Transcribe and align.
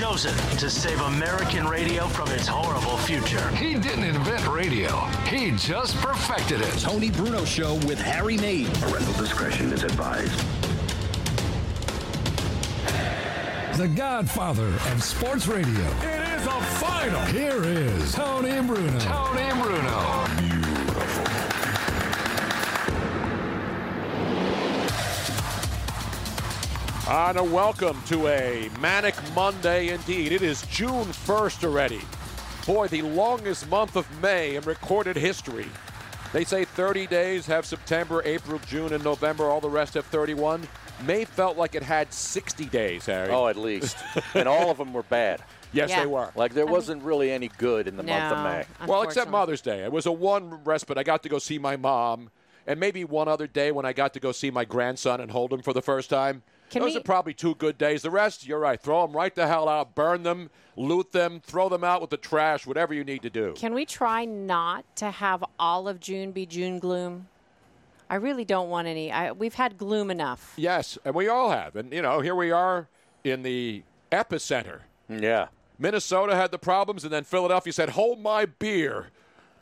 chosen 0.00 0.34
to 0.56 0.70
save 0.70 0.98
American 0.98 1.68
radio 1.68 2.06
from 2.08 2.26
its 2.30 2.46
horrible 2.46 2.96
future. 2.96 3.46
He 3.50 3.74
didn't 3.74 4.04
invent 4.04 4.48
radio, 4.48 4.96
he 5.28 5.50
just 5.50 5.94
perfected 5.96 6.62
it. 6.62 6.72
Tony 6.80 7.10
Bruno 7.10 7.44
Show 7.44 7.74
with 7.86 7.98
Harry 7.98 8.38
Mays. 8.38 8.70
Parental 8.78 9.12
discretion 9.12 9.70
is 9.74 9.82
advised. 9.82 10.40
The 13.76 13.88
godfather 13.88 14.68
of 14.90 15.04
sports 15.04 15.46
radio. 15.46 15.68
It 15.68 16.40
is 16.40 16.46
a 16.46 16.60
final. 16.80 17.20
Here 17.26 17.62
is 17.62 18.14
Tony 18.14 18.58
Bruno. 18.66 18.98
Tony 19.00 19.62
Bruno. 19.62 20.49
And 27.10 27.38
a 27.38 27.42
welcome 27.42 28.00
to 28.06 28.28
a 28.28 28.70
manic 28.80 29.16
Monday 29.34 29.88
indeed. 29.88 30.30
It 30.30 30.42
is 30.42 30.62
June 30.68 31.06
1st 31.06 31.64
already. 31.64 32.00
Boy, 32.66 32.86
the 32.86 33.02
longest 33.02 33.68
month 33.68 33.96
of 33.96 34.06
May 34.22 34.54
in 34.54 34.62
recorded 34.62 35.16
history. 35.16 35.66
They 36.32 36.44
say 36.44 36.64
30 36.64 37.08
days 37.08 37.46
have 37.46 37.66
September, 37.66 38.22
April, 38.24 38.60
June, 38.64 38.92
and 38.92 39.02
November. 39.02 39.46
All 39.46 39.60
the 39.60 39.68
rest 39.68 39.94
have 39.94 40.06
31. 40.06 40.68
May 41.04 41.24
felt 41.24 41.56
like 41.56 41.74
it 41.74 41.82
had 41.82 42.12
60 42.12 42.66
days, 42.66 43.06
Harry. 43.06 43.30
Oh, 43.30 43.48
at 43.48 43.56
least. 43.56 43.96
and 44.34 44.46
all 44.46 44.70
of 44.70 44.78
them 44.78 44.92
were 44.92 45.02
bad. 45.02 45.42
yes, 45.72 45.90
Yeah. 45.90 46.00
they 46.00 46.06
were. 46.06 46.30
Like 46.36 46.54
there 46.54 46.66
wasn't 46.66 47.02
really 47.02 47.32
any 47.32 47.48
good 47.58 47.88
in 47.88 47.96
the 47.96 48.04
month 48.04 48.32
of 48.32 48.38
No, 48.38 48.44
May. 48.44 48.64
Well, 48.86 49.02
except. 49.02 49.30
Mother's 49.32 49.60
Day. 49.62 49.82
It 49.82 49.90
was 49.90 50.06
a 50.06 50.12
one 50.12 50.62
respite. 50.62 50.96
I 50.96 51.02
got 51.02 51.24
to 51.24 51.28
go 51.28 51.40
see 51.40 51.58
my 51.58 51.76
mom, 51.76 52.30
and 52.68 52.78
maybe 52.78 53.02
one 53.02 53.26
other 53.26 53.48
day 53.48 53.72
when 53.72 53.84
I 53.84 53.92
got 53.92 54.14
to 54.14 54.20
go 54.20 54.30
see 54.30 54.52
my 54.52 54.64
grandson 54.64 55.20
and 55.20 55.32
hold 55.32 55.52
him 55.52 55.62
for 55.62 55.72
the 55.72 55.82
first 55.82 56.08
time. 56.08 56.44
Can 56.70 56.82
Those 56.82 56.94
we- 56.94 57.00
are 57.00 57.04
probably 57.04 57.34
two 57.34 57.54
good 57.56 57.76
days. 57.76 58.02
The 58.02 58.10
rest, 58.10 58.46
you're 58.46 58.58
right. 58.60 58.80
Throw 58.80 59.04
them 59.06 59.14
right 59.16 59.34
the 59.34 59.46
hell 59.46 59.68
out, 59.68 59.94
burn 59.94 60.22
them, 60.22 60.50
loot 60.76 61.10
them, 61.12 61.40
throw 61.44 61.68
them 61.68 61.82
out 61.82 62.00
with 62.00 62.10
the 62.10 62.16
trash, 62.16 62.64
whatever 62.66 62.94
you 62.94 63.02
need 63.04 63.22
to 63.22 63.30
do. 63.30 63.54
Can 63.56 63.74
we 63.74 63.84
try 63.84 64.24
not 64.24 64.84
to 64.96 65.10
have 65.10 65.44
all 65.58 65.88
of 65.88 65.98
June 66.00 66.30
be 66.30 66.46
June 66.46 66.78
gloom? 66.78 67.26
I 68.08 68.14
really 68.16 68.44
don't 68.44 68.68
want 68.70 68.88
any. 68.88 69.10
I, 69.12 69.32
we've 69.32 69.54
had 69.54 69.78
gloom 69.78 70.10
enough. 70.10 70.54
yes, 70.56 70.96
and 71.04 71.14
we 71.14 71.28
all 71.28 71.50
have. 71.50 71.76
And, 71.76 71.92
you 71.92 72.02
know, 72.02 72.20
here 72.20 72.34
we 72.34 72.50
are 72.50 72.88
in 73.24 73.42
the 73.42 73.82
epicenter. 74.10 74.80
Yeah. 75.08 75.48
Minnesota 75.78 76.36
had 76.36 76.50
the 76.50 76.58
problems, 76.58 77.04
and 77.04 77.12
then 77.12 77.24
Philadelphia 77.24 77.72
said, 77.72 77.90
Hold 77.90 78.20
my 78.20 78.46
beer, 78.46 79.08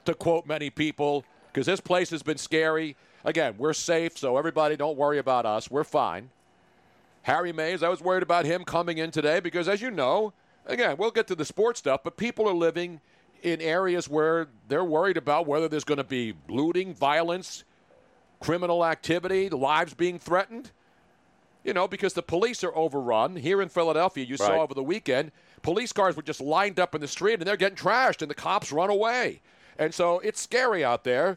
to 0.05 0.15
quote 0.15 0.47
many 0.47 0.69
people, 0.71 1.25
because 1.53 1.67
this 1.67 1.81
place 1.81 2.11
has 2.11 2.23
been 2.23 2.39
scary. 2.39 2.97
Again, 3.25 3.55
we're 3.59 3.73
safe, 3.73 4.17
so 4.19 4.37
everybody 4.37 4.77
don't 4.77 4.97
worry 4.97 5.19
about 5.19 5.45
us. 5.47 5.71
We're 5.71 5.85
fine. 5.85 6.31
Harry 7.23 7.53
Mays, 7.53 7.83
I 7.83 7.89
was 7.89 8.01
worried 8.01 8.23
about 8.23 8.45
him 8.45 8.65
coming 8.65 8.99
in 8.99 9.11
today 9.11 9.41
because, 9.41 9.69
as 9.69 9.83
you 9.83 9.91
know, 9.91 10.33
again, 10.67 10.97
we'll 10.99 11.11
get 11.11 11.27
to 11.29 11.35
the 11.35 11.45
sports 11.45 11.79
stuff, 11.79 12.03
but 12.03 12.17
people 12.17 12.49
are 12.49 12.55
living 12.55 13.01
in 13.43 13.61
areas 13.61 14.09
where 14.09 14.49
they're 14.67 14.85
worried 14.85 15.17
about 15.17 15.47
whether 15.47 15.69
there's 15.69 15.85
going 15.85 15.99
to 15.99 16.05
be 16.05 16.35
looting, 16.49 16.95
violence, 16.95 17.65
criminal 18.41 18.85
activity, 18.85 19.49
lives 19.49 19.95
being 19.95 20.19
threatened. 20.19 20.71
You 21.65 21.75
know, 21.75 21.87
because 21.87 22.15
the 22.15 22.23
police 22.23 22.65
are 22.65 22.75
overrun. 22.75 23.37
Here 23.37 23.61
in 23.61 23.69
Philadelphia, 23.69 24.25
you 24.25 24.37
Right. 24.37 24.47
saw 24.47 24.63
over 24.63 24.73
the 24.73 24.83
weekend, 24.83 25.33
police 25.61 25.93
cars 25.93 26.17
were 26.17 26.23
just 26.23 26.41
lined 26.41 26.81
up 26.81 26.95
in 26.95 27.01
the 27.01 27.09
street 27.09 27.35
and 27.35 27.43
they're 27.43 27.57
getting 27.57 27.77
trashed, 27.77 28.23
and 28.23 28.31
the 28.31 28.35
cops 28.35 28.73
run 28.73 28.89
away. 28.89 29.43
And 29.77 29.93
so 29.93 30.19
it's 30.21 30.41
scary 30.41 30.83
out 30.85 31.05
there, 31.05 31.37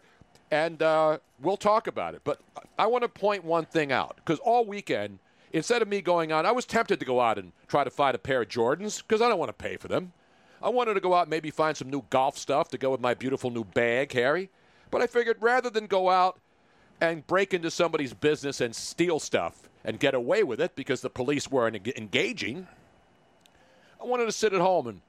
and 0.50 0.82
uh, 0.82 1.18
we'll 1.42 1.58
talk 1.58 1.88
about 1.88 2.16
it. 2.16 2.22
But 2.24 2.40
I 2.80 2.86
want 2.86 3.02
to 3.02 3.10
point 3.10 3.44
one 3.44 3.66
thing 3.66 3.92
out 3.92 4.16
because 4.18 4.40
all 4.40 4.66
weekend, 4.66 5.20
instead 5.54 5.82
of 5.82 5.88
me 5.88 6.02
going 6.02 6.32
out, 6.32 6.46
I 6.46 6.52
was 6.52 6.66
tempted 6.66 7.00
to 7.00 7.06
go 7.06 7.22
out 7.22 7.38
and 7.38 7.52
try 7.68 7.84
to 7.84 7.90
find 7.90 8.16
a 8.16 8.20
pair 8.20 8.42
of 8.42 8.50
Jordans 8.50 9.02
because 9.02 9.22
I 9.22 9.30
don't 9.30 9.40
want 9.40 9.50
to 9.50 9.54
pay 9.54 9.78
for 9.78 9.88
them. 9.88 10.14
I 10.62 10.70
wanted 10.70 10.94
to 10.94 11.00
go 11.00 11.14
out 11.14 11.24
and 11.24 11.30
maybe 11.30 11.50
find 11.50 11.76
some 11.76 11.90
new 11.90 12.04
golf 12.10 12.38
stuff 12.38 12.70
to 12.70 12.78
go 12.78 12.92
with 12.92 13.02
my 13.02 13.14
beautiful 13.14 13.50
new 13.50 13.64
bag, 13.64 14.12
Harry. 14.14 14.50
But 14.92 15.02
I 15.02 15.08
figured 15.08 15.38
rather 15.40 15.70
than 15.70 15.88
go 15.88 16.10
out 16.10 16.40
and 17.00 17.26
break 17.26 17.54
into 17.54 17.72
somebody's 17.72 18.14
business 18.14 18.62
and 18.62 18.76
steal 18.76 19.20
stuff 19.20 19.70
and 19.84 20.00
get 20.00 20.14
away 20.14 20.44
with 20.44 20.62
it 20.62 20.76
because 20.76 21.02
the 21.02 21.10
police 21.10 21.50
weren't 21.50 21.88
engaging. 21.98 22.68
I 24.00 24.06
wanted 24.06 24.26
to 24.26 24.32
sit 24.32 24.54
at 24.54 24.62
home 24.62 24.88
and 24.88 25.02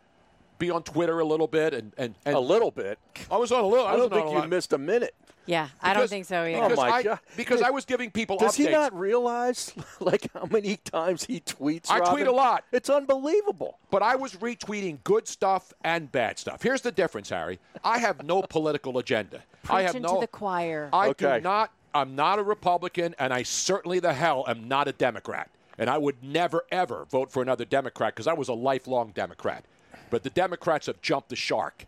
be 0.62 0.70
on 0.70 0.82
Twitter 0.82 1.18
a 1.18 1.24
little 1.24 1.48
bit 1.48 1.74
and, 1.74 1.92
and, 1.98 2.14
and 2.24 2.36
A 2.36 2.40
little 2.40 2.70
bit. 2.70 2.98
I 3.30 3.36
was 3.36 3.50
on 3.52 3.64
a 3.64 3.66
little. 3.66 3.84
I, 3.86 3.94
I 3.94 3.96
don't 3.96 4.12
think 4.12 4.30
you 4.30 4.48
missed 4.48 4.72
a 4.72 4.78
minute. 4.78 5.14
Yeah, 5.44 5.68
I 5.80 5.92
don't 5.92 6.08
think 6.08 6.24
so 6.24 6.44
either. 6.44 6.58
Oh, 6.62 6.68
Because, 6.68 6.76
my 6.76 6.90
I, 6.90 7.02
God. 7.02 7.18
because 7.36 7.62
I 7.62 7.70
was 7.70 7.84
giving 7.84 8.12
people 8.12 8.38
Does 8.38 8.52
updates. 8.56 8.66
he 8.66 8.70
not 8.70 8.96
realize 8.96 9.72
like 10.00 10.28
how 10.32 10.44
many 10.44 10.76
times 10.76 11.24
he 11.24 11.40
tweets? 11.40 11.90
I 11.90 11.98
tweet 11.98 12.28
a 12.28 12.32
lot. 12.32 12.64
It's 12.70 12.88
unbelievable. 12.88 13.78
But 13.90 14.02
I 14.04 14.14
was 14.14 14.34
retweeting 14.36 14.98
good 15.02 15.26
stuff 15.26 15.72
and 15.82 16.12
bad 16.12 16.38
stuff. 16.38 16.62
Here's 16.62 16.80
the 16.82 16.92
difference, 16.92 17.28
Harry. 17.30 17.58
I 17.82 17.98
have 17.98 18.22
no 18.22 18.42
political 18.48 18.98
agenda. 18.98 19.40
I 19.68 19.82
have 19.82 19.90
Preaching 19.92 20.02
no. 20.02 20.14
to 20.14 20.20
the 20.20 20.26
choir. 20.28 20.88
I 20.92 21.08
Okay. 21.08 21.38
do 21.38 21.42
not. 21.42 21.72
I'm 21.92 22.14
not 22.14 22.38
a 22.38 22.42
Republican, 22.44 23.14
and 23.18 23.34
I 23.34 23.42
certainly 23.42 23.98
the 23.98 24.14
hell 24.14 24.44
am 24.46 24.68
not 24.68 24.86
a 24.86 24.92
Democrat. 24.92 25.50
And 25.76 25.90
I 25.90 25.98
would 25.98 26.22
never 26.22 26.64
ever 26.70 27.06
vote 27.10 27.32
for 27.32 27.42
another 27.42 27.64
Democrat 27.64 28.14
because 28.14 28.28
I 28.28 28.32
was 28.34 28.46
a 28.48 28.54
lifelong 28.54 29.10
Democrat. 29.10 29.64
But 30.12 30.24
the 30.24 30.30
Democrats 30.30 30.88
have 30.88 31.00
jumped 31.00 31.30
the 31.30 31.36
shark. 31.36 31.86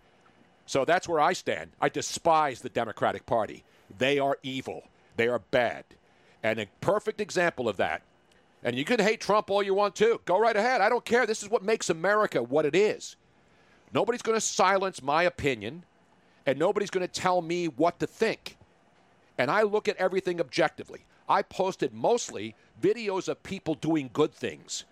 So 0.65 0.87
that's 0.87 1.07
where 1.07 1.21
I 1.21 1.35
stand. 1.35 1.73
I 1.79 1.91
despise 1.91 2.63
the 2.63 2.71
Democratic 2.71 3.27
Party. 3.27 3.65
They 3.99 4.19
are 4.19 4.39
evil. 4.43 4.85
They 5.17 5.29
are 5.29 5.41
bad. 5.51 5.85
And 6.43 6.59
a 6.59 6.67
perfect 6.81 7.21
example 7.21 7.69
of 7.69 7.77
that. 7.77 8.01
And 8.63 8.77
you 8.77 8.87
can 8.87 8.99
hate 8.99 9.21
Trump 9.21 9.51
all 9.51 9.63
you 9.63 9.75
want 9.75 9.95
to. 9.97 10.23
Go 10.25 10.41
right 10.41 10.57
ahead. 10.57 10.81
I 10.81 10.89
don't 10.89 11.05
care. 11.05 11.27
This 11.27 11.43
is 11.43 11.51
what 11.51 11.63
makes 11.63 11.91
America 11.91 12.43
what 12.43 12.65
it 12.65 12.75
is. 12.75 13.17
Nobody's 13.93 14.23
going 14.23 14.39
to 14.39 14.41
silence 14.41 15.03
my 15.03 15.25
opinion, 15.25 15.85
and 16.47 16.59
nobody's 16.59 16.89
going 16.89 17.07
to 17.07 17.13
tell 17.13 17.43
me 17.43 17.67
what 17.67 18.01
to 18.01 18.07
think. 18.07 18.57
And 19.37 19.51
I 19.51 19.65
look 19.65 19.87
at 19.87 19.99
everything 19.99 20.41
objectively. 20.41 21.05
I 21.29 21.43
posted 21.43 21.93
mostly 21.93 22.57
videos 22.81 23.29
of 23.29 23.43
people 23.43 23.75
doing 23.75 24.09
good 24.15 24.33
things, 24.33 24.85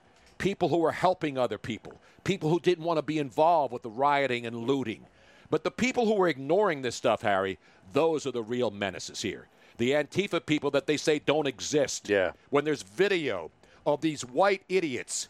people 0.43 0.69
who 0.69 0.79
were 0.79 0.93
helping 0.93 1.39
other 1.39 1.57
people, 1.57 2.01
people 2.25 2.51
who 2.51 2.59
didn't 2.59 2.85
want 2.85 2.99
to 2.99 3.03
be 3.03 3.19
involved 3.19 3.73
with 3.73 3.83
the 3.83 3.91
rioting 3.91 4.45
and 4.45 4.57
looting. 4.67 5.07
But 5.51 5.63
the 5.63 5.71
people 5.71 6.05
who 6.05 6.15
were 6.15 6.29
ignoring 6.29 6.83
this 6.83 6.97
stuff, 6.97 7.23
Harry, 7.23 7.61
those 7.93 8.27
are 8.27 8.33
the 8.33 8.43
real 8.43 8.73
menaces 8.73 9.23
here. 9.23 9.47
The 9.79 9.93
Antifa 9.93 10.45
people 10.45 10.73
that 10.73 10.89
they 10.89 10.97
say 10.97 11.21
don't 11.21 11.47
exist. 11.47 12.09
Yeah. 12.09 12.33
When 12.51 12.65
there's 12.65 12.83
video 12.83 13.53
of 13.87 14.01
these 14.01 14.23
white 14.23 14.63
idiots 14.69 15.29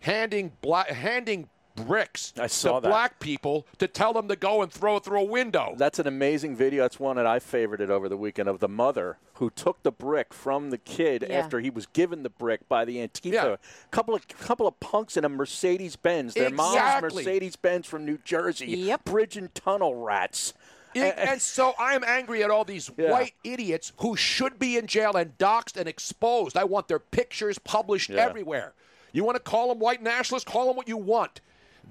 handing 0.00 0.52
black, 0.60 0.90
handing 0.90 1.48
bricks 1.76 2.32
I 2.38 2.46
saw 2.46 2.76
to 2.76 2.80
that. 2.82 2.88
black 2.88 3.20
people 3.20 3.66
to 3.78 3.86
tell 3.86 4.12
them 4.12 4.28
to 4.28 4.36
go 4.36 4.62
and 4.62 4.72
throw 4.72 4.96
it 4.96 5.04
through 5.04 5.20
a 5.20 5.24
window. 5.24 5.74
That's 5.76 5.98
an 5.98 6.06
amazing 6.06 6.56
video. 6.56 6.82
That's 6.82 6.98
one 6.98 7.16
that 7.16 7.26
I 7.26 7.38
favorited 7.38 7.90
over 7.90 8.08
the 8.08 8.16
weekend 8.16 8.48
of 8.48 8.58
the 8.60 8.68
mother 8.68 9.18
who 9.34 9.50
took 9.50 9.82
the 9.82 9.92
brick 9.92 10.32
from 10.32 10.70
the 10.70 10.78
kid 10.78 11.24
Yeah. 11.28 11.36
after 11.38 11.60
he 11.60 11.70
was 11.70 11.86
given 11.86 12.22
the 12.22 12.30
brick 12.30 12.68
by 12.68 12.84
the 12.84 12.96
Antifa. 12.96 13.32
Yeah. 13.32 13.56
Couple 13.90 14.14
of 14.14 14.26
couple 14.28 14.66
of 14.66 14.78
punks 14.80 15.16
in 15.16 15.24
a 15.24 15.28
Mercedes 15.28 15.96
Benz. 15.96 16.34
Their 16.34 16.50
mom's 16.50 17.02
Mercedes 17.02 17.56
Benz 17.56 17.86
from 17.86 18.04
New 18.04 18.18
Jersey. 18.24 18.66
Yep. 18.66 19.04
Bridge 19.04 19.36
and 19.36 19.54
tunnel 19.54 19.94
rats. 19.94 20.54
And, 20.94 21.18
and 21.18 21.42
so 21.42 21.74
I'm 21.78 22.02
angry 22.04 22.42
at 22.42 22.50
all 22.50 22.64
these 22.64 22.90
Yeah. 22.96 23.10
white 23.10 23.34
idiots 23.44 23.92
who 23.98 24.16
should 24.16 24.58
be 24.58 24.78
in 24.78 24.86
jail 24.86 25.14
and 25.14 25.36
doxxed 25.36 25.76
and 25.76 25.86
exposed. 25.86 26.56
I 26.56 26.64
want 26.64 26.88
their 26.88 26.98
pictures 26.98 27.58
published 27.58 28.08
Yeah. 28.08 28.24
everywhere. 28.24 28.72
You 29.12 29.22
want 29.22 29.36
to 29.36 29.42
call 29.42 29.68
them 29.68 29.78
white 29.78 30.02
nationalists? 30.02 30.44
Call 30.50 30.68
them 30.68 30.76
what 30.76 30.88
you 30.88 30.96
want. 30.96 31.42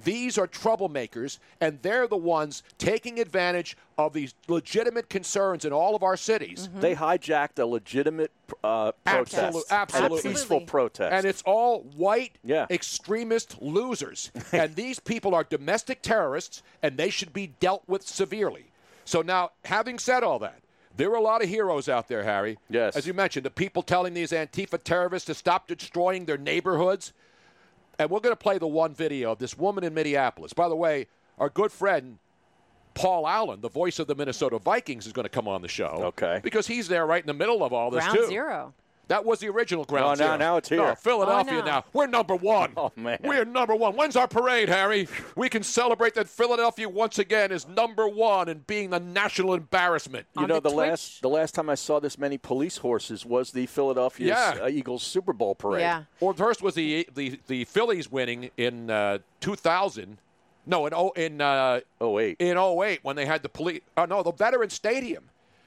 These 0.03 0.37
are 0.37 0.47
troublemakers, 0.47 1.39
and 1.61 1.81
they're 1.81 2.07
the 2.07 2.17
ones 2.17 2.63
taking 2.77 3.19
advantage 3.19 3.77
of 3.97 4.13
these 4.13 4.33
legitimate 4.47 5.09
concerns 5.09 5.63
in 5.65 5.71
all 5.71 5.95
of 5.95 6.03
our 6.03 6.17
cities. 6.17 6.67
They 6.75 6.95
hijacked 6.95 7.59
a 7.59 7.65
legitimate 7.65 8.31
uh, 8.63 8.91
protest. 9.05 9.35
Absolute- 9.37 9.65
And 9.71 9.79
absolutely. 9.79 10.19
a 10.19 10.33
peaceful 10.33 10.61
protest. 10.61 11.13
And 11.13 11.25
it's 11.25 11.41
all 11.45 11.81
white 11.95 12.37
Yeah. 12.43 12.65
extremist 12.69 13.61
losers. 13.61 14.31
and 14.51 14.75
these 14.75 14.99
people 14.99 15.33
are 15.33 15.43
domestic 15.45 16.01
terrorists, 16.01 16.61
and 16.83 16.97
they 16.97 17.09
should 17.09 17.31
be 17.33 17.47
dealt 17.59 17.83
with 17.87 18.05
severely. 18.05 18.65
So 19.05 19.21
now, 19.21 19.51
having 19.63 19.97
said 19.99 20.23
all 20.23 20.39
that, 20.39 20.59
there 20.97 21.11
are 21.11 21.15
a 21.15 21.21
lot 21.21 21.43
of 21.43 21.49
heroes 21.49 21.89
out 21.89 22.07
there, 22.07 22.23
Harry. 22.23 22.57
Yes. 22.69 22.95
As 22.95 23.05
you 23.05 23.13
mentioned, 23.13 23.45
the 23.45 23.49
people 23.51 23.81
telling 23.81 24.13
these 24.13 24.31
Antifa 24.31 24.81
terrorists 24.83 25.25
to 25.27 25.33
stop 25.33 25.67
destroying 25.67 26.25
their 26.25 26.37
neighborhoods. 26.37 27.11
And 27.99 28.09
we're 28.09 28.19
going 28.19 28.33
to 28.33 28.37
play 28.37 28.57
the 28.57 28.67
one 28.67 28.93
video 28.93 29.31
of 29.31 29.39
this 29.39 29.57
woman 29.57 29.83
in 29.83 29.93
Minneapolis. 29.93 30.53
By 30.53 30.69
the 30.69 30.75
way, 30.75 31.07
our 31.37 31.49
good 31.49 31.71
friend 31.71 32.17
Paul 32.95 33.27
Allen, 33.27 33.61
the 33.61 33.69
voice 33.69 33.99
of 33.99 34.07
the 34.07 34.15
Minnesota 34.15 34.57
Vikings, 34.57 35.05
is 35.05 35.13
going 35.13 35.25
to 35.25 35.29
come 35.29 35.47
on 35.47 35.61
the 35.61 35.67
show. 35.67 35.97
Okay. 36.15 36.39
Because 36.41 36.65
he's 36.65 36.87
there 36.87 37.05
right 37.05 37.21
in 37.21 37.27
the 37.27 37.33
middle 37.33 37.63
of 37.63 37.73
all 37.73 37.91
this, 37.91 38.03
Ground 38.03 38.19
too. 38.19 38.27
zero. 38.27 38.73
That 39.07 39.23
was 39.25 39.39
the 39.39 39.49
original 39.49 39.85
ground 39.85 40.05
Oh, 40.05 40.09
now- 40.09 40.27
zero. 40.27 40.37
now 40.37 40.57
it's 40.57 40.69
here. 40.69 40.77
No, 40.79 40.95
Philadelphia 40.95 41.53
Oh, 41.57 41.59
no. 41.59 41.65
now. 41.65 41.85
We're 41.93 42.07
number 42.07 42.35
one. 42.35 42.73
Oh, 42.77 42.91
man. 42.95 43.19
We're 43.23 43.45
number 43.45 43.75
one. 43.75 43.95
When's 43.95 44.15
our 44.15 44.27
parade, 44.27 44.67
Harry? 44.69 45.07
We 45.35 45.49
can 45.49 45.63
celebrate 45.63 46.13
that 46.15 46.27
Philadelphia 46.27 46.89
once 46.89 47.19
again 47.19 47.51
is 47.51 47.67
number 47.67 48.07
one 48.07 48.49
and 48.49 48.65
being 48.65 48.89
the 48.89 48.99
national 48.99 49.53
embarrassment. 49.53 50.25
You 50.35 50.43
On 50.43 50.47
know, 50.49 50.59
the 50.59 50.69
the, 50.69 50.75
last 50.75 51.21
the 51.21 51.29
last 51.29 51.53
time 51.55 51.69
I 51.69 51.75
saw 51.75 51.99
this 51.99 52.17
many 52.17 52.37
police 52.37 52.77
horses 52.77 53.25
was 53.25 53.51
the 53.51 53.65
Philadelphia 53.67 54.27
Yeah. 54.27 54.63
uh, 54.63 54.67
Eagles 54.67 55.03
Super 55.03 55.33
Bowl 55.33 55.55
parade. 55.55 55.81
Yeah. 55.81 56.03
Well, 56.19 56.33
first 56.33 56.61
was 56.61 56.75
the 56.75 57.07
the, 57.13 57.39
the 57.47 57.65
Phillies 57.65 58.11
winning 58.11 58.49
in 58.57 58.89
uh, 58.89 59.19
2000. 59.41 60.17
No, 60.67 60.87
in 60.87 60.93
oh, 60.95 61.11
in 61.11 61.41
uh, 61.41 61.81
Oh 62.01 62.09
wait. 62.11 62.37
in 62.39 62.57
08 62.57 62.99
when 63.03 63.15
they 63.15 63.25
had 63.27 63.43
the 63.43 63.49
police. 63.49 63.81
Oh 63.97 64.05
no, 64.05 64.23
the 64.23 64.31
Veterans 64.31 64.73
Stadium. 64.73 65.25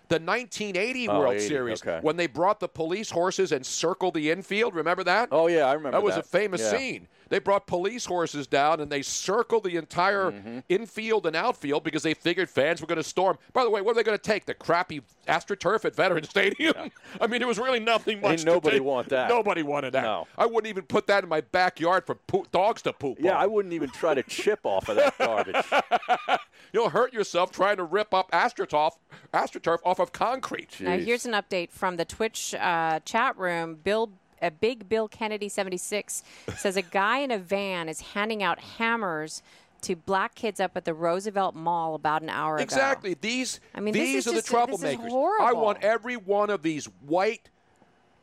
The 0.08 0.14
1980 0.14 1.08
Oh, 1.08 1.18
World 1.20 1.34
80, 1.34 1.48
Series 1.48 1.82
okay. 1.82 1.98
when 2.00 2.16
they 2.16 2.26
brought 2.26 2.60
the 2.60 2.68
police 2.68 3.10
horses 3.10 3.52
and 3.52 3.64
circled 3.64 4.14
the 4.14 4.30
infield. 4.30 4.74
Remember 4.74 5.04
that? 5.04 5.28
Oh 5.30 5.48
yeah, 5.48 5.66
I 5.66 5.74
remember 5.74 5.98
that 5.98 6.02
was 6.04 6.14
that. 6.14 6.24
a 6.24 6.28
famous 6.28 6.60
Yeah. 6.62 6.70
scene. 6.78 7.08
They 7.28 7.38
brought 7.38 7.66
police 7.66 8.06
horses 8.06 8.46
down 8.46 8.80
and 8.80 8.90
they 8.90 9.02
circled 9.02 9.64
the 9.64 9.76
entire 9.76 10.18
Mm-hmm. 10.28 10.58
infield 10.68 11.26
and 11.26 11.34
outfield 11.36 11.84
because 11.84 12.02
they 12.02 12.14
figured 12.14 12.48
fans 12.50 12.80
were 12.80 12.86
going 12.86 12.96
to 12.96 13.02
storm. 13.04 13.38
By 13.52 13.64
the 13.64 13.70
way, 13.70 13.80
what 13.80 13.92
are 13.92 13.94
they 13.94 14.02
going 14.02 14.18
to 14.18 14.22
take? 14.22 14.46
The 14.46 14.54
crappy 14.54 15.02
AstroTurf 15.26 15.84
at 15.84 15.94
Veteran 15.94 16.24
Stadium? 16.28 16.90
I 17.20 17.26
mean, 17.26 17.40
there 17.40 17.48
was 17.48 17.58
really 17.58 17.80
nothing 17.80 18.20
much. 18.20 18.30
Ain't 18.30 18.40
to 18.40 18.46
nobody 18.46 18.76
take. 18.78 18.84
want 18.86 19.08
that. 19.10 19.28
Nobody 19.28 19.62
wanted 19.62 19.92
that. 19.92 20.02
No. 20.02 20.26
I 20.36 20.46
wouldn't 20.46 20.66
even 20.68 20.84
put 20.84 21.06
that 21.08 21.22
in 21.22 21.28
my 21.28 21.40
backyard 21.40 22.04
for 22.06 22.14
poo- 22.16 22.46
dogs 22.52 22.82
to 22.82 22.92
poop. 22.92 23.18
Yeah, 23.20 23.32
on. 23.36 23.42
I 23.42 23.46
wouldn't 23.46 23.74
even 23.74 23.90
try 23.90 24.14
to 24.14 24.22
chip 24.22 24.60
off 24.64 24.88
of 24.88 24.96
that 24.96 25.16
garbage. 25.18 25.56
You'll 26.72 26.90
hurt 26.90 27.12
yourself 27.12 27.50
trying 27.50 27.76
to 27.78 27.84
rip 27.84 28.12
up 28.12 28.30
AstroTurf, 28.30 28.92
AstroTurf 29.32 29.78
off 29.84 29.98
of 29.98 30.12
concrete. 30.12 30.76
Now, 30.80 30.98
here's 30.98 31.24
an 31.26 31.32
update 31.32 31.70
from 31.70 31.96
the 31.96 32.04
Twitch 32.04 32.54
uh, 32.54 33.00
chat 33.00 33.36
room. 33.38 33.76
Bill, 33.82 34.10
a 34.42 34.50
big 34.50 34.88
Bill 34.88 35.08
Kennedy 35.08 35.48
76 35.48 36.22
says 36.56 36.76
a 36.76 36.82
guy 36.82 37.18
in 37.18 37.30
a 37.30 37.38
van 37.38 37.88
is 37.88 38.00
handing 38.00 38.42
out 38.42 38.58
hammers 38.58 39.42
to 39.82 39.94
black 39.94 40.34
kids 40.34 40.60
up 40.60 40.76
at 40.76 40.84
the 40.84 40.94
Roosevelt 40.94 41.54
Mall 41.54 41.94
about 41.94 42.22
an 42.22 42.28
hour 42.28 42.56
ago. 42.56 42.62
Exactly. 42.62 43.14
These 43.14 43.60
I 43.74 43.80
mean, 43.80 43.94
these 43.94 44.26
are 44.26 44.30
the 44.30 44.36
just- 44.36 44.48
is 44.48 44.52
troublemakers. 44.52 45.40
I 45.40 45.52
want 45.52 45.82
every 45.82 46.16
one 46.16 46.50
of 46.50 46.62
these 46.62 46.86
white, 47.06 47.48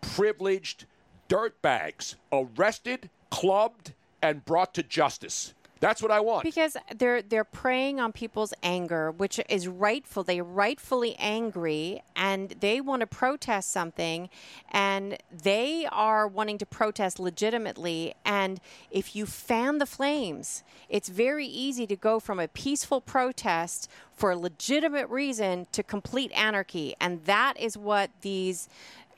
privileged 0.02 0.86
dirtbags 1.30 2.16
arrested, 2.32 3.10
clubbed, 3.30 3.94
and 4.22 4.44
brought 4.46 4.74
to 4.76 4.84
justice. 4.84 5.54
That's 5.80 6.02
what 6.02 6.12
I 6.12 6.20
want. 6.20 6.44
Because 6.44 6.78
they're 6.96 7.22
they're 7.22 7.44
preying 7.44 8.00
on 8.00 8.12
people's 8.12 8.54
anger, 8.64 9.12
which 9.12 9.40
is 9.50 9.68
rightful. 9.68 10.24
They're 10.24 10.44
rightfully 10.44 11.16
angry, 11.20 12.02
and 12.16 12.52
they 12.60 12.82
want 12.82 13.02
to 13.02 13.08
protest 13.08 13.72
something, 13.72 14.30
and 14.72 15.18
they 15.32 15.88
are 15.92 16.28
wanting 16.28 16.58
to 16.60 16.66
protest 16.66 17.20
legitimately. 17.20 18.16
And 18.24 18.62
if 18.90 19.16
you 19.16 19.26
fan 19.26 19.80
the 19.80 19.86
flames, 19.86 20.64
it's 20.90 21.10
very 21.10 21.46
easy 21.46 21.86
to 21.88 21.96
go 21.96 22.20
from 22.20 22.40
a 22.40 22.48
peaceful 22.48 23.02
protest 23.02 23.90
for 24.14 24.32
a 24.32 24.38
legitimate 24.38 25.10
reason 25.10 25.68
to 25.74 25.84
complete 25.84 26.32
anarchy, 26.32 26.96
and 27.02 27.26
that 27.26 27.60
is 27.60 27.78
what 27.78 28.10
these 28.22 28.70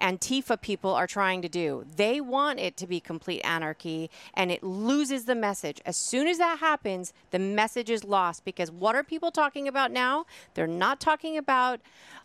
Antifa 0.01 0.59
people 0.61 0.94
are 0.94 1.07
trying 1.07 1.41
to 1.41 1.49
do. 1.49 1.85
They 1.95 2.21
want 2.21 2.59
it 2.59 2.77
to 2.77 2.88
be 2.88 2.99
complete 2.99 3.41
anarchy 3.41 4.09
and 4.33 4.51
it 4.51 4.63
loses 4.63 5.25
the 5.25 5.35
message. 5.35 5.81
As 5.85 5.97
soon 5.97 6.27
as 6.27 6.38
that 6.38 6.59
happens, 6.59 7.13
the 7.31 7.39
message 7.39 7.89
is 7.89 8.03
lost 8.03 8.45
because 8.45 8.71
what 8.71 8.95
are 8.95 9.03
people 9.03 9.31
talking 9.31 9.67
about 9.67 9.91
now? 9.91 10.25
They're 10.53 10.67
not 10.67 10.99
talking 10.99 11.38
about 11.38 11.79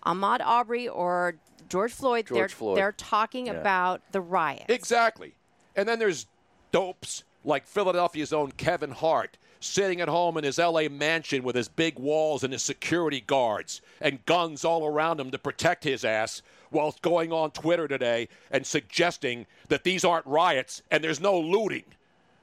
Ahmaud 0.04 0.40
Arbery 0.44 0.88
or 0.88 1.36
George 1.68 1.92
Floyd. 1.92 2.26
George 2.26 2.38
they're, 2.38 2.48
Floyd. 2.48 2.76
they're 2.78 2.92
talking 2.92 3.46
Yeah. 3.46 3.54
about 3.54 4.02
the 4.12 4.20
riots. 4.20 4.66
Exactly. 4.68 5.34
And 5.74 5.88
then 5.88 5.98
there's 5.98 6.26
dopes 6.70 7.24
like 7.44 7.66
Philadelphia's 7.66 8.32
own 8.32 8.52
Kevin 8.52 8.90
Hart 8.90 9.38
sitting 9.60 10.00
at 10.00 10.08
home 10.08 10.36
in 10.36 10.44
his 10.44 10.58
LA 10.58 10.88
mansion 10.88 11.42
with 11.44 11.54
his 11.54 11.68
big 11.68 11.98
walls 11.98 12.42
and 12.42 12.52
his 12.52 12.62
security 12.62 13.20
guards 13.20 13.80
and 14.00 14.24
guns 14.26 14.64
all 14.64 14.84
around 14.84 15.20
him 15.20 15.30
to 15.30 15.38
protect 15.38 15.84
his 15.84 16.04
ass 16.04 16.42
while 16.72 16.94
going 17.02 17.32
on 17.32 17.50
Twitter 17.50 17.86
today 17.86 18.28
and 18.50 18.66
suggesting 18.66 19.46
that 19.68 19.84
these 19.84 20.04
aren't 20.04 20.26
riots 20.26 20.82
and 20.90 21.02
there's 21.02 21.20
no 21.20 21.38
looting. 21.38 21.84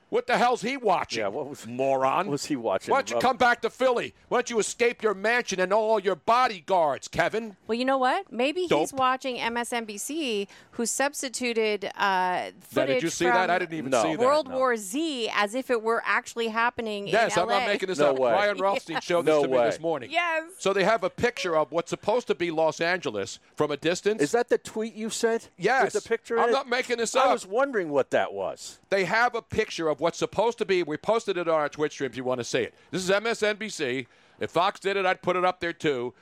What 0.10 0.26
the 0.28 0.38
hell's 0.38 0.62
he 0.64 0.76
watching? 0.76 1.22
Yeah, 1.22 1.28
what 1.28 1.48
was- 1.48 1.68
moron? 1.68 2.26
what 2.28 2.32
was 2.32 2.46
he 2.46 2.56
watching? 2.56 2.92
Why 2.92 3.00
don't 3.02 3.12
you 3.12 3.20
come 3.20 3.38
back 3.38 3.62
to 3.62 3.70
Philly? 3.70 4.14
Why 4.28 4.38
don't 4.40 4.50
you 4.50 4.60
escape 4.60 5.04
your 5.04 5.14
mansion 5.14 5.60
and 5.60 5.72
all 5.72 6.00
your 6.00 6.16
bodyguards, 6.16 7.08
Kevin? 7.08 7.58
Well, 7.68 7.78
you 7.78 7.86
know 7.86 7.98
what? 8.00 8.32
Maybe 8.32 8.66
he's 8.66 8.92
watching 8.94 9.38
MSNBC, 9.38 10.48
who 10.72 10.86
substituted 10.86 11.86
uh, 11.86 11.90
Now, 12.00 12.50
footage 12.62 12.88
did 12.96 13.04
you 13.04 13.10
see 13.10 13.26
from 13.26 13.34
that? 13.36 13.50
I 13.50 13.60
didn't 13.60 13.78
even 13.78 13.92
No. 13.92 14.02
see 14.04 14.16
that. 14.16 14.20
World 14.20 14.50
no. 14.50 14.58
War 14.58 14.78
Z 14.78 15.30
as 15.34 15.54
if 15.54 15.70
it 15.70 15.82
were 15.84 16.02
actually 16.06 16.48
happening 16.48 17.08
in 17.08 17.14
LA. 17.14 17.22
Yes, 17.22 17.36
in 17.38 17.44
I'm 17.44 17.50
LA. 17.50 17.60
not 17.60 17.68
making 17.68 17.88
this 17.90 18.00
No 18.00 18.10
up. 18.12 18.20
way. 18.20 18.32
Ryan 18.32 18.58
Rothstein 18.62 19.02
showed 19.02 19.26
this 19.26 19.34
No 19.36 19.44
to 19.44 19.48
me 19.48 19.58
this 19.58 19.80
morning. 19.80 20.10
Yes. 20.12 20.44
So 20.58 20.74
they 20.74 20.84
have 20.86 21.04
a 21.04 21.10
picture 21.10 21.56
of 21.56 21.72
what's 21.72 21.90
supposed 21.90 22.28
to 22.28 22.36
be 22.36 22.50
Los 22.52 22.82
Angeles 22.82 23.40
from 23.56 23.70
a 23.72 23.78
distance. 23.78 24.22
Is 24.22 24.32
that 24.32 24.50
the 24.50 24.58
tweet 24.58 24.94
you 24.96 25.10
sent? 25.10 25.50
Yes. 25.58 25.94
With 25.94 26.04
the 26.04 26.10
picture 26.10 26.40
I'm 26.40 26.50
it? 26.50 26.54
not 26.54 26.68
making 26.68 26.98
this 26.98 27.16
up. 27.16 27.28
I 27.28 27.34
was 27.34 27.46
wondering 27.46 27.90
what 27.90 28.10
that 28.12 28.34
was. 28.34 28.80
they 28.90 29.06
have 29.06 29.36
a 29.36 29.42
picture 29.42 29.88
of 29.90 29.99
what's 30.00 30.18
supposed 30.18 30.58
to 30.60 30.66
be. 30.66 30.84
We 30.84 30.98
posted 30.98 31.38
it 31.38 31.48
on 31.48 31.56
our 31.56 31.70
Twitch 31.70 31.94
stream 31.94 32.10
if 32.10 32.18
you 32.18 32.24
want 32.24 32.40
to 32.40 32.44
see 32.44 32.60
it. 32.60 32.74
This 32.92 33.04
is 33.04 33.10
MSNBC. 33.10 34.08
If 34.40 34.52
Fox 34.52 34.80
did 34.80 34.98
it, 34.98 35.06
I'd 35.06 35.22
put 35.22 35.36
it 35.36 35.46
up 35.46 35.60
there 35.60 35.74
too. 35.74 36.14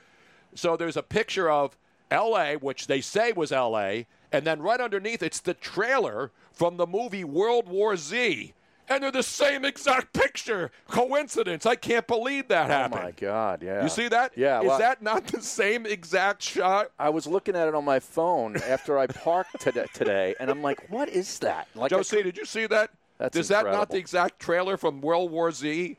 So 0.54 0.76
there's 0.76 0.96
a 0.96 1.02
picture 1.02 1.50
of 1.50 1.76
L.A., 2.10 2.56
which 2.56 2.86
they 2.86 3.00
say 3.00 3.32
was 3.32 3.52
L.A., 3.52 4.06
and 4.32 4.46
then 4.46 4.60
right 4.60 4.80
underneath 4.80 5.22
it's 5.22 5.40
the 5.40 5.54
trailer 5.54 6.30
from 6.52 6.76
the 6.76 6.86
movie 6.86 7.24
World 7.24 7.68
War 7.68 7.96
Z. 7.96 8.52
And 8.90 9.02
they're 9.02 9.10
the 9.10 9.22
same 9.22 9.66
exact 9.66 10.14
picture. 10.14 10.70
Coincidence. 10.88 11.66
I 11.66 11.76
can't 11.76 12.06
believe 12.06 12.48
that 12.48 12.70
happened. 12.70 13.00
Oh 13.00 13.04
my 13.04 13.10
God! 13.12 13.62
Yeah. 13.62 13.82
You 13.82 13.90
see 13.90 14.08
that? 14.08 14.32
Yeah. 14.34 14.60
Is 14.60 14.66
well, 14.66 14.78
that 14.78 15.02
not 15.02 15.26
the 15.26 15.42
same 15.42 15.84
exact 15.84 16.42
shot? 16.42 16.90
I 16.98 17.10
was 17.10 17.26
looking 17.26 17.54
at 17.54 17.68
it 17.68 17.74
on 17.74 17.84
my 17.84 18.00
phone 18.00 18.56
after 18.56 18.98
I 18.98 19.06
parked 19.06 19.60
today, 19.60 19.86
today, 19.92 20.34
and 20.40 20.50
I'm 20.50 20.62
like, 20.62 20.88
"What 20.88 21.10
is 21.10 21.38
that?" 21.40 21.68
Like, 21.74 21.92
I 21.92 21.96
Josie, 21.96 22.22
did 22.22 22.38
you 22.38 22.46
see 22.46 22.66
that? 22.66 22.90
That's 23.18 23.36
Is 23.36 23.48
that 23.48 23.66
not 23.66 23.90
the 23.90 23.98
exact 23.98 24.38
trailer 24.40 24.76
from 24.76 25.00
World 25.00 25.30
War 25.30 25.50
Z 25.50 25.96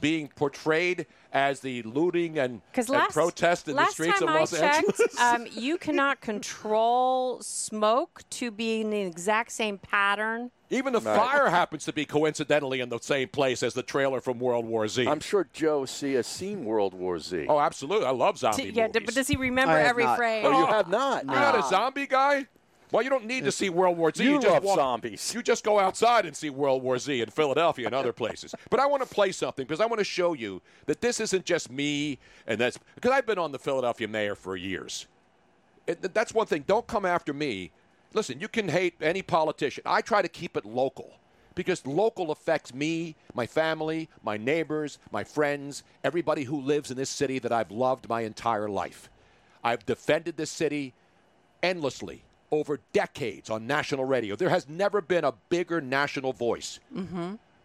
being 0.00 0.28
portrayed 0.28 1.06
as 1.32 1.60
the 1.60 1.82
looting 1.82 2.38
and, 2.38 2.62
and 2.74 2.88
last, 2.88 3.12
protest 3.12 3.68
in 3.68 3.76
the 3.76 3.86
streets 3.86 4.18
time 4.18 4.28
of 4.28 4.34
Los 4.34 4.54
I 4.54 4.58
checked, 4.58 4.88
Angeles? 4.88 5.20
um, 5.20 5.46
you 5.52 5.76
cannot 5.78 6.20
control 6.20 7.40
smoke 7.42 8.22
to 8.30 8.50
be 8.50 8.80
in 8.80 8.90
the 8.90 9.00
exact 9.00 9.52
same 9.52 9.78
pattern. 9.78 10.50
Even 10.70 10.92
the 10.92 11.00
fire 11.00 11.48
happens 11.50 11.84
to 11.86 11.92
be 11.92 12.04
coincidentally 12.04 12.80
in 12.80 12.88
the 12.88 12.98
same 13.00 13.28
place 13.28 13.62
as 13.62 13.74
the 13.74 13.82
trailer 13.82 14.20
from 14.20 14.38
World 14.38 14.64
War 14.64 14.86
Z. 14.86 15.06
I'm 15.06 15.20
sure 15.20 15.48
Joe 15.52 15.84
C 15.84 16.12
has 16.14 16.28
seen 16.28 16.64
World 16.64 16.94
War 16.94 17.18
Z. 17.18 17.46
oh, 17.48 17.58
absolutely. 17.58 18.06
I 18.06 18.10
love 18.10 18.38
zombie 18.38 18.70
To- 18.70 18.72
yeah, 18.72 18.86
d- 18.88 19.00
but 19.00 19.14
does 19.14 19.26
he 19.26 19.36
remember 19.36 19.74
I 19.74 19.82
every 19.82 20.04
not. 20.04 20.16
frame? 20.16 20.46
Oh, 20.46 20.60
you 20.60 20.66
have 20.66 20.88
not. 20.88 21.24
You're 21.24 21.34
not 21.34 21.58
a 21.58 21.68
zombie 21.68 22.06
guy? 22.06 22.46
Well, 22.92 23.02
you 23.02 23.10
don't 23.10 23.26
need 23.26 23.44
to 23.44 23.52
see 23.52 23.70
World 23.70 23.96
War 23.96 24.12
Z. 24.14 24.24
You 24.24 24.40
just 24.40 24.52
love 24.52 24.64
walk- 24.64 24.76
zombies. 24.76 25.32
You 25.34 25.42
just 25.42 25.62
go 25.64 25.78
outside 25.78 26.26
and 26.26 26.36
see 26.36 26.50
World 26.50 26.82
War 26.82 26.98
Z 26.98 27.20
in 27.20 27.30
Philadelphia 27.30 27.86
and 27.86 27.94
other 27.94 28.12
places. 28.12 28.54
But 28.70 28.80
I 28.80 28.86
want 28.86 29.02
to 29.02 29.08
play 29.08 29.32
something 29.32 29.64
because 29.66 29.80
I 29.80 29.86
want 29.86 29.98
to 29.98 30.04
show 30.04 30.32
you 30.32 30.62
that 30.86 31.00
this 31.00 31.18
isn't 31.20 31.44
just 31.44 31.70
me 31.70 32.18
and 32.46 32.60
that's 32.60 32.78
because 32.94 33.10
I've 33.10 33.26
been 33.26 33.38
on 33.38 33.52
the 33.52 33.58
Philadelphia 33.58 34.06
mayor 34.06 34.34
for 34.34 34.56
years. 34.56 35.06
It, 35.86 36.14
that's 36.14 36.32
one 36.32 36.46
thing. 36.46 36.64
Don't 36.66 36.86
come 36.86 37.04
after 37.04 37.32
me. 37.32 37.72
Listen, 38.12 38.40
you 38.40 38.48
can 38.48 38.68
hate 38.68 38.94
any 39.00 39.22
politician. 39.22 39.82
I 39.86 40.02
try 40.02 40.22
to 40.22 40.28
keep 40.28 40.56
it 40.56 40.64
local 40.64 41.14
because 41.54 41.84
local 41.86 42.30
affects 42.30 42.72
me, 42.72 43.16
my 43.34 43.46
family, 43.46 44.08
my 44.22 44.36
neighbors, 44.36 44.98
my 45.10 45.24
friends, 45.24 45.82
everybody 46.04 46.44
who 46.44 46.60
lives 46.60 46.90
in 46.90 46.96
this 46.96 47.10
city 47.10 47.38
that 47.40 47.52
I've 47.52 47.70
loved 47.70 48.08
my 48.08 48.22
entire 48.22 48.68
life. 48.68 49.10
I've 49.62 49.84
defended 49.84 50.36
this 50.36 50.50
city 50.50 50.94
endlessly 51.62 52.22
over 52.50 52.80
decades 52.92 53.50
on 53.50 53.66
national 53.66 54.04
radio. 54.04 54.36
There 54.36 54.48
has 54.48 54.68
never 54.68 55.00
been 55.00 55.24
a 55.24 55.32
bigger 55.48 55.80
national 55.80 56.32
voice 56.32 56.80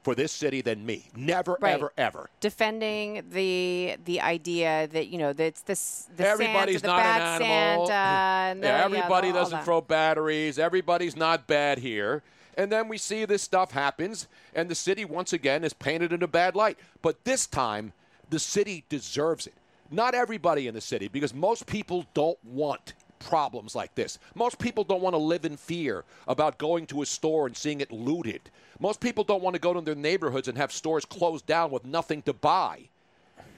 for 0.03 0.13
this 0.13 0.31
city 0.31 0.61
than 0.61 0.85
me. 0.85 1.09
Never, 1.15 1.53
Mm-hmm. 1.55 1.63
Right. 1.63 1.73
ever, 1.73 1.93
ever. 1.97 2.29
Defending 2.39 3.23
the 3.31 3.95
the 4.05 4.21
idea 4.21 4.87
that 4.91 5.07
you 5.07 5.17
know 5.17 5.33
that's 5.33 5.61
this 5.61 6.07
the 6.15 6.27
Everybody's 6.27 6.81
Santa, 6.81 6.87
the 6.87 6.87
not 6.87 7.03
bad 7.03 7.41
an 7.41 7.47
animal. 7.47 7.87
Santa. 7.87 8.59
the- 8.61 8.67
yeah, 8.67 8.77
yeah, 8.77 8.85
everybody 8.85 9.27
all 9.29 9.33
doesn't 9.33 9.63
throw 9.63 9.81
batteries. 9.81 10.59
Everybody's 10.59 11.15
not 11.15 11.47
bad 11.47 11.79
here. 11.79 12.21
And 12.57 12.71
then 12.71 12.87
we 12.87 12.97
see 12.97 13.25
this 13.25 13.41
stuff 13.41 13.71
happens, 13.71 14.27
and 14.53 14.69
the 14.69 14.75
city 14.75 15.03
once 15.03 15.33
again 15.33 15.63
is 15.65 15.73
painted 15.73 16.13
in 16.13 16.23
a 16.23 16.27
bad 16.27 16.55
light. 16.55 16.77
But 17.01 17.25
this 17.25 17.47
time, 17.47 17.91
the 18.29 18.39
city 18.39 18.85
deserves 18.87 19.45
it. 19.47 19.53
Not 19.91 20.15
everybody 20.15 20.65
in 20.67 20.73
the 20.73 20.79
city, 20.81 21.09
because 21.09 21.33
most 21.33 21.65
people 21.67 22.05
don't 22.13 22.37
want 22.45 22.93
problems 23.19 23.75
like 23.75 23.95
this. 23.95 24.19
Most 24.33 24.59
people 24.59 24.83
don't 24.83 25.01
want 25.01 25.13
to 25.13 25.19
live 25.19 25.45
in 25.45 25.57
fear 25.57 26.03
about 26.27 26.57
going 26.57 26.85
to 26.87 27.01
a 27.01 27.05
store 27.05 27.47
and 27.47 27.55
seeing 27.55 27.81
it 27.81 27.91
looted. 27.91 28.41
Most 28.79 28.99
people 28.99 29.23
don't 29.23 29.41
want 29.41 29.55
to 29.55 29.59
go 29.59 29.73
to 29.73 29.81
their 29.81 29.95
neighborhoods 29.95 30.47
and 30.47 30.57
have 30.57 30.71
stores 30.71 31.05
closed 31.05 31.45
down 31.45 31.71
with 31.71 31.85
nothing 31.85 32.21
to 32.23 32.33
buy. 32.33 32.89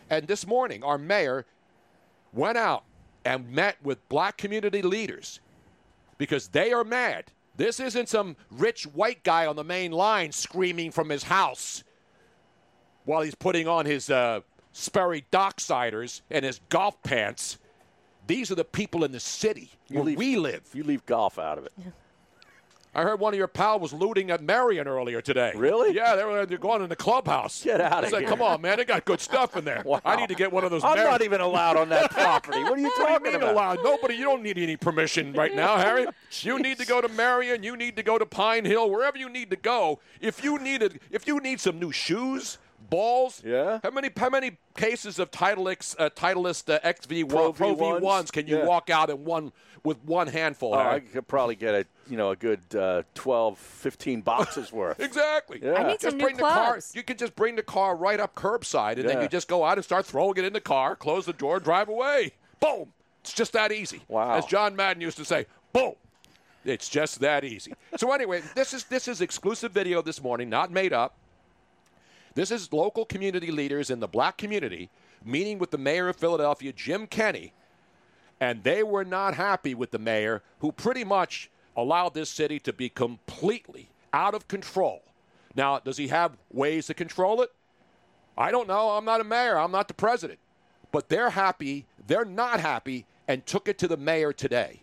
And 0.10 0.28
this 0.28 0.48
morning, 0.48 0.84
our 0.84 0.98
mayor 0.98 1.46
went 2.34 2.58
out 2.58 2.84
and 3.26 3.52
met 3.52 3.78
with 3.84 4.08
black 4.10 4.38
community 4.38 4.82
leaders 4.82 5.40
because 6.18 6.48
they 6.48 6.72
are 6.72 6.84
mad. 6.84 7.26
This 7.56 7.80
isn't 7.80 8.08
some 8.08 8.38
rich 8.52 8.84
white 8.84 9.24
guy 9.24 9.46
on 9.48 9.56
the 9.56 9.64
main 9.64 9.92
line 9.92 10.32
screaming 10.32 10.92
from 10.92 11.10
his 11.10 11.24
house 11.24 11.84
while 13.06 13.22
he's 13.22 13.36
putting 13.36 13.68
on 13.68 13.86
his 13.86 14.10
uh, 14.10 14.42
Sperry 14.74 15.26
Docksiders 15.32 16.22
and 16.30 16.46
his 16.46 16.60
golf 16.70 17.02
pants. 17.02 17.58
These 18.28 18.52
are 18.52 18.56
the 18.56 18.66
people 18.66 19.04
in 19.04 19.12
the 19.12 19.20
city 19.20 19.72
where 19.90 20.04
leave- 20.04 20.18
we 20.18 20.36
live. 20.36 20.64
You 20.74 20.84
leave 20.84 21.06
golf 21.06 21.40
out 21.40 21.58
of 21.58 21.66
it. 21.66 21.74
I 22.96 23.04
heard 23.04 23.20
one 23.20 23.32
of 23.34 23.38
your 23.38 23.48
pals 23.48 23.80
was 23.82 23.94
looting 23.94 24.32
at 24.32 24.42
Merion 24.42 24.88
earlier 24.88 25.22
today. 25.22 25.52
Really? 25.56 25.94
Yeah, 25.94 26.16
they 26.16 26.24
were 26.26 26.48
they're 26.48 26.58
going 26.58 26.82
in 26.82 26.90
the 26.90 26.96
clubhouse. 26.96 27.64
Get 27.64 27.80
outta 27.80 28.08
I 28.08 28.10
said, 28.10 28.20
here. 28.22 28.28
Come 28.30 28.42
on, 28.42 28.60
man, 28.62 28.78
they 28.78 28.86
got 28.86 29.06
good 29.06 29.22
stuff 29.22 29.56
in 29.56 29.66
there. 29.66 29.84
Wow. 29.86 30.02
I 30.04 30.16
need 30.16 30.30
to 30.30 30.36
get 30.36 30.52
one 30.52 30.64
of 30.64 30.72
those. 30.72 30.84
I'm 30.84 30.96
Merion- 30.98 31.12
not 31.12 31.22
even 31.22 31.40
allowed 31.42 31.78
on 31.78 31.90
that 31.90 32.10
property. 32.12 32.64
What 32.64 32.74
are 32.74 32.78
you 32.78 32.86
What 32.88 32.96
do 32.96 33.02
you 33.04 33.08
talking 33.08 33.24
mean 33.34 33.36
about? 33.36 33.54
allowed? 33.54 33.84
Nobody. 33.84 34.16
You 34.16 34.24
don't 34.24 34.42
need 34.42 34.58
any 34.58 34.78
permission 34.78 35.32
right 35.34 35.54
now, 35.56 35.78
Harry. 35.78 36.08
You 36.42 36.58
need 36.64 36.80
to 36.80 36.88
go 36.88 37.00
to 37.00 37.08
Merion. 37.10 37.62
You 37.62 37.78
need 37.78 37.98
to 37.98 38.04
go 38.04 38.18
to 38.18 38.26
Pine 38.26 38.66
Hill. 38.66 38.90
Wherever 38.90 39.18
you 39.18 39.30
need 39.30 39.52
to 39.52 39.58
go. 39.58 40.00
If 40.20 40.44
you 40.44 40.58
needed, 40.58 41.00
if 41.12 41.28
you 41.28 41.40
need 41.40 41.60
some 41.60 41.78
new 41.80 41.92
shoes, 41.92 42.58
balls. 42.90 43.42
Yeah. 43.46 43.80
How 43.84 43.92
many? 43.92 44.10
How 44.16 44.30
many 44.30 44.58
cases 44.76 45.20
of 45.20 45.32
Titleist, 45.32 45.96
uh, 46.00 46.10
Titleist 46.10 46.70
uh, 46.70 46.80
XV 46.94 47.28
Pro 47.30 47.54
Pro, 47.54 47.76
V1s? 47.76 48.02
V1s 48.02 48.32
can 48.32 48.48
you 48.48 48.58
Yeah. 48.60 48.66
walk 48.66 48.90
out 48.90 49.10
in 49.10 49.24
one 49.26 49.52
with 49.84 50.04
one 50.04 50.28
handful? 50.28 50.76
Harry? 50.78 50.96
I 50.96 51.00
could 51.00 51.28
probably 51.28 51.56
get 51.56 51.74
a 51.76 51.86
you 52.10 52.18
know 52.18 52.32
a 52.32 52.36
good 52.36 52.62
uh, 52.76 53.04
12, 53.16 53.58
15 53.58 54.22
boxes 54.22 54.72
worth. 54.72 55.00
Exactly. 55.00 55.60
Yeah. 55.62 55.74
I 55.74 55.84
need 55.84 56.00
just 56.00 56.04
some 56.04 56.18
new 56.18 56.24
bring 56.26 56.38
the 56.38 56.44
car. 56.44 56.72
clubs. 56.74 56.94
You 56.96 57.04
can 57.04 57.18
just 57.18 57.36
bring 57.36 57.56
the 57.56 57.64
car 57.64 57.96
right 57.96 58.20
up 58.20 58.36
curbside, 58.36 58.98
and 59.00 59.08
then 59.08 59.22
you 59.22 59.28
just 59.28 59.48
go 59.48 59.64
out 59.64 59.78
and 59.78 59.84
start 59.86 60.06
throwing 60.06 60.38
it 60.38 60.46
in 60.46 60.54
the 60.54 60.62
car, 60.62 60.96
close 60.96 61.26
the 61.26 61.34
door, 61.34 61.60
drive 61.60 61.90
away. 61.90 62.34
Boom. 62.60 62.94
It's 63.22 63.34
just 63.34 63.54
that 63.54 63.72
easy. 63.74 64.02
Wow. 64.08 64.36
As 64.38 64.46
John 64.46 64.76
Madden 64.76 65.02
used 65.02 65.18
to 65.18 65.26
say, 65.26 65.48
boom. 65.74 65.94
It's 66.64 66.90
just 66.90 67.20
that 67.22 67.44
easy. 67.46 67.74
so 67.96 68.12
anyway, 68.12 68.42
this 68.56 68.74
is 68.74 68.84
this 68.86 69.08
is 69.08 69.22
exclusive 69.22 69.72
video 69.72 70.02
this 70.02 70.22
morning, 70.22 70.50
not 70.50 70.70
made 70.72 70.92
up. 70.92 71.16
This 72.38 72.52
is 72.52 72.72
local 72.72 73.04
community 73.04 73.50
leaders 73.50 73.90
in 73.90 74.00
the 74.00 74.08
black 74.08 74.38
community 74.38 74.92
meeting 75.26 75.58
with 75.58 75.72
the 75.72 75.80
mayor 75.80 76.08
of 76.08 76.18
Philadelphia, 76.18 76.72
Jim 76.72 77.08
Kenney, 77.08 77.52
and 78.40 78.64
they 78.64 78.84
were 78.84 79.04
not 79.04 79.34
happy 79.34 79.74
with 79.74 79.90
the 79.90 79.98
mayor 79.98 80.44
who 80.60 80.72
pretty 80.72 81.04
much 81.04 81.50
allowed 81.76 82.14
this 82.14 82.30
city 82.30 82.60
to 82.60 82.72
be 82.72 82.90
completely 82.90 83.90
out 84.14 84.36
of 84.36 84.48
control. 84.48 85.02
Now, 85.56 85.80
does 85.80 85.98
he 85.98 86.10
have 86.10 86.38
ways 86.54 86.86
to 86.86 86.94
control 86.94 87.42
it? 87.42 87.50
I 88.38 88.52
don't 88.52 88.68
know. 88.68 88.92
I'm 88.92 89.04
not 89.04 89.20
a 89.20 89.24
mayor. 89.24 89.58
I'm 89.58 89.72
not 89.72 89.88
the 89.88 89.96
president. 89.96 90.38
But 90.92 91.10
they're 91.10 91.32
happy. 91.32 91.88
They're 92.06 92.24
not 92.24 92.60
happy 92.60 93.08
and 93.28 93.48
took 93.48 93.68
it 93.68 93.80
to 93.80 93.88
the 93.88 93.98
mayor 93.98 94.32
today. 94.32 94.82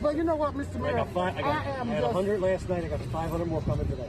But 0.00 0.16
you 0.16 0.24
know 0.24 0.36
what, 0.36 0.54
Mr. 0.54 0.80
Mayor? 0.80 0.92
I 0.92 1.04
got, 1.04 1.12
five, 1.12 1.36
I 1.36 1.42
got, 1.42 1.66
I 1.66 1.70
am 1.72 1.90
I 1.90 1.92
had 1.92 2.00
just, 2.00 2.14
100 2.14 2.40
last 2.40 2.68
night. 2.70 2.84
I 2.84 2.88
got 2.88 3.00
500 3.00 3.46
more 3.46 3.60
coming 3.60 3.86
today. 3.86 4.08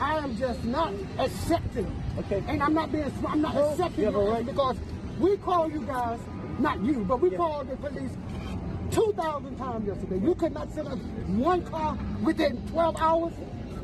I 0.00 0.18
am 0.18 0.36
just 0.36 0.64
not 0.64 0.92
accepting. 1.18 2.02
Okay. 2.18 2.42
And 2.48 2.62
I'm 2.62 2.74
not 2.74 2.90
being, 2.92 3.10
I'm 3.26 3.40
not 3.42 3.54
No, 3.54 3.70
accepting 3.70 4.00
you 4.00 4.04
have 4.06 4.14
a 4.16 4.18
this 4.18 4.28
right. 4.30 4.46
because 4.46 4.76
we 5.18 5.36
call 5.38 5.70
you 5.70 5.80
guys, 5.82 6.18
not 6.58 6.80
you, 6.82 7.04
but 7.04 7.20
we 7.20 7.30
called 7.30 7.68
the 7.68 7.76
police 7.76 8.10
2,000 8.90 9.56
times 9.56 9.86
yesterday. 9.86 10.18
You 10.18 10.34
could 10.34 10.52
not 10.52 10.72
send 10.72 10.88
us 10.88 10.98
one 11.28 11.64
car 11.64 11.96
within 12.22 12.56
12 12.68 12.96
hours. 13.00 13.32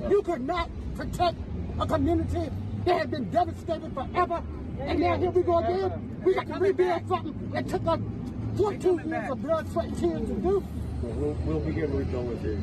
You 0.08 0.22
could 0.22 0.42
not 0.46 0.68
protect 0.96 1.36
a 1.80 1.86
community 1.86 2.50
that 2.84 2.98
has 2.98 3.06
been 3.08 3.30
devastated 3.30 3.92
forever. 3.94 4.42
And 4.80 4.98
now 5.00 5.16
here 5.18 5.30
we 5.30 5.42
go 5.42 5.58
again. 5.58 6.20
We 6.24 6.34
got 6.34 6.46
to 6.48 6.54
rebuild 6.54 7.08
something 7.08 7.50
that 7.52 7.68
took 7.68 7.86
us 7.86 8.00
14 8.56 9.08
years 9.08 9.30
of 9.30 9.42
blood, 9.42 9.70
sweat, 9.72 9.86
and 9.86 9.98
tears 9.98 10.20
to 10.28 10.34
do. 10.34 10.64
We'll, 11.02 11.32
we'll 11.44 11.60
begin 11.60 11.90
to 11.90 11.96
rebuild 11.96 12.28
with 12.28 12.44
you. 12.44 12.60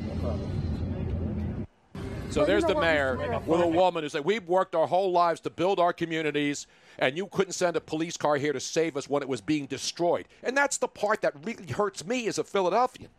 So 2.38 2.44
Well, 2.44 2.50
you 2.50 2.54
there's 2.54 2.68
know 2.68 2.76
the 2.76 2.82
mayor 2.82 3.42
with 3.48 3.62
a 3.62 3.68
woman 3.68 4.04
who 4.04 4.10
said, 4.10 4.24
We've 4.24 4.48
worked 4.48 4.76
our 4.76 4.86
whole 4.86 5.12
lives 5.12 5.40
to 5.42 5.50
build 5.50 5.80
our 5.80 5.92
communities, 5.92 6.68
and 7.00 7.18
you 7.18 7.26
couldn't 7.26 7.54
send 7.54 7.76
a 7.76 7.82
police 7.82 8.16
car 8.16 8.36
here 8.36 8.54
to 8.54 8.60
save 8.60 8.96
us 8.96 9.10
when 9.10 9.24
it 9.24 9.28
was 9.28 9.42
being 9.42 9.66
destroyed. 9.66 10.28
And 10.44 10.56
that's 10.56 10.78
the 10.78 10.88
part 10.88 11.22
that 11.22 11.34
really 11.44 11.66
hurts 11.66 12.06
me 12.06 12.28
as 12.28 12.38
a 12.38 12.44
Philadelphian. 12.44 13.10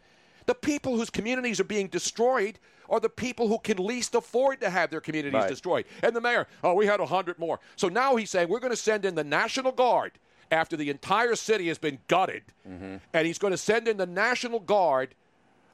The 0.46 0.54
people 0.54 0.96
whose 0.96 1.10
communities 1.10 1.58
are 1.58 1.64
being 1.64 1.88
destroyed 1.88 2.60
are 2.88 3.00
the 3.00 3.08
people 3.08 3.48
who 3.48 3.58
can 3.58 3.78
least 3.78 4.14
afford 4.14 4.60
to 4.60 4.70
have 4.70 4.88
their 4.90 5.00
communities 5.00 5.34
Right. 5.34 5.48
destroyed. 5.48 5.87
And 6.02 6.14
the 6.14 6.20
mayor, 6.20 6.46
oh, 6.62 6.75
we 6.75 6.87
had 6.87 7.00
100 7.00 7.40
more. 7.40 7.58
So 7.75 7.88
now 7.88 8.14
he's 8.14 8.30
saying, 8.30 8.48
We're 8.48 8.60
going 8.60 8.70
to 8.70 8.76
send 8.76 9.04
in 9.04 9.16
the 9.16 9.25
National 9.25 9.72
Guard 9.72 10.12
after 10.52 10.76
the 10.76 10.90
entire 10.90 11.34
city 11.34 11.66
has 11.66 11.78
been 11.78 11.98
gutted, 12.06 12.44
mm-hmm. 12.66 12.96
and 13.12 13.26
he's 13.26 13.38
going 13.38 13.50
to 13.50 13.58
send 13.58 13.88
in 13.88 13.96
the 13.96 14.06
National 14.06 14.60
Guard. 14.60 15.16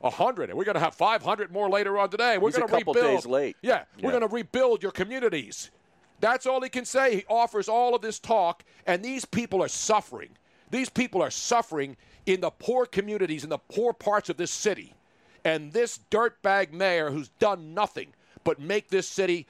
100 0.01 0.51
and 0.51 0.59
we're 0.59 0.65
going 0.65 0.75
to 0.75 0.81
have 0.81 0.95
500 0.95 1.51
more 1.53 1.69
later 1.69 1.99
on 1.99 2.11
today. 2.11 2.37
We're 2.39 2.51
going 2.51 2.69
to 2.69 2.75
rebuild. 2.75 2.97
days 2.97 3.27
late. 3.27 3.57
Yeah, 3.63 3.85
we're 3.97 4.11
Yeah. 4.13 4.19
going 4.19 4.29
to 4.29 4.35
rebuild 4.35 4.83
your 4.83 4.93
communities. 4.93 5.71
That's 6.21 6.47
all 6.47 6.61
he 6.63 6.69
can 6.69 6.85
say. 6.85 7.17
He 7.17 7.25
offers 7.29 7.69
all 7.69 7.95
of 7.95 8.03
this 8.03 8.19
talk, 8.19 8.65
and 8.87 9.05
these 9.05 9.25
people 9.25 9.63
are 9.63 9.69
suffering. 9.69 10.31
These 10.71 10.89
people 10.89 11.23
are 11.23 11.31
suffering 11.31 11.97
in 12.27 12.41
the 12.41 12.51
poor 12.51 12.87
communities, 12.87 13.45
in 13.45 13.51
the 13.51 13.59
poor 13.59 13.93
parts 13.93 14.29
of 14.29 14.37
this 14.37 14.51
city. 14.51 14.95
And 15.45 15.73
this 15.73 16.01
dirtbag 16.11 16.73
mayor 16.73 17.11
who's 17.11 17.29
done 17.39 17.75
nothing 17.75 18.15
but 18.45 18.59
make 18.59 18.89
this 18.89 19.07
city 19.09 19.47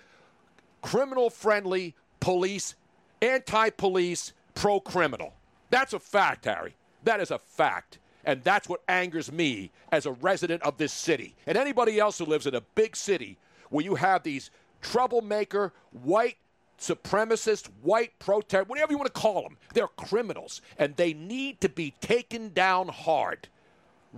criminal 0.82 1.30
friendly, 1.30 1.94
police, 2.20 2.74
anti 3.22 3.70
police, 3.70 4.32
pro 4.54 4.80
criminal. 4.80 5.34
That's 5.70 5.92
a 5.92 5.98
fact, 6.00 6.44
Harry. 6.44 6.74
That 7.04 7.20
is 7.20 7.30
a 7.30 7.38
fact. 7.38 7.98
And 8.24 8.42
that's 8.42 8.68
what 8.68 8.82
angers 8.88 9.30
me 9.30 9.70
as 9.92 10.06
a 10.06 10.12
resident 10.12 10.62
of 10.62 10.78
this 10.78 10.92
city. 10.92 11.34
And 11.46 11.58
anybody 11.58 11.98
else 11.98 12.18
who 12.18 12.24
lives 12.24 12.46
in 12.46 12.54
a 12.54 12.60
big 12.60 12.96
city 12.96 13.38
where 13.70 13.84
you 13.84 13.96
have 13.96 14.22
these 14.22 14.50
troublemaker, 14.80 15.72
white 15.92 16.36
supremacist, 16.78 17.68
white 17.82 18.18
protest, 18.18 18.68
whatever 18.68 18.92
you 18.92 18.98
want 18.98 19.12
to 19.12 19.20
call 19.20 19.42
them, 19.42 19.56
they're 19.74 19.88
criminals. 19.88 20.62
And 20.78 20.96
they 20.96 21.12
need 21.12 21.60
to 21.60 21.68
be 21.68 21.94
taken 22.00 22.52
down 22.52 22.88
hard, 22.88 23.48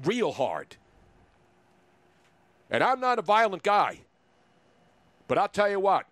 real 0.04 0.32
hard. 0.32 0.76
And 2.70 2.82
I'm 2.82 3.00
not 3.00 3.18
a 3.18 3.22
violent 3.22 3.62
guy. 3.62 4.00
But 5.28 5.38
I'll 5.38 5.48
tell 5.48 5.68
you 5.68 5.80
what, 5.80 6.06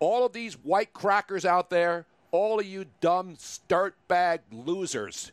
all 0.00 0.24
of 0.24 0.32
these 0.32 0.54
white 0.54 0.92
crackers 0.92 1.44
out 1.44 1.70
there, 1.70 2.06
all 2.30 2.60
of 2.60 2.66
you 2.66 2.86
dumb 3.00 3.36
dirtbag 3.68 4.40
losers, 4.50 5.32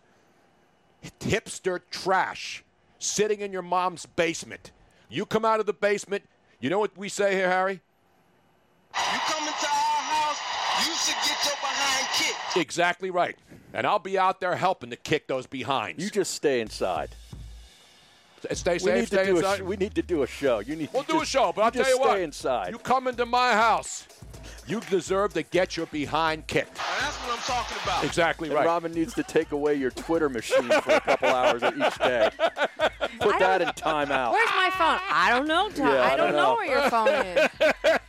hipster 1.19 1.79
trash, 1.89 2.63
sitting 2.99 3.41
in 3.41 3.51
your 3.51 3.61
mom's 3.61 4.05
basement. 4.05 4.71
You 5.09 5.25
come 5.25 5.45
out 5.45 5.59
of 5.59 5.65
the 5.65 5.73
basement, 5.73 6.23
you 6.59 6.69
know 6.69 6.79
what 6.79 6.97
we 6.97 7.09
say 7.09 7.35
here, 7.35 7.49
Harry? 7.49 7.81
You 8.95 9.19
come 9.27 9.47
into 9.47 9.65
our 9.65 10.01
house, 10.01 10.39
you 10.87 10.93
should 10.95 11.15
get 11.23 11.45
your 11.45 11.55
behind 11.55 12.07
kicked. 12.13 12.57
Exactly 12.57 13.09
right. 13.11 13.37
And 13.73 13.85
I'll 13.85 13.99
be 13.99 14.17
out 14.17 14.39
there 14.39 14.55
helping 14.55 14.89
to 14.91 14.95
kick 14.95 15.27
those 15.27 15.47
behinds. 15.47 16.01
You 16.03 16.09
just 16.09 16.33
stay 16.33 16.61
inside. 16.61 17.09
stay 18.53 18.77
safe. 18.77 18.83
we 18.83 18.91
need 18.93 19.07
stay 19.07 19.17
to 19.17 19.25
do 19.25 19.37
inside. 19.37 19.53
A, 19.53 19.57
sh- 19.57 19.61
we 19.61 19.75
need 19.75 19.95
to 19.95 20.01
do 20.01 20.23
a 20.23 20.27
show. 20.27 20.59
You 20.59 20.77
need. 20.77 20.89
We'll 20.93 21.03
to 21.03 21.11
do 21.11 21.21
a 21.21 21.25
show, 21.25 21.51
but 21.53 21.61
I'll 21.61 21.67
you 21.67 21.71
tell 21.71 21.83
just 21.83 21.91
you 21.91 21.99
what. 21.99 22.11
Stay 22.11 22.23
inside. 22.23 22.71
You 22.71 22.77
come 22.77 23.07
into 23.07 23.25
my 23.25 23.51
house, 23.51 24.07
you 24.67 24.79
deserve 24.81 25.33
to 25.33 25.43
get 25.43 25.77
your 25.77 25.85
behind 25.87 26.47
kicked. 26.47 26.69
And 26.77 27.03
that's 27.05 27.15
what 27.17 27.37
I'm 27.37 27.43
talking 27.43 27.77
about. 27.83 28.03
Exactly 28.03 28.47
And 28.49 28.55
right. 28.55 28.65
Robin 28.65 28.91
needs 28.91 29.13
to 29.15 29.23
take 29.23 29.51
away 29.51 29.75
your 29.75 29.91
Twitter 29.91 30.29
machine 30.29 30.69
for 30.81 30.91
a 30.91 30.99
couple 31.01 31.29
hours 31.29 31.63
each 31.63 31.97
day. 31.99 32.29
Put 33.19 33.39
that 33.39 33.61
in 33.61 33.67
timeout. 33.69 34.31
Where's 34.31 34.49
my 34.49 34.69
phone? 34.71 34.99
I 35.09 35.29
don't 35.31 35.47
know, 35.47 35.69
Tom. 35.69 35.87
Yeah, 35.87 36.01
I 36.01 36.13
I 36.13 36.17
don't 36.17 36.31
don't 36.31 36.35
know 36.35 36.49
know. 36.49 36.55
where 36.55 36.79
your 36.79 36.89
phone 36.89 37.07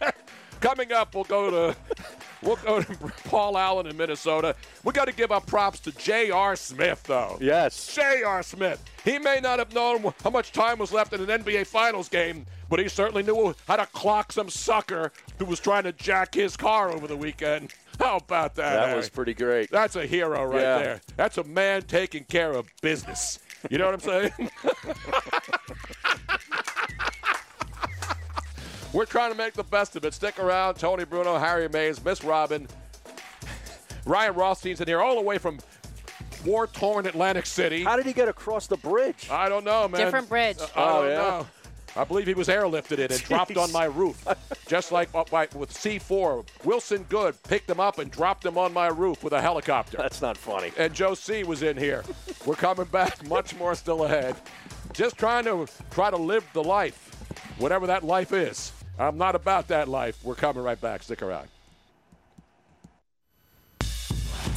is. 0.08 0.12
Coming 0.60 0.90
up, 0.92 1.14
we'll 1.14 1.24
go 1.24 1.50
to 1.50 1.76
we'll 2.42 2.56
go 2.56 2.80
to 2.80 2.94
Paul 3.28 3.58
Allen 3.58 3.86
in 3.86 3.96
Minnesota. 3.96 4.56
We 4.84 4.92
got 4.92 5.04
to 5.04 5.12
give 5.14 5.30
our 5.30 5.40
props 5.40 5.78
to 5.80 5.92
J.R. 5.92 6.56
Smith, 6.56 7.02
though. 7.04 7.36
Yes. 7.40 7.94
J.R. 7.94 8.42
Smith. 8.42 8.82
He 9.04 9.18
may 9.18 9.38
not 9.40 9.58
have 9.58 9.74
known 9.74 10.12
how 10.24 10.30
much 10.30 10.52
time 10.52 10.78
was 10.78 10.92
left 10.92 11.12
in 11.12 11.20
an 11.28 11.42
NBA 11.42 11.66
Finals 11.66 12.08
game, 12.08 12.46
but 12.68 12.78
he 12.78 12.88
certainly 12.88 13.22
knew 13.22 13.54
how 13.68 13.76
to 13.76 13.86
clock 13.86 14.32
some 14.32 14.48
sucker 14.50 15.12
who 15.38 15.44
was 15.44 15.60
trying 15.60 15.84
to 15.84 15.92
jack 15.92 16.34
his 16.34 16.56
car 16.56 16.90
over 16.90 17.06
the 17.06 17.16
weekend. 17.16 17.72
How 17.98 18.16
about 18.18 18.54
that? 18.56 18.72
That 18.74 18.86
Harry? 18.88 18.96
was 18.98 19.08
pretty 19.08 19.32
great. 19.32 19.70
That's 19.70 19.96
a 19.96 20.04
hero 20.06 20.44
right 20.44 20.60
Yeah. 20.60 20.78
there. 20.78 21.00
That's 21.16 21.38
a 21.38 21.44
man 21.44 21.82
taking 21.82 22.24
care 22.24 22.52
of 22.52 22.66
business. 22.82 23.38
You 23.70 23.78
know 23.78 23.86
what 23.86 23.94
I'm 23.94 24.00
saying? 24.00 24.32
We're 28.92 29.04
trying 29.06 29.30
to 29.32 29.36
make 29.36 29.54
the 29.54 29.64
best 29.64 29.96
of 29.96 30.04
it. 30.04 30.14
Stick 30.14 30.38
around. 30.38 30.74
Tony 30.76 31.04
Bruno, 31.04 31.38
Harry 31.38 31.68
Mays, 31.68 32.02
Miss 32.04 32.22
Robin, 32.24 32.66
Ryan 34.06 34.34
Rothstein's 34.34 34.80
in 34.80 34.88
here, 34.88 35.00
all 35.00 35.16
the 35.16 35.20
way 35.22 35.38
from 35.38 35.58
war 36.44 36.66
torn 36.66 37.06
Atlantic 37.06 37.44
City. 37.46 37.82
How 37.84 37.96
did 37.96 38.06
he 38.06 38.12
get 38.12 38.28
across 38.28 38.66
the 38.66 38.76
bridge? 38.78 39.28
I 39.30 39.48
don't 39.48 39.64
know, 39.64 39.88
man. 39.88 40.00
Different 40.00 40.28
bridge. 40.28 40.58
I 40.60 40.66
Oh, 40.76 41.02
don't 41.02 41.10
yeah? 41.10 41.16
know. 41.16 41.46
I 41.96 42.04
believe 42.04 42.26
he 42.26 42.34
was 42.34 42.48
airlifted 42.48 42.98
in 42.98 43.10
and 43.12 43.22
dropped 43.24 43.56
on 43.56 43.72
my 43.72 43.84
roof, 43.86 44.26
just 44.66 44.92
like 44.92 45.08
uh, 45.14 45.24
by- 45.30 45.48
with 45.54 45.72
C4. 45.72 46.46
Wilson 46.64 47.06
Goode 47.08 47.42
picked 47.44 47.70
him 47.70 47.80
up 47.80 47.98
and 47.98 48.10
dropped 48.10 48.44
him 48.44 48.58
on 48.58 48.72
my 48.72 48.88
roof 48.88 49.24
with 49.24 49.32
a 49.32 49.40
helicopter. 49.40 49.96
That's 49.96 50.20
not 50.20 50.36
funny. 50.36 50.72
And 50.76 50.92
Joe 50.94 51.14
C 51.14 51.44
was 51.44 51.62
in 51.62 51.76
here. 51.76 52.04
We're 52.44 52.54
coming 52.54 52.86
back. 52.86 53.26
Much 53.28 53.54
more 53.56 53.74
still 53.74 54.04
ahead. 54.04 54.36
Just 54.92 55.16
trying 55.16 55.44
to 55.44 55.66
try 55.90 56.10
to 56.10 56.16
live 56.16 56.44
the 56.52 56.62
life, 56.62 57.10
whatever 57.58 57.86
that 57.86 58.04
life 58.04 58.32
is. 58.32 58.72
I'm 58.98 59.18
not 59.18 59.34
about 59.34 59.68
that 59.68 59.88
life. 59.88 60.18
We're 60.22 60.34
coming 60.34 60.62
right 60.62 60.80
back. 60.80 61.02
Stick 61.02 61.22
around. 61.22 61.48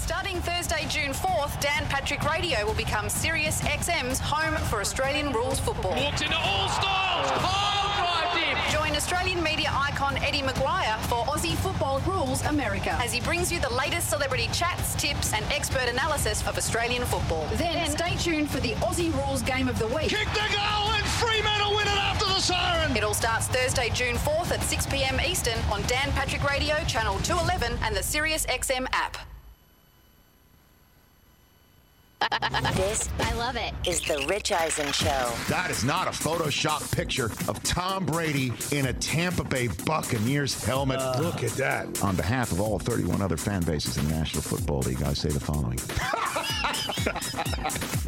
Starting 0.10 0.42
Thursday, 0.42 0.88
June 0.90 1.14
4th, 1.14 1.62
Dan 1.62 1.86
Patrick 1.86 2.24
Radio 2.24 2.66
will 2.66 2.74
become 2.74 3.10
Sirius 3.10 3.62
XM's 3.62 4.18
home 4.20 4.56
for 4.66 4.82
Australian 4.82 5.32
rules 5.32 5.60
football. 5.60 5.92
Walks 5.92 6.24
into 6.24 6.36
all 6.36 6.68
styles. 6.68 7.30
Home 7.30 7.46
oh. 7.46 8.34
drive 8.34 8.34
deep. 8.34 8.74
Join 8.74 8.98
Australian 8.98 9.44
media 9.44 9.70
icon 9.72 10.18
Eddie 10.24 10.42
McGuire 10.42 10.98
for 11.02 11.24
Aussie 11.26 11.56
Football 11.58 12.00
Rules 12.08 12.44
America 12.46 12.90
as 12.94 13.14
he 13.14 13.22
brings 13.22 13.52
you 13.52 13.60
the 13.60 13.72
latest 13.72 14.10
celebrity 14.10 14.50
chats, 14.52 14.96
tips, 14.96 15.32
and 15.32 15.46
expert 15.52 15.88
analysis 15.88 16.42
of 16.48 16.58
Australian 16.58 17.06
football. 17.06 17.48
Then 17.54 17.88
stay 17.92 18.16
tuned 18.16 18.50
for 18.50 18.60
the 18.62 18.74
Aussie 18.82 19.14
Rules 19.14 19.44
Game 19.44 19.68
of 19.68 19.78
the 19.78 19.86
Week. 19.90 20.10
Kick 20.10 20.28
the 20.34 20.50
goal 20.58 20.90
and 20.90 21.06
Freeman 21.06 21.60
will 21.60 21.78
win 21.78 21.88
it 21.88 22.00
after 22.00 22.26
the 22.26 22.42
siren. 22.42 22.98
It 22.98 23.04
all 23.04 23.14
starts 23.14 23.46
Thursday, 23.46 23.92
June 23.94 24.16
4th 24.16 24.52
at 24.54 24.64
6 24.64 24.88
p.m. 24.88 25.22
Eastern 25.22 25.60
on 25.72 25.84
Dan 25.84 26.12
Patrick 26.14 26.50
Radio, 26.50 26.78
Channel 26.88 27.20
211, 27.20 27.78
and 27.84 27.96
the 27.96 28.02
Sirius 28.02 28.48
XM 28.48 28.88
app. 28.92 29.16
This, 32.76 33.10
I 33.20 33.34
love 33.34 33.56
it, 33.56 33.74
is 33.88 34.02
the 34.02 34.26
Rich 34.28 34.52
Eisen 34.52 34.92
Show. 34.92 35.32
That 35.48 35.70
is 35.70 35.84
not 35.84 36.08
a 36.08 36.12
Photoshop 36.12 36.94
picture 36.96 37.26
of 37.48 37.62
Tom 37.64 38.06
Brady 38.06 38.52
in 38.72 38.88
a 38.88 38.94
Tampa 38.94 39.44
Bay 39.44 39.70
Buccaneers 39.86 40.64
helmet. 40.64 41.00
Uh, 41.00 41.20
look 41.20 41.44
at 41.44 41.52
that. 41.52 42.04
On 42.04 42.16
behalf 42.16 42.52
of 42.52 42.62
all 42.62 42.80
31 42.80 43.22
other 43.22 43.38
fan 43.38 43.62
bases 43.64 43.98
in 43.98 44.08
the 44.08 44.14
National 44.16 44.44
Football 44.44 44.80
League, 44.80 45.02
I 45.04 45.14
say 45.14 45.30
the 45.30 45.40
following. 45.40 45.80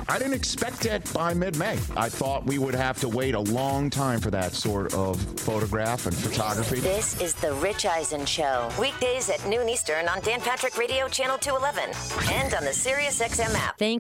I 0.09 0.17
didn't 0.17 0.33
expect 0.33 0.85
it 0.85 1.11
by 1.13 1.33
mid 1.33 1.55
May. 1.57 1.77
I 1.95 2.09
thought 2.09 2.45
we 2.45 2.57
would 2.57 2.75
have 2.75 2.99
to 3.01 3.07
wait 3.07 3.33
a 3.33 3.39
long 3.39 3.89
time 3.89 4.19
for 4.19 4.29
that 4.31 4.53
sort 4.53 4.93
of 4.93 5.21
photograph 5.39 6.05
and 6.05 6.15
photography. 6.15 6.79
This 6.81 7.19
is 7.21 7.33
the 7.35 7.53
Rich 7.53 7.85
Eisen 7.85 8.25
Show. 8.25 8.69
Weekdays 8.79 9.29
at 9.29 9.45
noon 9.47 9.69
Eastern 9.69 10.07
on 10.09 10.19
Dan 10.21 10.41
Patrick 10.41 10.77
Radio 10.77 11.07
Channel 11.07 11.37
211 11.37 11.91
and 12.33 12.53
on 12.53 12.65
the 12.65 12.73
Sirius 12.73 13.21
XM 13.21 13.53
app. 13.55 13.77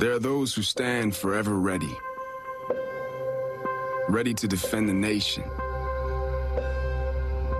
There 0.00 0.12
are 0.12 0.18
those 0.18 0.54
who 0.54 0.62
stand 0.62 1.14
forever 1.14 1.58
ready, 1.58 1.94
ready 4.08 4.32
to 4.32 4.48
defend 4.48 4.88
the 4.88 4.94
nation, 4.94 5.44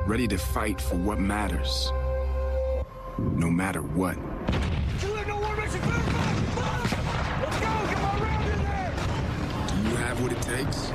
ready 0.07 0.27
to 0.27 0.39
fight 0.39 0.81
for 0.81 0.97
what 0.97 1.19
matters, 1.19 1.93
no 3.19 3.51
matter 3.51 3.83
what. 3.83 4.15
Do 4.15 5.09
you 5.09 5.15
have 9.97 10.23
what 10.23 10.33
it 10.33 10.41
takes? 10.41 10.91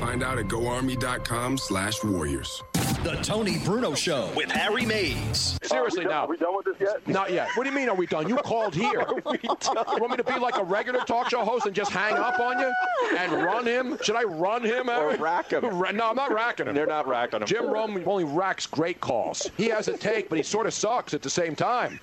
Find 0.00 0.24
out 0.24 0.38
at 0.38 0.48
goarmy.com 0.48 1.58
slash 1.58 2.02
warriors. 2.02 2.60
The 3.04 3.14
Tony 3.22 3.58
Bruno 3.64 3.94
Show 3.94 4.28
with 4.34 4.50
Harry 4.50 4.84
Mays. 4.84 5.56
Seriously, 5.62 6.04
now. 6.04 6.24
Are 6.24 6.28
we 6.28 6.36
done 6.36 6.56
with 6.56 6.64
this 6.66 6.76
yet? 6.80 7.06
Not 7.06 7.30
yet. 7.32 7.48
What 7.54 7.62
do 7.62 7.70
you 7.70 7.76
mean, 7.76 7.88
are 7.88 7.94
we 7.94 8.06
done? 8.06 8.28
You 8.28 8.36
called 8.36 8.74
here. 8.74 9.06
you 9.08 9.48
want 9.48 10.10
me 10.10 10.16
to 10.16 10.24
be 10.24 10.38
like 10.38 10.56
a 10.58 10.64
regular 10.64 11.00
talk 11.00 11.30
show 11.30 11.44
host 11.44 11.66
and 11.66 11.74
just 11.74 11.92
hang 11.92 12.14
up 12.14 12.40
on 12.40 12.58
you 12.58 12.72
and 13.16 13.32
run 13.32 13.66
him? 13.66 13.96
Should 14.02 14.16
I 14.16 14.24
run 14.24 14.64
him? 14.64 14.90
Or 14.90 15.14
rack 15.16 15.52
him? 15.52 15.62
No, 15.62 16.08
I'm 16.10 16.16
not 16.16 16.32
racking 16.32 16.66
him. 16.66 16.74
They're 16.74 16.86
not 16.86 17.06
racking 17.06 17.40
him. 17.40 17.46
Jim 17.46 17.66
Rome 17.66 18.02
only 18.04 18.24
racks 18.24 18.66
great 18.66 19.00
calls. 19.00 19.48
He 19.56 19.68
has 19.68 19.86
a 19.86 19.96
take, 19.96 20.28
but 20.28 20.36
he 20.36 20.42
sort 20.44 20.66
of 20.66 20.74
sucks 20.74 21.14
at 21.14 21.22
the 21.22 21.30
same 21.30 21.54
time. 21.54 22.00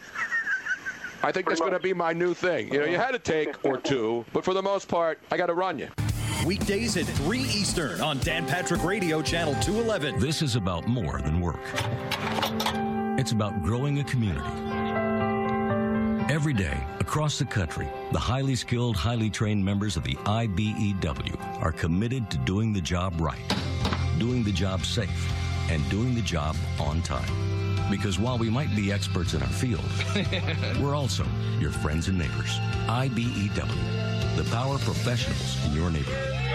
I 1.23 1.31
think 1.31 1.47
that's 1.47 1.59
going 1.59 1.73
to 1.73 1.79
be 1.79 1.93
my 1.93 2.13
new 2.13 2.33
thing. 2.33 2.71
You 2.71 2.79
know, 2.79 2.85
you 2.85 2.97
had 2.97 3.15
a 3.15 3.19
take 3.19 3.63
or 3.65 3.77
two, 3.77 4.23
but 4.31 4.45
for 4.45 4.53
the 4.53 4.61
most 4.61 4.87
part, 4.87 5.19
I 5.31 5.37
got 5.37 5.47
to 5.47 5.55
run 5.55 5.77
you. 5.77 5.89
Weekdays 6.45 6.95
at 6.95 7.05
3 7.05 7.39
Eastern 7.39 7.99
on 8.01 8.19
Dan 8.19 8.45
Patrick 8.45 8.83
Radio 8.83 9.19
Channel 9.19 9.55
211. 9.55 10.19
This 10.19 10.43
is 10.43 10.55
about 10.55 10.87
more 10.87 11.19
than 11.19 11.41
work. 11.41 11.59
It's 13.17 13.31
about 13.31 13.63
growing 13.63 13.97
a 13.97 14.03
community. 14.03 14.45
Every 16.31 16.53
day, 16.53 16.77
across 16.99 17.39
the 17.39 17.45
country, 17.45 17.87
the 18.11 18.19
highly 18.19 18.53
skilled, 18.53 18.95
highly 18.95 19.31
trained 19.31 19.65
members 19.65 19.97
of 19.97 20.03
the 20.03 20.13
IBEW 20.13 21.63
are 21.63 21.71
committed 21.71 22.29
to 22.29 22.37
doing 22.37 22.73
the 22.73 22.81
job 22.81 23.19
right, 23.19 23.55
doing 24.19 24.43
the 24.43 24.51
job 24.51 24.85
safe, 24.85 25.33
and 25.71 25.87
doing 25.89 26.13
the 26.13 26.21
job 26.21 26.55
on 26.79 27.01
time. 27.01 27.64
Because 27.89 28.17
while 28.17 28.37
we 28.37 28.49
might 28.49 28.75
be 28.75 28.91
experts 28.91 29.33
in 29.33 29.41
our 29.41 29.47
field, 29.47 29.85
we're 30.81 30.95
also 30.95 31.25
your 31.59 31.71
friends 31.71 32.07
and 32.07 32.17
neighbors. 32.17 32.59
IBEW, 32.87 34.35
the 34.35 34.43
power 34.51 34.77
professionals 34.79 35.65
in 35.65 35.73
your 35.73 35.91
neighborhood. 35.91 36.54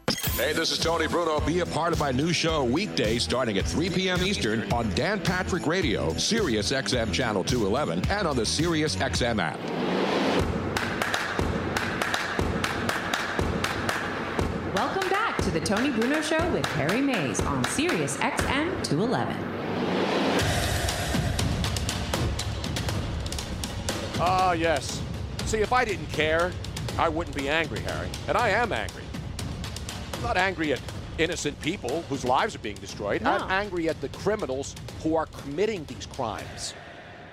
Hey, 0.07 0.53
this 0.53 0.71
is 0.71 0.79
Tony 0.79 1.07
Bruno. 1.07 1.39
Be 1.41 1.59
a 1.59 1.65
part 1.65 1.93
of 1.93 1.99
my 1.99 2.11
new 2.11 2.33
show 2.33 2.63
weekday 2.63 3.19
starting 3.19 3.57
at 3.57 3.65
3 3.65 3.89
p.m. 3.89 4.23
Eastern 4.23 4.71
on 4.73 4.89
Dan 4.95 5.19
Patrick 5.19 5.67
Radio, 5.67 6.13
Sirius 6.15 6.71
XM 6.71 7.13
Channel 7.13 7.43
211, 7.43 8.09
and 8.09 8.27
on 8.27 8.35
the 8.35 8.45
Sirius 8.45 8.95
XM 8.95 9.39
app. 9.39 9.59
Welcome 14.75 15.09
back 15.09 15.37
to 15.43 15.51
the 15.51 15.59
Tony 15.59 15.91
Bruno 15.91 16.21
Show 16.21 16.49
with 16.51 16.65
Harry 16.67 17.01
Mays 17.01 17.39
on 17.41 17.63
Sirius 17.65 18.17
XM 18.17 18.83
211. 18.83 19.35
Ah, 24.19 24.53
yes. 24.53 25.01
See, 25.45 25.59
if 25.59 25.73
I 25.73 25.85
didn't 25.85 26.07
care, 26.07 26.51
I 26.97 27.09
wouldn't 27.09 27.35
be 27.35 27.49
angry, 27.49 27.79
Harry. 27.79 28.07
And 28.27 28.37
I 28.37 28.49
am 28.49 28.71
angry. 28.71 29.03
I'm 30.21 30.27
not 30.27 30.37
angry 30.37 30.71
at 30.71 30.79
innocent 31.17 31.59
people 31.61 32.03
whose 32.03 32.23
lives 32.23 32.53
are 32.53 32.59
being 32.59 32.75
destroyed. 32.75 33.23
No. 33.23 33.31
I'm 33.31 33.49
angry 33.49 33.89
at 33.89 33.99
the 34.01 34.09
criminals 34.09 34.75
who 35.01 35.15
are 35.15 35.25
committing 35.25 35.83
these 35.85 36.05
crimes. 36.05 36.75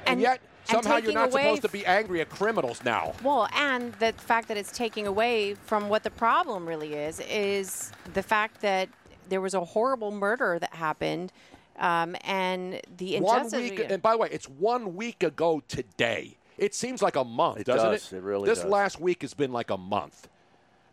And, 0.06 0.12
And- 0.14 0.20
yet, 0.22 0.40
and 0.70 0.82
somehow 0.82 0.96
you're 0.96 1.12
not 1.12 1.30
supposed 1.30 1.60
to 1.62 1.68
be 1.68 1.84
angry 1.84 2.22
at 2.22 2.30
criminals 2.30 2.82
now. 2.84 3.12
Well, 3.22 3.46
and 3.54 3.92
the 3.96 4.14
fact 4.14 4.48
that 4.48 4.56
it's 4.56 4.72
taking 4.72 5.06
away 5.06 5.52
from 5.52 5.90
what 5.90 6.02
the 6.02 6.10
problem 6.10 6.66
really 6.66 6.94
is, 6.94 7.20
is 7.28 7.92
the 8.14 8.22
fact 8.22 8.62
that 8.62 8.88
there 9.28 9.42
was 9.42 9.52
a 9.52 9.62
horrible 9.62 10.10
murder 10.10 10.58
that 10.58 10.72
happened, 10.74 11.30
um, 11.78 12.16
and 12.24 12.80
the 12.96 13.20
One 13.20 13.50
week, 13.50 13.80
and 13.86 14.00
by 14.00 14.12
the 14.12 14.18
way, 14.18 14.28
it's 14.32 14.48
one 14.48 14.96
week 14.96 15.22
ago 15.22 15.62
today. 15.68 16.38
It 16.56 16.74
seems 16.74 17.02
like 17.02 17.16
a 17.16 17.24
month, 17.24 17.60
It 17.60 17.66
doesn't 17.66 17.90
does. 17.90 18.12
it? 18.14 18.16
It 18.16 18.22
really 18.22 18.48
This 18.48 18.60
does. 18.62 18.70
last 18.70 18.98
week 18.98 19.20
has 19.20 19.34
been 19.34 19.52
like 19.52 19.68
a 19.68 19.76
month, 19.76 20.26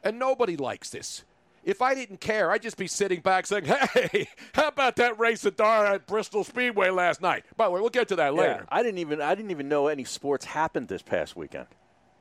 and 0.03 0.19
nobody 0.19 0.57
likes 0.57 0.89
this. 0.89 1.23
If 1.65 1.81
I 1.81 1.93
didn't 1.95 2.21
care, 2.21 2.51
I'd 2.51 2.61
just 2.61 2.77
be 2.77 2.87
sitting 2.87 3.19
back 3.19 3.45
saying, 3.47 3.65
"Hey, 3.65 4.29
how 4.53 4.67
about 4.69 4.95
that 4.97 5.19
race 5.19 5.45
at 5.45 5.57
Dar 5.57 5.85
at 5.87 6.07
Bristol 6.07 6.43
Speedway 6.43 6.89
last 6.91 7.21
night?" 7.21 7.43
By 7.57 7.65
the 7.65 7.71
way, 7.71 7.81
we'll 7.81 7.89
get 7.89 8.07
to 8.09 8.15
that 8.17 8.33
Yeah, 8.33 8.39
later. 8.41 8.65
I 8.69 8.83
didn't 8.83 8.99
even 8.99 9.19
I 9.21 9.35
didn't 9.35 9.51
even 9.51 9.67
know 9.67 9.87
any 9.87 10.03
sports 10.05 10.45
happened 10.45 10.87
this 10.87 11.01
past 11.01 11.35
weekend. 11.35 11.67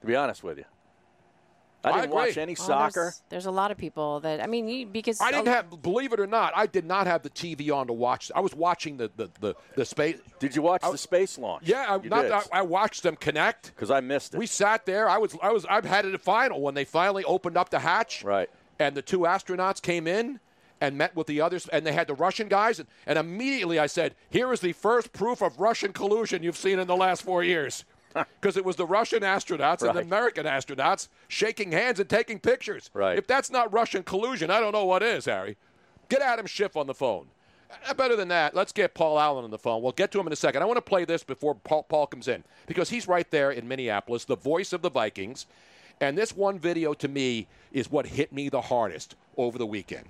To 0.00 0.06
be 0.06 0.16
honest 0.16 0.42
with 0.42 0.58
you, 0.58 0.64
I 1.82 1.90
I 1.90 2.00
didn't 2.00 2.14
watch 2.14 2.30
agree. 2.30 2.42
any 2.42 2.52
Oh, 2.52 2.62
soccer. 2.62 3.02
There's, 3.04 3.22
there's 3.28 3.46
a 3.46 3.50
lot 3.50 3.70
of 3.70 3.76
people 3.76 4.20
that 4.20 4.42
I 4.42 4.46
mean, 4.46 4.68
you, 4.68 4.86
because 4.86 5.20
I 5.20 5.30
didn't 5.30 5.48
have, 5.48 5.82
believe 5.82 6.12
it 6.14 6.20
or 6.20 6.26
not, 6.26 6.52
I 6.56 6.66
did 6.66 6.86
not 6.86 7.06
have 7.06 7.22
the 7.22 7.30
TV 7.30 7.74
on 7.74 7.86
to 7.88 7.92
watch. 7.92 8.30
I 8.34 8.40
was 8.40 8.54
watching 8.54 8.96
the 8.96 9.10
the 9.16 9.30
the, 9.40 9.54
the 9.76 9.84
space. 9.84 10.18
Did 10.38 10.56
you 10.56 10.62
watch 10.62 10.80
the 10.82 10.96
space 10.98 11.36
launch? 11.38 11.66
Yeah, 11.66 11.84
I, 12.02 12.06
not. 12.06 12.30
I, 12.30 12.60
I 12.60 12.62
watched 12.62 13.02
them 13.02 13.16
connect 13.16 13.66
because 13.74 13.90
I 13.90 14.00
missed 14.00 14.34
it. 14.34 14.38
We 14.38 14.46
sat 14.46 14.86
there. 14.86 15.08
I 15.08 15.18
was 15.18 15.36
I 15.42 15.52
was 15.52 15.66
I've 15.66 15.84
had 15.84 16.06
it 16.06 16.14
at 16.14 16.22
final 16.22 16.60
when 16.62 16.74
they 16.74 16.84
finally 16.84 17.24
opened 17.24 17.56
up 17.58 17.68
the 17.70 17.78
hatch. 17.78 18.24
Right. 18.24 18.48
And 18.78 18.96
the 18.96 19.02
two 19.02 19.20
astronauts 19.20 19.80
came 19.80 20.06
in 20.06 20.40
and 20.80 20.98
met 20.98 21.14
with 21.16 21.26
the 21.26 21.40
others, 21.40 21.68
and 21.68 21.86
they 21.86 21.92
had 21.92 22.08
the 22.08 22.14
Russian 22.14 22.48
guys, 22.48 22.78
and, 22.78 22.88
and 23.06 23.18
immediately 23.18 23.78
I 23.78 23.86
said, 23.86 24.14
"Here 24.28 24.52
is 24.52 24.60
the 24.60 24.72
first 24.72 25.12
proof 25.12 25.40
of 25.40 25.60
Russian 25.60 25.92
collusion 25.92 26.42
you've 26.42 26.56
seen 26.56 26.78
in 26.78 26.86
the 26.86 26.96
last 26.96 27.22
four 27.22 27.42
years." 27.42 27.84
Because 28.40 28.56
it 28.56 28.64
was 28.64 28.76
the 28.76 28.86
Russian 28.86 29.22
astronauts 29.22 29.82
and 29.82 29.96
the 29.96 30.02
American 30.02 30.46
astronauts 30.46 31.08
shaking 31.26 31.72
hands 31.72 31.98
and 31.98 32.08
taking 32.08 32.38
pictures. 32.38 32.88
Right. 32.94 33.18
If 33.18 33.26
that's 33.26 33.50
not 33.50 33.72
Russian 33.72 34.04
collusion, 34.04 34.52
I 34.52 34.60
don't 34.60 34.70
know 34.70 34.84
what 34.84 35.02
is, 35.02 35.24
Harry. 35.24 35.56
Get 36.08 36.22
Adam 36.22 36.46
Schiff 36.46 36.76
on 36.76 36.86
the 36.86 36.94
phone. 36.94 37.26
Uh, 37.88 37.92
Better 37.94 38.14
than 38.14 38.28
that, 38.28 38.54
let's 38.54 38.70
get 38.70 38.94
Paul 38.94 39.18
Allen 39.18 39.44
on 39.44 39.50
the 39.50 39.58
phone. 39.58 39.82
We'll 39.82 39.90
get 39.90 40.12
to 40.12 40.20
him 40.20 40.28
in 40.28 40.32
a 40.32 40.36
second. 40.36 40.62
I 40.62 40.64
want 40.64 40.76
to 40.76 40.82
play 40.82 41.04
this 41.04 41.24
before 41.24 41.56
Paul, 41.56 41.82
Paul 41.82 42.06
comes 42.06 42.28
in 42.28 42.44
because 42.66 42.90
he's 42.90 43.08
right 43.08 43.28
there 43.32 43.50
in 43.50 43.66
Minneapolis, 43.66 44.24
the 44.24 44.36
voice 44.36 44.72
of 44.72 44.82
the 44.82 44.90
Vikings. 44.90 45.46
And 46.00 46.18
this 46.18 46.36
one 46.36 46.58
video 46.58 46.94
to 46.94 47.08
me 47.08 47.46
is 47.72 47.90
what 47.90 48.06
hit 48.06 48.32
me 48.32 48.48
the 48.48 48.60
hardest 48.60 49.14
over 49.36 49.58
the 49.58 49.66
weekend. 49.66 50.06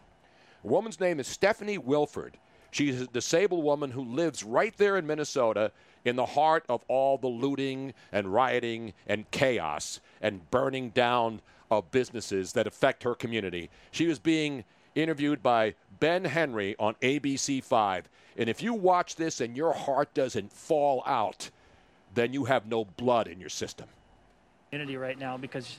A 0.64 0.66
woman's 0.66 1.00
name 1.00 1.20
is 1.20 1.26
Stephanie 1.26 1.78
Wilford. 1.78 2.36
She's 2.70 3.02
a 3.02 3.06
disabled 3.06 3.62
woman 3.62 3.92
who 3.92 4.02
lives 4.02 4.42
right 4.42 4.76
there 4.76 4.96
in 4.96 5.06
Minnesota 5.06 5.70
in 6.04 6.16
the 6.16 6.26
heart 6.26 6.64
of 6.68 6.84
all 6.88 7.18
the 7.18 7.28
looting 7.28 7.94
and 8.10 8.32
rioting 8.32 8.94
and 9.06 9.30
chaos 9.30 10.00
and 10.20 10.50
burning 10.50 10.90
down 10.90 11.40
of 11.70 11.90
businesses 11.90 12.52
that 12.54 12.66
affect 12.66 13.02
her 13.02 13.14
community. 13.14 13.70
She 13.90 14.06
was 14.06 14.18
being 14.18 14.64
interviewed 14.94 15.42
by 15.42 15.74
Ben 16.00 16.24
Henry 16.24 16.74
on 16.78 16.94
ABC5. 17.02 18.04
And 18.36 18.48
if 18.48 18.62
you 18.62 18.74
watch 18.74 19.16
this 19.16 19.40
and 19.40 19.56
your 19.56 19.72
heart 19.72 20.12
doesn't 20.14 20.52
fall 20.52 21.02
out, 21.06 21.50
then 22.14 22.32
you 22.32 22.44
have 22.44 22.66
no 22.66 22.84
blood 22.84 23.28
in 23.28 23.40
your 23.40 23.48
system. 23.48 23.86
Community 24.74 24.96
right 24.96 25.20
now 25.20 25.37
because 25.37 25.78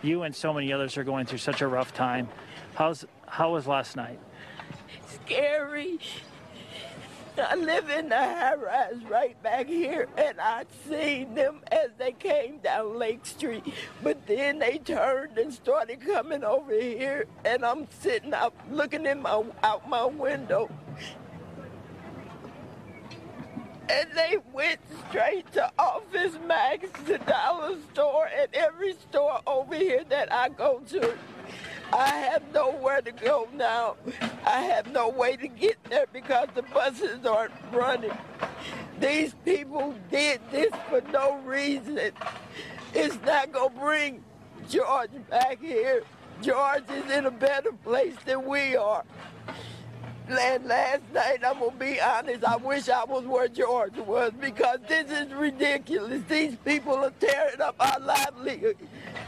you 0.00 0.22
and 0.22 0.34
so 0.34 0.54
many 0.54 0.72
others 0.72 0.96
are 0.96 1.04
going 1.04 1.26
through 1.26 1.36
such 1.36 1.60
a 1.60 1.66
rough 1.66 1.92
time. 1.92 2.26
How's 2.74 3.04
how 3.28 3.52
was 3.52 3.66
last 3.66 3.94
night? 3.94 4.18
scary. 5.26 5.98
I 7.36 7.54
live 7.56 7.90
in 7.90 8.08
the 8.08 8.16
high 8.16 8.54
rise 8.54 9.04
right 9.06 9.42
back 9.42 9.66
here, 9.66 10.08
and 10.16 10.40
I 10.40 10.64
seen 10.88 11.34
them 11.34 11.60
as 11.70 11.90
they 11.98 12.12
came 12.12 12.58
down 12.58 12.98
Lake 12.98 13.26
Street. 13.26 13.64
But 14.02 14.26
then 14.26 14.58
they 14.58 14.78
turned 14.78 15.36
and 15.36 15.52
started 15.52 16.00
coming 16.00 16.42
over 16.42 16.72
here, 16.72 17.26
and 17.44 17.66
I'm 17.66 17.86
sitting 18.00 18.32
out 18.32 18.54
looking 18.70 19.04
in 19.04 19.20
my 19.20 19.44
out 19.62 19.86
my 19.90 20.06
window. 20.06 20.70
And 23.92 24.08
they 24.14 24.38
went 24.54 24.80
straight 25.08 25.52
to 25.52 25.70
Office 25.78 26.38
Max, 26.46 26.88
the 27.02 27.18
dollar 27.18 27.76
store, 27.92 28.26
and 28.34 28.48
every 28.54 28.94
store 28.94 29.40
over 29.46 29.74
here 29.74 30.02
that 30.08 30.32
I 30.32 30.48
go 30.48 30.80
to. 30.88 31.14
I 31.92 32.08
have 32.08 32.42
nowhere 32.54 33.02
to 33.02 33.12
go 33.12 33.48
now. 33.52 33.96
I 34.46 34.62
have 34.62 34.90
no 34.92 35.10
way 35.10 35.36
to 35.36 35.46
get 35.46 35.76
there 35.90 36.06
because 36.10 36.48
the 36.54 36.62
buses 36.62 37.26
aren't 37.26 37.52
running. 37.70 38.16
These 38.98 39.34
people 39.44 39.94
did 40.10 40.40
this 40.50 40.72
for 40.88 41.02
no 41.12 41.36
reason. 41.40 41.98
It's 42.94 43.18
not 43.26 43.52
going 43.52 43.74
to 43.74 43.80
bring 43.80 44.24
George 44.70 45.10
back 45.28 45.60
here. 45.60 46.02
George 46.40 46.84
is 46.90 47.10
in 47.10 47.26
a 47.26 47.30
better 47.30 47.72
place 47.72 48.16
than 48.24 48.46
we 48.46 48.74
are. 48.74 49.04
And 50.38 50.64
last 50.64 51.02
night, 51.12 51.40
I'm 51.44 51.58
gonna 51.58 51.72
be 51.72 52.00
honest, 52.00 52.42
I 52.44 52.56
wish 52.56 52.88
I 52.88 53.04
was 53.04 53.24
where 53.24 53.48
George 53.48 53.96
was 53.98 54.32
because 54.40 54.78
this 54.88 55.10
is 55.10 55.32
ridiculous. 55.34 56.22
These 56.26 56.56
people 56.64 56.94
are 56.94 57.12
tearing 57.20 57.60
up 57.60 57.76
our 57.78 58.00
livelihood. 58.00 58.78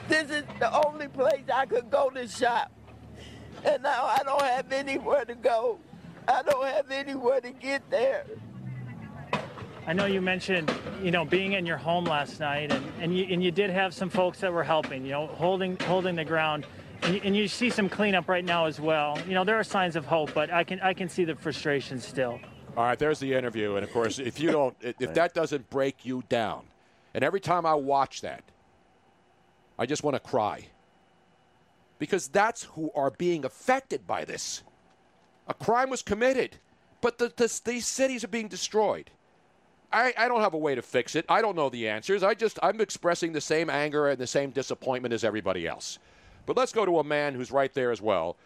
This 0.08 0.30
is 0.30 0.44
the 0.58 0.86
only 0.86 1.08
place 1.08 1.44
I 1.52 1.66
could 1.66 1.90
go 1.90 2.08
to 2.10 2.26
shop. 2.26 2.72
And 3.64 3.82
now 3.82 4.04
I 4.04 4.20
don't 4.24 4.42
have 4.42 4.72
anywhere 4.72 5.26
to 5.26 5.34
go. 5.34 5.78
I 6.26 6.42
don't 6.42 6.66
have 6.66 6.90
anywhere 6.90 7.40
to 7.40 7.50
get 7.50 7.88
there. 7.90 8.24
I 9.86 9.92
know 9.92 10.06
you 10.06 10.22
mentioned, 10.22 10.74
you 11.02 11.10
know, 11.10 11.26
being 11.26 11.52
in 11.52 11.66
your 11.66 11.76
home 11.76 12.06
last 12.06 12.40
night, 12.40 12.72
and, 12.72 12.92
and 13.00 13.16
you 13.16 13.26
and 13.30 13.44
you 13.44 13.50
did 13.50 13.68
have 13.68 13.92
some 13.92 14.08
folks 14.08 14.40
that 14.40 14.50
were 14.50 14.64
helping, 14.64 15.04
you 15.04 15.12
know, 15.12 15.26
holding 15.26 15.78
holding 15.80 16.16
the 16.16 16.24
ground, 16.24 16.66
and 17.02 17.36
you, 17.36 17.48
see 17.48 17.70
some 17.70 17.88
cleanup 17.88 18.28
right 18.28 18.44
now 18.44 18.66
as 18.66 18.80
well. 18.80 19.18
You 19.26 19.34
know, 19.34 19.44
there 19.44 19.58
are 19.58 19.64
signs 19.64 19.96
of 19.96 20.06
hope, 20.06 20.32
but 20.34 20.52
I 20.52 20.64
can 20.64 20.80
I 20.80 20.94
can 20.94 21.08
see 21.08 21.24
the 21.24 21.34
frustration 21.34 22.00
still. 22.00 22.40
All 22.76 22.84
right, 22.84 22.98
there's 22.98 23.20
the 23.20 23.32
interview, 23.34 23.76
and 23.76 23.84
of 23.84 23.92
course, 23.92 24.18
if 24.18 24.40
you 24.40 24.50
don't, 24.50 24.76
if 24.80 25.14
that 25.14 25.34
doesn't 25.34 25.70
break 25.70 26.04
you 26.04 26.24
down, 26.28 26.64
and 27.12 27.22
every 27.22 27.40
time 27.40 27.66
I 27.66 27.74
watch 27.74 28.22
that, 28.22 28.42
I 29.78 29.86
just 29.86 30.02
want 30.02 30.14
to 30.14 30.20
cry 30.20 30.66
because 31.98 32.28
that's 32.28 32.64
who 32.64 32.90
are 32.94 33.10
being 33.10 33.44
affected 33.44 34.06
by 34.06 34.24
this. 34.24 34.62
A 35.46 35.54
crime 35.54 35.90
was 35.90 36.02
committed, 36.02 36.56
but 37.00 37.18
the, 37.18 37.32
the, 37.36 37.60
these 37.64 37.86
cities 37.86 38.24
are 38.24 38.28
being 38.28 38.48
destroyed. 38.48 39.10
I, 39.92 40.12
I 40.18 40.26
don't 40.26 40.40
have 40.40 40.54
a 40.54 40.58
way 40.58 40.74
to 40.74 40.82
fix 40.82 41.14
it. 41.14 41.24
I 41.28 41.40
don't 41.40 41.54
know 41.54 41.68
the 41.70 41.88
answers. 41.88 42.24
I 42.24 42.34
just 42.34 42.58
I'm 42.62 42.80
expressing 42.80 43.32
the 43.32 43.40
same 43.40 43.70
anger 43.70 44.08
and 44.08 44.18
the 44.18 44.26
same 44.26 44.50
disappointment 44.50 45.14
as 45.14 45.22
everybody 45.22 45.68
else. 45.68 45.98
But 46.46 46.56
let's 46.56 46.72
go 46.72 46.84
to 46.84 46.98
a 46.98 47.04
man 47.04 47.34
who's 47.34 47.50
right 47.50 47.72
there 47.72 47.90
as 47.90 48.00
well. 48.00 48.36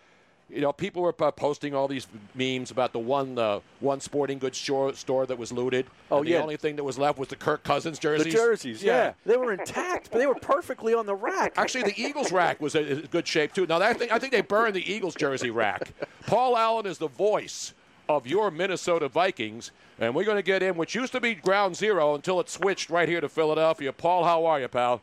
You 0.50 0.62
know, 0.62 0.72
people 0.72 1.02
were 1.02 1.14
uh, 1.18 1.30
posting 1.30 1.74
all 1.74 1.88
these 1.88 2.06
memes 2.34 2.70
about 2.70 2.94
the 2.94 2.98
one 2.98 3.38
uh, 3.38 3.60
one 3.80 4.00
sporting 4.00 4.38
goods 4.38 4.56
store, 4.56 5.26
that 5.26 5.36
was 5.38 5.52
looted. 5.52 5.86
Oh, 6.10 6.18
and 6.18 6.26
the 6.26 6.36
only 6.36 6.56
thing 6.56 6.76
that 6.76 6.84
was 6.84 6.98
left 6.98 7.18
was 7.18 7.28
the 7.28 7.36
Kirk 7.36 7.62
Cousins 7.64 7.98
jerseys. 7.98 8.24
The 8.24 8.30
jerseys, 8.30 8.82
yeah. 8.82 9.12
They 9.26 9.36
were 9.36 9.52
intact, 9.52 10.10
but 10.10 10.18
they 10.18 10.26
were 10.26 10.34
perfectly 10.34 10.94
on 10.94 11.04
the 11.04 11.14
rack. 11.14 11.52
Actually, 11.56 11.84
the 11.84 12.00
Eagles 12.00 12.32
rack 12.32 12.62
was 12.62 12.74
in 12.74 13.06
good 13.10 13.28
shape 13.28 13.52
too. 13.52 13.66
Now, 13.66 13.78
that 13.78 13.98
thing, 13.98 14.10
I 14.10 14.18
think 14.18 14.32
they 14.32 14.40
burned 14.40 14.74
the 14.74 14.90
Eagles 14.90 15.14
jersey 15.14 15.50
rack. 15.50 15.92
Paul 16.26 16.56
Allen 16.56 16.86
is 16.86 16.96
the 16.96 17.08
voice 17.08 17.74
of 18.08 18.26
your 18.26 18.50
Minnesota 18.50 19.06
Vikings, 19.06 19.70
and 19.98 20.14
we're 20.14 20.24
going 20.24 20.38
to 20.38 20.42
get 20.42 20.62
in, 20.62 20.76
which 20.78 20.94
used 20.94 21.12
to 21.12 21.20
be 21.20 21.34
ground 21.34 21.76
zero 21.76 22.14
until 22.14 22.40
it 22.40 22.48
switched 22.48 22.88
right 22.88 23.08
here 23.08 23.20
to 23.20 23.28
Philadelphia. 23.28 23.92
Paul, 23.92 24.24
how 24.24 24.46
are 24.46 24.58
you, 24.58 24.68
pal? 24.68 25.02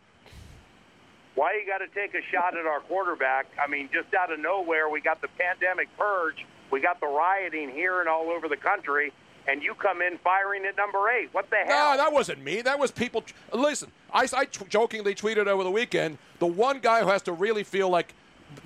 Why 1.35 1.59
you 1.59 1.67
got 1.67 1.79
to 1.79 1.87
take 1.87 2.15
a 2.15 2.23
shot 2.31 2.57
at 2.57 2.65
our 2.65 2.79
quarterback? 2.79 3.47
I 3.61 3.67
mean, 3.69 3.89
just 3.93 4.13
out 4.13 4.31
of 4.31 4.39
nowhere, 4.39 4.89
we 4.89 5.01
got 5.01 5.21
the 5.21 5.27
pandemic 5.37 5.89
purge, 5.97 6.45
we 6.71 6.79
got 6.81 6.99
the 6.99 7.07
rioting 7.07 7.69
here 7.69 7.99
and 7.99 8.07
all 8.09 8.29
over 8.29 8.47
the 8.47 8.57
country, 8.57 9.11
and 9.47 9.61
you 9.61 9.75
come 9.75 10.01
in 10.01 10.17
firing 10.19 10.65
at 10.65 10.77
number 10.77 11.09
eight. 11.09 11.29
What 11.33 11.49
the 11.49 11.57
hell? 11.57 11.91
No, 11.91 11.97
that 11.97 12.11
wasn't 12.13 12.41
me. 12.41 12.61
That 12.61 12.79
was 12.79 12.91
people. 12.91 13.23
Listen, 13.53 13.91
I, 14.13 14.27
I 14.33 14.45
t- 14.45 14.65
jokingly 14.69 15.13
tweeted 15.13 15.47
over 15.47 15.63
the 15.63 15.71
weekend 15.71 16.17
the 16.39 16.47
one 16.47 16.79
guy 16.79 17.01
who 17.01 17.07
has 17.09 17.21
to 17.23 17.33
really 17.33 17.63
feel 17.63 17.89
like 17.89 18.13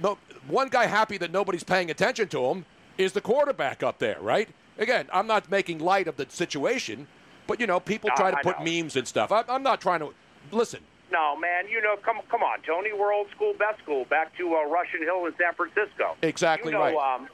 no, 0.02 0.18
one 0.48 0.70
guy 0.70 0.86
happy 0.86 1.18
that 1.18 1.32
nobody's 1.32 1.64
paying 1.64 1.90
attention 1.90 2.28
to 2.30 2.46
him 2.46 2.66
is 2.98 3.14
the 3.14 3.22
quarterback 3.22 3.82
up 3.82 3.98
there, 3.98 4.18
right? 4.22 4.50
Again, 4.78 5.08
I'm 5.12 5.26
not 5.28 5.50
making 5.50 5.80
light 5.80 6.08
of 6.08 6.18
the 6.18 6.28
situation, 6.30 7.08
but 7.48 7.60
you 7.60 7.68
know, 7.68 7.80
people 7.80 8.10
try 8.16 8.32
to 8.32 8.38
I 8.38 8.42
put 8.42 8.60
know. 8.60 8.66
memes 8.66 8.96
and 8.96 9.08
stuff. 9.08 9.32
I, 9.32 9.44
I'm 9.50 9.64
not 9.64 9.82
trying 9.82 10.02
to 10.02 10.14
listen. 10.52 10.82
No, 11.12 11.36
man, 11.36 11.68
you 11.68 11.82
know, 11.82 11.96
come 11.98 12.18
come 12.30 12.44
on, 12.44 12.60
Tony. 12.62 12.90
We're 12.94 13.14
old 13.14 13.30
school, 13.32 13.54
best 13.58 13.82
school. 13.82 14.06
Back 14.06 14.36
to 14.38 14.56
uh, 14.56 14.66
Russian 14.70 15.02
Hill 15.02 15.26
in 15.26 15.34
San 15.40 15.54
Francisco. 15.56 16.16
Exactly 16.22 16.72
you 16.72 16.78
know, 16.78 16.84
right. 16.84 17.16
Um, 17.16 17.28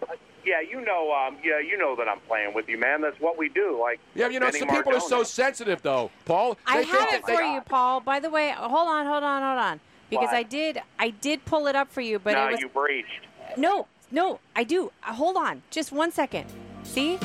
yeah, 0.46 0.62
you 0.62 0.80
know, 0.80 1.12
um, 1.12 1.38
yeah, 1.44 1.60
you 1.60 1.78
know 1.78 1.96
that 1.96 2.08
I'm 2.08 2.20
playing 2.22 2.54
with 2.54 2.70
you, 2.70 2.78
man. 2.78 3.02
That's 3.02 3.20
what 3.20 3.38
we 3.38 3.50
do. 3.50 3.80
Like, 3.82 4.00
Yeah, 4.14 4.30
you 4.30 4.40
know, 4.40 4.46
Benny 4.46 4.60
some 4.60 4.68
people 4.70 4.96
are 4.96 5.00
so 5.00 5.24
sensitive, 5.24 5.82
though, 5.82 6.12
Paul. 6.26 6.56
I 6.68 6.78
They 6.84 6.84
have 6.86 7.14
it 7.14 7.22
for 7.26 7.36
they- 7.38 7.54
you, 7.56 7.62
Paul. 7.62 8.00
By 8.00 8.20
the 8.20 8.30
way, 8.30 8.52
hold 8.56 8.88
on, 8.88 9.06
hold 9.08 9.24
on, 9.24 9.42
hold 9.42 9.58
on, 9.60 9.80
because 10.10 10.28
What? 10.28 10.36
I 10.36 10.44
did, 10.44 10.82
I 11.00 11.10
did 11.10 11.44
pull 11.46 11.66
it 11.68 11.76
up 11.76 11.92
for 11.92 12.02
you, 12.02 12.20
but 12.20 12.34
no, 12.34 12.48
it 12.48 12.52
was 12.54 12.62
you 12.62 12.70
breached. 12.70 13.26
no, 13.58 13.88
no, 14.12 14.40
I 14.56 14.64
do. 14.64 14.92
Uh, 15.04 15.14
hold 15.14 15.36
on, 15.36 15.64
just 15.72 15.92
one 15.92 16.12
second. 16.12 16.46
See, 16.84 17.18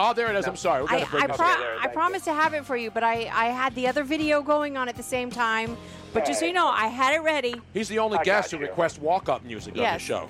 Oh, 0.00 0.14
there 0.14 0.30
it 0.32 0.36
is. 0.36 0.46
I'm 0.46 0.54
sorry. 0.54 0.82
We 0.82 0.88
I, 0.90 0.98
gotta 1.00 1.10
bring 1.10 1.22
I, 1.24 1.26
this 1.26 1.36
pro- 1.36 1.46
up. 1.48 1.60
I 1.82 1.86
promised 1.88 2.24
to 2.26 2.32
have 2.32 2.54
it 2.54 2.64
for 2.64 2.76
you, 2.76 2.88
but 2.92 3.02
I, 3.02 3.28
I 3.34 3.46
had 3.46 3.74
the 3.74 3.88
other 3.88 4.04
video 4.04 4.42
going 4.42 4.76
on 4.76 4.88
at 4.88 4.96
the 4.96 5.02
same 5.02 5.28
time. 5.28 5.76
But 6.12 6.24
just 6.24 6.40
so 6.40 6.46
you 6.46 6.52
know, 6.52 6.66
I 6.68 6.86
had 6.88 7.14
it 7.14 7.20
ready. 7.22 7.54
He's 7.74 7.88
the 7.88 7.98
only 7.98 8.18
I 8.18 8.24
guest 8.24 8.50
who 8.50 8.56
you. 8.58 8.62
requests 8.64 8.98
walk-up 8.98 9.44
music 9.44 9.74
on 9.74 9.80
Yes. 9.82 10.00
the 10.00 10.06
show. 10.06 10.28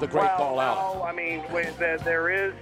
the 0.00 0.06
great 0.06 0.24
well, 0.24 0.36
Paul 0.38 0.60
Allen. 0.60 0.98
No, 0.98 1.04
I 1.04 1.12
mean, 1.12 1.42
with 1.52 1.78
the, 1.78 2.00
there 2.04 2.30
is 2.30 2.54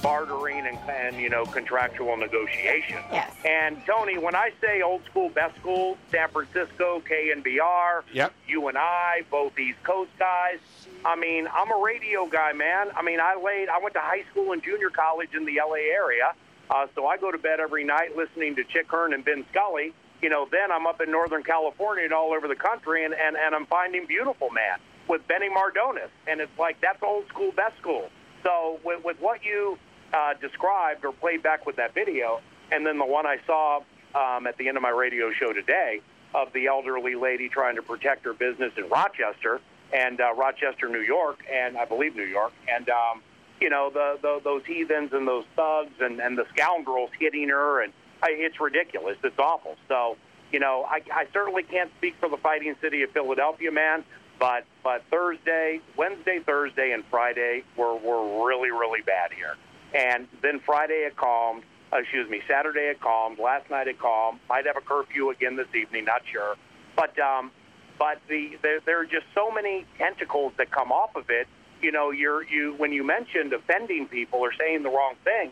bartering 0.00 0.66
and, 0.66 0.78
and 0.88 1.16
you 1.16 1.28
know 1.28 1.44
contractual 1.44 2.16
negotiation. 2.16 2.98
Yes. 3.10 3.32
And 3.44 3.84
Tony, 3.86 4.16
when 4.18 4.34
I 4.36 4.50
say 4.60 4.82
old 4.82 5.04
school, 5.06 5.28
best 5.28 5.56
school, 5.56 5.96
San 6.12 6.28
Francisco, 6.28 7.02
KNBR, 7.08 8.02
Yep. 8.12 8.32
you 8.46 8.68
and 8.68 8.78
I, 8.78 9.22
both 9.30 9.58
East 9.58 9.82
Coast 9.82 10.10
guys. 10.18 10.58
I 11.04 11.16
mean, 11.16 11.48
I'm 11.52 11.70
a 11.72 11.82
radio 11.84 12.26
guy, 12.26 12.52
man. 12.52 12.88
I 12.96 13.02
mean, 13.02 13.18
I 13.20 13.34
laid. 13.34 13.68
I 13.68 13.78
went 13.78 13.94
to 13.94 14.00
high 14.00 14.24
school 14.30 14.52
and 14.52 14.62
junior 14.62 14.90
college 14.90 15.30
in 15.34 15.44
the 15.44 15.58
LA 15.66 15.90
area, 15.92 16.32
uh, 16.70 16.86
so 16.94 17.06
I 17.06 17.16
go 17.16 17.30
to 17.32 17.38
bed 17.38 17.58
every 17.60 17.84
night 17.84 18.16
listening 18.16 18.54
to 18.56 18.64
Chick 18.64 18.86
Hearn 18.88 19.12
and 19.14 19.24
Vin 19.24 19.44
Scully. 19.50 19.92
You 20.24 20.30
know, 20.30 20.48
then 20.50 20.72
I'm 20.72 20.86
up 20.86 21.02
in 21.02 21.10
Northern 21.10 21.42
California 21.42 22.04
and 22.04 22.14
all 22.14 22.32
over 22.32 22.48
the 22.48 22.56
country, 22.56 23.04
and, 23.04 23.12
and, 23.12 23.36
and 23.36 23.54
I'm 23.54 23.66
finding 23.66 24.06
beautiful 24.06 24.48
man 24.48 24.78
with 25.06 25.20
Benny 25.28 25.50
Mardonis, 25.50 26.08
and 26.26 26.40
it's 26.40 26.58
like 26.58 26.80
that's 26.80 27.02
old 27.02 27.28
school, 27.28 27.52
best 27.52 27.76
school. 27.78 28.08
So 28.42 28.80
with, 28.82 29.04
with 29.04 29.20
what 29.20 29.44
you 29.44 29.76
uh, 30.14 30.32
described 30.40 31.04
or 31.04 31.12
played 31.12 31.42
back 31.42 31.66
with 31.66 31.76
that 31.76 31.92
video, 31.92 32.40
and 32.72 32.86
then 32.86 32.96
the 32.96 33.04
one 33.04 33.26
I 33.26 33.36
saw 33.46 33.82
um, 34.14 34.46
at 34.46 34.56
the 34.56 34.66
end 34.66 34.78
of 34.78 34.82
my 34.82 34.88
radio 34.88 35.30
show 35.30 35.52
today 35.52 36.00
of 36.34 36.50
the 36.54 36.68
elderly 36.68 37.16
lady 37.16 37.50
trying 37.50 37.76
to 37.76 37.82
protect 37.82 38.24
her 38.24 38.32
business 38.32 38.72
in 38.78 38.88
Rochester 38.88 39.60
and 39.92 40.22
uh, 40.22 40.32
Rochester, 40.32 40.88
New 40.88 41.02
York, 41.02 41.44
and 41.52 41.76
I 41.76 41.84
believe 41.84 42.16
New 42.16 42.22
York, 42.22 42.54
and 42.66 42.88
um, 42.88 43.20
you 43.60 43.68
know 43.68 43.90
the, 43.92 44.18
the 44.22 44.40
those 44.42 44.64
heathens 44.64 45.12
and 45.12 45.28
those 45.28 45.44
thugs 45.54 45.92
and, 46.00 46.18
and 46.18 46.38
the 46.38 46.46
scoundrels 46.54 47.10
hitting 47.20 47.50
her, 47.50 47.82
and 47.82 47.92
it's 48.30 48.60
ridiculous. 48.60 49.16
It's 49.22 49.38
awful. 49.38 49.76
So 49.88 50.16
you 50.54 50.60
know, 50.60 50.86
I, 50.88 51.02
I 51.12 51.26
certainly 51.32 51.64
can't 51.64 51.90
speak 51.98 52.14
for 52.20 52.28
the 52.28 52.36
Fighting 52.36 52.76
City 52.80 53.02
of 53.02 53.10
Philadelphia, 53.10 53.72
man. 53.72 54.04
But 54.38 54.64
but 54.82 55.02
Thursday, 55.10 55.80
Wednesday, 55.96 56.40
Thursday, 56.44 56.92
and 56.92 57.04
Friday 57.10 57.64
were 57.76 57.96
were 57.96 58.46
really 58.46 58.70
really 58.70 59.00
bad 59.02 59.32
here. 59.32 59.56
And 59.94 60.28
then 60.42 60.60
Friday 60.60 61.06
it 61.06 61.16
calmed. 61.16 61.64
Excuse 61.92 62.28
me, 62.28 62.40
Saturday 62.48 62.88
it 62.90 63.00
calmed. 63.00 63.38
Last 63.38 63.70
night 63.70 63.88
it 63.88 63.98
calmed. 63.98 64.40
Might 64.48 64.66
have 64.66 64.76
a 64.76 64.80
curfew 64.80 65.30
again 65.30 65.56
this 65.56 65.72
evening. 65.74 66.04
Not 66.04 66.22
sure. 66.30 66.56
But 66.96 67.18
um, 67.18 67.50
but 67.98 68.20
the 68.28 68.56
there, 68.62 68.80
there 68.80 69.00
are 69.00 69.06
just 69.06 69.26
so 69.34 69.50
many 69.50 69.86
tentacles 69.98 70.52
that 70.58 70.70
come 70.70 70.92
off 70.92 71.16
of 71.16 71.30
it. 71.30 71.48
You 71.80 71.92
know, 71.92 72.10
you're 72.10 72.44
you 72.44 72.74
when 72.76 72.92
you 72.92 73.04
mentioned 73.04 73.52
offending 73.52 74.06
people 74.06 74.40
or 74.40 74.52
saying 74.52 74.82
the 74.82 74.90
wrong 74.90 75.14
thing, 75.24 75.50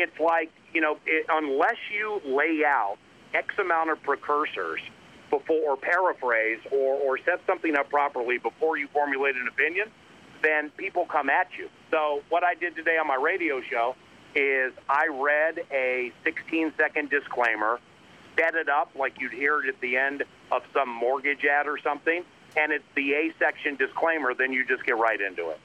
it's 0.00 0.18
like 0.18 0.50
you 0.72 0.80
know 0.80 0.98
it, 1.06 1.26
unless 1.28 1.76
you 1.92 2.20
lay 2.24 2.64
out 2.64 2.96
X 3.34 3.54
amount 3.58 3.90
of 3.90 4.02
precursors 4.02 4.80
before 5.28 5.70
or 5.70 5.76
paraphrase 5.76 6.58
or, 6.72 6.94
or 6.94 7.18
set 7.18 7.40
something 7.46 7.76
up 7.76 7.88
properly 7.88 8.38
before 8.38 8.76
you 8.76 8.88
formulate 8.92 9.36
an 9.36 9.46
opinion, 9.46 9.88
then 10.42 10.70
people 10.70 11.06
come 11.06 11.30
at 11.30 11.46
you. 11.56 11.68
So 11.90 12.22
what 12.30 12.42
I 12.42 12.54
did 12.54 12.74
today 12.74 12.96
on 12.98 13.06
my 13.06 13.14
radio 13.14 13.60
show 13.62 13.94
is 14.34 14.72
I 14.88 15.06
read 15.12 15.60
a 15.70 16.12
16 16.24 16.72
second 16.76 17.10
disclaimer, 17.10 17.78
set 18.36 18.54
it 18.54 18.68
up 18.68 18.90
like 18.98 19.20
you'd 19.20 19.32
hear 19.32 19.62
it 19.62 19.68
at 19.68 19.80
the 19.80 19.96
end 19.96 20.24
of 20.50 20.62
some 20.72 20.88
mortgage 20.88 21.44
ad 21.44 21.68
or 21.68 21.78
something, 21.78 22.24
and 22.56 22.72
it's 22.72 22.84
the 22.96 23.12
A 23.12 23.32
section 23.38 23.76
disclaimer, 23.76 24.34
then 24.34 24.52
you 24.52 24.66
just 24.66 24.84
get 24.84 24.98
right 24.98 25.20
into 25.20 25.50
it. 25.50 25.60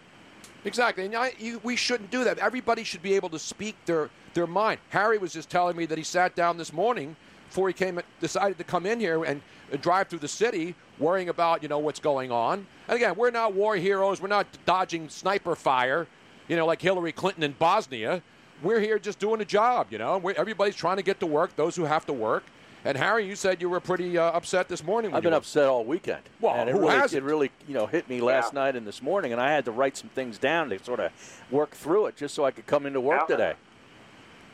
Exactly, 0.64 1.06
and 1.06 1.16
I, 1.16 1.34
you, 1.40 1.60
we 1.64 1.76
shouldn't 1.76 2.12
do 2.12 2.24
that. 2.24 2.40
Everybody 2.40 2.84
should 2.84 3.02
be 3.02 3.14
able 3.14 3.30
to 3.30 3.40
speak 3.40 3.76
their 3.86 4.10
their 4.36 4.46
mind. 4.46 4.80
Harry 4.90 5.18
was 5.18 5.34
just 5.34 5.50
telling 5.50 5.76
me 5.76 5.88
that 5.88 5.98
he 5.98 6.04
sat 6.04 6.36
down 6.36 6.58
this 6.58 6.72
morning 6.72 7.16
before 7.50 7.68
he 7.68 7.74
came 7.74 8.00
decided 8.20 8.58
to 8.60 8.64
come 8.64 8.86
in 8.86 9.00
here 9.00 9.24
and, 9.24 9.42
and 9.72 9.82
drive 9.82 10.08
through 10.10 10.20
the 10.20 10.28
city, 10.28 10.76
worrying 11.00 11.30
about 11.30 11.64
you 11.64 11.70
know 11.70 11.80
what's 11.80 12.00
going 12.00 12.32
on. 12.32 12.68
And 12.88 12.96
again, 12.98 13.16
we're 13.16 13.32
not 13.32 13.54
war 13.56 13.76
heroes. 13.76 14.22
We're 14.22 14.28
not 14.28 14.46
dodging 14.66 15.10
sniper 15.10 15.56
fire, 15.56 16.06
you 16.48 16.56
know, 16.56 16.68
like 16.68 16.82
Hillary 16.82 17.12
Clinton 17.14 17.42
in 17.44 17.54
Bosnia. 17.54 18.22
We're 18.62 18.80
here 18.80 19.00
just 19.00 19.20
doing 19.20 19.42
a 19.42 19.46
job, 19.46 19.88
you 19.90 19.98
know. 19.98 20.18
We're, 20.18 20.34
everybody's 20.34 20.76
trying 20.76 20.98
to 20.98 21.04
get 21.04 21.20
to 21.22 21.26
work. 21.26 21.56
Those 21.56 21.76
who 21.76 21.86
have 21.86 22.06
to 22.06 22.14
work. 22.14 22.44
And 22.86 22.96
Harry, 22.98 23.26
you 23.26 23.36
said 23.36 23.62
you 23.62 23.70
were 23.70 23.80
pretty 23.80 24.16
uh, 24.16 24.32
upset 24.32 24.68
this 24.70 24.84
morning. 24.84 25.14
I've 25.14 25.24
been 25.24 25.32
were- 25.32 25.38
upset 25.38 25.68
all 25.68 25.84
weekend. 25.84 26.22
Well, 26.40 26.54
and 26.54 26.70
it 26.70 26.74
who 26.74 26.82
really, 26.82 26.92
hasn't? 26.94 27.24
it 27.24 27.26
really, 27.26 27.52
you 27.68 27.74
know, 27.74 27.88
hit 27.88 28.08
me 28.08 28.22
last 28.22 28.54
night 28.54 28.76
and 28.76 28.86
this 28.86 29.02
morning, 29.02 29.32
and 29.34 29.42
I 29.42 29.52
had 29.52 29.66
to 29.66 29.72
write 29.72 29.98
some 29.98 30.10
things 30.10 30.38
down 30.38 30.70
to 30.70 30.82
sort 30.84 31.00
of 31.00 31.12
work 31.50 31.72
through 31.72 32.06
it, 32.08 32.16
just 32.16 32.36
so 32.36 32.46
I 32.46 32.52
could 32.52 32.68
come 32.68 32.86
into 32.86 33.02
work 33.02 33.24
Yeah. 33.28 33.36
today. 33.38 33.54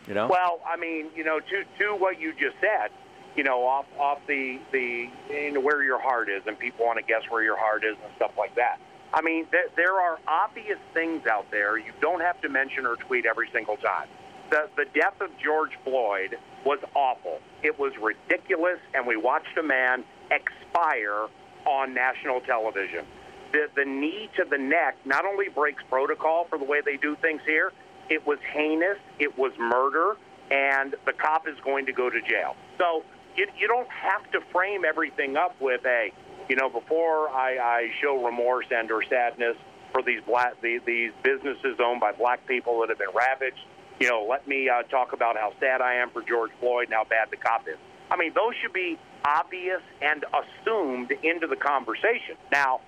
You 0.07 0.13
know. 0.13 0.27
Well, 0.27 0.59
I 0.67 0.77
mean, 0.77 1.07
you 1.15 1.23
know, 1.23 1.39
to 1.39 1.63
to 1.79 1.95
what 1.95 2.19
you 2.19 2.33
just 2.33 2.55
said, 2.59 2.91
you 3.35 3.43
know, 3.43 3.65
off 3.65 3.85
off 3.99 4.19
the 4.27 4.59
the 4.71 5.09
you 5.29 5.61
where 5.61 5.83
your 5.83 5.99
heart 5.99 6.29
is, 6.29 6.41
and 6.47 6.57
people 6.57 6.85
want 6.85 6.97
to 6.99 7.05
guess 7.05 7.23
where 7.29 7.43
your 7.43 7.57
heart 7.57 7.83
is 7.83 7.95
and 8.03 8.13
stuff 8.15 8.31
like 8.37 8.55
that. 8.55 8.79
I 9.13 9.21
mean, 9.21 9.45
there, 9.51 9.65
there 9.75 9.99
are 9.99 10.19
obvious 10.27 10.79
things 10.93 11.27
out 11.27 11.51
there 11.51 11.77
you 11.77 11.91
don't 11.99 12.21
have 12.21 12.39
to 12.41 12.49
mention 12.49 12.85
or 12.85 12.95
tweet 12.95 13.25
every 13.25 13.49
single 13.53 13.77
time. 13.77 14.07
The 14.49 14.69
the 14.75 14.85
death 14.93 15.19
of 15.21 15.29
George 15.37 15.71
Floyd 15.83 16.37
was 16.65 16.79
awful. 16.95 17.39
It 17.63 17.77
was 17.77 17.93
ridiculous, 18.01 18.79
and 18.93 19.05
we 19.05 19.17
watched 19.17 19.57
a 19.57 19.63
man 19.63 20.03
expire 20.29 21.27
on 21.65 21.93
national 21.93 22.41
television. 22.41 23.05
The 23.51 23.67
the 23.75 23.85
knee 23.85 24.29
to 24.37 24.45
the 24.49 24.57
neck 24.57 24.97
not 25.05 25.25
only 25.25 25.49
breaks 25.49 25.83
protocol 25.89 26.45
for 26.49 26.57
the 26.57 26.65
way 26.65 26.81
they 26.83 26.97
do 26.97 27.15
things 27.17 27.41
here, 27.45 27.71
it 28.11 28.27
was 28.27 28.39
heinous, 28.53 28.97
it 29.19 29.37
was 29.37 29.53
murder, 29.57 30.17
and 30.51 30.95
the 31.05 31.13
cop 31.13 31.47
is 31.47 31.55
going 31.63 31.85
to 31.85 31.93
go 31.93 32.09
to 32.09 32.21
jail. 32.21 32.57
So 32.77 33.03
you, 33.37 33.47
you 33.57 33.69
don't 33.69 33.87
have 33.89 34.29
to 34.31 34.41
frame 34.51 34.83
everything 34.83 35.37
up 35.37 35.55
with 35.61 35.85
a, 35.85 36.11
you 36.49 36.57
know, 36.57 36.69
before 36.69 37.29
I, 37.29 37.57
I 37.57 37.91
show 38.01 38.23
remorse 38.23 38.65
and 38.69 38.91
or 38.91 39.01
sadness 39.03 39.55
for 39.93 40.01
these 40.01 40.21
black 40.25 40.61
these, 40.61 40.81
these 40.85 41.11
businesses 41.23 41.77
owned 41.81 42.01
by 42.01 42.11
black 42.11 42.45
people 42.47 42.81
that 42.81 42.89
have 42.89 42.99
been 42.99 43.15
ravaged. 43.15 43.63
You 44.01 44.09
know, 44.09 44.27
let 44.29 44.45
me 44.45 44.67
uh, 44.67 44.83
talk 44.83 45.13
about 45.13 45.37
how 45.37 45.53
sad 45.61 45.79
I 45.79 45.95
am 45.95 46.09
for 46.09 46.21
George 46.21 46.51
Floyd 46.59 46.85
and 46.85 46.93
how 46.93 47.05
bad 47.05 47.29
the 47.31 47.37
cop 47.37 47.67
is. 47.67 47.77
I 48.09 48.17
mean, 48.17 48.33
those 48.35 48.55
should 48.61 48.73
be 48.73 48.99
obvious 49.23 49.81
and 50.01 50.25
assumed 50.35 51.11
into 51.23 51.47
the 51.47 51.55
conversation. 51.55 52.35
Now, 52.51 52.81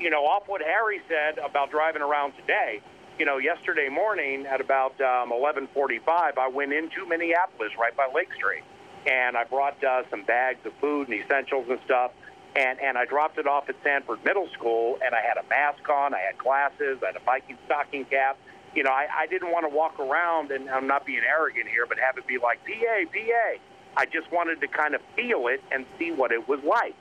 you 0.00 0.10
know, 0.10 0.24
off 0.24 0.48
what 0.48 0.62
Harry 0.62 1.00
said 1.08 1.38
about 1.38 1.70
driving 1.70 2.02
around 2.02 2.32
today, 2.40 2.80
you 3.18 3.24
know, 3.24 3.38
yesterday 3.38 3.88
morning 3.88 4.46
at 4.46 4.60
about 4.60 5.00
um, 5.00 5.30
11:45, 5.30 6.38
I 6.38 6.48
went 6.48 6.72
into 6.72 7.06
Minneapolis 7.06 7.72
right 7.78 7.96
by 7.96 8.08
Lake 8.14 8.32
Street, 8.34 8.64
and 9.06 9.36
I 9.36 9.44
brought 9.44 9.82
uh, 9.84 10.02
some 10.10 10.24
bags 10.24 10.64
of 10.66 10.72
food 10.80 11.08
and 11.08 11.20
essentials 11.20 11.66
and 11.68 11.78
stuff, 11.84 12.10
and 12.56 12.80
and 12.80 12.98
I 12.98 13.04
dropped 13.04 13.38
it 13.38 13.46
off 13.46 13.68
at 13.68 13.76
Sanford 13.84 14.24
Middle 14.24 14.48
School, 14.52 14.98
and 15.04 15.14
I 15.14 15.20
had 15.20 15.36
a 15.36 15.48
mask 15.48 15.88
on, 15.88 16.14
I 16.14 16.20
had 16.20 16.38
glasses, 16.38 16.98
I 17.02 17.06
had 17.06 17.16
a 17.16 17.24
Viking 17.24 17.58
stocking 17.66 18.04
cap. 18.04 18.36
You 18.74 18.82
know, 18.82 18.90
I, 18.90 19.06
I 19.16 19.26
didn't 19.28 19.52
want 19.52 19.70
to 19.70 19.74
walk 19.74 20.00
around, 20.00 20.50
and 20.50 20.68
I'm 20.68 20.88
not 20.88 21.06
being 21.06 21.22
arrogant 21.22 21.68
here, 21.68 21.86
but 21.86 21.96
have 22.00 22.18
it 22.18 22.26
be 22.26 22.38
like 22.38 22.58
PA, 22.64 23.04
PA. 23.12 23.60
I 23.96 24.06
just 24.06 24.32
wanted 24.32 24.60
to 24.62 24.66
kind 24.66 24.96
of 24.96 25.00
feel 25.14 25.46
it 25.46 25.62
and 25.70 25.86
see 25.96 26.10
what 26.10 26.32
it 26.32 26.48
was 26.48 26.58
like. 26.64 26.96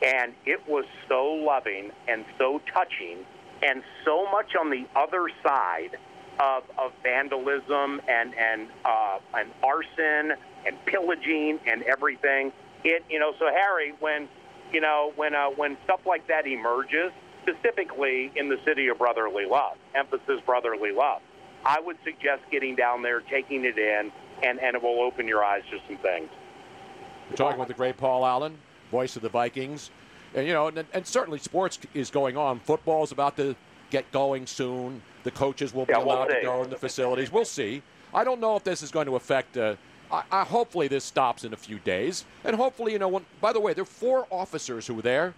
And 0.00 0.32
it 0.46 0.66
was 0.66 0.86
so 1.06 1.26
loving 1.26 1.90
and 2.06 2.24
so 2.38 2.62
touching 2.72 3.26
and 3.62 3.82
so 4.04 4.30
much 4.30 4.54
on 4.58 4.70
the 4.70 4.86
other 4.96 5.28
side 5.42 5.96
of, 6.40 6.62
of 6.78 6.92
vandalism 7.02 8.00
and, 8.08 8.34
and, 8.34 8.68
uh, 8.84 9.18
and 9.34 9.50
arson 9.62 10.36
and 10.66 10.76
pillaging 10.86 11.58
and 11.66 11.82
everything. 11.82 12.52
It, 12.84 13.04
you 13.10 13.18
know, 13.18 13.32
so 13.38 13.46
Harry, 13.46 13.92
when, 13.98 14.28
you 14.72 14.80
know, 14.80 15.12
when, 15.16 15.34
uh, 15.34 15.46
when 15.48 15.76
stuff 15.84 16.00
like 16.06 16.28
that 16.28 16.46
emerges, 16.46 17.10
specifically 17.42 18.30
in 18.36 18.48
the 18.48 18.58
city 18.64 18.88
of 18.88 18.98
brotherly 18.98 19.46
love, 19.46 19.76
emphasis 19.94 20.40
brotherly 20.46 20.92
love, 20.92 21.22
I 21.64 21.80
would 21.80 21.96
suggest 22.04 22.42
getting 22.52 22.76
down 22.76 23.02
there, 23.02 23.20
taking 23.20 23.64
it 23.64 23.78
in, 23.78 24.12
and, 24.44 24.60
and 24.60 24.76
it 24.76 24.82
will 24.82 25.00
open 25.02 25.26
your 25.26 25.42
eyes 25.42 25.62
to 25.70 25.78
some 25.88 25.96
things. 25.98 26.28
We're 27.30 27.36
talking 27.36 27.58
with 27.58 27.68
the 27.68 27.74
great 27.74 27.96
Paul 27.96 28.24
Allen, 28.24 28.56
voice 28.90 29.16
of 29.16 29.22
the 29.22 29.28
Vikings. 29.28 29.90
And, 30.34 30.46
you 30.46 30.52
know, 30.52 30.68
and, 30.68 30.84
and 30.92 31.06
certainly 31.06 31.38
sports 31.38 31.78
is 31.94 32.10
going 32.10 32.36
on. 32.36 32.60
Football's 32.60 33.12
about 33.12 33.36
to 33.36 33.56
get 33.90 34.10
going 34.12 34.46
soon. 34.46 35.02
The 35.24 35.30
coaches 35.30 35.74
will 35.74 35.86
be 35.86 35.92
Yeah, 35.92 35.98
we'll 35.98 36.16
allowed 36.16 36.26
to 36.26 36.40
go 36.42 36.62
in 36.62 36.70
the 36.70 36.76
facilities. 36.76 37.32
We'll 37.32 37.44
see. 37.44 37.82
I 38.12 38.24
don't 38.24 38.40
know 38.40 38.56
if 38.56 38.64
this 38.64 38.82
is 38.82 38.90
going 38.90 39.06
to 39.06 39.16
affect. 39.16 39.56
Uh, 39.56 39.76
I, 40.10 40.22
I, 40.30 40.44
hopefully, 40.44 40.88
this 40.88 41.04
stops 41.04 41.44
in 41.44 41.52
a 41.52 41.56
few 41.56 41.78
days. 41.78 42.24
And 42.44 42.56
hopefully, 42.56 42.92
you 42.92 42.98
know, 42.98 43.08
when, 43.08 43.24
by 43.40 43.52
the 43.52 43.60
way, 43.60 43.74
there 43.74 43.82
are 43.82 43.86
four 43.86 44.26
officers 44.30 44.86
who 44.86 44.94
were 44.94 45.02
there, 45.02 45.34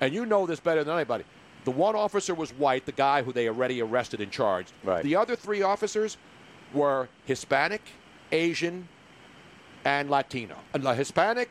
and 0.00 0.14
you 0.14 0.26
know 0.26 0.46
this 0.46 0.60
better 0.60 0.84
than 0.84 0.94
anybody. 0.94 1.24
The 1.64 1.70
one 1.72 1.96
officer 1.96 2.34
was 2.34 2.50
white, 2.50 2.86
the 2.86 2.92
guy 2.92 3.22
who 3.22 3.32
they 3.32 3.48
already 3.48 3.82
arrested 3.82 4.20
and 4.20 4.30
charged. 4.30 4.72
Right. 4.84 5.02
The 5.02 5.16
other 5.16 5.34
three 5.34 5.62
officers 5.62 6.16
were 6.72 7.08
Hispanic, 7.24 7.82
Asian, 8.30 8.88
and 9.84 10.08
Latino. 10.08 10.56
And 10.74 10.86
uh, 10.86 10.94
Hispanic, 10.94 11.50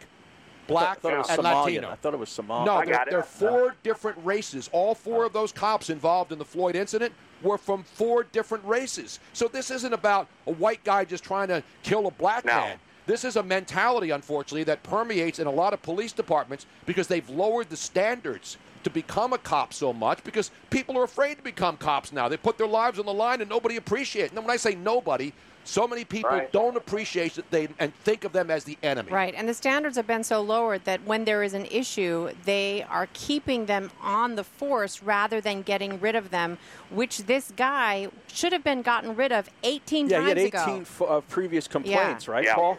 black, 0.67 0.97
I 0.97 1.01
thought 1.01 1.13
and 1.13 1.39
Somalian. 1.39 1.65
Latino. 1.65 1.89
I 1.89 1.95
thought 1.95 2.13
it 2.13 2.19
was 2.19 2.29
Somalian. 2.29 2.65
No, 2.65 2.85
there, 2.85 3.05
there 3.09 3.19
are 3.19 3.23
four 3.23 3.67
uh-huh. 3.67 3.75
different 3.83 4.17
races. 4.23 4.69
All 4.71 4.95
four 4.95 5.25
of 5.25 5.33
those 5.33 5.51
cops 5.51 5.89
involved 5.89 6.31
in 6.31 6.39
the 6.39 6.45
Floyd 6.45 6.75
incident 6.75 7.13
were 7.41 7.57
from 7.57 7.83
four 7.83 8.23
different 8.23 8.65
races. 8.65 9.19
So 9.33 9.47
this 9.47 9.71
isn't 9.71 9.93
about 9.93 10.27
a 10.47 10.51
white 10.51 10.83
guy 10.83 11.05
just 11.05 11.23
trying 11.23 11.49
to 11.49 11.63
kill 11.83 12.07
a 12.07 12.11
black 12.11 12.45
man. 12.45 12.79
This 13.05 13.23
is 13.23 13.35
a 13.35 13.43
mentality, 13.43 14.09
unfortunately, 14.09 14.63
that 14.63 14.81
permeates 14.81 15.37
in 15.39 15.45
a 15.45 15.51
lot 15.51 15.73
of 15.73 15.81
police 15.81 16.11
departments 16.11 16.65
because 16.85 17.07
they've 17.07 17.29
lowered 17.29 17.69
the 17.69 17.77
standards 17.77 18.57
to 18.83 18.89
become 18.89 19.33
a 19.33 19.37
cop 19.37 19.73
so 19.73 19.93
much 19.93 20.23
because 20.23 20.51
people 20.69 20.97
are 20.97 21.03
afraid 21.03 21.35
to 21.35 21.43
become 21.43 21.77
cops 21.77 22.11
now. 22.11 22.27
They 22.27 22.37
put 22.37 22.57
their 22.57 22.67
lives 22.67 22.99
on 22.99 23.05
the 23.05 23.13
line 23.13 23.41
and 23.41 23.49
nobody 23.49 23.77
appreciates. 23.77 24.31
it. 24.31 24.35
And 24.35 24.45
when 24.45 24.53
I 24.53 24.57
say 24.57 24.75
nobody, 24.75 25.33
so 25.65 25.87
many 25.87 26.05
people 26.05 26.29
Right. 26.29 26.51
don't 26.51 26.77
appreciate 26.77 27.37
it 27.37 27.49
they 27.51 27.67
and 27.79 27.93
think 27.93 28.23
of 28.23 28.31
them 28.31 28.49
as 28.49 28.63
the 28.63 28.77
enemy. 28.83 29.11
Right, 29.11 29.33
and 29.35 29.49
the 29.49 29.53
standards 29.53 29.97
have 29.97 30.07
been 30.07 30.23
so 30.23 30.41
lowered 30.41 30.85
that 30.85 31.03
when 31.03 31.25
there 31.25 31.43
is 31.43 31.53
an 31.53 31.65
issue, 31.65 32.29
they 32.45 32.85
are 32.89 33.07
keeping 33.13 33.65
them 33.65 33.91
on 34.01 34.35
the 34.35 34.43
force 34.43 35.01
rather 35.03 35.41
than 35.41 35.63
getting 35.63 35.99
rid 35.99 36.15
of 36.15 36.29
them, 36.29 36.57
which 36.89 37.19
this 37.23 37.51
guy 37.57 38.07
should 38.31 38.53
have 38.53 38.63
been 38.63 38.81
gotten 38.83 39.15
rid 39.15 39.31
of 39.31 39.49
18 39.63 40.07
Yeah, 40.07 40.19
he 40.21 40.25
times 40.27 40.53
had 40.53 40.67
18 40.69 40.81
f- 40.81 41.01
uh, 41.01 41.21
previous 41.21 41.67
complaints, 41.67 42.27
right, 42.27 42.45
Yeah. 42.45 42.55
Paul? 42.55 42.77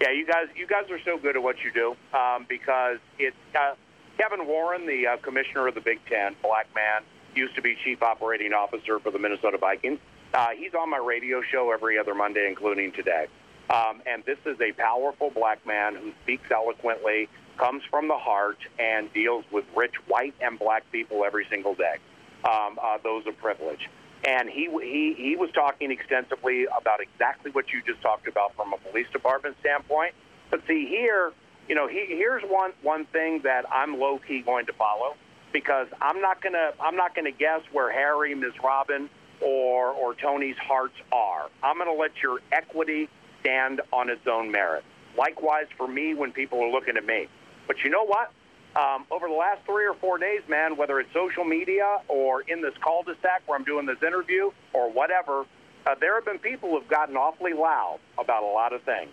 Yeah, 0.00 0.10
you 0.12 0.24
guys, 0.26 0.48
you 0.56 0.66
guys 0.66 0.90
are 0.90 0.98
so 1.04 1.18
good 1.18 1.36
at 1.36 1.42
what 1.42 1.56
you 1.62 1.70
do 1.72 1.94
um, 2.18 2.46
because 2.48 2.96
it's 3.18 3.36
uh, 3.54 3.74
Kevin 4.16 4.46
Warren, 4.46 4.86
the 4.86 5.06
uh, 5.06 5.16
commissioner 5.18 5.68
of 5.68 5.74
the 5.74 5.80
Big 5.82 6.00
Ten, 6.08 6.34
black 6.42 6.66
man, 6.74 7.02
used 7.34 7.54
to 7.56 7.62
be 7.62 7.76
chief 7.84 8.02
operating 8.02 8.54
officer 8.54 8.98
for 8.98 9.10
the 9.10 9.18
Minnesota 9.18 9.58
Vikings. 9.58 9.98
Uh, 10.32 10.48
he's 10.56 10.74
on 10.74 10.90
my 10.90 10.98
radio 10.98 11.42
show 11.42 11.72
every 11.72 11.98
other 11.98 12.14
Monday, 12.14 12.46
including 12.48 12.92
today. 12.92 13.26
Um, 13.68 14.02
and 14.06 14.24
this 14.24 14.38
is 14.46 14.60
a 14.60 14.72
powerful 14.72 15.30
black 15.30 15.64
man 15.66 15.94
who 15.94 16.12
speaks 16.22 16.50
eloquently, 16.50 17.28
comes 17.56 17.82
from 17.90 18.08
the 18.08 18.16
heart, 18.16 18.58
and 18.78 19.12
deals 19.12 19.44
with 19.52 19.64
rich 19.76 19.94
white 20.08 20.34
and 20.40 20.58
black 20.58 20.90
people 20.90 21.24
every 21.24 21.46
single 21.50 21.74
day. 21.74 21.96
Um, 22.44 22.78
uh, 22.82 22.98
those 23.02 23.26
of 23.26 23.36
privilege. 23.38 23.88
And 24.24 24.48
he, 24.48 24.68
he, 24.82 25.14
he 25.16 25.36
was 25.36 25.50
talking 25.52 25.90
extensively 25.90 26.64
about 26.64 27.00
exactly 27.00 27.50
what 27.50 27.66
you 27.72 27.82
just 27.86 28.00
talked 28.02 28.28
about 28.28 28.54
from 28.54 28.72
a 28.72 28.78
police 28.78 29.06
department 29.12 29.56
standpoint. 29.60 30.14
But 30.50 30.62
see, 30.66 30.86
here, 30.86 31.32
you 31.68 31.74
know, 31.74 31.86
he, 31.86 32.06
here's 32.08 32.42
one, 32.42 32.72
one 32.82 33.04
thing 33.06 33.42
that 33.44 33.64
I'm 33.70 33.98
low 33.98 34.18
key 34.18 34.40
going 34.40 34.66
to 34.66 34.72
follow 34.72 35.16
because 35.52 35.88
I'm 36.00 36.20
not 36.20 36.40
gonna 36.40 36.72
I'm 36.80 36.96
not 36.96 37.14
gonna 37.14 37.32
guess 37.32 37.60
where 37.72 37.90
Harry, 37.90 38.34
Ms. 38.34 38.52
Robin, 38.62 39.08
or 39.40 39.88
or 39.92 40.14
Tony's 40.14 40.56
hearts 40.56 40.94
are. 41.12 41.48
I'm 41.62 41.78
gonna 41.78 41.92
let 41.92 42.12
your 42.22 42.40
equity 42.52 43.08
stand 43.40 43.80
on 43.92 44.10
its 44.10 44.26
own 44.26 44.50
merit. 44.50 44.84
Likewise 45.16 45.66
for 45.76 45.88
me 45.88 46.14
when 46.14 46.32
people 46.32 46.62
are 46.62 46.70
looking 46.70 46.96
at 46.96 47.04
me. 47.04 47.26
But 47.66 47.76
you 47.84 47.90
know 47.90 48.04
what? 48.04 48.32
Um, 48.76 49.04
over 49.10 49.26
the 49.26 49.34
last 49.34 49.64
three 49.66 49.84
or 49.86 49.94
four 49.94 50.18
days, 50.18 50.42
man, 50.48 50.76
whether 50.76 51.00
it's 51.00 51.12
social 51.12 51.44
media 51.44 52.02
or 52.06 52.42
in 52.42 52.62
this 52.62 52.74
cul-de-sac 52.82 53.42
where 53.46 53.58
I'm 53.58 53.64
doing 53.64 53.84
this 53.84 54.00
interview 54.06 54.52
or 54.72 54.92
whatever, 54.92 55.44
uh, 55.86 55.94
there 56.00 56.14
have 56.14 56.24
been 56.24 56.38
people 56.38 56.70
who've 56.70 56.88
gotten 56.88 57.16
awfully 57.16 57.52
loud 57.52 57.98
about 58.16 58.44
a 58.44 58.46
lot 58.46 58.72
of 58.72 58.82
things, 58.82 59.10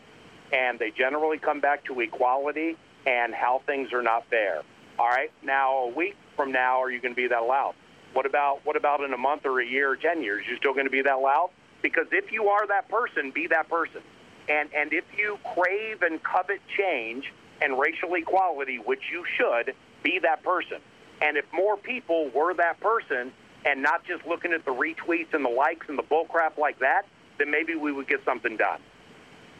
and 0.54 0.78
they 0.78 0.92
generally 0.92 1.40
come 1.40 1.60
back 1.60 1.84
to 1.86 2.00
equality 2.02 2.78
and 3.08 3.34
how 3.34 3.62
things 3.66 3.92
are 3.94 4.04
not 4.04 4.30
fair. 4.30 4.62
All 5.00 5.08
right, 5.08 5.32
now 5.42 5.78
a 5.86 5.88
week 5.90 6.16
from 6.36 6.52
now, 6.52 6.82
are 6.82 6.92
you 6.92 7.02
going 7.02 7.13
to 7.13 7.22
be 7.22 7.28
that 7.28 7.44
loud? 7.44 7.74
What 8.17 8.25
about 8.25 8.65
what 8.65 8.75
about 8.75 9.01
in 9.01 9.13
a 9.13 9.17
month 9.17 9.45
or 9.45 9.62
a 9.62 9.63
year 9.63 9.91
or 9.91 9.95
ten 9.95 10.23
years? 10.23 10.43
You 10.49 10.58
still 10.58 10.73
going 10.73 10.88
to 10.88 10.91
be 10.91 11.03
that 11.03 11.21
loud? 11.21 11.51
Because 11.84 12.08
if 12.12 12.32
you 12.32 12.47
are 12.47 12.65
that 12.65 12.89
person, 12.89 13.30
be 13.30 13.45
that 13.45 13.69
person. 13.69 14.01
And 14.49 14.69
and 14.75 14.91
if 14.91 15.03
you 15.15 15.38
crave 15.53 16.01
and 16.01 16.23
covet 16.23 16.60
change 16.75 17.32
and 17.62 17.77
racial 17.77 18.15
equality, 18.15 18.77
which 18.77 19.03
you 19.12 19.23
should, 19.38 19.75
be 20.01 20.17
that 20.23 20.41
person. 20.41 20.80
And 21.21 21.38
if 21.38 21.45
more 21.53 21.77
people 21.77 22.32
were 22.34 22.56
that 22.56 22.80
person 22.80 23.32
and 23.65 23.84
not 23.84 24.03
just 24.03 24.25
looking 24.25 24.51
at 24.51 24.65
the 24.65 24.73
retweets 24.73 25.36
and 25.36 25.45
the 25.45 25.49
likes 25.49 25.88
and 25.88 25.95
the 25.95 26.01
bullcrap 26.01 26.58
like 26.58 26.80
that, 26.80 27.03
then 27.38 27.51
maybe 27.51 27.75
we 27.75 27.91
would 27.91 28.08
get 28.08 28.25
something 28.25 28.58
done. 28.58 28.80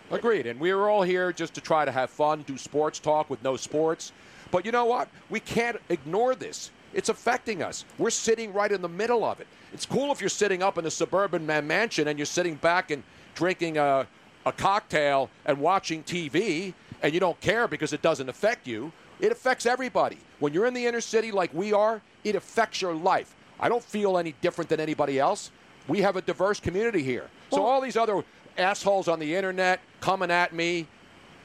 Agreed. 0.10 0.48
And 0.48 0.60
we 0.60 0.74
were 0.74 0.90
all 0.90 1.04
here 1.04 1.32
just 1.32 1.54
to 1.54 1.62
try 1.62 1.86
to 1.86 1.92
have 1.92 2.10
fun, 2.10 2.42
do 2.42 2.58
sports 2.58 2.98
talk 2.98 3.30
with 3.30 3.44
no 3.44 3.56
sports. 3.56 4.14
But 4.50 4.66
you 4.66 4.72
know 4.72 4.86
what? 4.86 5.10
We 5.30 5.42
can't 5.42 5.78
ignore 5.90 6.34
this. 6.34 6.72
It's 6.98 7.10
affecting 7.10 7.62
us. 7.62 7.86
We're 8.00 8.10
sitting 8.10 8.52
right 8.52 8.72
in 8.72 8.82
the 8.82 8.90
middle 8.90 9.24
of 9.24 9.40
it. 9.40 9.46
It's 9.72 9.86
cool 9.86 10.12
if 10.12 10.20
you're 10.20 10.32
sitting 10.32 10.64
up 10.64 10.80
in 10.80 10.86
a 10.88 10.90
suburban 10.90 11.46
man- 11.46 11.68
mansion 11.68 12.08
and 12.08 12.18
you're 12.18 12.26
sitting 12.26 12.56
back 12.56 12.90
and 12.90 13.04
drinking 13.36 13.78
a, 13.78 14.08
a 14.48 14.52
cocktail 14.52 15.30
and 15.46 15.60
watching 15.60 16.02
TV 16.04 16.74
and 17.04 17.14
you 17.14 17.20
don't 17.20 17.40
care 17.40 17.68
because 17.68 17.94
it 17.94 18.02
doesn't 18.02 18.30
affect 18.30 18.66
you. 18.66 18.92
It 19.20 19.32
affects 19.32 19.68
everybody. 19.68 20.18
When 20.40 20.54
you're 20.54 20.66
in 20.66 20.74
the 20.74 20.88
inner 20.88 21.00
city 21.00 21.32
like 21.32 21.54
we 21.54 21.72
are, 21.72 22.02
it 22.24 22.34
affects 22.34 22.82
your 22.82 22.96
life. 22.96 23.36
I 23.60 23.70
don't 23.70 23.84
feel 23.84 24.18
any 24.18 24.34
different 24.42 24.68
than 24.68 24.80
anybody 24.80 25.20
else. 25.20 25.52
We 25.88 26.02
have 26.02 26.16
a 26.16 26.22
diverse 26.24 26.60
community 26.60 27.04
here. 27.04 27.30
So 27.52 27.64
all 27.64 27.80
these 27.80 27.96
other 27.96 28.24
assholes 28.58 29.08
on 29.08 29.20
the 29.20 29.36
internet 29.36 29.82
coming 30.02 30.32
at 30.32 30.52
me, 30.52 30.88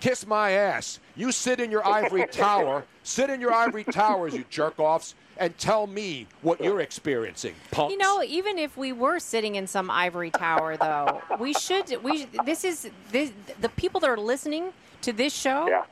kiss 0.01 0.27
my 0.27 0.53
ass. 0.53 0.99
You 1.15 1.31
sit 1.31 1.61
in 1.61 1.71
your 1.71 1.87
ivory 1.87 2.27
tower, 2.33 2.85
sit 3.03 3.29
in 3.29 3.39
your 3.39 3.53
ivory 3.53 3.85
towers, 3.85 4.33
you 4.33 4.47
jerk 4.49 4.81
offs, 4.81 5.15
and 5.37 5.57
tell 5.59 5.87
me 5.87 6.27
what 6.43 6.61
you're 6.61 6.81
experiencing, 6.81 7.55
punks. 7.71 7.93
You 7.93 7.99
know, 7.99 8.23
even 8.23 8.59
if 8.59 8.77
we 8.77 8.93
were 8.93 9.19
sitting 9.19 9.55
in 9.55 9.67
some 9.67 9.91
ivory 9.91 10.31
tower, 10.31 10.77
though, 10.77 11.23
we 11.39 11.53
should. 11.55 12.03
We 12.03 12.27
this 12.45 12.65
is 12.65 12.91
this, 13.11 13.33
the 13.61 13.69
people 13.71 14.01
that 14.01 14.11
are 14.11 14.19
listening 14.19 14.73
to 15.03 15.13
this 15.13 15.35
show. 15.35 15.69
Yeah. 15.69 15.85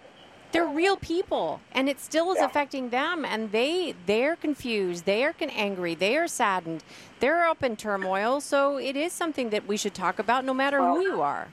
They're 0.53 0.67
real 0.67 0.97
people, 0.97 1.61
and 1.71 1.89
it 1.89 2.01
still 2.01 2.33
is 2.33 2.41
affecting 2.41 2.91
them. 2.91 3.25
And 3.25 3.53
they 3.53 3.95
they're 4.07 4.35
confused, 4.35 5.05
they 5.05 5.23
are 5.25 5.33
con- 5.33 5.51
angry, 5.51 5.95
they 5.95 6.17
are 6.17 6.27
saddened, 6.27 6.83
they're 7.21 7.47
up 7.47 7.63
in 7.63 7.77
turmoil. 7.77 8.41
So 8.41 8.77
it 8.77 8.97
is 8.97 9.13
something 9.13 9.51
that 9.51 9.69
we 9.69 9.77
should 9.77 9.95
talk 9.95 10.19
about, 10.19 10.45
no 10.45 10.53
matter 10.53 10.79
who 10.79 11.03
you 11.03 11.23
are. 11.23 11.47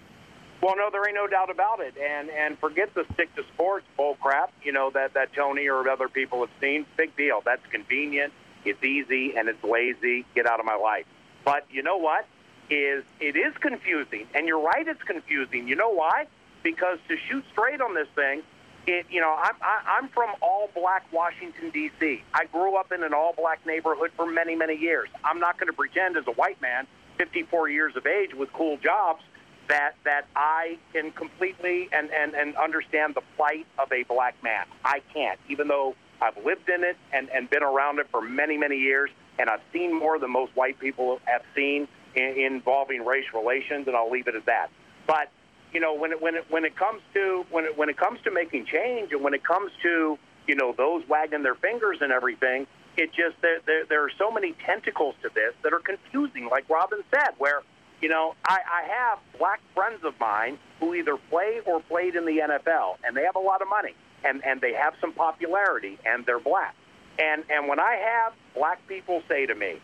Well, 0.67 0.75
no, 0.75 0.89
there 0.91 1.07
ain't 1.07 1.15
no 1.15 1.27
doubt 1.27 1.49
about 1.49 1.79
it. 1.79 1.95
And 1.97 2.29
and 2.29 2.59
forget 2.59 2.93
the 2.93 3.05
stick 3.13 3.33
to 3.37 3.43
sports 3.53 3.85
bull 3.95 4.17
crap, 4.21 4.51
you 4.61 4.73
know, 4.73 4.89
that, 4.89 5.13
that 5.13 5.31
Tony 5.31 5.69
or 5.69 5.89
other 5.89 6.09
people 6.09 6.41
have 6.41 6.49
seen. 6.59 6.85
Big 6.97 7.15
deal. 7.15 7.41
That's 7.45 7.65
convenient, 7.67 8.33
it's 8.65 8.83
easy, 8.83 9.37
and 9.37 9.47
it's 9.47 9.63
lazy. 9.63 10.25
Get 10.35 10.45
out 10.45 10.59
of 10.59 10.65
my 10.65 10.75
life. 10.75 11.05
But 11.45 11.65
you 11.71 11.83
know 11.83 11.95
what? 11.95 12.27
Is 12.69 13.05
it 13.21 13.37
is 13.37 13.55
confusing. 13.61 14.27
And 14.35 14.45
you're 14.45 14.59
right, 14.59 14.85
it's 14.85 15.01
confusing. 15.03 15.69
You 15.69 15.77
know 15.77 15.91
why? 15.91 16.27
Because 16.63 16.99
to 17.07 17.15
shoot 17.15 17.45
straight 17.53 17.79
on 17.79 17.95
this 17.95 18.09
thing, 18.13 18.43
it, 18.87 19.05
you 19.09 19.21
know, 19.21 19.33
I'm, 19.41 19.55
I, 19.61 19.97
I'm 19.97 20.09
from 20.09 20.31
all 20.41 20.69
black 20.75 21.05
Washington, 21.13 21.69
D.C. 21.69 22.25
I 22.33 22.43
grew 22.43 22.75
up 22.75 22.91
in 22.91 23.03
an 23.03 23.13
all 23.13 23.31
black 23.31 23.65
neighborhood 23.65 24.11
for 24.17 24.29
many, 24.29 24.57
many 24.57 24.75
years. 24.75 25.07
I'm 25.23 25.39
not 25.39 25.57
going 25.57 25.67
to 25.67 25.73
pretend 25.73 26.17
as 26.17 26.27
a 26.27 26.31
white 26.31 26.61
man, 26.61 26.87
54 27.17 27.69
years 27.69 27.95
of 27.95 28.05
age 28.05 28.33
with 28.33 28.51
cool 28.51 28.75
jobs, 28.75 29.23
that, 29.67 29.93
that 30.05 30.27
I 30.35 30.77
can 30.93 31.11
completely 31.11 31.89
and, 31.91 32.09
and, 32.11 32.33
and 32.33 32.55
understand 32.55 33.15
the 33.15 33.21
plight 33.35 33.65
of 33.77 33.91
a 33.91 34.03
black 34.03 34.35
man. 34.43 34.65
I 34.83 35.01
can't, 35.13 35.39
even 35.49 35.67
though 35.67 35.95
I've 36.21 36.37
lived 36.43 36.69
in 36.69 36.83
it 36.83 36.97
and, 37.11 37.29
and 37.29 37.49
been 37.49 37.63
around 37.63 37.99
it 37.99 38.07
for 38.11 38.21
many, 38.21 38.57
many 38.57 38.77
years, 38.77 39.09
and 39.39 39.49
I've 39.49 39.61
seen 39.71 39.97
more 39.97 40.17
than 40.19 40.31
most 40.31 40.55
white 40.55 40.79
people 40.79 41.19
have 41.25 41.43
seen 41.55 41.87
in, 42.15 42.37
involving 42.37 43.05
race 43.05 43.25
relations, 43.33 43.87
and 43.87 43.95
I'll 43.95 44.09
leave 44.09 44.27
it 44.27 44.35
at 44.35 44.45
that. 44.45 44.69
But 45.05 45.29
you 45.73 45.79
know, 45.79 45.93
when 45.93 46.11
it 46.11 46.21
when 46.21 46.35
it 46.35 46.45
when 46.49 46.65
it 46.65 46.75
comes 46.75 47.01
to 47.13 47.45
when 47.51 47.65
it 47.65 47.77
when 47.77 47.89
it 47.89 47.97
comes 47.97 48.19
to 48.23 48.31
making 48.31 48.65
change, 48.65 49.11
and 49.11 49.23
when 49.23 49.33
it 49.33 49.43
comes 49.43 49.71
to 49.83 50.17
you 50.47 50.55
know 50.55 50.73
those 50.75 51.03
wagging 51.07 51.43
their 51.43 51.55
fingers 51.55 51.97
and 52.01 52.11
everything, 52.11 52.65
it 52.95 53.11
just 53.13 53.39
there 53.41 53.59
there, 53.65 53.85
there 53.85 54.03
are 54.03 54.11
so 54.17 54.31
many 54.31 54.53
tentacles 54.65 55.15
to 55.21 55.29
this 55.35 55.53
that 55.63 55.73
are 55.73 55.79
confusing. 55.79 56.47
Like 56.49 56.69
Robin 56.69 57.03
said, 57.11 57.31
where 57.37 57.61
you 58.01 58.09
know 58.09 58.35
I, 58.45 58.59
I 58.71 58.87
have 58.87 59.19
black 59.37 59.61
friends 59.73 60.03
of 60.03 60.13
mine 60.19 60.57
who 60.79 60.93
either 60.93 61.17
play 61.29 61.61
or 61.65 61.81
played 61.81 62.15
in 62.15 62.25
the 62.25 62.39
NFL, 62.39 62.97
and 63.03 63.15
they 63.15 63.23
have 63.23 63.35
a 63.35 63.39
lot 63.39 63.61
of 63.61 63.67
money, 63.69 63.95
and 64.23 64.43
and 64.45 64.61
they 64.61 64.73
have 64.73 64.93
some 65.01 65.13
popularity, 65.13 65.97
and 66.05 66.25
they're 66.25 66.39
black. 66.39 66.75
And 67.19 67.43
and 67.49 67.67
when 67.67 67.79
I 67.79 67.95
have 67.95 68.33
black 68.55 68.85
people 68.87 69.23
say 69.27 69.45
to 69.45 69.55
me, 69.55 69.79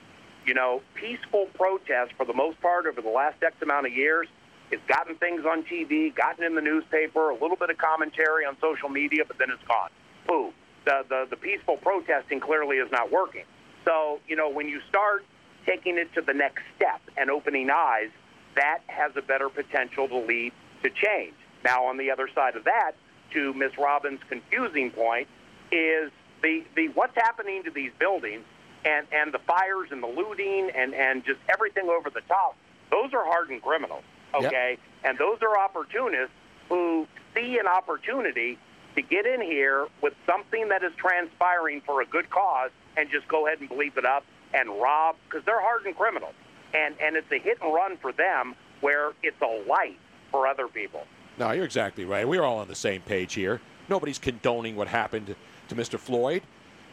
you 0.45 0.53
know, 0.53 0.81
peaceful 0.95 1.47
protest 1.55 2.13
for 2.17 2.25
the 2.25 2.33
most 2.33 2.61
part 2.61 2.85
over 2.85 3.01
the 3.01 3.09
last 3.09 3.41
X 3.41 3.55
amount 3.61 3.87
of 3.87 3.93
years 3.93 4.27
it's 4.73 4.81
gotten 4.87 5.15
things 5.17 5.45
on 5.45 5.63
TV, 5.63 6.13
gotten 6.15 6.43
in 6.43 6.55
the 6.55 6.61
newspaper, 6.61 7.29
a 7.29 7.33
little 7.33 7.55
bit 7.55 7.69
of 7.69 7.77
commentary 7.77 8.43
on 8.43 8.57
social 8.59 8.89
media, 8.89 9.23
but 9.27 9.37
then 9.37 9.49
it's 9.51 9.63
gone. 9.67 9.89
Boo. 10.27 10.51
The, 10.85 11.05
the, 11.07 11.27
the 11.29 11.37
peaceful 11.37 11.77
protesting 11.77 12.39
clearly 12.39 12.77
is 12.77 12.91
not 12.91 13.11
working. 13.11 13.45
So, 13.85 14.19
you 14.27 14.35
know, 14.35 14.49
when 14.49 14.67
you 14.67 14.81
start 14.89 15.25
taking 15.65 15.97
it 15.97 16.13
to 16.13 16.21
the 16.21 16.33
next 16.33 16.63
step 16.75 17.01
and 17.17 17.29
opening 17.29 17.69
eyes, 17.69 18.09
that 18.55 18.79
has 18.87 19.11
a 19.15 19.21
better 19.21 19.49
potential 19.49 20.07
to 20.07 20.17
lead 20.17 20.53
to 20.83 20.89
change. 20.89 21.33
Now, 21.63 21.85
on 21.85 21.97
the 21.97 22.11
other 22.11 22.29
side 22.33 22.55
of 22.55 22.65
that, 22.65 22.91
to 23.33 23.53
Ms. 23.53 23.71
Robbins' 23.77 24.19
confusing 24.29 24.91
point, 24.91 25.27
is 25.71 26.11
the, 26.41 26.63
the 26.75 26.89
what's 26.89 27.15
happening 27.15 27.63
to 27.63 27.71
these 27.71 27.91
buildings 27.99 28.43
and, 28.85 29.07
and 29.11 29.33
the 29.33 29.39
fires 29.39 29.89
and 29.91 30.03
the 30.03 30.07
looting 30.07 30.69
and, 30.75 30.93
and 30.93 31.25
just 31.25 31.39
everything 31.49 31.89
over 31.89 32.09
the 32.09 32.21
top, 32.27 32.55
those 32.91 33.13
are 33.13 33.25
hardened 33.25 33.61
criminals 33.61 34.03
okay? 34.33 34.77
And 35.03 35.17
those 35.17 35.39
are 35.41 35.57
opportunists 35.57 36.33
who 36.69 37.07
see 37.35 37.57
an 37.59 37.67
opportunity 37.67 38.57
to 38.95 39.01
get 39.01 39.25
in 39.25 39.41
here 39.41 39.87
with 40.01 40.13
something 40.25 40.69
that 40.69 40.83
is 40.83 40.91
transpiring 40.97 41.81
for 41.85 42.01
a 42.01 42.05
good 42.05 42.29
cause 42.29 42.71
and 42.95 43.09
just 43.09 43.27
go 43.27 43.47
ahead 43.47 43.59
and 43.59 43.69
bleep 43.69 43.97
it 43.97 44.05
up 44.05 44.23
and 44.53 44.69
rob 44.81 45.15
because 45.25 45.45
they're 45.45 45.61
hardened 45.61 45.95
criminals. 45.95 46.33
And 46.73 46.95
and 47.01 47.15
it's 47.15 47.31
a 47.31 47.39
hit 47.39 47.57
and 47.61 47.73
run 47.73 47.97
for 47.97 48.11
them 48.11 48.55
where 48.81 49.11
it's 49.21 49.41
a 49.41 49.63
light 49.69 49.99
for 50.31 50.47
other 50.47 50.67
people. 50.67 51.05
No, 51.37 51.51
you're 51.51 51.65
exactly 51.65 52.05
right. 52.05 52.27
We're 52.27 52.43
all 52.43 52.59
on 52.59 52.67
the 52.67 52.75
same 52.75 53.01
page 53.01 53.33
here. 53.33 53.61
Nobody's 53.89 54.19
condoning 54.19 54.75
what 54.75 54.87
happened 54.87 55.35
to 55.67 55.75
Mr. 55.75 55.99
Floyd. 55.99 56.43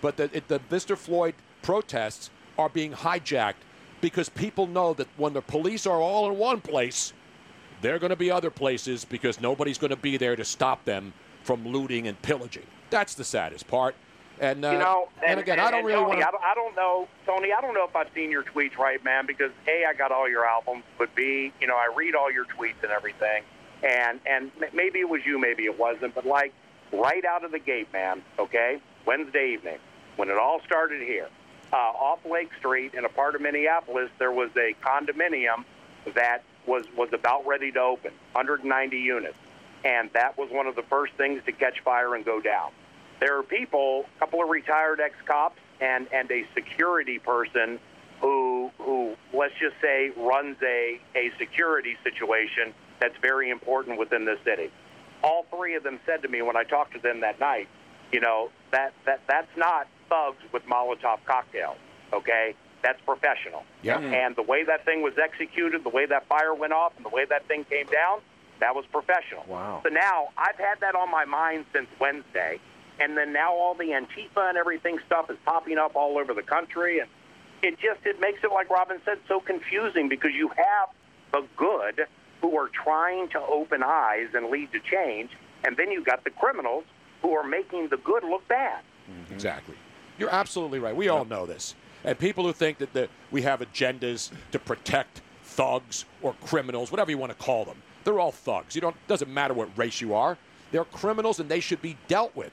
But 0.01 0.17
the, 0.17 0.31
it, 0.33 0.49
the 0.49 0.61
Mr. 0.71 0.97
Floyd 0.97 1.35
protests 1.63 2.31
are 2.59 2.69
being 2.69 2.93
hijacked 2.93 3.63
because 4.01 4.29
people 4.29 4.67
know 4.67 4.95
that 4.95 5.09
when 5.17 5.35
the 5.35 5.43
police 5.43 5.87
are 5.87 6.01
all 6.01 6.31
in 6.31 6.39
one 6.39 6.61
place, 6.61 7.13
they're 7.83 7.99
going 7.99 8.11
to 8.11 8.17
be 8.17 8.31
other 8.31 8.51
places 8.51 9.05
because 9.05 9.41
nobody's 9.41 9.79
going 9.79 9.91
to 9.91 9.97
be 9.97 10.17
there 10.17 10.37
to 10.37 10.45
stop 10.45 10.85
them 10.85 11.13
from 11.43 11.67
looting 11.67 12.09
and 12.09 12.21
pillaging. 12.23 12.67
That's 12.91 13.15
the 13.15 13.25
saddest 13.25 13.67
part. 13.69 13.95
And, 14.41 14.65
uh, 14.65 14.71
you 14.71 14.79
know, 14.79 15.09
and, 15.25 15.39
again, 15.39 15.61
I 15.61 15.71
don't 15.71 15.85
really 15.85 15.99
Tony, 15.99 16.17
want 16.17 16.23
I 16.23 16.31
don't, 16.31 16.43
I 16.43 16.55
don't 16.55 16.75
know, 16.75 17.09
Tony. 17.27 17.53
I 17.53 17.61
don't 17.61 17.75
know 17.75 17.85
if 17.85 17.95
I've 17.95 18.09
seen 18.15 18.31
your 18.31 18.43
tweets 18.43 18.79
right, 18.79 19.03
man. 19.05 19.27
Because 19.27 19.53
a, 19.69 19.85
I 19.85 19.93
got 19.93 20.13
all 20.13 20.29
your 20.29 20.47
albums, 20.47 20.85
but 20.99 21.15
b, 21.15 21.53
you 21.61 21.67
know, 21.67 21.77
I 21.77 21.93
read 21.95 22.15
all 22.15 22.33
your 22.33 22.47
tweets 22.47 22.83
and 22.83 22.91
everything. 22.91 23.43
And 23.83 24.19
and 24.27 24.51
maybe 24.73 25.01
it 25.01 25.09
was 25.09 25.21
you, 25.27 25.39
maybe 25.39 25.65
it 25.65 25.79
wasn't, 25.79 26.15
but 26.15 26.27
like 26.27 26.55
right 26.93 27.25
out 27.25 27.45
of 27.45 27.53
the 27.53 27.59
gate, 27.59 27.93
man. 27.93 28.23
Okay, 28.39 28.81
Wednesday 29.07 29.53
evening 29.53 29.79
when 30.21 30.29
it 30.29 30.37
all 30.37 30.61
started 30.67 31.01
here, 31.01 31.29
uh, 31.73 31.77
off 31.77 32.19
Lake 32.27 32.51
Street 32.59 32.93
in 32.93 33.07
a 33.07 33.09
part 33.09 33.35
of 33.35 33.41
Minneapolis, 33.41 34.11
there 34.19 34.33
was 34.33 34.51
a 34.57 34.75
condominium 34.85 35.65
that 36.15 36.43
was 36.67 36.85
was 36.95 37.09
about 37.13 37.47
ready 37.47 37.73
to 37.73 37.81
open, 37.81 38.13
190 38.33 38.99
units, 38.99 39.39
and 39.85 40.11
that 40.13 40.37
was 40.37 40.51
one 40.51 40.67
of 40.67 40.77
the 40.77 40.83
first 40.83 41.15
things 41.15 41.43
to 41.47 41.53
catch 41.53 41.81
fire 41.81 42.15
and 42.15 42.25
go 42.25 42.41
down. 42.41 42.71
There 43.21 43.39
are 43.39 43.43
people, 43.43 44.07
a 44.17 44.19
couple 44.21 44.43
of 44.43 44.49
retired 44.49 45.01
ex-cops, 45.01 45.61
and 45.81 46.09
and 46.13 46.31
a 46.31 46.45
security 46.55 47.19
person 47.19 47.79
who 48.21 48.71
who 48.79 49.15
let's 49.33 49.55
just 49.61 49.77
say 49.81 50.11
runs 50.17 50.57
a 50.63 51.01
a 51.15 51.31
security 51.39 51.97
situation 52.03 52.75
that's 53.01 53.17
very 53.23 53.51
important 53.51 53.99
within 53.99 54.25
the 54.25 54.37
city. 54.45 54.71
All 55.23 55.47
three 55.55 55.75
of 55.75 55.83
them 55.83 56.01
said 56.07 56.23
to 56.23 56.29
me 56.29 56.43
when 56.43 56.57
I 56.57 56.65
talked 56.65 56.95
to 56.95 56.99
them 56.99 57.21
that 57.21 57.41
night, 57.41 57.69
you 58.13 58.21
know 58.21 58.51
that 58.71 58.93
that 59.07 59.21
that's 59.29 59.55
not 59.57 59.87
thugs 60.09 60.39
with 60.53 60.65
Molotov 60.67 61.19
cocktails, 61.27 61.79
okay? 62.13 62.55
That's 62.83 63.01
professional. 63.03 63.65
Yeah. 63.83 63.99
Hmm. 63.99 64.15
And 64.15 64.37
the 64.37 64.43
way 64.43 64.65
that 64.65 64.87
thing 64.87 65.03
was 65.03 65.13
executed, 65.23 65.85
the 65.85 65.91
way 65.91 66.07
that 66.07 66.27
fire 66.27 66.55
went 66.55 66.73
off, 66.73 66.93
and 66.97 67.05
the 67.05 67.11
way 67.11 67.27
that 67.27 67.47
thing 67.47 67.65
came 67.65 67.87
down, 67.87 68.21
that 68.61 68.75
was 68.75 68.87
professional. 68.91 69.45
Wow. 69.47 69.81
So 69.83 69.91
now 69.91 70.29
I've 70.39 70.57
had 70.57 70.81
that 70.81 70.95
on 70.95 71.11
my 71.11 71.27
mind 71.27 71.67
since 71.75 71.89
Wednesday, 71.99 72.59
and 73.01 73.17
then 73.17 73.33
now 73.33 73.53
all 73.53 73.75
the 73.75 73.87
Antifa 73.87 74.49
and 74.49 74.59
everything 74.59 74.99
stuff 75.07 75.31
is 75.31 75.37
popping 75.45 75.79
up 75.79 75.97
all 75.97 76.19
over 76.19 76.35
the 76.35 76.43
country, 76.43 77.01
and 77.01 77.09
it 77.63 77.79
just 77.81 78.05
it 78.05 78.21
makes 78.21 78.45
it 78.45 78.53
like 78.53 78.71
Robin 78.71 79.01
said 79.05 79.19
so 79.27 79.41
confusing 79.41 80.09
because 80.09 80.33
you 80.35 80.49
have 80.49 80.89
the 81.33 81.47
good 81.57 82.07
who 82.41 82.57
are 82.57 82.69
trying 82.69 83.29
to 83.31 83.41
open 83.41 83.83
eyes 83.83 84.29
and 84.35 84.51
lead 84.51 84.73
to 84.73 84.81
change, 84.81 85.31
and 85.65 85.77
then 85.77 85.91
you've 85.91 86.07
got 86.07 86.25
the 86.25 86.31
criminals 86.31 86.85
who 87.23 87.33
are 87.33 87.47
making 87.47 87.89
the 87.89 87.99
good 87.99 88.25
look 88.25 88.47
bad. 88.49 88.83
Mm-hmm. 89.11 89.35
Exactly. 89.35 89.75
You're 90.19 90.33
absolutely 90.33 90.79
right. 90.79 90.95
We 90.95 91.09
all 91.09 91.25
know 91.25 91.47
this. 91.47 91.75
And 92.05 92.19
people 92.19 92.45
who 92.45 92.53
think 92.53 92.79
that 92.79 92.93
the, 92.93 93.09
we 93.31 93.43
have 93.43 93.61
agendas 93.61 94.31
to 94.53 94.59
protect 94.59 95.21
thugs 95.43 96.05
or 96.23 96.35
criminals, 96.45 96.91
whatever 96.91 97.11
you 97.11 97.19
want 97.19 97.37
to 97.37 97.45
call 97.45 97.65
them, 97.65 97.83
they're 98.05 98.19
all 98.19 98.33
thugs. 98.33 98.75
You 98.75 98.81
don't 98.81 98.97
doesn't 99.07 99.33
matter 99.33 99.53
what 99.53 99.69
race 99.77 100.01
you 100.01 100.15
are. 100.15 100.39
They're 100.73 100.85
criminals 100.85 101.41
and 101.41 101.49
they 101.49 101.61
should 101.61 101.83
be 101.83 101.99
dealt 102.09 102.35
with. 102.35 102.53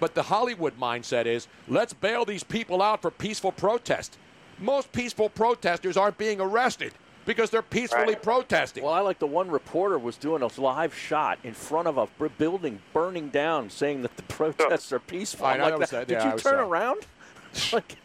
But 0.00 0.14
the 0.14 0.22
Hollywood 0.22 0.78
mindset 0.78 1.26
is 1.26 1.48
let's 1.66 1.92
bail 1.92 2.24
these 2.24 2.44
people 2.44 2.82
out 2.82 3.02
for 3.02 3.10
peaceful 3.10 3.52
protest. 3.52 4.16
Most 4.58 4.90
peaceful 4.92 5.28
protesters 5.28 5.96
aren't 5.96 6.18
being 6.18 6.40
arrested 6.40 6.92
because 7.26 7.50
they're 7.50 7.62
peacefully 7.62 8.16
protesting. 8.16 8.82
Well, 8.84 8.92
I 8.92 9.00
like 9.00 9.18
the 9.18 9.26
one 9.26 9.50
reporter 9.50 9.98
was 9.98 10.16
doing 10.16 10.42
a 10.42 10.60
live 10.60 10.94
shot 10.94 11.38
in 11.44 11.52
front 11.54 11.86
of 11.88 11.98
a 11.98 12.08
building 12.38 12.80
burning 12.92 13.28
down, 13.28 13.70
saying 13.70 14.02
that 14.02 14.16
the 14.16 14.22
protests 14.34 14.92
are 14.92 14.98
peaceful. 14.98 15.46
I 15.46 15.52
I'm 15.52 15.58
know, 15.58 15.64
like, 15.64 15.78
that 15.80 15.90
that- 15.90 15.90
that- 15.90 16.08
Did 16.08 16.14
yeah, 16.14 16.26
you 16.28 16.32
was, 16.34 16.42
turn 16.42 16.58
around? 16.58 17.06
like, 17.72 17.96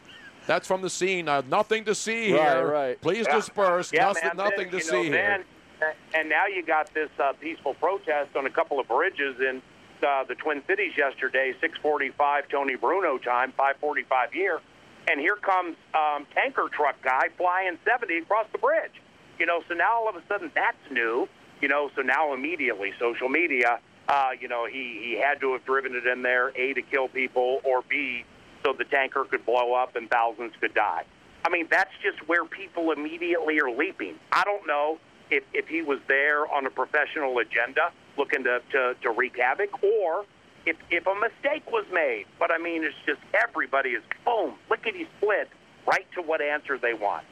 That's 0.46 0.68
from 0.68 0.82
the 0.82 0.90
scene. 0.90 1.28
Uh, 1.30 1.42
nothing 1.50 1.86
to 1.86 1.96
see 1.96 2.34
Right, 2.34 2.56
here. 2.58 2.68
right. 2.68 3.02
Please 3.02 3.26
Yeah. 3.28 3.36
disperse. 3.36 3.92
Yeah, 3.94 4.08
nothing 4.08 4.24
man, 4.28 4.38
nothing 4.38 4.70
then, 4.72 4.80
to 4.80 4.82
see 4.82 4.92
know, 4.96 5.02
here. 5.04 5.12
then- 5.12 5.44
and 6.14 6.30
now 6.30 6.46
you 6.46 6.64
got 6.64 6.94
this 6.94 7.10
uh, 7.20 7.34
peaceful 7.42 7.74
protest 7.74 8.36
on 8.38 8.46
a 8.46 8.50
couple 8.50 8.80
of 8.80 8.88
bridges 8.88 9.36
in 9.42 9.62
uh, 10.04 10.24
the 10.28 10.36
Twin 10.36 10.62
Cities 10.68 10.94
yesterday, 10.98 11.54
6:45 11.62 12.50
Tony 12.50 12.76
Bruno 12.76 13.18
time, 13.18 13.54
5:45 13.58 14.32
here, 14.32 14.60
and 15.10 15.20
here 15.20 15.36
comes 15.36 15.76
um, 15.94 16.26
tanker 16.34 16.70
truck 16.72 17.02
guy 17.02 17.30
flying 17.38 17.78
70 17.86 18.18
across 18.20 18.48
the 18.52 18.58
bridge. 18.58 19.02
You 19.40 19.46
know, 19.46 19.64
so 19.68 19.74
now 19.74 19.94
all 19.94 20.10
of 20.10 20.16
a 20.16 20.24
sudden 20.28 20.52
that's 20.54 20.92
new. 20.92 21.28
You 21.62 21.68
know, 21.70 21.90
so 21.96 22.02
now 22.02 22.34
immediately 22.34 22.94
social 23.00 23.30
media. 23.30 23.80
Uh, 24.08 24.32
you 24.40 24.48
know, 24.48 24.66
he 24.66 25.00
he 25.02 25.20
had 25.20 25.40
to 25.42 25.54
have 25.54 25.66
driven 25.66 25.96
it 25.96 26.06
in 26.06 26.22
there, 26.22 26.50
a 26.56 26.74
to 26.74 26.82
kill 26.82 27.08
people, 27.08 27.62
or 27.64 27.82
b 27.88 28.26
so 28.64 28.74
the 28.74 28.86
tanker 28.86 29.26
could 29.26 29.46
blow 29.46 29.74
up 29.74 29.96
and 29.96 30.10
thousands 30.10 30.54
could 30.60 30.74
die. 30.74 31.04
I 31.46 31.50
mean, 31.50 31.68
that's 31.70 31.92
just 32.02 32.28
where 32.28 32.46
people 32.46 32.92
immediately 32.92 33.60
are 33.60 33.70
leaping. 33.70 34.16
I 34.32 34.44
don't 34.46 34.66
know 34.66 35.00
if, 35.30 35.44
if 35.54 35.68
he 35.68 35.82
was 35.82 36.00
there 36.08 36.48
on 36.52 36.66
a 36.66 36.70
professional 36.70 37.38
agenda 37.40 37.92
looking 38.18 38.44
to, 38.44 38.62
to, 38.72 38.96
to 39.02 39.12
wreak 39.12 39.38
havoc 39.38 39.70
or 39.84 40.26
if, 40.66 40.76
if 40.90 41.06
a 41.08 41.16
mistake 41.16 41.70
was 41.72 41.86
made. 41.92 42.26
But 42.40 42.52
I 42.52 42.58
mean, 42.58 42.84
it's 42.84 42.96
just 43.06 43.20
everybody 43.34 43.90
is 43.92 44.04
boom, 44.26 44.54
lickety 44.70 45.08
split, 45.18 45.50
right 45.88 46.06
to 46.16 46.22
what 46.22 46.42
answer 46.42 46.78
they 46.78 46.94
want. 46.94 47.26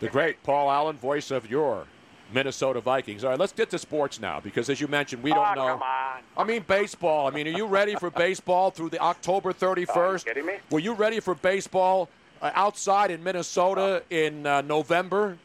The 0.00 0.08
great 0.08 0.42
Paul 0.42 0.70
Allen, 0.70 0.96
voice 0.96 1.30
of 1.30 1.50
your 1.50 1.86
Minnesota 2.32 2.80
Vikings. 2.80 3.24
All 3.24 3.30
right, 3.30 3.38
let's 3.38 3.52
get 3.52 3.70
to 3.70 3.78
sports 3.78 4.20
now 4.20 4.40
because, 4.40 4.68
as 4.68 4.80
you 4.80 4.88
mentioned, 4.88 5.22
we 5.22 5.30
don't 5.30 5.46
Oh, 5.52 5.54
know. 5.54 5.72
come 5.74 5.82
on. 5.82 6.22
I 6.36 6.44
mean, 6.44 6.64
baseball. 6.66 7.26
I 7.26 7.30
mean, 7.30 7.46
are 7.46 7.56
you 7.56 7.66
ready 7.66 7.94
for 7.94 8.10
baseball 8.10 8.70
through 8.70 8.90
the 8.90 8.98
October 9.00 9.52
31st? 9.54 10.24
kidding 10.24 10.44
me? 10.44 10.54
Were 10.70 10.80
you 10.80 10.92
ready 10.92 11.20
for 11.20 11.34
baseball 11.34 12.10
uh, 12.42 12.50
outside 12.54 13.10
in 13.10 13.22
Minnesota 13.22 14.02
in 14.10 14.44
uh, 14.44 14.60
November? 14.62 15.38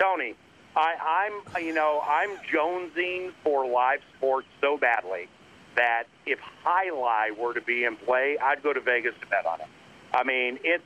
Tony, 0.00 0.34
I, 0.76 1.32
I'm 1.56 1.64
you 1.64 1.72
know 1.72 2.02
I'm 2.06 2.30
jonesing 2.52 3.32
for 3.42 3.66
live 3.66 4.00
sports 4.16 4.46
so 4.60 4.76
badly 4.76 5.28
that 5.76 6.04
if 6.26 6.38
Highlight 6.62 7.38
were 7.38 7.54
to 7.54 7.60
be 7.60 7.84
in 7.84 7.96
play, 7.96 8.36
I'd 8.42 8.62
go 8.62 8.72
to 8.72 8.80
Vegas 8.80 9.14
to 9.20 9.26
bet 9.26 9.46
on 9.46 9.60
it. 9.60 9.68
I 10.12 10.24
mean, 10.24 10.58
it's 10.62 10.84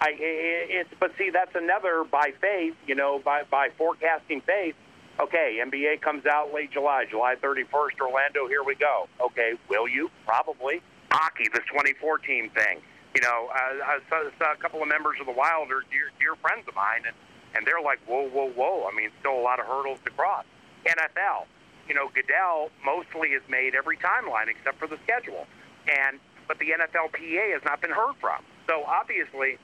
I 0.00 0.14
it's 0.18 0.90
but 0.98 1.12
see 1.18 1.30
that's 1.30 1.54
another 1.54 2.04
by 2.04 2.32
faith, 2.40 2.74
you 2.86 2.94
know, 2.94 3.20
by 3.24 3.42
by 3.50 3.70
forecasting 3.76 4.42
faith. 4.42 4.74
Okay, 5.20 5.60
NBA 5.62 6.00
comes 6.00 6.24
out 6.24 6.54
late 6.54 6.72
July, 6.72 7.04
July 7.08 7.34
31st, 7.36 8.00
Orlando. 8.00 8.48
Here 8.48 8.62
we 8.64 8.74
go. 8.74 9.08
Okay, 9.20 9.54
will 9.68 9.86
you? 9.86 10.10
Probably. 10.26 10.80
Hockey, 11.10 11.44
this 11.52 11.62
2014 11.68 12.48
thing. 12.50 12.80
You 13.14 13.20
know, 13.20 13.50
uh, 13.52 13.84
I 13.84 13.98
saw, 14.08 14.24
saw 14.38 14.52
a 14.54 14.56
couple 14.56 14.80
of 14.80 14.88
members 14.88 15.20
of 15.20 15.26
the 15.26 15.32
Wild 15.32 15.70
are 15.70 15.84
dear, 15.92 16.08
dear 16.18 16.34
friends 16.40 16.64
of 16.66 16.74
mine, 16.74 17.04
and 17.06 17.14
and 17.54 17.66
they're 17.66 17.82
like, 17.82 18.00
whoa, 18.06 18.28
whoa, 18.28 18.50
whoa. 18.50 18.88
I 18.90 18.96
mean, 18.96 19.10
still 19.20 19.38
a 19.38 19.44
lot 19.44 19.60
of 19.60 19.66
hurdles 19.66 19.98
to 20.04 20.10
cross. 20.10 20.44
NFL, 20.86 21.46
you 21.88 21.94
know, 21.94 22.08
Goodell 22.14 22.70
mostly 22.84 23.30
has 23.32 23.42
made 23.48 23.74
every 23.74 23.96
timeline 23.96 24.48
except 24.48 24.78
for 24.78 24.86
the 24.86 24.98
schedule, 25.04 25.46
and 25.88 26.18
but 26.48 26.58
the 26.58 26.70
NFLPA 26.70 27.52
has 27.52 27.62
not 27.64 27.80
been 27.80 27.90
heard 27.90 28.14
from. 28.20 28.42
So 28.68 28.84
obviously, 28.84 29.58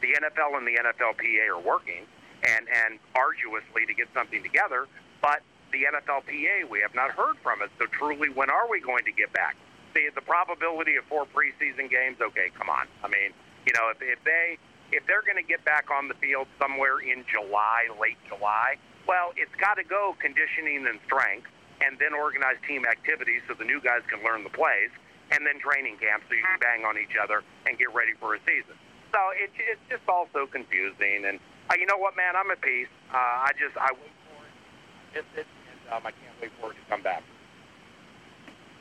the 0.00 0.08
NFL 0.08 0.56
and 0.56 0.66
the 0.66 0.76
NFLPA 0.76 1.48
are 1.48 1.60
working 1.60 2.04
and 2.44 2.66
and 2.68 2.98
arduously 3.14 3.86
to 3.86 3.94
get 3.94 4.08
something 4.14 4.42
together, 4.42 4.86
but 5.20 5.42
the 5.72 5.84
NFLPA 5.84 6.68
we 6.70 6.80
have 6.80 6.94
not 6.94 7.10
heard 7.10 7.36
from 7.42 7.62
it. 7.62 7.70
So 7.78 7.86
truly, 7.86 8.28
when 8.28 8.50
are 8.50 8.68
we 8.70 8.80
going 8.80 9.04
to 9.04 9.12
get 9.12 9.32
back? 9.32 9.56
The 9.94 10.10
the 10.14 10.20
probability 10.20 10.96
of 10.96 11.04
four 11.04 11.26
preseason 11.26 11.90
games. 11.90 12.18
Okay, 12.20 12.50
come 12.56 12.68
on. 12.68 12.86
I 13.02 13.08
mean, 13.08 13.32
you 13.66 13.72
know, 13.74 13.90
if, 13.90 14.00
if 14.00 14.22
they 14.24 14.58
if 14.92 15.06
they're 15.06 15.22
going 15.22 15.40
to 15.40 15.46
get 15.46 15.64
back 15.64 15.90
on 15.90 16.08
the 16.08 16.14
field 16.14 16.46
somewhere 16.58 17.00
in 17.00 17.24
July, 17.30 17.90
late 18.00 18.18
July, 18.28 18.76
well, 19.06 19.32
it's 19.36 19.54
got 19.58 19.74
to 19.74 19.84
go 19.84 20.14
conditioning 20.18 20.86
and 20.86 20.98
strength, 21.06 21.46
and 21.80 21.98
then 21.98 22.14
organize 22.14 22.56
team 22.66 22.84
activities 22.86 23.42
so 23.46 23.54
the 23.54 23.64
new 23.64 23.80
guys 23.80 24.02
can 24.08 24.22
learn 24.24 24.42
the 24.42 24.50
plays, 24.50 24.90
and 25.30 25.46
then 25.46 25.58
training 25.58 25.98
camp 25.98 26.22
so 26.28 26.34
you 26.34 26.42
can 26.42 26.58
bang 26.58 26.84
on 26.86 26.96
each 26.98 27.14
other 27.18 27.42
and 27.66 27.78
get 27.78 27.92
ready 27.94 28.14
for 28.18 28.34
a 28.34 28.40
season. 28.46 28.74
So 29.12 29.20
it, 29.34 29.50
it's 29.58 29.80
just 29.90 30.02
all 30.08 30.28
so 30.32 30.46
confusing. 30.46 31.26
And 31.26 31.38
uh, 31.70 31.74
you 31.78 31.86
know 31.86 31.98
what, 31.98 32.16
man? 32.16 32.34
I'm 32.36 32.50
at 32.50 32.60
peace. 32.60 32.90
Uh, 33.12 33.16
I 33.16 33.50
just 33.58 33.76
I 33.76 33.90
wait 33.92 34.14
for 34.26 34.38
it. 34.42 35.24
It's, 35.34 35.46
and, 35.46 35.94
um, 35.94 36.02
I 36.06 36.10
can't 36.10 36.34
wait 36.40 36.50
for 36.60 36.72
it 36.72 36.74
to 36.74 36.84
come 36.88 37.02
back. 37.02 37.22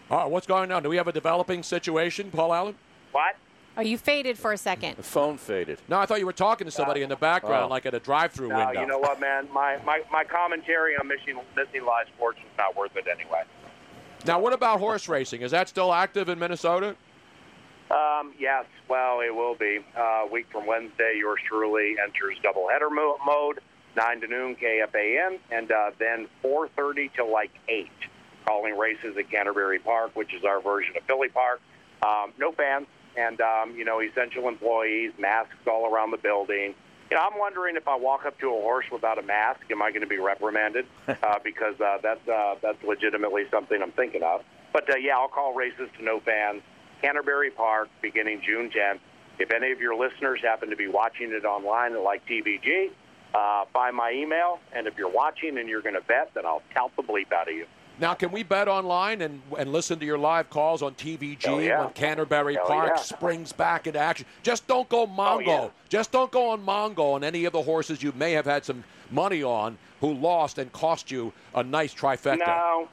All 0.10 0.20
right, 0.20 0.30
what's 0.30 0.46
going 0.46 0.72
on? 0.72 0.84
Do 0.84 0.90
we 0.90 0.98
have 0.98 1.08
a 1.08 1.14
developing 1.14 1.64
situation, 1.64 2.30
Paul 2.30 2.54
Allen? 2.54 2.76
What? 3.12 3.36
Are 3.78 3.84
you 3.84 3.98
faded 3.98 4.38
for 4.38 4.54
a 4.54 4.58
second? 4.58 4.96
The 4.96 5.04
phone 5.04 5.38
faded. 5.38 5.80
No, 5.90 6.00
I 6.00 6.06
thought 6.06 6.20
you 6.20 6.26
were 6.26 6.32
talking 6.34 6.66
to 6.66 6.72
somebody 6.72 7.02
in 7.02 7.10
the 7.10 7.16
background, 7.18 7.66
Oh. 7.66 7.68
like 7.68 7.86
at 7.86 7.94
a 7.94 8.00
drive-through 8.00 8.48
No, 8.50 8.58
window. 8.58 8.82
you 8.82 8.88
know 8.88 9.00
what, 9.00 9.20
man? 9.20 9.50
My, 9.52 9.78
my, 9.86 10.02
my 10.12 10.24
commentary 10.24 10.96
on 10.96 11.08
missing, 11.08 11.38
missing 11.58 11.86
live 11.86 12.08
sports 12.16 12.40
is 12.40 12.58
not 12.58 12.76
worth 12.76 12.96
it 12.96 13.06
anyway. 13.08 13.44
Now, 14.26 14.40
what 14.40 14.54
about 14.54 14.80
horse 14.80 15.10
racing? 15.10 15.42
Is 15.42 15.52
that 15.52 15.68
still 15.68 15.94
active 15.94 16.30
in 16.30 16.40
Minnesota? 16.40 16.96
Um, 17.92 18.34
yes, 18.40 18.66
well, 18.90 19.20
it 19.20 19.36
will 19.36 19.56
be. 19.56 19.80
Uh, 19.96 20.02
a 20.02 20.28
week 20.32 20.48
from 20.52 20.66
Wednesday, 20.66 21.16
yours 21.18 21.40
truly 21.48 21.96
enters 22.02 22.38
doubleheader 22.44 22.90
mo- 22.90 23.18
mode, 23.26 23.60
9 23.98 24.22
to 24.22 24.28
noon 24.28 24.56
KFAN, 24.56 25.38
and 25.52 25.72
uh, 25.72 25.92
then 26.00 26.28
4.30 26.44 27.14
to 27.16 27.26
like 27.26 27.52
8, 27.68 27.88
calling 28.48 28.78
races 28.78 29.16
at 29.18 29.30
Canterbury 29.30 29.80
Park, 29.80 30.16
which 30.16 30.34
is 30.34 30.44
our 30.46 30.62
version 30.62 30.96
of 30.98 31.04
Philly 31.04 31.30
Park. 31.30 31.60
Um, 32.02 32.32
no 32.40 32.52
fans, 32.54 32.88
and 33.18 33.40
um, 33.42 33.76
you 33.76 33.86
know, 33.86 34.02
essential 34.02 34.48
employees, 34.48 35.12
masks 35.20 35.56
all 35.68 35.92
around 35.92 36.12
the 36.12 36.18
building. 36.18 36.76
You 37.10 37.18
know, 37.18 37.24
I'm 37.24 37.38
wondering 37.38 37.76
if 37.76 37.88
I 37.88 37.96
walk 37.96 38.26
up 38.26 38.40
to 38.40 38.48
a 38.48 38.62
horse 38.62 38.86
without 38.92 39.20
a 39.20 39.22
mask, 39.22 39.62
am 39.70 39.82
I 39.82 39.92
going 39.92 40.02
to 40.02 40.08
be 40.08 40.18
reprimanded? 40.18 40.86
Uh, 41.24 41.40
because 41.44 41.80
uh, 41.80 41.98
that's 42.04 42.28
uh, 42.28 42.56
that's 42.62 42.82
legitimately 42.84 43.44
something 43.50 43.82
I'm 43.82 43.92
thinking 43.92 44.22
of. 44.22 44.42
But 44.74 44.90
uh, 44.90 44.98
yeah, 44.98 45.18
I'll 45.18 45.28
call 45.28 45.54
races 45.54 45.90
to 45.98 46.04
no 46.04 46.20
fans. 46.20 46.62
Canterbury 47.02 47.52
Park, 47.52 47.90
beginning 48.02 48.42
June 48.46 48.70
10th. 48.70 49.00
If 49.40 49.52
any 49.52 49.72
of 49.72 49.80
your 49.80 49.96
listeners 49.96 50.40
happen 50.42 50.70
to 50.70 50.76
be 50.76 50.88
watching 50.88 51.32
it 51.32 51.46
online 51.46 51.94
at 51.94 52.02
like 52.02 52.26
TVG, 52.28 52.92
uh, 53.34 53.66
find 53.74 53.96
my 53.96 54.12
email. 54.12 54.60
And 54.74 54.88
if 54.88 54.98
you're 54.98 55.12
watching 55.12 55.58
and 55.58 55.68
you're 55.70 55.82
going 55.82 55.96
to 55.96 56.02
bet, 56.02 56.32
then 56.34 56.46
I'll 56.46 56.64
tout 56.74 56.92
the 56.96 57.04
bleep 57.04 57.32
out 57.32 57.50
of 57.50 57.56
you. 57.56 57.66
Now, 58.00 58.14
can 58.14 58.32
we 58.32 58.44
bet 58.44 58.68
online 58.68 59.22
and, 59.22 59.42
and 59.58 59.72
listen 59.72 60.00
to 60.00 60.06
your 60.06 60.18
live 60.18 60.50
calls 60.50 60.82
on 60.82 60.96
TVG 60.96 61.66
yeah. 61.66 61.82
when 61.82 61.94
Canterbury 61.94 62.58
Park 62.66 62.94
yeah. 62.96 63.02
springs 63.02 63.54
back 63.54 63.88
into 63.88 64.00
action? 64.00 64.26
Just 64.44 64.68
don't 64.68 64.88
go 64.90 65.08
Mongo. 65.08 65.46
yeah. 65.46 65.70
Just 65.88 66.12
don't 66.12 66.32
go 66.32 66.50
on 66.50 66.66
Mongo 66.66 67.14
on 67.14 67.24
any 67.24 67.46
of 67.46 67.54
the 67.54 67.62
horses 67.62 68.04
you 68.04 68.12
may 68.14 68.34
have 68.34 68.46
had 68.46 68.66
some 68.66 68.84
money 69.12 69.44
on 69.44 69.78
who 70.02 70.14
lost 70.14 70.58
and 70.58 70.72
cost 70.74 71.10
you 71.10 71.32
a 71.54 71.64
nice 71.64 71.94
trifecta. 71.94 72.46
No, 72.46 72.90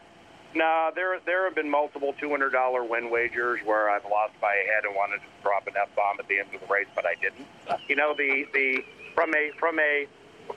no, 0.55 0.91
there 0.95 1.19
there 1.25 1.45
have 1.45 1.55
been 1.55 1.71
multiple 1.71 2.15
two 2.21 2.31
hundred 2.31 2.51
dollar 2.51 2.85
win 2.85 3.11
wagers 3.11 3.61
where 3.65 3.91
I've 3.91 4.05
lost 4.05 4.39
by 4.41 4.55
a 4.55 4.73
head 4.73 4.85
and 4.85 4.95
wanted 4.95 5.19
to 5.19 5.43
drop 5.43 5.67
an 5.67 5.75
F 5.81 5.89
bomb 5.97 6.21
at 6.21 6.29
the 6.29 6.39
end 6.39 6.55
of 6.55 6.61
the 6.61 6.67
race, 6.67 6.87
but 6.95 7.05
I 7.07 7.15
didn't. 7.21 7.47
You 7.89 7.97
know, 7.97 8.15
the 8.17 8.47
the 8.53 8.85
from 9.15 9.35
a 9.35 9.51
from 9.59 9.79
a 9.79 10.07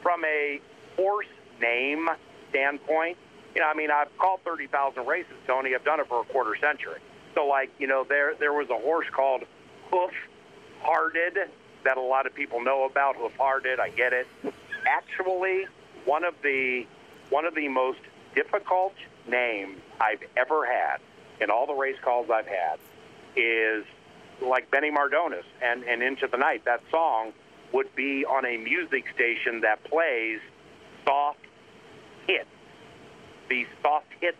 from 0.02 0.24
a 0.26 0.62
horse 0.98 1.28
name 1.62 2.10
standpoint, 2.50 3.18
you 3.56 3.62
know, 3.62 3.68
I 3.68 3.74
mean, 3.74 3.89
I've 3.89 4.16
called 4.18 4.41
thirty 4.43 4.68
thousand 4.68 5.08
races, 5.08 5.34
Tony. 5.47 5.74
I've 5.74 5.86
done 5.86 5.99
it 5.99 6.08
for 6.08 6.22
a 6.22 6.26
quarter 6.26 6.56
century. 6.60 6.99
So, 7.34 7.47
like, 7.47 7.72
you 7.80 7.88
know, 7.88 8.06
there 8.08 8.36
there 8.36 8.53
was 8.53 8.70
a 8.70 8.78
horse 8.78 9.08
called 9.12 9.43
Hoof 9.91 10.12
Hearted 10.82 11.38
that 11.84 11.97
a 11.97 12.01
lot 12.01 12.26
of 12.28 12.36
people 12.36 12.62
know 12.62 12.86
about. 12.86 13.16
Hoof 13.16 13.34
Hearted, 13.38 13.80
I 13.80 13.89
get 13.89 14.14
it. 14.14 14.28
Actually, 14.86 15.66
one 16.06 16.24
of 16.24 16.36
the 16.43 16.86
one 17.30 17.45
of 17.45 17.56
the 17.56 17.68
most 17.70 17.99
difficult 18.36 18.93
names 19.28 19.80
I've 19.99 20.22
ever 20.38 20.66
had 20.66 20.97
in 21.41 21.49
all 21.49 21.66
the 21.66 21.74
race 21.74 21.97
calls 22.03 22.30
I've 22.30 22.47
had 22.47 22.78
is 23.36 23.86
like 24.41 24.70
Benny 24.70 24.91
Mardones 24.91 25.43
and, 25.62 25.84
and 25.84 26.03
Into 26.03 26.28
the 26.28 26.38
Night. 26.38 26.66
That 26.66 26.82
song 26.91 27.34
would 27.74 27.93
be 27.95 28.26
on 28.26 28.45
a 28.45 28.58
music 28.58 29.06
station 29.14 29.62
that 29.62 29.84
plays 29.86 30.39
soft 31.06 31.39
hits. 32.28 32.47
The 33.50 33.66
soft 33.82 34.08
hits, 34.20 34.38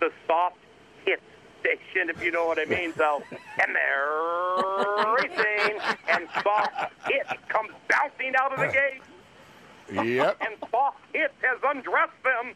the 0.00 0.10
soft 0.26 0.56
hits 1.04 1.22
station, 1.60 2.08
if 2.08 2.22
you 2.22 2.30
know 2.30 2.46
what 2.46 2.58
I 2.58 2.64
mean. 2.64 2.92
So, 2.96 3.22
and 3.30 3.74
they're 3.74 5.14
racing, 5.14 5.80
and 6.08 6.28
soft 6.42 6.92
hits 7.08 7.30
comes 7.48 7.70
bouncing 7.88 8.34
out 8.38 8.52
of 8.52 8.60
the 8.60 8.68
gate. 8.68 9.02
Yep. 9.92 10.38
And 10.40 10.54
soft 10.70 10.98
hits 11.12 11.34
has 11.42 11.58
undressed 11.64 12.22
them. 12.22 12.54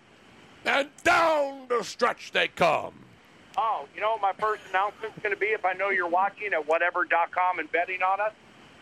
And 0.64 0.88
down 1.03 1.66
the 1.68 1.82
stretch 1.82 2.32
they 2.32 2.48
come. 2.48 2.94
Oh, 3.57 3.86
you 3.94 4.01
know 4.01 4.12
what 4.12 4.22
my 4.22 4.32
first 4.38 4.62
announcement's 4.70 5.18
going 5.22 5.34
to 5.34 5.40
be 5.40 5.46
if 5.46 5.64
I 5.64 5.72
know 5.72 5.90
you're 5.90 6.09
watching 6.09 6.53
at 6.53 6.66
whatever.com 6.66 7.59
and 7.59 7.70
betting 7.72 8.03
on 8.03 8.20
us? 8.20 8.32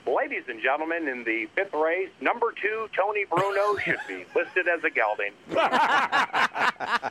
Ladies 0.06 0.44
and 0.48 0.62
gentlemen, 0.62 1.06
in 1.06 1.24
the 1.24 1.46
fifth 1.54 1.74
race, 1.74 2.08
number 2.20 2.52
two, 2.62 2.88
Tony 2.96 3.24
Bruno 3.26 3.76
should 3.84 3.98
be 4.08 4.24
listed 4.34 4.66
as 4.68 4.82
a 4.84 4.90
gelding. 4.90 5.32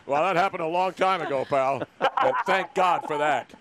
Well, 0.05 0.23
that 0.23 0.35
happened 0.37 0.61
a 0.63 0.67
long 0.67 0.93
time 0.93 1.21
ago, 1.21 1.43
pal. 1.45 1.83
and 1.99 2.33
thank 2.45 2.73
God 2.73 3.01
for 3.07 3.17
that. 3.17 3.51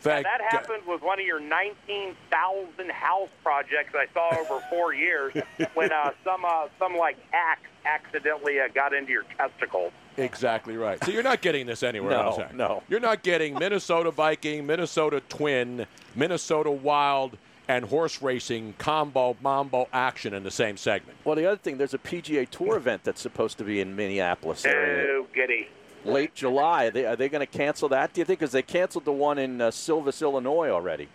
Thank 0.00 0.24
that 0.26 0.38
God. 0.40 0.48
happened 0.50 0.82
with 0.86 1.02
one 1.02 1.18
of 1.18 1.26
your 1.26 1.40
19,000 1.40 2.90
house 2.90 3.28
projects 3.42 3.94
I 3.96 4.06
saw 4.14 4.38
over 4.38 4.62
four 4.70 4.94
years 4.94 5.34
when 5.74 5.90
uh, 5.92 6.12
some 6.22 6.44
uh, 6.44 6.68
some 6.78 6.96
like 6.96 7.16
axe 7.32 7.62
accidentally 7.84 8.60
uh, 8.60 8.68
got 8.74 8.92
into 8.92 9.10
your 9.10 9.24
testicles. 9.36 9.92
Exactly 10.16 10.76
right. 10.76 11.02
So 11.04 11.10
you're 11.10 11.22
not 11.24 11.42
getting 11.42 11.66
this 11.66 11.82
anywhere 11.82 12.10
No, 12.12 12.20
else. 12.22 12.36
Hank. 12.36 12.54
no. 12.54 12.82
You're 12.88 13.00
not 13.00 13.22
getting 13.24 13.54
Minnesota 13.54 14.10
Viking, 14.12 14.66
Minnesota 14.66 15.20
Twin, 15.28 15.84
Minnesota 16.14 16.70
Wild, 16.70 17.36
and 17.68 17.84
horse 17.84 18.22
racing 18.22 18.74
combo 18.78 19.36
mambo 19.42 19.86
action 19.92 20.32
in 20.34 20.42
the 20.42 20.50
same 20.50 20.76
segment. 20.76 21.18
Well, 21.24 21.36
the 21.36 21.46
other 21.46 21.58
thing, 21.58 21.76
there's 21.76 21.94
a 21.94 21.98
PGA 21.98 22.48
Tour 22.48 22.76
event 22.76 23.04
that's 23.04 23.20
supposed 23.20 23.58
to 23.58 23.64
be 23.64 23.80
in 23.80 23.94
Minneapolis. 23.94 24.64
area. 24.64 25.06
Oh, 25.10 25.26
giddy. 25.34 25.68
Late 26.04 26.34
July. 26.34 26.86
Are 26.86 26.90
they, 26.90 27.14
they 27.16 27.28
going 27.28 27.46
to 27.46 27.46
cancel 27.46 27.90
that? 27.90 28.14
Do 28.14 28.20
you 28.20 28.24
think? 28.24 28.40
Because 28.40 28.52
they 28.52 28.62
canceled 28.62 29.04
the 29.04 29.12
one 29.12 29.38
in 29.38 29.60
uh, 29.60 29.70
Silvis, 29.70 30.22
Illinois 30.22 30.70
already. 30.70 31.08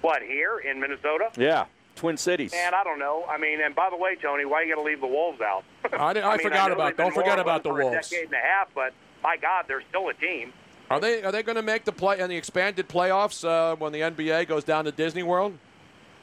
What, 0.00 0.22
here 0.22 0.58
in 0.58 0.80
Minnesota? 0.80 1.28
Yeah, 1.36 1.66
Twin 1.94 2.16
Cities. 2.16 2.52
Man, 2.52 2.72
I 2.72 2.82
don't 2.82 2.98
know. 2.98 3.26
I 3.28 3.36
mean, 3.36 3.60
and 3.60 3.74
by 3.74 3.90
the 3.90 3.96
way, 3.96 4.16
Tony, 4.16 4.46
why 4.46 4.62
you 4.62 4.74
got 4.74 4.80
to 4.80 4.86
leave 4.86 5.02
the 5.02 5.06
Wolves 5.06 5.42
out? 5.42 5.64
I, 5.92 6.14
did- 6.14 6.22
I 6.24 6.36
mean, 6.36 6.40
forgot 6.40 6.68
know 6.68 6.76
about. 6.76 6.96
Don't 6.96 7.12
forget 7.12 7.38
about 7.38 7.62
the 7.62 7.68
for 7.68 7.82
Wolves. 7.82 8.06
A 8.06 8.10
decade 8.10 8.24
and 8.26 8.34
a 8.34 8.36
half, 8.38 8.68
but 8.74 8.94
my 9.22 9.36
God, 9.36 9.66
they're 9.68 9.82
still 9.90 10.08
a 10.08 10.14
team. 10.14 10.54
Are 10.90 10.98
they 10.98 11.22
are 11.22 11.30
they 11.30 11.42
going 11.44 11.56
to 11.56 11.62
make 11.62 11.84
the 11.84 11.92
play 11.92 12.18
in 12.18 12.28
the 12.28 12.36
expanded 12.36 12.88
playoffs 12.88 13.44
uh, 13.48 13.76
when 13.76 13.92
the 13.92 14.00
NBA 14.00 14.48
goes 14.48 14.64
down 14.64 14.84
to 14.86 14.92
Disney 14.92 15.22
World? 15.22 15.56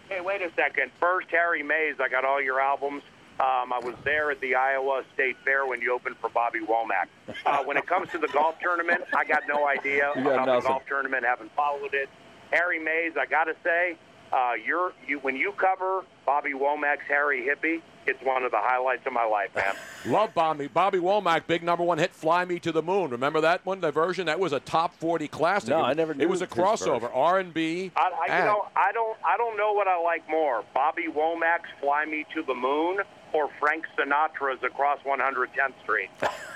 Hey, 0.10 0.20
wait 0.22 0.42
a 0.42 0.52
second. 0.56 0.92
First, 1.00 1.28
Harry 1.32 1.64
Mayes. 1.64 1.96
I 2.02 2.10
got 2.10 2.26
all 2.26 2.42
your 2.42 2.60
albums. 2.60 3.04
Um, 3.40 3.72
I 3.72 3.80
was 3.84 3.94
there 4.04 4.32
at 4.32 4.42
the 4.42 4.56
Iowa 4.56 5.04
State 5.14 5.38
Fair 5.46 5.66
when 5.68 5.80
you 5.80 5.94
opened 5.94 6.18
for 6.18 6.30
Bobby 6.30 6.60
Womack. 6.60 7.08
Uh, 7.46 7.64
when 7.64 7.78
it 7.78 7.86
comes 7.86 8.10
to 8.12 8.18
the 8.18 8.28
golf 8.30 8.56
tournament, 8.60 9.04
I 9.16 9.24
got 9.26 9.44
no 9.48 9.68
idea 9.68 10.12
You 10.16 10.24
got 10.24 10.34
about 10.34 10.46
the 10.46 10.54
nothing. 10.56 10.68
golf 10.70 10.86
tournament. 10.88 11.24
Haven't 11.24 11.52
followed 11.56 11.94
it. 11.94 12.10
Harry 12.52 12.80
Mayes. 12.80 13.14
I 13.20 13.26
got 13.26 13.46
to 13.46 13.56
say, 13.64 13.96
uh, 14.34 14.54
you're 14.66 14.92
you 15.08 15.20
when 15.20 15.36
you 15.38 15.54
cover 15.54 16.04
Bobby 16.26 16.52
Womack's 16.54 17.06
Harry 17.08 17.42
Hippie, 17.48 17.82
it's 18.08 18.24
one 18.24 18.44
of 18.44 18.52
the 18.52 18.60
highlights 18.60 19.06
of 19.06 19.14
my 19.14 19.26
life, 19.26 19.50
man. 19.56 19.76
Love 20.06 20.34
Bobby. 20.34 20.68
Bobby 20.68 20.98
Womack, 21.00 21.48
big 21.48 21.64
number 21.64 21.84
one 21.84 21.98
hit, 21.98 22.12
"Fly 22.14 22.46
Me 22.46 22.60
to 22.60 22.72
the 22.72 22.82
Moon." 22.82 23.12
Remember 23.12 23.42
that 23.42 23.66
one? 23.66 23.82
The 23.82 23.92
version 23.92 24.26
that 24.28 24.40
was 24.40 24.54
a 24.54 24.60
top 24.60 24.96
forty 24.96 25.28
classic. 25.28 25.70
No, 25.70 25.80
It- 25.80 25.84
I 25.90 25.94
never 25.94 26.16
It 26.18 26.30
was 26.30 26.42
a 26.42 26.48
crossover. 26.48 27.10
R 27.14 27.40
and 27.40 27.54
B. 27.54 27.92
I, 27.96 28.12
I, 28.30 28.40
you 28.40 28.46
know, 28.46 28.66
I 28.76 28.92
don't, 28.92 29.18
I 29.26 29.38
don't 29.38 29.58
know 29.58 29.74
what 29.74 29.88
I 29.88 30.02
like 30.02 30.28
more: 30.30 30.64
Bobby 30.74 31.08
Womack's 31.14 31.70
"Fly 31.82 32.06
Me 32.06 32.26
to 32.34 32.44
the 32.44 32.56
Moon" 32.56 33.00
or 33.34 33.50
Frank 33.60 33.86
Sinatra's 33.98 34.64
"Across 34.64 35.00
110th 35.04 35.74
Street." 35.84 36.10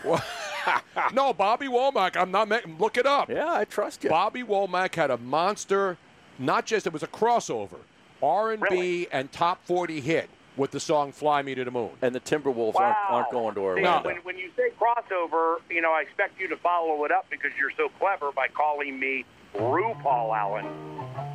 no, 1.13 1.33
Bobby 1.33 1.67
Womack. 1.67 2.15
I'm 2.17 2.31
not. 2.31 2.47
ma- 2.47 2.59
Look 2.79 2.97
it 2.97 3.05
up. 3.05 3.29
Yeah, 3.29 3.51
I 3.51 3.65
trust 3.65 4.03
you. 4.03 4.09
Bobby 4.09 4.43
Womack 4.43 4.95
had 4.95 5.11
a 5.11 5.17
monster. 5.17 5.97
Not 6.39 6.65
just 6.65 6.87
it 6.87 6.93
was 6.93 7.03
a 7.03 7.07
crossover, 7.07 7.79
R 8.23 8.51
and 8.51 8.63
B 8.69 9.07
and 9.11 9.31
top 9.31 9.59
forty 9.65 10.01
hit 10.01 10.29
with 10.57 10.71
the 10.71 10.79
song 10.79 11.11
"Fly 11.11 11.41
Me 11.41 11.55
to 11.55 11.63
the 11.63 11.71
Moon." 11.71 11.91
And 12.01 12.13
the 12.13 12.19
Timberwolves 12.19 12.75
aren't, 12.75 12.97
aren't 13.09 13.31
going 13.31 13.55
to 13.55 13.61
See, 13.61 13.65
Orlando. 13.65 14.07
when, 14.07 14.17
when 14.17 14.37
you 14.37 14.49
say 14.55 14.69
crossover, 14.79 15.57
you 15.69 15.81
know, 15.81 15.91
I 15.91 16.01
expect 16.01 16.39
you 16.39 16.47
to 16.49 16.57
follow 16.57 17.03
it 17.05 17.11
up 17.11 17.25
because 17.29 17.51
you're 17.59 17.71
so 17.77 17.89
clever 17.99 18.31
by 18.31 18.47
calling 18.47 18.99
me 18.99 19.25
RuPaul 19.55 20.37
Allen. 20.37 20.65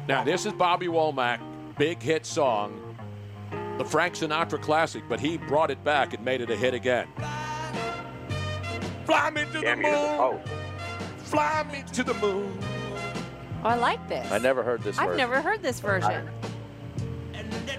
Now 0.09 0.25
this 0.25 0.47
is 0.47 0.53
Bobby 0.53 0.87
Womack, 0.87 1.41
big 1.77 2.01
hit 2.03 2.25
song, 2.27 2.97
the 3.79 3.85
Frank 3.85 4.14
Sinatra 4.14 4.61
classic, 4.61 5.03
but 5.09 5.21
he 5.21 5.37
brought 5.37 5.71
it 5.71 5.83
back 5.85 6.14
and 6.14 6.25
made 6.25 6.41
it 6.41 6.51
a 6.51 6.57
hit 6.57 6.75
again. 6.75 7.09
Fly 9.05 9.31
me 9.31 9.45
to 9.53 9.61
the 9.61 9.77
moon. 9.77 9.85
Oh, 9.95 10.41
Fly 11.19 11.64
me 11.73 11.85
to 11.93 12.03
the 12.03 12.14
moon. 12.14 12.59
Oh, 13.64 13.69
I 13.71 13.75
like 13.75 14.09
this. 14.09 14.31
I 14.31 14.39
never 14.39 14.62
heard 14.62 14.83
this 14.83 14.99
I've 14.99 15.07
version. 15.09 15.17
never 15.19 15.41
heard 15.43 15.62
this 15.62 15.81
version. 15.81 16.29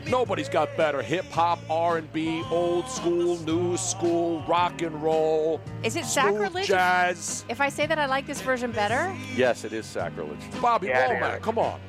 Nobody's 0.08 0.50
got 0.50 0.76
better 0.78 1.02
hip 1.02 1.26
hop, 1.32 1.60
R 1.70 1.98
and 1.98 2.12
B, 2.14 2.44
old 2.50 2.88
school, 2.90 3.38
new 3.40 3.76
school, 3.78 4.42
rock 4.48 4.82
and 4.82 5.02
roll. 5.02 5.60
Is 5.84 5.96
it 5.96 6.06
smooth 6.06 6.14
sacrilege? 6.42 6.68
Jazz. 6.68 7.46
If 7.50 7.60
I 7.62 7.70
say 7.70 7.86
that 7.88 8.00
I 8.00 8.06
like 8.06 8.26
this 8.28 8.42
version 8.42 8.72
better, 8.72 9.16
Yes, 9.36 9.64
it 9.64 9.74
is 9.74 9.86
sacrilege. 9.86 10.40
Bobby 10.62 10.88
Yeah, 10.88 11.10
Womack, 11.20 11.38
is. 11.40 11.44
come 11.44 11.58
on. 11.60 11.80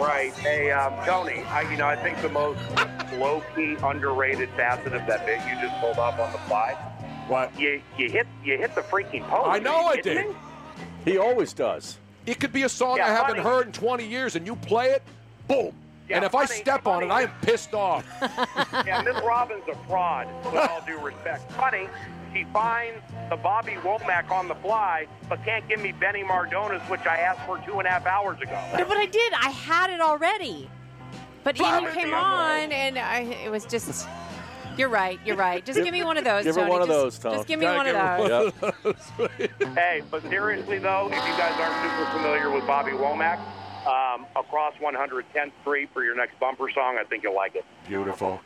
right. 0.00 0.32
Hey, 0.34 0.70
um, 0.70 0.92
Tony, 1.06 1.42
I, 1.44 1.70
you 1.70 1.76
know, 1.76 1.86
I 1.86 1.96
think 1.96 2.20
the 2.22 2.28
most 2.28 2.60
low-key, 3.18 3.76
underrated 3.82 4.48
facet 4.50 4.92
of 4.94 5.06
that 5.06 5.24
bit 5.26 5.40
you 5.48 5.54
just 5.60 5.78
pulled 5.80 5.98
off 5.98 6.18
on 6.18 6.30
the 6.32 6.38
fly. 6.40 6.72
What? 7.28 7.58
You, 7.58 7.80
you 7.98 8.10
hit, 8.10 8.26
you 8.44 8.56
hit 8.58 8.74
the 8.74 8.80
freaking 8.82 9.22
post. 9.28 9.48
I 9.48 9.58
know 9.58 9.86
I 9.86 9.96
did. 9.96 10.28
me? 10.28 10.34
He 11.04 11.18
always 11.18 11.52
does. 11.52 11.98
It 12.26 12.38
could 12.40 12.52
be 12.52 12.62
a 12.64 12.68
song 12.68 12.96
Yeah, 12.98 13.06
I 13.06 13.10
haven't 13.10 13.36
funny. 13.36 13.48
heard 13.48 13.66
in 13.66 13.72
20 13.72 14.06
years, 14.06 14.36
and 14.36 14.46
you 14.46 14.56
play 14.56 14.88
it, 14.90 15.02
boom. 15.46 15.72
Yeah, 16.08 16.16
and 16.16 16.24
if 16.24 16.34
I 16.34 16.46
funny- 16.46 16.60
step 16.60 16.86
on 16.86 17.02
it, 17.02 17.10
I 17.10 17.22
am 17.22 17.30
pissed 17.42 17.74
off. 17.74 18.04
Yeah, 18.86 19.02
Miss 19.02 19.16
Robin's 19.24 19.66
a 19.68 19.74
fraud, 19.86 20.26
with 20.44 20.54
all 20.54 20.82
due 20.86 20.98
respect. 20.98 21.50
Funny, 21.52 21.88
she 22.32 22.44
finds 22.52 23.00
the 23.28 23.36
Bobby 23.36 23.72
Womack 23.72 24.30
on 24.30 24.48
the 24.48 24.54
fly, 24.56 25.06
but 25.28 25.44
can't 25.44 25.66
give 25.68 25.80
me 25.80 25.92
Benny 25.92 26.22
Mardones, 26.22 26.80
which 26.88 27.04
I 27.06 27.16
asked 27.18 27.40
for 27.46 27.58
two 27.58 27.78
and 27.78 27.86
a 27.86 27.90
half 27.90 28.06
hours 28.06 28.40
ago. 28.40 28.58
no, 28.76 28.84
but 28.84 28.96
I 28.96 29.06
did. 29.06 29.32
I 29.34 29.50
had 29.50 29.90
it 29.90 30.00
already. 30.00 30.70
But 31.44 31.56
Fly 31.56 31.76
Ian 31.80 31.84
me 31.84 31.90
came 31.92 32.04
to 32.04 32.10
the 32.10 32.16
on, 32.16 32.72
and 32.72 32.98
I, 32.98 33.20
it 33.44 33.50
was 33.50 33.64
just. 33.66 34.08
You're 34.76 34.88
right. 34.88 35.18
You're 35.24 35.36
right. 35.36 35.64
Just 35.64 35.82
give 35.82 35.92
me 35.92 36.04
one 36.04 36.16
of 36.16 36.24
those. 36.24 36.44
Give 36.44 36.54
her 36.54 36.60
Tony. 36.60 36.70
one 36.72 36.82
of 36.82 36.88
just, 36.88 37.00
those, 37.00 37.18
Tom. 37.18 37.32
Just 37.34 37.48
give 37.48 37.58
me 37.58 37.66
Gotta 37.66 37.76
one 37.78 37.86
of 37.88 38.54
give 38.54 38.60
her 38.62 38.72
those. 38.84 39.10
Yep. 39.38 39.74
Hey, 39.74 40.02
but 40.10 40.22
seriously 40.22 40.78
though, 40.78 41.06
if 41.08 41.14
you 41.14 41.36
guys 41.36 41.58
aren't 41.58 41.82
super 41.82 42.10
familiar 42.12 42.50
with 42.50 42.64
Bobby 42.66 42.92
Womack, 42.92 43.40
um, 43.88 44.26
across 44.36 44.74
110th 44.74 45.52
Street 45.62 45.88
for 45.92 46.04
your 46.04 46.14
next 46.14 46.38
bumper 46.38 46.70
song. 46.70 46.98
I 47.00 47.04
think 47.04 47.22
you'll 47.22 47.34
like 47.34 47.54
it. 47.56 47.64
Beautiful. 47.88 48.40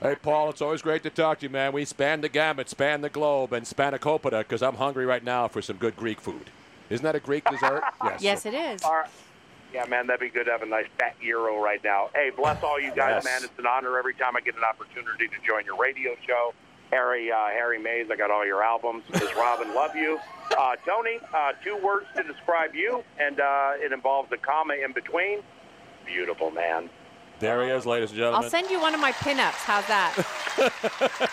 Hey, 0.00 0.14
Paul, 0.14 0.50
it's 0.50 0.60
always 0.60 0.82
great 0.82 1.02
to 1.04 1.10
talk 1.10 1.38
to 1.40 1.46
you, 1.46 1.50
man. 1.50 1.72
We 1.72 1.84
span 1.84 2.20
the 2.20 2.28
gamut, 2.28 2.68
span 2.68 3.00
the 3.00 3.08
globe, 3.08 3.52
and 3.52 3.66
span 3.66 3.94
a 3.94 3.98
spanakopita 3.98 4.40
because 4.40 4.62
I'm 4.62 4.76
hungry 4.76 5.06
right 5.06 5.24
now 5.24 5.48
for 5.48 5.62
some 5.62 5.76
good 5.76 5.96
Greek 5.96 6.20
food. 6.20 6.50
Isn't 6.90 7.02
that 7.04 7.14
a 7.16 7.20
Greek 7.20 7.44
dessert? 7.50 7.82
yes. 8.04 8.22
Yes, 8.22 8.46
it 8.46 8.54
is. 8.54 8.82
All 8.82 8.92
right. 8.94 9.08
Yeah, 9.74 9.84
man, 9.86 10.06
that'd 10.06 10.20
be 10.20 10.28
good 10.28 10.44
to 10.44 10.52
have 10.52 10.62
a 10.62 10.66
nice 10.66 10.86
fat 10.98 11.16
gyro 11.20 11.60
right 11.62 11.82
now. 11.82 12.08
Hey, 12.14 12.30
bless 12.34 12.62
all 12.62 12.78
you 12.80 12.90
guys, 12.94 13.22
Yes. 13.22 13.24
man. 13.24 13.40
It's 13.44 13.58
an 13.58 13.66
honor 13.66 13.98
every 13.98 14.14
time 14.14 14.36
I 14.36 14.40
get 14.40 14.54
an 14.56 14.62
opportunity 14.64 15.26
to 15.28 15.34
join 15.46 15.64
your 15.64 15.76
radio 15.76 16.14
show. 16.26 16.54
Harry, 16.92 17.32
uh, 17.32 17.46
Harry 17.48 17.78
Mayes, 17.82 18.06
I 18.10 18.16
got 18.16 18.30
all 18.30 18.46
your 18.46 18.62
albums. 18.62 19.02
Miss 19.12 19.34
Robin, 19.34 19.74
love 19.74 19.96
you. 19.96 20.20
Uh, 20.56 20.76
Tony, 20.86 21.18
uh, 21.34 21.52
two 21.64 21.76
words 21.82 22.06
to 22.16 22.22
describe 22.22 22.74
you, 22.74 23.02
and 23.18 23.40
uh, 23.40 23.72
it 23.76 23.92
involves 23.92 24.30
a 24.32 24.36
comma 24.36 24.74
in 24.74 24.92
between. 24.92 25.40
Beautiful, 26.04 26.50
man. 26.50 26.88
There 27.38 27.62
he 27.64 27.70
is, 27.70 27.84
ladies 27.84 28.10
and 28.10 28.18
gentlemen. 28.18 28.44
I'll 28.44 28.50
send 28.50 28.70
you 28.70 28.80
one 28.80 28.94
of 28.94 29.00
my 29.00 29.12
pinups. 29.12 29.52
How's 29.64 29.86
that? 29.88 30.14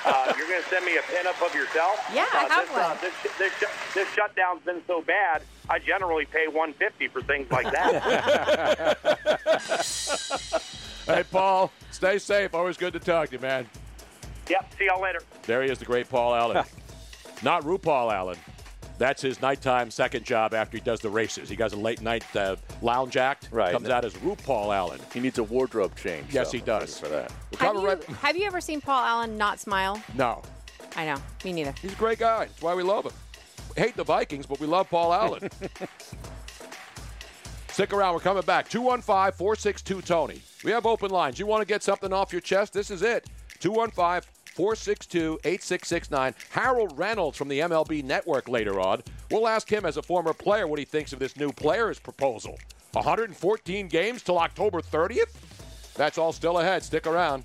Uh, 0.05 0.33
you're 0.37 0.47
going 0.49 0.61
to 0.61 0.69
send 0.69 0.85
me 0.85 0.97
a 0.97 1.01
pinup 1.01 1.45
of 1.45 1.55
yourself? 1.55 1.97
Yeah, 2.13 2.25
I 2.33 2.45
uh, 2.45 2.49
have 2.49 2.67
this, 2.67 2.77
Uh, 2.77 2.97
this, 3.23 3.37
this, 3.37 3.53
sh- 3.53 3.93
this 3.93 4.07
shutdown's 4.09 4.61
been 4.63 4.81
so 4.85 5.01
bad. 5.01 5.43
I 5.69 5.79
generally 5.79 6.25
pay 6.25 6.47
150 6.47 7.07
for 7.07 7.21
things 7.21 7.49
like 7.49 7.71
that. 7.71 8.97
hey, 11.05 11.23
Paul, 11.31 11.71
stay 11.91 12.17
safe. 12.19 12.53
Always 12.53 12.75
good 12.75 12.91
to 12.93 12.99
talk 12.99 13.29
to 13.29 13.35
you, 13.35 13.39
man. 13.39 13.65
yep. 14.49 14.69
See 14.77 14.85
y'all 14.85 15.01
later. 15.01 15.21
There 15.43 15.63
he 15.63 15.69
is, 15.71 15.79
the 15.79 15.85
great 15.85 16.09
Paul 16.09 16.35
Allen. 16.35 16.65
Not 17.43 17.63
RuPaul 17.63 18.13
Allen. 18.13 18.37
That's 19.03 19.21
his 19.21 19.41
nighttime 19.41 19.91
second 19.91 20.23
job 20.23 20.53
after 20.53 20.77
he 20.77 20.81
does 20.81 21.01
the 21.01 21.09
races. 21.09 21.49
He 21.49 21.57
does 21.57 21.73
a 21.73 21.75
late 21.75 22.01
night 22.01 22.23
uh, 22.37 22.55
lounge 22.81 23.17
act. 23.17 23.49
Right. 23.51 23.73
Comes 23.73 23.89
out 23.89 24.05
as 24.05 24.13
RuPaul 24.13 24.73
Allen. 24.73 25.01
He 25.13 25.19
needs 25.19 25.39
a 25.39 25.43
wardrobe 25.43 25.93
change. 25.97 26.33
Yes, 26.33 26.51
so 26.51 26.57
he 26.57 26.63
does. 26.63 26.99
For 26.99 27.09
that. 27.09 27.29
We're 27.51 27.57
Have 27.57 27.67
coming 27.67 27.81
you, 27.81 27.87
right- 27.89 28.03
have 28.05 28.37
you 28.37 28.45
ever 28.45 28.61
seen 28.61 28.79
Paul 28.79 29.03
Allen 29.03 29.37
not 29.37 29.59
smile? 29.59 30.01
No. 30.15 30.41
I 30.95 31.05
know. 31.05 31.17
Me 31.43 31.51
neither. 31.51 31.75
He's 31.81 31.91
a 31.91 31.97
great 31.97 32.17
guy. 32.17 32.45
That's 32.45 32.61
why 32.61 32.75
we 32.75 32.83
love 32.83 33.03
him. 33.03 33.11
We 33.75 33.81
hate 33.81 33.97
the 33.97 34.05
Vikings, 34.05 34.45
but 34.45 34.61
we 34.61 34.67
love 34.67 34.89
Paul 34.89 35.11
Allen. 35.11 35.49
Stick 37.67 37.91
around. 37.91 38.13
We're 38.13 38.21
coming 38.21 38.43
back. 38.43 38.69
215 38.69 39.33
462 39.37 40.01
Tony. 40.03 40.41
We 40.63 40.71
have 40.71 40.85
open 40.85 41.11
lines. 41.11 41.37
You 41.39 41.45
want 41.45 41.59
to 41.59 41.65
get 41.67 41.83
something 41.83 42.13
off 42.13 42.31
your 42.31 42.39
chest? 42.39 42.71
This 42.71 42.89
is 42.89 43.01
it. 43.01 43.27
215 43.59 44.21
462 44.53 45.39
8669. 45.43 46.35
Harold 46.51 46.97
Reynolds 46.97 47.37
from 47.37 47.47
the 47.47 47.59
MLB 47.59 48.03
Network 48.03 48.47
later 48.47 48.79
on. 48.79 49.01
We'll 49.31 49.47
ask 49.47 49.71
him, 49.71 49.85
as 49.85 49.97
a 49.97 50.01
former 50.01 50.33
player, 50.33 50.67
what 50.67 50.79
he 50.79 50.85
thinks 50.85 51.13
of 51.13 51.19
this 51.19 51.35
new 51.37 51.51
players' 51.51 51.99
proposal. 51.99 52.57
114 52.93 53.87
games 53.87 54.21
till 54.21 54.37
October 54.37 54.81
30th? 54.81 55.33
That's 55.95 56.17
all 56.17 56.31
still 56.31 56.59
ahead. 56.59 56.83
Stick 56.83 57.07
around. 57.07 57.43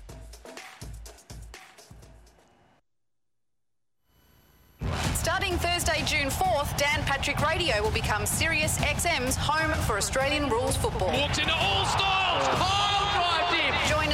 Starting 5.13 5.57
Thursday, 5.57 6.03
June 6.05 6.29
4th, 6.29 6.77
Dan 6.77 7.03
Patrick 7.03 7.39
Radio 7.41 7.81
will 7.81 7.91
become 7.91 8.25
Sirius 8.25 8.77
XM's 8.79 9.35
home 9.35 9.71
for 9.83 9.97
Australian 9.97 10.49
rules 10.49 10.75
football. 10.77 11.11
Walks 11.11 11.37
into 11.37 11.53
all 11.53 11.85
styles. 11.85 12.47
Pile 12.47 13.11
drive 13.13 13.51
deep. 13.51 13.58
Join 13.58 13.58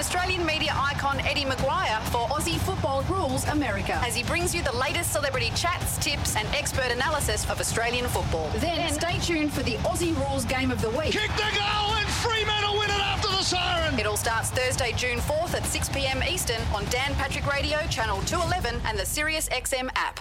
Australian 0.06 0.46
media 0.46 0.72
icon 0.78 1.20
Eddie 1.22 1.46
McGuire 1.46 2.00
for 2.12 2.28
Aussie 2.28 2.60
Football 2.60 3.02
Rules 3.10 3.44
America 3.46 3.94
as 4.06 4.16
he 4.16 4.22
brings 4.22 4.54
you 4.54 4.62
the 4.62 4.72
latest 4.76 5.12
celebrity 5.12 5.52
chats, 5.56 5.98
tips, 5.98 6.36
and 6.36 6.48
expert 6.54 6.92
analysis 6.92 7.44
of 7.50 7.60
Australian 7.60 8.06
football. 8.10 8.48
Then 8.58 8.94
stay 8.94 9.18
tuned 9.18 9.52
for 9.52 9.64
the 9.64 9.78
Aussie 9.78 10.16
Rules 10.16 10.46
Game 10.46 10.70
of 10.70 10.80
the 10.80 10.92
Week. 10.92 11.10
Kick 11.10 11.32
the 11.36 11.50
goal 11.58 11.96
and 11.96 12.08
Fremantle 12.08 12.78
win 12.78 12.92
it 12.92 13.00
after 13.00 13.30
the 13.30 13.42
siren. 13.42 13.98
It 14.00 14.06
all 14.06 14.16
starts 14.16 14.52
Thursday, 14.52 14.92
June 14.92 15.18
4th 15.18 15.56
at 15.56 15.66
6 15.66 15.90
p.m. 15.90 16.22
Eastern 16.22 16.62
on 16.72 16.86
Dan 16.92 17.16
Patrick 17.16 17.52
Radio, 17.52 17.80
Channel 17.90 18.22
211, 18.26 18.80
and 18.86 19.00
the 19.00 19.06
Sirius 19.08 19.50
XM 19.50 19.90
app. 19.96 20.20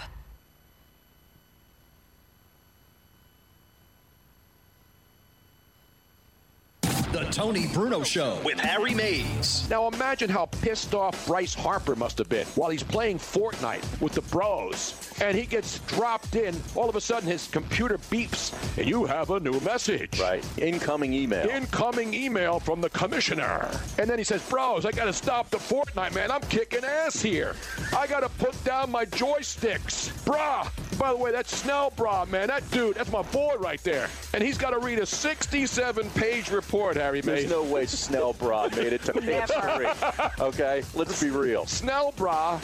The 7.15 7.23
Tony 7.31 7.67
Bruno 7.67 8.03
Show 8.03 8.41
with 8.43 8.59
Harry 8.59 8.93
Mayes. 8.93 9.69
Now 9.69 9.87
imagine 9.87 10.29
how 10.29 10.47
pissed 10.47 10.93
off 10.93 11.27
Bryce 11.27 11.53
Harper 11.53 11.95
must 11.95 12.17
have 12.17 12.27
been 12.27 12.45
while 12.55 12.69
he's 12.69 12.83
playing 12.83 13.19
Fortnite 13.19 14.01
with 14.01 14.11
the 14.11 14.21
bros. 14.23 15.13
And 15.21 15.37
he 15.37 15.45
gets 15.45 15.79
dropped 15.87 16.35
in. 16.35 16.53
All 16.75 16.89
of 16.89 16.97
a 16.97 16.99
sudden, 16.99 17.29
his 17.29 17.47
computer 17.47 17.97
beeps, 17.97 18.53
and 18.77 18.85
you 18.85 19.05
have 19.05 19.29
a 19.29 19.39
new 19.39 19.61
message. 19.61 20.19
Right. 20.19 20.45
Incoming 20.57 21.13
email. 21.13 21.47
Incoming 21.47 22.13
email 22.13 22.59
from 22.59 22.81
the 22.81 22.89
commissioner. 22.89 23.71
And 23.97 24.09
then 24.09 24.17
he 24.17 24.25
says, 24.25 24.41
Bros, 24.49 24.85
I 24.85 24.91
got 24.91 25.05
to 25.05 25.13
stop 25.13 25.49
the 25.49 25.57
Fortnite, 25.57 26.13
man. 26.13 26.31
I'm 26.31 26.41
kicking 26.41 26.83
ass 26.83 27.21
here. 27.21 27.55
I 27.97 28.07
got 28.07 28.23
to 28.23 28.29
put 28.43 28.61
down 28.65 28.91
my 28.91 29.05
joysticks. 29.05 30.11
Brah. 30.25 30.69
By 30.97 31.11
the 31.11 31.17
way, 31.17 31.31
that's 31.31 31.55
Snell 31.55 31.91
Bra, 31.91 32.25
man. 32.25 32.47
That 32.47 32.69
dude, 32.71 32.95
that's 32.95 33.11
my 33.11 33.21
boy 33.21 33.55
right 33.59 33.81
there. 33.83 34.07
And 34.33 34.41
he's 34.41 34.57
got 34.57 34.69
to 34.69 34.79
read 34.79 34.99
a 34.99 35.05
67 35.05 36.09
page 36.11 36.49
report, 36.51 36.95
Harry 37.05 37.21
There's 37.21 37.41
Mayes. 37.43 37.51
no 37.51 37.61
way 37.61 37.85
Snell 37.85 38.33
Bra 38.33 38.67
made 38.75 38.91
it 38.91 39.03
to 39.03 39.13
page 39.21 39.43
three. 39.45 40.43
Okay, 40.43 40.83
let's 40.95 41.21
be 41.21 41.29
real. 41.29 41.67
Snell 41.67 42.13
Bra 42.17 42.59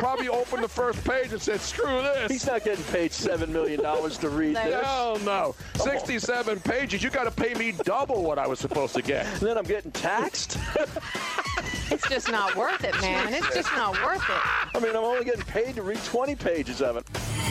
probably 0.00 0.28
opened 0.28 0.64
the 0.64 0.68
first 0.68 1.04
page 1.04 1.30
and 1.32 1.40
said, 1.40 1.60
screw 1.60 2.02
this. 2.02 2.32
He's 2.32 2.46
not 2.48 2.64
getting 2.64 2.84
paid 2.86 3.12
seven 3.12 3.52
million 3.52 3.80
dollars 3.80 4.18
to 4.18 4.28
read 4.28 4.56
this. 4.56 4.84
Hell 4.84 5.20
no. 5.20 5.54
67 5.76 6.58
pages. 6.60 7.00
You 7.00 7.10
got 7.10 7.24
to 7.24 7.30
pay 7.30 7.54
me 7.54 7.74
double 7.84 8.24
what 8.24 8.40
I 8.40 8.48
was 8.48 8.58
supposed 8.58 8.94
to 8.96 9.02
get. 9.02 9.24
And 9.24 9.40
then 9.42 9.56
I'm 9.56 9.64
getting 9.64 9.92
taxed. 9.92 10.58
It's 11.88 12.08
just 12.08 12.30
not 12.30 12.56
worth 12.56 12.82
it, 12.82 13.00
man. 13.00 13.32
It's 13.32 13.54
just 13.54 13.72
not 13.76 13.92
worth 14.02 14.20
it. 14.28 14.76
I 14.76 14.80
mean, 14.80 14.90
I'm 14.90 15.04
only 15.04 15.24
getting 15.24 15.42
paid 15.42 15.76
to 15.76 15.82
read 15.82 16.02
20 16.04 16.34
pages 16.34 16.82
of 16.82 16.96
it. 16.96 17.04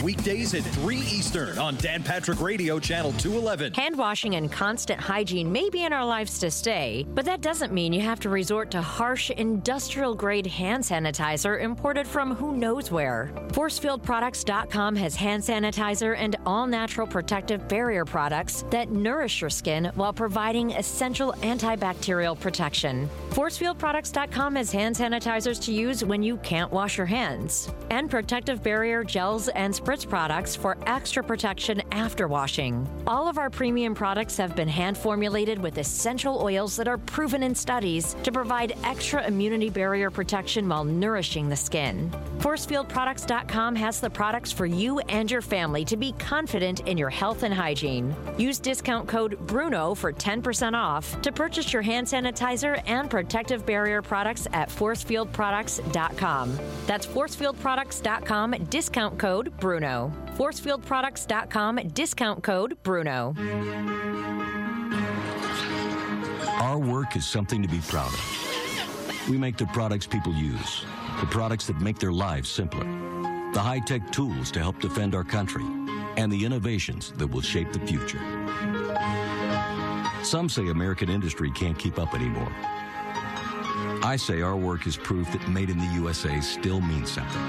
Weekdays 0.04 0.54
at 0.54 0.62
3 0.62 0.96
Eastern 0.98 1.58
on 1.58 1.74
Dan 1.76 2.02
Patrick 2.02 2.40
Radio, 2.42 2.78
Channel 2.78 3.12
211. 3.12 3.72
Hand 3.72 3.96
washing 3.96 4.34
and 4.34 4.52
constant 4.52 5.00
hygiene 5.00 5.50
may 5.50 5.70
be 5.70 5.84
in 5.84 5.92
our 5.92 6.04
lives 6.04 6.25
to 6.26 6.50
stay, 6.50 7.06
but 7.14 7.24
that 7.24 7.40
doesn't 7.40 7.72
mean 7.72 7.92
you 7.92 8.00
have 8.00 8.20
to 8.20 8.28
resort 8.28 8.70
to 8.72 8.82
harsh 8.82 9.30
industrial 9.30 10.14
grade 10.14 10.46
hand 10.46 10.82
sanitizer 10.82 11.60
imported 11.60 12.06
from 12.06 12.34
who 12.34 12.56
knows 12.56 12.90
where. 12.90 13.30
ForcefieldProducts.com 13.48 14.96
has 14.96 15.14
hand 15.14 15.42
sanitizer 15.42 16.16
and 16.16 16.36
all 16.44 16.66
natural 16.66 17.06
protective 17.06 17.68
barrier 17.68 18.04
products 18.04 18.64
that 18.70 18.90
nourish 18.90 19.40
your 19.40 19.50
skin 19.50 19.90
while 19.94 20.12
providing 20.12 20.72
essential 20.72 21.32
antibacterial 21.42 22.38
protection. 22.38 23.08
ForcefieldProducts.com 23.30 24.56
has 24.56 24.72
hand 24.72 24.96
sanitizers 24.96 25.62
to 25.62 25.72
use 25.72 26.04
when 26.04 26.22
you 26.22 26.36
can't 26.38 26.72
wash 26.72 26.96
your 26.96 27.06
hands, 27.06 27.70
and 27.90 28.10
protective 28.10 28.62
barrier 28.62 29.04
gels 29.04 29.48
and 29.48 29.72
spritz 29.72 30.08
products 30.08 30.56
for 30.56 30.76
extra 30.86 31.22
protection 31.22 31.82
after 31.92 32.28
washing. 32.28 32.88
All 33.06 33.28
of 33.28 33.38
our 33.38 33.50
premium 33.50 33.94
products 33.94 34.36
have 34.38 34.56
been 34.56 34.68
hand 34.68 34.96
formulated 34.96 35.58
with 35.58 35.78
essential 35.78 36.15
oils 36.24 36.76
that 36.76 36.88
are 36.88 36.96
proven 36.96 37.42
in 37.42 37.54
studies 37.54 38.16
to 38.22 38.32
provide 38.32 38.76
extra 38.84 39.26
immunity 39.26 39.68
barrier 39.68 40.10
protection 40.10 40.68
while 40.68 40.84
nourishing 40.84 41.48
the 41.48 41.56
skin. 41.56 42.10
ForcefieldProducts.com 42.38 43.74
has 43.76 44.00
the 44.00 44.08
products 44.08 44.52
for 44.52 44.66
you 44.66 45.00
and 45.00 45.30
your 45.30 45.42
family 45.42 45.84
to 45.84 45.96
be 45.96 46.12
confident 46.12 46.80
in 46.80 46.96
your 46.96 47.10
health 47.10 47.42
and 47.42 47.52
hygiene. 47.52 48.14
Use 48.38 48.58
discount 48.58 49.08
code 49.08 49.36
BRUNO 49.46 49.96
for 49.96 50.12
10% 50.12 50.74
off 50.74 51.20
to 51.22 51.32
purchase 51.32 51.72
your 51.72 51.82
hand 51.82 52.06
sanitizer 52.06 52.80
and 52.86 53.10
protective 53.10 53.66
barrier 53.66 54.00
products 54.00 54.46
at 54.52 54.68
ForcefieldProducts.com. 54.68 56.58
That's 56.86 57.06
ForcefieldProducts.com, 57.06 58.52
discount 58.70 59.18
code 59.18 59.56
BRUNO. 59.58 60.12
ForcefieldProducts.com, 60.36 61.88
discount 61.92 62.42
code 62.42 62.76
BRUNO. 62.82 64.55
Our 66.58 66.78
work 66.78 67.16
is 67.16 67.26
something 67.26 67.60
to 67.60 67.68
be 67.68 67.80
proud 67.80 68.12
of. 68.12 69.28
We 69.28 69.36
make 69.36 69.58
the 69.58 69.66
products 69.66 70.06
people 70.06 70.32
use, 70.32 70.86
the 71.20 71.26
products 71.26 71.66
that 71.66 71.78
make 71.80 71.98
their 71.98 72.12
lives 72.12 72.48
simpler, 72.48 72.84
the 73.52 73.60
high 73.60 73.80
tech 73.80 74.10
tools 74.10 74.50
to 74.52 74.60
help 74.60 74.80
defend 74.80 75.14
our 75.14 75.22
country, 75.22 75.64
and 76.16 76.32
the 76.32 76.44
innovations 76.46 77.12
that 77.18 77.26
will 77.26 77.42
shape 77.42 77.72
the 77.74 77.80
future. 77.80 78.20
Some 80.24 80.48
say 80.48 80.68
American 80.68 81.10
industry 81.10 81.50
can't 81.50 81.78
keep 81.78 81.98
up 81.98 82.14
anymore. 82.14 82.50
I 84.02 84.16
say 84.16 84.40
our 84.40 84.56
work 84.56 84.86
is 84.86 84.96
proof 84.96 85.30
that 85.32 85.46
made 85.48 85.68
in 85.68 85.76
the 85.76 85.92
USA 85.94 86.40
still 86.40 86.80
means 86.80 87.10
something. 87.10 87.42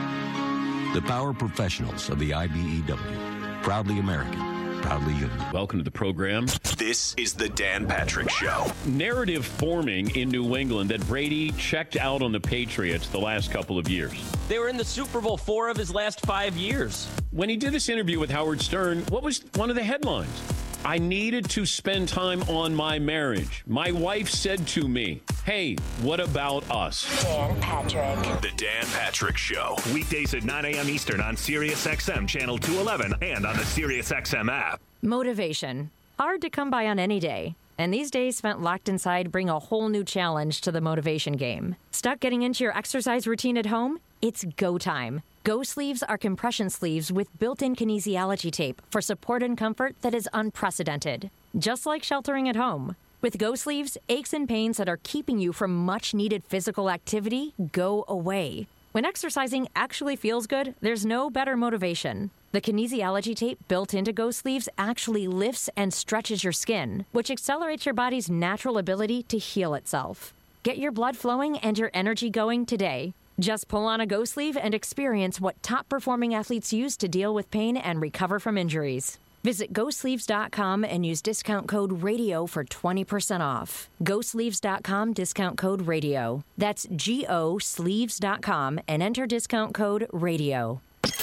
The 0.93 1.01
power 1.01 1.33
professionals 1.33 2.09
of 2.09 2.19
the 2.19 2.31
IBEW, 2.31 3.63
proudly 3.63 3.99
American, 3.99 4.66
proudly 4.87 5.15
union. 5.15 5.43
Welcome 5.51 5.79
to 5.79 5.83
the 5.83 5.91
program. 5.91 6.45
This 6.77 7.13
is 7.15 7.33
the 7.33 7.49
Dan 7.49 7.87
Patrick 7.87 8.29
Show. 8.29 8.71
Narrative 8.85 9.45
forming 9.45 10.15
in 10.15 10.29
New 10.29 10.55
England 10.55 10.91
that 10.91 11.05
Brady 11.07 11.51
checked 11.51 11.97
out 11.97 12.21
on 12.21 12.31
the 12.31 12.39
Patriots 12.39 13.09
the 13.09 13.17
last 13.17 13.51
couple 13.51 13.77
of 13.77 13.89
years. 13.89 14.13
They 14.47 14.59
were 14.59 14.69
in 14.69 14.77
the 14.77 14.85
Super 14.85 15.19
Bowl 15.19 15.35
four 15.35 15.67
of 15.67 15.75
his 15.75 15.93
last 15.93 16.21
five 16.21 16.55
years. 16.55 17.05
When 17.31 17.49
he 17.49 17.57
did 17.57 17.73
this 17.73 17.89
interview 17.89 18.17
with 18.17 18.29
Howard 18.31 18.61
Stern, 18.61 19.03
what 19.09 19.23
was 19.23 19.43
one 19.55 19.69
of 19.69 19.75
the 19.75 19.83
headlines? 19.83 20.41
I 20.85 20.97
needed 20.97 21.49
to 21.49 21.65
spend 21.65 22.07
time 22.07 22.41
on 22.43 22.73
my 22.73 22.99
marriage. 22.99 23.63
My 23.67 23.91
wife 23.91 24.29
said 24.29 24.67
to 24.69 24.87
me, 24.87 25.21
Hey, 25.43 25.75
what 26.01 26.19
about 26.19 26.69
us? 26.69 27.23
Dan 27.23 27.59
Patrick. 27.61 28.41
The 28.41 28.51
Dan 28.57 28.85
Patrick 28.93 29.37
Show. 29.37 29.75
Weekdays 29.93 30.33
at 30.33 30.43
9 30.43 30.65
a.m. 30.65 30.89
Eastern 30.89 31.21
on 31.21 31.35
SiriusXM 31.35 32.27
Channel 32.27 32.57
211 32.57 33.15
and 33.21 33.45
on 33.45 33.55
the 33.55 33.63
SiriusXM 33.63 34.51
app. 34.51 34.79
Motivation. 35.01 35.89
Hard 36.19 36.41
to 36.41 36.49
come 36.49 36.69
by 36.69 36.87
on 36.87 36.99
any 36.99 37.19
day. 37.19 37.55
And 37.77 37.93
these 37.93 38.09
days 38.09 38.35
spent 38.37 38.61
locked 38.61 38.89
inside 38.89 39.31
bring 39.31 39.49
a 39.49 39.59
whole 39.59 39.87
new 39.87 40.03
challenge 40.03 40.61
to 40.61 40.71
the 40.71 40.81
motivation 40.81 41.33
game. 41.33 41.75
Stuck 41.91 42.19
getting 42.19 42.41
into 42.41 42.63
your 42.63 42.75
exercise 42.75 43.27
routine 43.27 43.57
at 43.57 43.67
home? 43.67 43.99
It's 44.21 44.43
go 44.57 44.77
time. 44.77 45.21
Go 45.47 45.63
sleeves 45.63 46.03
are 46.03 46.17
compression 46.17 46.69
sleeves 46.69 47.09
with 47.09 47.29
built 47.39 47.61
in 47.61 47.73
kinesiology 47.73 48.51
tape 48.51 48.81
for 48.91 48.99
support 48.99 49.41
and 49.41 49.57
comfort 49.57 49.95
that 50.01 50.13
is 50.13 50.27
unprecedented. 50.33 51.29
Just 51.57 51.85
like 51.85 52.03
sheltering 52.03 52.49
at 52.49 52.57
home. 52.57 52.97
With 53.21 53.37
Go 53.37 53.55
Sleeves, 53.55 53.97
aches 54.09 54.33
and 54.33 54.45
pains 54.45 54.75
that 54.75 54.89
are 54.89 54.99
keeping 55.03 55.39
you 55.39 55.53
from 55.53 55.73
much 55.73 56.13
needed 56.13 56.43
physical 56.43 56.89
activity 56.89 57.53
go 57.71 58.03
away. 58.09 58.67
When 58.91 59.05
exercising 59.05 59.69
actually 59.73 60.17
feels 60.17 60.47
good, 60.47 60.75
there's 60.81 61.05
no 61.05 61.29
better 61.29 61.55
motivation. 61.55 62.29
The 62.51 62.59
kinesiology 62.59 63.33
tape 63.33 63.69
built 63.69 63.93
into 63.93 64.11
Go 64.11 64.31
Sleeves 64.31 64.67
actually 64.77 65.27
lifts 65.27 65.69
and 65.77 65.93
stretches 65.93 66.43
your 66.43 66.51
skin, 66.51 67.05
which 67.13 67.31
accelerates 67.31 67.85
your 67.85 67.95
body's 67.95 68.29
natural 68.29 68.77
ability 68.77 69.23
to 69.23 69.37
heal 69.37 69.75
itself. 69.75 70.33
Get 70.63 70.77
your 70.77 70.91
blood 70.91 71.15
flowing 71.15 71.57
and 71.59 71.79
your 71.79 71.91
energy 71.93 72.29
going 72.29 72.65
today. 72.65 73.13
Just 73.39 73.67
pull 73.67 73.85
on 73.85 74.01
a 74.01 74.07
Go 74.07 74.25
Sleeve 74.25 74.57
and 74.57 74.73
experience 74.73 75.39
what 75.39 75.61
top 75.61 75.87
performing 75.89 76.33
athletes 76.33 76.73
use 76.73 76.97
to 76.97 77.07
deal 77.07 77.33
with 77.33 77.51
pain 77.51 77.77
and 77.77 78.01
recover 78.01 78.39
from 78.39 78.57
injuries. 78.57 79.19
Visit 79.43 79.71
GoSleeves.com 79.71 80.83
and 80.83 81.05
use 81.05 81.21
discount 81.21 81.67
code 81.67 82.03
RADIO 82.03 82.47
for 82.47 82.65
20% 82.65 83.39
off. 83.39 83.87
GoSleeves.com 84.03 85.13
discount 85.13 85.57
code 85.57 85.83
RADIO. 85.83 86.43
That's 86.57 86.87
G 86.95 87.25
O 87.29 87.57
Sleeves.com 87.57 88.79
and 88.87 89.01
enter 89.03 89.25
discount 89.25 89.73
code 89.73 90.07
RADIO. 90.11 90.81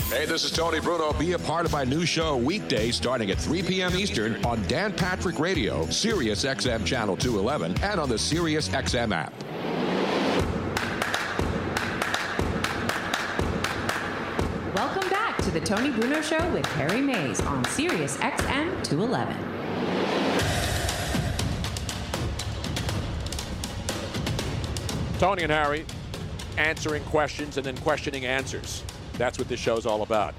Hey, 0.09 0.25
this 0.25 0.45
is 0.45 0.53
Tony 0.53 0.81
Bruno. 0.81 1.12
Be 1.12 1.33
a 1.33 1.39
part 1.39 1.67
of 1.67 1.73
my 1.73 1.85
new 1.85 2.07
show 2.07 2.37
weekday 2.37 2.93
starting 2.93 3.31
at 3.31 3.39
3 3.39 3.62
p.m. 3.62 3.95
Eastern 3.97 4.43
on 4.45 4.62
Dan 4.69 4.93
Patrick 4.93 5.39
Radio, 5.39 5.85
Sirius 5.91 6.45
XM 6.45 6.87
Channel 6.87 7.17
211, 7.17 7.83
and 7.83 8.01
on 8.01 8.09
the 8.09 8.19
Sirius 8.19 8.69
XM 8.69 9.12
app. 9.12 9.35
The 15.55 15.61
Tony 15.61 15.89
Bruno 15.89 16.21
Show 16.21 16.51
with 16.51 16.67
Harry 16.73 17.01
Mayes 17.01 17.41
on 17.43 17.65
Sirius 17.67 18.17
XM 18.17 18.83
211. 18.83 19.37
Tony 25.21 25.45
and 25.45 25.53
Harry 25.53 25.87
answering 26.59 27.05
questions 27.05 27.57
and 27.57 27.65
then 27.65 27.77
questioning 27.77 28.27
answers. 28.27 28.83
That's 29.13 29.39
what 29.39 29.47
this 29.47 29.61
show's 29.61 29.87
all 29.87 30.03
about. 30.03 30.35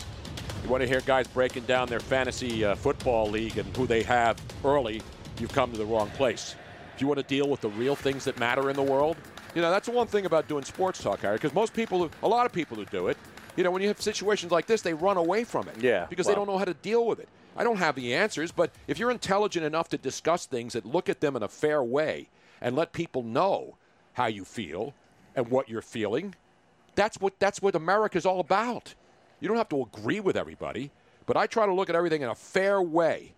You 0.62 0.70
want 0.70 0.82
to 0.82 0.88
hear 0.88 1.00
guys 1.00 1.28
breaking 1.28 1.64
down 1.64 1.88
their 1.88 2.02
fantasy 2.02 2.66
uh, 2.66 2.76
football 2.76 3.30
league 3.30 3.58
and 3.58 3.74
who 3.78 3.88
they 3.88 4.04
have 4.04 4.36
early, 4.66 5.02
you've 5.40 5.54
come 5.54 5.72
to 5.72 5.78
the 5.78 5.86
wrong 5.86 6.10
place. 6.10 6.58
If 6.94 7.00
you 7.00 7.08
want 7.08 7.20
to 7.20 7.26
deal 7.26 7.48
with 7.48 7.62
the 7.62 7.70
real 7.70 7.96
things 7.96 8.26
that 8.26 8.38
matter 8.38 8.70
in 8.70 8.76
the 8.76 8.84
world, 8.84 9.16
you 9.54 9.62
know, 9.62 9.72
that's 9.72 9.88
the 9.88 9.94
one 9.94 10.08
thing 10.08 10.26
about 10.26 10.50
doing 10.50 10.66
sports 10.66 11.02
talk, 11.02 11.22
Harry, 11.22 11.38
because 11.38 11.54
most 11.54 11.74
people, 11.74 12.12
a 12.22 12.28
lot 12.28 12.46
of 12.46 12.52
people 12.52 12.76
who 12.76 12.84
do 12.84 13.08
it, 13.08 13.16
you 13.56 13.64
know, 13.64 13.72
when 13.72 13.82
you 13.82 13.88
have 13.88 14.02
situations 14.02 14.52
like 14.52 14.66
this, 14.66 14.82
they 14.82 14.94
run 14.94 15.18
away 15.18 15.44
from 15.44 15.68
it. 15.68 15.82
Yeah, 15.82 16.06
Because 16.10 16.28
they 16.28 16.36
don't 16.36 16.48
know 16.48 16.58
how 16.58 16.66
to 16.66 16.74
deal 16.74 17.06
with 17.06 17.20
it. 17.20 17.30
I 17.58 17.64
don't 17.64 17.78
have 17.78 17.96
the 17.96 18.14
answers, 18.14 18.52
but 18.52 18.72
if 18.88 19.00
you're 19.00 19.12
intelligent 19.12 19.66
enough 19.66 19.88
to 19.90 19.98
discuss 19.98 20.46
things 20.46 20.74
that 20.74 20.86
look 20.86 21.08
at 21.08 21.22
them 21.22 21.36
in 21.36 21.44
a 21.44 21.48
fair 21.48 21.82
way 21.82 22.28
and 22.60 22.76
let 22.76 22.92
people 22.92 23.24
know 23.24 23.78
how 24.14 24.26
you 24.26 24.44
feel 24.44 24.94
and 25.36 25.50
what 25.50 25.70
you're 25.70 25.82
feeling, 25.82 26.36
that's 26.96 27.20
what 27.20 27.40
that's 27.40 27.62
what 27.62 27.76
America's 27.76 28.26
all 28.26 28.40
about. 28.42 28.94
You 29.40 29.48
don't 29.48 29.58
have 29.58 29.70
to 29.70 29.82
agree 29.82 30.20
with 30.20 30.36
everybody, 30.36 30.92
but 31.26 31.38
I 31.38 31.48
try 31.48 31.66
to 31.66 31.74
look 31.74 31.90
at 31.90 31.96
everything 31.96 32.22
in 32.22 32.30
a 32.30 32.36
fair 32.36 32.82
way. 32.82 33.34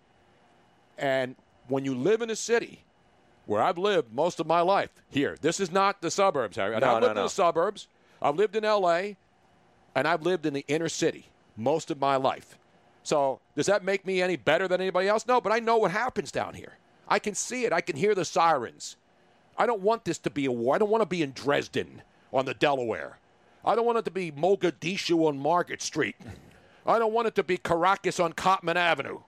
And 0.98 1.36
when 1.68 1.86
you 1.86 1.94
live 1.94 2.22
in 2.22 2.30
a 2.30 2.36
city 2.36 2.84
where 3.46 3.62
I've 3.62 3.78
lived 3.78 4.14
most 4.14 4.40
of 4.40 4.48
my 4.48 4.62
life, 4.62 4.90
here, 5.10 5.38
this 5.42 5.60
is 5.60 5.72
not 5.72 6.02
the 6.02 6.10
suburbs, 6.10 6.58
Harry. 6.58 6.72
No, 6.72 6.76
I've 6.78 6.82
no, 6.82 6.94
lived 7.08 7.16
no. 7.16 7.22
in 7.22 7.26
the 7.26 7.30
suburbs. 7.30 7.88
I've 8.22 8.36
lived 8.36 8.56
in 8.56 8.66
L.A. 8.66 9.18
and 9.98 10.08
I've 10.08 10.22
lived 10.22 10.46
in 10.46 10.54
the 10.54 10.64
inner 10.68 10.90
city 10.90 11.26
most 11.56 11.90
of 11.90 12.00
my 12.00 12.18
life. 12.18 12.60
So 13.02 13.40
does 13.56 13.66
that 13.66 13.84
make 13.84 14.06
me 14.06 14.22
any 14.22 14.36
better 14.36 14.68
than 14.68 14.80
anybody 14.80 15.08
else? 15.08 15.26
No, 15.26 15.42
but 15.42 15.52
I 15.52 15.58
know 15.58 15.78
what 15.78 15.92
happens 15.92 16.32
down 16.32 16.54
here. 16.54 16.78
I 17.08 17.18
can 17.18 17.34
see 17.34 17.66
it. 17.66 17.74
I 17.74 17.82
can 17.82 17.96
hear 17.96 18.14
the 18.14 18.24
sirens. 18.24 18.96
I 19.58 19.66
don't 19.66 19.82
want 19.82 20.06
this 20.06 20.20
to 20.20 20.30
be 20.30 20.46
a 20.46 20.52
war. 20.52 20.76
I 20.76 20.78
don't 20.78 20.92
want 20.92 21.02
to 21.02 21.08
be 21.08 21.24
in 21.24 21.32
Dresden 21.32 22.04
on 22.32 22.46
the 22.46 22.54
Delaware. 22.54 23.18
I 23.66 23.74
don't 23.74 23.88
want 23.88 23.98
it 23.98 24.06
to 24.06 24.12
be 24.12 24.32
Mogadishu 24.32 25.28
on 25.28 25.40
Market 25.40 25.82
Street. 25.82 26.16
I 26.86 27.00
don't 27.00 27.14
want 27.14 27.28
it 27.28 27.36
to 27.36 27.44
be 27.44 27.58
Caracas 27.58 28.20
on 28.20 28.34
Cottman 28.34 28.76
Avenue 28.76 29.22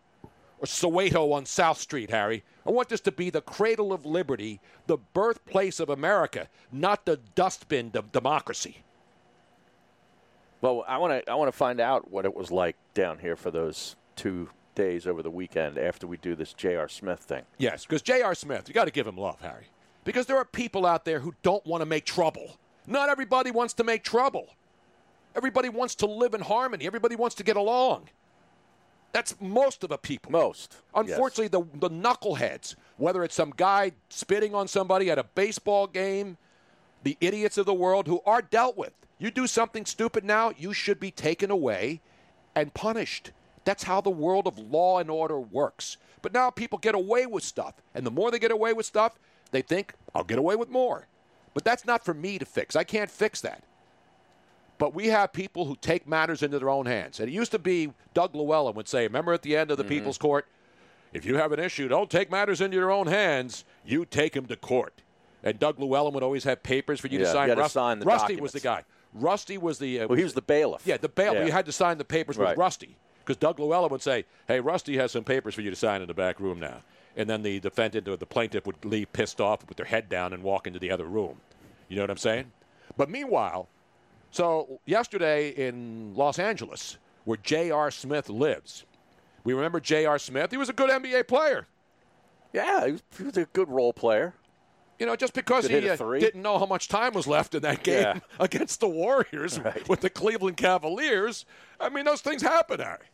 or 0.60 0.66
Soweto 0.66 1.34
on 1.34 1.46
South 1.46 1.80
Street, 1.80 2.12
Harry. 2.12 2.44
I 2.68 2.70
want 2.70 2.90
this 2.90 3.02
to 3.02 3.12
be 3.12 3.32
the 3.32 3.42
cradle 3.42 3.92
of 3.92 4.06
liberty, 4.06 4.60
the 4.86 4.98
birthplace 4.98 5.80
of 5.80 5.90
America, 5.90 6.48
not 6.72 7.06
the 7.06 7.18
dustbin 7.34 7.92
of 7.96 8.12
democracy. 8.12 8.84
Well, 10.62 10.84
I 10.88 10.98
want 10.98 11.26
to 11.26 11.32
I 11.32 11.36
want 11.36 11.52
to 11.52 11.58
find 11.58 11.80
out 11.80 12.12
what 12.12 12.26
it 12.26 12.36
was 12.36 12.52
like 12.52 12.76
down 12.94 13.20
here 13.20 13.36
for 13.36 13.52
those 13.52 13.96
two 14.16 14.50
days 14.76 15.08
over 15.08 15.24
the 15.24 15.32
weekend 15.32 15.78
after 15.78 16.08
we 16.08 16.18
do 16.18 16.36
this 16.36 16.54
J.R. 16.54 16.88
Smith 16.88 17.20
thing. 17.20 17.44
Yes, 17.58 17.86
because 17.86 18.02
J.R. 18.02 18.36
Smith, 18.36 18.68
you 18.68 18.74
got 18.74 18.86
to 18.86 18.92
give 18.92 19.08
him 19.08 19.18
love, 19.18 19.42
Harry. 19.42 19.68
Because 20.04 20.26
there 20.26 20.38
are 20.38 20.46
people 20.46 20.86
out 20.86 21.06
there 21.06 21.20
who 21.20 21.34
don't 21.44 21.66
want 21.66 21.82
to 21.82 21.86
make 21.86 22.06
trouble. 22.06 22.58
Not 22.88 23.10
everybody 23.10 23.52
wants 23.52 23.74
to 23.76 23.84
make 23.84 24.04
trouble. 24.04 24.48
Everybody 25.36 25.70
wants 25.70 25.96
to 25.96 26.06
live 26.06 26.34
in 26.34 26.42
harmony. 26.42 26.88
Everybody 26.88 27.16
wants 27.16 27.36
to 27.36 27.44
get 27.44 27.56
along. 27.56 28.10
That's 29.12 29.36
most 29.40 29.84
of 29.84 29.90
the 29.90 29.98
people. 29.98 30.32
Most. 30.32 30.78
Unfortunately, 30.94 31.48
the, 31.48 31.64
the 31.80 31.90
knuckleheads, 31.90 32.76
whether 32.98 33.24
it's 33.24 33.36
some 33.36 33.54
guy 33.56 33.92
spitting 34.10 34.54
on 34.54 34.68
somebody 34.68 35.10
at 35.10 35.18
a 35.18 35.24
baseball 35.24 35.88
game, 35.88 36.38
the 37.04 37.18
idiots 37.22 37.58
of 37.58 37.66
the 37.66 37.74
world 37.74 38.08
who 38.08 38.22
are 38.26 38.42
dealt 38.42 38.78
with. 38.78 38.94
You 39.20 39.30
do 39.30 39.46
something 39.48 39.86
stupid 39.86 40.24
now, 40.24 40.54
you 40.58 40.74
should 40.74 41.00
be 41.00 41.12
taken 41.12 41.52
away 41.52 42.02
and 42.56 42.74
punished. 42.74 43.32
That's 43.66 43.84
how 43.84 44.02
the 44.02 44.10
world 44.10 44.48
of 44.48 44.58
law 44.58 45.00
and 45.00 45.12
order 45.12 45.40
works. 45.40 45.98
But 46.22 46.34
now 46.34 46.50
people 46.50 46.80
get 46.80 46.96
away 46.96 47.26
with 47.26 47.44
stuff. 47.44 47.76
And 47.94 48.06
the 48.06 48.12
more 48.12 48.32
they 48.32 48.40
get 48.40 48.52
away 48.52 48.74
with 48.74 48.86
stuff, 48.86 49.20
they 49.52 49.62
think, 49.62 49.94
I'll 50.16 50.24
get 50.24 50.40
away 50.40 50.56
with 50.56 50.70
more. 50.70 51.08
But 51.54 51.64
that's 51.64 51.86
not 51.86 52.06
for 52.06 52.14
me 52.14 52.40
to 52.40 52.46
fix. 52.46 52.76
I 52.76 52.84
can't 52.84 53.12
fix 53.12 53.42
that. 53.42 53.64
But 54.78 54.94
we 54.96 55.08
have 55.08 55.34
people 55.34 55.66
who 55.66 55.76
take 55.76 56.08
matters 56.08 56.42
into 56.42 56.58
their 56.58 56.70
own 56.70 56.86
hands. 56.86 57.20
And 57.20 57.30
it 57.30 57.34
used 57.34 57.52
to 57.52 57.60
be 57.60 57.92
Doug 58.14 58.34
Llewellyn 58.34 58.76
would 58.76 58.88
say, 58.88 59.04
remember 59.04 59.34
at 59.34 59.42
the 59.42 59.58
end 59.58 59.72
of 59.72 59.78
the 59.78 59.84
mm-hmm. 59.84 59.90
People's 59.90 60.18
Court, 60.18 60.48
if 61.12 61.26
you 61.26 61.36
have 61.36 61.52
an 61.52 61.60
issue, 61.60 61.88
don't 61.88 62.10
take 62.10 62.32
matters 62.32 62.62
into 62.62 62.78
your 62.78 62.92
own 62.92 63.08
hands. 63.08 63.66
You 63.84 64.06
take 64.06 64.34
them 64.34 64.46
to 64.46 64.56
court. 64.56 65.02
And 65.44 65.58
Doug 65.60 65.80
Llewellyn 65.80 66.14
would 66.14 66.24
always 66.24 66.44
have 66.44 66.64
papers 66.64 67.00
for 67.00 67.08
you 67.08 67.20
Yeah, 67.20 67.26
to 67.26 67.32
sign. 67.32 67.50
you 67.50 67.56
had 67.56 67.64
to 67.64 67.70
sign 67.70 68.00
the 68.00 68.06
Rusty 68.06 68.36
was 68.38 68.52
the 68.52 68.60
guy. 68.60 68.84
Rusty 69.14 69.58
was 69.58 69.80
the. 69.80 70.02
Uh, 70.02 70.08
Well, 70.08 70.18
he 70.18 70.24
was 70.24 70.34
the 70.34 70.42
bailiff. 70.42 70.86
Yeah, 70.86 70.98
the 70.98 71.10
bailiff. 71.10 71.40
Yeah. 71.40 71.46
You 71.48 71.52
had 71.52 71.66
to 71.66 71.72
sign 71.72 71.98
the 71.98 72.06
papers 72.06 72.38
Right. 72.38 72.50
with 72.50 72.58
Rusty 72.58 72.96
because 73.26 73.38
Doug 73.38 73.60
Llewellyn 73.60 73.90
would 73.92 74.02
say, 74.02 74.26
"Hey, 74.48 74.60
Rusty 74.60 74.98
has 74.98 75.12
some 75.12 75.24
papers 75.24 75.56
for 75.56 75.62
you 75.62 75.70
to 75.70 75.76
sign 75.76 76.02
in 76.02 76.08
the 76.08 76.14
back 76.14 76.40
room 76.40 76.60
now." 76.60 76.82
And 77.18 77.30
then 77.30 77.42
the 77.42 77.60
defendant 77.60 78.08
or 78.08 78.16
the 78.18 78.26
plaintiff 78.26 78.66
would 78.68 78.86
leave 78.86 79.12
pissed 79.14 79.42
off 79.42 79.68
with 79.68 79.78
their 79.78 79.88
head 79.88 80.10
down 80.10 80.32
and 80.32 80.44
walk 80.44 80.68
into 80.68 80.80
the 80.80 80.92
other 80.92 81.06
room. 81.06 81.42
You 81.88 81.96
know 81.98 82.04
what 82.04 82.12
I'm 82.12 82.18
saying? 82.18 82.52
But 82.98 83.10
meanwhile, 83.10 83.68
so 84.32 84.80
yesterday 84.86 85.50
in 85.50 86.14
Los 86.16 86.38
Angeles, 86.38 86.98
where 87.26 87.38
J.R. 87.38 87.90
Smith 87.92 88.30
lives, 88.30 88.86
we 89.44 89.54
remember 89.54 89.80
J.R. 89.80 90.20
Smith. 90.20 90.52
He 90.52 90.58
was 90.58 90.70
a 90.70 90.74
good 90.74 90.90
NBA 90.90 91.24
player. 91.28 91.66
Yeah, 92.54 92.86
he 92.86 92.92
was, 92.94 93.04
he 93.18 93.24
was 93.24 93.38
a 93.38 93.46
good 93.46 93.70
role 93.70 93.92
player. 93.94 94.34
You 95.00 95.06
know, 95.06 95.16
just 95.16 95.34
because 95.34 95.66
Could 95.66 95.82
he 95.84 95.90
uh, 95.90 95.96
didn't 96.20 96.42
know 96.42 96.60
how 96.60 96.66
much 96.66 96.90
time 96.90 97.14
was 97.14 97.26
left 97.26 97.56
in 97.56 97.62
that 97.62 97.84
game 97.84 98.02
Yeah. 98.02 98.20
against 98.40 98.82
the 98.82 98.90
Warriors 98.90 99.60
with 99.88 100.02
the 100.02 100.10
Cleveland 100.10 100.58
Cavaliers, 100.58 101.46
I 101.80 101.88
mean, 101.88 102.04
those 102.06 102.20
things 102.22 102.42
happen, 102.42 102.82
Harry. 102.82 103.06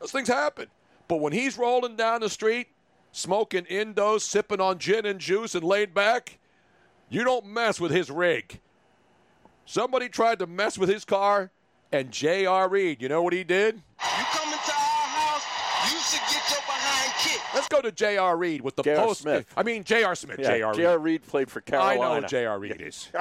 Those 0.00 0.10
things 0.10 0.28
happen. 0.28 0.68
But 1.08 1.16
when 1.20 1.34
he's 1.34 1.58
rolling 1.58 1.96
down 1.96 2.22
the 2.22 2.30
street, 2.30 2.68
smoking 3.12 3.64
Indos, 3.64 4.22
sipping 4.22 4.60
on 4.60 4.78
gin 4.78 5.04
and 5.04 5.20
juice, 5.20 5.54
and 5.54 5.62
laid 5.62 5.92
back, 5.92 6.38
you 7.10 7.24
don't 7.24 7.44
mess 7.44 7.78
with 7.78 7.90
his 7.92 8.10
rig. 8.10 8.58
Somebody 9.66 10.08
tried 10.08 10.38
to 10.38 10.46
mess 10.46 10.78
with 10.78 10.88
his 10.88 11.04
car, 11.04 11.50
and 11.92 12.10
J.R. 12.10 12.68
Reid, 12.70 13.02
you 13.02 13.08
know 13.08 13.22
what 13.22 13.34
he 13.34 13.44
did? 13.44 13.74
You 13.76 14.24
come 14.32 14.48
into 14.50 14.72
our 14.72 15.06
house, 15.12 15.44
you 15.92 15.98
should 16.00 16.20
get 16.32 16.50
your 16.50 16.60
behind 16.66 17.12
kicked. 17.20 17.54
Let's 17.54 17.61
go 17.72 17.80
to 17.82 17.90
J.R. 17.92 18.36
Reid 18.36 18.60
with 18.60 18.76
the 18.76 18.82
J.R. 18.82 19.06
post. 19.06 19.22
Smith. 19.22 19.46
I 19.56 19.62
mean, 19.62 19.82
J.R. 19.84 20.14
Smith. 20.14 20.38
Yeah, 20.38 20.72
J.R. 20.72 20.98
Reid. 20.98 21.20
Reed 21.22 21.26
played 21.26 21.50
for 21.50 21.60
I 21.66 21.70
Carolina. 21.70 21.98
know 22.16 22.20
who 22.22 22.26
J.R. 22.28 22.58
Reid 22.58 22.80
is. 22.80 23.08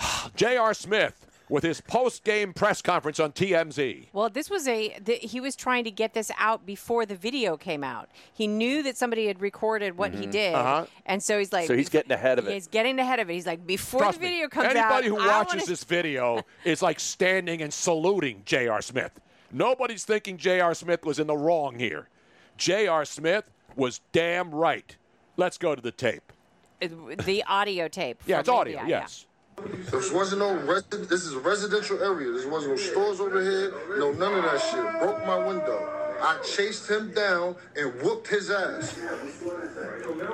J.R. 0.36 0.74
Smith 0.74 1.26
with 1.48 1.64
his 1.64 1.80
post-game 1.80 2.52
press 2.52 2.80
conference 2.80 3.18
on 3.18 3.32
TMZ. 3.32 4.06
Well, 4.12 4.30
this 4.30 4.48
was 4.48 4.68
a 4.68 4.96
the, 5.02 5.14
he 5.14 5.40
was 5.40 5.56
trying 5.56 5.82
to 5.82 5.90
get 5.90 6.14
this 6.14 6.30
out 6.38 6.64
before 6.64 7.04
the 7.06 7.16
video 7.16 7.56
came 7.56 7.82
out. 7.82 8.08
He 8.32 8.46
knew 8.46 8.84
that 8.84 8.96
somebody 8.96 9.26
had 9.26 9.40
recorded 9.40 9.98
what 9.98 10.14
he 10.14 10.26
Mhm. 10.28 10.30
did, 10.30 10.54
Uh-huh. 10.54 10.86
and 11.06 11.20
so 11.20 11.38
he's 11.40 11.52
like, 11.52 11.66
So 11.66 11.76
he's 11.76 11.88
getting 11.88 12.12
ahead 12.12 12.38
of 12.38 12.46
it. 12.46 12.52
He's 12.54 12.68
getting 12.68 13.00
ahead 13.00 13.18
of 13.18 13.28
it. 13.28 13.32
He's 13.34 13.46
like, 13.48 13.66
before 13.66 14.00
Trust 14.02 14.20
the 14.20 14.26
me, 14.26 14.30
video 14.30 14.48
comes 14.48 14.66
anybody 14.66 14.78
out, 14.80 14.92
anybody 15.02 15.08
who 15.08 15.28
watches 15.28 15.54
wanna- 15.54 15.66
this 15.66 15.82
video 15.84 16.42
is 16.64 16.82
like 16.82 17.00
standing 17.00 17.62
and 17.62 17.74
saluting 17.74 18.42
J.R. 18.46 18.80
Smith. 18.80 19.18
Nobody's 19.50 20.04
thinking 20.04 20.36
J.R. 20.36 20.72
Smith 20.74 21.04
was 21.04 21.18
in 21.18 21.26
the 21.26 21.36
wrong 21.36 21.80
here. 21.80 22.08
J.R. 22.60 23.06
Smith 23.06 23.50
was 23.74 24.02
damn 24.12 24.50
right. 24.50 24.96
Let's 25.38 25.56
go 25.56 25.74
to 25.74 25.80
the 25.80 25.90
tape. 25.90 26.30
the 26.78 27.42
audio 27.48 27.88
tape. 27.88 28.22
Yeah, 28.26 28.36
from 28.36 28.40
it's 28.40 28.48
audio. 28.50 28.80
India, 28.80 29.00
yes. 29.00 29.26
This 29.90 30.12
wasn't 30.12 30.40
no 30.40 30.56
resi- 30.70 31.08
This 31.08 31.24
is 31.24 31.32
a 31.32 31.38
residential 31.38 32.02
area. 32.02 32.30
This 32.32 32.44
wasn't 32.44 32.72
no 32.72 32.76
stores 32.76 33.18
over 33.18 33.40
here. 33.40 33.72
No, 33.98 34.12
none 34.12 34.34
of 34.34 34.44
that 34.44 34.60
shit. 34.60 35.00
Broke 35.00 35.26
my 35.26 35.38
window. 35.38 35.96
I 36.20 36.38
chased 36.42 36.90
him 36.90 37.14
down 37.14 37.56
and 37.76 37.94
whooped 38.02 38.28
his 38.28 38.50
ass. 38.50 38.94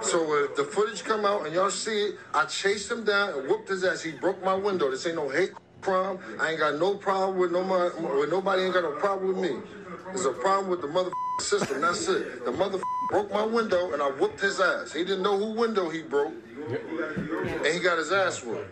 So 0.02 0.44
if 0.44 0.56
the 0.56 0.64
footage 0.64 1.04
come 1.04 1.24
out 1.24 1.46
and 1.46 1.54
y'all 1.54 1.70
see 1.70 2.06
it, 2.06 2.14
I 2.34 2.44
chased 2.46 2.90
him 2.90 3.04
down 3.04 3.38
and 3.38 3.48
whooped 3.48 3.68
his 3.68 3.84
ass. 3.84 4.02
He 4.02 4.10
broke 4.10 4.42
my 4.44 4.54
window. 4.54 4.90
This 4.90 5.06
ain't 5.06 5.14
no 5.14 5.28
hate 5.28 5.52
crime. 5.86 6.18
I 6.40 6.50
ain't 6.50 6.58
got 6.58 6.74
no 6.80 6.94
problem 6.96 7.38
with 7.38 7.52
nobody. 7.52 7.94
With 8.20 8.30
nobody 8.30 8.62
ain't 8.62 8.74
got 8.74 8.82
no 8.82 8.92
problem 8.92 9.28
with 9.28 9.38
me. 9.50 9.58
There's 10.06 10.26
a 10.26 10.32
problem 10.32 10.68
with 10.68 10.80
the 10.80 10.88
mother 10.88 11.10
system. 11.40 11.80
That's 11.80 12.08
it. 12.08 12.44
The 12.44 12.50
mother 12.52 12.80
broke 13.10 13.32
my 13.32 13.44
window 13.44 13.92
and 13.92 14.02
I 14.02 14.10
whooped 14.10 14.40
his 14.40 14.60
ass. 14.60 14.92
He 14.92 15.04
didn't 15.04 15.22
know 15.22 15.38
who 15.38 15.52
window 15.52 15.88
he 15.88 16.02
broke, 16.02 16.32
and 16.34 17.66
he 17.66 17.78
got 17.78 17.98
his 17.98 18.10
ass 18.12 18.42
whooped. 18.42 18.68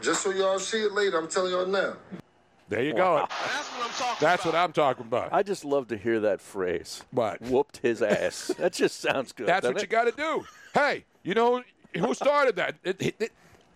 Just 0.00 0.22
so 0.22 0.30
y'all 0.30 0.58
see 0.60 0.82
it 0.82 0.92
later, 0.92 1.18
I'm 1.18 1.28
telling 1.28 1.52
y'all 1.52 1.66
now. 1.66 1.96
There 2.68 2.82
you 2.82 2.94
go. 2.94 3.26
That's 4.20 4.44
what 4.46 4.54
I'm 4.54 4.72
talking 4.72 5.04
about. 5.04 5.32
I 5.32 5.42
just 5.42 5.64
love 5.64 5.88
to 5.88 5.96
hear 5.96 6.20
that 6.20 6.40
phrase. 6.40 7.02
What? 7.10 7.40
Whooped 7.42 7.78
his 7.78 8.00
ass. 8.02 8.52
that 8.58 8.72
just 8.72 9.00
sounds 9.00 9.32
good. 9.32 9.46
That's 9.48 9.62
doesn't 9.62 9.74
what 9.74 9.82
you 9.82 9.88
got 9.88 10.04
to 10.04 10.12
do. 10.12 10.46
Hey, 10.72 11.04
you 11.22 11.34
know 11.34 11.62
who 11.98 12.14
started 12.14 12.56
that? 12.56 12.76
It- 12.84 13.02
it- 13.02 13.16
it- 13.18 13.32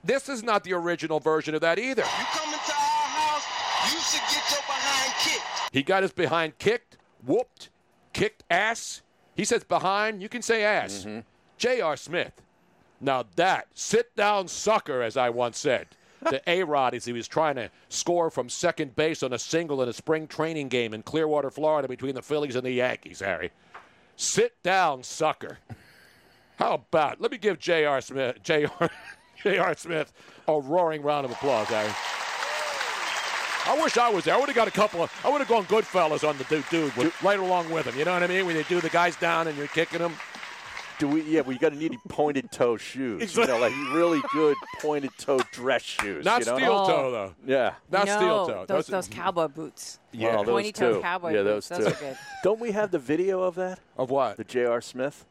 this 0.07 0.29
is 0.29 0.43
not 0.43 0.65
the 0.65 0.73
original 0.73 1.21
version 1.21 1.55
of 1.55 1.61
that 1.61 1.79
either. 1.79 2.03
Come 2.03 2.53
into 2.53 2.73
our 2.73 3.09
house, 3.09 3.93
you 3.93 4.01
should 4.01 4.21
get 4.35 4.51
your 4.51 4.61
behind 4.67 5.13
kicked. 5.23 5.75
He 5.75 5.83
got 5.83 6.03
his 6.03 6.13
behind 6.13 6.59
kicked, 6.59 6.97
whooped, 7.25 7.71
kicked 8.13 8.45
ass. 8.51 9.03
He 9.35 9.45
says 9.45 9.65
behind, 9.65 10.23
you 10.23 10.29
can 10.29 10.43
say 10.43 10.65
ass. 10.65 11.05
Mm-hmm. 11.07 11.21
J.R. 11.59 11.97
Smith. 11.97 12.33
Now 13.01 13.25
that, 13.37 13.69
sit 13.75 14.15
down 14.17 14.49
sucker, 14.49 15.03
as 15.03 15.17
I 15.17 15.31
once 15.31 15.59
said 15.59 15.89
to 16.29 16.41
A 16.51 16.63
Rod 16.63 16.95
as 16.95 17.05
he 17.05 17.13
was 17.13 17.29
trying 17.29 17.57
to 17.57 17.71
score 17.89 18.31
from 18.31 18.49
second 18.49 18.97
base 18.97 19.23
on 19.23 19.33
a 19.33 19.39
single 19.39 19.83
in 19.83 19.89
a 19.89 19.93
spring 19.93 20.27
training 20.27 20.69
game 20.69 20.95
in 20.95 21.03
Clearwater, 21.03 21.51
Florida, 21.51 21.89
between 21.89 22.15
the 22.15 22.23
Phillies 22.23 22.57
and 22.57 22.65
the 22.65 22.71
Yankees, 22.71 23.21
Harry. 23.21 23.51
Sit 24.17 24.61
down, 24.63 25.03
sucker. 25.03 25.59
How 26.59 26.75
about 26.75 27.21
let 27.21 27.31
me 27.31 27.39
give 27.39 27.59
J.R. 27.59 28.01
Smith 28.01 28.43
J.R. 28.43 28.91
J.R. 29.43 29.77
Smith 29.77 30.13
a 30.49 30.61
roaring 30.61 31.03
round 31.03 31.25
of 31.25 31.33
applause, 31.33 31.69
Harry. 31.69 31.93
I 33.69 33.83
wish 33.83 33.97
I 33.97 34.09
was 34.11 34.25
there. 34.25 34.35
I 34.35 34.39
would 34.39 34.49
have 34.49 34.55
got 34.55 34.69
a 34.69 34.73
couple 34.73 35.03
of. 35.03 35.13
I 35.25 35.29
would 35.29 35.41
have 35.41 35.49
gone 35.49 35.65
Goodfellas 35.65 36.29
on 36.29 36.39
the 36.39 36.45
dude, 36.45 36.65
dude 36.71 36.97
with, 36.97 37.23
right 37.23 37.39
along 37.39 37.71
with 37.71 37.87
him. 37.87 37.99
You 37.99 38.05
know 38.05 38.13
what 38.13 38.23
I 38.23 38.29
mean? 38.29 38.47
When 38.47 38.55
they 38.55 38.63
do 38.63 38.81
the 38.81 38.89
guys 38.89 39.17
down 39.17 39.49
and 39.49 39.59
you're 39.59 39.67
kicking 39.67 39.99
them. 39.99 40.15
Do 40.99 41.09
we? 41.09 41.23
Yeah, 41.23 41.41
we 41.41 41.59
got 41.59 41.71
to 41.71 41.77
need 41.77 41.99
pointed 42.09 42.51
toe 42.53 42.77
shoes. 42.77 43.37
You 43.37 43.47
know, 43.47 43.59
like 43.59 43.73
really 43.93 44.23
good 44.33 44.57
pointed 44.81 45.11
toe 45.19 45.41
dress 45.53 45.83
shoes. 45.83 46.25
Not 46.25 46.41
you 46.41 46.47
know? 46.47 46.57
steel 46.57 46.87
toe 46.87 47.07
oh. 47.07 47.11
though. 47.11 47.35
Yeah, 47.45 47.75
Not 47.91 48.07
no, 48.07 48.17
steel 48.17 48.47
toe. 48.47 48.65
Those, 48.67 48.87
those 48.87 49.09
cowboy 49.09 49.49
boots. 49.49 49.99
Yeah, 50.13 50.37
those 50.37 50.47
Pointy 50.47 50.73
toe 50.73 51.03
cowboy 51.03 51.35
yeah, 51.35 51.43
boots. 51.43 51.69
those 51.69 51.85
Those 51.85 51.93
are 51.93 51.97
good. 51.97 52.17
Don't 52.45 52.61
we 52.61 52.71
have 52.71 52.93
the 52.93 52.99
video 52.99 53.43
of 53.43 53.57
that? 53.57 53.81
Of 53.99 54.11
what? 54.11 54.37
The 54.37 54.45
J.R. 54.45 54.81
Smith. 54.81 55.27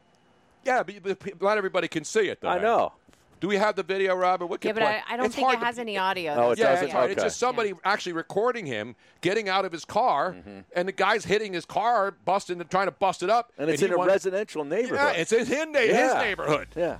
Yeah, 0.62 0.82
but, 0.82 1.18
but 1.18 1.42
not 1.42 1.58
everybody 1.58 1.88
can 1.88 2.04
see 2.04 2.28
it 2.28 2.42
though. 2.42 2.48
I 2.48 2.58
know. 2.58 2.92
Do 3.38 3.48
we 3.48 3.56
have 3.56 3.76
the 3.76 3.82
video, 3.82 4.14
Robert? 4.14 4.46
We 4.46 4.56
can 4.56 4.68
Yeah, 4.68 4.72
but 4.72 4.80
play. 4.80 5.02
I, 5.08 5.14
I 5.14 5.16
don't 5.18 5.26
It's 5.26 5.34
think 5.34 5.44
hard 5.46 5.58
it 5.58 5.60
to- 5.60 5.66
has 5.66 5.78
any 5.78 5.98
audio. 5.98 6.32
Oh, 6.34 6.50
it 6.52 6.58
yeah, 6.58 6.70
doesn't? 6.70 6.84
It's, 6.86 6.92
hard. 6.94 7.10
it's 7.10 7.22
just 7.22 7.38
somebody 7.38 7.74
actually 7.84 8.14
recording 8.14 8.64
him 8.64 8.96
getting 9.20 9.48
out 9.50 9.64
of 9.66 9.72
his 9.72 9.84
car, 9.84 10.32
Mm-hmm. 10.32 10.60
and 10.74 10.88
the 10.88 10.92
guy's 10.92 11.24
hitting 11.26 11.52
his 11.52 11.66
car, 11.66 12.12
busting, 12.24 12.60
and 12.60 12.70
trying 12.70 12.86
to 12.86 12.92
bust 12.92 13.22
it 13.22 13.28
up. 13.28 13.52
And 13.58 13.68
it's 13.68 13.80
he 13.80 13.86
in 13.88 13.92
a 13.92 13.98
wanted- 13.98 14.12
residential 14.12 14.64
neighborhood. 14.64 15.14
Yeah, 15.14 15.20
it's 15.20 15.32
in 15.32 15.40
his, 15.40 15.50
na- 15.50 15.78
his 15.80 16.14
neighborhood. 16.14 16.68
Yeah. 16.74 16.98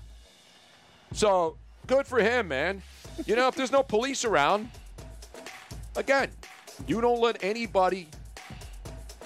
So 1.13 1.57
good 1.87 2.07
for 2.07 2.19
him, 2.19 2.49
man. 2.49 2.83
You 3.25 3.35
know, 3.35 3.49
if 3.49 3.55
there's 3.55 3.73
no 3.73 3.83
police 3.83 4.25
around, 4.27 4.69
again, 5.97 6.31
you 6.87 7.01
don't 7.01 7.21
let 7.21 7.43
anybody. 7.43 8.09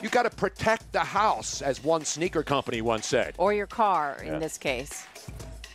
You 0.01 0.09
got 0.09 0.23
to 0.23 0.31
protect 0.31 0.93
the 0.93 1.01
house, 1.01 1.61
as 1.61 1.83
one 1.83 2.05
sneaker 2.05 2.43
company 2.43 2.81
once 2.81 3.07
said. 3.07 3.35
Or 3.37 3.53
your 3.53 3.67
car 3.67 4.19
Yeah. 4.25 4.35
in 4.35 4.39
this 4.41 4.57
case. 4.57 5.07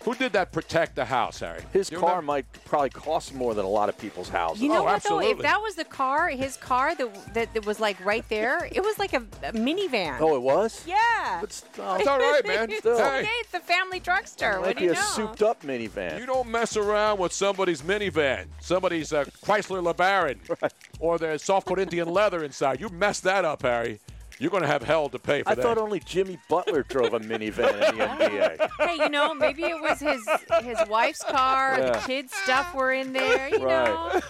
Who 0.05 0.13
did 0.15 0.33
that? 0.33 0.51
Protect 0.51 0.95
the 0.95 1.03
house, 1.05 1.39
Harry. 1.39 1.61
His 1.73 1.91
You 1.91 1.97
car 1.97 2.09
remember? 2.11 2.25
might 2.27 2.45
probably 2.65 2.91
cost 2.91 3.33
more 3.33 3.53
than 3.55 3.65
a 3.65 3.69
lot 3.69 3.89
of 3.89 3.97
people's 3.97 4.29
houses. 4.29 4.61
You 4.61 4.69
know 4.69 4.81
Oh, 4.81 4.83
what 4.83 5.03
though? 5.03 5.19
If 5.19 5.39
that 5.39 5.61
was 5.61 5.75
the 5.75 5.83
car, 5.83 6.29
his 6.29 6.57
car 6.57 6.93
that, 6.95 7.33
that 7.33 7.53
that 7.55 7.65
was 7.65 7.79
like 7.79 8.03
right 8.05 8.23
there, 8.29 8.69
it 8.71 8.83
was 8.83 8.97
like 8.99 9.13
a, 9.13 9.23
a 9.43 9.51
minivan. 9.53 10.19
Oh, 10.21 10.35
it 10.35 10.41
was. 10.41 10.83
Yeah. 10.85 11.41
It's, 11.41 11.63
It's 11.67 11.79
all 12.07 12.19
right, 12.19 12.41
man. 12.45 12.71
Still. 12.77 12.97
Hey. 12.97 13.19
Okay, 13.21 13.27
it's 13.39 13.51
the 13.51 13.59
family 13.59 13.99
drugstore. 13.99 14.51
It 14.53 14.59
What 14.59 14.65
might 14.67 14.73
do 14.77 14.79
be 14.81 14.85
you 14.85 14.91
a 14.91 14.93
know? 14.95 15.01
souped-up 15.01 15.63
minivan. 15.63 16.19
You 16.19 16.25
don't 16.27 16.49
mess 16.49 16.77
around 16.77 17.19
with 17.19 17.33
somebody's 17.33 17.81
minivan, 17.81 18.45
somebody's 18.61 19.11
uh, 19.11 19.25
Chrysler 19.43 19.81
LeBaron, 19.93 20.37
or 20.99 21.17
there's 21.17 21.43
soft 21.43 21.65
Corinthian 21.67 22.07
leather 22.09 22.43
inside. 22.43 22.79
You 22.79 22.89
mess 22.89 23.19
that 23.21 23.43
up, 23.43 23.63
Harry. 23.63 23.99
You're 24.39 24.51
going 24.51 24.63
to 24.63 24.67
have 24.67 24.83
hell 24.83 25.09
to 25.09 25.19
pay 25.19 25.43
for 25.43 25.49
I 25.49 25.55
that. 25.55 25.61
I 25.61 25.63
thought 25.63 25.77
only 25.77 25.99
Jimmy 25.99 26.37
Butler 26.49 26.83
drove 26.83 27.13
a 27.13 27.19
minivan 27.19 27.89
in 27.89 27.97
the 27.97 28.05
NBA. 28.05 28.69
hey, 28.79 28.95
you 29.03 29.09
know, 29.09 29.33
maybe 29.33 29.63
it 29.63 29.81
was 29.81 29.99
his 29.99 30.27
his 30.61 30.77
wife's 30.89 31.23
car. 31.23 31.79
Yeah. 31.79 31.91
The 31.91 31.99
kids' 31.99 32.33
stuff 32.43 32.73
were 32.75 32.91
in 32.91 33.13
there. 33.13 33.49
You 33.49 33.59
know, 33.59 34.21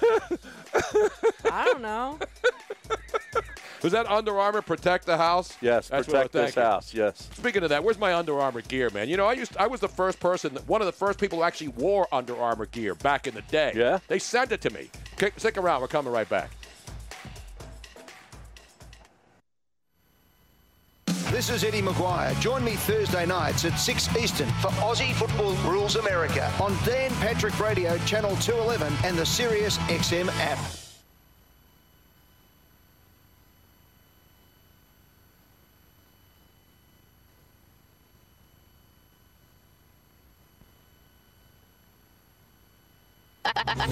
I 1.51 1.66
don't 1.66 1.82
know. 1.82 2.20
Was 3.86 3.91
that 3.91 4.08
Under 4.08 4.39
Armour 4.39 4.64
protect 4.64 5.06
the 5.06 5.16
house? 5.16 5.56
Yes, 5.62 5.89
That's 5.89 6.08
protect 6.08 6.32
this 6.32 6.56
house. 6.56 6.91
Yes. 6.91 7.30
Speaking 7.36 7.62
of 7.62 7.70
that, 7.70 7.84
where's 7.84 7.99
my 7.99 8.16
Under 8.16 8.39
Armour 8.39 8.62
gear, 8.62 8.89
man? 8.89 9.10
You 9.10 9.16
know, 9.16 9.28
I 9.28 9.34
used 9.34 9.56
I 9.58 9.68
was 9.68 9.80
the 9.80 9.88
first 9.88 10.20
person, 10.20 10.56
one 10.66 10.82
of 10.82 10.88
the 10.88 10.91
first 10.91 11.20
people 11.20 11.38
who 11.38 11.43
actually 11.43 11.68
wore 11.68 12.08
Under 12.12 12.36
Armour 12.36 12.66
gear 12.66 12.95
back 12.95 13.28
in 13.28 13.36
the 13.36 13.43
day. 13.43 13.74
Yeah? 13.76 13.99
They 14.08 14.18
sent 14.18 14.51
it 14.51 14.62
to 14.62 14.72
me. 14.72 14.89
Okay, 15.14 15.30
stick 15.38 15.58
around. 15.58 15.82
We're 15.82 15.88
coming 15.88 16.12
right 16.12 16.28
back. 16.28 16.49
This 21.32 21.49
is 21.49 21.63
Eddie 21.63 21.82
McGuire. 21.82 22.39
Join 22.39 22.63
me 22.63 22.76
Thursday 22.76 23.26
nights 23.26 23.65
at 23.65 23.80
6 23.80 24.15
Eastern 24.15 24.47
for 24.61 24.69
Aussie 24.82 25.11
Football 25.13 25.55
Rules 25.69 25.95
America 25.95 26.51
on 26.61 26.78
Dan 26.86 27.09
Patrick 27.15 27.59
Radio, 27.59 27.97
Channel 27.99 28.36
211 28.38 28.93
and 29.03 29.17
the 29.17 29.26
Sirius 29.26 29.78
XM 29.89 30.30
app. 30.39 30.84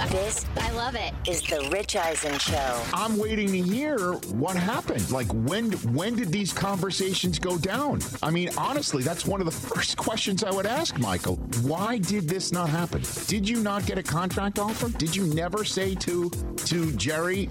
This 0.10 0.46
I 0.58 0.72
love 0.72 0.96
it. 0.96 1.14
is 1.28 1.42
the 1.42 1.68
Rich 1.72 1.96
Eisen 1.96 2.38
Show. 2.40 2.84
I'm 2.94 3.18
waiting 3.18 3.48
to 3.50 3.62
hear 3.62 4.14
what 4.34 4.56
happened. 4.56 5.10
Like 5.12 5.28
when 5.32 5.72
when 5.94 6.16
did 6.16 6.32
these 6.32 6.52
conversations 6.54 7.40
go 7.40 7.58
down? 7.58 8.00
I 8.22 8.32
mean, 8.32 8.50
honestly, 8.58 9.04
that's 9.04 9.26
one 9.26 9.40
of 9.42 9.46
the 9.46 9.52
first 9.74 9.98
questions 9.98 10.44
I 10.44 10.52
would 10.52 10.66
ask 10.66 10.98
Michael. 11.00 11.36
Why 11.62 11.98
did 12.00 12.28
this 12.28 12.52
not 12.52 12.70
happen? 12.70 13.04
Did 13.28 13.48
you 13.48 13.62
not 13.62 13.86
get 13.86 13.98
a 13.98 14.04
contract 14.04 14.60
offer? 14.60 14.90
Did 14.98 15.16
you 15.16 15.26
never 15.28 15.64
say 15.64 15.96
to 15.96 16.30
to 16.30 16.92
Jerry, 16.94 17.50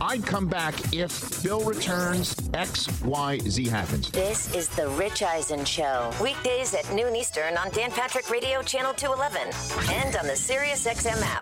I'd 0.00 0.24
come 0.24 0.46
back 0.46 0.74
if 0.94 1.42
Bill 1.42 1.60
returns 1.64 2.34
X, 2.54 2.88
Y, 3.02 3.38
Z 3.48 3.66
happens? 3.68 4.10
This 4.10 4.54
is 4.54 4.68
the 4.68 4.88
Rich 4.90 5.22
Eisen 5.22 5.64
Show. 5.64 6.10
Weekdays 6.22 6.74
at 6.74 6.90
noon 6.94 7.14
Eastern 7.16 7.56
on 7.56 7.70
Dan 7.70 7.90
Patrick 7.90 8.30
Radio 8.30 8.62
Channel 8.62 8.94
211 8.94 9.94
and 9.94 10.16
on 10.16 10.26
the 10.26 10.36
Sirius 10.36 10.86
XM 10.86 11.20
app. 11.22 11.41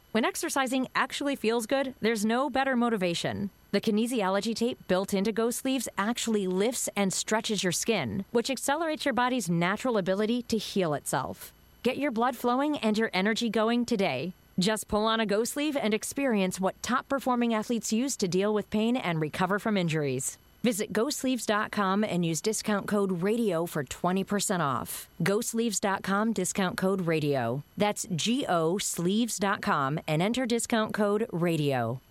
When 0.11 0.25
exercising 0.25 0.89
actually 0.93 1.37
feels 1.37 1.65
good, 1.65 1.95
there's 2.01 2.25
no 2.25 2.49
better 2.49 2.75
motivation. 2.75 3.49
The 3.71 3.79
kinesiology 3.79 4.53
tape 4.53 4.77
built 4.89 5.13
into 5.13 5.31
Go 5.31 5.51
Sleeves 5.51 5.87
actually 5.97 6.47
lifts 6.47 6.89
and 6.97 7.13
stretches 7.13 7.63
your 7.63 7.71
skin, 7.71 8.25
which 8.31 8.49
accelerates 8.49 9.05
your 9.05 9.13
body's 9.13 9.49
natural 9.49 9.97
ability 9.97 10.41
to 10.49 10.57
heal 10.57 10.93
itself. 10.95 11.53
Get 11.83 11.95
your 11.95 12.11
blood 12.11 12.35
flowing 12.35 12.77
and 12.79 12.97
your 12.97 13.09
energy 13.13 13.49
going 13.49 13.85
today. 13.85 14.33
Just 14.59 14.89
pull 14.89 15.05
on 15.05 15.21
a 15.21 15.25
Go 15.25 15.45
Sleeve 15.45 15.77
and 15.77 15.93
experience 15.93 16.59
what 16.59 16.83
top 16.83 17.07
performing 17.07 17.53
athletes 17.53 17.93
use 17.93 18.17
to 18.17 18.27
deal 18.27 18.53
with 18.53 18.69
pain 18.69 18.97
and 18.97 19.21
recover 19.21 19.59
from 19.59 19.77
injuries. 19.77 20.37
Visit 20.63 20.93
GoSleeves.com 20.93 22.03
and 22.03 22.25
use 22.25 22.41
discount 22.41 22.87
code 22.87 23.21
RADIO 23.23 23.65
for 23.65 23.83
20% 23.83 24.59
off. 24.59 25.07
GoSleeves.com 25.23 26.33
discount 26.33 26.77
code 26.77 27.01
RADIO. 27.07 27.63
That's 27.77 28.07
G 28.15 28.45
O 28.47 28.77
Sleeves.com 28.77 29.99
and 30.07 30.21
enter 30.21 30.45
discount 30.45 30.93
code 30.93 31.27
RADIO. 31.31 32.01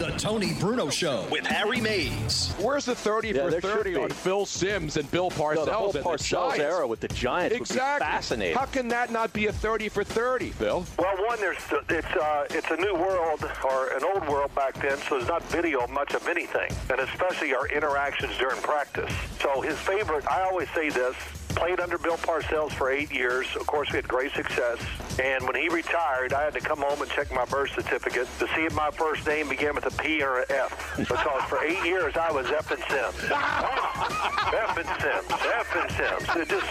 The 0.00 0.12
Tony 0.12 0.54
Bruno 0.58 0.88
Show 0.88 1.26
with 1.30 1.44
Harry 1.46 1.78
Mays. 1.78 2.54
Where's 2.58 2.86
the 2.86 2.94
30 2.94 3.28
Yeah, 3.28 3.44
for 3.44 3.50
there 3.50 3.60
30 3.60 3.90
should 3.92 3.98
be. 3.98 4.02
on 4.02 4.08
Phil 4.08 4.46
Simms 4.46 4.96
and 4.96 5.10
Bill 5.10 5.30
Parcells? 5.30 5.56
No, 5.56 5.64
the 5.66 5.72
whole 5.74 5.84
and 5.90 5.92
the 5.92 6.00
Parcells 6.00 6.58
era 6.58 6.86
with 6.86 7.00
the 7.00 7.08
Giants 7.08 7.52
would 7.52 7.68
be 7.68 7.74
exactly. 7.74 8.06
fascinating. 8.06 8.56
How 8.56 8.64
can 8.64 8.88
that 8.88 9.10
not 9.10 9.30
be 9.34 9.48
a 9.48 9.52
30 9.52 9.90
for 9.90 10.02
30, 10.02 10.54
Bill? 10.58 10.86
Well, 10.98 11.16
one, 11.26 11.38
there's 11.38 11.58
it's 11.90 12.06
uh, 12.16 12.46
it's 12.48 12.70
a 12.70 12.76
new 12.76 12.94
world 12.94 13.44
or 13.62 13.88
an 13.88 14.02
old 14.02 14.26
world 14.26 14.54
back 14.54 14.72
then, 14.80 14.96
so 14.96 15.18
there's 15.18 15.28
not 15.28 15.42
video 15.50 15.86
much 15.88 16.14
of 16.14 16.26
anything, 16.28 16.72
and 16.90 16.98
especially 16.98 17.52
our 17.52 17.68
interactions 17.68 18.34
during 18.38 18.56
practice. 18.62 19.12
So 19.42 19.60
his 19.60 19.78
favorite, 19.80 20.26
I 20.26 20.44
always 20.44 20.70
say 20.70 20.88
this. 20.88 21.14
Played 21.54 21.80
under 21.80 21.98
Bill 21.98 22.16
Parcells 22.16 22.72
for 22.72 22.90
eight 22.90 23.12
years. 23.12 23.46
Of 23.56 23.66
course, 23.66 23.90
we 23.90 23.96
had 23.96 24.08
great 24.08 24.32
success. 24.32 24.78
And 25.22 25.44
when 25.46 25.54
he 25.56 25.68
retired, 25.68 26.32
I 26.32 26.44
had 26.44 26.54
to 26.54 26.60
come 26.60 26.78
home 26.80 27.02
and 27.02 27.10
check 27.10 27.30
my 27.32 27.44
birth 27.44 27.70
certificate 27.74 28.26
to 28.38 28.46
see 28.54 28.62
if 28.64 28.74
my 28.74 28.90
first 28.90 29.26
name 29.26 29.48
began 29.48 29.74
with 29.74 29.84
a 29.86 30.02
P 30.02 30.22
or 30.22 30.38
an 30.38 30.44
F. 30.48 30.94
Because 30.96 31.42
for 31.44 31.62
eight 31.62 31.84
years, 31.84 32.16
I 32.16 32.30
was 32.32 32.46
F 32.46 32.70
and 32.70 32.82
Simms. 32.88 33.30
F 33.30 34.76
and 34.78 35.02
Simms. 35.02 35.30
F 35.30 35.76
and 35.76 35.90
Simms. 35.92 36.36
It 36.36 36.48
just, 36.48 36.66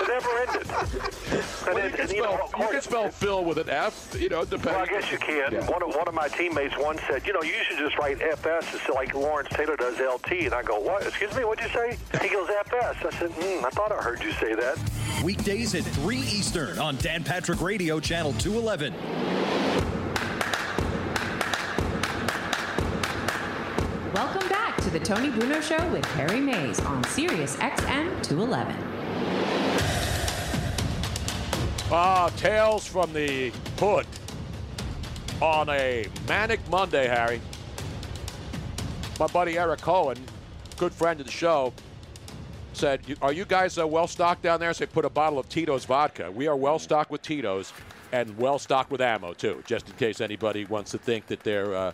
it 0.00 0.08
never 0.08 0.38
ended. 0.38 0.66
And 0.70 1.74
Well, 1.74 1.76
you 1.76 1.82
then- 1.82 1.90
can 1.92 2.00
and, 2.00 2.10
you 2.10 2.22
know, 2.22 2.34
spell, 2.34 2.50
of 2.54 2.60
you 2.60 2.68
can 2.68 2.80
spell 2.82 3.08
Phil 3.10 3.44
with 3.44 3.58
an 3.58 3.68
F, 3.70 4.16
you 4.18 4.28
know, 4.28 4.44
depending. 4.44 4.72
well, 4.74 4.82
I 4.82 4.86
guess 4.86 5.12
you 5.12 5.18
can. 5.18 5.52
Yeah. 5.52 5.70
One, 5.70 5.82
of, 5.82 5.94
one 5.94 6.08
of 6.08 6.14
my 6.14 6.28
teammates 6.28 6.74
once 6.78 7.00
said, 7.08 7.26
you 7.26 7.32
know, 7.32 7.42
you 7.42 7.54
should 7.68 7.78
just 7.78 7.96
write 7.98 8.20
FS 8.20 8.72
instead 8.72 8.94
like 8.94 9.14
Lawrence 9.14 9.48
Taylor 9.52 9.76
does 9.76 9.98
LT. 10.00 10.32
And 10.46 10.54
I 10.54 10.62
go, 10.62 10.80
what? 10.80 11.06
Excuse 11.06 11.34
me, 11.36 11.44
what'd 11.44 11.64
you 11.64 11.70
say? 11.72 11.96
He 12.22 12.28
goes, 12.30 12.48
FS. 12.48 12.96
I 13.04 13.10
said, 13.18 13.30
hmm, 13.32 13.64
I 13.64 13.70
thought 13.70 13.89
I 13.90 14.02
heard 14.02 14.22
you 14.22 14.30
say 14.32 14.54
that. 14.54 14.78
Weekdays 15.24 15.74
at 15.74 15.82
3 15.82 16.18
Eastern 16.18 16.78
on 16.78 16.96
Dan 16.98 17.24
Patrick 17.24 17.60
Radio, 17.60 17.98
Channel 17.98 18.32
211. 18.34 18.94
Welcome 24.14 24.48
back 24.48 24.76
to 24.82 24.90
the 24.90 25.00
Tony 25.00 25.30
Bruno 25.30 25.60
Show 25.60 25.84
with 25.90 26.04
Harry 26.12 26.40
Mayes 26.40 26.78
on 26.80 27.02
Sirius 27.04 27.56
XM 27.56 28.22
211. 28.22 28.76
Ah, 31.90 32.32
tales 32.36 32.86
from 32.86 33.12
the 33.12 33.50
hood 33.78 34.06
on 35.42 35.68
a 35.68 36.06
manic 36.28 36.60
Monday, 36.70 37.08
Harry. 37.08 37.40
My 39.18 39.26
buddy 39.26 39.58
Eric 39.58 39.80
Cohen, 39.80 40.18
good 40.76 40.92
friend 40.92 41.18
of 41.18 41.26
the 41.26 41.32
show, 41.32 41.72
said, 42.72 43.00
"Are 43.22 43.32
you 43.32 43.44
guys 43.44 43.78
uh, 43.78 43.86
well 43.86 44.06
stocked 44.06 44.42
down 44.42 44.60
there?" 44.60 44.72
So 44.72 44.84
they 44.84 44.90
put 44.90 45.04
a 45.04 45.10
bottle 45.10 45.38
of 45.38 45.48
Tito's 45.48 45.84
vodka. 45.84 46.30
We 46.30 46.46
are 46.46 46.56
well 46.56 46.78
stocked 46.78 47.10
with 47.10 47.22
Tito's, 47.22 47.72
and 48.12 48.36
well 48.38 48.58
stocked 48.58 48.90
with 48.90 49.00
ammo 49.00 49.32
too, 49.34 49.62
just 49.66 49.88
in 49.88 49.94
case 49.96 50.20
anybody 50.20 50.64
wants 50.64 50.90
to 50.92 50.98
think 50.98 51.26
that 51.28 51.40
they're. 51.40 51.74
Uh, 51.74 51.92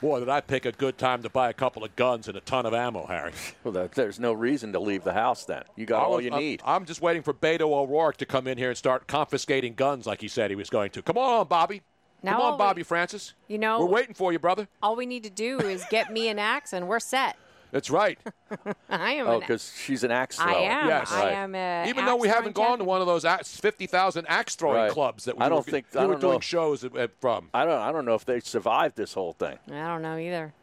Boy, 0.00 0.20
did 0.20 0.28
I 0.28 0.40
pick 0.40 0.64
a 0.64 0.70
good 0.70 0.96
time 0.96 1.24
to 1.24 1.28
buy 1.28 1.50
a 1.50 1.52
couple 1.52 1.82
of 1.82 1.96
guns 1.96 2.28
and 2.28 2.36
a 2.36 2.40
ton 2.42 2.66
of 2.66 2.72
ammo, 2.72 3.04
Harry. 3.06 3.32
Well, 3.64 3.88
there's 3.92 4.20
no 4.20 4.32
reason 4.32 4.72
to 4.74 4.78
leave 4.78 5.02
the 5.02 5.12
house 5.12 5.44
then. 5.44 5.64
You 5.74 5.86
got 5.86 6.02
I 6.02 6.04
all 6.04 6.12
was- 6.16 6.24
you 6.24 6.30
I'm- 6.30 6.40
need. 6.40 6.62
I'm 6.64 6.84
just 6.84 7.02
waiting 7.02 7.24
for 7.24 7.34
Beto 7.34 7.62
O'Rourke 7.62 8.16
to 8.18 8.24
come 8.24 8.46
in 8.46 8.58
here 8.58 8.68
and 8.68 8.78
start 8.78 9.08
confiscating 9.08 9.74
guns 9.74 10.06
like 10.06 10.20
he 10.20 10.28
said 10.28 10.50
he 10.50 10.54
was 10.56 10.70
going 10.70 10.90
to. 10.92 11.02
Come 11.02 11.18
on, 11.18 11.48
Bobby. 11.48 11.82
Now 12.22 12.34
come 12.34 12.40
all 12.42 12.46
on, 12.46 12.52
we- 12.52 12.58
Bobby 12.58 12.82
Francis. 12.84 13.34
You 13.48 13.58
know, 13.58 13.80
We're 13.80 13.86
waiting 13.90 14.14
for 14.14 14.32
you, 14.32 14.38
brother. 14.38 14.68
all 14.84 14.94
we 14.94 15.04
need 15.04 15.24
to 15.24 15.30
do 15.30 15.58
is 15.58 15.84
get 15.90 16.12
me 16.12 16.28
an 16.28 16.38
axe 16.38 16.72
and 16.72 16.86
we're 16.86 17.00
set. 17.00 17.34
That's 17.70 17.90
right. 17.90 18.18
I 18.88 19.12
am. 19.12 19.26
Oh, 19.28 19.40
because 19.40 19.72
she's 19.76 20.02
an 20.04 20.10
axe 20.10 20.38
I 20.40 20.44
thrower. 20.44 20.56
am. 20.70 20.88
Yes. 20.88 21.12
I 21.12 21.20
Right. 21.24 21.32
am 21.34 21.54
a 21.54 21.86
Even 21.88 22.06
though 22.06 22.16
we 22.16 22.28
haven't 22.28 22.54
throwing 22.54 22.70
gone 22.70 22.78
to 22.78 22.84
one 22.84 23.00
of 23.00 23.06
those 23.06 23.24
axe, 23.24 23.56
50,000 23.60 24.24
axe 24.28 24.54
throwing 24.56 24.76
Right. 24.76 24.90
clubs 24.90 25.24
that 25.26 25.36
we 25.36 25.44
I 25.44 25.48
don't 25.48 25.58
were, 25.66 25.70
think 25.70 25.86
we 25.92 26.00
I 26.00 26.06
were 26.06 26.12
don't 26.14 26.20
doing 26.20 26.32
know. 26.34 26.40
shows 26.40 26.84
at- 26.84 26.96
at- 26.96 27.20
from. 27.20 27.50
I 27.52 27.64
don't. 27.64 27.78
I 27.80 27.92
don't 27.92 28.04
know 28.06 28.14
if 28.14 28.24
they 28.24 28.40
survived 28.40 28.96
this 28.96 29.12
whole 29.14 29.34
thing. 29.34 29.58
I 29.68 29.86
don't 29.88 30.02
know 30.02 30.16
either. 30.16 30.54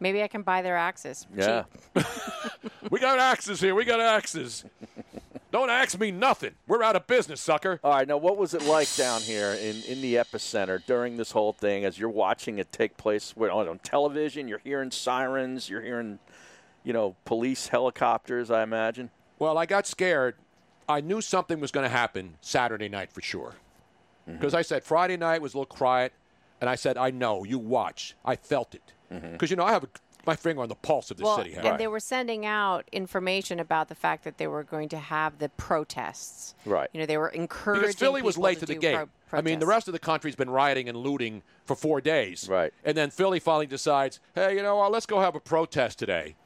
Maybe 0.00 0.22
I 0.22 0.28
can 0.28 0.42
buy 0.42 0.60
their 0.62 0.76
axes. 0.76 1.26
Yeah. 1.34 1.64
We 2.90 3.00
got 3.00 3.18
axes 3.18 3.60
here. 3.60 3.74
We 3.74 3.84
got 3.86 4.00
axes. 4.00 4.64
Don't 5.54 5.70
ask 5.70 5.96
me 6.00 6.10
nothing. 6.10 6.50
We're 6.66 6.82
out 6.82 6.96
of 6.96 7.06
business, 7.06 7.40
sucker. 7.40 7.78
All 7.84 7.92
right. 7.92 8.08
Now, 8.08 8.16
what 8.16 8.36
was 8.36 8.54
it 8.54 8.66
like 8.66 8.92
down 8.96 9.20
here 9.20 9.52
in, 9.52 9.84
in 9.84 10.00
the 10.00 10.16
epicenter 10.16 10.84
during 10.84 11.16
this 11.16 11.30
whole 11.30 11.52
thing 11.52 11.84
as 11.84 11.96
you're 11.96 12.10
watching 12.10 12.58
it 12.58 12.72
take 12.72 12.96
place 12.96 13.32
on, 13.38 13.68
on 13.68 13.78
television? 13.78 14.48
You're 14.48 14.58
hearing 14.58 14.90
sirens. 14.90 15.70
You're 15.70 15.80
hearing, 15.80 16.18
you 16.82 16.92
know, 16.92 17.14
police 17.24 17.68
helicopters. 17.68 18.50
I 18.50 18.64
imagine. 18.64 19.10
Well, 19.38 19.56
I 19.56 19.64
got 19.64 19.86
scared. 19.86 20.34
I 20.88 21.00
knew 21.00 21.20
something 21.20 21.60
was 21.60 21.70
going 21.70 21.84
to 21.84 21.96
happen 21.96 22.34
Saturday 22.40 22.88
night 22.88 23.12
for 23.12 23.20
sure. 23.20 23.54
Mm-hmm. 24.28 24.32
Because 24.32 24.54
I 24.54 24.62
said 24.62 24.82
Friday 24.82 25.16
night 25.16 25.40
was 25.40 25.54
a 25.54 25.58
little 25.58 25.66
quiet, 25.66 26.14
and 26.60 26.68
I 26.68 26.74
said, 26.74 26.98
I 26.98 27.12
know, 27.12 27.44
you 27.44 27.60
watch. 27.60 28.16
I 28.24 28.34
felt 28.34 28.74
it. 28.74 28.92
Mm-hmm. 29.12 29.30
Because, 29.30 29.50
you 29.52 29.56
know, 29.56 29.64
I 29.64 29.70
have 29.70 29.84
a, 29.84 29.88
my 30.26 30.36
finger 30.36 30.62
on 30.62 30.68
the 30.68 30.74
pulse 30.74 31.10
of 31.10 31.16
the 31.16 31.24
well, 31.24 31.38
city. 31.38 31.54
And 31.54 31.78
they 31.78 31.86
were 31.86 32.00
sending 32.00 32.46
out 32.46 32.88
information 32.92 33.60
about 33.60 33.88
the 33.88 33.94
fact 33.94 34.24
that 34.24 34.38
they 34.38 34.46
were 34.46 34.62
going 34.62 34.88
to 34.90 34.98
have 34.98 35.38
the 35.38 35.48
protests. 35.50 36.54
Right. 36.64 36.88
You 36.92 37.00
know, 37.00 37.06
they 37.06 37.18
were 37.18 37.28
encouraging 37.28 37.82
Because 37.82 37.96
Philly 37.96 38.22
was 38.22 38.38
late 38.38 38.60
to, 38.60 38.66
the 38.66 38.74
game. 38.74 39.08
pro- 39.28 39.38
I 39.38 39.42
mean, 39.42 39.58
the 39.58 39.66
rest 39.66 39.88
of 39.88 39.92
the 39.92 39.98
country's 39.98 40.36
been 40.36 40.50
rioting 40.50 40.88
and 40.88 40.98
looting 40.98 41.42
for 41.64 41.74
four 41.74 42.00
days. 42.00 42.48
Right. 42.48 42.72
And 42.84 42.96
then 42.96 43.10
Philly 43.10 43.40
finally 43.40 43.66
decides, 43.66 44.20
hey, 44.34 44.56
you 44.56 44.62
know 44.62 44.76
what? 44.76 44.92
Let's 44.92 45.06
go 45.06 45.20
have 45.20 45.34
a 45.34 45.40
protest 45.40 45.98
today. 45.98 46.36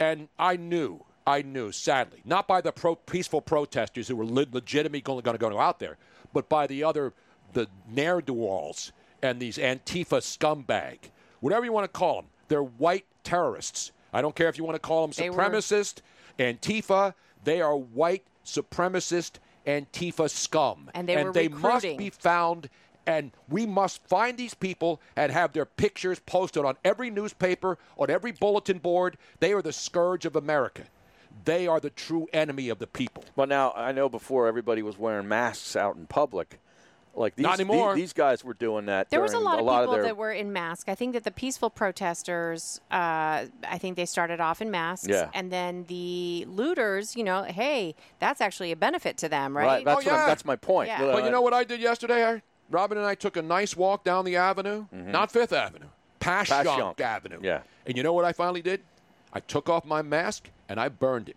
And 0.00 0.28
I 0.38 0.56
knew, 0.56 1.04
I 1.26 1.42
knew, 1.42 1.70
sadly, 1.70 2.22
not 2.24 2.48
by 2.48 2.60
the 2.60 2.72
pro- 2.72 2.96
peaceful 2.96 3.40
protesters 3.40 4.08
who 4.08 4.16
were 4.16 4.26
le- 4.26 4.46
legitimately 4.50 5.00
going 5.00 5.22
to 5.22 5.38
go 5.38 5.60
out 5.60 5.78
there, 5.78 5.96
but 6.32 6.48
by 6.48 6.66
the 6.66 6.82
other, 6.82 7.12
the 7.52 7.68
ne'er 7.88 8.20
do 8.20 8.32
wells 8.32 8.92
and 9.22 9.38
these 9.38 9.56
Antifa 9.56 10.20
scumbag, 10.20 10.98
whatever 11.40 11.64
you 11.64 11.72
want 11.72 11.84
to 11.84 11.98
call 11.98 12.16
them. 12.16 12.26
They're 12.52 12.62
white 12.62 13.06
terrorists. 13.24 13.92
I 14.12 14.20
don't 14.20 14.36
care 14.36 14.50
if 14.50 14.58
you 14.58 14.64
want 14.64 14.74
to 14.74 14.78
call 14.78 15.06
them 15.06 15.14
They 15.16 15.30
were- 15.30 15.42
supremacist, 15.42 16.02
Antifa. 16.38 17.14
They 17.44 17.62
are 17.62 17.74
white 17.74 18.24
supremacist 18.44 19.36
Antifa 19.66 20.28
scum, 20.28 20.90
And 20.92 21.08
they 21.08 21.24
were 21.24 21.32
they 21.32 21.48
must 21.48 21.96
be 21.96 22.10
found. 22.10 22.68
And 23.06 23.30
we 23.48 23.64
must 23.64 24.06
find 24.06 24.36
these 24.36 24.52
people 24.52 25.00
and 25.16 25.32
have 25.32 25.54
their 25.54 25.64
pictures 25.64 26.20
posted 26.20 26.66
on 26.66 26.76
every 26.84 27.08
newspaper, 27.08 27.78
on 27.96 28.10
every 28.10 28.32
bulletin 28.32 28.80
board. 28.80 29.16
They 29.40 29.54
are 29.54 29.62
the 29.62 29.72
scourge 29.72 30.26
of 30.26 30.36
America. 30.36 30.82
They 31.46 31.66
are 31.66 31.80
the 31.80 31.88
true 31.88 32.28
enemy 32.34 32.68
of 32.68 32.80
the 32.80 32.86
people. 32.86 33.24
Well, 33.34 33.46
now 33.46 33.72
I 33.74 33.92
know 33.92 34.10
before 34.10 34.46
everybody 34.46 34.82
was 34.82 34.98
wearing 34.98 35.26
masks 35.26 35.74
out 35.74 35.96
in 35.96 36.06
public. 36.06 36.60
Like 37.14 37.36
these, 37.36 37.42
Not 37.44 37.60
anymore. 37.60 37.94
These, 37.94 38.02
these 38.04 38.12
guys 38.14 38.42
were 38.42 38.54
doing 38.54 38.86
that. 38.86 39.10
There 39.10 39.20
was 39.20 39.34
a 39.34 39.38
lot 39.38 39.58
of 39.58 39.66
people 39.66 39.92
their, 39.92 40.02
that 40.04 40.16
were 40.16 40.32
in 40.32 40.52
masks. 40.52 40.88
I 40.88 40.94
think 40.94 41.12
that 41.12 41.24
the 41.24 41.30
peaceful 41.30 41.68
protesters, 41.70 42.80
uh, 42.90 43.44
I 43.68 43.78
think 43.78 43.96
they 43.96 44.06
started 44.06 44.40
off 44.40 44.62
in 44.62 44.70
masks, 44.70 45.08
Yeah. 45.08 45.28
and 45.34 45.52
then 45.52 45.84
the 45.88 46.46
looters, 46.48 47.14
you 47.14 47.22
know, 47.24 47.42
hey, 47.42 47.94
that's 48.18 48.40
actually 48.40 48.72
a 48.72 48.76
benefit 48.76 49.18
to 49.18 49.28
them, 49.28 49.54
right? 49.56 49.84
That's 49.84 50.04
what 50.06 50.14
I'm- 50.14 50.26
that's 50.28 50.44
my 50.44 50.56
point. 50.56 50.88
Yeah. 50.88 51.00
But 51.12 51.24
you 51.24 51.30
know 51.30 51.42
what 51.42 51.52
I 51.52 51.64
did 51.64 51.80
yesterday? 51.80 52.20
Harry? 52.20 52.42
Robin 52.70 52.96
and 52.96 53.06
I 53.06 53.14
took 53.14 53.36
a 53.36 53.42
nice 53.42 53.76
walk 53.76 54.04
down 54.04 54.24
the 54.24 54.36
avenue, 54.36 54.86
not 54.90 55.30
Fifth 55.30 55.52
Avenue, 55.52 55.88
Passyunk 56.20 56.64
Passyunk. 56.64 57.00
Avenue. 57.00 57.40
Yeah. 57.42 57.60
And 57.86 57.96
you 57.96 58.02
know 58.02 58.14
what 58.14 58.24
I 58.24 58.32
finally 58.32 58.62
did? 58.62 58.80
I 59.34 59.40
took 59.40 59.68
off 59.68 59.84
my 59.84 60.00
mask 60.00 60.48
and 60.68 60.80
I 60.80 60.88
burned 60.88 61.28
it. 61.28 61.36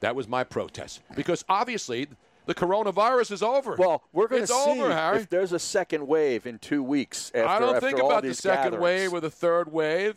That 0.00 0.14
was 0.14 0.28
my 0.28 0.44
protest 0.44 1.00
because 1.16 1.44
obviously 1.48 2.08
the 2.50 2.66
coronavirus 2.66 3.30
is 3.30 3.42
over. 3.44 3.76
Well, 3.76 4.02
we're 4.12 4.26
going 4.26 4.42
to 4.42 4.48
see 4.48 4.70
over, 4.70 4.92
Harry. 4.92 5.18
if 5.18 5.28
there's 5.28 5.52
a 5.52 5.58
second 5.60 6.04
wave 6.04 6.46
in 6.46 6.58
two 6.58 6.82
weeks. 6.82 7.30
After, 7.32 7.46
I 7.46 7.60
don't 7.60 7.80
think 7.80 8.00
about 8.00 8.24
the 8.24 8.34
second 8.34 8.72
gatherings. 8.72 8.82
wave 8.82 9.12
or 9.12 9.20
the 9.20 9.30
third 9.30 9.70
wave. 9.70 10.16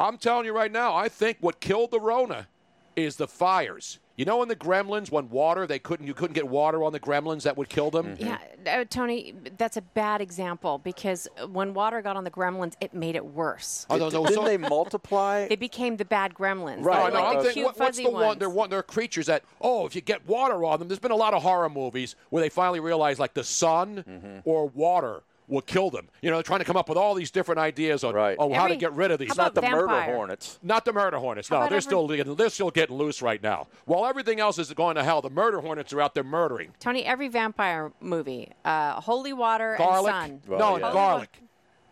I'm 0.00 0.16
telling 0.16 0.46
you 0.46 0.56
right 0.56 0.72
now, 0.72 0.96
I 0.96 1.10
think 1.10 1.36
what 1.40 1.60
killed 1.60 1.90
the 1.90 2.00
Rona 2.00 2.48
is 2.96 3.16
the 3.16 3.28
fires. 3.28 3.98
You 4.18 4.24
know, 4.24 4.42
in 4.42 4.48
the 4.48 4.56
Gremlins, 4.56 5.12
when 5.12 5.30
water 5.30 5.64
they 5.64 5.78
couldn't, 5.78 6.04
you 6.08 6.12
couldn't 6.12 6.34
get 6.34 6.48
water 6.48 6.82
on 6.82 6.92
the 6.92 6.98
Gremlins, 6.98 7.44
that 7.44 7.56
would 7.56 7.68
kill 7.68 7.92
them. 7.92 8.16
Yeah, 8.18 8.38
uh, 8.66 8.84
Tony, 8.90 9.32
that's 9.56 9.76
a 9.76 9.80
bad 9.80 10.20
example 10.20 10.78
because 10.78 11.28
when 11.52 11.72
water 11.72 12.02
got 12.02 12.16
on 12.16 12.24
the 12.24 12.30
gremlins, 12.32 12.74
it 12.80 12.92
made 12.92 13.14
it 13.14 13.24
worse. 13.24 13.86
I 13.88 13.96
don't 13.96 14.12
know. 14.12 14.24
Didn't 14.26 14.42
so- 14.42 14.44
they 14.44 14.56
multiply? 14.56 15.46
They 15.48 15.54
became 15.56 15.96
the 15.98 16.04
bad 16.04 16.34
gremlins. 16.34 16.82
Right. 16.82 17.12
They 17.12 17.16
no, 17.16 17.24
like 17.24 17.28
I'm 17.28 17.36
the 17.36 17.42
thinking, 17.44 17.52
cute 17.52 17.66
what- 17.66 17.78
what's 17.78 17.90
fuzzy 17.96 18.02
the 18.04 18.10
one? 18.10 18.24
ones. 18.26 18.38
They're 18.40 18.50
one. 18.50 18.70
They're 18.70 18.82
creatures 18.82 19.26
that 19.26 19.44
oh, 19.60 19.86
if 19.86 19.94
you 19.94 20.00
get 20.00 20.26
water 20.26 20.64
on 20.64 20.80
them, 20.80 20.88
there's 20.88 20.98
been 20.98 21.12
a 21.12 21.16
lot 21.16 21.32
of 21.32 21.42
horror 21.42 21.70
movies 21.70 22.16
where 22.30 22.42
they 22.42 22.48
finally 22.48 22.80
realize 22.80 23.20
like 23.20 23.34
the 23.34 23.44
sun 23.44 24.04
Mm-hmm. 24.08 24.38
or 24.44 24.66
water 24.66 25.22
will 25.48 25.62
kill 25.62 25.90
them. 25.90 26.08
You 26.22 26.30
know, 26.30 26.36
they're 26.36 26.42
trying 26.42 26.58
to 26.60 26.64
come 26.64 26.76
up 26.76 26.88
with 26.88 26.98
all 26.98 27.14
these 27.14 27.30
different 27.30 27.58
ideas 27.58 28.04
on 28.04 28.14
Right. 28.14 28.36
oh 28.38 28.52
how 28.52 28.68
to 28.68 28.76
get 28.76 28.92
rid 28.92 29.10
of 29.10 29.18
these. 29.18 29.36
how 29.36 29.44
Not 29.44 29.54
the 29.54 29.62
murder 29.62 30.02
hornets. 30.02 30.58
Not 30.62 30.84
the 30.84 30.92
murder 30.92 31.18
hornets. 31.18 31.48
How 31.48 31.56
No, 31.56 31.60
they're 31.62 31.78
every- 31.78 31.80
still 31.82 32.06
getting, 32.08 32.34
they're 32.34 32.50
still 32.50 32.70
getting 32.70 32.96
loose 32.96 33.22
right 33.22 33.42
now. 33.42 33.66
While 33.86 34.06
everything 34.06 34.40
else 34.40 34.58
is 34.58 34.72
going 34.74 34.96
to 34.96 35.02
hell, 35.04 35.22
the 35.22 35.30
murder 35.30 35.60
hornets 35.60 35.92
are 35.92 36.00
out 36.00 36.14
there 36.14 36.22
murdering. 36.24 36.72
Tony, 36.80 37.04
every 37.04 37.28
vampire 37.28 37.92
movie, 38.00 38.52
uh, 38.64 39.00
holy 39.00 39.32
water 39.32 39.74
Garlic. 39.78 40.12
and 40.14 40.42
sun. 40.46 40.58
no, 40.58 40.66
Holy 40.66 40.80
garlic. 40.82 41.38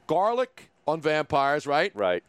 Garlic 0.06 0.70
on 0.86 1.00
vampires, 1.00 1.66
right? 1.66 1.92
Right. 1.94 2.22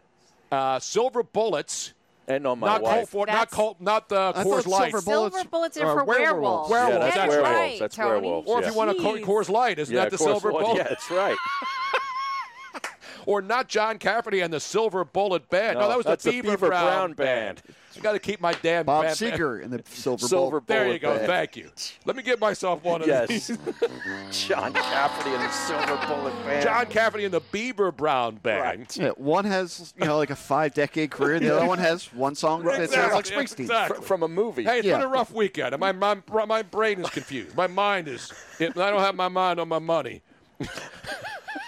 Uh, 0.51 0.79
silver 0.79 1.23
bullets. 1.23 1.93
And 2.29 2.45
on 2.45 2.59
my 2.59 2.67
not 2.67 2.81
wife. 2.81 2.93
Colt, 2.93 3.09
for, 3.09 3.25
not 3.25 3.33
That's- 3.33 3.53
Colt, 3.53 3.77
not 3.79 4.09
the 4.09 4.33
I 4.35 4.43
Coors 4.43 4.63
thought 4.63 4.67
Light. 4.67 4.91
silver 4.91 5.01
bullets- 5.05 5.35
Silver 5.35 5.49
bullets 5.49 5.77
are 5.77 5.85
Uh, 5.85 5.93
for 5.93 6.03
werewolves. 6.03 6.69
Werewolves. 6.69 6.93
Yeah, 6.93 6.99
that's 6.99 7.15
that's 7.15 7.29
werewolves. 7.29 7.49
right. 7.55 7.79
That's 7.79 7.95
Tony. 7.95 8.09
werewolves. 8.09 8.49
Or 8.49 8.59
if 8.59 8.65
yeah. 8.65 8.71
you 8.71 8.77
want 8.77 8.89
a 8.91 8.93
Co- 8.95 9.15
Coors 9.19 9.49
Light, 9.49 9.79
isn't 9.79 9.95
Yeah, 9.95 10.01
that 10.03 10.11
the 10.11 10.17
Coors 10.17 10.25
silver 10.25 10.51
bullet? 10.51 10.75
Yeah, 10.77 10.83
that's 10.83 11.09
right. 11.09 11.37
or 13.25 13.41
not 13.41 13.67
John 13.69 13.97
Cafferty 13.97 14.41
and 14.41 14.53
the 14.53 14.59
Silver 14.59 15.03
Bullet 15.05 15.49
Band. 15.49 15.75
No, 15.75 15.81
No, 15.83 15.87
that 15.89 15.97
was 15.97 16.05
that's 16.05 16.23
the 16.23 16.31
the 16.31 16.41
Beaver, 16.41 16.51
Beaver 16.57 16.67
Brown, 16.67 16.85
Brown 16.85 17.13
Band. 17.13 17.61
I 17.97 18.01
got 18.01 18.11
to 18.13 18.19
keep 18.19 18.39
my 18.39 18.53
damn 18.61 18.85
Bob 18.85 19.03
band- 19.05 19.15
Seger 19.17 19.63
and 19.63 19.71
the 19.73 19.81
Silver, 19.89 20.27
Silver 20.27 20.61
Bullet. 20.61 20.67
There 20.67 20.91
you 20.93 20.99
go. 20.99 21.15
Band. 21.15 21.27
Thank 21.27 21.57
you. 21.57 21.69
Let 22.05 22.15
me 22.15 22.23
get 22.23 22.39
myself 22.39 22.83
one 22.83 23.01
of 23.01 23.07
Yes. 23.07 23.27
these. 23.27 23.47
John 24.47 24.73
Cafferty 24.73 25.31
and 25.31 25.43
the 25.43 25.49
Silver 25.51 25.97
Bullet 26.07 26.33
Band. 26.45 26.63
John 26.63 26.85
Cafferty 26.87 27.25
and 27.25 27.33
the 27.33 27.41
Beaver 27.51 27.91
Brown 27.91 28.35
Band. 28.35 28.95
Yeah, 28.95 29.09
one 29.11 29.45
has 29.45 29.93
you 29.97 30.05
know 30.05 30.17
like 30.17 30.29
a 30.29 30.35
five 30.35 30.73
decade 30.73 31.11
career. 31.11 31.39
The 31.39 31.55
other 31.55 31.67
one 31.67 31.79
has 31.79 32.13
one 32.13 32.35
song 32.35 32.63
that 32.65 32.89
sounds 32.89 33.13
like 33.13 33.25
Springsteen. 33.25 33.61
exactly. 33.61 33.97
Fr- 33.97 34.03
from 34.03 34.23
a 34.23 34.27
movie. 34.27 34.63
Hey, 34.63 34.77
it's 34.79 34.87
Yeah. 34.87 34.97
been 34.97 35.05
a 35.05 35.09
rough 35.09 35.31
weekend. 35.31 35.73
and 35.73 35.79
My, 35.79 35.91
my, 35.91 36.17
my 36.45 36.61
brain 36.61 36.99
is 37.01 37.09
confused. 37.09 37.55
My 37.55 37.67
mind 37.67 38.07
is. 38.07 38.31
It, 38.59 38.77
I 38.77 38.89
don't 38.89 39.01
have 39.01 39.15
my 39.15 39.27
mind 39.27 39.59
on 39.59 39.67
my 39.67 39.79
money. 39.79 40.21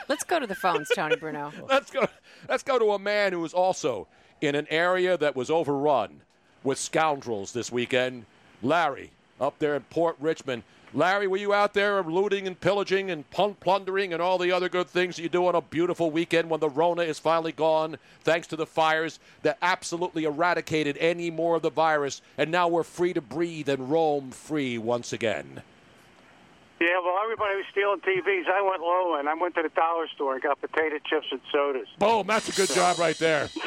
Let's 0.07 0.23
go 0.23 0.39
to 0.39 0.47
the 0.47 0.55
phones, 0.55 0.89
Tony 0.95 1.15
Bruno. 1.15 1.51
Let's 1.69 1.91
go. 1.91 2.07
Let's 2.47 2.63
go 2.63 2.79
to 2.79 2.91
a 2.93 2.99
man 2.99 3.31
who 3.33 3.45
is 3.45 3.53
also 3.53 4.07
in 4.41 4.55
an 4.55 4.67
area 4.69 5.17
that 5.17 5.35
was 5.35 5.49
overrun 5.49 6.21
with 6.63 6.77
scoundrels 6.77 7.51
this 7.53 7.71
weekend. 7.71 8.25
Larry, 8.61 9.11
up 9.39 9.59
there 9.59 9.75
in 9.75 9.83
Port 9.83 10.15
Richmond. 10.19 10.63
Larry, 10.93 11.27
were 11.27 11.37
you 11.37 11.53
out 11.53 11.75
there 11.75 12.01
looting 12.01 12.47
and 12.47 12.59
pillaging 12.59 13.11
and 13.11 13.29
plundering 13.29 14.11
and 14.11 14.21
all 14.21 14.39
the 14.39 14.51
other 14.51 14.69
good 14.69 14.87
things 14.87 15.15
that 15.15 15.21
you 15.21 15.29
do 15.29 15.45
on 15.45 15.53
a 15.53 15.61
beautiful 15.61 16.09
weekend 16.09 16.49
when 16.49 16.59
the 16.59 16.69
Rona 16.69 17.03
is 17.03 17.19
finally 17.19 17.51
gone, 17.51 17.97
thanks 18.23 18.47
to 18.47 18.55
the 18.55 18.65
fires 18.65 19.19
that 19.43 19.59
absolutely 19.61 20.23
eradicated 20.23 20.97
any 20.97 21.29
more 21.29 21.57
of 21.57 21.61
the 21.61 21.69
virus, 21.69 22.23
and 22.39 22.49
now 22.49 22.67
we're 22.67 22.83
free 22.83 23.13
to 23.13 23.21
breathe 23.21 23.69
and 23.69 23.91
roam 23.91 24.31
free 24.31 24.79
once 24.79 25.13
again? 25.13 25.61
Yeah, 26.81 26.99
well, 27.03 27.19
everybody 27.23 27.55
was 27.57 27.65
stealing 27.71 27.99
TVs. 27.99 28.49
I 28.49 28.61
went 28.61 28.81
low 28.81 29.15
and 29.19 29.29
I 29.29 29.35
went 29.35 29.53
to 29.55 29.61
the 29.61 29.69
dollar 29.69 30.07
store 30.07 30.33
and 30.33 30.41
got 30.41 30.59
potato 30.59 30.97
chips 31.05 31.27
and 31.29 31.41
sodas. 31.51 31.87
Boom, 31.99 32.25
that's 32.25 32.49
a 32.49 32.53
good 32.53 32.73
job 32.73 32.97
right 32.97 33.17
there. 33.17 33.49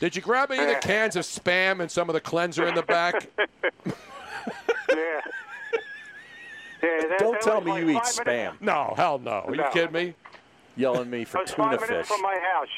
Did 0.00 0.16
you 0.16 0.22
grab 0.22 0.50
any 0.50 0.62
of 0.62 0.68
the 0.68 0.74
cans 0.86 1.16
of 1.16 1.24
spam 1.24 1.80
and 1.80 1.90
some 1.90 2.08
of 2.08 2.14
the 2.14 2.20
cleanser 2.20 2.66
in 2.66 2.74
the 2.74 2.82
back? 2.82 3.28
Yeah. 4.90 5.20
Yeah, 6.82 7.00
that, 7.08 7.18
Don't 7.18 7.32
that 7.32 7.40
tell 7.42 7.60
me 7.62 7.72
like 7.72 7.82
you 7.82 7.90
eat 7.90 8.02
spam. 8.02 8.26
minutes- 8.26 8.56
No, 8.60 8.92
hell 8.96 9.18
no. 9.18 9.30
Are 9.46 9.50
you 9.50 9.56
No. 9.62 9.70
kidding 9.70 9.92
me? 9.92 10.14
Yelling 10.76 11.08
me 11.10 11.24
for 11.24 11.42
tuna 11.44 11.70
five 11.70 11.80
fish. 11.80 11.88
minutes 11.90 12.08
from 12.08 12.20
my 12.20 12.38
house. 12.52 12.68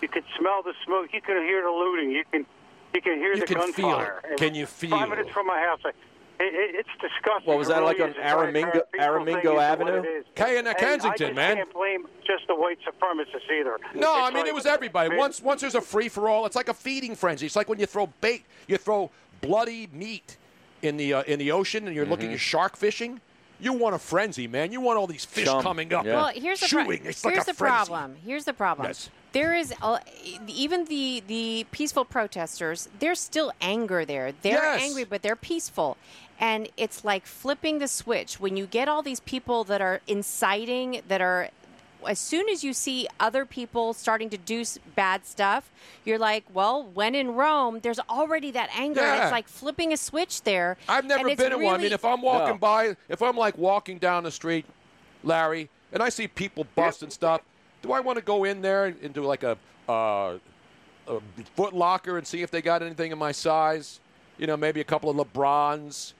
You 0.00 0.08
could 0.08 0.24
smell 0.38 0.62
the 0.62 0.72
smoke. 0.84 1.08
You 1.12 1.20
can 1.20 1.36
hear 1.42 1.62
the 1.62 1.70
looting. 1.70 2.10
You 2.12 2.22
can, 2.30 2.46
you 2.94 3.00
can 3.02 3.14
hear 3.18 3.34
You 3.34 3.40
the 3.40 3.46
can 3.46 3.72
feel 3.72 3.98
it. 4.00 4.36
Can 4.38 4.54
you 4.54 4.66
Five 4.66 4.76
feel? 4.90 5.06
minutes 5.08 5.30
from 5.30 5.46
my 5.46 5.58
house. 5.58 5.80
I- 5.84 5.92
It, 6.38 6.54
it, 6.54 6.74
it's 6.80 6.88
disgusting. 7.00 7.46
What, 7.46 7.58
was 7.58 7.68
that 7.68 7.82
like 7.82 7.98
really 7.98 8.12
on 8.14 8.16
like 8.16 8.26
a 8.26 8.36
Aramingo- 8.58 8.82
Aramingo 9.00 9.24
thing 9.24 9.38
is 9.38 9.44
what 9.46 9.58
Avenue? 9.62 10.02
it 10.02 10.06
is. 10.06 10.24
Kay 10.34 10.58
and 10.58 10.68
And 10.68 10.76
Kensington, 10.76 11.10
I 11.12 11.16
just 11.16 11.34
man. 11.34 11.56
can't 11.56 11.72
blame 11.72 12.06
just 12.26 12.46
the 12.46 12.54
white 12.54 12.78
supremacists 12.86 13.50
either. 13.50 13.78
No, 13.94 14.14
I 14.14 14.26
mean 14.30 14.40
like- 14.40 14.46
it 14.48 14.54
was 14.54 14.66
everybody. 14.66 15.16
Once 15.16 15.40
once 15.42 15.60
there's 15.62 15.74
a 15.74 15.80
free 15.80 16.08
for 16.08 16.28
all, 16.28 16.44
it's 16.46 16.56
like 16.56 16.68
a 16.68 16.74
feeding 16.74 17.14
frenzy. 17.16 17.46
It's 17.46 17.56
like 17.56 17.68
when 17.68 17.78
you 17.80 17.86
throw 17.86 18.08
bait, 18.20 18.44
you 18.66 18.76
throw 18.76 19.10
bloody 19.40 19.88
meat 19.92 20.36
in 20.82 20.96
the 20.98 21.14
uh, 21.14 21.22
in 21.22 21.38
the 21.38 21.52
ocean, 21.52 21.86
and 21.86 21.96
you're 21.96 22.06
looking 22.06 22.32
at 22.32 22.40
shark 22.40 22.76
fishing. 22.76 23.20
You 23.58 23.72
want 23.72 23.94
a 23.94 23.98
frenzy, 23.98 24.46
man. 24.46 24.70
You 24.70 24.82
want 24.82 24.98
all 24.98 25.06
these 25.06 25.24
fish 25.24 25.46
Chum. 25.46 25.62
coming 25.62 25.94
up. 25.94 26.04
Yeah. 26.04 26.16
Well, 26.16 26.32
here's 26.34 26.60
the 26.60 26.68
pro- 26.68 26.84
chewing. 26.84 27.00
It's 27.06 27.22
here's 27.22 27.38
like 27.38 27.48
a 27.48 27.52
the 27.52 27.54
problem. 27.56 28.16
Here's 28.22 28.44
the 28.44 28.52
problem. 28.52 28.86
Yes. 28.88 29.08
There 29.32 29.54
is 29.54 29.72
uh, 29.82 29.98
even 30.46 30.84
the 30.84 31.22
the 31.26 31.66
peaceful 31.70 32.04
protesters. 32.04 32.88
There's 32.98 33.18
still 33.20 33.52
anger 33.62 34.04
there. 34.04 34.32
They're 34.42 34.62
Yes. 34.62 34.82
angry, 34.82 35.04
but 35.04 35.22
they're 35.22 35.36
peaceful. 35.36 35.96
And 36.38 36.68
it's 36.76 37.04
like 37.04 37.26
flipping 37.26 37.78
the 37.78 37.88
switch 37.88 38.38
when 38.38 38.56
you 38.56 38.66
get 38.66 38.88
all 38.88 39.02
these 39.02 39.20
people 39.20 39.64
that 39.64 39.80
are 39.80 40.00
inciting, 40.06 41.00
that 41.08 41.20
are 41.20 41.50
as 42.06 42.18
soon 42.18 42.48
as 42.48 42.62
you 42.62 42.72
see 42.72 43.08
other 43.18 43.44
people 43.44 43.92
starting 43.92 44.30
to 44.30 44.36
do 44.38 44.64
bad 44.94 45.26
stuff, 45.26 45.70
you're 46.04 46.18
like, 46.18 46.44
well, 46.52 46.84
when 46.94 47.14
in 47.14 47.34
Rome, 47.34 47.80
there's 47.82 47.98
already 48.08 48.50
that 48.52 48.70
anger. 48.76 49.00
Yeah. 49.00 49.24
it's 49.24 49.32
like 49.32 49.48
flipping 49.48 49.92
a 49.92 49.96
switch 49.96 50.42
there. 50.42 50.76
I've 50.88 51.04
never 51.04 51.22
And 51.22 51.30
it's 51.30 51.42
been 51.42 51.52
in 51.52 51.62
one. 51.62 51.80
I 51.80 51.82
mean, 51.82 51.92
if 51.92 52.04
I'm 52.04 52.22
walking 52.22 52.54
No. 52.54 52.58
by, 52.58 52.96
if 53.08 53.22
I'm 53.22 53.36
like 53.36 53.58
walking 53.58 53.98
down 53.98 54.24
the 54.24 54.30
street, 54.30 54.66
Larry, 55.24 55.68
and 55.92 56.02
I 56.02 56.08
see 56.08 56.28
people 56.28 56.66
busting 56.74 57.10
stuff, 57.10 57.40
do 57.82 57.92
I 57.92 58.00
want 58.00 58.16
to 58.18 58.24
go 58.24 58.44
in 58.44 58.62
there 58.62 58.86
and 58.86 59.12
do 59.12 59.24
like 59.24 59.42
a, 59.42 59.56
uh, 59.88 60.38
a 61.08 61.20
Foot 61.56 61.72
Locker 61.72 62.18
and 62.18 62.26
see 62.26 62.42
if 62.42 62.50
they 62.50 62.62
got 62.62 62.82
anything 62.82 63.12
in 63.12 63.18
my 63.18 63.32
size? 63.32 64.00
You 64.38 64.46
know, 64.46 64.56
maybe 64.56 64.80
a 64.80 64.84
couple 64.84 65.08
of 65.08 65.16
LeBrons, 65.16 66.12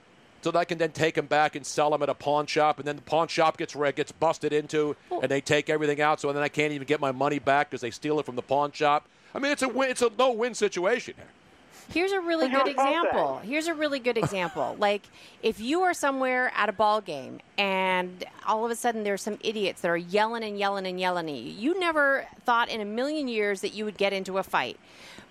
so 0.42 0.50
that 0.50 0.68
can 0.68 0.78
then 0.78 0.92
take 0.92 1.14
them 1.14 1.26
back 1.26 1.56
and 1.56 1.66
sell 1.66 1.90
them 1.90 2.02
at 2.02 2.08
a 2.08 2.14
pawn 2.14 2.46
shop, 2.46 2.78
and 2.78 2.86
then 2.86 2.96
the 2.96 3.02
pawn 3.02 3.28
shop 3.28 3.56
gets 3.56 3.74
where 3.74 3.88
it 3.88 3.96
gets 3.96 4.12
busted 4.12 4.52
into, 4.52 4.96
and 5.10 5.30
they 5.30 5.40
take 5.40 5.68
everything 5.68 6.00
out, 6.00 6.20
so 6.20 6.32
then 6.32 6.42
I 6.42 6.48
can't 6.48 6.72
even 6.72 6.86
get 6.86 7.00
my 7.00 7.12
money 7.12 7.38
back 7.38 7.70
because 7.70 7.80
they 7.80 7.90
steal 7.90 8.20
it 8.20 8.26
from 8.26 8.36
the 8.36 8.42
pawn 8.42 8.72
shop. 8.72 9.08
I 9.34 9.38
mean, 9.38 9.52
it's 9.52 9.62
a 9.62 9.68
win, 9.68 9.90
it's 9.90 10.02
a 10.02 10.10
no-win 10.18 10.54
situation. 10.54 11.14
Here. 11.16 11.26
Here's 11.92 12.12
a 12.12 12.20
really 12.20 12.48
good 12.48 12.68
example. 12.68 13.40
Here's 13.44 13.68
a 13.68 13.74
really 13.74 13.98
good 13.98 14.18
example. 14.18 14.76
like 14.80 15.02
if 15.42 15.60
you 15.60 15.82
are 15.82 15.94
somewhere 15.94 16.52
at 16.56 16.68
a 16.68 16.72
ball 16.72 17.00
game 17.00 17.40
and 17.56 18.24
all 18.46 18.64
of 18.64 18.70
a 18.70 18.74
sudden 18.74 19.04
there's 19.04 19.22
some 19.22 19.38
idiots 19.42 19.82
that 19.82 19.88
are 19.88 19.96
yelling 19.96 20.42
and 20.42 20.58
yelling 20.58 20.86
and 20.86 20.98
yelling 20.98 21.28
at 21.28 21.34
you. 21.34 21.52
You 21.52 21.78
never 21.78 22.26
thought 22.44 22.68
in 22.68 22.80
a 22.80 22.84
million 22.84 23.28
years 23.28 23.60
that 23.60 23.72
you 23.72 23.84
would 23.84 23.96
get 23.96 24.12
into 24.12 24.38
a 24.38 24.42
fight. 24.42 24.78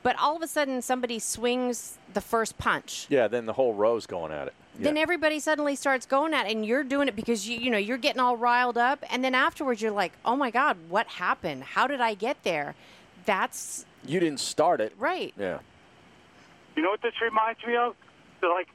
But 0.02 0.16
all 0.18 0.36
of 0.36 0.42
a 0.42 0.48
sudden 0.48 0.82
somebody 0.82 1.20
swings 1.20 1.98
the 2.14 2.22
first 2.22 2.58
punch. 2.58 3.08
Yeah, 3.10 3.28
then 3.28 3.46
the 3.46 3.54
whole 3.54 3.74
row's 3.74 4.06
going 4.06 4.32
at 4.32 4.48
it. 4.48 4.54
Then 4.78 4.98
everybody 4.98 5.40
suddenly 5.40 5.76
starts 5.76 6.06
going 6.06 6.34
at 6.34 6.48
it 6.48 6.56
and 6.56 6.66
you're 6.66 6.84
doing 6.84 7.08
it 7.08 7.16
because 7.16 7.48
you 7.48 7.58
you 7.58 7.70
know 7.72 7.78
you're 7.78 7.98
getting 7.98 8.20
all 8.20 8.38
riled 8.38 8.78
up 8.78 9.04
and 9.10 9.24
then 9.24 9.34
afterwards 9.36 9.82
you're 9.82 9.92
like, 9.92 10.14
"Oh 10.26 10.36
my 10.36 10.52
god, 10.52 10.78
what 10.90 11.08
happened? 11.08 11.64
How 11.64 11.88
did 11.88 12.02
I 12.02 12.14
get 12.14 12.44
there?" 12.44 12.76
That's 13.26 13.86
You 14.06 14.20
didn't 14.20 14.40
start 14.40 14.82
it. 14.82 14.94
right. 15.00 15.34
Yeah. 15.38 15.60
You 16.76 16.84
know 16.84 16.90
what 16.90 17.02
this 17.02 17.20
reminds 17.22 17.66
me 17.66 17.76
of? 17.76 17.96
Like 18.42 18.68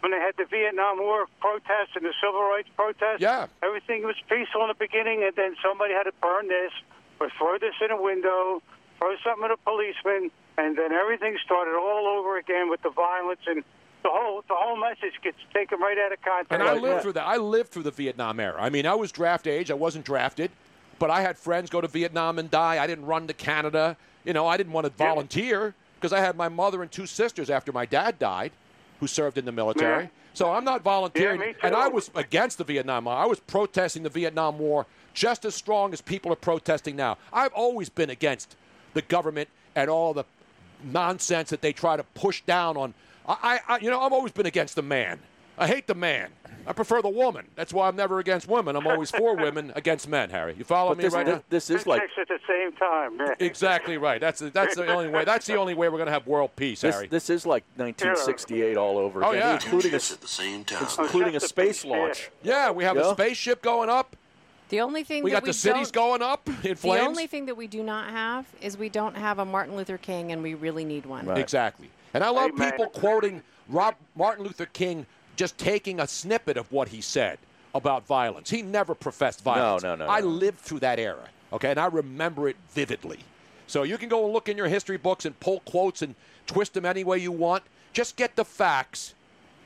when 0.00 0.12
they 0.12 0.18
had 0.18 0.36
the 0.38 0.44
Vietnam 0.44 0.98
War 0.98 1.26
protests 1.40 1.94
and 1.96 2.04
the 2.04 2.14
civil 2.22 2.42
rights 2.42 2.68
protests. 2.76 3.20
Yeah. 3.20 3.46
Everything 3.62 4.02
was 4.04 4.16
peaceful 4.28 4.62
in 4.62 4.68
the 4.68 4.74
beginning, 4.74 5.22
and 5.24 5.34
then 5.36 5.56
somebody 5.62 5.92
had 5.92 6.04
to 6.04 6.12
burn 6.22 6.48
this 6.48 6.72
or 7.18 7.28
throw 7.36 7.58
this 7.58 7.74
in 7.84 7.90
a 7.90 8.00
window, 8.00 8.62
throw 8.98 9.14
something 9.22 9.44
at 9.44 9.50
a 9.50 9.56
policeman, 9.58 10.30
and 10.56 10.78
then 10.78 10.92
everything 10.92 11.36
started 11.44 11.74
all 11.76 12.06
over 12.18 12.38
again 12.38 12.70
with 12.70 12.80
the 12.82 12.90
violence 12.90 13.40
and 13.46 13.62
the 14.02 14.08
whole 14.10 14.42
the 14.48 14.54
whole 14.54 14.76
message 14.76 15.14
gets 15.22 15.38
taken 15.52 15.78
right 15.80 15.98
out 15.98 16.12
of 16.12 16.20
context. 16.22 16.52
And 16.52 16.62
I 16.62 16.74
lived 16.74 17.02
through 17.02 17.14
that. 17.14 17.26
I 17.26 17.36
lived 17.36 17.70
through 17.70 17.84
the 17.84 17.90
Vietnam 17.90 18.40
era. 18.40 18.56
I 18.60 18.70
mean, 18.70 18.86
I 18.86 18.94
was 18.94 19.12
draft 19.12 19.46
age. 19.46 19.70
I 19.70 19.74
wasn't 19.74 20.04
drafted, 20.04 20.50
but 20.98 21.10
I 21.10 21.20
had 21.20 21.38
friends 21.38 21.70
go 21.70 21.80
to 21.80 21.88
Vietnam 21.88 22.38
and 22.38 22.50
die. 22.50 22.82
I 22.82 22.86
didn't 22.86 23.06
run 23.06 23.26
to 23.26 23.34
Canada. 23.34 23.96
You 24.24 24.32
know, 24.32 24.46
I 24.46 24.56
didn't 24.56 24.72
want 24.72 24.86
to 24.86 24.92
volunteer 24.92 25.74
because 25.96 26.12
I 26.12 26.20
had 26.20 26.36
my 26.36 26.48
mother 26.48 26.82
and 26.82 26.90
two 26.90 27.06
sisters 27.06 27.50
after 27.50 27.72
my 27.72 27.86
dad 27.86 28.18
died, 28.18 28.52
who 29.00 29.06
served 29.06 29.38
in 29.38 29.44
the 29.44 29.52
military. 29.52 30.04
Yeah. 30.04 30.10
So 30.32 30.52
I'm 30.52 30.64
not 30.64 30.82
volunteering. 30.82 31.40
Yeah, 31.40 31.52
and. 31.62 31.74
I 31.74 31.88
was 31.88 32.10
against 32.14 32.58
the 32.58 32.64
Vietnam 32.64 33.04
War. 33.04 33.14
I 33.14 33.26
was 33.26 33.40
protesting 33.40 34.02
the 34.02 34.10
Vietnam 34.10 34.58
War 34.58 34.86
just 35.12 35.44
as 35.44 35.54
strong 35.54 35.92
as 35.92 36.00
people 36.00 36.32
are 36.32 36.36
protesting 36.36 36.96
now. 36.96 37.18
I've 37.32 37.52
always 37.52 37.88
been 37.88 38.10
against 38.10 38.56
the 38.94 39.02
government 39.02 39.48
and 39.74 39.90
all 39.90 40.14
the 40.14 40.24
nonsense 40.84 41.50
that 41.50 41.60
they 41.60 41.72
try 41.72 41.96
to 41.96 42.02
push 42.02 42.42
down 42.42 42.76
on. 42.76 42.94
I, 43.28 43.60
I, 43.68 43.78
you 43.78 43.90
know, 43.90 44.00
I've 44.00 44.12
always 44.12 44.32
been 44.32 44.46
against 44.46 44.74
the 44.76 44.82
man. 44.82 45.20
I 45.58 45.66
hate 45.66 45.86
the 45.86 45.94
man. 45.94 46.30
I 46.66 46.72
prefer 46.72 47.02
the 47.02 47.08
woman. 47.08 47.46
That's 47.54 47.72
why 47.72 47.88
I'm 47.88 47.96
never 47.96 48.18
against 48.18 48.48
women. 48.48 48.76
I'm 48.76 48.86
always 48.86 49.10
for 49.10 49.34
women 49.36 49.72
against 49.74 50.08
men. 50.08 50.30
Harry, 50.30 50.54
you 50.56 50.64
follow 50.64 50.90
But 50.90 50.98
me 50.98 51.04
this, 51.04 51.14
right 51.14 51.26
this, 51.26 51.34
now? 51.36 51.42
this 51.50 51.70
is 51.70 51.86
like 51.86 52.02
at 52.02 52.28
the 52.28 52.38
same 52.46 52.72
time. 52.72 53.20
Exactly 53.40 53.96
right. 53.98 54.20
That's 54.20 54.40
the, 54.40 54.50
that's 54.50 54.76
the 54.76 54.86
only 54.86 55.08
way. 55.08 55.24
That's 55.24 55.46
the 55.46 55.56
only 55.56 55.74
way 55.74 55.88
we're 55.88 55.96
going 55.98 56.06
to 56.06 56.12
have 56.12 56.26
world 56.26 56.50
peace, 56.56 56.80
this, 56.82 56.94
Harry. 56.94 57.08
this 57.08 57.28
is 57.30 57.44
like 57.46 57.64
1968 57.76 58.76
all 58.76 58.98
over 58.98 59.24
Oh, 59.24 59.30
again, 59.30 59.40
yeah. 59.42 59.54
including 59.54 59.92
a, 59.92 59.96
at 59.96 60.02
the 60.02 60.26
same 60.28 60.64
time. 60.64 60.86
including 60.98 61.34
a 61.34 61.38
a 61.38 61.40
space 61.40 61.84
launch. 61.84 62.30
yeah, 62.42 62.70
we 62.70 62.84
have 62.84 62.96
Yeah. 62.96 63.10
a 63.10 63.12
spaceship 63.12 63.62
going 63.62 63.88
up. 63.90 64.16
The 64.68 64.80
only 64.82 65.02
thing 65.02 65.24
We 65.24 65.30
that 65.30 65.38
got 65.38 65.42
we 65.44 65.48
the 65.48 65.54
cities 65.54 65.90
going 65.90 66.22
up 66.22 66.46
in 66.64 66.76
flames. 66.76 66.82
The 67.00 67.06
only 67.06 67.26
thing 67.26 67.46
that 67.46 67.56
we 67.56 67.66
do 67.66 67.82
not 67.82 68.10
have 68.10 68.46
is 68.60 68.78
we 68.78 68.88
don't 68.88 69.16
have 69.16 69.38
a 69.40 69.44
Martin 69.44 69.76
Luther 69.76 69.98
King, 69.98 70.30
and 70.32 70.42
we 70.42 70.54
really 70.54 70.84
need 70.84 71.06
one. 71.06 71.26
Right. 71.26 71.38
Exactly. 71.38 71.90
And 72.14 72.24
I 72.24 72.28
love 72.30 72.50
Amen. 72.52 72.70
people 72.72 72.86
quoting 72.88 73.42
Rob 73.68 73.94
Martin 74.16 74.44
Luther 74.44 74.66
King 74.66 75.06
just 75.36 75.56
taking 75.58 76.00
a 76.00 76.06
snippet 76.06 76.56
of 76.56 76.70
what 76.72 76.88
he 76.88 77.00
said. 77.00 77.38
about 77.74 78.04
violence. 78.06 78.50
He 78.50 78.62
never 78.62 78.94
professed 78.96 79.42
violence. 79.42 79.82
no, 79.84 79.94
no, 79.94 80.04
no. 80.06 80.10
I 80.10 80.20
no. 80.20 80.26
lived 80.26 80.58
through 80.58 80.80
that 80.80 80.98
era, 80.98 81.28
okay, 81.52 81.70
and 81.70 81.78
I 81.78 81.86
remember 81.86 82.48
it 82.48 82.56
vividly. 82.70 83.20
So 83.68 83.84
you 83.84 83.96
can 83.96 84.08
go 84.08 84.24
and 84.24 84.32
look 84.32 84.48
in 84.48 84.56
your 84.56 84.66
history 84.66 84.96
books 84.96 85.24
and 85.24 85.38
pull 85.38 85.60
quotes 85.60 86.02
and 86.02 86.16
twist 86.46 86.74
them 86.74 86.84
any 86.84 87.04
way 87.04 87.18
you 87.18 87.30
want. 87.30 87.62
Just 87.92 88.16
get 88.16 88.34
the 88.34 88.44
facts, 88.44 89.14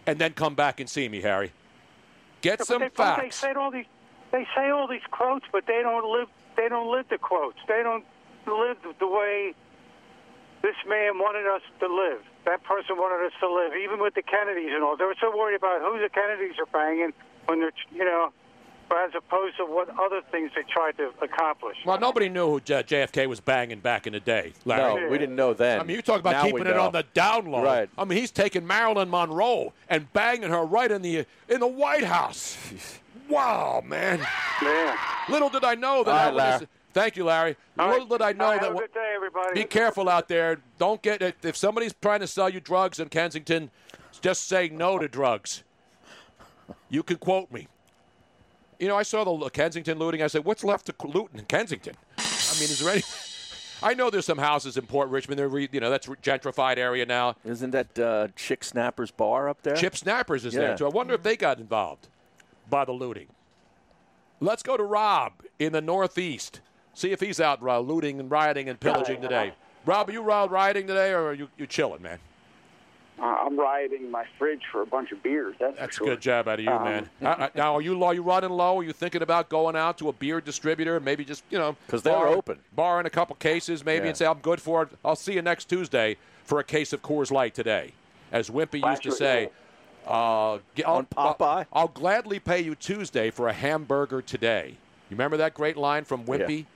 and 0.06 0.18
then 0.18 0.34
come 0.34 0.54
back 0.54 0.80
and 0.80 0.88
see 0.88 1.08
me, 1.08 1.22
Harry. 1.22 1.50
Get 2.42 2.58
But 2.58 2.66
some 2.66 2.80
they, 2.80 2.90
facts. 2.90 3.40
They 3.40 3.48
say 3.48 3.54
all 3.54 3.70
these, 3.70 3.86
they 4.32 4.46
say 4.54 4.68
all 4.68 4.86
these 4.86 5.06
quotes, 5.10 5.46
but 5.50 5.64
they 5.66 5.80
don't 5.82 6.04
live. 6.12 6.28
They 6.58 6.68
don't 6.68 6.92
live 6.92 7.06
the 7.08 7.16
quotes. 7.16 7.58
They 7.66 7.82
don't 7.82 8.04
live 8.46 8.76
the 9.00 9.06
way 9.08 9.54
this 10.64 10.76
man 10.88 11.18
wanted 11.20 11.44
us 11.46 11.60
to 11.80 11.86
live. 11.86 12.22
That 12.46 12.64
person 12.64 12.96
wanted 12.96 13.24
us 13.26 13.32
to 13.40 13.48
live, 13.52 13.72
even 13.76 14.00
with 14.00 14.14
the 14.14 14.22
Kennedys 14.22 14.72
and 14.72 14.82
all. 14.82 14.96
They 14.96 15.04
were 15.04 15.14
so 15.20 15.28
worried 15.36 15.56
about 15.56 15.82
who 15.82 16.00
the 16.00 16.08
Kennedys 16.08 16.56
are 16.58 16.66
banging 16.72 17.12
when 17.46 17.60
they're, 17.60 17.72
you 17.92 18.04
know, 18.04 18.32
as 18.96 19.10
opposed 19.16 19.56
to 19.58 19.64
what 19.64 19.88
other 20.00 20.20
things 20.30 20.52
they 20.54 20.62
tried 20.62 20.96
to 20.96 21.10
accomplish. 21.20 21.76
Well, 21.84 21.98
nobody 21.98 22.28
knew 22.28 22.48
who 22.48 22.60
J- 22.60 22.82
JFK 22.82 23.26
was 23.26 23.40
banging 23.40 23.80
back 23.80 24.06
in 24.06 24.12
the 24.14 24.20
day, 24.20 24.52
Larry. 24.64 25.02
No, 25.04 25.08
we 25.10 25.18
didn't 25.18 25.36
know 25.36 25.52
then. 25.52 25.80
I 25.80 25.82
mean, 25.84 25.96
you 25.96 26.02
talk 26.02 26.20
about 26.20 26.32
Now 26.32 26.44
keeping 26.44 26.66
it 26.66 26.76
on 26.76 26.92
the 26.92 27.04
down 27.12 27.46
low. 27.46 27.62
Right. 27.62 27.88
I 27.98 28.04
mean, 28.04 28.18
he's 28.18 28.30
taking 28.30 28.66
Marilyn 28.66 29.10
Monroe 29.10 29.72
and 29.88 30.10
banging 30.12 30.50
her 30.50 30.64
right 30.64 30.90
in 30.90 31.02
the 31.02 31.26
in 31.48 31.60
the 31.60 31.66
White 31.66 32.04
House. 32.04 32.56
wow, 33.28 33.82
man. 33.84 34.24
Man. 34.62 34.96
Little 35.28 35.48
did 35.50 35.64
I 35.64 35.74
know 35.74 36.04
that. 36.04 36.10
All 36.10 36.16
right, 36.16 36.22
I 36.24 36.28
would- 36.28 36.36
Larry. 36.36 36.68
Thank 36.94 37.16
you, 37.16 37.24
Larry. 37.24 37.56
Little 37.76 38.06
did 38.06 38.22
I 38.22 38.32
know 38.32 38.44
All 38.44 38.50
right, 38.52 38.60
that. 38.60 38.66
have 38.68 38.76
a 38.76 38.78
good 38.78 38.94
day, 38.94 39.12
everybody. 39.14 39.54
Be 39.60 39.64
careful 39.64 40.08
out 40.08 40.28
there. 40.28 40.60
Don't 40.78 41.02
get 41.02 41.20
if, 41.22 41.44
if 41.44 41.56
somebody's 41.56 41.92
trying 42.00 42.20
to 42.20 42.26
sell 42.28 42.48
you 42.48 42.60
drugs 42.60 43.00
in 43.00 43.08
Kensington, 43.08 43.70
just 44.20 44.46
say 44.46 44.68
no 44.68 44.98
to 44.98 45.08
drugs. 45.08 45.64
You 46.88 47.02
can 47.02 47.16
quote 47.16 47.50
me. 47.50 47.66
You 48.78 48.88
know, 48.88 48.96
I 48.96 49.02
saw 49.02 49.24
the 49.24 49.50
Kensington 49.50 49.98
looting. 49.98 50.22
I 50.22 50.28
said, 50.28 50.44
"What's 50.44 50.62
left 50.62 50.86
to 50.86 50.94
loot 51.06 51.30
in 51.34 51.44
Kensington?" 51.46 51.94
I 52.16 52.22
mean, 52.60 52.70
is 52.70 52.78
there 52.78 52.92
any? 52.92 53.02
I 53.82 53.92
know 53.92 54.08
there's 54.08 54.24
some 54.24 54.38
houses 54.38 54.76
in 54.76 54.86
Port 54.86 55.08
Richmond. 55.10 55.38
They're 55.38 55.48
re, 55.48 55.68
you 55.70 55.80
know 55.80 55.90
that's 55.90 56.06
a 56.06 56.12
gentrified 56.12 56.78
area 56.78 57.04
now. 57.04 57.34
Isn't 57.44 57.72
that 57.72 57.98
uh, 57.98 58.28
Chick 58.36 58.62
Snappers 58.62 59.10
Bar 59.10 59.48
up 59.48 59.62
there? 59.62 59.74
Chip 59.74 59.96
Snappers 59.96 60.44
is 60.44 60.54
Yeah. 60.54 60.60
there 60.60 60.76
too. 60.78 60.86
I 60.86 60.90
wonder 60.90 61.12
if 61.14 61.22
they 61.24 61.36
got 61.36 61.58
involved 61.58 62.06
by 62.70 62.84
the 62.84 62.92
looting. 62.92 63.26
Let's 64.40 64.62
go 64.62 64.76
to 64.76 64.84
Rob 64.84 65.32
in 65.58 65.72
the 65.72 65.80
Northeast. 65.80 66.60
See 66.94 67.10
if 67.12 67.20
he's 67.20 67.40
out 67.40 67.60
uh, 67.62 67.78
looting 67.80 68.20
and 68.20 68.30
rioting 68.30 68.68
and 68.68 68.78
pillaging 68.78 69.20
today. 69.20 69.52
Rob, 69.84 70.08
are 70.08 70.12
you 70.12 70.30
out 70.30 70.50
rioting 70.50 70.86
today, 70.86 71.10
or 71.10 71.28
are 71.28 71.34
you 71.34 71.48
you 71.58 71.66
chilling, 71.66 72.02
man? 72.02 72.18
I'm 73.20 73.58
rioting 73.58 74.10
my 74.10 74.24
fridge 74.38 74.62
for 74.72 74.82
a 74.82 74.86
bunch 74.86 75.12
of 75.12 75.22
beers. 75.22 75.54
That's, 75.60 75.78
That's 75.78 75.96
a 75.96 75.98
for 76.00 76.04
sure. 76.04 76.14
good 76.14 76.20
job 76.20 76.48
out 76.48 76.58
of 76.58 76.64
you, 76.64 76.70
Um, 76.70 76.82
man. 76.84 77.10
Uh, 77.22 77.26
uh, 77.28 77.48
now, 77.54 77.74
are 77.76 77.80
you 77.80 78.02
are 78.02 78.14
you 78.14 78.22
running 78.22 78.50
low? 78.50 78.80
Are 78.80 78.82
you 78.82 78.92
thinking 78.92 79.22
about 79.22 79.48
going 79.48 79.76
out 79.76 79.98
to 79.98 80.08
a 80.08 80.12
beer 80.12 80.40
distributor, 80.40 80.98
maybe 80.98 81.24
just 81.24 81.44
you 81.50 81.58
know 81.58 81.76
'Cause 81.88 82.02
they're 82.02 82.12
bar- 82.12 82.28
open. 82.28 82.58
borrowing 82.74 83.06
a 83.06 83.10
couple 83.10 83.36
cases, 83.36 83.84
maybe, 83.84 84.04
Yeah. 84.04 84.08
and 84.10 84.16
say 84.16 84.26
I'm 84.26 84.38
good 84.40 84.60
for 84.60 84.82
it. 84.82 84.88
I'll 85.04 85.14
see 85.16 85.34
you 85.34 85.42
next 85.42 85.66
Tuesday 85.66 86.16
for 86.44 86.58
a 86.58 86.64
case 86.64 86.92
of 86.92 87.02
Coors 87.02 87.30
Light 87.30 87.54
today, 87.54 87.92
as 88.32 88.50
Wimpy 88.50 88.84
used 88.88 89.02
to 89.04 89.12
say. 89.12 89.50
Uh, 90.06 90.58
get, 90.74 90.86
I'll, 90.86 91.06
I'll, 91.16 91.66
I'll 91.72 91.88
gladly 91.88 92.38
pay 92.38 92.60
you 92.60 92.74
Tuesday 92.74 93.30
for 93.30 93.48
a 93.48 93.52
hamburger 93.54 94.20
today. 94.20 94.76
You 95.08 95.16
remember 95.16 95.36
that 95.38 95.54
great 95.54 95.76
line 95.78 96.04
from 96.04 96.24
Wimpy? 96.24 96.66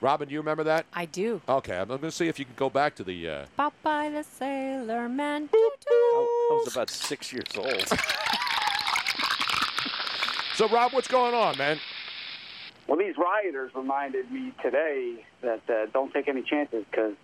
Robin, 0.00 0.28
do 0.28 0.34
you 0.34 0.40
remember 0.40 0.64
that? 0.64 0.86
I 0.92 1.06
do. 1.06 1.40
Okay, 1.48 1.76
I'm 1.76 1.88
going 1.88 2.00
to 2.00 2.10
see 2.10 2.28
if 2.28 2.38
you 2.38 2.44
can 2.44 2.54
go 2.54 2.68
back 2.68 2.94
to 2.96 3.04
the. 3.04 3.28
Uh, 3.28 3.46
Popeye 3.58 4.12
the 4.12 4.22
Sailor 4.24 5.08
Man. 5.08 5.48
I 5.52 6.26
was 6.50 6.72
about 6.72 6.90
six 6.90 7.32
years 7.32 7.56
old. 7.56 7.88
so, 10.54 10.68
Rob, 10.68 10.92
what's 10.92 11.08
going 11.08 11.34
on, 11.34 11.56
man? 11.56 11.78
Well, 12.86 12.98
these 12.98 13.16
rioters 13.16 13.72
reminded 13.74 14.30
me 14.30 14.52
today 14.62 15.24
that 15.42 15.62
uh, 15.68 15.86
don't 15.92 16.12
take 16.12 16.28
any 16.28 16.42
chances 16.42 16.84
because 16.90 17.14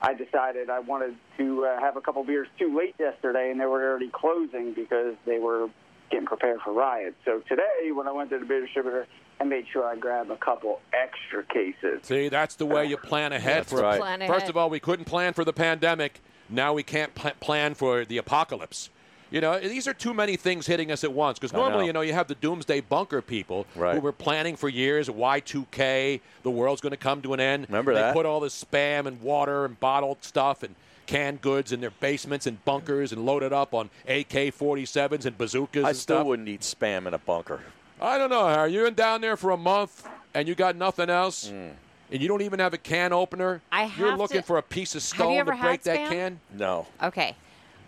I 0.00 0.14
decided 0.14 0.70
I 0.70 0.78
wanted 0.78 1.16
to 1.36 1.66
uh, 1.66 1.80
have 1.80 1.96
a 1.96 2.00
couple 2.00 2.22
beers 2.24 2.48
too 2.58 2.76
late 2.76 2.94
yesterday, 2.98 3.50
and 3.50 3.60
they 3.60 3.66
were 3.66 3.82
already 3.82 4.08
closing 4.08 4.72
because 4.72 5.14
they 5.26 5.38
were 5.38 5.68
getting 6.10 6.26
prepared 6.26 6.60
for 6.60 6.72
riots. 6.72 7.16
So 7.24 7.40
today, 7.48 7.90
when 7.92 8.06
I 8.06 8.12
went 8.12 8.30
to 8.30 8.38
the 8.38 8.46
beer 8.46 8.60
distributor, 8.60 9.06
I 9.40 9.44
made 9.44 9.66
sure 9.72 9.84
I 9.84 9.96
grabbed 9.96 10.30
a 10.30 10.36
couple 10.36 10.80
extra 10.92 11.42
cases. 11.44 12.00
See, 12.02 12.28
that's 12.28 12.54
the 12.54 12.66
way 12.66 12.86
you 12.86 12.96
plan 12.96 13.32
ahead. 13.32 13.58
That's 13.64 13.72
for 13.72 13.80
right. 13.82 14.00
Plan 14.00 14.20
First 14.20 14.30
ahead. 14.44 14.50
of 14.50 14.56
all, 14.56 14.70
we 14.70 14.80
couldn't 14.80 15.04
plan 15.06 15.32
for 15.32 15.44
the 15.44 15.52
pandemic. 15.52 16.20
Now 16.48 16.72
we 16.72 16.82
can't 16.82 17.14
pl- 17.14 17.32
plan 17.40 17.74
for 17.74 18.04
the 18.04 18.18
apocalypse. 18.18 18.90
You 19.30 19.40
know, 19.40 19.58
these 19.58 19.88
are 19.88 19.94
too 19.94 20.14
many 20.14 20.36
things 20.36 20.66
hitting 20.66 20.92
us 20.92 21.02
at 21.02 21.12
once. 21.12 21.38
Because 21.40 21.52
I 21.52 21.56
know. 21.56 21.64
normally, 21.64 21.86
you 21.86 21.92
know, 21.92 22.02
you 22.02 22.12
have 22.12 22.28
the 22.28 22.36
doomsday 22.36 22.80
bunker 22.82 23.20
people 23.20 23.66
Right. 23.74 23.94
who 23.94 24.00
were 24.00 24.12
planning 24.12 24.54
for 24.54 24.68
years. 24.68 25.08
Y2K, 25.08 26.20
the 26.44 26.50
world's 26.50 26.80
going 26.80 26.92
to 26.92 26.96
come 26.96 27.20
to 27.22 27.32
an 27.34 27.40
end. 27.40 27.66
Remember 27.68 27.92
they 27.94 28.00
that? 28.00 28.14
put 28.14 28.26
all 28.26 28.38
this 28.40 28.62
spam 28.62 29.06
and 29.06 29.20
water 29.20 29.64
and 29.64 29.80
bottled 29.80 30.22
stuff 30.22 30.62
and 30.62 30.76
canned 31.06 31.40
goods 31.40 31.72
in 31.72 31.80
their 31.80 31.90
basements 31.90 32.46
and 32.46 32.64
bunkers 32.64 33.12
and 33.12 33.26
loaded 33.26 33.52
up 33.52 33.74
on 33.74 33.90
AK-47s 34.06 35.26
and 35.26 35.36
bazookas 35.36 35.84
I 35.84 35.88
and 35.88 35.96
still 35.96 36.18
stuff. 36.18 36.26
wouldn't 36.26 36.48
eat 36.48 36.60
spam 36.60 37.06
in 37.06 37.12
a 37.14 37.18
bunker. 37.18 37.60
I 38.00 38.18
don't 38.18 38.30
know, 38.30 38.46
Harry. 38.48 38.72
You're 38.72 38.86
in 38.86 38.94
down 38.94 39.20
there 39.20 39.36
for 39.36 39.50
a 39.50 39.56
month 39.56 40.06
and 40.34 40.48
you 40.48 40.54
got 40.54 40.76
nothing 40.76 41.08
else, 41.10 41.48
Mm. 41.48 41.70
and 42.10 42.20
you 42.22 42.26
don't 42.28 42.42
even 42.42 42.58
have 42.58 42.74
a 42.74 42.78
can 42.78 43.12
opener. 43.12 43.60
I 43.70 43.84
have 43.84 43.98
You're 43.98 44.16
looking 44.16 44.40
to- 44.40 44.46
for 44.46 44.58
a 44.58 44.62
piece 44.62 44.94
of 44.94 45.02
Have 45.02 45.06
stone 45.16 45.36
to 45.38 45.44
break 45.44 45.82
that 45.84 45.98
Spam? 45.98 46.08
can. 46.08 46.40
No. 46.52 46.86
Okay. 47.02 47.36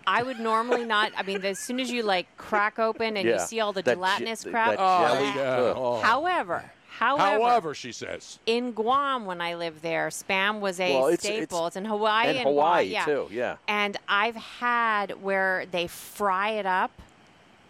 I 0.07 0.23
would 0.23 0.39
normally 0.39 0.85
not. 0.85 1.11
I 1.16 1.23
mean, 1.24 1.45
as 1.45 1.59
soon 1.59 1.81
as 1.81 1.91
you 1.91 2.05
like 2.05 2.28
crack 2.37 2.78
open 2.78 3.16
and 3.16 3.27
you 3.28 3.39
see 3.41 3.59
all 3.59 3.73
the 3.73 3.83
That 3.83 3.95
gelatinous 3.97 4.45
ge- 4.45 4.51
crap. 4.51 4.70
that 4.70 4.78
Oh, 4.81 5.09
jelly. 5.09 5.27
yeah. 5.35 5.73
Oh. 5.77 6.01
However, 6.01 6.70
however, 6.89 7.43
However, 7.43 7.74
she 7.74 7.91
says. 7.91 8.39
in 8.47 8.70
Guam 8.70 9.27
when 9.27 9.41
I 9.41 9.55
lived 9.57 9.83
there, 9.83 10.09
spam 10.11 10.61
was 10.61 10.78
a 10.78 10.95
Well, 10.95 11.09
it's- 11.09 11.20
staple. 11.24 11.59
it's- 11.66 11.66
It's, 11.70 11.77
in 11.77 11.85
Hawaii 11.87 12.28
and 12.28 12.39
and 12.39 12.47
Hawaii, 12.47 12.89
Guam, 12.91 12.93
yeah. 12.93 13.05
too, 13.05 13.28
yeah. 13.33 13.57
And 13.66 13.97
I've 14.09 14.37
had 14.37 15.20
where 15.20 15.66
they 15.73 15.89
fry 15.89 16.51
it 16.51 16.66
up, 16.66 16.93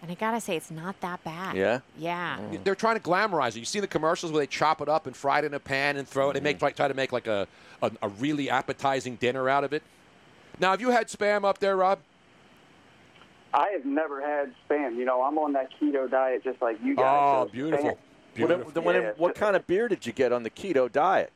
and 0.07 0.13
I 0.13 0.15
gotta 0.21 0.41
say, 0.41 0.55
it's 0.57 0.71
not 0.71 1.01
that 1.01 1.25
bad. 1.25 1.57
Yeah? 1.57 1.81
Yeah. 1.99 2.39
They're 2.63 2.77
trying 2.77 2.95
to 2.97 3.03
glamorize 3.03 3.57
it. 3.57 3.57
You 3.57 3.65
see 3.65 3.81
the 3.81 3.89
commercials 3.89 4.31
where 4.31 4.39
they 4.41 4.47
chop 4.47 4.81
it 4.81 4.89
up 4.89 5.07
and 5.09 5.17
fry 5.17 5.41
it 5.41 5.45
in 5.45 5.53
a 5.53 5.59
pan 5.59 5.97
and 5.97 6.07
throw 6.07 6.31
it. 6.31 6.35
They 6.35 6.39
Mm-hmm. 6.39 6.45
make 6.45 6.63
like, 6.63 6.77
try 6.77 6.87
to 6.87 6.95
make 6.95 7.11
like 7.13 7.27
a, 7.27 7.49
a 7.83 7.91
a 8.03 8.09
really 8.09 8.49
appetizing 8.49 9.17
dinner 9.17 9.49
out 9.49 9.65
of 9.65 9.73
it. 9.73 9.83
Now, 10.61 10.71
have 10.71 10.81
you 10.81 10.91
had 10.91 11.09
spam 11.09 11.45
up 11.45 11.59
there, 11.59 11.77
Rob? 11.77 11.99
I 13.53 13.71
have 13.71 13.85
never 13.85 14.21
had 14.21 14.55
spam. 14.69 14.95
You 14.97 15.05
know, 15.07 15.23
I'm 15.23 15.39
on 15.39 15.53
that 15.55 15.71
keto 15.81 16.09
diet 16.09 16.45
just 16.45 16.63
like 16.63 16.79
you 16.85 16.95
guys. 16.95 17.05
Oh, 17.09 17.47
so 17.47 17.53
beautiful. 17.53 17.99
spam- 18.37 18.49
What, 18.65 18.75
then 18.75 18.85
when- 18.85 19.03
Yeah, 19.03 19.13
what 19.17 19.35
kind 19.35 19.57
of 19.57 19.67
beer 19.67 19.89
did 19.89 20.07
you 20.07 20.13
get 20.13 20.33
on 20.33 20.45
the 20.45 20.51
keto 20.51 20.91
diet? 20.93 21.33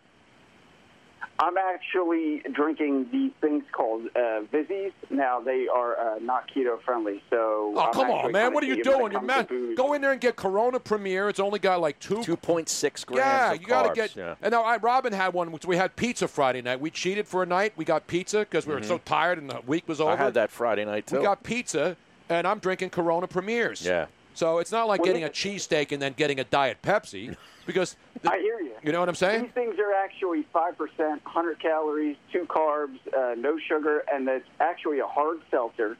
I'm 1.39 1.57
actually 1.57 2.43
drinking 2.53 3.09
these 3.11 3.33
things 3.41 3.65
called 3.73 4.07
uh, 4.15 4.43
Vizzies. 4.53 4.93
Now 5.09 5.41
they 5.41 5.69
are 5.69 5.99
uh, 5.99 6.19
not 6.21 6.51
keto 6.55 6.81
friendly, 6.83 7.23
so. 7.31 7.73
Oh, 7.77 7.81
I'm 7.81 7.93
come 7.95 8.11
on, 8.11 8.31
man. 8.33 8.53
What 8.53 8.63
are 8.63 8.67
you 8.67 8.83
doing? 8.85 9.13
You're 9.13 9.21
comes 9.23 9.27
mad. 9.27 9.49
Go 9.77 9.95
in 9.95 10.03
there 10.03 10.13
and 10.13 10.21
get 10.21 10.37
Corona 10.37 10.79
Premier. 10.79 11.29
It's 11.31 11.41
only 11.41 11.59
got 11.59 11.81
like 11.81 11.99
two. 11.99 12.17
2.6 12.17 13.07
grams 13.07 13.19
Yeah, 13.19 13.53
of 13.53 13.61
you 13.61 13.67
got 13.67 13.89
to 13.89 13.95
get. 13.95 14.15
yeah. 14.17 14.35
And 14.43 14.53
now 14.53 14.63
I, 14.63 14.77
Robin 14.77 15.13
had 15.13 15.33
one. 15.33 15.51
Which 15.51 15.65
we 15.65 15.77
had 15.77 15.97
pizza 15.97 16.29
Friday 16.29 16.61
night. 16.63 16.79
We 16.81 16.91
cheated 16.91 17.27
for 17.27 17.43
a 17.43 17.47
night. 17.47 17.73
We 17.77 17.85
got 17.87 18.07
pizza 18.07 18.41
because 18.41 18.67
we 18.67 18.75
were 18.75 18.81
Mhm. 18.81 18.85
so 18.87 18.99
tired 18.99 19.39
and 19.39 19.49
the 19.49 19.61
week 19.67 19.89
was 19.89 20.01
over. 20.01 20.11
I 20.13 20.17
had 20.17 20.35
that 20.35 20.51
Friday 20.51 20.85
night 20.85 21.07
too. 21.07 21.19
We 21.19 21.23
got 21.23 21.43
pizza, 21.43 21.97
and 22.29 22.47
I'm 22.47 22.59
drinking 22.59 22.91
Corona 22.91 23.27
Premiers. 23.27 23.85
Yeah. 23.85 24.07
So 24.41 24.57
it's 24.59 24.73
not 24.73 24.89
like 24.89 25.01
Well, 25.01 25.05
getting 25.09 25.25
a 25.25 25.29
cheesesteak 25.29 25.93
and 25.93 26.01
then 26.01 26.15
getting 26.15 26.41
a 26.41 26.45
Diet 26.45 26.79
Pepsi 26.81 27.37
because. 27.67 27.97
I 28.27 28.39
hear 28.39 28.59
you. 28.59 28.73
You 28.83 28.91
know 28.91 29.01
what 29.01 29.11
I'm 29.11 29.15
saying? 29.15 29.43
These 29.43 29.51
things 29.53 29.79
are 29.79 29.93
actually 29.93 30.47
5%, 30.55 30.79
100 30.99 31.61
calories, 31.61 32.17
two 32.33 32.47
carbs, 32.47 32.97
uh, 33.15 33.35
no 33.37 33.59
sugar, 33.69 34.03
and 34.11 34.27
it's 34.31 34.47
actually 34.59 35.01
a 35.01 35.07
hard 35.07 35.41
seltzer 35.51 35.99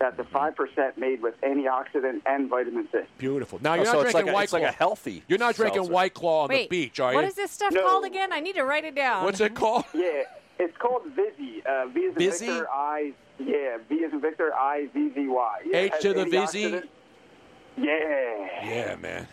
that's 0.00 0.18
a 0.18 0.22
5% 0.24 0.96
made 0.96 1.20
with 1.20 1.38
antioxidant 1.42 2.22
and 2.24 2.48
vitamin 2.48 2.88
C. 2.90 3.00
Beautiful. 3.18 3.58
Now 3.60 3.72
Oh, 3.72 3.74
you're 3.76 3.84
so 3.84 3.92
not 3.92 4.02
it's 4.06 4.12
drinking 4.12 4.26
like 4.28 4.32
a- 4.32 4.34
White 4.34 4.44
it's 4.44 4.52
like 4.54 4.62
Claw. 4.62 4.68
a 4.70 4.72
healthy 4.72 5.22
You're 5.28 5.38
not 5.38 5.54
drinking 5.54 5.80
seltzer. 5.80 5.92
White 5.92 6.14
Claw 6.14 6.44
on 6.44 6.48
Wait, 6.48 6.70
the 6.70 6.84
beach, 6.86 7.00
are 7.00 7.04
what 7.04 7.10
you? 7.10 7.16
What 7.16 7.24
is 7.26 7.34
this 7.34 7.50
stuff 7.50 7.74
No. 7.74 7.82
called 7.82 8.06
again? 8.06 8.32
I 8.32 8.40
need 8.40 8.54
to 8.54 8.64
write 8.64 8.84
it 8.86 8.94
down. 8.94 9.24
What's 9.24 9.40
it 9.40 9.54
called? 9.62 9.84
Yeah, 9.92 10.22
it's 10.58 10.76
called 10.78 11.02
Vizzy. 11.14 11.62
Uh, 11.66 11.88
V 11.88 12.00
is 12.00 12.12
in 12.12 12.18
Vizzy? 12.18 12.46
Victor, 12.46 12.66
I, 12.70 13.12
yeah, 13.38 13.76
V 13.90 14.04
as 14.04 14.12
in 14.14 14.22
Victor, 14.22 14.54
I, 14.54 14.88
Z, 14.94 15.12
Z, 15.14 15.26
Y. 15.28 15.58
Yeah, 15.66 15.76
H 15.76 15.92
to 16.00 16.14
the 16.14 16.24
Vizzy? 16.24 16.80
Yeah. 17.76 18.64
Yeah, 18.64 18.96
man. 18.96 19.26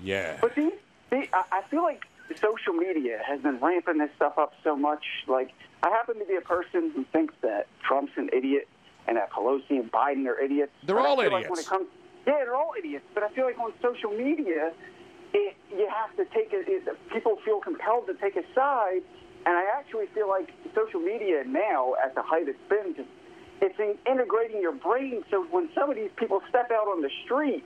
Yeah. 0.00 0.38
But 0.40 0.54
see, 0.54 0.70
see 1.10 1.28
I, 1.32 1.42
I 1.52 1.62
feel 1.70 1.82
like 1.82 2.04
social 2.40 2.72
media 2.72 3.20
has 3.26 3.40
been 3.40 3.58
ramping 3.60 3.98
this 3.98 4.10
stuff 4.16 4.38
up 4.38 4.52
so 4.64 4.76
much. 4.76 5.04
Like, 5.26 5.50
I 5.82 5.90
happen 5.90 6.18
to 6.18 6.24
be 6.24 6.36
a 6.36 6.40
person 6.40 6.90
who 6.94 7.04
thinks 7.12 7.34
that 7.42 7.66
Trump's 7.86 8.12
an 8.16 8.30
idiot 8.32 8.68
and 9.06 9.16
that 9.16 9.30
Pelosi 9.32 9.70
and 9.70 9.90
Biden 9.90 10.26
are 10.26 10.38
idiots. 10.38 10.72
They're 10.84 10.96
But 10.96 11.06
all 11.06 11.16
feel 11.16 11.30
Like 11.30 11.44
when 11.44 11.52
idiots. 11.52 11.60
it 11.60 11.70
comes, 11.70 11.86
yeah, 12.26 12.34
they're 12.44 12.56
all 12.56 12.72
idiots. 12.78 13.04
But 13.14 13.22
I 13.22 13.28
feel 13.30 13.44
like 13.44 13.58
on 13.58 13.72
social 13.80 14.10
media, 14.10 14.72
it, 15.32 15.56
you 15.70 15.88
have 15.88 16.16
to 16.16 16.24
take 16.34 16.52
it, 16.52 16.66
it. 16.68 17.10
People 17.12 17.38
feel 17.44 17.60
compelled 17.60 18.06
to 18.08 18.14
take 18.14 18.36
a 18.36 18.42
side, 18.54 19.02
and 19.46 19.56
I 19.56 19.64
actually 19.78 20.06
feel 20.14 20.28
like 20.28 20.50
social 20.74 21.00
media 21.00 21.44
now, 21.46 21.94
at 22.04 22.14
the 22.14 22.22
height 22.22 22.48
it's 22.48 22.58
been, 22.68 22.94
just 22.96 23.08
it's 23.60 23.78
in 23.78 23.96
integrating 24.10 24.60
your 24.60 24.72
brain. 24.72 25.24
So 25.30 25.44
when 25.50 25.68
some 25.74 25.90
of 25.90 25.96
these 25.96 26.10
people 26.16 26.40
step 26.48 26.70
out 26.70 26.86
on 26.88 27.02
the 27.02 27.10
street 27.24 27.64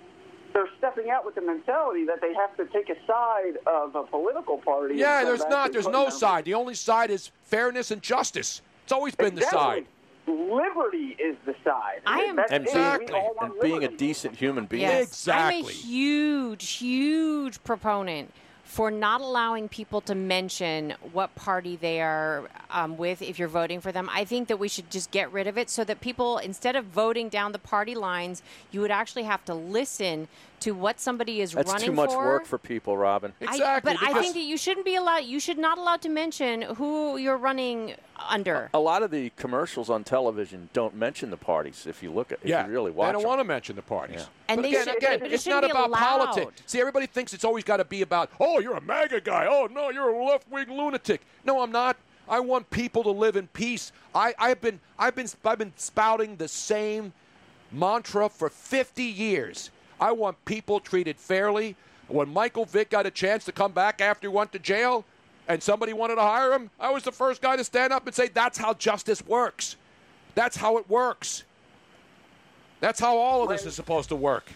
they're 0.52 0.68
stepping 0.78 1.10
out 1.10 1.24
with 1.24 1.36
the 1.36 1.40
mentality 1.40 2.04
that 2.06 2.20
they 2.20 2.34
have 2.34 2.56
to 2.56 2.64
take 2.76 2.88
a 2.90 2.96
side 3.06 3.56
of 3.68 3.94
a 3.94 4.02
political 4.02 4.58
party. 4.58 4.96
Yeah, 4.96 5.22
there's 5.22 5.44
not. 5.48 5.70
There's 5.70 5.86
no 5.86 6.06
them- 6.06 6.10
side. 6.10 6.44
The 6.44 6.54
only 6.54 6.74
side 6.74 7.08
is 7.12 7.30
fairness 7.44 7.92
and 7.92 8.02
justice. 8.02 8.60
It's 8.82 8.90
always 8.90 9.14
been 9.14 9.36
the 9.36 9.42
Exactly. 9.42 9.60
side. 9.60 9.86
Liberty 10.26 11.16
is 11.20 11.36
the 11.46 11.54
side. 11.64 12.00
I 12.04 12.22
am- 12.22 12.34
That's 12.34 12.50
And 12.50 12.66
it. 12.66 12.72
being, 12.72 12.98
We 13.12 13.14
all 13.14 13.34
want 13.40 13.52
and 13.52 13.60
being 13.60 13.84
a 13.84 13.88
decent 13.96 14.34
human 14.34 14.66
being. 14.66 14.82
Yes. 14.82 15.28
I'm 15.28 15.64
a 15.64 15.68
huge, 15.68 16.68
huge 16.72 17.62
proponent 17.62 18.32
for 18.70 18.88
not 18.88 19.20
allowing 19.20 19.68
people 19.68 20.00
to 20.00 20.14
mention 20.14 20.94
what 21.12 21.34
party 21.34 21.74
they 21.74 22.00
are 22.00 22.48
um, 22.70 22.96
with 22.96 23.20
if 23.20 23.36
you're 23.36 23.48
voting 23.48 23.80
for 23.80 23.90
them. 23.90 24.08
I 24.12 24.24
think 24.24 24.46
that 24.46 24.58
we 24.58 24.68
should 24.68 24.92
just 24.92 25.10
get 25.10 25.32
rid 25.32 25.48
of 25.48 25.58
it 25.58 25.68
so 25.68 25.82
that 25.82 26.00
people, 26.00 26.38
instead 26.38 26.76
of 26.76 26.84
voting 26.84 27.28
down 27.28 27.50
the 27.50 27.58
party 27.58 27.96
lines, 27.96 28.44
you 28.70 28.80
would 28.80 28.92
actually 28.92 29.24
have 29.24 29.44
to 29.46 29.54
listen 29.54 30.28
to 30.60 30.72
what 30.72 31.00
somebody 31.00 31.40
is 31.40 31.54
running? 31.54 31.66
That's 31.66 31.72
running 31.82 31.86
too 31.90 31.92
much 31.96 32.10
for. 32.10 32.24
work 32.24 32.46
for 32.46 32.58
people, 32.58 32.96
Robin. 32.96 33.32
I, 33.46 33.80
but 33.82 33.96
I 34.02 34.20
think 34.20 34.34
that 34.34 34.42
you 34.42 34.56
shouldn't 34.56 34.84
be 34.86 34.94
allowed. 34.96 35.24
You 35.24 35.40
should 35.40 35.58
not 35.58 35.78
allowed 35.78 36.02
to 36.02 36.08
mention 36.08 36.62
who 36.62 37.16
you're 37.16 37.36
running 37.36 37.94
under. 38.28 38.68
A 38.74 38.78
lot 38.78 39.02
of 39.02 39.10
the 39.10 39.30
commercials 39.36 39.88
on 39.90 40.04
television 40.04 40.68
don't 40.72 40.94
mention 40.94 41.30
the 41.30 41.36
parties. 41.36 41.86
If 41.86 42.02
you 42.02 42.10
look 42.10 42.32
at, 42.32 42.38
if 42.42 42.48
you 42.48 42.72
really 42.72 42.90
watch 42.90 43.08
they 43.08 43.12
don't 43.12 43.22
them. 43.22 43.28
want 43.28 43.40
to 43.40 43.44
mention 43.44 43.76
the 43.76 43.82
parties. 43.82 44.26
And 44.48 44.60
But 44.62 44.68
again, 44.68 44.84
should- 44.84 44.96
again, 44.96 45.18
but 45.20 45.28
it 45.28 45.34
it's 45.34 45.42
shouldn't 45.44 45.64
be 45.64 45.70
about 45.70 45.88
allowed. 45.88 45.98
politics. 46.26 46.62
See, 46.66 46.80
everybody 46.80 47.06
thinks 47.06 47.32
it's 47.32 47.44
always 47.44 47.64
got 47.64 47.78
to 47.78 47.84
be 47.84 48.02
about, 48.02 48.30
oh, 48.38 48.60
you're 48.60 48.76
a 48.76 48.80
MAGA 48.82 49.22
guy. 49.22 49.46
Oh, 49.48 49.66
no, 49.70 49.90
you're 49.90 50.10
a 50.10 50.24
left-wing 50.24 50.68
lunatic. 50.68 51.22
No, 51.44 51.62
I'm 51.62 51.72
not. 51.72 51.96
I 52.28 52.38
want 52.40 52.70
people 52.70 53.02
to 53.04 53.10
live 53.10 53.34
in 53.36 53.48
peace. 53.48 53.90
I, 54.14 54.34
I've 54.38 54.60
been, 54.60 54.78
I've 54.98 55.16
been, 55.16 55.26
I've 55.44 55.58
been 55.58 55.72
spouting 55.76 56.36
the 56.36 56.46
same 56.46 57.12
mantra 57.72 58.28
for 58.28 58.48
50 58.48 59.02
years. 59.02 59.70
I 60.00 60.12
want 60.12 60.42
people 60.44 60.80
treated 60.80 61.18
fairly. 61.18 61.76
When 62.08 62.28
Michael 62.28 62.64
Vick 62.64 62.90
got 62.90 63.06
a 63.06 63.10
chance 63.10 63.44
to 63.44 63.52
come 63.52 63.72
back 63.72 64.00
after 64.00 64.28
he 64.28 64.34
went 64.34 64.50
to 64.52 64.58
jail, 64.58 65.04
and 65.46 65.62
somebody 65.62 65.92
wanted 65.92 66.16
to 66.16 66.22
hire 66.22 66.52
him, 66.52 66.70
I 66.80 66.90
was 66.90 67.02
the 67.04 67.12
first 67.12 67.42
guy 67.42 67.56
to 67.56 67.64
stand 67.64 67.92
up 67.92 68.06
and 68.06 68.14
say, 68.14 68.28
"That's 68.28 68.58
how 68.58 68.74
justice 68.74 69.24
works. 69.24 69.76
That's 70.34 70.56
how 70.56 70.78
it 70.78 70.88
works." 70.88 71.44
That's 72.80 72.98
how 72.98 73.16
all 73.18 73.42
of 73.42 73.50
this 73.50 73.66
is 73.66 73.74
supposed 73.74 74.08
to 74.08 74.16
work. 74.16 74.50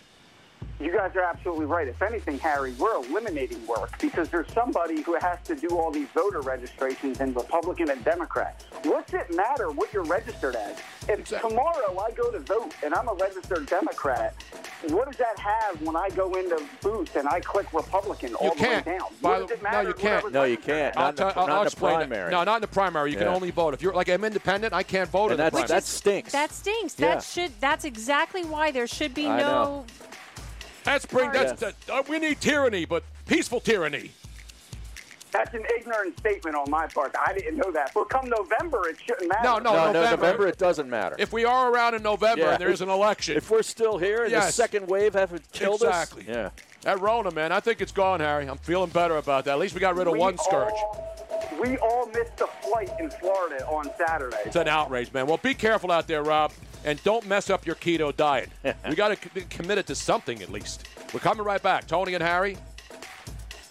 You 0.81 0.93
guys 0.93 1.15
are 1.15 1.23
absolutely 1.23 1.67
right. 1.67 1.87
If 1.87 2.03
anything, 2.03 2.39
Harry, 2.41 2.73
we're 2.73 2.97
eliminating 2.97 3.65
work 3.67 3.97
because 4.01 4.29
there's 4.29 4.51
somebody 4.53 5.03
who 5.03 5.15
has 5.21 5.39
to 5.45 5.55
do 5.55 5.69
all 5.79 5.93
these 5.93 6.09
voter 6.09 6.41
registrations 6.41 7.21
in 7.21 7.33
Republican 7.33 7.91
and 7.91 8.05
Democrat. 8.05 8.65
What's 8.83 9.15
it 9.15 9.33
matter 9.35 9.71
what 9.71 9.93
you're 9.93 10.03
registered 10.03 10.57
as? 10.57 10.77
If 11.09 11.25
tomorrow 11.29 11.97
I 11.99 12.11
go 12.11 12.31
to 12.33 12.41
vote 12.41 12.75
and 12.83 12.93
I'm 12.93 13.09
a 13.09 13.15
registered 13.15 13.67
Democrat, 13.67 14.35
what 14.89 15.07
does 15.07 15.17
that 15.19 15.39
have 15.39 15.81
when 15.81 15.95
I 15.95 16.11
go 16.11 16.35
into 16.35 16.61
booth 16.83 17.15
and 17.15 17.29
I 17.29 17.39
click 17.41 17.73
Republican 17.73 18.35
all 18.35 18.49
You 18.49 18.55
the 18.55 18.57
can't. 18.57 18.87
way 18.87 18.93
down? 18.99 19.09
By 19.23 19.39
What 19.41 19.49
does 19.49 19.59
it 19.59 19.63
no, 19.63 19.81
you 19.81 19.95
can't. 19.95 20.33
No, 20.33 20.43
you 20.45 20.57
can't. 20.57 20.97
as? 20.97 20.97
Not 20.97 21.03
I'll, 21.05 21.09
in 21.11 21.15
the- 21.15 21.23
tell- 21.23 21.43
I'll 21.43 21.47
not 21.47 21.57
in 21.59 21.61
the 21.61 21.67
explain 21.69 21.95
primary. 21.97 22.29
it. 22.29 22.31
No, 22.33 22.45
not 22.45 22.57
in 22.57 22.61
the 22.63 22.69
primary. 22.69 23.13
You 23.13 23.17
can 23.17 23.29
only 23.29 23.53
vote 23.53 23.75
if 23.75 23.81
you're 23.83 23.95
like 23.95 24.09
I'm 24.09 24.25
independent. 24.25 24.73
I 24.75 24.83
can't 24.83 25.09
vote 25.09 25.27
in 25.27 25.33
And 25.33 25.47
the 25.47 25.51
primary. 25.51 25.69
that 25.69 25.85
stinks. 25.85 26.33
That 26.33 26.51
stinks. 26.53 26.99
Yeah. 26.99 27.15
That 27.15 27.23
should. 27.23 27.53
That's 27.61 27.85
exactly 27.85 28.45
why 28.45 28.73
there 28.73 28.89
should 28.89 29.15
be 29.15 29.29
I 29.29 29.39
no. 29.41 29.47
know. 29.47 29.85
That's 30.85 31.07
bring. 31.07 31.33
That's 31.33 31.61
that, 31.61 31.75
uh, 31.91 32.03
we 32.09 32.19
need 32.19 32.41
tyranny, 32.41 32.85
but 32.85 33.03
peaceful 33.27 33.61
tyranny. 33.61 34.13
That's 35.33 35.53
an 35.53 35.65
ignorant 35.77 36.17
statement 36.21 36.55
on 36.55 36.71
my 36.71 36.87
part. 36.87 37.13
I 37.27 37.33
didn't 37.33 37.57
know 37.57 37.73
that. 37.73 37.91
But 37.93 38.09
come 38.09 38.29
November, 38.29 38.89
it 38.89 38.97
shouldn't 39.05 39.29
matter. 39.29 39.43
No, 39.43 39.59
no, 39.59 39.73
no, 39.73 39.73
no, 39.73 39.93
November. 39.93 40.27
November 40.27 40.47
it 40.47 40.59
doesn't 40.59 40.89
matter. 40.89 41.17
If 41.19 41.33
we 41.33 41.45
are 41.45 41.73
around 41.73 41.95
in 41.95 42.05
November 42.05 42.43
Yeah. 42.45 42.51
and 42.53 42.61
there 42.61 42.71
is 42.71 42.83
an 42.83 42.89
election, 42.89 43.37
If 43.37 43.51
we're 43.51 43.63
still 43.63 43.99
here 43.99 44.23
and 44.25 44.33
the 44.33 44.43
second 44.43 44.87
wave 44.87 45.15
haven't 45.15 45.51
killed 45.51 45.83
exactly. 45.83 46.23
us, 46.23 46.29
exactly. 46.29 46.35
yeah. 46.35 46.51
That 46.83 47.01
Rona, 47.01 47.33
man, 47.33 47.51
I 47.51 47.59
think 47.59 47.81
it's 47.81 47.91
gone, 47.91 48.21
Harry. 48.21 48.47
I'm 48.47 48.59
feeling 48.59 48.91
better 48.91 49.17
about 49.17 49.47
that. 49.47 49.53
At 49.53 49.59
least 49.59 49.75
we 49.75 49.81
got 49.81 49.97
rid 49.97 50.07
of 50.07 50.13
We 50.13 50.21
one 50.21 50.39
scourge. 50.39 50.75
All- 51.35 51.63
we 51.63 51.77
all 51.79 52.07
missed 52.07 52.41
a 52.41 52.47
flight 52.67 52.91
in 52.99 53.11
Florida 53.11 53.67
on 53.67 53.91
Saturday. 53.99 54.37
It's 54.45 54.57
an 54.57 54.69
outrage, 54.69 55.13
man. 55.13 55.27
Well, 55.27 55.39
be 55.39 55.55
careful 55.55 55.91
out 55.93 56.07
there, 56.07 56.23
Rob, 56.23 56.53
and 56.85 57.03
don't 57.05 57.27
mess 57.27 57.51
up 57.51 57.67
your 57.67 57.77
keto 57.77 58.15
diet. 58.17 58.51
we 58.89 58.95
got 58.95 59.17
to 59.21 59.29
be 59.31 59.43
committed 59.43 59.87
to 59.89 59.95
something 59.95 60.43
at 60.43 60.51
least. 60.51 60.87
We're 61.13 61.21
coming 61.21 61.45
right 61.45 61.63
back. 61.63 61.87
Tony 61.87 62.15
and 62.15 62.23
Harry. 62.23 62.57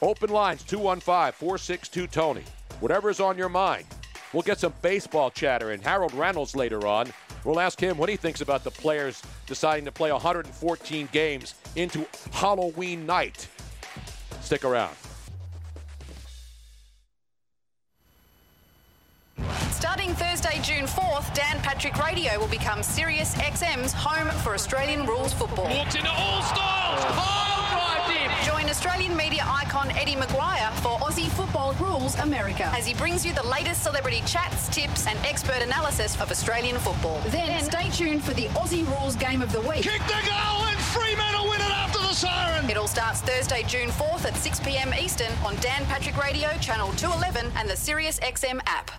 Open 0.01 0.29
lines 0.29 0.63
215 0.63 1.31
462 1.33 2.07
Tony. 2.07 2.43
Whatever 2.79 3.09
is 3.09 3.19
on 3.19 3.37
your 3.37 3.49
mind. 3.49 3.85
We'll 4.33 4.43
get 4.43 4.59
some 4.59 4.73
baseball 4.81 5.29
chatter 5.29 5.71
and 5.71 5.81
Harold 5.83 6.13
Reynolds 6.13 6.55
later 6.55 6.85
on. 6.87 7.13
We'll 7.45 7.59
ask 7.59 7.79
him 7.79 7.97
what 7.97 8.09
he 8.09 8.15
thinks 8.15 8.41
about 8.41 8.63
the 8.63 8.71
players 8.71 9.21
deciding 9.47 9.85
to 9.85 9.91
play 9.91 10.11
114 10.11 11.09
games 11.11 11.55
into 11.75 12.05
Halloween 12.31 13.05
night. 13.05 13.47
Stick 14.41 14.65
around. 14.65 14.95
Starting 19.83 20.13
Thursday, 20.15 20.59
June 20.61 20.85
4th, 20.85 21.33
Dan 21.33 21.59
Patrick 21.61 21.97
Radio 21.97 22.39
will 22.39 22.47
become 22.47 22.81
Sirius 22.81 23.35
XM's 23.35 23.91
home 23.91 24.29
for 24.39 24.53
Australian 24.53 25.05
rules 25.05 25.33
football. 25.33 25.65
Walks 25.65 25.95
into 25.95 26.09
all 26.09 26.41
styles. 26.41 27.03
Pile 27.03 27.19
oh. 27.19 28.05
drive 28.05 28.07
deep. 28.07 28.47
Join 28.47 28.69
Australian 28.69 29.15
media 29.17 29.43
icon 29.45 29.91
Eddie 29.91 30.15
McGuire 30.15 30.71
for 30.75 30.97
Aussie 30.99 31.29
Football 31.31 31.73
Rules 31.81 32.17
America 32.19 32.65
as 32.67 32.85
he 32.85 32.93
brings 32.93 33.25
you 33.25 33.33
the 33.33 33.45
latest 33.45 33.83
celebrity 33.83 34.21
chats, 34.25 34.69
tips, 34.69 35.05
and 35.05 35.19
expert 35.25 35.61
analysis 35.61 36.19
of 36.21 36.31
Australian 36.31 36.77
football. 36.77 37.19
Then 37.27 37.61
stay 37.63 37.89
tuned 37.89 38.23
for 38.23 38.33
the 38.35 38.45
Aussie 38.55 38.87
Rules 38.87 39.15
Game 39.15 39.41
of 39.41 39.51
the 39.51 39.61
Week. 39.61 39.81
Kick 39.81 40.01
the 40.07 40.21
goal 40.25 40.65
and 40.65 40.79
Fremantle 40.79 41.49
win 41.49 41.59
it 41.59 41.71
after 41.71 41.99
the 41.99 42.13
siren. 42.13 42.69
It 42.69 42.77
all 42.77 42.87
starts 42.87 43.21
Thursday, 43.21 43.63
June 43.63 43.89
4th 43.89 44.25
at 44.25 44.35
6 44.37 44.59
p.m. 44.61 44.93
Eastern 44.93 45.31
on 45.45 45.55
Dan 45.57 45.83
Patrick 45.85 46.17
Radio, 46.17 46.49
Channel 46.61 46.93
211, 46.93 47.51
and 47.57 47.69
the 47.69 47.75
Sirius 47.75 48.19
XM 48.21 48.61
app. 48.65 48.91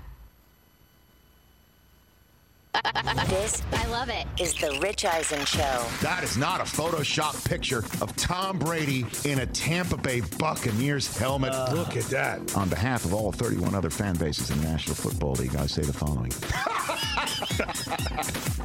This, 3.28 3.62
I 3.72 3.86
love 3.86 4.10
it, 4.10 4.26
is 4.38 4.54
the 4.54 4.78
Rich 4.82 5.04
Eisen 5.04 5.44
Show. 5.44 5.86
That 6.02 6.22
is 6.22 6.36
not 6.36 6.60
a 6.60 6.64
Photoshop 6.64 7.48
picture 7.48 7.78
of 8.00 8.14
Tom 8.16 8.58
Brady 8.58 9.06
in 9.24 9.40
a 9.40 9.46
Tampa 9.46 9.96
Bay 9.96 10.20
Buccaneers 10.38 11.16
helmet. 11.16 11.52
Uh, 11.52 11.70
Look 11.72 11.96
at 11.96 12.04
that. 12.04 12.56
On 12.56 12.68
behalf 12.68 13.04
of 13.04 13.14
all 13.14 13.32
31 13.32 13.74
other 13.74 13.90
fan 13.90 14.16
bases 14.16 14.50
in 14.50 14.60
the 14.60 14.68
National 14.68 14.94
Football 14.96 15.32
League, 15.34 15.56
I 15.56 15.66
say 15.66 15.82
the 15.82 15.92
following. 15.92 16.32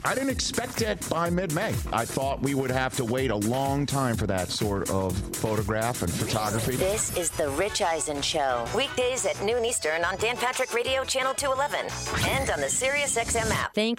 I 0.06 0.14
didn't 0.16 0.30
expect 0.30 0.82
it 0.82 1.08
by 1.10 1.30
mid 1.30 1.54
May. 1.54 1.74
I 1.92 2.06
thought 2.06 2.42
we 2.42 2.56
would 2.56 2.72
have 2.72 2.96
to 2.98 3.06
wait 3.06 3.32
a 3.32 3.36
long 3.36 3.86
time 3.86 4.16
for 4.16 4.28
that 4.28 4.50
sort 4.50 4.90
of 4.90 5.16
photograph 5.36 6.02
and 6.02 6.12
photography. 6.12 6.76
This 6.78 7.16
is 7.18 7.30
the 7.32 7.50
Rich 7.52 7.82
Eisen 7.82 8.22
Show. 8.22 8.66
Weekdays 8.76 9.26
at 9.26 9.42
noon 9.44 9.66
Eastern 9.66 10.04
on 10.04 10.18
Dan 10.18 10.38
Patrick 10.38 10.74
Radio 10.74 11.04
Channel 11.04 11.34
211 11.34 12.30
and 12.30 12.50
on 12.50 12.60
the 12.60 12.68
SiriusXM 12.68 13.52
app. 13.52 13.74
Thanks, 13.76 13.99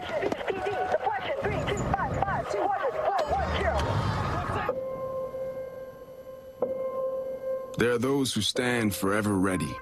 There 7.81 7.91
are 7.91 7.97
those 7.97 8.31
who 8.31 8.41
stand 8.41 8.93
forever 8.93 9.33
ready, 9.33 9.75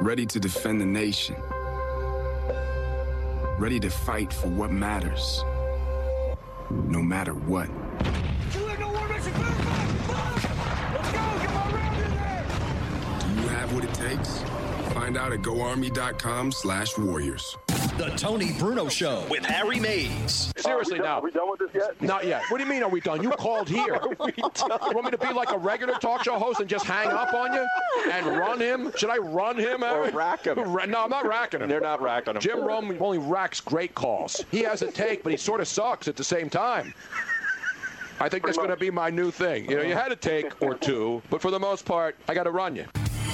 ready 0.00 0.26
to 0.26 0.40
defend 0.40 0.80
the 0.80 0.86
nation, 0.86 1.36
ready 3.60 3.78
to 3.78 3.90
fight 3.90 4.32
for 4.32 4.48
what 4.48 4.72
matters, 4.72 5.44
no 6.70 7.00
matter 7.00 7.34
what. 7.34 7.68
Do 8.52 8.58
you 8.58 8.66
have 13.48 13.72
what 13.72 13.84
it 13.84 13.94
takes? 13.94 14.42
Find 14.94 15.16
out 15.16 15.32
at 15.32 15.42
goarmy.com 15.42 16.50
slash 16.50 16.98
warriors. 16.98 17.56
The 17.96 18.08
Tony 18.16 18.50
Bruno 18.58 18.88
Show 18.88 19.24
with 19.30 19.44
Harry 19.44 19.78
Mayes. 19.78 20.52
Seriously 20.56 20.98
now. 20.98 21.18
Are 21.18 21.22
we 21.22 21.30
done 21.30 21.48
with 21.48 21.60
this 21.60 21.70
yet? 21.72 22.02
Not 22.02 22.26
yet. 22.26 22.42
What 22.48 22.58
do 22.58 22.64
you 22.64 22.68
mean, 22.68 22.82
are 22.82 22.88
we 22.88 23.00
done? 23.00 23.22
You 23.22 23.30
called 23.30 23.68
here. 23.68 24.00
You 24.36 24.92
want 24.92 25.04
me 25.04 25.10
to 25.12 25.18
be 25.18 25.32
like 25.32 25.52
a 25.52 25.58
regular 25.58 25.94
talk 25.94 26.24
show 26.24 26.36
host 26.38 26.58
and 26.58 26.68
just 26.68 26.86
hang 26.86 27.08
up 27.08 27.32
on 27.34 27.52
you 27.52 27.66
and 28.10 28.26
run 28.26 28.60
him? 28.60 28.92
Should 28.96 29.10
I 29.10 29.18
run 29.18 29.56
him? 29.56 29.84
Or 29.84 30.10
rack 30.10 30.44
him? 30.44 30.56
No, 30.56 31.04
I'm 31.04 31.10
not 31.10 31.26
racking 31.26 31.60
him. 31.60 31.68
They're 31.68 31.80
not 31.80 32.02
racking 32.02 32.34
him. 32.34 32.40
Jim 32.40 32.64
Rome 32.64 32.96
only 33.00 33.18
racks 33.18 33.60
great 33.60 33.94
calls. 33.94 34.44
He 34.50 34.62
has 34.62 34.82
a 34.82 34.90
take, 34.90 35.22
but 35.22 35.30
he 35.30 35.38
sort 35.38 35.60
of 35.60 35.68
sucks 35.68 36.08
at 36.08 36.16
the 36.16 36.24
same 36.24 36.50
time. 36.50 36.92
I 38.20 38.28
think 38.28 38.44
that's 38.44 38.56
going 38.56 38.70
to 38.70 38.76
be 38.76 38.90
my 38.90 39.10
new 39.10 39.30
thing. 39.30 39.70
You 39.70 39.76
know, 39.76 39.82
you 39.82 39.94
had 39.94 40.10
a 40.12 40.16
take 40.16 40.60
or 40.62 40.74
two, 40.74 41.22
but 41.30 41.40
for 41.40 41.50
the 41.50 41.60
most 41.60 41.84
part, 41.84 42.16
I 42.28 42.34
got 42.34 42.44
to 42.44 42.50
run 42.50 42.74
you. 42.76 42.86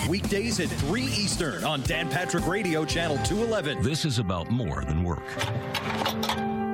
Weekdays 0.08 0.60
at 0.60 0.68
3 0.68 1.02
Eastern 1.02 1.62
on 1.64 1.82
Dan 1.82 2.08
Patrick 2.08 2.46
Radio, 2.46 2.84
Channel 2.84 3.16
211. 3.18 3.82
This 3.82 4.04
is 4.04 4.18
about 4.18 4.50
more 4.50 4.82
than 4.84 5.04
work. 5.04 5.22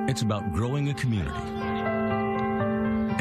It's 0.09 0.21
about 0.21 0.53
growing 0.53 0.89
a 0.89 0.93
community. 0.93 1.37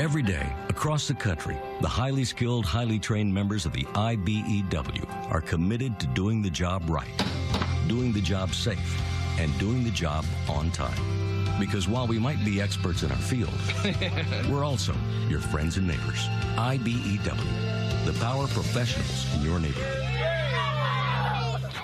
Every 0.01 0.23
day, 0.23 0.47
across 0.69 1.09
the 1.09 1.15
country, 1.15 1.57
the 1.81 1.89
highly 1.89 2.25
skilled, 2.25 2.65
highly 2.65 2.99
trained 2.99 3.35
members 3.35 3.67
of 3.67 3.73
the 3.73 3.85
IBEW 3.85 5.33
are 5.33 5.41
committed 5.41 5.99
to 6.01 6.07
doing 6.09 6.41
the 6.41 6.51
job 6.51 6.89
right, 6.89 7.25
doing 7.89 8.13
the 8.13 8.21
job 8.21 8.55
safe, 8.55 9.03
and 9.39 9.57
doing 9.59 9.83
the 9.85 9.91
job 9.91 10.25
on 10.49 10.71
time. 10.71 11.26
Because 11.59 11.89
while 11.89 12.07
we 12.07 12.19
might 12.19 12.45
be 12.45 12.61
experts 12.61 13.03
in 13.03 13.11
our 13.11 13.17
field, 13.17 13.55
we're 14.51 14.65
also 14.65 14.95
your 15.29 15.41
friends 15.41 15.77
and 15.77 15.87
neighbors. 15.87 16.29
IBEW, 16.57 18.05
the 18.05 18.13
power 18.21 18.47
professionals 18.49 19.35
in 19.35 19.43
your 19.43 19.59
neighborhood. 19.59 20.46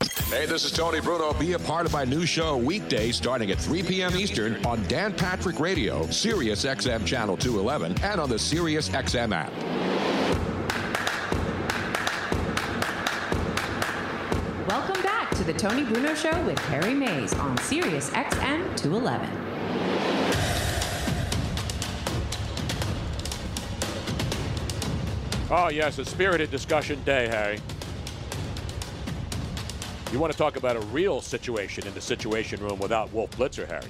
Hey, 0.00 0.44
this 0.44 0.64
is 0.64 0.72
Tony 0.72 1.00
Bruno. 1.00 1.32
Be 1.32 1.54
a 1.54 1.58
part 1.58 1.86
of 1.86 1.92
my 1.92 2.04
new 2.04 2.26
show 2.26 2.56
weekday 2.56 3.12
starting 3.12 3.50
at 3.50 3.58
3 3.58 3.82
p.m. 3.82 4.14
Eastern 4.16 4.64
on 4.66 4.82
Dan 4.88 5.14
Patrick 5.14 5.58
Radio, 5.58 6.04
Sirius 6.10 6.64
XM 6.64 7.06
Channel 7.06 7.36
211, 7.36 8.02
and 8.02 8.20
on 8.20 8.28
the 8.28 8.38
Sirius 8.38 8.88
XM 8.90 9.32
app. 9.32 9.52
Welcome 14.68 15.02
back 15.02 15.30
to 15.36 15.44
the 15.44 15.54
Tony 15.54 15.84
Bruno 15.84 16.14
Show 16.14 16.44
with 16.44 16.58
Harry 16.58 16.92
Mayes 16.92 17.32
on 17.34 17.56
Sirius 17.58 18.10
XM 18.10 18.76
211. 18.76 19.30
Oh, 25.48 25.54
ah, 25.54 25.68
yes, 25.68 25.98
a 25.98 26.04
spirited 26.04 26.50
discussion 26.50 27.00
day, 27.04 27.28
Harry. 27.28 27.60
You 30.12 30.18
want 30.20 30.32
to 30.32 30.38
talk 30.38 30.56
about 30.56 30.76
a 30.76 30.80
real 30.86 31.20
situation 31.20 31.86
in 31.86 31.92
the 31.94 32.00
Situation 32.00 32.60
Room 32.60 32.78
without 32.78 33.12
Wolf 33.12 33.30
Blitzer, 33.32 33.66
Harry. 33.68 33.86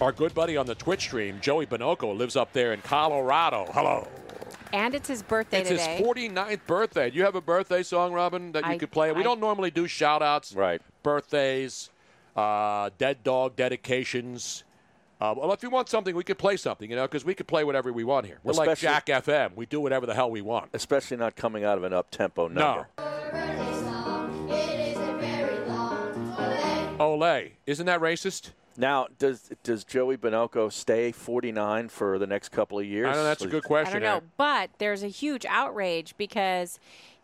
Our 0.00 0.12
good 0.12 0.34
buddy 0.34 0.56
on 0.56 0.66
the 0.66 0.74
Twitch 0.74 1.02
stream, 1.02 1.38
Joey 1.40 1.66
Bonocco, 1.66 2.14
lives 2.16 2.36
up 2.36 2.52
there 2.52 2.72
in 2.72 2.80
Colorado. 2.82 3.66
Hello. 3.72 4.06
And 4.72 4.94
it's 4.94 5.08
his 5.08 5.22
birthday 5.22 5.60
It's 5.60 5.70
today. 5.70 5.96
his 5.96 6.06
49th 6.06 6.66
birthday. 6.66 7.10
Do 7.10 7.16
you 7.16 7.24
have 7.24 7.36
a 7.36 7.40
birthday 7.40 7.82
song, 7.82 8.12
Robin, 8.12 8.52
that 8.52 8.64
you 8.66 8.72
I- 8.72 8.78
could 8.78 8.90
play? 8.90 9.12
We 9.12 9.20
I- 9.20 9.22
don't 9.24 9.40
normally 9.40 9.70
do 9.70 9.86
shout 9.86 10.20
outs, 10.22 10.52
right. 10.54 10.82
birthdays, 11.02 11.88
uh, 12.34 12.90
dead 12.98 13.22
dog 13.22 13.56
dedications. 13.56 14.64
Uh, 15.18 15.32
well, 15.34 15.52
if 15.52 15.62
you 15.62 15.70
want 15.70 15.88
something, 15.88 16.14
we 16.14 16.24
could 16.24 16.36
play 16.36 16.58
something, 16.58 16.90
you 16.90 16.96
know, 16.96 17.04
because 17.06 17.24
we 17.24 17.32
could 17.34 17.46
play 17.46 17.64
whatever 17.64 17.90
we 17.90 18.04
want 18.04 18.26
here. 18.26 18.38
We're 18.42 18.52
like 18.52 18.68
Especially- 18.68 18.88
Jack 18.94 19.06
FM. 19.24 19.52
We 19.54 19.64
do 19.64 19.80
whatever 19.80 20.04
the 20.04 20.12
hell 20.14 20.30
we 20.30 20.42
want. 20.42 20.70
Especially 20.74 21.16
not 21.16 21.36
coming 21.36 21.64
out 21.64 21.78
of 21.78 21.84
an 21.84 21.94
up 21.94 22.10
tempo 22.10 22.48
number. 22.48 22.88
Olay. 26.98 27.52
Isn't 27.66 27.86
that 27.86 28.00
racist? 28.00 28.50
Now, 28.78 29.06
does 29.18 29.50
does 29.62 29.84
Joey 29.84 30.16
Bonocco 30.16 30.70
stay 30.70 31.12
49 31.12 31.88
for 31.88 32.18
the 32.18 32.26
next 32.26 32.50
couple 32.50 32.78
of 32.78 32.84
years? 32.84 33.08
I 33.08 33.12
know 33.12 33.24
that's 33.24 33.42
a 33.42 33.48
good 33.48 33.64
question. 33.64 33.96
I 33.96 34.00
don't 34.00 34.22
know, 34.22 34.28
but 34.36 34.70
there's 34.78 35.02
a 35.02 35.08
huge 35.08 35.46
outrage 35.46 36.14
because 36.18 36.78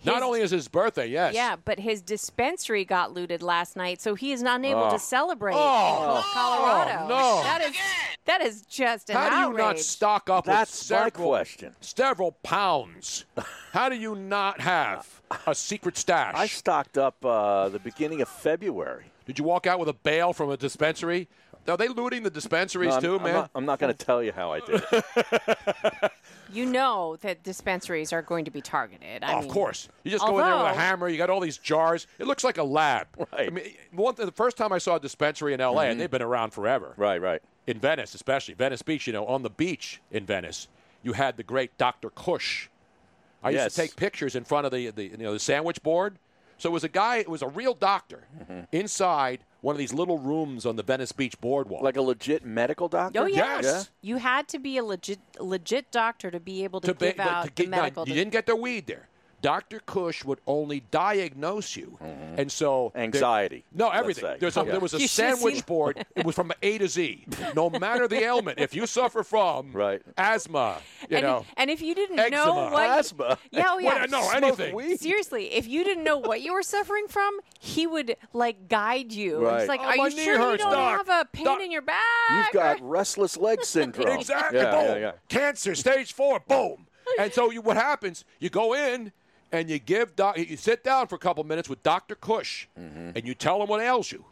Not 0.05 0.23
only 0.23 0.41
is 0.41 0.51
his 0.51 0.69
birthday, 0.69 1.07
yes. 1.07 1.35
Yeah, 1.35 1.57
but 1.57 1.79
his 1.79 2.03
dispensary 2.03 2.85
got 2.85 3.13
looted 3.13 3.43
last 3.43 3.77
night, 3.77 4.01
so 4.01 4.15
he 4.15 4.33
is 4.33 4.43
not 4.43 4.65
able 4.65 4.85
Oh. 4.85 4.91
to 4.91 4.99
celebrate 4.99 5.55
Oh. 5.57 6.17
in 6.17 6.23
Colorado. 6.33 7.05
Oh, 7.05 7.09
no. 7.09 7.43
That 7.45 7.63
is 7.63 7.77
that 8.25 8.41
is 8.41 8.63
just 8.63 9.11
an 9.11 9.17
How 9.17 9.31
do 9.31 9.37
you 9.37 9.43
outrage. 9.43 9.59
not 9.59 9.79
stock 9.81 10.31
up 10.31 10.45
That's 10.45 10.71
with 10.89 10.91
my 10.91 11.05
several, 11.05 11.29
question. 11.29 11.77
several 11.81 12.33
pounds? 12.43 13.25
How 13.73 13.89
do 13.89 13.97
you 13.97 14.15
not 14.15 14.61
have 14.61 15.21
a 15.47 15.55
secret 15.55 15.97
stash? 15.97 16.35
I 16.37 16.47
stocked 16.47 16.99
up 16.99 17.25
uh, 17.25 17.69
the 17.69 17.79
beginning 17.79 18.21
of 18.23 18.29
February. 18.29 19.07
Did 19.27 19.39
you 19.39 19.45
walk 19.45 19.67
out 19.67 19.79
with 19.79 19.89
a 19.89 19.93
bail 19.95 20.33
from 20.33 20.51
a 20.51 20.57
dispensary? 20.57 21.29
Are 21.69 21.77
they 21.77 21.87
looting 21.87 22.25
the 22.25 22.31
dispensaries 22.31 22.89
No, 22.89 22.95
I'm- 22.95 23.03
too, 23.03 23.15
I'm 23.17 23.23
man? 23.23 23.35
not- 23.35 23.51
I'm 23.55 23.65
not 23.67 23.79
going 23.79 23.95
to 23.95 24.05
tell 24.05 24.21
you 24.23 24.33
how 24.33 24.53
I 24.53 24.61
did 24.61 24.83
it. 24.91 25.05
You 26.53 26.67
know 26.67 27.17
that 27.23 27.43
dispensaries 27.43 28.13
are 28.13 28.23
going 28.23 28.45
to 28.45 28.51
be 28.51 28.61
targeted. 28.61 29.23
I 29.25 29.33
Oh, 29.35 29.39
of 29.39 29.45
mean, 29.45 29.53
course. 29.53 29.89
You 30.05 30.11
just 30.11 30.25
go 30.25 30.39
in 30.39 30.45
there 30.45 30.57
with 30.57 30.67
a 30.67 30.75
hammer. 30.75 31.09
You 31.09 31.17
got 31.19 31.31
all 31.31 31.41
these 31.41 31.59
jars. 31.59 32.07
It 32.19 32.27
looks 32.27 32.45
like 32.45 32.59
a 32.59 32.63
lab. 32.65 33.07
Right. 33.33 33.47
I 33.49 33.51
mean, 33.51 33.75
one, 33.93 34.15
the 34.17 34.31
first 34.33 34.57
time 34.57 34.73
I 34.73 34.79
saw 34.79 34.97
a 34.97 35.01
dispensary 35.01 35.55
in 35.55 35.61
L.A., 35.61 35.87
and 35.87 35.99
they've 36.01 36.11
been 36.11 36.21
around 36.23 36.51
forever. 36.51 36.89
Mm-hmm. 36.93 37.01
Right, 37.03 37.21
right. 37.23 37.43
In 37.67 37.79
Venice, 37.79 38.15
especially 38.15 38.55
Venice 38.55 38.83
Beach. 38.83 39.07
You 39.07 39.13
know, 39.13 39.25
on 39.27 39.43
the 39.43 39.51
beach 39.51 40.01
in 40.11 40.27
Venice, 40.27 40.69
you 41.03 41.13
had 41.15 41.37
the 41.37 41.43
great 41.43 41.77
Dr. 41.79 42.11
Kush. 42.11 42.69
I 43.43 43.51
used 43.51 43.71
to 43.71 43.75
take 43.75 43.97
pictures 43.97 44.37
in 44.37 44.45
front 44.45 44.67
of 44.67 44.73
the, 44.73 44.91
the 44.91 45.05
you 45.05 45.17
know 45.17 45.33
the 45.33 45.39
sandwich 45.41 45.83
board. 45.83 46.19
So 46.59 46.69
it 46.69 46.73
was 46.73 46.85
a 46.85 46.89
guy. 46.89 47.17
It 47.19 47.29
was 47.29 47.43
a 47.43 47.49
real 47.49 47.75
doctor 47.75 48.25
Mm-hmm. 48.41 48.61
inside 48.73 49.45
one 49.63 49.75
of 49.75 49.79
these 49.79 49.95
little 49.95 50.19
rooms 50.19 50.67
on 50.67 50.77
the 50.77 50.83
Venice 50.83 51.13
Beach 51.13 51.41
boardwalk. 51.41 51.83
Like 51.83 51.97
a 51.97 52.03
legit 52.03 52.45
medical 52.45 52.89
doctor? 52.89 53.21
Oh 53.21 53.27
yes. 53.27 53.63
Yes. 53.65 53.91
You 54.03 54.19
had 54.19 54.47
to 54.49 54.59
be 54.59 54.77
a 54.77 54.85
legit 54.85 55.21
legit 55.41 55.91
doctor 55.91 56.31
to 56.31 56.39
be 56.41 56.65
able 56.65 56.81
to, 56.83 56.89
to 56.89 56.95
give 56.95 57.17
ba- 57.17 57.23
out 57.23 57.45
to 57.45 57.49
the 57.55 57.63
get- 57.63 57.71
now, 57.71 57.77
medical. 57.83 58.07
you 58.07 58.15
didn't 58.15 58.33
get 58.33 58.45
their 58.45 58.57
weed 58.57 58.87
there. 58.87 59.09
Dr. 59.43 59.81
Kush 59.81 60.25
would 60.25 60.39
only 60.47 60.81
diagnose 60.91 61.77
you, 61.77 61.99
and 62.01 62.51
so 62.51 62.91
there- 62.95 63.03
Mm-hmm. 63.03 63.15
Anxiety, 63.15 63.65
no, 63.75 63.91
everything. 63.91 64.37
There's 64.41 64.57
a, 64.57 64.61
Yeah. 64.65 64.71
There 64.73 64.81
was 64.81 64.95
a 64.95 65.01
You 65.01 65.09
sandwich 65.09 65.57
seen- 65.57 65.65
board. 65.67 66.07
It 66.17 66.25
was 66.25 66.35
from 66.35 66.53
A 66.63 66.79
to 66.79 66.89
Z. 66.89 67.27
No 67.55 67.69
matter 67.69 68.09
the 68.09 68.23
ailment, 68.23 68.59
if 68.61 68.75
you 68.75 68.87
suffer 68.87 69.23
from 69.23 69.73
right. 69.73 70.01
asthma, 70.17 70.79
you 71.11 71.17
and, 71.19 71.27
know, 71.27 71.45
and 71.57 71.69
if 71.71 71.83
you 71.83 71.95
didn't 71.95 72.19
eczema. 72.19 72.37
know 72.47 72.55
what 72.71 72.83
Asthma? 72.89 73.39
yeah, 73.51 73.67
oh, 73.69 73.79
yeah, 73.79 74.01
What- 74.03 74.11
no, 74.11 74.31
anything. 74.31 74.75
weed. 74.75 75.01
Seriously, 75.01 75.53
if 75.53 75.67
you 75.67 75.85
didn't 75.85 76.05
know 76.05 76.17
what 76.19 76.41
you 76.41 76.53
were 76.55 76.63
suffering 76.63 77.07
from, 77.09 77.39
he 77.61 77.87
would 77.87 78.17
like 78.33 78.69
guide 78.69 79.13
you. 79.13 79.39
Right. 79.45 79.61
It's 79.61 79.69
like, 79.69 79.81
Oh, 79.83 79.87
are 79.87 80.09
you 80.09 80.17
knee 80.17 80.25
sure 80.25 80.53
you 80.53 80.59
don't 80.59 80.73
Doc. 80.73 81.07
have 81.07 81.09
a 81.09 81.25
pain 81.31 81.45
Doc. 81.45 81.61
in 81.61 81.71
your 81.73 81.83
back? 81.83 82.01
You've 82.31 82.53
got 82.53 82.79
restless 82.89 83.37
leg 83.37 83.65
syndrome. 83.65 84.09
Exactly. 84.19 84.61
Yeah, 84.61 84.71
boom. 84.71 84.85
yeah, 84.85 84.97
yeah. 84.99 85.13
Cancer, 85.29 85.75
stage 85.75 86.13
four. 86.13 86.41
Boom. 86.41 86.87
and 87.19 87.33
so 87.33 87.51
you, 87.51 87.61
what 87.61 87.77
happens? 87.77 88.25
You 88.39 88.49
go 88.49 88.75
in 88.75 89.13
and 89.53 89.69
you 89.71 89.79
give 89.79 90.17
doc, 90.17 90.39
you 90.39 90.57
sit 90.57 90.83
down 90.83 91.07
for 91.07 91.15
a 91.15 91.19
couple 91.19 91.45
minutes 91.45 91.69
with 91.69 91.83
Doctor 91.83 92.15
Kush, 92.15 92.67
Mm-hmm. 92.79 93.11
and 93.15 93.27
you 93.27 93.35
tell 93.35 93.63
him 93.63 93.69
what 93.69 93.81
ails 93.81 94.11
you, 94.11 94.25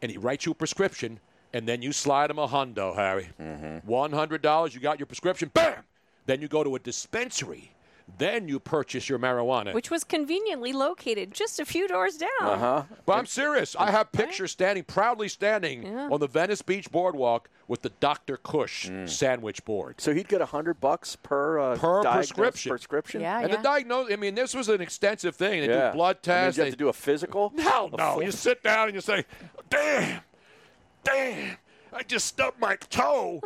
and 0.00 0.10
he 0.10 0.16
writes 0.18 0.46
you 0.46 0.52
a 0.52 0.54
prescription, 0.54 1.20
and 1.52 1.66
then 1.68 1.82
you 1.82 1.92
slide 1.92 2.30
him 2.30 2.38
a 2.38 2.46
hundo, 2.48 2.94
Harry. 2.94 3.28
Mm-hmm. 3.40 4.14
hundred 4.14 4.42
dollars. 4.42 4.74
You 4.74 4.80
got 4.80 4.98
your 4.98 5.06
prescription. 5.06 5.50
Bam. 5.52 5.82
Then 6.26 6.40
you 6.40 6.48
go 6.48 6.64
to 6.64 6.74
a 6.74 6.78
dispensary. 6.78 7.72
Then 8.18 8.46
you 8.48 8.60
purchase 8.60 9.08
your 9.08 9.18
marijuana. 9.18 9.74
Which 9.74 9.90
was 9.90 10.04
conveniently 10.04 10.72
located 10.72 11.34
just 11.34 11.58
a 11.58 11.64
few 11.64 11.88
doors 11.88 12.16
down. 12.16 12.28
Uh-huh. 12.40 12.82
But 13.04 13.18
I'm 13.18 13.26
serious. 13.26 13.74
I 13.78 13.90
have 13.90 14.12
pictures 14.12 14.52
standing, 14.52 14.84
proudly 14.84 15.28
standing 15.28 15.82
Yeah. 15.82 16.08
on 16.10 16.20
the 16.20 16.28
Venice 16.28 16.62
Beach 16.62 16.90
boardwalk 16.90 17.50
with 17.68 17.82
the 17.82 17.90
Dr. 17.90 18.36
Kush 18.36 18.88
sandwich 19.06 19.64
board. 19.64 20.00
So 20.00 20.14
he'd 20.14 20.28
get 20.28 20.40
a 20.40 20.46
hundred 20.46 20.80
bucks 20.80 21.16
per 21.16 21.58
uh, 21.58 21.76
per 21.76 22.02
diagnosed 22.04 22.34
prescription. 22.36 22.70
Prescription. 22.70 23.22
and 23.22 23.52
the 23.52 23.56
diagnose. 23.58 24.10
I 24.12 24.16
mean, 24.16 24.36
this 24.36 24.54
was 24.54 24.68
an 24.68 24.80
extensive 24.80 25.34
thing. 25.34 25.62
They 25.62 25.68
Yeah. 25.68 25.90
do 25.90 25.96
blood 25.96 26.18
I 26.24 26.30
mean, 26.30 26.36
tests. 26.44 26.56
did 26.56 26.60
you 26.60 26.64
have 26.64 26.66
they- 26.66 26.70
to 26.70 26.76
do 26.76 26.88
a 26.88 26.92
physical? 26.92 27.52
No, 27.56 27.88
no. 27.88 28.12
full- 28.14 28.22
You 28.22 28.30
sit 28.30 28.62
down 28.62 28.86
and 28.86 28.94
you 28.94 29.00
say, 29.00 29.24
"Damn, 29.68 30.20
damn." 31.02 31.56
I 31.92 32.02
just 32.02 32.26
stubbed 32.26 32.60
my 32.60 32.76
toe 32.90 33.40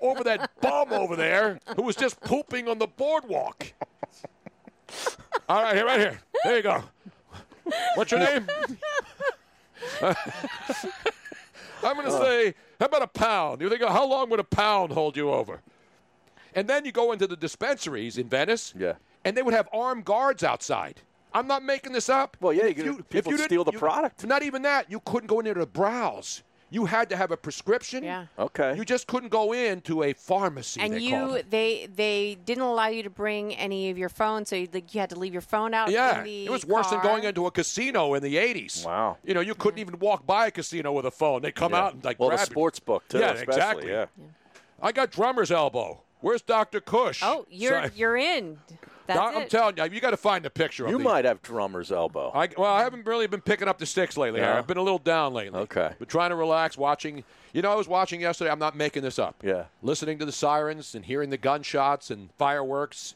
over 0.00 0.24
that 0.24 0.50
bum 0.60 0.92
over 0.92 1.16
there 1.16 1.58
who 1.76 1.82
was 1.82 1.96
just 1.96 2.20
pooping 2.20 2.68
on 2.68 2.78
the 2.78 2.86
boardwalk. 2.86 3.72
All 5.48 5.62
right, 5.62 5.74
here, 5.76 5.84
right 5.86 6.00
here. 6.00 6.20
There 6.44 6.56
you 6.56 6.62
go. 6.62 6.82
What's 7.96 8.10
your 8.12 8.20
name? 8.20 8.46
I'm 10.02 11.94
going 11.96 12.06
to 12.06 12.12
uh. 12.14 12.20
say, 12.24 12.54
how 12.80 12.86
about 12.86 13.02
a 13.02 13.06
pound? 13.06 13.60
You 13.60 13.68
think, 13.68 13.82
how 13.82 14.06
long 14.06 14.30
would 14.30 14.40
a 14.40 14.44
pound 14.44 14.92
hold 14.92 15.16
you 15.16 15.30
over? 15.30 15.60
And 16.54 16.68
then 16.68 16.84
you 16.84 16.92
go 16.92 17.12
into 17.12 17.26
the 17.26 17.36
dispensaries 17.36 18.16
in 18.16 18.28
Venice, 18.28 18.72
yeah. 18.78 18.94
and 19.24 19.36
they 19.36 19.42
would 19.42 19.54
have 19.54 19.68
armed 19.72 20.04
guards 20.04 20.42
outside. 20.42 21.00
I'm 21.34 21.46
not 21.46 21.62
making 21.62 21.92
this 21.92 22.08
up. 22.08 22.36
Well, 22.40 22.52
yeah, 22.54 22.64
you 22.64 22.70
If 22.70 22.76
could- 22.76 23.00
if 23.00 23.08
people 23.10 23.32
didn't- 23.32 23.44
steal 23.46 23.64
the 23.64 23.72
you- 23.72 23.78
product. 23.78 24.24
Not 24.26 24.42
even 24.42 24.62
that. 24.62 24.90
You 24.90 25.00
couldn't 25.00 25.26
go 25.26 25.38
in 25.40 25.44
there 25.44 25.54
to 25.54 25.66
browse. 25.66 26.42
You 26.68 26.86
had 26.86 27.08
to 27.10 27.16
have 27.16 27.30
a 27.30 27.36
prescription. 27.36 28.02
Yeah. 28.02 28.26
Okay. 28.38 28.74
You 28.76 28.84
just 28.84 29.06
couldn't 29.06 29.28
go 29.28 29.52
into 29.52 30.02
a 30.02 30.12
pharmacy. 30.14 30.80
and 30.80 30.94
they 30.94 30.98
you, 30.98 31.40
they, 31.48 31.86
they 31.94 32.36
didn't 32.44 32.64
allow 32.64 32.88
you 32.88 33.04
to 33.04 33.10
bring 33.10 33.54
any 33.54 33.88
of 33.90 33.96
your 33.98 34.08
phone, 34.08 34.44
so 34.44 34.56
you, 34.56 34.68
like, 34.72 34.92
you 34.92 34.98
had 35.00 35.10
to 35.10 35.18
leave 35.18 35.32
your 35.32 35.42
phone 35.42 35.74
out. 35.74 35.90
Yeah, 35.90 36.18
in 36.18 36.24
the 36.24 36.46
it 36.46 36.50
was 36.50 36.66
worse 36.66 36.90
than 36.90 37.00
going 37.02 37.22
into 37.22 37.46
a 37.46 37.50
casino 37.52 38.14
in 38.14 38.22
the 38.22 38.34
'80s. 38.34 38.84
Wow. 38.84 39.16
You 39.24 39.34
know, 39.34 39.40
you 39.40 39.54
couldn't 39.54 39.78
even 39.78 39.98
walk 40.00 40.26
by 40.26 40.48
a 40.48 40.50
casino 40.50 40.92
with 40.92 41.06
a 41.06 41.10
phone. 41.12 41.42
They 41.42 41.52
come 41.52 41.72
Yeah. 41.72 41.84
out 41.84 41.94
and 41.94 42.04
like 42.04 42.18
well, 42.18 42.30
grab 42.30 42.40
it. 42.40 42.46
sports 42.50 42.80
book 42.80 43.06
too. 43.08 43.18
Yeah, 43.20 43.30
especially, 43.32 43.44
exactly. 43.54 43.90
Yeah. 43.90 44.06
I 44.82 44.90
got 44.92 45.10
drummer's 45.12 45.52
elbow. 45.52 46.02
Where's 46.20 46.42
Doctor 46.42 46.80
Kush? 46.80 47.20
Oh, 47.22 47.46
you're 47.48 47.84
So- 47.84 47.90
you're 47.94 48.16
in. 48.16 48.58
That's 49.06 49.18
I'm 49.36 49.42
it. 49.42 49.50
telling 49.50 49.76
you, 49.76 49.84
you 49.84 50.00
got 50.00 50.10
to 50.10 50.16
find 50.16 50.44
a 50.46 50.50
picture 50.50 50.88
You 50.88 50.98
these. 50.98 51.04
might 51.04 51.24
have 51.24 51.42
drummer's 51.42 51.92
elbow. 51.92 52.30
I, 52.34 52.48
well, 52.56 52.72
I 52.72 52.82
haven't 52.82 53.06
really 53.06 53.26
been 53.26 53.40
picking 53.40 53.68
up 53.68 53.78
the 53.78 53.86
sticks 53.86 54.16
lately. 54.16 54.40
No? 54.40 54.46
Harry. 54.46 54.58
I've 54.58 54.66
been 54.66 54.76
a 54.76 54.82
little 54.82 54.98
down 54.98 55.32
lately. 55.34 55.60
Okay. 55.60 55.92
But 55.98 56.08
trying 56.08 56.30
to 56.30 56.36
relax, 56.36 56.76
watching. 56.76 57.24
You 57.52 57.62
know, 57.62 57.72
I 57.72 57.74
was 57.74 57.88
watching 57.88 58.20
yesterday. 58.20 58.50
I'm 58.50 58.58
not 58.58 58.76
making 58.76 59.02
this 59.02 59.18
up. 59.18 59.36
Yeah. 59.42 59.64
Listening 59.82 60.18
to 60.18 60.24
the 60.24 60.32
sirens 60.32 60.94
and 60.94 61.04
hearing 61.04 61.30
the 61.30 61.38
gunshots 61.38 62.10
and 62.10 62.30
fireworks. 62.36 63.14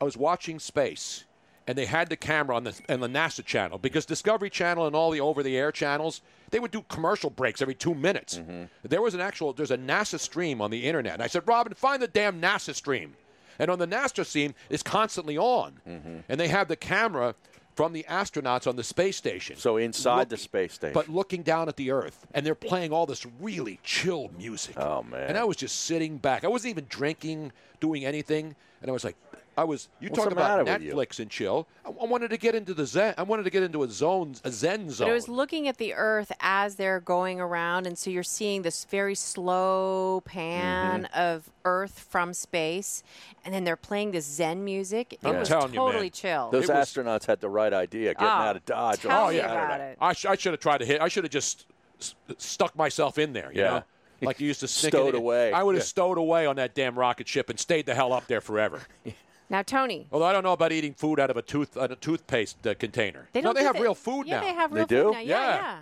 I 0.00 0.04
was 0.04 0.16
watching 0.16 0.58
space, 0.58 1.24
and 1.66 1.76
they 1.76 1.86
had 1.86 2.08
the 2.10 2.16
camera 2.16 2.54
on 2.54 2.64
the 2.64 2.78
on 2.88 3.00
the 3.00 3.08
NASA 3.08 3.44
channel 3.44 3.78
because 3.78 4.04
Discovery 4.06 4.50
Channel 4.50 4.86
and 4.86 4.94
all 4.94 5.10
the 5.10 5.20
over-the-air 5.20 5.72
channels 5.72 6.20
they 6.50 6.60
would 6.60 6.70
do 6.70 6.84
commercial 6.88 7.28
breaks 7.28 7.60
every 7.60 7.74
two 7.74 7.94
minutes. 7.94 8.38
Mm-hmm. 8.38 8.64
There 8.84 9.02
was 9.02 9.14
an 9.14 9.20
actual 9.20 9.52
there's 9.52 9.72
a 9.72 9.78
NASA 9.78 10.20
stream 10.20 10.60
on 10.60 10.70
the 10.70 10.84
internet. 10.86 11.14
And 11.14 11.22
I 11.22 11.26
said, 11.26 11.42
Robin, 11.48 11.74
find 11.74 12.00
the 12.00 12.06
damn 12.08 12.40
NASA 12.40 12.74
stream. 12.74 13.16
And 13.58 13.70
on 13.70 13.78
the 13.78 13.86
NASA 13.86 14.24
scene 14.24 14.54
it's 14.70 14.82
constantly 14.82 15.38
on, 15.38 15.80
mm-hmm. 15.88 16.18
and 16.28 16.40
they 16.40 16.48
have 16.48 16.68
the 16.68 16.76
camera 16.76 17.34
from 17.76 17.92
the 17.92 18.06
astronauts 18.08 18.66
on 18.66 18.76
the 18.76 18.82
space 18.82 19.16
station. 19.16 19.56
So 19.56 19.76
inside 19.76 20.30
the 20.30 20.38
space 20.38 20.72
station. 20.72 20.94
But 20.94 21.08
looking 21.10 21.42
down 21.42 21.68
at 21.68 21.76
the 21.76 21.90
Earth, 21.90 22.26
and 22.32 22.44
they're 22.44 22.54
playing 22.54 22.92
all 22.92 23.04
this 23.04 23.26
really 23.38 23.78
chill 23.82 24.30
music. 24.36 24.78
Oh 24.78 25.02
man! 25.02 25.28
And 25.28 25.38
I 25.38 25.44
was 25.44 25.56
just 25.56 25.84
sitting 25.84 26.16
back. 26.16 26.44
I 26.44 26.48
wasn't 26.48 26.70
even 26.70 26.86
drinking, 26.88 27.52
doing 27.80 28.04
anything, 28.04 28.56
and 28.80 28.90
I 28.90 28.92
was 28.92 29.04
like, 29.04 29.16
I 29.58 29.64
was. 29.64 29.88
You 30.00 30.10
What's 30.10 30.22
talk 30.24 30.32
about 30.32 30.64
matter 30.66 30.84
you? 30.84 30.92
Netflix 30.92 31.18
and 31.18 31.30
chill. 31.30 31.66
I, 31.84 31.88
I 31.88 32.04
wanted 32.04 32.28
to 32.30 32.36
get 32.36 32.54
into 32.54 32.74
the 32.74 32.84
zen. 32.84 33.14
I 33.16 33.22
wanted 33.22 33.44
to 33.44 33.50
get 33.50 33.62
into 33.62 33.82
a 33.84 33.88
zone, 33.88 34.34
a 34.44 34.50
zen 34.52 34.90
zone. 34.90 35.06
But 35.06 35.12
it 35.12 35.14
was 35.14 35.28
looking 35.28 35.66
at 35.66 35.78
the 35.78 35.94
Earth 35.94 36.30
as 36.40 36.74
they're 36.76 37.00
going 37.00 37.40
around, 37.40 37.86
and 37.86 37.96
so 37.96 38.10
you're 38.10 38.22
seeing 38.22 38.62
this 38.62 38.84
very 38.84 39.14
slow 39.14 40.22
pan 40.24 41.04
Mm-hmm. 41.04 41.18
of 41.20 41.50
Earth 41.64 41.98
from 42.10 42.34
space, 42.34 43.02
and 43.44 43.54
then 43.54 43.64
they're 43.64 43.76
playing 43.76 44.10
this 44.12 44.24
Zen 44.26 44.64
music. 44.64 45.14
It 45.14 45.20
I'm 45.24 45.36
was 45.38 45.48
telling 45.48 45.72
you, 45.72 45.78
man. 45.80 45.86
totally 45.88 46.10
chill. 46.10 46.50
Those 46.50 46.68
was- 46.68 46.70
astronauts 46.70 47.26
had 47.26 47.40
the 47.40 47.48
right 47.48 47.72
idea, 47.72 48.12
getting 48.14 48.26
Oh, 48.28 48.30
out 48.30 48.56
of 48.56 48.64
Dodge. 48.66 49.00
tell 49.00 49.24
on 49.26 49.32
me 49.32 49.38
Saturday. 49.40 49.54
about 49.64 49.80
it. 49.80 49.98
I, 50.00 50.12
sh- 50.12 50.26
I 50.26 50.36
should 50.36 50.52
have 50.52 50.60
tried 50.60 50.78
to 50.78 50.84
hit. 50.84 51.00
I 51.00 51.08
should 51.08 51.24
have 51.24 51.30
just 51.32 51.66
s- 52.00 52.14
stuck 52.38 52.76
myself 52.76 53.16
in 53.18 53.32
there. 53.32 53.50
You 53.52 53.62
Yeah. 53.62 53.70
know? 53.70 53.82
Like 54.22 54.40
you 54.40 54.46
used 54.46 54.60
to 54.60 54.68
stick 54.78 54.92
Stowed 54.92 55.14
it 55.14 55.14
away. 55.14 55.52
I 55.52 55.62
would 55.62 55.74
have 55.74 55.82
Yeah. 55.82 55.86
stowed 55.86 56.18
away 56.18 56.46
on 56.46 56.56
that 56.56 56.74
damn 56.74 56.98
rocket 56.98 57.26
ship 57.28 57.50
and 57.50 57.58
stayed 57.58 57.86
the 57.86 57.94
hell 57.94 58.12
up 58.12 58.26
there 58.26 58.40
forever. 58.40 58.80
Now, 59.48 59.62
Tony, 59.62 60.06
Although 60.10 60.24
I 60.26 60.32
don't 60.32 60.42
know 60.42 60.52
about 60.52 60.72
eating 60.72 60.92
food 60.94 61.20
out 61.20 61.30
of 61.30 61.36
a 61.36 61.42
tooth 61.42 61.76
a 61.76 61.94
toothpaste 61.94 62.66
uh, 62.66 62.74
container. 62.74 63.28
they 63.32 63.40
don't. 63.40 63.54
they 63.54 63.62
have 63.62 63.74
that- 63.74 63.82
real 63.82 63.94
food 63.94 64.26
yeah, 64.26 64.40
now. 64.40 64.46
they 64.46 64.54
have 64.54 64.72
They 64.72 64.84
do? 64.86 65.04
food 65.04 65.12
now. 65.12 65.18
Yeah, 65.20 65.24
Yeah. 65.24 65.78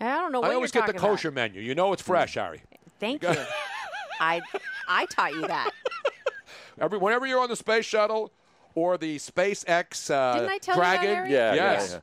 yeah. 0.00 0.16
I 0.16 0.20
don't 0.20 0.32
know 0.32 0.40
what 0.40 0.50
I 0.50 0.54
always 0.54 0.72
you're 0.74 0.82
get 0.82 0.86
the 0.86 0.92
talking 0.94 1.06
about. 1.08 1.16
kosher 1.16 1.30
menu. 1.30 1.60
You 1.60 1.74
know 1.74 1.92
it's 1.92 2.02
fresh, 2.02 2.34
Harry. 2.34 2.62
Thank 3.00 3.22
you. 3.22 3.34
I 4.20 4.40
I 4.88 5.06
taught 5.06 5.32
you 5.32 5.46
that. 5.48 5.70
Every 6.80 6.98
whenever 6.98 7.26
you're 7.26 7.40
on 7.40 7.48
the 7.48 7.56
space 7.56 7.84
shuttle 7.84 8.30
or 8.74 8.96
the 8.96 9.16
SpaceX 9.18 10.10
uh, 10.10 10.34
Didn't 10.38 10.50
I 10.50 10.58
tell 10.58 10.76
you 10.76 10.80
that, 10.82 11.00
Dragon, 11.00 11.14
Harry? 11.16 11.32
Yeah, 11.32 11.54
yeah, 11.54 11.72
yes. 11.72 11.98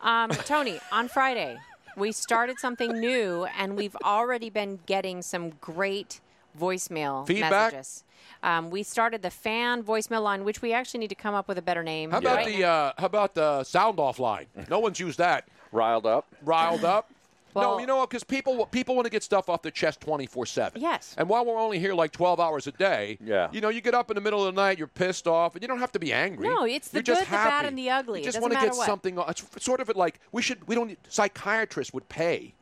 yeah. 0.00 0.24
Um, 0.24 0.30
Tony, 0.30 0.78
on 0.92 1.08
Friday, 1.08 1.58
we 1.96 2.12
started 2.12 2.58
something 2.58 2.92
new, 3.00 3.44
and 3.56 3.76
we've 3.76 3.96
already 4.04 4.50
been 4.50 4.78
getting 4.86 5.22
some 5.22 5.50
great 5.60 6.20
voicemail 6.58 7.26
Feedback? 7.26 7.72
messages. 7.72 8.04
Um, 8.42 8.70
we 8.70 8.82
started 8.82 9.22
the 9.22 9.30
fan 9.30 9.82
voicemail 9.82 10.22
line, 10.22 10.44
which 10.44 10.62
we 10.62 10.72
actually 10.72 11.00
need 11.00 11.08
to 11.08 11.14
come 11.16 11.34
up 11.34 11.48
with 11.48 11.58
a 11.58 11.62
better 11.62 11.82
name. 11.82 12.10
How 12.10 12.18
about 12.18 12.36
right 12.36 12.46
the 12.46 12.64
uh, 12.64 12.92
how 12.98 13.06
about 13.06 13.34
the 13.34 13.64
sound 13.64 13.98
off 13.98 14.18
line? 14.18 14.46
No 14.68 14.78
one's 14.78 15.00
used 15.00 15.18
that. 15.18 15.48
Riled 15.72 16.06
up. 16.06 16.26
Riled 16.44 16.84
up. 16.84 17.10
no, 17.56 17.78
you 17.80 17.86
know 17.86 17.96
what? 17.96 18.08
Because 18.10 18.22
people 18.22 18.66
people 18.66 18.94
want 18.94 19.06
to 19.06 19.10
get 19.10 19.22
stuff 19.24 19.48
off 19.48 19.62
their 19.62 19.72
chest 19.72 20.00
twenty 20.00 20.26
four 20.26 20.46
seven. 20.46 20.80
Yes. 20.80 21.14
And 21.18 21.28
while 21.28 21.44
we're 21.44 21.58
only 21.58 21.78
here 21.80 21.94
like 21.94 22.12
twelve 22.12 22.38
hours 22.38 22.66
a 22.68 22.72
day, 22.72 23.18
Yeah. 23.24 23.48
you 23.50 23.60
know, 23.60 23.70
you 23.70 23.80
get 23.80 23.94
up 23.94 24.10
in 24.10 24.14
the 24.14 24.20
middle 24.20 24.46
of 24.46 24.54
the 24.54 24.60
night, 24.60 24.78
you're 24.78 24.86
pissed 24.86 25.26
off, 25.26 25.54
and 25.54 25.62
you 25.62 25.66
don't 25.68 25.80
have 25.80 25.92
to 25.92 25.98
be 25.98 26.12
angry. 26.12 26.48
No, 26.48 26.64
it's 26.64 26.88
the 26.88 26.98
You're 26.98 27.02
just 27.02 27.20
good, 27.22 27.26
the 27.28 27.32
bad, 27.32 27.64
and 27.64 27.76
the 27.76 27.90
ugly. 27.90 28.20
You 28.20 28.24
just 28.24 28.40
want 28.40 28.52
to 28.52 28.60
get 28.60 28.74
what. 28.76 28.86
something. 28.86 29.18
It's 29.28 29.44
sort 29.64 29.80
of 29.80 29.88
like 29.96 30.20
we 30.30 30.42
should. 30.42 30.66
We 30.68 30.74
don't. 30.76 30.88
Need, 30.88 30.98
psychiatrists 31.08 31.92
would 31.92 32.08
pay. 32.08 32.54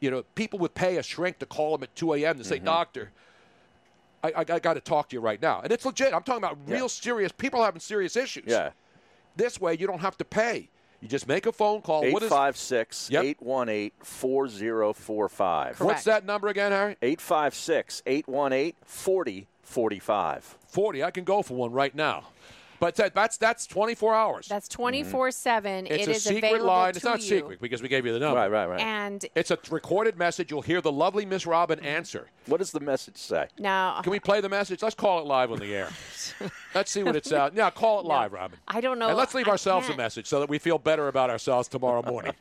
You 0.00 0.10
know, 0.10 0.24
people 0.34 0.58
would 0.60 0.74
pay 0.74 0.96
a 0.96 1.02
shrink 1.02 1.38
to 1.40 1.46
call 1.46 1.76
them 1.76 1.84
at 1.84 1.94
two 1.94 2.14
a.m. 2.14 2.38
to 2.38 2.44
say, 2.44 2.56
Mm-hmm. 2.56 2.64
"Doctor, 2.64 3.10
I, 4.22 4.28
I, 4.28 4.40
I 4.40 4.58
got 4.58 4.74
to 4.74 4.80
talk 4.80 5.08
to 5.10 5.16
you 5.16 5.20
right 5.20 5.40
now," 5.40 5.60
and 5.62 5.72
it's 5.72 5.84
legit. 5.84 6.12
I'm 6.14 6.22
talking 6.22 6.44
about 6.44 6.58
real 6.66 6.88
serious 6.88 7.32
people 7.32 7.62
having 7.62 7.80
serious 7.80 8.16
issues. 8.16 8.44
Yeah. 8.46 8.70
This 9.36 9.60
way, 9.60 9.76
you 9.78 9.86
don't 9.86 10.00
have 10.00 10.16
to 10.18 10.24
pay. 10.24 10.68
You 11.00 11.08
just 11.08 11.26
make 11.26 11.46
a 11.46 11.52
phone 11.52 11.80
call. 11.80 12.00
What 12.12 12.22
is 12.22 12.30
856 12.30 13.08
Yep. 13.10 13.24
818 13.24 13.90
4045. 14.02 15.80
what's 15.80 16.04
that 16.04 16.26
number 16.26 16.48
again, 16.48 16.72
Harry? 16.72 16.96
856 17.00 18.02
818 18.06 18.74
4045. 18.84 20.56
Forty. 20.68 21.02
I 21.02 21.10
can 21.10 21.24
go 21.24 21.42
for 21.42 21.54
one 21.54 21.72
right 21.72 21.94
now. 21.94 22.24
But 22.80 22.96
that, 22.96 23.14
that's 23.14 23.36
that's 23.36 23.66
24 23.66 24.14
hours. 24.14 24.48
That's 24.48 24.66
mm-hmm. 24.68 24.82
24 24.82 25.30
7. 25.30 25.86
it's 25.86 25.94
It 25.94 26.08
a 26.08 26.10
is 26.12 26.24
secret 26.24 26.38
available 26.38 26.66
line. 26.66 26.90
It's 26.96 27.04
not 27.04 27.20
you. 27.20 27.26
secret 27.26 27.60
because 27.60 27.82
we 27.82 27.88
gave 27.88 28.06
you 28.06 28.12
the 28.12 28.18
number. 28.18 28.36
Right, 28.40 28.50
right, 28.50 28.66
right. 28.66 28.80
And 28.80 29.24
It's 29.34 29.50
a 29.50 29.58
recorded 29.70 30.16
message. 30.18 30.50
You'll 30.50 30.62
hear 30.62 30.80
the 30.80 30.90
lovely 30.90 31.26
Miss 31.26 31.46
Robin 31.46 31.78
answer. 31.80 32.28
What 32.46 32.56
does 32.56 32.72
the 32.72 32.80
message 32.80 33.18
say? 33.18 33.48
now, 33.58 34.00
Can 34.00 34.10
we 34.10 34.18
play 34.18 34.40
the 34.40 34.48
message? 34.48 34.82
Let's 34.82 34.94
call 34.94 35.20
it 35.20 35.26
live 35.26 35.52
on 35.52 35.58
the 35.58 35.74
air. 35.74 35.90
let's 36.74 36.90
see 36.90 37.02
what 37.02 37.14
it's 37.14 37.32
out. 37.32 37.54
Yeah, 37.54 37.70
call 37.70 38.00
it 38.00 38.06
live, 38.06 38.32
Robin. 38.32 38.58
I 38.66 38.80
don't 38.80 38.98
know. 38.98 39.08
And 39.08 39.16
let's 39.18 39.34
leave 39.34 39.46
I 39.46 39.52
ourselves 39.52 39.86
a 39.86 39.90
can't. 39.90 39.98
message 39.98 40.26
so 40.26 40.40
that 40.40 40.48
we 40.48 40.58
feel 40.58 40.78
better 40.78 41.08
about 41.08 41.28
ourselves 41.28 41.68
tomorrow 41.68 42.02
morning, 42.02 42.32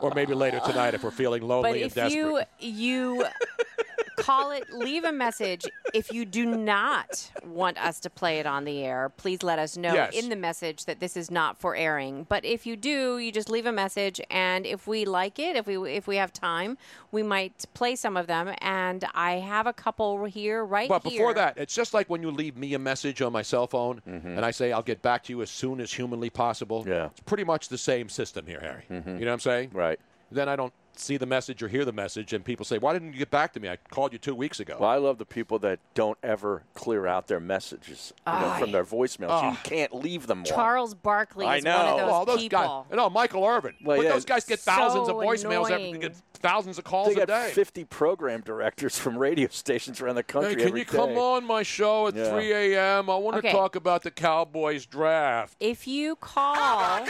or 0.00 0.12
maybe 0.14 0.34
later 0.34 0.60
tonight 0.60 0.92
if 0.92 1.02
we're 1.02 1.10
feeling 1.10 1.42
lonely 1.42 1.70
But 1.70 1.76
and 1.76 1.86
if 1.86 1.94
desperate. 1.94 2.48
you 2.60 2.68
you 2.68 3.24
call 4.16 4.50
it, 4.50 4.70
leave 4.72 5.04
a 5.04 5.12
message. 5.12 5.64
If 5.94 6.12
you 6.12 6.24
do 6.24 6.44
not 6.56 7.30
want 7.44 7.78
us 7.78 8.00
to 8.00 8.10
play 8.10 8.38
it 8.38 8.46
on 8.46 8.64
the 8.64 8.82
air, 8.82 9.10
please 9.16 9.42
let 9.42 9.58
us 9.58 9.76
know 9.76 9.94
Yes. 9.94 10.14
in 10.14 10.28
the 10.28 10.36
message 10.36 10.84
that 10.86 11.00
this 11.00 11.16
is 11.16 11.30
not 11.30 11.58
for 11.58 11.76
airing. 11.76 12.26
But 12.28 12.44
if 12.44 12.66
you 12.66 12.76
do, 12.76 13.18
you 13.18 13.30
just 13.32 13.48
leave 13.50 13.66
a 13.66 13.72
message, 13.72 14.20
and 14.30 14.66
if 14.66 14.86
we 14.86 15.04
like 15.04 15.38
it, 15.38 15.56
if 15.56 15.66
we 15.66 15.76
if 15.94 16.06
we 16.06 16.16
have 16.16 16.32
time, 16.32 16.76
we 17.12 17.22
might 17.22 17.64
play 17.74 17.94
some 17.96 18.16
of 18.16 18.26
them. 18.26 18.54
And 18.58 19.04
I 19.14 19.32
have 19.34 19.66
a 19.66 19.72
couple 19.72 20.24
here 20.24 20.64
right 20.64 20.88
But 20.88 21.02
here. 21.04 21.12
before 21.12 21.34
that, 21.34 21.56
it's 21.58 21.74
just 21.74 21.94
like 21.94 22.08
when 22.10 22.22
you 22.22 22.30
leave 22.30 22.56
me 22.56 22.74
a 22.74 22.78
message 22.78 23.22
on 23.22 23.32
my 23.32 23.42
cell 23.42 23.66
phone 23.66 24.00
Mm-hmm. 24.06 24.28
and 24.36 24.44
I 24.44 24.50
say 24.50 24.72
I'll 24.72 24.82
get 24.82 25.02
back 25.02 25.22
to 25.24 25.32
you 25.32 25.42
as 25.42 25.50
soon 25.50 25.80
as 25.80 25.92
humanly 25.92 26.30
possible. 26.30 26.84
Yeah. 26.86 27.06
It's 27.06 27.20
pretty 27.20 27.44
much 27.44 27.68
the 27.68 27.78
same 27.78 28.08
system 28.08 28.46
here, 28.46 28.60
Harry. 28.60 28.84
You 28.88 28.96
know 29.24 29.26
what 29.26 29.32
I'm 29.34 29.40
saying? 29.40 29.70
Right. 29.72 29.98
Then 30.30 30.48
I 30.48 30.56
don't 30.56 30.72
see 30.98 31.16
the 31.16 31.26
message 31.26 31.62
or 31.62 31.68
hear 31.68 31.84
the 31.84 31.92
message, 31.92 32.32
and 32.32 32.44
people 32.44 32.64
say, 32.64 32.78
"Why 32.78 32.92
didn't 32.92 33.12
you 33.12 33.18
get 33.18 33.30
back 33.30 33.52
to 33.54 33.60
me? 33.60 33.68
I 33.68 33.76
called 33.76 34.12
you 34.12 34.18
two 34.18 34.34
weeks 34.34 34.60
ago." 34.60 34.76
Well, 34.80 34.88
I 34.90 34.96
love 34.96 35.18
the 35.18 35.24
people 35.26 35.58
that 35.60 35.78
don't 35.94 36.18
ever 36.22 36.62
clear 36.74 37.06
out 37.06 37.26
their 37.28 37.40
messages 37.40 38.12
you 38.26 38.32
know, 38.32 38.54
from 38.58 38.72
their 38.72 38.84
voicemails. 38.84 39.50
You 39.52 39.58
can't 39.62 39.94
leave 39.94 40.26
them 40.26 40.38
one. 40.38 40.44
Charles 40.46 40.94
Barkley 40.94 41.46
I 41.46 41.56
is 41.56 41.64
one 41.64 41.74
of 41.74 41.86
know. 41.86 41.96
those, 41.98 42.10
well, 42.10 42.24
those 42.24 42.40
people. 42.42 42.86
guys, 42.90 42.96
no, 42.96 43.04
oh, 43.06 43.10
Michael 43.10 43.44
Irvin. 43.44 43.74
Well, 43.82 43.96
but 43.98 44.04
yeah, 44.06 44.12
those 44.12 44.24
guys 44.24 44.44
get 44.44 44.60
thousands 44.60 45.08
so 45.08 45.18
of 45.20 45.26
voicemails, 45.26 45.70
every, 45.70 45.84
annoying. 45.86 46.00
get 46.00 46.16
thousands 46.34 46.78
of 46.78 46.84
calls 46.84 47.08
They 47.14 47.22
a 47.22 47.26
got 47.26 47.46
day. 47.46 47.50
50 47.52 47.84
program 47.84 48.40
directors 48.42 48.98
from 48.98 49.16
radio 49.18 49.48
stations 49.50 50.00
around 50.00 50.16
the 50.16 50.22
country. 50.22 50.50
Hey, 50.50 50.56
can 50.56 50.68
every 50.68 50.80
you 50.80 50.86
come 50.86 51.16
on 51.16 51.44
my 51.44 51.62
show 51.62 52.08
at 52.08 52.14
Yeah. 52.14 52.30
3 52.30 52.52
a.m.? 52.74 53.10
I 53.10 53.16
want 53.16 53.38
Okay. 53.38 53.48
to 53.48 53.54
talk 53.54 53.74
about 53.76 54.02
the 54.02 54.10
Cowboys 54.10 54.86
draft. 54.86 55.56
If 55.60 55.86
you 55.86 56.16
call, 56.16 57.04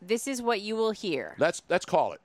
this 0.00 0.26
is 0.26 0.40
what 0.42 0.60
you 0.60 0.76
will 0.76 0.92
hear. 0.92 1.34
Let's 1.38 1.62
let's 1.68 1.84
call 1.84 2.12
it. 2.12 2.20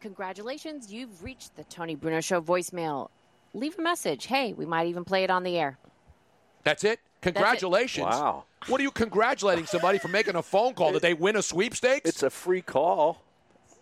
Congratulations, 0.00 0.90
you've 0.90 1.22
reached 1.22 1.56
the 1.56 1.64
Tony 1.64 1.94
Bruno 1.94 2.20
Show 2.20 2.40
voicemail. 2.40 3.08
Leave 3.52 3.78
a 3.78 3.82
message. 3.82 4.26
Hey, 4.26 4.54
we 4.54 4.64
might 4.64 4.86
even 4.86 5.04
play 5.04 5.24
it 5.24 5.30
on 5.30 5.42
the 5.42 5.58
air. 5.58 5.78
That's 6.64 6.84
it. 6.84 7.00
Congratulations. 7.20 8.06
Wow. 8.06 8.44
What 8.68 8.80
are 8.80 8.84
you 8.84 8.90
congratulating 8.90 9.66
somebody 9.66 9.98
for 9.98 10.08
making 10.08 10.36
a 10.36 10.42
phone 10.42 10.74
call? 10.74 10.92
Did 10.92 11.02
they 11.02 11.14
win 11.14 11.36
a 11.36 11.42
sweepstakes? 11.42 12.08
It's 12.08 12.22
a 12.22 12.30
free 12.30 12.62
call. 12.62 13.22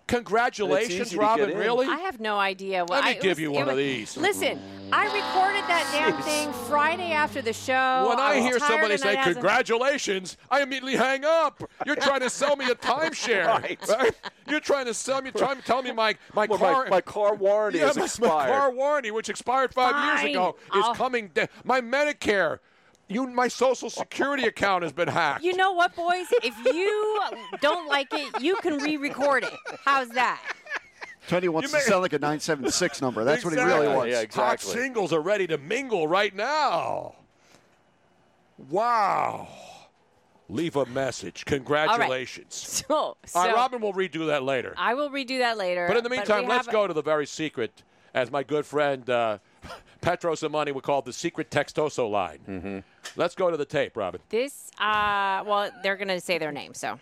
Congratulations, 0.08 1.14
Robin. 1.14 1.56
Really? 1.56 1.86
I 1.86 1.98
have 1.98 2.18
no 2.18 2.38
idea. 2.38 2.80
What 2.82 2.90
Let 2.90 3.04
me 3.04 3.10
I, 3.10 3.12
it 3.14 3.20
give 3.20 3.30
was- 3.32 3.38
you 3.40 3.52
it 3.52 3.56
one 3.56 3.68
of 3.68 3.76
these. 3.76 4.16
Listen, 4.16 4.58
I 4.90 5.04
recorded 5.04 5.62
that 5.68 5.86
damn 5.92 6.20
thing 6.22 6.50
Friday 6.68 7.12
after 7.12 7.42
the 7.42 7.52
show. 7.52 8.06
when 8.08 8.18
I, 8.18 8.36
was 8.36 8.44
hear 8.44 8.58
somebody 8.58 8.96
say 8.96 9.16
congratulations, 9.22 10.36
I 10.50 10.62
immediately 10.62 10.96
hang 10.96 11.24
up. 11.24 11.62
You're 11.86 11.96
trying 11.96 12.20
to 12.20 12.30
sell 12.30 12.56
me 12.56 12.66
a 12.70 12.74
timeshare, 12.74 13.46
Right. 13.46 14.14
You're 14.48 14.60
trying 14.60 14.86
to 14.86 14.94
sell 14.94 15.20
me, 15.20 15.30
trying 15.30 15.56
to 15.56 15.62
tell 15.62 15.82
me 15.82 15.92
my 15.92 16.16
my 16.34 16.46
Well, 16.46 16.58
car 16.58 16.84
my, 16.84 16.90
my 16.90 17.00
car 17.02 17.34
warranty 17.34 17.80
yeah, 17.80 17.90
is 17.90 18.18
my, 18.18 18.28
my 18.28 18.46
car 18.46 18.70
warranty, 18.72 19.10
which 19.10 19.28
expired 19.28 19.74
five 19.74 19.92
Fine. 19.92 20.22
years 20.24 20.30
ago, 20.34 20.56
is 20.74 20.84
I'll- 20.84 20.94
coming. 20.94 21.30
Da- 21.34 21.46
my 21.64 21.80
Medicare, 21.82 22.60
you, 23.08 23.26
my 23.26 23.48
Social 23.48 23.90
Security 23.90 24.44
account 24.44 24.82
has 24.82 24.92
been 24.92 25.08
hacked. 25.08 25.42
You 25.42 25.56
know 25.56 25.72
what, 25.72 25.94
boys? 25.96 26.26
If 26.42 26.54
you 26.64 27.20
don't 27.60 27.88
like 27.88 28.08
it, 28.12 28.40
you 28.40 28.56
can 28.56 28.78
re-record 28.78 29.44
it. 29.44 29.54
How's 29.84 30.08
that? 30.10 30.40
Tony 31.26 31.48
wants 31.48 31.68
You 31.70 31.76
may- 31.76 31.82
to 31.84 31.90
sound 31.90 32.02
like 32.02 32.12
a 32.12 32.18
976 32.18 33.02
number. 33.02 33.24
That's 33.24 33.44
what 33.44 33.54
he 33.54 33.60
really 33.60 33.88
wants. 33.88 34.12
Yeah, 34.12 34.20
exactly. 34.20 34.42
Hot 34.44 34.60
singles 34.82 35.12
are 35.12 35.20
ready 35.20 35.46
to 35.46 35.58
mingle 35.58 36.06
right 36.08 36.34
now. 36.34 37.14
Wow. 38.70 39.48
Leave 40.48 40.76
a 40.76 40.86
message. 40.86 41.44
Congratulations. 41.44 42.54
So, 42.88 42.94
All 42.94 43.16
right, 43.34 43.50
so 43.50 43.54
Robin 43.54 43.80
will 43.82 43.92
redo 43.92 44.26
that 44.28 44.42
later. 44.42 44.72
I 44.76 44.94
will 44.94 45.10
redo 45.10 45.38
that 45.40 45.58
later. 45.58 45.86
But 45.86 45.98
in 45.98 46.04
the 46.04 46.10
meantime, 46.10 46.46
let's 46.46 46.66
have- 46.66 46.72
go 46.72 46.86
to 46.86 46.94
the 46.94 47.02
very 47.02 47.26
secret, 47.26 47.82
as 48.14 48.30
my 48.30 48.42
good 48.42 48.64
friend 48.64 49.08
uh, 49.10 49.38
Petros 50.00 50.42
and 50.42 50.52
Money 50.52 50.72
would 50.72 50.84
call 50.84 51.00
it, 51.00 51.04
the 51.04 51.12
secret 51.12 51.50
textoso 51.50 52.10
line. 52.10 52.38
Mm-hmm. 52.48 52.78
Let's 53.16 53.34
go 53.34 53.50
to 53.50 53.56
the 53.56 53.64
tape, 53.64 53.96
Robin. 53.96 54.20
This, 54.28 54.70
uh, 54.78 55.42
well, 55.46 55.70
they're 55.82 55.96
going 55.96 56.08
to 56.08 56.20
say 56.20 56.38
their 56.38 56.52
name, 56.52 56.74
so. 56.74 56.98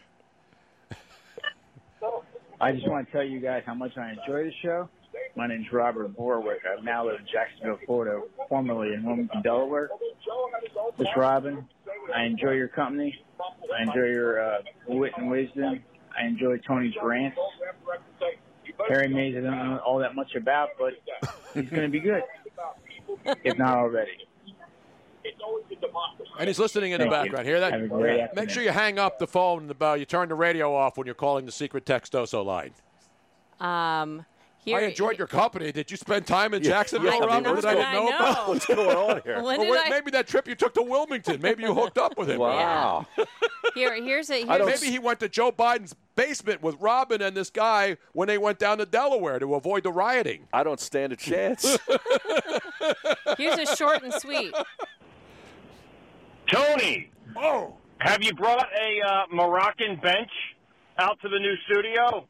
I 2.60 2.72
just 2.72 2.88
want 2.88 3.06
to 3.06 3.12
tell 3.12 3.22
you 3.22 3.38
guys 3.38 3.62
how 3.66 3.74
much 3.74 3.96
I 3.98 4.10
enjoy 4.10 4.44
the 4.44 4.52
show. 4.62 4.88
My 5.34 5.46
name's 5.46 5.70
Robert 5.70 6.16
Borwick. 6.16 6.60
I 6.66 6.80
now 6.82 7.06
live 7.06 7.20
in 7.20 7.26
Jacksonville, 7.30 7.78
Florida, 7.84 8.22
formerly 8.48 8.94
in 8.94 9.04
Wilmington, 9.04 9.42
Delaware. 9.42 9.90
This 10.98 11.08
Robin, 11.16 11.66
I 12.14 12.22
enjoy 12.22 12.52
your 12.52 12.68
company. 12.68 13.14
I 13.78 13.82
enjoy 13.82 14.06
your 14.06 14.40
uh, 14.40 14.58
wit 14.88 15.12
and 15.18 15.30
wisdom. 15.30 15.82
I 16.18 16.26
enjoy 16.26 16.56
Tony's 16.58 16.94
rants. 17.02 17.36
Harry 18.88 19.08
Mayes, 19.08 19.36
I 19.36 19.40
don't 19.40 19.58
know 19.58 19.78
all 19.84 19.98
that 19.98 20.14
much 20.14 20.34
about, 20.34 20.70
but 20.78 20.94
he's 21.54 21.68
going 21.68 21.82
to 21.82 21.88
be 21.88 22.00
good, 22.00 22.22
if 23.44 23.56
not 23.58 23.76
already. 23.78 24.12
And 26.38 26.46
he's 26.48 26.58
listening 26.58 26.92
in 26.92 27.00
the 27.00 27.06
Thank 27.06 27.14
you. 27.14 27.22
background. 27.32 27.46
Hear 27.48 27.60
that? 27.60 27.72
Have 27.72 27.82
a 27.82 27.88
great 27.88 28.12
Make 28.16 28.22
afternoon. 28.22 28.48
sure 28.48 28.62
you 28.62 28.70
hang 28.70 28.98
up 28.98 29.18
the 29.18 29.26
phone. 29.26 29.66
and, 29.66 29.74
bell. 29.74 29.96
You 29.96 30.04
turn 30.04 30.28
the 30.28 30.34
radio 30.34 30.74
off 30.74 30.96
when 30.96 31.06
you're 31.06 31.14
calling 31.14 31.46
the 31.46 31.52
secret 31.52 31.84
textoso 31.84 32.44
line. 32.44 32.72
Um, 33.58 34.24
here, 34.66 34.78
I 34.78 34.82
enjoyed 34.82 35.16
your 35.16 35.26
company. 35.26 35.72
Did 35.72 35.90
you 35.90 35.96
spend 35.96 36.26
time 36.26 36.52
in 36.52 36.62
Yeah. 36.62 36.70
Jacksonville, 36.70 37.14
I 37.14 37.18
Robin, 37.26 37.42
know, 37.44 37.54
that 37.54 37.64
I 37.64 37.74
didn't 37.74 37.86
I 37.86 37.92
know, 37.94 38.08
know. 38.08 38.16
about? 38.16 38.48
What's 38.48 38.66
going 38.66 38.96
on 38.96 39.22
here? 39.24 39.42
When 39.42 39.60
Or 39.60 39.64
did 39.64 39.70
wait, 39.70 39.80
I- 39.86 39.88
maybe 39.90 40.10
that 40.10 40.26
trip 40.26 40.46
you 40.48 40.54
took 40.54 40.74
to 40.74 40.82
Wilmington. 40.82 41.40
Maybe 41.40 41.62
you 41.62 41.72
hooked 41.72 41.96
up 41.98 42.18
with 42.18 42.28
him. 42.28 42.38
Wow. 42.40 43.06
Here, 43.74 43.94
here's 44.02 44.30
a. 44.30 44.42
I 44.48 44.56
don't- 44.58 44.68
Here's, 44.68 44.80
Maybe 44.80 44.90
he 44.92 44.98
went 44.98 45.20
to 45.20 45.28
Joe 45.28 45.52
Biden's 45.52 45.94
basement 46.14 46.62
with 46.62 46.76
Robin 46.80 47.20
and 47.20 47.36
this 47.36 47.50
guy 47.50 47.96
when 48.12 48.26
they 48.26 48.38
went 48.38 48.58
down 48.58 48.78
to 48.78 48.86
Delaware 48.86 49.38
to 49.38 49.54
avoid 49.54 49.82
the 49.82 49.92
rioting. 49.92 50.48
I 50.52 50.62
don't 50.62 50.80
stand 50.80 51.12
a 51.12 51.16
chance. 51.16 51.76
here's 53.38 53.58
a 53.58 53.76
short 53.76 54.02
and 54.02 54.12
sweet. 54.14 54.54
Tony. 56.50 57.10
Oh. 57.36 57.74
Have 57.98 58.22
you 58.22 58.32
brought 58.34 58.66
a 58.72 59.06
uh, 59.06 59.22
Moroccan 59.32 59.96
bench 59.96 60.30
out 60.98 61.18
to 61.22 61.28
the 61.28 61.38
new 61.38 61.54
studio? 61.66 62.26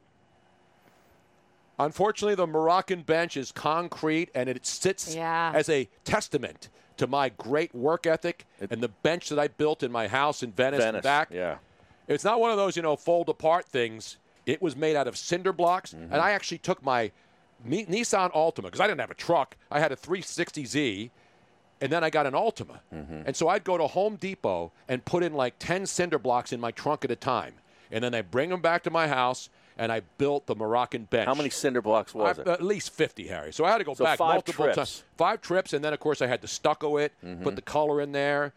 Unfortunately, 1.78 2.34
the 2.34 2.46
Moroccan 2.46 3.02
bench 3.02 3.36
is 3.36 3.52
concrete 3.52 4.30
and 4.34 4.48
it 4.48 4.64
sits 4.66 5.14
Yeah. 5.14 5.52
as 5.54 5.68
a 5.68 5.88
testament 6.04 6.68
to 6.96 7.06
my 7.06 7.28
great 7.28 7.74
work 7.74 8.06
ethic 8.06 8.46
and 8.60 8.80
the 8.82 8.88
bench 8.88 9.28
that 9.28 9.38
I 9.38 9.48
built 9.48 9.82
in 9.82 9.92
my 9.92 10.08
house 10.08 10.42
in 10.42 10.52
Venice, 10.52 10.82
Venice, 10.82 11.02
back. 11.02 11.28
yeah. 11.30 11.56
It's 12.08 12.24
not 12.24 12.40
one 12.40 12.50
of 12.50 12.56
those, 12.56 12.76
you 12.76 12.82
know, 12.82 12.96
fold 12.96 13.28
apart 13.28 13.66
things. 13.66 14.16
It 14.46 14.62
was 14.62 14.74
made 14.76 14.96
out 14.96 15.06
of 15.08 15.16
cinder 15.18 15.52
blocks, 15.52 15.92
Mm-hmm. 15.92 16.12
and 16.12 16.22
I 16.22 16.30
actually 16.30 16.58
took 16.58 16.82
my 16.82 17.10
Ni- 17.64 17.84
Nissan 17.86 18.32
Altima 18.32 18.64
because 18.64 18.80
I 18.80 18.86
didn't 18.86 19.00
have 19.00 19.10
a 19.10 19.14
truck. 19.14 19.56
I 19.70 19.80
had 19.80 19.90
a 19.92 19.96
360Z, 19.96 21.10
and 21.80 21.90
then 21.92 22.04
I 22.04 22.10
got 22.10 22.26
an 22.26 22.32
Altima. 22.34 22.80
Mm-hmm. 22.94 23.22
And 23.26 23.34
so 23.36 23.48
I'd 23.48 23.64
go 23.64 23.76
to 23.76 23.86
Home 23.88 24.16
Depot 24.16 24.72
and 24.88 25.04
put 25.04 25.22
in 25.22 25.34
like 25.34 25.54
10 25.58 25.84
cinder 25.86 26.18
blocks 26.18 26.52
in 26.52 26.60
my 26.60 26.70
trunk 26.70 27.04
at 27.04 27.10
a 27.10 27.16
time. 27.16 27.54
And 27.90 28.02
then 28.04 28.14
I 28.14 28.22
bring 28.22 28.50
them 28.50 28.60
back 28.60 28.82
to 28.84 28.90
my 28.90 29.08
house, 29.08 29.48
and 29.78 29.92
I 29.92 30.00
built 30.18 30.46
the 30.46 30.54
Moroccan 30.54 31.04
bench. 31.04 31.26
How 31.26 31.34
many 31.34 31.50
cinder 31.50 31.82
blocks 31.82 32.14
was 32.14 32.38
I- 32.38 32.42
it? 32.42 32.48
At 32.48 32.62
least 32.62 32.90
50, 32.90 33.26
Harry. 33.28 33.52
So 33.52 33.64
I 33.64 33.70
had 33.70 33.78
to 33.78 33.84
go 33.84 33.94
So 33.94 34.04
back 34.04 34.18
five 34.18 34.34
multiple 34.34 34.64
trips. 34.64 34.76
times. 34.76 35.04
Five 35.16 35.40
trips, 35.42 35.72
and 35.72 35.84
then, 35.84 35.92
of 35.92 36.00
course, 36.00 36.22
I 36.22 36.26
had 36.26 36.40
to 36.42 36.48
stucco 36.48 36.96
it, 36.96 37.12
Mhm. 37.24 37.42
put 37.42 37.56
the 37.56 37.62
color 37.62 38.00
in 38.00 38.12
there, 38.12 38.52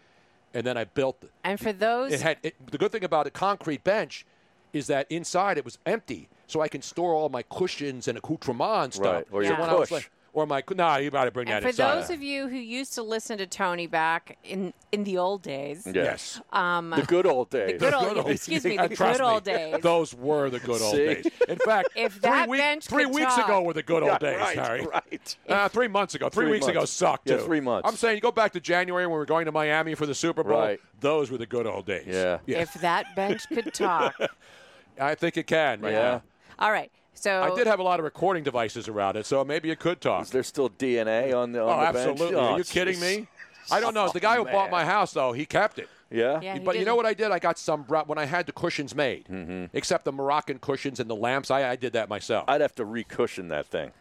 and 0.53 0.65
then 0.65 0.77
I 0.77 0.85
built 0.85 1.17
it. 1.23 1.31
And 1.43 1.59
for 1.59 1.73
those, 1.73 2.13
it 2.13 2.21
had 2.21 2.37
it, 2.43 2.55
the 2.71 2.77
good 2.77 2.91
thing 2.91 3.03
about 3.03 3.27
a 3.27 3.31
concrete 3.31 3.83
bench 3.83 4.25
is 4.71 4.87
that 4.87 5.07
inside 5.09 5.57
it 5.57 5.65
was 5.65 5.77
empty, 5.85 6.29
so 6.47 6.61
I 6.61 6.67
can 6.67 6.81
store 6.81 7.13
all 7.13 7.27
my 7.29 7.43
cushions 7.43 8.07
and 8.07 8.17
accoutrements 8.17 8.97
and 8.97 9.03
stuff. 9.05 9.15
Right, 9.15 9.27
or 9.31 9.43
So 9.43 9.49
your 9.49 9.59
when 9.59 9.69
I 9.69 9.73
was 9.73 9.91
like- 9.91 10.11
or 10.33 10.45
my 10.45 10.63
nah, 10.75 10.97
you 10.97 11.09
got 11.09 11.25
to 11.25 11.31
bring 11.31 11.47
and 11.49 11.55
that 11.57 11.61
for 11.63 11.69
inside. 11.69 11.95
those 12.01 12.09
of 12.09 12.21
you 12.21 12.47
who 12.47 12.55
used 12.57 12.93
to 12.93 13.03
listen 13.03 13.37
to 13.39 13.47
Tony 13.47 13.87
back 13.87 14.37
in 14.43 14.73
in 14.91 15.03
the 15.03 15.17
old 15.17 15.41
days, 15.41 15.87
Yes. 15.91 16.41
um, 16.51 16.91
The 16.91 17.01
good 17.03 17.25
old 17.25 17.49
days. 17.49 17.79
The 17.79 17.91
good 17.91 17.93
old, 17.93 18.27
excuse 18.29 18.63
me, 18.63 18.77
the 18.77 18.83
And 18.83 18.95
good 18.97 19.21
old 19.21 19.45
me, 19.45 19.53
days. 19.53 19.75
Those 19.81 20.13
were 20.13 20.49
the 20.49 20.59
good 20.59 20.81
old 20.81 20.95
days. 20.95 21.27
In 21.47 21.57
fact, 21.57 21.89
If 21.95 22.13
three, 22.13 22.19
that 22.21 22.49
week- 22.49 22.59
bench 22.59 22.85
three 22.85 23.05
weeks 23.05 23.35
talk- 23.35 23.45
ago 23.45 23.61
were 23.61 23.73
the 23.73 23.83
good 23.83 24.03
Yeah, 24.03 24.11
old 24.11 24.19
days, 24.19 24.37
right, 24.39 24.57
Harry. 24.57 24.85
right. 24.85 25.37
Uh, 25.47 25.69
three 25.69 25.87
months 25.87 26.15
ago. 26.15 26.29
Three, 26.29 26.45
Three 26.45 26.51
weeks 26.53 26.67
ago 26.67 26.79
months. 26.81 26.91
sucked 26.93 27.29
Yeah, 27.29 27.37
three 27.37 27.59
months. 27.59 27.87
I'm 27.87 27.95
saying 27.95 28.15
you 28.15 28.21
go 28.21 28.31
back 28.31 28.53
to 28.53 28.59
January 28.59 29.05
when 29.05 29.13
we 29.13 29.17
were 29.19 29.25
going 29.25 29.45
to 29.45 29.51
Miami 29.51 29.95
for 29.95 30.05
the 30.05 30.15
Super 30.15 30.43
Bowl. 30.43 30.59
Right. 30.59 30.79
Those 31.01 31.29
were 31.31 31.37
the 31.37 31.45
good 31.45 31.67
old 31.67 31.85
days. 31.85 32.05
Yeah. 32.07 32.39
If 32.47 32.73
that 32.75 33.15
bench 33.15 33.47
could 33.49 33.73
talk. 33.73 34.15
I 34.99 35.15
think 35.15 35.37
it 35.37 35.47
can. 35.47 35.81
Right 35.81 35.93
Yeah. 35.93 36.01
now. 36.01 36.21
All 36.59 36.71
right. 36.71 36.91
So 37.19 37.43
I 37.43 37.53
did 37.53 37.67
have 37.67 37.79
a 37.79 37.83
lot 37.83 37.99
of 37.99 38.05
recording 38.05 38.43
devices 38.43 38.87
around 38.87 39.17
it, 39.17 39.25
so 39.25 39.43
maybe 39.43 39.69
it 39.71 39.79
could 39.79 39.99
talk. 39.99 40.21
Is 40.23 40.29
there 40.29 40.41
still 40.43 40.69
DNA 40.69 41.35
on 41.35 41.51
the 41.51 41.61
on 41.61 41.67
oh, 41.67 41.79
the 41.81 41.99
absolutely. 41.99 42.35
Oh, 42.35 42.39
Are 42.53 42.57
you 42.57 42.63
kidding 42.63 42.95
jeez. 42.95 43.19
me? 43.19 43.27
I 43.71 43.81
don't 43.81 43.93
know. 43.93 44.09
The 44.09 44.21
guy 44.21 44.35
who 44.37 44.41
Oh, 44.47 44.51
bought 44.51 44.71
my 44.71 44.85
house, 44.85 45.11
though, 45.13 45.33
he 45.33 45.45
kept 45.45 45.79
it. 45.79 45.89
Yeah. 46.09 46.39
Yeah, 46.41 46.57
but 46.59 46.79
you 46.79 46.85
know 46.85 46.95
what 46.95 47.05
I 47.05 47.13
did? 47.13 47.29
I 47.31 47.37
got 47.39 47.59
some 47.59 47.83
bra- 47.83 48.05
when 48.05 48.17
I 48.17 48.25
had 48.25 48.45
the 48.45 48.51
cushions 48.53 48.95
made, 48.95 49.25
Mm-hmm. 49.25 49.65
except 49.77 50.05
the 50.05 50.11
Moroccan 50.13 50.57
cushions 50.59 50.99
and 50.99 51.09
the 51.09 51.15
lamps. 51.15 51.51
I, 51.51 51.69
I 51.69 51.75
did 51.75 51.93
that 51.93 52.07
myself. 52.09 52.45
I'd 52.47 52.61
have 52.61 52.73
to 52.75 52.85
recushion 52.85 53.49
that 53.49 53.67
thing. 53.67 53.91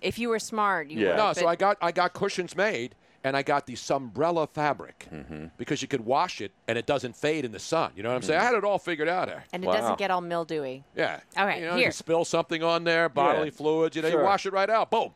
if 0.00 0.18
you 0.18 0.28
were 0.28 0.38
smart, 0.38 0.88
you 0.88 1.00
Yeah. 1.00 1.08
would. 1.08 1.16
no, 1.16 1.32
so 1.32 1.46
I 1.48 1.56
got 1.56 1.76
I 1.82 1.90
got 1.92 2.12
cushions 2.14 2.56
made, 2.56 2.94
and 3.24 3.36
I 3.36 3.42
got 3.42 3.66
the 3.66 3.74
Sunbrella 3.74 4.48
fabric 4.48 5.06
Mm-hmm. 5.12 5.46
because 5.56 5.82
you 5.82 5.88
could 5.88 6.04
wash 6.04 6.40
it 6.40 6.52
and 6.68 6.78
it 6.78 6.86
doesn't 6.86 7.16
fade 7.16 7.44
in 7.44 7.52
the 7.52 7.58
sun. 7.58 7.92
You 7.96 8.02
know 8.02 8.10
what 8.10 8.16
I'm 8.16 8.20
Mm. 8.22 8.24
saying? 8.26 8.40
I 8.40 8.44
had 8.44 8.54
it 8.54 8.64
all 8.64 8.78
figured 8.78 9.08
out 9.08 9.26
there. 9.28 9.44
and 9.52 9.64
it 9.64 9.66
doesn't 9.66 9.98
get 9.98 10.10
all 10.10 10.20
mildewy. 10.20 10.84
Yeah. 10.94 11.20
All 11.36 11.46
right. 11.46 11.60
You 11.60 11.66
know, 11.66 11.76
here. 11.76 11.86
you 11.86 11.92
spill 11.92 12.24
something 12.24 12.62
on 12.62 12.84
there, 12.84 13.08
bodily 13.08 13.50
fluids. 13.50 13.96
You 13.96 14.02
know, 14.02 14.10
Sure. 14.10 14.20
you 14.20 14.24
wash 14.26 14.46
it 14.46 14.52
right 14.52 14.70
out. 14.70 14.90
Boom. 14.90 15.12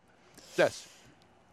Yes. 0.57 0.89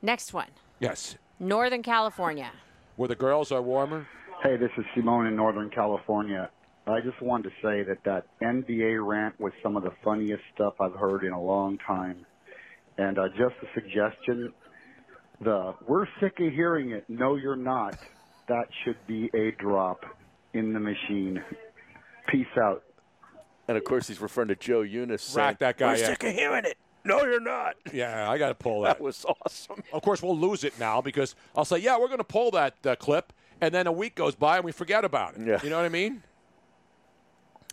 Next 0.01 0.33
one, 0.33 0.47
Yes. 0.79 1.17
Northern 1.39 1.83
California. 1.83 2.51
Where 2.95 3.07
the 3.07 3.15
girls 3.15 3.51
are 3.51 3.61
warmer. 3.61 4.07
Hey, 4.43 4.57
this 4.57 4.71
is 4.77 4.85
Simone 4.95 5.27
in 5.27 5.35
Northern 5.35 5.69
California. 5.69 6.49
I 6.87 7.01
just 7.01 7.21
wanted 7.21 7.49
to 7.49 7.55
say 7.61 7.83
that 7.83 8.03
that 8.05 8.25
NBA 8.41 8.97
rant 9.05 9.39
was 9.39 9.53
some 9.61 9.77
of 9.77 9.83
the 9.83 9.91
funniest 10.03 10.41
stuff 10.55 10.73
I've 10.81 10.95
heard 10.95 11.23
in 11.23 11.33
a 11.33 11.41
long 11.41 11.77
time. 11.85 12.25
And 12.97 13.19
uh, 13.19 13.27
just 13.29 13.55
a 13.61 13.67
suggestion, 13.73 14.51
the 15.41 15.73
"We're 15.87 16.07
sick 16.19 16.39
of 16.39 16.51
hearing 16.53 16.91
it." 16.91 17.05
No, 17.07 17.35
you're 17.35 17.55
not. 17.55 17.97
That 18.47 18.67
should 18.83 18.97
be 19.07 19.29
a 19.33 19.51
drop 19.51 20.05
in 20.53 20.73
the 20.73 20.79
machine. 20.79 21.41
Peace 22.27 22.47
out. 22.61 22.83
And 23.67 23.77
of 23.77 23.83
course, 23.83 24.07
he's 24.07 24.19
referring 24.19 24.47
to 24.47 24.55
Joe 24.55 24.81
Eunice. 24.81 25.21
saying, 25.21 25.45
Rack 25.45 25.59
that 25.59 25.77
guy. 25.77 25.93
We're 25.93 25.99
yeah. 25.99 26.05
sick 26.07 26.23
of 26.23 26.33
hearing 26.33 26.65
it. 26.65 26.77
No, 27.05 27.23
you're 27.23 27.39
not. 27.39 27.75
Yeah, 27.93 28.29
I 28.29 28.37
got 28.37 28.49
to 28.49 28.55
pull 28.55 28.81
that. 28.83 28.97
That 28.97 29.03
was 29.03 29.25
awesome. 29.45 29.83
Of 29.93 30.01
course, 30.01 30.21
we'll 30.23 30.37
lose 30.37 30.63
it 30.63 30.77
now 30.79 31.01
because 31.01 31.35
I'll 31.55 31.65
say, 31.65 31.77
yeah, 31.77 31.97
we're 31.99 32.07
going 32.07 32.17
to 32.17 32.23
pull 32.23 32.51
that 32.51 32.75
uh, 32.85 32.95
clip, 32.95 33.31
and 33.61 33.73
then 33.73 33.85
a 33.87 33.91
week 33.91 34.15
goes 34.15 34.35
by 34.35 34.55
and 34.57 34.65
we 34.65 34.71
forget 34.71 35.05
about 35.05 35.35
it. 35.35 35.45
Yeah. 35.47 35.59
You 35.63 35.69
know 35.69 35.77
what 35.77 35.85
I 35.85 35.89
mean? 35.89 36.23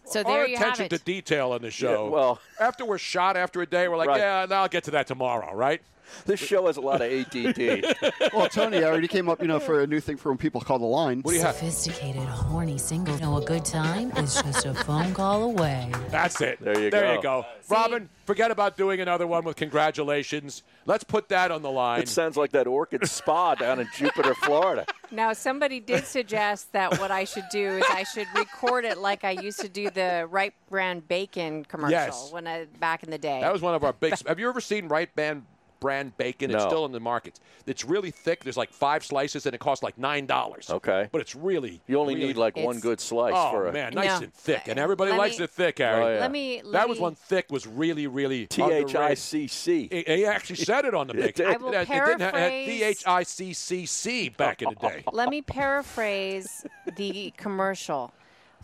So 0.04 0.20
Our 0.20 0.24
there 0.24 0.46
you 0.46 0.56
have 0.58 0.66
attention 0.74 0.84
it. 0.86 0.90
to 0.90 0.98
detail 1.04 1.54
in 1.54 1.62
the 1.62 1.70
show. 1.70 2.04
Yeah, 2.04 2.10
well- 2.12 2.40
after 2.60 2.84
we're 2.84 2.98
shot 2.98 3.36
after 3.36 3.60
a 3.62 3.66
day, 3.66 3.88
we're 3.88 3.96
like, 3.96 4.08
Right. 4.08 4.20
yeah, 4.20 4.46
now 4.48 4.62
I'll 4.62 4.68
get 4.68 4.84
to 4.84 4.92
that 4.92 5.06
tomorrow, 5.08 5.52
right? 5.54 5.82
This 6.24 6.40
show 6.40 6.66
has 6.66 6.76
a 6.76 6.80
lot 6.80 7.00
of 7.02 7.10
ADD. 7.12 7.94
Well, 8.32 8.48
Tony, 8.48 8.78
I 8.78 8.84
already 8.84 9.08
came 9.08 9.28
up, 9.28 9.40
you 9.40 9.48
know, 9.48 9.58
for 9.60 9.80
a 9.82 9.86
new 9.86 10.00
thing 10.00 10.16
for 10.16 10.30
when 10.30 10.36
people 10.38 10.60
call 10.60 10.78
the 10.78 10.84
line. 10.84 11.20
What 11.22 11.30
do 11.32 11.36
you 11.38 11.42
have? 11.42 11.54
Sophisticated, 11.56 12.22
horny 12.22 12.76
singles 12.76 13.20
know 13.20 13.36
a 13.38 13.44
good 13.44 13.64
time 13.64 14.10
is 14.12 14.34
just 14.42 14.66
a 14.66 14.74
phone 14.74 15.14
call 15.14 15.44
away. 15.44 15.90
That's 16.10 16.40
it. 16.40 16.60
There 16.60 16.78
you 16.78 16.90
go. 16.90 16.98
there 17.00 17.14
you 17.14 17.22
go. 17.22 17.46
Robin, 17.70 18.08
forget 18.26 18.50
about 18.50 18.76
doing 18.76 19.00
another 19.00 19.26
one 19.26 19.44
with 19.44 19.56
congratulations. 19.56 20.62
Let's 20.84 21.04
put 21.04 21.28
that 21.30 21.50
on 21.50 21.62
the 21.62 21.70
line. 21.70 22.00
It 22.02 22.08
sounds 22.08 22.36
like 22.36 22.52
that 22.52 22.66
Orchid 22.66 23.08
Spa 23.08 23.54
down 23.54 23.80
in 23.80 23.88
Jupiter, 23.96 24.34
Florida. 24.34 24.84
Now, 25.10 25.32
somebody 25.32 25.80
did 25.80 26.04
suggest 26.04 26.72
that 26.72 26.98
what 26.98 27.10
I 27.10 27.24
should 27.24 27.46
do 27.50 27.68
is 27.78 27.84
I 27.90 28.02
should 28.02 28.26
record 28.34 28.84
it 28.84 28.98
like 28.98 29.24
I 29.24 29.30
used 29.30 29.60
to 29.60 29.68
do 29.68 29.88
the 29.90 30.26
Wright 30.30 30.52
Brand 30.68 31.06
Bacon 31.08 31.64
commercial 31.64 31.90
Yes. 31.92 32.32
when 32.32 32.46
I 32.46 32.66
back 32.80 33.02
in 33.02 33.10
the 33.10 33.18
day. 33.18 33.40
That 33.40 33.52
was 33.52 33.62
one 33.62 33.74
of 33.74 33.84
our 33.84 33.92
big. 33.92 34.14
have 34.26 34.38
you 34.38 34.48
ever 34.48 34.60
seen 34.60 34.88
Wright 34.88 35.14
Band 35.14 35.44
brand 35.80 36.16
bacon? 36.16 36.50
It's 36.50 36.62
No. 36.64 36.68
still 36.68 36.84
in 36.86 36.92
the 36.92 37.00
market. 37.00 37.38
It's 37.66 37.84
really 37.84 38.10
thick. 38.10 38.44
There's 38.44 38.56
like 38.56 38.72
five 38.72 39.04
slices, 39.04 39.46
and 39.46 39.54
it 39.54 39.58
costs 39.58 39.82
like 39.82 39.98
nine 39.98 40.26
dollars. 40.26 40.70
Okay. 40.70 41.08
but 41.12 41.20
it's 41.20 41.34
really 41.34 41.80
You 41.86 41.98
only 41.98 42.14
really- 42.14 42.28
need 42.28 42.36
like 42.36 42.56
one 42.56 42.80
good 42.80 43.00
slice 43.00 43.34
Oh 43.36 43.50
for 43.50 43.66
a 43.68 43.72
man, 43.72 43.94
nice 43.94 44.06
No. 44.20 44.24
and 44.24 44.32
thick, 44.34 44.68
and 44.68 44.78
everybody 44.78 45.10
Let 45.10 45.18
likes 45.18 45.38
me- 45.38 45.44
it 45.44 45.50
thick, 45.50 45.78
Harry. 45.78 46.02
Oh, 46.04 46.14
yeah. 46.14 46.20
Let 46.20 46.30
me. 46.30 46.62
Let 46.62 46.72
That 46.72 46.88
was 46.88 46.98
one 47.00 47.14
thick 47.14 47.46
was 47.50 47.66
really, 47.66 48.06
really 48.06 48.46
T 48.46 48.62
H 48.62 48.94
I 48.94 49.14
C 49.14 49.46
C. 49.48 49.88
He 49.90 50.04
he 50.06 50.26
actually 50.26 50.56
said 50.56 50.84
it 50.84 50.94
on 50.94 51.06
the 51.08 51.14
It 51.18 51.36
bacon. 51.36 51.46
did. 51.46 51.54
I 51.54 51.56
will 51.58 51.68
It 51.68 51.72
didn't 51.72 51.88
paraphrase- 51.88 52.66
T 52.68 52.82
H 52.82 53.02
I 53.06 53.22
C 53.22 53.52
C 53.52 53.86
C 53.86 54.28
back 54.28 54.62
in 54.62 54.68
the 54.70 54.76
day. 54.76 55.02
Let 55.12 55.28
me 55.28 55.42
paraphrase 55.42 56.64
the 56.96 57.32
commercial 57.36 58.12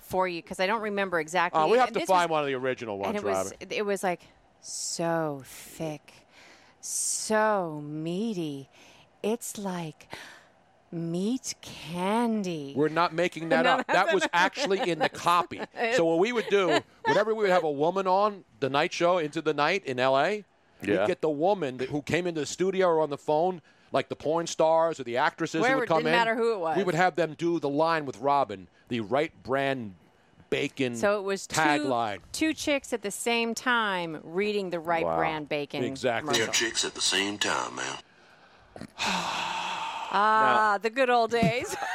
for 0.01 0.27
you 0.29 0.43
because 0.43 0.61
I 0.61 0.67
don't 0.67 0.83
remember 0.83 1.21
exactly. 1.21 1.61
Uh, 1.61 1.67
we 1.67 1.79
have 1.79 1.89
And 1.89 1.99
to 2.01 2.07
find 2.07 2.29
was- 2.29 2.35
one 2.35 2.41
of 2.43 2.47
the 2.47 2.55
original 2.55 2.99
ones, 2.99 3.09
and 3.09 3.17
it 3.17 3.25
was 3.25 3.53
it 3.71 3.87
was 3.87 4.03
like 4.03 4.21
so 4.61 5.43
thick, 5.45 6.13
so 6.83 7.81
meaty. 7.85 8.69
It's 9.23 9.57
like 9.57 10.09
meat 10.91 11.55
candy. 11.63 12.75
We're 12.77 12.89
not 12.89 13.15
making 13.15 13.49
that 13.51 13.63
No, 13.65 13.71
up. 13.79 13.87
That 13.87 14.13
was 14.13 14.27
actually 14.33 14.91
in 14.91 14.99
the 14.99 15.09
copy. 15.09 15.61
So 15.95 16.05
what 16.05 16.19
we 16.19 16.33
would 16.33 16.49
do, 16.51 16.81
whenever 17.07 17.35
we 17.35 17.43
would 17.43 17.51
have 17.51 17.65
a 17.65 17.71
woman 17.71 18.07
on 18.07 18.45
the 18.61 18.69
night 18.69 18.93
show 18.93 19.19
into 19.19 19.41
the 19.41 19.55
night 19.55 19.85
in 19.87 19.99
L.A., 19.99 20.45
Yeah. 20.83 21.01
we'd 21.01 21.07
get 21.07 21.21
the 21.21 21.31
woman 21.31 21.79
that, 21.79 21.89
who 21.89 22.03
came 22.03 22.27
into 22.27 22.41
the 22.41 22.47
studio 22.47 22.89
or 22.89 23.01
on 23.01 23.11
the 23.11 23.19
phone, 23.19 23.63
like 23.93 24.09
the 24.09 24.17
porn 24.17 24.47
stars 24.47 24.99
or 25.01 25.05
the 25.05 25.17
actresses 25.19 25.65
who 25.65 25.77
would 25.77 25.89
come 25.89 25.99
didn't 25.99 26.09
in. 26.09 26.19
matter 26.19 26.35
who 26.35 26.53
it 26.55 26.59
was. 26.59 26.77
We 26.77 26.83
would 26.85 26.95
have 26.95 27.15
them 27.17 27.35
do 27.39 27.59
the 27.61 27.69
line 27.69 28.05
with 28.07 28.19
Robin, 28.19 28.69
the 28.89 29.01
Wright 29.01 29.33
brand 29.43 29.95
bacon 30.53 30.95
So 30.97 31.19
it 31.19 31.23
was 31.23 31.47
tagline. 31.49 32.19
two 32.33 32.53
chicks 32.55 32.93
at 32.93 33.03
the 33.03 33.11
same 33.11 33.55
time 33.55 34.21
reading 34.23 34.71
the 34.71 34.79
right 34.79 35.05
Wow. 35.05 35.17
brand 35.17 35.49
bacon. 35.49 35.83
Exactly. 35.83 36.35
commercial. 36.35 36.53
chicks 36.53 36.85
at 36.85 36.95
the 36.95 37.01
same 37.01 37.39
time, 37.39 37.75
man. 37.77 38.89
Ah, 40.15 40.79
the 40.83 40.91
good 40.91 41.11
old 41.11 41.31
days. 41.31 41.75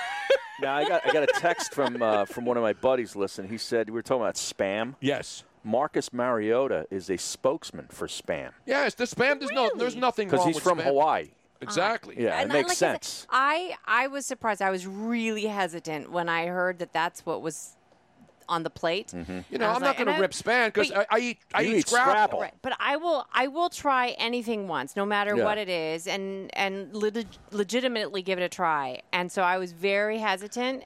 Now 0.60 0.76
I 0.76 0.88
got 0.90 1.06
I 1.08 1.14
got 1.14 1.22
a 1.22 1.28
text 1.40 1.72
from 1.72 2.02
uh, 2.02 2.26
from 2.26 2.44
one 2.46 2.58
of 2.58 2.64
my 2.64 2.74
buddies. 2.74 3.16
Listen, 3.16 3.48
he 3.48 3.60
said 3.60 3.92
we 3.92 3.94
were 3.94 4.02
talking 4.02 4.24
about 4.24 4.34
spam. 4.34 4.96
Yes. 5.00 5.44
Marcus 5.64 6.12
Mariota 6.12 6.88
is 6.90 7.12
a 7.12 7.18
spokesman 7.18 7.86
for 7.92 8.08
spam 8.08 8.54
Yes, 8.66 8.96
the 8.96 9.04
spam. 9.04 9.38
There's 9.40 9.52
no. 9.52 9.70
There's 9.78 9.96
nothing 9.96 10.30
because 10.30 10.44
he's 10.48 10.56
with 10.56 10.64
from 10.64 10.80
spam. 10.80 10.86
Hawaii. 10.86 11.28
Exactly. 11.62 12.16
Yeah, 12.18 12.42
it 12.42 12.48
makes 12.48 12.56
like 12.56 12.72
I 12.72 12.74
said, 12.74 13.04
sense. 13.04 13.28
I 13.30 13.76
I 13.86 14.08
was 14.08 14.26
surprised. 14.26 14.64
I 14.64 14.72
was 14.72 14.88
really 14.88 15.46
hesitant 15.46 16.10
when 16.12 16.28
I 16.28 16.48
heard 16.48 16.80
that 16.80 16.92
that's 16.92 17.24
what 17.24 17.44
was 17.44 17.76
on 18.50 18.64
the 18.64 18.70
plate. 18.70 19.08
Mm-hmm. 19.08 19.40
You 19.52 19.58
know, 19.58 19.66
I 19.66 19.70
was 19.70 19.76
I'm 19.78 19.82
not 19.84 19.98
like- 19.98 20.06
going 20.06 20.16
to 20.16 20.22
rip 20.22 20.32
Spam 20.32 20.68
because 20.74 20.92
I, 20.92 21.06
I 21.10 21.20
eat. 21.20 21.40
I 21.54 21.64
eat 21.64 21.76
eat 21.78 21.88
scrapple. 21.88 22.12
scrapple. 22.12 22.40
Right, 22.42 22.54
but 22.62 22.74
I 22.80 22.98
will 22.98 23.26
I 23.34 23.48
will 23.48 23.70
try 23.70 24.10
anything 24.18 24.68
once, 24.68 24.96
no 24.96 25.06
matter 25.06 25.36
Yeah. 25.36 25.44
what 25.44 25.58
it 25.58 25.70
is, 25.70 26.08
and 26.08 26.50
and 26.56 26.96
leg- 26.96 27.28
legitimately 27.52 28.22
give 28.22 28.40
it 28.40 28.44
a 28.44 28.50
try. 28.50 29.02
And 29.12 29.32
so 29.32 29.42
I 29.42 29.58
was 29.58 29.72
very 29.72 30.20
hesitant, 30.20 30.84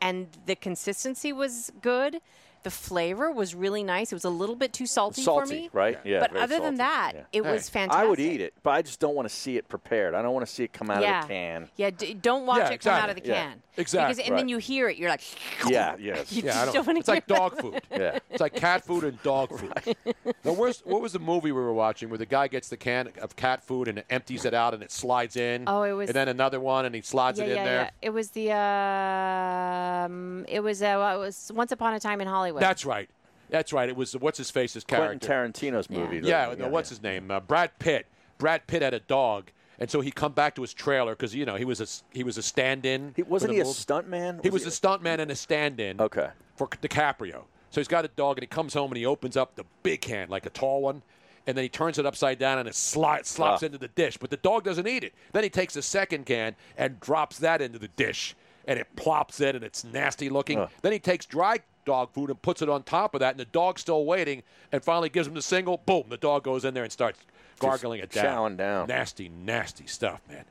and 0.00 0.28
the 0.46 0.54
consistency 0.56 1.32
was 1.32 1.72
good. 1.82 2.20
The 2.62 2.70
flavor 2.70 3.30
was 3.32 3.54
really 3.54 3.82
nice. 3.82 4.12
It 4.12 4.14
was 4.16 4.24
a 4.24 4.30
little 4.30 4.54
bit 4.54 4.72
too 4.74 4.84
salty, 4.86 5.22
for 5.22 5.46
Salty, 5.46 5.54
me, 5.62 5.70
right? 5.72 5.98
Yeah. 6.04 6.20
But 6.20 6.32
very 6.32 6.42
other 6.44 6.60
than 6.60 6.74
that, 6.76 7.12
Yeah. 7.14 7.22
it 7.32 7.44
was 7.44 7.68
fantastic. 7.70 8.04
I 8.04 8.06
would 8.06 8.20
eat 8.20 8.40
it, 8.42 8.52
but 8.62 8.70
I 8.72 8.82
just 8.82 9.00
don't 9.00 9.14
want 9.14 9.26
to 9.28 9.34
see 9.34 9.56
it 9.56 9.66
prepared. 9.68 10.14
I 10.14 10.20
don't 10.20 10.34
want 10.34 10.46
to 10.46 10.52
see 10.52 10.64
it 10.64 10.72
come 10.74 10.90
out 10.90 11.00
yeah. 11.02 11.22
of 11.22 11.28
the 11.28 11.32
can. 11.34 11.68
Yeah, 11.76 11.90
d- 11.90 12.12
don't 12.14 12.44
watch 12.44 12.58
Yeah, 12.58 12.70
it 12.72 12.80
come 12.82 12.92
out 13.02 13.08
of 13.08 13.16
the. 13.16 13.22
Yeah, 13.26 13.48
can. 13.50 13.62
exactly. 13.78 14.14
Because, 14.16 14.28
and 14.28 14.38
then 14.38 14.48
you 14.50 14.58
hear 14.58 14.90
it, 14.90 14.98
you're 14.98 15.08
like, 15.08 15.22
Yeah, 15.68 15.96
yes. 15.98 16.30
You 16.32 16.42
Yeah, 16.42 16.52
just 16.52 16.74
don't- 16.74 16.84
don't 16.86 16.96
it's 16.98 17.08
like 17.08 17.26
dog 17.26 17.52
that. 17.56 17.62
food. 17.62 17.82
Yeah. 17.90 18.18
It's 18.30 18.40
like 18.40 18.54
cat 18.54 18.84
food 18.84 19.04
and 19.04 19.22
dog 19.22 19.58
food. 19.58 19.96
Now, 20.44 20.52
where's, 20.52 20.80
what 20.80 21.00
was 21.00 21.12
the 21.14 21.18
movie 21.18 21.52
we 21.52 21.60
were 21.60 21.72
watching 21.72 22.08
where 22.10 22.18
the 22.18 22.26
guy 22.26 22.48
gets 22.48 22.68
the 22.68 22.76
can 22.76 23.08
of 23.22 23.36
cat 23.36 23.62
food 23.62 23.88
and 23.88 24.02
empties 24.10 24.44
it 24.44 24.52
out 24.54 24.74
and 24.74 24.82
it 24.82 24.90
slides 24.92 25.36
in? 25.36 25.64
Oh, 25.66 25.82
it 25.84 25.92
was- 25.92 26.10
And 26.10 26.14
then 26.16 26.28
another 26.28 26.60
one 26.60 26.84
and 26.84 26.94
he 26.94 27.00
slides 27.00 27.38
yeah, 27.38 27.44
it 27.46 27.50
in 27.52 27.56
yeah, 27.56 27.64
there. 27.64 27.80
yeah. 27.84 27.90
It 28.02 28.10
was 28.10 28.30
the 28.32 28.50
um, 28.52 30.44
it 30.48 30.60
was 30.60 30.82
uh, 30.82 31.12
it 31.14 31.18
was 31.18 31.50
Once 31.54 31.72
Upon 31.72 31.94
a 31.94 32.00
Time 32.00 32.20
in 32.20 32.26
Hollywood. 32.28 32.49
That's 32.58 32.84
right. 32.84 33.08
That's 33.50 33.72
right. 33.72 33.88
It 33.88 33.96
was 33.96 34.16
what's 34.16 34.38
his 34.38 34.50
face's 34.50 34.84
Quentin 34.84 35.18
character. 35.18 35.62
Tarantino's 35.68 35.90
movie. 35.90 36.20
Yeah, 36.22 36.50
the- 36.50 36.56
no, 36.56 36.68
what's 36.68 36.88
his 36.88 37.02
name? 37.02 37.30
Uh, 37.30 37.40
Brad 37.40 37.78
Pitt. 37.78 38.06
Brad 38.38 38.66
Pitt 38.66 38.80
had 38.82 38.94
a 38.94 39.00
dog, 39.00 39.50
and 39.78 39.90
so 39.90 40.00
he 40.00 40.10
come 40.10 40.32
back 40.32 40.54
to 40.54 40.62
his 40.62 40.72
trailer 40.72 41.12
because 41.14 41.34
you 41.34 41.44
know 41.44 41.56
he 41.56 41.64
was 41.64 41.80
a 41.80 41.86
he 42.16 42.22
was 42.24 42.38
a 42.38 42.42
stand-in. 42.42 43.12
He, 43.16 43.22
wasn't 43.22 43.52
he 43.52 43.58
the 43.58 43.64
a 43.64 43.66
movie. 43.66 43.76
stuntman? 43.78 44.42
He 44.42 44.50
was 44.50 44.64
a 44.66 44.70
stuntman 44.70 45.18
and 45.18 45.30
a 45.30 45.36
stand-in. 45.36 46.00
Okay. 46.00 46.28
For 46.56 46.68
DiCaprio. 46.68 47.42
So 47.70 47.80
he's 47.80 47.88
got 47.88 48.04
a 48.04 48.08
dog, 48.08 48.36
and 48.38 48.42
he 48.42 48.46
comes 48.46 48.74
home 48.74 48.90
and 48.90 48.96
he 48.98 49.06
opens 49.06 49.36
up 49.36 49.54
the 49.56 49.64
big 49.82 50.00
can, 50.00 50.28
like 50.28 50.44
a 50.46 50.50
tall 50.50 50.82
one, 50.82 51.02
and 51.46 51.56
then 51.56 51.62
he 51.64 51.68
turns 51.68 51.98
it 51.98 52.06
upside 52.06 52.38
down 52.38 52.58
and 52.58 52.68
it 52.68 52.74
sli- 52.74 53.24
slops 53.24 53.62
Ah. 53.62 53.66
into 53.66 53.78
the 53.78 53.88
dish. 53.88 54.16
But 54.16 54.30
the 54.30 54.36
dog 54.38 54.64
doesn't 54.64 54.86
eat 54.88 55.04
it. 55.04 55.14
Then 55.32 55.42
he 55.44 55.50
takes 55.50 55.76
a 55.76 55.82
second 55.82 56.26
can 56.26 56.56
and 56.76 56.98
drops 57.00 57.38
that 57.38 57.60
into 57.62 57.78
the 57.78 57.88
dish, 57.88 58.34
and 58.66 58.78
it 58.78 58.86
plops 58.96 59.40
in, 59.40 59.54
and 59.56 59.64
it's 59.64 59.84
nasty 59.84 60.28
looking. 60.30 60.58
Ugh. 60.58 60.70
Then 60.82 60.92
he 60.92 60.98
takes 60.98 61.26
dry 61.26 61.58
dog 61.84 62.12
food 62.12 62.30
and 62.30 62.40
puts 62.40 62.62
it 62.62 62.68
on 62.68 62.82
top 62.82 63.14
of 63.14 63.20
that, 63.20 63.32
and 63.32 63.40
the 63.40 63.44
dog's 63.46 63.80
still 63.80 64.04
waiting, 64.04 64.42
and 64.72 64.82
finally 64.84 65.08
gives 65.08 65.26
him 65.28 65.34
the 65.34 65.42
single. 65.42 65.78
Boom! 65.78 66.04
The 66.08 66.16
dog 66.16 66.44
goes 66.44 66.64
in 66.64 66.74
there 66.74 66.84
and 66.84 66.92
starts 66.92 67.18
gargling 67.58 68.00
it 68.00 68.10
down. 68.10 68.24
chowing 68.24 68.56
down. 68.56 68.88
Nasty, 68.88 69.28
nasty 69.28 69.86
stuff, 69.86 70.20
man. 70.28 70.44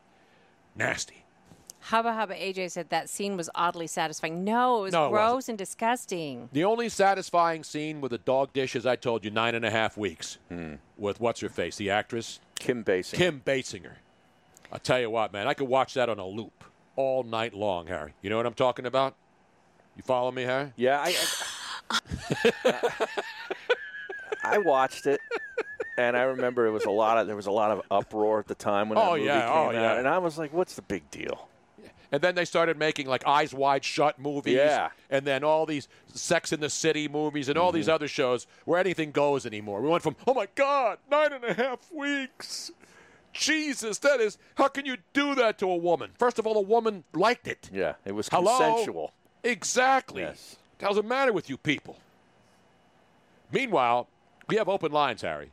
Nasty. 0.76 1.26
Hubba 1.82 2.14
Hubba 2.14 2.36
AJ 2.36 2.72
said 2.72 2.90
that 2.90 3.10
scene 3.10 3.38
was 3.38 3.50
oddly 3.56 3.88
satisfying. 3.88 4.44
No, 4.44 4.80
it 4.80 4.82
was 4.82 4.94
No, 4.94 5.08
it 5.08 5.12
gross 5.12 5.34
wasn't. 5.34 5.50
and 5.54 5.58
disgusting. 5.58 6.50
The 6.52 6.66
only 6.66 6.90
satisfying 6.90 7.64
scene 7.64 8.02
with 8.02 8.12
a 8.12 8.18
dog 8.18 8.52
dish, 8.54 8.76
as 8.76 8.86
I 8.86 8.96
told 8.96 9.24
you, 9.24 9.32
nine 9.32 9.56
and 9.56 9.64
a 9.64 9.72
half 9.72 9.98
weeks 9.98 10.38
hmm. 10.50 10.76
with 10.98 11.20
what's 11.22 11.40
her 11.40 11.50
face, 11.50 11.78
the 11.78 11.90
actress 11.90 12.42
Kim 12.56 12.84
Basinger. 12.84 13.14
Kim 13.18 13.42
Basinger. 13.46 13.94
I'll 14.72 14.80
tell 14.80 15.00
you 15.00 15.10
what, 15.10 15.34
man, 15.34 15.48
I 15.48 15.54
could 15.54 15.68
watch 15.68 15.94
that 15.96 16.10
on 16.10 16.20
a 16.20 16.28
loop 16.28 16.64
all 16.96 17.24
night 17.24 17.54
long, 17.54 17.88
Harry. 17.88 18.14
You 18.22 18.30
know 18.30 18.38
what 18.38 18.46
I'm 18.46 18.54
talking 18.54 18.86
about? 18.86 19.16
You 20.00 20.04
follow 20.04 20.32
me, 20.32 20.44
Harry? 20.44 20.72
Yeah, 20.78 20.98
I, 21.06 21.14
I, 22.64 23.20
I 24.46 24.58
watched 24.60 25.08
it, 25.08 25.20
and 25.98 26.16
I 26.16 26.22
remember 26.22 26.66
it 26.68 26.72
was 26.72 26.86
a 26.86 26.90
lot 26.90 27.18
of 27.18 27.28
there 27.28 27.36
was 27.36 27.48
a 27.48 27.52
lot 27.52 27.72
of 27.72 27.82
uproar 27.92 28.40
at 28.40 28.48
the 28.48 28.56
time 28.56 28.88
when 28.88 28.96
that 28.96 29.06
Oh, 29.06 29.12
movie 29.18 29.26
yeah, 29.26 29.42
came 29.42 29.50
oh, 29.50 29.56
out, 29.68 29.74
yeah. 29.74 30.00
and 30.00 30.08
I 30.08 30.20
was 30.20 30.38
like, 30.38 30.54
"What's 30.54 30.76
the 30.76 30.84
big 30.84 31.12
deal?" 31.12 31.50
And 32.14 32.22
then 32.22 32.34
they 32.34 32.46
started 32.46 32.78
making 32.78 33.08
like 33.08 33.28
Eyes 33.28 33.54
Wide 33.54 33.84
Shut 33.84 34.18
movies. 34.20 34.54
Yeah. 34.56 34.92
And 35.10 35.28
then 35.28 35.44
all 35.44 35.66
these 35.66 35.90
Sex 36.14 36.54
in 36.54 36.62
the 36.62 36.70
City 36.70 37.10
movies 37.10 37.50
and 37.50 37.58
all 37.58 37.74
these 37.74 37.88
Mhm. 37.88 37.94
other 37.96 38.08
shows 38.08 38.48
where 38.64 38.80
anything 38.80 39.12
goes 39.12 39.46
anymore. 39.46 39.82
We 39.82 39.90
went 39.90 40.02
from, 40.02 40.16
oh 40.26 40.34
my 40.34 40.48
God, 40.56 41.00
nine 41.12 41.34
and 41.34 41.44
a 41.44 41.54
half 41.54 41.92
weeks. 41.92 42.72
Jesus, 43.34 44.00
that 44.00 44.22
is, 44.22 44.38
how 44.56 44.70
can 44.70 44.86
you 44.88 44.96
do 45.14 45.36
that 45.36 45.60
to 45.60 45.70
a 45.70 45.76
woman? 45.76 46.12
First 46.18 46.40
of 46.40 46.48
all, 46.48 46.58
a 46.58 46.62
woman 46.62 47.04
liked 47.14 47.48
it. 47.50 47.70
Yeah, 47.72 47.96
it 48.06 48.14
was 48.14 48.30
Hello? 48.30 48.58
consensual. 48.58 49.12
Exactly. 49.44 50.22
Yes. 50.22 50.58
The 50.80 51.04
matter 51.04 51.34
with 51.34 51.50
you 51.50 51.58
people? 51.58 51.98
Meanwhile, 53.52 54.08
we 54.48 54.56
have 54.56 54.70
open 54.70 54.92
lines, 54.92 55.22
Harry. 55.22 55.52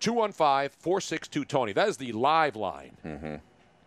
215 0.00 0.70
462 0.78 1.44
Tony. 1.44 1.72
That 1.72 1.88
is 1.88 1.96
the 1.96 2.12
live 2.12 2.54
line, 2.56 2.96
mm-hmm. 3.04 3.36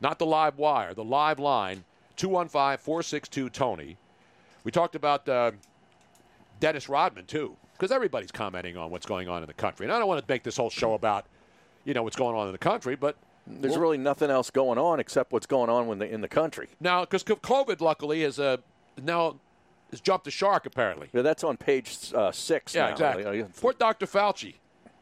not 0.02 0.20
the 0.20 0.26
live 0.26 0.58
wire, 0.58 0.94
the 0.94 1.04
live 1.04 1.40
line 1.40 1.84
215 2.18 2.78
462 2.78 3.50
Tony. 3.50 3.98
We 4.64 4.72
talked 4.72 4.96
about 4.96 5.28
uh, 5.28 5.52
Dennis 6.60 6.90
Rodman, 6.90 7.26
too, 7.26 7.56
because 7.74 7.92
everybody's 7.92 8.32
commenting 8.32 8.78
on 8.78 8.92
what's 8.92 9.06
going 9.06 9.30
on 9.30 9.42
in 9.42 9.48
the 9.48 9.54
country. 9.54 9.86
And 9.86 9.94
I 9.94 10.00
don't 10.00 10.08
want 10.08 10.26
to 10.26 10.32
make 10.32 10.44
this 10.44 10.58
whole 10.58 10.70
show 10.70 10.94
about, 10.94 11.26
you 11.86 11.94
know, 11.94 12.04
what's 12.04 12.18
going 12.18 12.36
on 12.36 12.48
in 12.48 12.52
the 12.52 12.60
country, 12.60 12.96
but 12.96 13.16
There's 13.48 13.78
really 13.78 13.98
nothing 13.98 14.30
else 14.30 14.52
going 14.52 14.78
on 14.78 15.00
except 15.00 15.32
what's 15.32 15.48
going 15.48 15.70
on 15.70 15.90
in 15.90 16.00
the, 16.00 16.14
in 16.14 16.22
the 16.22 16.28
country. 16.28 16.68
now, 16.80 17.02
because 17.02 17.24
COVID, 17.24 17.82
luckily, 17.82 18.24
is 18.24 18.40
uh, 18.40 18.58
now 19.02 19.38
has 19.92 20.02
jumped 20.02 20.26
the 20.26 20.32
shark, 20.32 20.66
apparently. 20.66 21.10
Yeah, 21.14 21.22
that's 21.22 21.44
on 21.44 21.58
page 21.58 21.98
uh, 22.16 22.32
six. 22.32 22.74
Yeah, 22.74 22.86
now. 22.86 22.92
exactly. 22.92 23.46
Poor 23.60 23.74
Dr. 23.74 24.06
Fauci. 24.06 24.56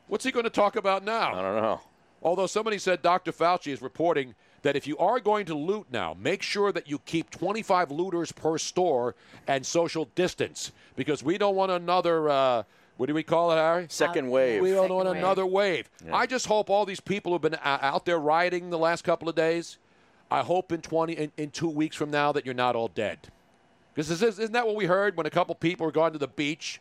What's 0.08 0.26
he 0.26 0.32
going 0.32 0.46
to 0.46 0.50
talk 0.50 0.76
about 0.76 1.04
now? 1.04 1.34
I 1.34 1.42
don't 1.42 1.62
know. 1.62 1.82
Although 2.22 2.48
somebody 2.48 2.80
said 2.80 3.02
Dr. 3.02 3.32
Fauci 3.32 3.72
is 3.72 3.82
reporting 3.82 4.36
that 4.64 4.76
if 4.76 4.88
you 4.88 4.98
are 4.98 5.20
going 5.20 5.46
to 5.46 5.56
loot 5.56 5.88
now, 5.92 6.16
make 6.20 6.42
sure 6.42 6.72
that 6.72 6.90
you 6.90 7.00
keep 7.00 7.30
25 7.30 7.92
looters 7.92 8.32
per 8.32 8.58
store 8.58 9.16
and 9.48 9.66
social 9.66 10.06
distance 10.16 10.72
because 10.96 11.24
we 11.24 11.38
don't 11.38 11.56
want 11.56 11.72
another. 11.72 12.30
Uh, 12.30 12.64
what 12.98 13.06
do 13.06 13.14
we 13.14 13.24
call 13.24 13.54
it, 13.54 13.56
Harry? 13.56 13.86
Second 13.88 14.30
wave. 14.30 14.62
We 14.62 14.72
don't 14.72 14.84
Second 14.86 14.96
want 14.96 15.08
wave. 15.10 15.18
another 15.18 15.46
wave. 15.46 15.90
Yeah. 16.06 16.16
I 16.16 16.26
just 16.26 16.48
hope 16.48 16.70
all 16.70 16.86
these 16.86 17.00
people 17.00 17.32
who've 17.32 17.42
been 17.42 17.56
uh, 17.56 17.78
out 17.82 18.06
there 18.06 18.20
rioting 18.20 18.70
the 18.72 18.78
last 18.78 19.06
couple 19.06 19.30
of 19.30 19.36
days. 19.36 19.78
I 20.30 20.42
hope 20.42 20.74
in 20.74 20.82
20 20.82 21.14
in, 21.14 21.32
in 21.38 21.52
two 21.52 21.70
weeks 21.70 21.96
from 21.96 22.12
now 22.12 22.34
that 22.34 22.46
you're 22.46 22.54
not 22.54 22.76
all 22.76 22.90
dead. 22.90 23.30
Because 24.08 24.24
isn't 24.24 24.54
that 24.54 24.66
what 24.66 24.78
we 24.78 24.86
heard 24.86 25.18
when 25.18 25.26
a 25.26 25.30
couple 25.30 25.54
people 25.56 25.86
were 25.86 25.92
going 25.92 26.14
to 26.14 26.20
the 26.20 26.28
beach? 26.28 26.80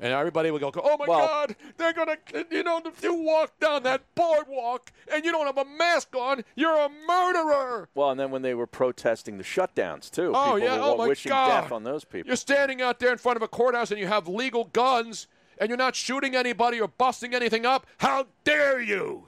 And 0.00 0.12
everybody 0.12 0.50
would 0.50 0.60
go, 0.60 0.70
oh 0.76 0.96
my 0.98 1.06
Well- 1.08 1.26
God, 1.26 1.56
they're 1.78 1.94
going 1.94 2.08
to, 2.08 2.46
you 2.50 2.62
know, 2.62 2.80
if 2.84 3.02
you 3.02 3.14
walk 3.14 3.58
down 3.58 3.82
that 3.84 4.02
boardwalk 4.14 4.92
and 5.12 5.24
you 5.24 5.32
don't 5.32 5.46
have 5.46 5.56
a 5.58 5.64
mask 5.64 6.14
on, 6.14 6.44
you're 6.54 6.76
a 6.78 6.88
murderer. 7.06 7.88
Well, 7.94 8.10
and 8.10 8.20
then 8.20 8.30
when 8.30 8.42
they 8.42 8.52
were 8.54 8.66
protesting 8.66 9.38
the 9.38 9.44
shutdowns 9.44 10.10
too, 10.10 10.32
Oh, 10.34 10.44
people 10.54 10.58
yeah. 10.60 10.76
were 10.76 10.82
Oh, 10.82 10.96
my 10.98 11.08
wishing 11.08 11.30
God. 11.30 11.62
death 11.62 11.72
on 11.72 11.84
those 11.84 12.04
people. 12.04 12.28
You're 12.28 12.36
standing 12.36 12.82
out 12.82 13.00
there 13.00 13.10
in 13.12 13.18
front 13.18 13.36
of 13.36 13.42
a 13.42 13.48
courthouse 13.48 13.90
and 13.90 13.98
you 13.98 14.06
have 14.06 14.28
legal 14.28 14.64
guns 14.64 15.26
and 15.58 15.70
you're 15.70 15.78
not 15.78 15.96
shooting 15.96 16.36
anybody 16.36 16.80
or 16.80 16.86
busting 16.88 17.34
anything 17.34 17.64
up. 17.64 17.86
How 17.96 18.26
dare 18.44 18.78
you 18.80 19.26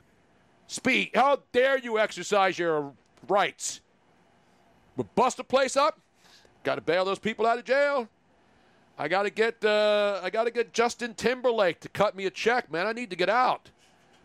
speak? 0.68 1.16
How 1.16 1.40
dare 1.52 1.78
you 1.78 1.98
exercise 1.98 2.58
your 2.58 2.92
rights? 3.26 3.80
We 4.96 5.04
bust 5.16 5.38
a 5.40 5.44
place 5.44 5.76
up. 5.76 5.98
Got 6.62 6.76
to 6.76 6.80
bail 6.80 7.04
those 7.04 7.18
people 7.18 7.46
out 7.46 7.58
of 7.58 7.64
jail. 7.64 8.08
I 8.98 9.08
got 9.08 9.22
to 9.22 9.30
get 9.30 9.64
uh, 9.64 10.20
I 10.22 10.30
got 10.30 10.44
to 10.44 10.50
get 10.50 10.72
Justin 10.72 11.14
Timberlake 11.14 11.80
to 11.80 11.88
cut 11.88 12.14
me 12.14 12.26
a 12.26 12.30
check, 12.30 12.70
man. 12.70 12.86
I 12.86 12.92
need 12.92 13.10
to 13.10 13.16
get 13.16 13.30
out. 13.30 13.70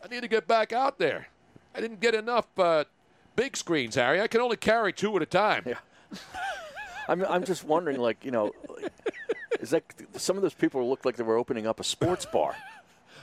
I 0.03 0.07
need 0.07 0.21
to 0.21 0.27
get 0.27 0.47
back 0.47 0.73
out 0.73 0.99
there. 0.99 1.27
I 1.73 1.81
didn't 1.81 1.99
get 1.99 2.13
enough 2.13 2.47
uh, 2.59 2.83
big 3.35 3.57
screens, 3.57 3.95
Harry. 3.95 4.21
I 4.21 4.27
can 4.27 4.41
only 4.41 4.57
carry 4.57 4.93
two 4.93 5.15
at 5.15 5.21
a 5.21 5.25
time. 5.25 5.63
Yeah. 5.65 5.79
I'm, 7.07 7.23
I'm 7.25 7.43
just 7.43 7.63
wondering, 7.63 7.99
like, 7.99 8.23
you 8.23 8.31
know, 8.31 8.51
is 9.59 9.69
that 9.71 9.83
some 10.15 10.35
of 10.37 10.41
those 10.41 10.53
people 10.53 10.87
looked 10.89 11.05
like 11.05 11.15
they 11.15 11.23
were 11.23 11.37
opening 11.37 11.67
up 11.67 11.79
a 11.79 11.83
sports 11.83 12.25
bar? 12.25 12.55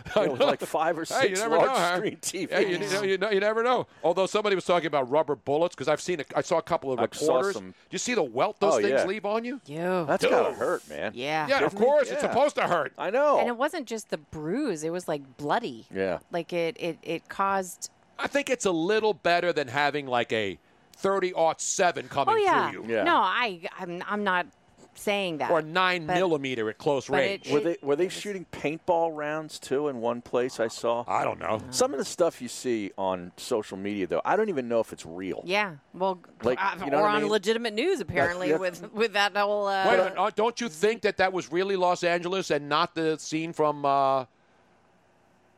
I 0.16 0.26
with 0.28 0.40
know. 0.40 0.46
like 0.46 0.60
five 0.60 0.98
or 0.98 1.02
Hey, 1.04 1.28
six 1.28 1.40
never 1.40 1.56
large 1.56 1.70
know, 1.70 1.96
screen 1.96 2.16
TVs. 2.16 2.50
Yeah, 2.50 2.58
you, 2.60 2.78
know, 2.78 3.02
you, 3.02 3.18
know, 3.18 3.30
you 3.30 3.40
never 3.40 3.62
know. 3.62 3.86
Although 4.02 4.26
somebody 4.26 4.54
was 4.54 4.64
talking 4.64 4.86
about 4.86 5.10
rubber 5.10 5.36
bullets, 5.36 5.74
because 5.74 5.88
I've 5.88 6.00
seen, 6.00 6.20
a, 6.20 6.24
I 6.36 6.42
saw 6.42 6.58
a 6.58 6.62
couple 6.62 6.92
of 6.92 6.98
I 6.98 7.08
saw 7.12 7.36
reporters. 7.36 7.56
Do 7.56 7.72
you 7.90 7.98
see 7.98 8.14
the 8.14 8.22
welt 8.22 8.60
those 8.60 8.74
Oh, 8.74 8.78
things 8.78 8.90
yeah. 8.90 9.04
leave 9.04 9.24
on 9.26 9.44
you? 9.44 9.60
Yeah. 9.66 10.04
That's 10.06 10.24
gotta 10.24 10.54
hurt, 10.54 10.88
man. 10.88 11.12
Yeah. 11.14 11.46
Yeah, 11.48 11.64
of 11.64 11.74
course. 11.74 12.10
It's 12.10 12.20
supposed 12.20 12.56
to 12.56 12.62
hurt. 12.62 12.92
I 12.98 13.10
know. 13.10 13.38
And 13.38 13.48
it 13.48 13.56
wasn't 13.56 13.86
just 13.86 14.10
the 14.10 14.18
bruise; 14.18 14.84
it 14.84 14.90
was 14.90 15.08
like 15.08 15.36
bloody. 15.36 15.86
Yeah. 15.94 16.18
Like 16.30 16.52
it, 16.52 16.76
it, 16.80 16.98
it 17.02 17.28
caused. 17.28 17.90
I 18.18 18.26
think 18.26 18.50
it's 18.50 18.64
a 18.66 18.70
little 18.72 19.14
better 19.14 19.52
than 19.52 19.68
having 19.68 20.06
like 20.06 20.32
a 20.32 20.58
30 20.96 21.34
aught 21.34 21.60
7 21.60 22.08
coming 22.08 22.34
oh 22.34 22.38
yeah. 22.38 22.70
through 22.70 22.84
you. 22.84 22.94
Yeah. 22.94 23.02
No, 23.02 23.16
I, 23.16 23.60
I'm, 23.78 24.02
I'm 24.06 24.22
not 24.24 24.46
saying 24.94 25.38
that. 25.38 25.50
Or 25.50 25.62
9 25.62 26.06
But- 26.06 26.14
millimeter 26.14 26.68
at 26.68 26.78
close 26.78 27.08
range. 27.08 27.46
it- 27.46 27.52
Were 27.52 27.60
they 27.60 27.76
were 27.82 27.96
they 27.96 28.08
shooting 28.08 28.46
paintball 28.52 29.16
rounds 29.16 29.58
too 29.58 29.88
in 29.88 30.00
one 30.00 30.20
place? 30.22 30.60
I 30.60 30.68
saw. 30.68 31.04
I 31.08 31.24
don't 31.24 31.38
know. 31.40 31.60
Some 31.70 31.92
of 31.92 31.98
the 31.98 32.04
stuff 32.04 32.40
you 32.42 32.48
see 32.48 32.92
on 32.98 33.32
social 33.36 33.76
media, 33.78 34.06
though, 34.06 34.20
I 34.24 34.36
don't 34.36 34.48
even 34.50 34.68
know 34.68 34.80
if 34.80 34.92
it's 34.92 35.06
real. 35.06 35.42
Yeah. 35.46 35.76
Well, 35.94 36.20
Like, 36.42 36.58
uh, 36.62 36.84
you 36.84 36.90
know 36.90 36.98
or 36.98 37.02
what 37.02 37.10
I 37.10 37.14
on 37.16 37.22
mean? 37.22 37.30
legitimate 37.30 37.74
news 37.74 38.00
apparently 38.00 38.50
yeah. 38.50 38.56
with 38.58 38.92
with 38.92 39.14
that 39.14 39.36
whole. 39.36 39.66
Uh, 39.66 39.86
Wait 39.88 39.94
a 39.94 40.04
minute. 40.04 40.18
uh, 40.18 40.30
Don't 40.34 40.60
you 40.60 40.68
think 40.68 41.02
that 41.02 41.16
that 41.16 41.32
was 41.32 41.50
really 41.50 41.76
Los 41.76 42.04
Angeles 42.04 42.50
and 42.50 42.68
not 42.68 42.94
the 42.94 43.16
scene 43.18 43.52
from, 43.52 43.84
uh, 43.84 44.26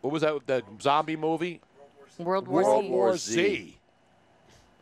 what 0.00 0.12
was 0.12 0.22
that, 0.22 0.46
the 0.46 0.62
zombie 0.80 1.16
movie? 1.16 1.60
World 2.18 2.46
War 2.46 2.62
World 2.62 2.84
Z. 2.84 2.90
War 2.90 3.16
Z. 3.16 3.78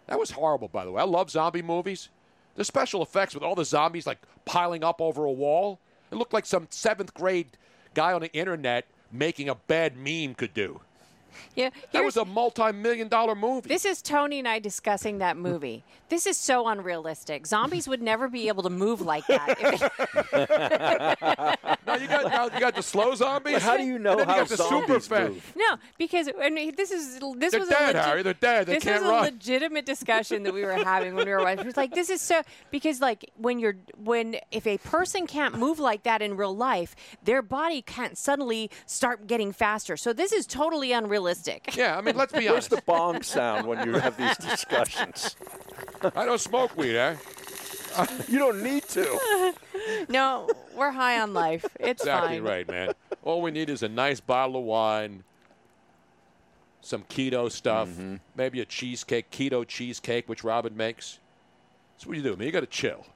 That 0.08 0.18
was 0.18 0.30
horrible, 0.32 0.68
by 0.68 0.84
the 0.84 0.90
way. 0.92 1.00
I 1.00 1.06
love 1.06 1.30
zombie 1.30 1.62
movies. 1.62 2.10
The 2.54 2.64
special 2.64 3.00
effects 3.02 3.32
with 3.34 3.42
all 3.42 3.54
the 3.54 3.64
zombies 3.64 4.06
like 4.06 4.18
piling 4.44 4.84
up 4.84 5.00
over 5.00 5.24
a 5.24 5.32
wall. 5.32 5.78
It 6.10 6.16
looked 6.16 6.32
like 6.32 6.46
some 6.46 6.66
seventh 6.70 7.14
grade 7.14 7.58
guy 7.94 8.12
on 8.12 8.20
the 8.20 8.32
internet 8.32 8.86
making 9.10 9.48
a 9.48 9.54
bad 9.54 9.96
meme 9.96 10.34
could 10.34 10.54
do. 10.54 10.80
Yeah. 11.54 11.70
That 11.92 12.04
was 12.04 12.16
a 12.16 12.24
multi-million 12.24 13.08
dollar 13.08 13.34
movie. 13.34 13.68
This 13.68 13.84
is 13.84 14.02
Tony 14.02 14.38
and 14.38 14.48
I 14.48 14.58
discussing 14.58 15.18
that 15.18 15.36
movie. 15.36 15.84
This 16.08 16.26
is 16.26 16.36
so 16.36 16.68
unrealistic. 16.68 17.46
Zombies 17.46 17.88
would 17.88 18.02
never 18.02 18.28
be 18.28 18.48
able 18.48 18.62
to 18.64 18.70
move 18.70 19.00
like 19.00 19.26
that. 19.28 19.58
no, 21.86 21.94
you 21.94 22.06
got 22.06 22.30
now 22.30 22.44
you 22.44 22.60
got 22.60 22.74
the 22.74 22.82
slow 22.82 23.14
zombies. 23.14 23.54
But 23.54 23.62
how 23.62 23.76
do 23.76 23.84
you 23.84 23.98
know 23.98 24.12
and 24.12 24.20
then 24.20 24.28
how 24.28 24.34
you 24.34 24.40
got 24.42 24.48
the 24.48 24.56
super 24.56 24.86
zombies 24.86 25.06
fast. 25.06 25.32
move? 25.32 25.52
no, 25.56 25.76
because 25.98 26.28
I 26.40 26.50
mean, 26.50 26.74
this 26.76 26.90
is 26.90 27.18
this 27.36 27.52
They're 27.52 27.60
was 27.60 27.68
dead, 27.68 27.82
a 27.82 27.86
legit, 27.86 28.04
Harry. 28.04 28.22
They're 28.22 28.34
dead. 28.34 28.66
They 28.66 28.74
this 28.74 28.84
can't 28.84 29.02
was 29.02 29.10
a 29.10 29.12
run. 29.12 29.24
legitimate 29.24 29.86
discussion 29.86 30.42
that 30.44 30.54
we 30.54 30.64
were 30.64 30.72
having 30.84 31.14
when 31.14 31.26
we 31.26 31.32
were 31.32 31.40
watching. 31.40 31.60
It 31.60 31.66
was 31.66 31.76
like 31.76 31.94
this 31.94 32.10
is 32.10 32.20
so 32.20 32.42
because 32.70 33.00
like 33.00 33.30
when 33.36 33.58
you're 33.58 33.76
when 33.96 34.36
if 34.50 34.66
a 34.66 34.78
person 34.78 35.26
can't 35.26 35.58
move 35.58 35.78
like 35.78 36.02
that 36.02 36.20
in 36.22 36.36
real 36.36 36.54
life, 36.54 36.94
their 37.24 37.42
body 37.42 37.82
can't 37.82 38.18
suddenly 38.18 38.70
start 38.86 39.26
getting 39.26 39.52
faster. 39.52 39.96
So 39.96 40.12
this 40.12 40.32
is 40.32 40.46
totally 40.46 40.92
unrealistic. 40.92 41.21
Yeah, 41.76 41.96
I 41.96 42.00
mean, 42.00 42.16
let's 42.16 42.32
be 42.32 42.48
honest. 42.48 42.70
Where's 42.70 42.72
honest. 42.72 42.86
the 42.86 42.92
bong 42.92 43.22
sound 43.22 43.66
when 43.66 43.86
you 43.86 43.94
have 43.98 44.16
these 44.16 44.36
discussions? 44.36 45.36
I 46.16 46.24
don't 46.24 46.40
smoke 46.40 46.76
weed, 46.76 46.96
eh? 46.96 47.16
you 48.28 48.38
don't 48.38 48.62
need 48.62 48.84
to. 48.88 49.52
no, 50.08 50.48
we're 50.74 50.90
high 50.90 51.20
on 51.20 51.34
life. 51.34 51.64
It's 51.78 52.02
exactly 52.02 52.38
fine. 52.38 52.42
right, 52.42 52.68
man. 52.68 52.92
All 53.22 53.42
we 53.42 53.50
need 53.50 53.68
is 53.70 53.82
a 53.82 53.88
nice 53.88 54.18
bottle 54.20 54.56
of 54.56 54.64
wine, 54.64 55.24
some 56.80 57.02
keto 57.04 57.50
stuff, 57.50 57.88
Mm-hmm. 57.88 58.16
maybe 58.34 58.60
a 58.60 58.64
cheesecake, 58.64 59.30
keto 59.30 59.66
cheesecake, 59.66 60.28
which 60.28 60.42
Robin 60.42 60.76
makes. 60.76 61.18
That's 61.94 62.06
what 62.06 62.16
you 62.16 62.22
do, 62.22 62.34
man. 62.36 62.46
You 62.46 62.52
got 62.52 62.60
to 62.60 62.66
chill. 62.66 63.06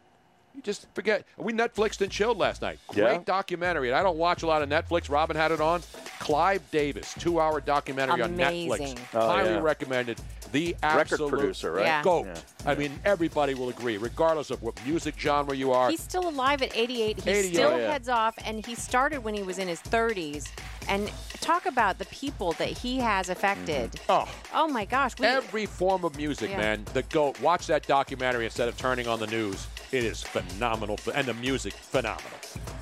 You 0.56 0.62
just 0.62 0.86
forget. 0.94 1.24
We 1.36 1.52
Netflixed 1.52 2.00
and 2.00 2.10
chilled 2.10 2.38
last 2.38 2.62
night. 2.62 2.78
Great 2.88 3.02
Yeah. 3.02 3.18
documentary. 3.26 3.88
And 3.90 3.96
I 3.96 4.02
don't 4.02 4.16
watch 4.16 4.42
a 4.42 4.46
lot 4.46 4.62
of 4.62 4.68
Netflix. 4.70 5.10
Robin 5.10 5.36
had 5.36 5.52
it 5.52 5.60
on. 5.60 5.82
Clive 6.18 6.62
Davis, 6.70 7.14
two-hour 7.18 7.60
documentary 7.60 8.22
on 8.22 8.36
Netflix. 8.36 8.98
Oh, 9.12 9.26
Highly 9.26 9.50
yeah. 9.50 9.60
recommended. 9.60 10.18
The 10.52 10.74
Record 10.82 11.28
producer, 11.28 11.72
right? 11.72 11.84
Yeah. 11.84 12.02
goat. 12.02 12.26
Yeah. 12.26 12.40
I 12.64 12.74
mean, 12.74 12.98
everybody 13.04 13.52
will 13.54 13.68
agree, 13.68 13.98
regardless 13.98 14.50
of 14.50 14.62
what 14.62 14.74
music 14.86 15.16
genre 15.18 15.54
you 15.54 15.72
are. 15.72 15.90
He's 15.90 16.00
still 16.02 16.26
alive 16.28 16.62
at 16.62 16.74
88. 16.74 17.20
He 17.20 17.30
88. 17.30 17.52
still 17.52 17.70
Oh, 17.72 17.76
yeah. 17.76 17.92
heads 17.92 18.08
off, 18.08 18.34
and 18.44 18.64
he 18.64 18.74
started 18.74 19.22
when 19.22 19.34
he 19.34 19.42
was 19.42 19.58
in 19.58 19.68
his 19.68 19.80
30s. 19.80 20.46
And 20.88 21.10
talk 21.40 21.66
about 21.66 21.98
the 21.98 22.04
people 22.06 22.52
that 22.54 22.68
he 22.68 22.98
has 22.98 23.28
affected. 23.28 23.90
Mm-hmm. 23.92 24.12
oh. 24.12 24.28
Oh 24.54 24.68
my 24.68 24.84
gosh. 24.84 25.12
We, 25.18 25.26
Every 25.26 25.66
form 25.66 26.04
of 26.04 26.16
music, 26.16 26.50
Yeah. 26.50 26.58
man. 26.58 26.86
The 26.94 27.02
GOAT. 27.02 27.38
Watch 27.40 27.66
that 27.66 27.86
documentary 27.86 28.44
instead 28.44 28.68
of 28.68 28.78
turning 28.78 29.08
on 29.08 29.18
the 29.18 29.26
news. 29.26 29.66
It 29.92 30.04
is 30.04 30.22
phenomenal. 30.22 30.98
And 31.14 31.26
the 31.26 31.34
music, 31.34 31.72
phenomenal. 31.72 32.38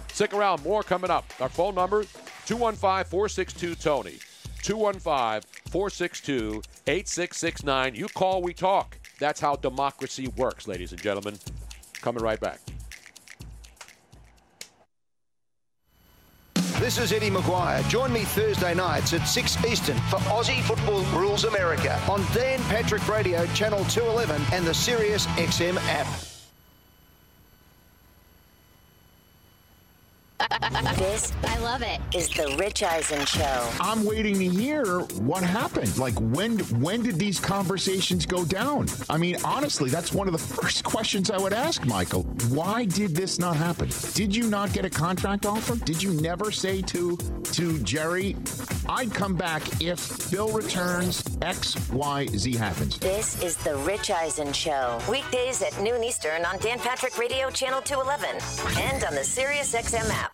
Stick 0.08 0.32
around. 0.32 0.64
More 0.64 0.82
coming 0.82 1.10
up. 1.10 1.24
Our 1.40 1.48
phone 1.48 1.74
number, 1.74 2.04
215 2.46 3.04
462 3.10 3.74
Tony. 3.74 4.18
215 4.62 5.42
462 5.70 6.62
8669. 6.86 7.94
You 7.94 8.08
call, 8.08 8.42
we 8.42 8.54
talk. 8.54 8.98
That's 9.18 9.40
how 9.40 9.56
democracy 9.56 10.28
works, 10.36 10.66
ladies 10.66 10.92
and 10.92 11.00
gentlemen. 11.00 11.38
Coming 12.00 12.22
right 12.22 12.40
back. 12.40 12.60
This 16.80 16.98
is 16.98 17.12
Eddie 17.12 17.30
McGuire. 17.30 17.88
Join 17.88 18.12
me 18.12 18.24
Thursday 18.24 18.74
nights 18.74 19.12
at 19.14 19.24
6 19.26 19.64
Eastern 19.64 19.96
for 20.10 20.16
Aussie 20.28 20.60
Football 20.62 21.02
Rules 21.18 21.44
America 21.44 21.98
on 22.10 22.22
Dan 22.34 22.60
Patrick 22.64 23.08
Radio, 23.08 23.46
Channel 23.54 23.84
211, 23.84 24.42
and 24.52 24.66
the 24.66 24.74
Sirius 24.74 25.26
XM 25.28 25.76
app. 25.88 26.33
This, 30.96 31.32
I 31.44 31.58
love 31.58 31.82
it, 31.82 32.00
is 32.14 32.28
the 32.28 32.56
Rich 32.58 32.82
Eisen 32.82 33.24
Show. 33.26 33.68
I'm 33.80 34.04
waiting 34.04 34.34
to 34.38 34.48
hear 34.48 35.00
what 35.00 35.42
happened. 35.42 35.96
Like 35.98 36.14
when 36.20 36.58
when 36.80 37.02
did 37.02 37.16
these 37.18 37.40
conversations 37.40 38.26
go 38.26 38.44
down? 38.44 38.86
I 39.10 39.16
mean, 39.18 39.36
honestly, 39.44 39.90
that's 39.90 40.12
one 40.12 40.28
of 40.28 40.32
the 40.32 40.38
first 40.56 40.84
questions 40.84 41.30
I 41.30 41.38
would 41.38 41.52
ask 41.52 41.84
Michael. 41.86 42.22
Why 42.48 42.84
did 42.84 43.16
this 43.16 43.38
not 43.38 43.56
happen? 43.56 43.88
Did 44.12 44.34
you 44.34 44.48
not 44.48 44.72
get 44.72 44.84
a 44.84 44.90
contract 44.90 45.46
offer? 45.46 45.76
Did 45.84 46.02
you 46.02 46.12
never 46.20 46.50
say 46.50 46.82
to 46.82 47.16
to 47.16 47.78
Jerry, 47.80 48.36
I'd 48.88 49.12
come 49.14 49.34
back 49.34 49.62
if 49.82 50.30
Bill 50.30 50.48
returns, 50.50 51.24
X, 51.42 51.76
Y, 51.90 52.26
Z 52.26 52.54
happens? 52.56 52.98
This 52.98 53.42
is 53.42 53.56
the 53.58 53.76
Rich 53.78 54.10
Eisen 54.10 54.52
Show. 54.52 54.98
Weekdays 55.08 55.62
at 55.62 55.78
noon 55.80 56.04
Eastern 56.04 56.44
on 56.44 56.58
Dan 56.58 56.78
Patrick 56.78 57.18
Radio 57.18 57.50
Channel 57.50 57.82
211 57.82 58.82
and 58.82 59.04
on 59.04 59.14
the 59.14 59.24
Sirius 59.24 59.74
XM 59.74 60.08
app. 60.10 60.33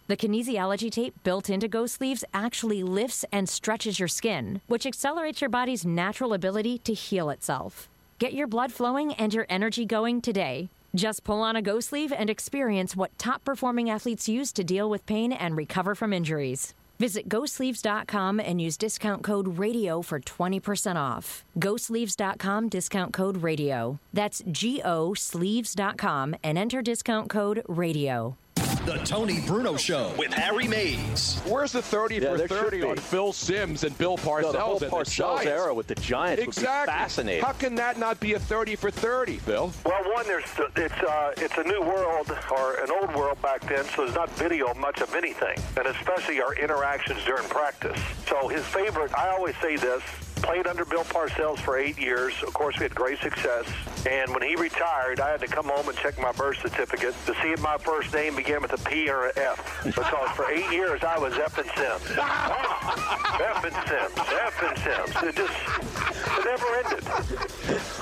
The 0.11 0.27
kinesiology 0.27 0.91
tape 0.91 1.13
built 1.23 1.49
into 1.49 1.69
Go 1.69 1.85
Sleeves 1.85 2.25
actually 2.33 2.83
lifts 2.83 3.23
and 3.31 3.47
stretches 3.47 3.97
your 3.97 4.09
skin, 4.09 4.59
which 4.67 4.85
accelerates 4.85 5.39
your 5.39 5.49
body's 5.49 5.85
natural 5.85 6.33
ability 6.33 6.79
to 6.79 6.93
heal 6.93 7.29
itself. 7.29 7.87
Get 8.19 8.33
your 8.33 8.45
blood 8.45 8.73
flowing 8.73 9.13
and 9.13 9.33
your 9.33 9.45
energy 9.47 9.85
going 9.85 10.19
today. 10.19 10.69
Just 10.93 11.23
pull 11.23 11.41
on 11.41 11.55
a 11.55 11.61
Go 11.61 11.79
Sleeve 11.79 12.11
and 12.11 12.29
experience 12.29 12.93
what 12.93 13.17
top 13.17 13.45
performing 13.45 13.89
athletes 13.89 14.27
use 14.27 14.51
to 14.51 14.65
deal 14.65 14.89
with 14.89 15.05
pain 15.05 15.31
and 15.31 15.55
recover 15.55 15.95
from 15.95 16.11
injuries. 16.11 16.73
Visit 16.99 17.29
GoSleeves.com 17.29 18.41
and 18.41 18.61
use 18.61 18.75
discount 18.75 19.23
code 19.23 19.57
RADIO 19.57 20.01
for 20.01 20.19
20% 20.19 20.97
off. 20.97 21.45
GoSleeves.com 21.57 22.67
discount 22.67 23.13
code 23.13 23.37
RADIO. 23.37 23.99
That's 24.11 24.43
G 24.51 24.81
O 24.83 25.13
Sleeves.com 25.13 26.35
and 26.43 26.57
enter 26.57 26.81
discount 26.81 27.29
code 27.29 27.63
RADIO. 27.69 28.35
The 28.85 28.97
Tony 29.05 29.39
Bruno 29.45 29.77
Show 29.77 30.11
with 30.17 30.33
Harry 30.33 30.67
Mayes. 30.67 31.39
Where's 31.45 31.71
the 31.71 31.83
30 31.83 32.15
Yeah, 32.15 32.35
for 32.35 32.47
30 32.47 32.83
on. 32.83 32.97
Phil 32.97 33.31
Simms 33.31 33.83
and 33.83 33.95
Bill 33.99 34.17
Parcells? 34.17 34.41
No, 34.41 34.51
the 34.53 34.59
whole 34.59 34.71
and 34.73 34.81
the 34.81 34.87
Parcells 34.87 35.45
era 35.45 35.71
with 35.71 35.85
the 35.85 35.93
Giants 35.95 36.39
would 36.47 36.55
be 36.55 36.61
Exactly. 36.61 36.91
fascinating. 36.91 37.43
How 37.45 37.51
can 37.51 37.75
that 37.75 37.99
not 37.99 38.19
be 38.19 38.33
a 38.33 38.39
30 38.39 38.75
for 38.75 38.89
30, 38.89 39.37
Bill? 39.45 39.71
Well, 39.85 40.03
one, 40.11 40.25
there's 40.25 40.45
it's 40.75 40.93
uh, 40.95 41.31
it's 41.37 41.57
a 41.59 41.63
new 41.63 41.81
world 41.81 42.35
or 42.51 42.75
an 42.83 42.89
old 42.89 43.13
world 43.15 43.39
back 43.43 43.61
then, 43.67 43.85
so 43.85 44.03
there's 44.03 44.15
not 44.15 44.31
video 44.31 44.73
much 44.73 44.99
of 45.01 45.13
anything, 45.13 45.59
and 45.77 45.85
especially 45.85 46.41
our 46.41 46.55
interactions 46.55 47.23
during 47.23 47.47
practice. 47.49 47.99
So 48.27 48.47
his 48.47 48.65
favorite, 48.65 49.13
I 49.15 49.29
always 49.29 49.55
say 49.61 49.75
this, 49.75 50.01
played 50.41 50.67
under 50.67 50.85
Bill 50.85 51.03
Parcells 51.03 51.59
for 51.59 51.77
eight 51.77 51.97
years. 51.99 52.33
Of 52.43 52.53
course, 52.53 52.77
we 52.77 52.83
had 52.83 52.95
great 52.95 53.19
success. 53.19 53.65
And 54.09 54.31
when 54.33 54.41
he 54.41 54.55
retired, 54.55 55.19
I 55.19 55.29
had 55.29 55.41
to 55.41 55.47
come 55.47 55.65
home 55.65 55.87
and 55.87 55.97
check 55.97 56.19
my 56.19 56.31
birth 56.31 56.57
certificate 56.61 57.13
to 57.27 57.33
see 57.41 57.49
if 57.51 57.61
my 57.61 57.77
first 57.77 58.13
name 58.13 58.35
began 58.35 58.61
with 58.61 58.73
a 58.73 58.77
P 58.89 59.09
or 59.09 59.27
an 59.27 59.31
F. 59.37 59.81
Because 59.83 60.31
for 60.35 60.49
eight 60.51 60.69
years, 60.71 61.03
I 61.03 61.17
was 61.19 61.33
F 61.37 61.57
and 61.57 61.69
Simms. 61.75 62.17
F 62.17 63.63
and 63.63 63.73
Simms. 63.87 64.17
F 64.17 64.63
and 64.63 64.77
Simms. 64.79 65.23
It 65.23 65.35
just, 65.35 66.39
it 66.39 66.45
never 66.45 66.65
ended. 66.75 67.03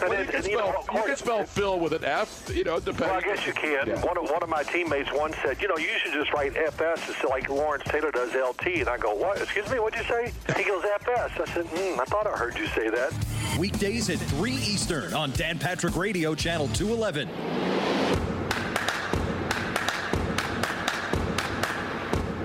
And, 0.01 0.09
Well, 0.09 0.11
it- 0.13 0.19
you, 0.19 0.25
can 0.27 0.35
and, 0.35 0.45
you 0.47 0.57
know, 0.57 0.71
spell, 0.83 0.95
you 0.97 1.03
can 1.03 1.15
spell 1.17 1.43
Phil 1.43 1.79
with 1.79 1.93
an 1.93 2.05
F, 2.05 2.49
you 2.55 2.63
know, 2.63 2.79
depending. 2.79 3.07
well. 3.09 3.17
I 3.17 3.21
guess 3.21 3.45
you 3.45 3.53
can. 3.53 3.87
Yeah. 3.87 4.05
One, 4.05 4.17
of, 4.17 4.29
one 4.29 4.41
of 4.41 4.49
my 4.49 4.63
teammates 4.63 5.09
once 5.13 5.35
said, 5.43 5.61
you 5.61 5.67
know, 5.67 5.77
you 5.77 5.89
should 6.01 6.13
just 6.13 6.31
write 6.33 6.55
FS 6.55 7.09
it's 7.09 7.23
like 7.23 7.49
Lawrence 7.49 7.83
Taylor 7.87 8.11
does 8.11 8.33
LT. 8.33 8.67
And 8.79 8.89
I 8.89 8.97
go, 8.97 9.13
what? 9.13 9.41
Excuse 9.41 9.69
me, 9.69 9.79
what'd 9.79 9.99
you 9.99 10.05
say? 10.07 10.31
He 10.55 10.63
goes, 10.63 10.83
FS. 11.01 11.31
I 11.39 11.53
said, 11.53 11.65
hmm, 11.67 11.99
I 11.99 12.05
thought 12.05 12.27
I 12.31 12.37
heard 12.37 12.57
you 12.57 12.67
say 12.67 12.89
that. 12.89 13.11
Weekdays 13.57 14.09
at 14.09 14.19
3 14.19 14.51
Eastern 14.51 15.13
on 15.13 15.31
Dan 15.31 15.57
Patrick 15.57 15.95
Radio, 15.95 16.35
Channel 16.35 16.67
211. 16.69 17.27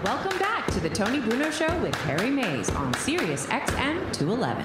Welcome 0.02 0.39
back 0.39 0.66
to 0.69 0.81
the 0.81 0.89
Tony 0.89 1.20
Bruno 1.20 1.51
Show 1.51 1.78
with 1.81 1.94
Harry 1.97 2.31
Mayes 2.31 2.70
on 2.70 2.94
Sirius 2.94 3.47
XM 3.47 4.11
211. 4.12 4.65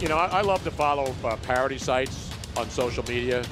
You 0.00 0.08
know, 0.08 0.16
I, 0.16 0.26
I 0.26 0.40
love 0.40 0.64
to 0.64 0.72
follow 0.72 1.14
uh, 1.22 1.36
parody 1.36 1.78
sites 1.78 2.30
on 2.56 2.68
social 2.68 3.04
media 3.04 3.44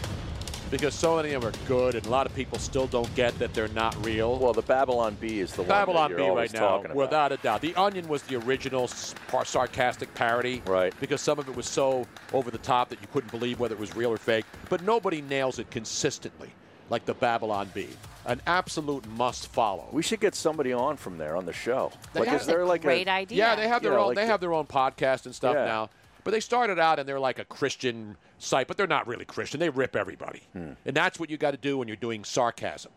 because 0.70 0.94
so 0.94 1.16
many 1.16 1.32
of 1.32 1.42
them 1.42 1.52
are 1.52 1.66
good, 1.68 1.94
and 1.94 2.06
a 2.06 2.10
lot 2.10 2.26
of 2.26 2.34
people 2.34 2.58
still 2.58 2.86
don't 2.86 3.12
get 3.14 3.36
that 3.38 3.52
they're 3.54 3.68
not 3.68 3.94
real. 4.04 4.38
Well, 4.38 4.52
the 4.52 4.62
Babylon 4.62 5.16
Bee 5.20 5.40
is 5.40 5.52
the 5.52 5.62
one 5.62 5.68
Babylon 5.68 6.10
that 6.10 6.16
B 6.16 6.22
you're 6.22 6.30
right 6.30 6.36
always 6.36 6.52
now, 6.52 6.60
talking 6.60 6.84
about. 6.86 6.96
without 6.96 7.32
a 7.32 7.36
doubt. 7.38 7.60
The 7.60 7.74
Onion 7.74 8.08
was 8.08 8.22
the 8.22 8.36
original 8.36 8.88
sarcastic 9.44 10.14
parody, 10.14 10.62
right? 10.66 10.94
Because 11.00 11.20
some 11.20 11.38
of 11.38 11.48
it 11.48 11.56
was 11.56 11.66
so 11.66 12.06
over 12.32 12.50
the 12.50 12.58
top 12.58 12.88
that 12.90 13.00
you 13.00 13.08
couldn't 13.12 13.30
believe 13.30 13.58
whether 13.60 13.74
it 13.74 13.80
was 13.80 13.94
real 13.96 14.10
or 14.10 14.16
fake. 14.16 14.44
But 14.68 14.82
nobody 14.82 15.22
nails 15.22 15.58
it 15.58 15.70
consistently 15.70 16.50
like 16.88 17.04
the 17.04 17.14
Babylon 17.14 17.70
Bee. 17.74 17.88
An 18.26 18.40
absolute 18.46 19.06
must 19.08 19.46
follow. 19.48 19.88
We 19.92 20.02
should 20.02 20.20
get 20.20 20.34
somebody 20.34 20.72
on 20.72 20.96
from 20.98 21.16
there 21.18 21.36
on 21.36 21.46
the 21.46 21.52
show. 21.54 21.90
They 22.12 22.20
Like, 22.20 22.28
have- 22.28 22.40
is 22.42 22.46
there 22.46 22.64
like 22.66 22.82
a 22.82 22.84
great 22.84 23.08
idea. 23.08 23.38
Yeah, 23.38 23.54
they 23.56 23.66
have 23.66 23.82
their 23.82 23.92
you 23.92 23.96
know, 23.96 24.02
own. 24.02 24.08
like 24.08 24.16
they 24.16 24.24
the- 24.24 24.30
have 24.30 24.40
their 24.40 24.52
own 24.52 24.66
podcast 24.66 25.24
and 25.24 25.34
stuff 25.34 25.54
Yeah. 25.54 25.64
now. 25.64 25.90
But 26.24 26.32
they 26.32 26.40
started 26.40 26.78
out 26.78 26.98
and 26.98 27.08
they're 27.08 27.20
like 27.20 27.38
a 27.38 27.44
Christian 27.44 28.16
site, 28.38 28.68
but 28.68 28.76
they're 28.76 28.86
not 28.86 29.06
really 29.06 29.24
Christian. 29.24 29.60
They 29.60 29.70
rip 29.70 29.96
everybody, 29.96 30.42
Hmm. 30.52 30.72
and 30.84 30.94
that's 30.96 31.18
what 31.18 31.30
you 31.30 31.36
got 31.36 31.52
to 31.52 31.56
do 31.56 31.78
when 31.78 31.88
you're 31.88 31.96
doing 31.96 32.24
sarcasm. 32.24 32.92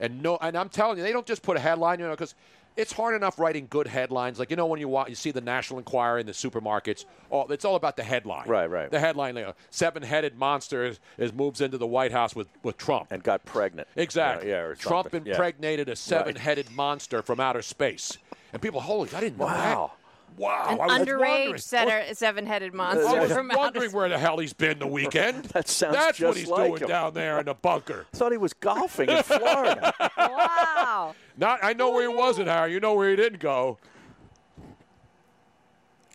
And 0.00 0.22
no, 0.22 0.38
and 0.40 0.56
I'm 0.56 0.68
telling 0.68 0.98
you, 0.98 1.02
they 1.04 1.12
don't 1.12 1.26
just 1.26 1.42
put 1.42 1.56
a 1.56 1.60
headline, 1.60 1.98
you 1.98 2.04
know, 2.06 2.12
because 2.12 2.34
it's 2.76 2.92
hard 2.92 3.16
enough 3.16 3.40
writing 3.40 3.66
good 3.68 3.88
headlines. 3.88 4.38
Like 4.38 4.50
you 4.50 4.56
know, 4.56 4.66
when 4.66 4.78
you 4.78 4.86
want, 4.86 5.08
you 5.08 5.16
see 5.16 5.32
the 5.32 5.40
National 5.40 5.80
Enquirer 5.80 6.20
in 6.20 6.26
the 6.26 6.32
supermarkets. 6.32 7.04
Oh, 7.32 7.42
it's 7.48 7.64
all 7.64 7.74
about 7.74 7.96
the 7.96 8.04
headline. 8.04 8.46
Right, 8.48 8.70
right. 8.70 8.88
The 8.88 9.00
headline: 9.00 9.34
you 9.36 9.42
know, 9.42 9.54
seven-headed 9.70 10.36
monster 10.38 10.84
is, 10.84 11.00
is 11.18 11.32
moves 11.32 11.60
into 11.60 11.78
the 11.78 11.86
White 11.88 12.12
House 12.12 12.36
with, 12.36 12.46
with 12.62 12.76
Trump 12.78 13.08
and 13.10 13.20
got 13.24 13.44
pregnant. 13.44 13.88
Exactly. 13.96 14.50
Yeah, 14.50 14.58
or 14.60 14.74
Trump 14.76 15.06
something. 15.10 15.26
Yeah. 15.26 15.32
impregnated 15.32 15.88
a 15.88 15.96
seven-headed 15.96 16.70
monster 16.70 17.20
from 17.22 17.40
outer 17.40 17.62
space, 17.62 18.16
and 18.52 18.62
people, 18.62 18.80
holy, 18.80 19.10
I 19.12 19.18
didn't 19.20 19.38
know 19.38 19.46
Wow. 19.46 19.90
that. 19.92 19.94
Wow, 20.36 20.66
An 20.70 20.80
I 20.80 20.98
underage 21.00 21.18
wondering. 21.18 21.58
setter, 21.58 22.14
seven-headed 22.14 22.72
monster. 22.74 23.06
I 23.06 23.20
was 23.20 23.32
from 23.32 23.50
outer 23.50 23.58
wondering 23.58 23.90
where 23.92 24.08
the 24.08 24.18
hell 24.18 24.38
he's 24.38 24.52
been 24.52 24.78
the 24.78 24.86
weekend. 24.98 25.46
that 25.46 25.66
sounds 25.68 25.96
That's 25.96 26.20
what 26.20 26.36
he's 26.36 26.46
like 26.48 26.68
doing 26.68 26.82
him. 26.82 26.88
down 26.88 27.14
there 27.14 27.40
in 27.40 27.46
the 27.46 27.54
bunker. 27.54 28.06
thought 28.12 28.30
he 28.32 28.38
was 28.38 28.52
golfing 28.52 29.08
in 29.10 29.22
Florida. 29.22 29.92
Wow. 30.18 31.14
Not, 31.36 31.60
I 31.62 31.72
know 31.72 31.90
where 31.90 32.08
he 32.08 32.14
wasn't, 32.14 32.48
Harry. 32.48 32.72
You 32.72 32.80
know 32.80 32.94
where 32.94 33.10
he 33.10 33.16
didn't 33.16 33.40
go. 33.40 33.78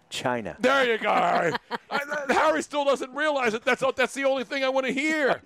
China. 0.10 0.56
There 0.60 0.86
you 0.86 0.98
go, 1.00 1.12
Harry. 1.12 1.54
I, 1.92 2.00
Harry 2.30 2.62
still 2.62 2.86
doesn't 2.86 3.12
realize 3.14 3.54
it. 3.56 3.66
That's 3.66 3.84
that's 3.96 4.14
the 4.14 4.26
only 4.26 4.44
thing 4.44 4.64
I 4.64 4.70
want 4.70 4.86
to 4.86 4.92
hear. 4.94 5.42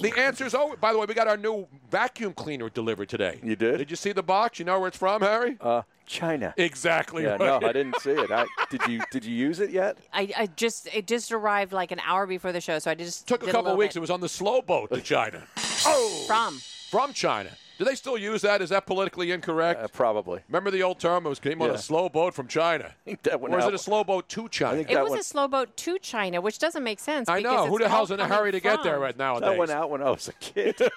the 0.00 0.12
answer's 0.18 0.54
over. 0.54 0.76
By 0.76 0.92
the 0.92 0.98
way, 0.98 1.06
we 1.06 1.14
got 1.14 1.28
our 1.28 1.38
new 1.38 1.66
vacuum 1.90 2.34
cleaner 2.34 2.68
delivered 2.68 3.08
today. 3.08 3.40
You 3.42 3.56
did? 3.56 3.78
Did 3.78 3.90
you 3.90 3.96
see 3.96 4.12
the 4.12 4.22
box? 4.22 4.58
You 4.58 4.66
know 4.66 4.78
where 4.78 4.88
it's 4.88 4.98
from, 4.98 5.22
Harry? 5.22 5.56
Uh, 5.60 5.82
China. 6.10 6.52
Exactly. 6.56 7.22
Yeah, 7.22 7.30
right. 7.36 7.62
no, 7.62 7.68
I 7.68 7.72
didn't 7.72 7.98
see 8.00 8.10
it. 8.10 8.30
I, 8.30 8.44
did 8.70 8.86
you? 8.88 9.00
Did 9.12 9.24
you 9.24 9.34
use 9.34 9.60
it 9.60 9.70
yet? 9.70 9.96
I, 10.12 10.30
I 10.36 10.46
just 10.56 10.88
it 10.92 11.06
just 11.06 11.30
arrived 11.30 11.72
like 11.72 11.92
an 11.92 12.00
hour 12.04 12.26
before 12.26 12.52
the 12.52 12.60
show, 12.60 12.78
so 12.80 12.90
I 12.90 12.94
just 12.94 13.28
Took 13.28 13.44
a 13.44 13.46
couple 13.46 13.60
little 13.60 13.72
of 13.72 13.78
weeks. 13.78 13.94
bit. 13.94 13.98
It 13.98 14.00
was 14.00 14.10
on 14.10 14.20
the 14.20 14.28
slow 14.28 14.60
boat 14.60 14.90
to 14.92 15.00
China. 15.00 15.42
oh, 15.86 16.24
from 16.26 16.58
from 16.90 17.12
China. 17.12 17.50
Do 17.80 17.86
they 17.86 17.94
still 17.94 18.18
use 18.18 18.42
that? 18.42 18.60
Is 18.60 18.68
that 18.68 18.84
politically 18.84 19.32
incorrect? 19.32 19.82
Uh, 19.82 19.88
probably. 19.88 20.42
Remember 20.48 20.70
the 20.70 20.82
old 20.82 20.98
term? 21.00 21.24
It 21.24 21.30
was 21.30 21.40
came 21.40 21.62
on 21.62 21.70
a 21.70 21.78
slow 21.78 22.10
boat 22.10 22.34
from 22.34 22.46
China. 22.46 22.92
that 23.22 23.40
went 23.40 23.54
or 23.54 23.58
is 23.58 23.64
it 23.64 23.72
a 23.72 23.78
slow 23.78 24.04
boat 24.04 24.28
to 24.28 24.50
China? 24.50 24.84
It 24.86 25.00
was 25.02 25.14
a 25.14 25.22
slow 25.22 25.48
boat 25.48 25.74
to 25.78 25.98
China, 25.98 26.42
which 26.42 26.58
doesn't 26.58 26.84
make 26.84 27.00
sense. 27.00 27.30
I 27.30 27.40
know. 27.40 27.66
Who 27.68 27.78
the 27.78 27.88
hell's 27.88 28.10
in 28.10 28.20
a 28.20 28.28
hurry 28.28 28.52
to 28.52 28.60
get 28.60 28.82
there 28.82 28.96
from- 28.96 29.02
right 29.02 29.16
nowadays? 29.16 29.48
That 29.48 29.56
went 29.56 29.70
out 29.70 29.88
when 29.88 30.02
I 30.02 30.10
was 30.10 30.28
a 30.28 30.34
kid. 30.34 30.76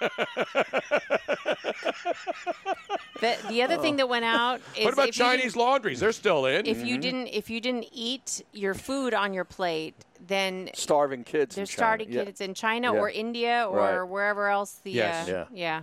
The, 3.20 3.36
the 3.48 3.62
other 3.62 3.78
thing 3.78 3.96
that 3.96 4.08
went 4.08 4.24
out 4.26 4.60
is 4.76 4.84
what 4.84 4.92
about 4.94 5.08
if 5.08 5.16
you 5.16 5.24
didn't- 5.24 5.38
Chinese 5.40 5.56
laundries? 5.56 6.00
They're 6.00 6.12
still 6.12 6.44
in. 6.44 6.66
If 6.66 6.84
you 6.84 6.98
didn't, 6.98 7.28
if 7.28 7.48
you 7.48 7.60
didn't 7.60 7.86
eat 7.92 8.42
your 8.52 8.74
food 8.74 9.14
on 9.14 9.32
your 9.32 9.44
plate, 9.44 9.94
then 10.26 10.68
Starving 10.74 11.24
kids. 11.24 11.54
they're 11.54 11.62
in 11.62 11.66
China. 11.66 11.76
starting 11.76 12.12
Yeah. 12.12 12.24
kids 12.24 12.40
in 12.42 12.52
China 12.52 12.92
Yeah. 12.92 13.00
or 13.00 13.08
India 13.08 13.66
or 13.70 13.78
Right. 13.78 14.02
wherever 14.02 14.48
else 14.48 14.80
the 14.82 14.90
Yes. 14.90 15.28
uh, 15.28 15.32
Yeah. 15.32 15.44
yeah. 15.54 15.80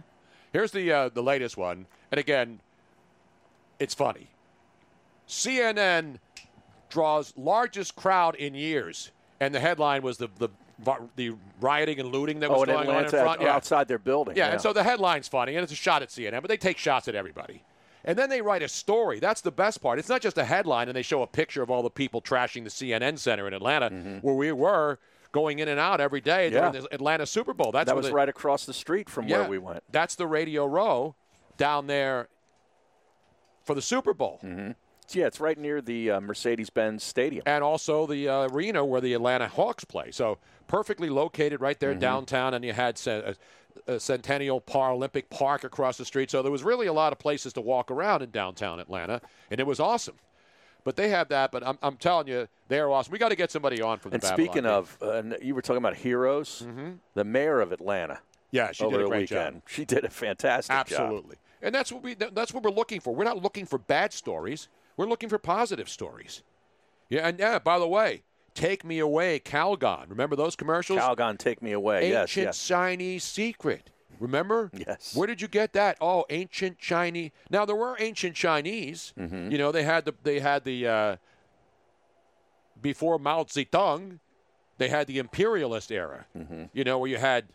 Here's 0.53 0.72
the 0.72 0.91
uh, 0.91 1.10
the 1.10 1.23
latest 1.23 1.57
one, 1.57 1.86
and 2.11 2.19
again, 2.19 2.60
it's 3.80 3.94
funny. 3.94 4.30
CNN 5.28 6.18
draws 6.90 7.34
largest 7.38 7.95
crowd 7.95 8.36
in 8.36 8.53
years, 8.53 9.11
and 9.40 9.56
the 9.56 9.60
headline 9.60 10.02
was 10.02 10.18
the 10.18 10.28
the 10.38 10.49
the 11.15 11.36
rioting 11.61 11.99
and 11.99 12.11
looting 12.11 12.40
that 12.41 12.49
was 12.49 12.60
Oh, 12.60 12.64
in 12.64 12.69
going 12.69 12.90
on 12.90 13.03
in 13.06 13.10
front. 13.10 13.41
Yeah. 13.41 13.53
outside 13.53 13.88
their 13.88 13.99
building. 13.99 14.36
Yeah, 14.36 14.48
and 14.52 14.60
so 14.60 14.73
the 14.73 14.84
headline's 14.84 15.28
funny, 15.28 15.56
and 15.56 15.64
it's 15.64 15.72
a 15.72 15.76
shot 15.76 16.02
at 16.02 16.10
CNN, 16.10 16.41
but 16.41 16.49
they 16.49 16.57
take 16.57 16.78
shots 16.78 17.07
at 17.07 17.15
everybody. 17.15 17.64
And 18.03 18.18
then 18.18 18.30
they 18.32 18.41
write 18.41 18.64
a 18.64 18.68
story. 18.68 19.19
That's 19.19 19.41
the 19.41 19.52
best 19.52 19.80
part. 19.80 19.99
It's 19.99 20.10
not 20.10 20.22
just 20.22 20.40
a 20.40 20.44
headline, 20.44 20.88
and 20.90 20.95
they 20.95 21.03
show 21.03 21.22
a 21.22 21.28
picture 21.28 21.61
of 21.61 21.69
all 21.69 21.84
the 21.84 21.90
people 21.91 22.19
trashing 22.19 22.64
the 22.64 22.72
CNN 22.72 23.19
Center 23.19 23.48
in 23.48 23.53
Atlanta, 23.53 23.90
where 24.23 24.34
we 24.34 24.52
were 24.52 24.98
going 25.32 25.60
in 25.60 25.68
and 25.68 25.80
out 25.80 26.02
every 26.02 26.22
day 26.22 26.48
Mm-hmm. 26.48 26.56
Yeah. 26.56 26.72
during 26.72 26.84
the 26.84 26.94
Atlanta 26.94 27.26
Super 27.26 27.53
Bowl. 27.53 27.72
That's 27.72 27.88
that 27.88 27.95
was 27.95 28.08
the- 28.08 28.14
right 28.14 28.30
across 28.30 28.66
the 28.66 28.74
street 28.74 29.10
from 29.10 29.28
yeah, 29.28 29.40
where 29.41 29.49
we 29.49 29.58
went. 29.58 29.84
That's 29.91 30.16
the 30.16 30.28
Radio 30.28 30.66
Row 30.66 31.16
down 31.58 31.88
there 31.88 32.28
for 33.64 33.76
the 33.76 33.82
Super 33.82 34.14
Bowl. 34.14 34.40
Mm-hmm. 34.44 34.72
Yeah, 35.14 35.26
it's 35.26 35.41
right 35.41 35.58
near 35.58 35.82
the 35.82 36.12
uh, 36.12 36.22
Mercedes-Benz 36.22 37.03
Stadium. 37.03 37.44
And 37.45 37.64
also 37.66 38.08
the 38.08 38.30
uh, 38.30 38.48
arena 38.48 38.86
where 38.86 39.02
the 39.02 39.14
Atlanta 39.14 39.48
Hawks 39.49 39.84
play. 39.84 40.12
So 40.12 40.38
perfectly 40.68 41.10
located 41.10 41.60
right 41.60 41.78
there 41.80 41.94
Mhm. 41.94 41.99
downtown, 41.99 42.53
and 42.53 42.64
you 42.64 42.72
had 42.72 42.99
uh, 43.06 43.34
uh, 43.90 43.99
Centennial 43.99 44.62
Paralympic 44.62 45.30
Park 45.30 45.66
across 45.66 45.98
the 45.98 46.06
street. 46.06 46.32
So 46.32 46.41
there 46.41 46.52
was 46.52 46.64
really 46.64 46.88
a 46.88 46.94
lot 46.94 47.12
of 47.12 47.20
places 47.20 47.52
to 47.53 47.62
walk 47.62 47.91
around 47.91 48.22
in 48.22 48.32
downtown 48.32 48.80
Atlanta, 48.80 49.20
and 49.49 49.60
it 49.60 49.68
was 49.68 49.82
awesome. 49.82 50.16
But 50.84 50.95
they 50.95 51.10
have 51.10 51.30
that. 51.30 51.52
But 51.52 51.66
I'm, 51.66 51.78
I'm 51.82 51.98
telling 51.98 52.28
you, 52.28 52.48
they're 52.68 52.90
awesome. 52.90 53.12
We 53.12 53.20
got 53.20 53.30
to 53.30 53.36
get 53.36 53.52
somebody 53.52 53.82
on 53.82 53.99
from 53.99 54.12
the 54.12 54.16
And 54.16 54.22
Babylon 54.22 54.48
speaking 54.48 54.66
of, 54.66 54.98
uh, 55.02 55.24
you 55.41 55.53
were 55.56 55.62
talking 55.62 55.78
about 55.78 55.95
heroes. 55.98 56.66
The 57.14 57.24
mayor 57.24 57.62
of 57.62 57.72
Atlanta. 57.72 58.20
Yeah, 58.52 58.72
she 58.72 58.84
over 58.84 58.98
did 58.98 59.02
a 59.02 59.03
the 59.06 59.10
great 59.10 59.30
job. 59.30 59.62
She 59.68 59.86
did 59.86 60.03
a 60.03 60.10
fantastic 60.10 60.74
job. 60.74 60.99
Absolutely. 61.02 61.38
And 61.62 61.74
that's 61.74 61.91
what 61.91 62.03
we 62.03 62.16
that's 62.16 62.53
what 62.53 62.64
we're 62.64 62.72
looking 62.72 62.99
for. 62.99 63.14
We're 63.16 63.24
not 63.24 63.41
looking 63.41 63.66
for 63.66 63.78
bad 63.78 64.12
stories. 64.14 64.68
We're 64.98 65.06
looking 65.06 65.30
for 65.30 65.38
positive 65.38 65.88
stories. 65.88 66.44
Yeah, 67.10 67.28
and 67.28 67.40
yeah, 67.40 67.60
by 67.60 67.80
the 67.80 67.88
way, 67.88 68.24
Take 68.53 68.84
Me 68.84 68.99
Away, 68.99 69.40
Calgon. 69.40 70.10
Remember 70.10 70.36
those 70.36 70.56
commercials? 70.56 70.99
Calgon, 70.99 71.38
Take 71.38 71.62
Me 71.62 71.72
Away. 71.72 72.10
yes, 72.10 72.24
Ancient 72.24 72.45
yes. 72.48 72.68
Chinese 72.68 73.24
secret. 73.24 73.90
Remember? 74.22 74.69
Yes. 74.73 75.15
Where 75.15 75.26
did 75.26 75.41
you 75.41 75.48
get 75.48 75.73
that? 75.73 75.98
Oh, 75.99 76.26
ancient 76.30 76.77
Chinese. 76.77 77.31
Now 77.49 77.65
there 77.65 77.76
were 77.76 77.95
ancient 77.99 78.35
Chinese. 78.35 79.14
Mm-hmm. 79.19 79.52
You 79.52 79.57
know, 79.57 79.72
they 79.72 79.81
had 79.84 80.06
the 80.06 80.14
they 80.23 80.39
had 80.39 80.64
the 80.64 80.88
uh, 80.88 81.15
before 82.80 83.18
Mao 83.18 83.43
Zedong, 83.43 84.19
they 84.77 84.89
had 84.89 85.07
the 85.07 85.18
imperialist 85.18 85.91
era. 85.91 86.27
Mm-hmm. 86.38 86.65
You 86.72 86.84
know, 86.84 86.99
where 86.99 87.10
you 87.10 87.18
had 87.18 87.45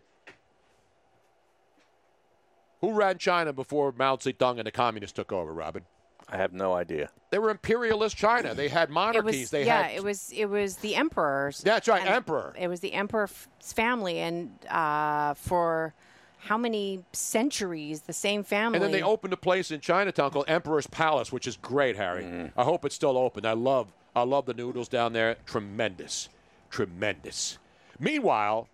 who 2.81 2.93
ran 2.93 3.19
China 3.19 3.53
before 3.53 3.95
Mao 3.97 4.17
Zedong 4.17 4.59
and 4.59 4.67
the 4.67 4.73
communists 4.73 5.15
took 5.15 5.31
over, 5.33 5.53
Robin? 5.53 5.85
I 6.29 6.37
have 6.37 6.53
no 6.53 6.75
idea. 6.75 7.11
They 7.31 7.39
were 7.39 7.51
imperialist 7.51 8.17
China. 8.17 8.55
They 8.55 8.69
had 8.69 8.91
monarchies. 8.91 9.43
was 9.43 9.51
they 9.51 9.67
yeah, 9.67 9.83
had 9.83 9.97
it 9.97 10.03
was 10.03 10.33
it 10.35 10.47
was 10.47 10.79
the 10.79 10.97
emperors. 10.97 11.61
That's 11.61 11.87
right, 11.87 12.05
emperor. 12.05 12.55
It 12.59 12.67
was 12.67 12.81
the 12.81 12.93
emperor's 12.93 13.47
family, 13.61 14.19
and 14.19 14.51
uh, 14.69 15.35
for 15.35 15.95
how 16.39 16.57
many 16.57 17.03
centuries 17.13 18.03
the 18.03 18.13
same 18.13 18.43
family. 18.43 18.77
And 18.77 18.85
then 18.85 18.93
they 18.93 19.03
opened 19.03 19.33
a 19.33 19.37
place 19.37 19.71
in 19.71 19.81
Chinatown 19.81 20.31
called 20.31 20.45
Emperor's 20.49 20.87
Palace, 20.87 21.33
which 21.33 21.47
is 21.47 21.57
great, 21.57 21.97
Harry. 21.97 22.23
Mm-hmm. 22.25 22.59
I 22.59 22.65
hope 22.65 22.85
it's 22.85 22.95
still 22.95 23.17
open. 23.19 23.45
I 23.47 23.53
love 23.53 23.93
I 24.15 24.23
love 24.23 24.47
the 24.47 24.55
noodles 24.55 24.89
down 24.89 25.13
there. 25.13 25.37
Tremendous. 25.45 26.29
Tremendous. 26.71 27.59
Meanwhile, 27.99 28.69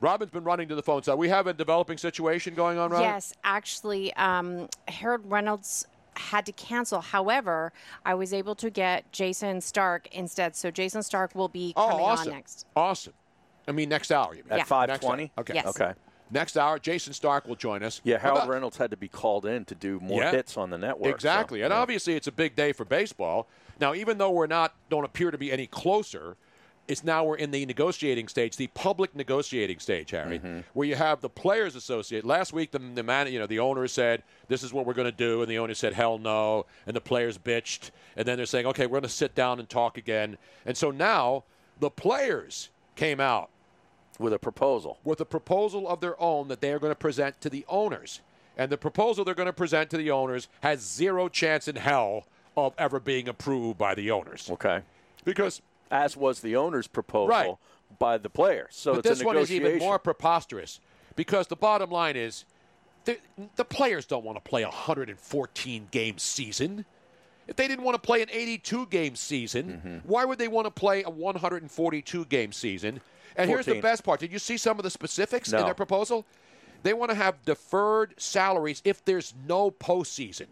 Robin's 0.00 0.30
been 0.30 0.44
running 0.44 0.68
to 0.68 0.74
the 0.74 0.82
phone. 0.82 1.02
So 1.02 1.14
we 1.16 1.28
have 1.28 1.46
a 1.46 1.52
developing 1.52 1.98
situation 1.98 2.54
going 2.54 2.78
on, 2.78 2.90
Robin? 2.90 3.06
Yes, 3.08 3.32
actually, 3.44 4.12
um, 4.14 4.68
Harold 4.88 5.22
Reynolds 5.30 5.86
had 6.16 6.46
to 6.46 6.52
cancel. 6.52 7.00
However, 7.00 7.72
I 8.04 8.14
was 8.14 8.32
able 8.32 8.54
to 8.56 8.70
get 8.70 9.10
Jayson 9.12 9.60
Stark 9.60 10.08
instead. 10.14 10.56
So 10.56 10.70
Jayson 10.70 11.02
Stark 11.02 11.34
will 11.34 11.48
be 11.48 11.72
Oh, 11.76 11.88
coming 11.88 12.04
awesome. 12.04 12.28
on 12.28 12.34
next. 12.34 12.66
Awesome. 12.76 13.12
I 13.66 13.72
mean, 13.72 13.88
next 13.88 14.10
hour. 14.12 14.34
You 14.34 14.42
mean. 14.44 14.52
At 14.52 14.58
Yeah. 14.58 14.64
5:20? 14.64 15.30
Okay. 15.38 15.54
Yes. 15.54 15.66
Okay. 15.66 15.92
Next 16.30 16.56
hour, 16.56 16.78
Jayson 16.78 17.12
Stark 17.14 17.46
will 17.46 17.54
join 17.56 17.82
us. 17.82 18.00
Yeah, 18.04 18.18
Harold 18.18 18.48
Reynolds 18.48 18.76
had 18.76 18.90
to 18.90 18.96
be 18.96 19.08
called 19.08 19.44
in 19.46 19.64
to 19.66 19.74
do 19.74 20.00
more 20.00 20.22
Yeah. 20.22 20.30
hits 20.32 20.56
on 20.56 20.70
the 20.70 20.78
network. 20.78 21.10
so, 21.10 21.14
Exactly. 21.14 21.62
and 21.62 21.70
yeah. 21.70 21.78
obviously 21.78 22.14
it's 22.14 22.26
a 22.26 22.32
big 22.32 22.56
day 22.56 22.72
for 22.72 22.84
baseball. 22.84 23.46
Now, 23.80 23.94
even 23.94 24.18
though 24.18 24.30
we're 24.30 24.46
not 24.46 24.74
don't 24.88 25.04
appear 25.04 25.30
to 25.30 25.38
be 25.38 25.52
any 25.52 25.66
closer, 25.66 26.36
it's 26.86 27.02
now 27.04 27.24
we're 27.24 27.36
in 27.36 27.50
the 27.50 27.64
negotiating 27.66 28.28
stage, 28.28 28.56
the 28.56 28.66
public 28.68 29.14
negotiating 29.14 29.78
stage, 29.78 30.10
Harry, 30.10 30.38
Mm-hmm. 30.38 30.60
where 30.74 30.86
you 30.86 30.94
have 30.96 31.20
the 31.20 31.30
players 31.30 31.76
associate. 31.76 32.24
Last 32.24 32.52
week 32.52 32.72
the, 32.72 32.78
the 32.78 33.02
man, 33.02 33.30
you 33.32 33.38
know, 33.38 33.46
the 33.46 33.58
owner 33.58 33.86
said 33.86 34.22
this 34.48 34.62
is 34.62 34.72
what 34.72 34.86
we're 34.86 34.92
going 34.94 35.10
to 35.10 35.16
do 35.16 35.40
and 35.42 35.50
the 35.50 35.58
owner 35.58 35.74
said 35.74 35.92
hell 35.94 36.18
no 36.18 36.66
and 36.86 36.94
the 36.96 37.00
players 37.00 37.38
bitched 37.38 37.90
and 38.16 38.26
then 38.26 38.36
they're 38.36 38.46
saying 38.46 38.66
okay, 38.66 38.86
we're 38.86 39.00
going 39.00 39.02
to 39.02 39.08
sit 39.08 39.34
down 39.34 39.58
and 39.60 39.68
talk 39.68 39.96
again. 39.98 40.36
And 40.66 40.76
so 40.76 40.90
now 40.90 41.44
the 41.80 41.90
players 41.90 42.70
came 42.96 43.18
out 43.20 43.50
with 44.18 44.32
a 44.32 44.38
proposal. 44.38 44.98
With 45.04 45.20
a 45.20 45.24
proposal 45.24 45.88
of 45.88 46.00
their 46.00 46.20
own 46.20 46.48
that 46.48 46.60
they 46.60 46.72
are 46.72 46.78
going 46.78 46.90
to 46.92 46.96
present 46.98 47.40
to 47.42 47.50
the 47.50 47.64
owners. 47.68 48.20
And 48.56 48.70
the 48.70 48.78
proposal 48.78 49.24
they're 49.24 49.34
going 49.34 49.46
to 49.46 49.52
present 49.52 49.90
to 49.90 49.96
the 49.96 50.10
owners 50.10 50.48
has 50.60 50.80
zero 50.80 51.28
chance 51.28 51.66
in 51.68 51.76
hell 51.76 52.26
of 52.56 52.72
ever 52.78 53.00
being 53.00 53.28
approved 53.28 53.78
by 53.78 53.94
the 53.94 54.10
owners. 54.10 54.48
Okay. 54.50 54.80
Because 55.24 55.60
as 55.90 56.16
was 56.16 56.40
the 56.40 56.56
owner's 56.56 56.86
proposal 56.86 57.28
Right. 57.28 57.54
by 57.98 58.18
the 58.18 58.30
players. 58.30 58.68
So 58.76 58.92
but 58.92 58.98
it's 59.00 59.08
this 59.18 59.24
one 59.24 59.36
is 59.36 59.50
even 59.52 59.78
more 59.78 59.98
preposterous 59.98 60.80
because 61.16 61.48
the 61.48 61.56
bottom 61.56 61.90
line 61.90 62.16
is 62.16 62.44
the, 63.04 63.18
the 63.56 63.64
players 63.64 64.06
don't 64.06 64.24
want 64.24 64.36
to 64.42 64.48
play 64.48 64.62
a 64.62 64.68
114 64.68 65.88
game 65.90 66.18
season. 66.18 66.84
If 67.46 67.56
they 67.56 67.68
didn't 67.68 67.84
want 67.84 67.94
to 67.94 68.00
play 68.00 68.22
an 68.22 68.28
82 68.30 68.86
game 68.86 69.16
season, 69.16 69.82
Mm-hmm. 69.84 70.08
why 70.08 70.24
would 70.24 70.38
they 70.38 70.48
want 70.48 70.66
to 70.66 70.70
play 70.70 71.02
a 71.02 71.10
142 71.10 72.24
game 72.26 72.52
season? 72.52 73.00
And 73.36 73.50
here's 73.50 73.66
the 73.66 73.80
best 73.80 74.04
part. 74.04 74.20
Did 74.20 74.32
you 74.32 74.38
see 74.38 74.56
some 74.56 74.78
of 74.78 74.82
the 74.84 74.90
specifics 74.90 75.52
in 75.52 75.64
their 75.64 75.74
proposal? 75.74 76.24
They 76.82 76.92
want 76.92 77.10
to 77.10 77.14
have 77.16 77.42
deferred 77.44 78.14
salaries 78.18 78.82
if 78.84 79.04
there's 79.04 79.34
no 79.48 79.70
postseason. 79.70 80.46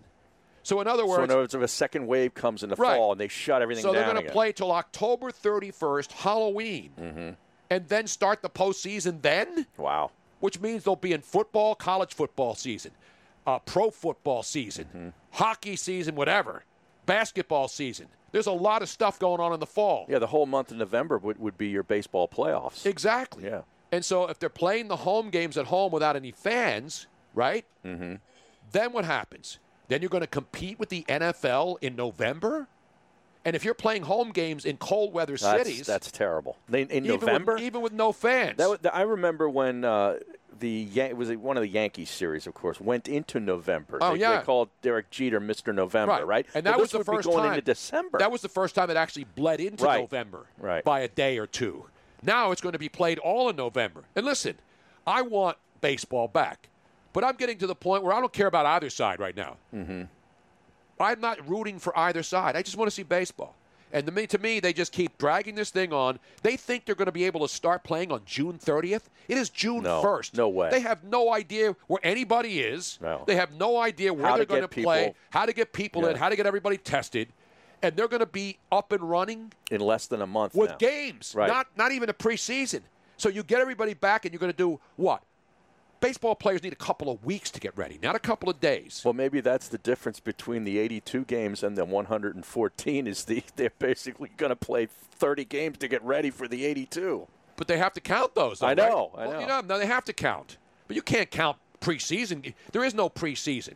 So 0.65 0.81
in 0.81 0.87
other 0.87 1.03
so 1.03 1.09
words, 1.09 1.25
in 1.25 1.31
other 1.31 1.41
words, 1.41 1.55
if 1.55 1.61
a 1.63 1.69
second 1.69 2.07
wave 2.07 2.35
comes 2.35 2.63
in 2.63 2.71
the 2.71 2.77
Right. 2.77 2.97
fall 2.97 3.13
and 3.13 3.21
they 3.21 3.29
shut 3.29 3.63
everything 3.63 3.83
so 3.83 3.89
down 3.93 4.03
so 4.03 4.05
they're 4.07 4.15
going 4.15 4.27
to 4.27 4.33
play 4.33 4.53
till 4.53 4.71
October 4.73 5.31
31st, 5.31 6.13
Halloween, 6.13 6.91
Mm-hmm. 7.01 7.31
and 7.71 7.89
then 7.89 8.07
start 8.07 8.43
the 8.43 8.51
postseason 8.51 9.21
then? 9.23 9.67
Wow. 9.77 10.11
Which 10.41 10.61
means 10.61 10.85
they'll 10.85 10.97
be 10.97 11.13
in 11.13 11.21
football, 11.21 11.75
college 11.75 12.15
football 12.15 12.55
season, 12.55 12.93
uh, 13.47 13.59
pro 13.61 13.91
football 13.91 14.43
season, 14.43 14.85
Mm-hmm. 14.87 15.09
hockey 15.33 15.77
season, 15.77 16.15
whatever, 16.15 16.65
basketball 17.13 17.69
season. 17.69 18.07
There's 18.33 18.47
a 18.47 18.53
lot 18.53 18.81
of 18.81 18.89
stuff 18.89 19.19
going 19.19 19.39
on 19.39 19.53
in 19.53 19.61
the 19.61 19.67
fall. 19.67 20.07
Yeah, 20.09 20.19
the 20.19 20.27
whole 20.27 20.47
month 20.47 20.71
of 20.71 20.79
November 20.79 21.19
would, 21.19 21.39
would 21.39 21.59
be 21.59 21.69
your 21.69 21.83
baseball 21.83 22.27
playoffs. 22.27 22.87
Exactly. 22.87 23.45
Yeah. 23.45 23.63
And 23.91 24.03
so 24.03 24.27
if 24.29 24.39
they're 24.39 24.49
playing 24.49 24.89
the 24.89 24.97
home 24.97 25.29
games 25.29 25.59
at 25.59 25.67
home 25.67 25.93
without 25.93 26.17
any 26.17 26.31
fans, 26.31 27.07
right? 27.35 27.67
Mm-hmm. 27.85 28.15
Then 28.73 28.93
what 28.95 29.05
happens? 29.05 29.59
Then 29.89 30.01
you're 30.01 30.09
going 30.09 30.23
to 30.23 30.27
compete 30.27 30.79
with 30.79 30.89
the 30.89 31.05
NFL 31.07 31.77
in 31.83 31.95
November? 31.97 32.69
And 33.45 33.57
if 33.57 33.65
you're 33.65 33.75
playing 33.75 34.03
home 34.03 34.31
games 34.31 34.65
in 34.65 34.77
cold 34.77 35.13
weather 35.13 35.37
That's, 35.37 35.67
cities, 35.69 35.87
that's 35.87 36.11
terrible. 36.13 36.57
They, 36.69 36.83
in 36.83 36.91
even 37.05 37.21
November, 37.21 37.55
with, 37.55 37.63
even 37.63 37.81
with 37.83 37.93
no 37.93 38.13
fans. 38.13 38.57
That, 38.59 38.69
wa- 38.69 38.91
I 38.93 39.03
remember 39.03 39.49
when 39.49 39.85
uh, 39.85 40.19
the 40.61 40.71
Yan- 40.71 41.11
it 41.11 41.17
was 41.17 41.31
one 41.33 41.57
of 41.57 41.63
the 41.63 41.69
Yankees 41.69 42.09
series, 42.09 42.47
of 42.47 42.55
course, 42.55 42.81
went 42.81 43.09
into 43.09 43.41
November. 43.41 43.99
Oh, 44.01 44.15
they, 44.15 44.21
yeah. 44.21 44.39
they 44.39 44.45
called 44.45 44.69
Derek 44.81 45.11
Jeter 45.11 45.41
Mr. 45.41 45.75
November, 45.75 46.25
right? 46.25 46.47
And 46.55 46.63
But 46.65 46.71
that 46.71 46.79
was 46.81 46.93
the 46.93 47.03
first 47.03 47.27
going 47.27 47.39
time 47.43 47.53
into 47.55 47.63
December. 47.63 48.19
That 48.19 48.31
was 48.31 48.43
the 48.43 48.49
first 48.49 48.75
time 48.77 48.91
it 48.91 48.97
actually 48.97 49.25
bled 49.25 49.61
into 49.61 49.85
Right. 49.85 50.01
November 50.01 50.47
Right. 50.59 50.85
by 50.85 51.01
a 51.01 51.09
day 51.09 51.39
or 51.39 51.49
two. 51.49 51.87
Now 52.23 52.53
it's 52.53 52.61
going 52.61 52.75
to 52.75 52.79
be 52.79 52.89
played 52.89 53.19
all 53.19 53.49
in 53.49 53.57
November. 53.57 54.05
And 54.15 54.25
listen, 54.25 54.55
I 55.05 55.23
want 55.23 55.57
baseball 55.81 56.29
back, 56.29 56.69
but 57.13 57.25
I'm 57.25 57.35
getting 57.35 57.59
to 57.59 57.67
the 57.67 57.75
point 57.75 58.05
where 58.05 58.13
I 58.13 58.21
don't 58.21 58.33
care 58.33 58.47
about 58.47 58.67
either 58.67 58.89
side 58.91 59.19
right 59.19 59.37
now. 59.37 59.57
Mm-hmm. 59.75 60.03
I'm 61.03 61.21
not 61.21 61.47
rooting 61.49 61.79
for 61.79 61.97
either 61.99 62.23
side. 62.23 62.57
I 62.57 62.63
just 62.63 62.77
want 62.77 62.89
to 62.89 62.95
see 62.95 63.03
baseball. 63.03 63.55
And 63.95 64.07
to 64.07 64.13
me, 64.13 64.27
to 64.29 64.39
me, 64.39 64.59
they 64.59 64.73
just 64.73 64.91
keep 64.91 65.19
dragging 65.19 65.55
this 65.55 65.69
thing 65.69 65.93
on. 65.93 66.19
They 66.43 66.57
think 66.57 66.87
they're 66.87 66.95
going 66.95 67.07
to 67.07 67.13
be 67.13 67.25
able 67.25 67.41
to 67.47 67.49
start 67.55 67.85
playing 67.85 68.11
on 68.11 68.23
June 68.25 68.59
30th. 68.59 69.03
It 69.29 69.37
is 69.37 69.51
June 69.51 69.83
No, 69.83 70.03
1st. 70.03 70.35
no 70.39 70.49
way. 70.49 70.71
They 70.71 70.81
have 70.81 71.05
no 71.05 71.31
idea 71.33 71.77
where 71.89 72.01
anybody 72.03 72.61
is. 72.61 72.99
No. 73.03 73.25
They 73.27 73.37
have 73.37 73.53
no 73.53 73.77
idea 73.77 74.15
where 74.15 74.25
How 74.27 74.37
they're 74.37 74.47
to 74.47 74.49
going 74.49 74.63
to 74.63 74.75
get 74.75 74.83
play, 74.85 75.15
how 75.29 75.45
to 75.45 75.53
get 75.53 75.75
people 75.75 76.07
in, 76.07 76.17
how 76.17 76.31
to 76.31 76.37
get 76.37 76.47
everybody 76.47 76.79
tested. 76.79 77.29
And 77.83 77.95
they're 77.95 78.09
going 78.09 78.21
to 78.21 78.27
be 78.27 78.57
up 78.71 78.93
and 78.93 79.03
running 79.03 79.53
in 79.71 79.81
less 79.83 80.07
than 80.07 80.23
a 80.23 80.27
month 80.27 80.55
with 80.55 80.71
now. 80.71 80.77
games, 80.77 81.35
Right. 81.37 81.49
not 81.49 81.67
not 81.77 81.93
even 81.93 82.09
a 82.09 82.15
preseason. 82.15 82.81
So 83.19 83.29
you 83.29 83.43
get 83.43 83.61
everybody 83.61 83.93
back, 83.93 84.25
and 84.25 84.33
you're 84.33 84.41
going 84.41 84.53
to 84.53 84.57
do 84.57 84.81
what? 84.97 85.23
Baseball 86.03 86.35
players 86.35 86.65
need 86.65 86.73
a 86.73 86.77
couple 86.77 87.09
of 87.11 87.25
weeks 87.25 87.49
to 87.53 87.61
get 87.61 87.77
ready, 87.79 87.97
not 88.03 88.17
a 88.17 88.19
couple 88.19 88.51
of 88.51 88.59
days. 88.59 89.03
Well, 89.05 89.15
maybe 89.15 89.41
that's 89.41 89.69
the 89.69 89.79
difference 89.79 90.19
between 90.19 90.65
the 90.65 90.79
82 90.79 91.25
games 91.27 91.63
and 91.63 91.79
the 91.79 91.85
114 91.85 93.07
is 93.07 93.25
the 93.25 93.45
they're 93.57 93.71
basically 93.79 94.31
going 94.37 94.51
to 94.51 94.57
play 94.57 94.87
30 94.87 95.45
games 95.45 95.79
to 95.79 95.87
get 95.87 96.03
ready 96.03 96.31
for 96.31 96.49
the 96.49 96.67
82. 96.67 97.29
But 97.57 97.69
they 97.69 97.79
have 97.79 97.93
to 97.93 98.01
count 98.01 98.35
those. 98.35 98.59
Though, 98.59 98.67
I 98.67 98.75
know, 98.75 99.13
right? 99.15 99.23
I 99.23 99.27
Well, 99.29 99.33
know. 99.35 99.41
you 99.41 99.47
know, 99.47 99.61
no, 99.61 99.79
they 99.79 99.87
have 99.87 100.05
to 100.07 100.13
count. 100.13 100.57
But 100.89 100.97
you 100.97 101.03
can't 101.03 101.31
count 101.31 101.57
preseason. 101.81 102.53
There 102.73 102.83
is 102.85 102.95
no 102.95 103.09
preseason. 103.09 103.75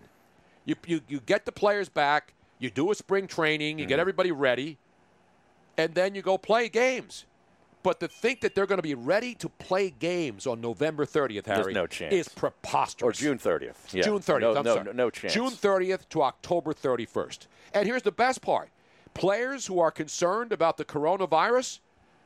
You 0.64 0.74
you 0.84 1.00
you 1.06 1.20
get 1.20 1.44
the 1.46 1.52
players 1.52 1.88
back. 1.88 2.34
You 2.58 2.70
do 2.70 2.90
a 2.90 2.94
spring 2.96 3.28
training. 3.28 3.78
You 3.78 3.84
Mm-hmm. 3.84 3.88
get 3.90 4.00
everybody 4.00 4.32
ready, 4.32 4.78
and 5.78 5.94
then 5.94 6.16
you 6.16 6.22
go 6.22 6.36
play 6.38 6.68
games. 6.68 7.24
But 7.86 8.00
to 8.00 8.08
think 8.08 8.40
that 8.40 8.56
they're 8.56 8.66
going 8.66 8.78
to 8.78 8.82
be 8.82 8.96
ready 8.96 9.32
to 9.36 9.48
play 9.48 9.90
games 9.90 10.44
on 10.44 10.60
November 10.60 11.06
30th, 11.06 11.46
Harry, 11.46 11.62
There's 11.62 11.74
no 11.76 11.86
chance. 11.86 12.12
is 12.12 12.28
preposterous. 12.28 13.16
Or 13.16 13.22
June 13.22 13.38
30th. 13.38 13.76
Yeah. 13.94 14.02
June 14.02 14.18
30th. 14.18 14.40
No, 14.40 14.56
I'm 14.56 14.64
no, 14.64 14.74
sorry. 14.74 14.92
no, 14.92 15.08
chance. 15.10 15.32
June 15.32 15.50
30th 15.50 16.08
to 16.08 16.22
October 16.24 16.74
31st. 16.74 17.46
And 17.74 17.86
here's 17.86 18.02
the 18.02 18.10
best 18.10 18.42
part 18.42 18.70
players 19.14 19.66
who 19.66 19.78
are 19.78 19.92
concerned 19.92 20.50
about 20.50 20.78
the 20.78 20.84
coronavirus, 20.84 21.78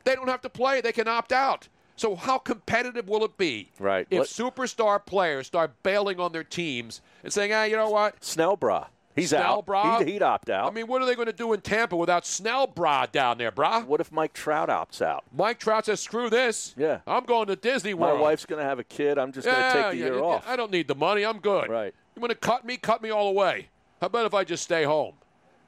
they 0.03 0.15
don't 0.15 0.29
have 0.29 0.41
to 0.41 0.49
play, 0.49 0.81
they 0.81 0.91
can 0.91 1.07
opt 1.07 1.31
out. 1.31 1.67
So, 1.95 2.15
how 2.15 2.39
competitive 2.39 3.07
will 3.07 3.23
it 3.23 3.37
be 3.37 3.69
Right. 3.77 4.07
if 4.09 4.17
Let- 4.21 4.27
superstar 4.29 5.05
players 5.05 5.45
start 5.45 5.83
bailing 5.83 6.19
on 6.19 6.31
their 6.31 6.43
teams 6.43 7.01
and 7.23 7.31
saying, 7.31 7.53
ah, 7.53 7.65
you 7.65 7.75
know 7.75 7.91
what? 7.91 8.19
Snellbra. 8.21 8.87
He's 9.15 9.33
out. 9.33 9.65
He'd, 9.99 10.07
he'd 10.07 10.21
opt 10.21 10.49
out. 10.49 10.71
I 10.71 10.73
mean, 10.73 10.87
what 10.87 11.01
are 11.01 11.05
they 11.05 11.15
going 11.15 11.27
to 11.27 11.33
do 11.33 11.53
in 11.53 11.61
Tampa 11.61 11.95
without 11.95 12.23
Snellbra 12.23 13.11
down 13.11 13.37
there, 13.37 13.51
brah? 13.51 13.85
What 13.85 13.99
if 13.99 14.11
Mike 14.11 14.33
Trout 14.33 14.69
opts 14.69 15.01
out? 15.01 15.23
Mike 15.35 15.59
Trout 15.59 15.85
says, 15.85 15.99
screw 15.99 16.29
this. 16.29 16.73
Yeah. 16.77 16.99
I'm 17.05 17.25
going 17.25 17.47
to 17.47 17.55
Disney 17.55 17.93
World. 17.93 18.17
My 18.17 18.21
wife's 18.21 18.45
going 18.45 18.61
to 18.61 18.67
have 18.67 18.79
a 18.79 18.83
kid. 18.83 19.17
I'm 19.17 19.31
just 19.31 19.45
going 19.45 19.57
to 19.57 19.73
take 19.73 19.91
the 19.91 19.97
yeah, 19.97 20.05
year 20.05 20.15
yeah, 20.15 20.21
off. 20.21 20.47
I 20.47 20.55
don't 20.55 20.71
need 20.71 20.87
the 20.87 20.95
money. 20.95 21.25
I'm 21.25 21.39
good. 21.39 21.69
Right. 21.69 21.93
You 22.15 22.21
want 22.21 22.31
to 22.31 22.37
cut 22.37 22.65
me? 22.65 22.77
Cut 22.77 23.01
me 23.01 23.09
all 23.09 23.27
away. 23.27 23.67
How 23.99 24.07
about 24.07 24.25
if 24.25 24.33
I 24.33 24.43
just 24.43 24.63
stay 24.63 24.83
home? 24.83 25.13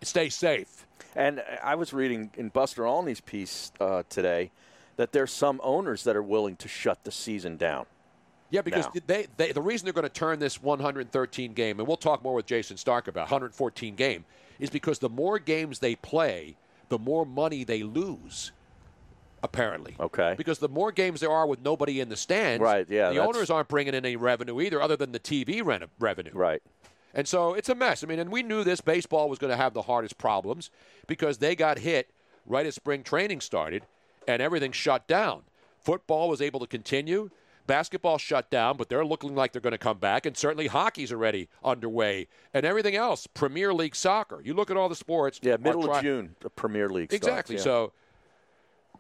Stay 0.02 0.30
safe. 0.30 0.86
And 1.16 1.44
I 1.64 1.76
was 1.76 1.94
reading 1.94 2.32
in 2.36 2.50
Buster 2.50 2.86
Olney's 2.86 3.22
piece 3.22 3.72
uh, 3.80 4.04
today 4.10 4.52
that 4.96 5.12
there's 5.12 5.32
some 5.32 5.60
owners 5.64 6.04
that 6.04 6.16
are 6.16 6.24
willing 6.24 6.56
to 6.58 6.68
shut 6.68 7.04
the 7.04 7.12
season 7.12 7.58
down. 7.58 7.86
Yeah, 8.54 8.62
because 8.62 8.86
now. 8.94 9.02
they, 9.08 9.26
they 9.36 9.52
the 9.52 9.64
reason 9.64 9.88
they're 9.88 9.94
going 9.94 10.04
to 10.04 10.10
turn 10.10 10.38
this 10.38 10.62
113 10.62 11.54
game, 11.54 11.80
and 11.80 11.88
we'll 11.88 11.98
talk 11.98 12.24
more 12.24 12.36
with 12.36 12.46
Jayson 12.46 12.78
Stark 12.78 13.08
about 13.08 13.24
114 13.24 13.96
game, 13.96 14.26
is 14.60 14.70
because 14.70 15.00
the 15.00 15.10
more 15.10 15.40
games 15.40 15.80
they 15.80 15.96
play, 15.96 16.56
the 16.90 17.00
more 17.00 17.26
money 17.26 17.64
they 17.64 17.82
lose. 17.82 18.52
Apparently, 19.42 19.96
Okay. 20.00 20.36
because 20.38 20.60
the 20.60 20.70
more 20.70 20.92
games 20.94 21.20
there 21.20 21.32
are 21.32 21.46
with 21.48 21.62
nobody 21.62 22.00
in 22.00 22.08
the 22.08 22.16
stands, 22.16 22.62
Right, 22.62 22.86
yeah, 22.90 23.10
the 23.10 23.18
owners 23.18 23.50
aren't 23.50 23.68
bringing 23.68 23.94
in 23.94 24.06
any 24.06 24.16
revenue 24.16 24.62
either, 24.62 24.82
other 24.82 24.96
than 24.96 25.12
the 25.12 25.20
TV 25.20 25.62
rent- 25.66 25.84
revenue. 26.00 26.32
Right. 26.34 26.62
And 27.14 27.28
so 27.28 27.54
it's 27.54 27.68
a 27.68 27.76
mess. 27.76 28.04
I 28.04 28.08
mean, 28.08 28.20
and 28.20 28.32
we 28.32 28.42
knew 28.44 28.64
this 28.64 28.80
baseball 28.80 29.28
was 29.30 29.40
going 29.40 29.52
to 29.52 29.58
have 29.58 29.74
the 29.74 29.82
hardest 29.82 30.18
problems 30.18 30.70
because 31.08 31.40
they 31.40 31.56
got 31.56 31.80
hit 31.80 32.10
right 32.46 32.66
as 32.66 32.76
spring 32.76 33.04
training 33.04 33.42
started 33.42 33.84
and 34.30 34.42
everything 34.42 34.72
shut 34.72 35.08
down. 35.08 35.42
Football 35.82 36.30
was 36.30 36.42
able 36.42 36.62
to 36.62 36.68
continue. 36.68 37.30
Basketball 37.66 38.18
shut 38.18 38.50
down, 38.50 38.78
but 38.78 38.90
they're 38.90 39.06
looking 39.06 39.36
like 39.36 39.52
they're 39.54 39.62
going 39.62 39.72
to 39.72 39.78
come 39.78 39.98
back. 39.98 40.26
And 40.26 40.36
certainly 40.36 40.68
hockey's 40.68 41.12
already 41.12 41.48
underway. 41.64 42.28
And 42.54 42.66
everything 42.66 42.96
else, 42.96 43.28
Premier 43.28 43.74
League 43.74 43.96
soccer. 43.96 44.42
You 44.44 44.54
look 44.54 44.70
at 44.70 44.78
all 44.78 44.90
the 44.90 44.96
sports. 44.96 45.40
Yeah, 45.42 45.58
middle 45.58 45.84
try- 45.84 45.98
of 46.00 46.04
June, 46.04 46.36
the 46.42 46.50
Premier 46.50 46.90
League 46.90 47.12
starts, 47.12 47.26
Exactly. 47.28 47.56
yeah. 47.58 47.62
So, 47.62 47.94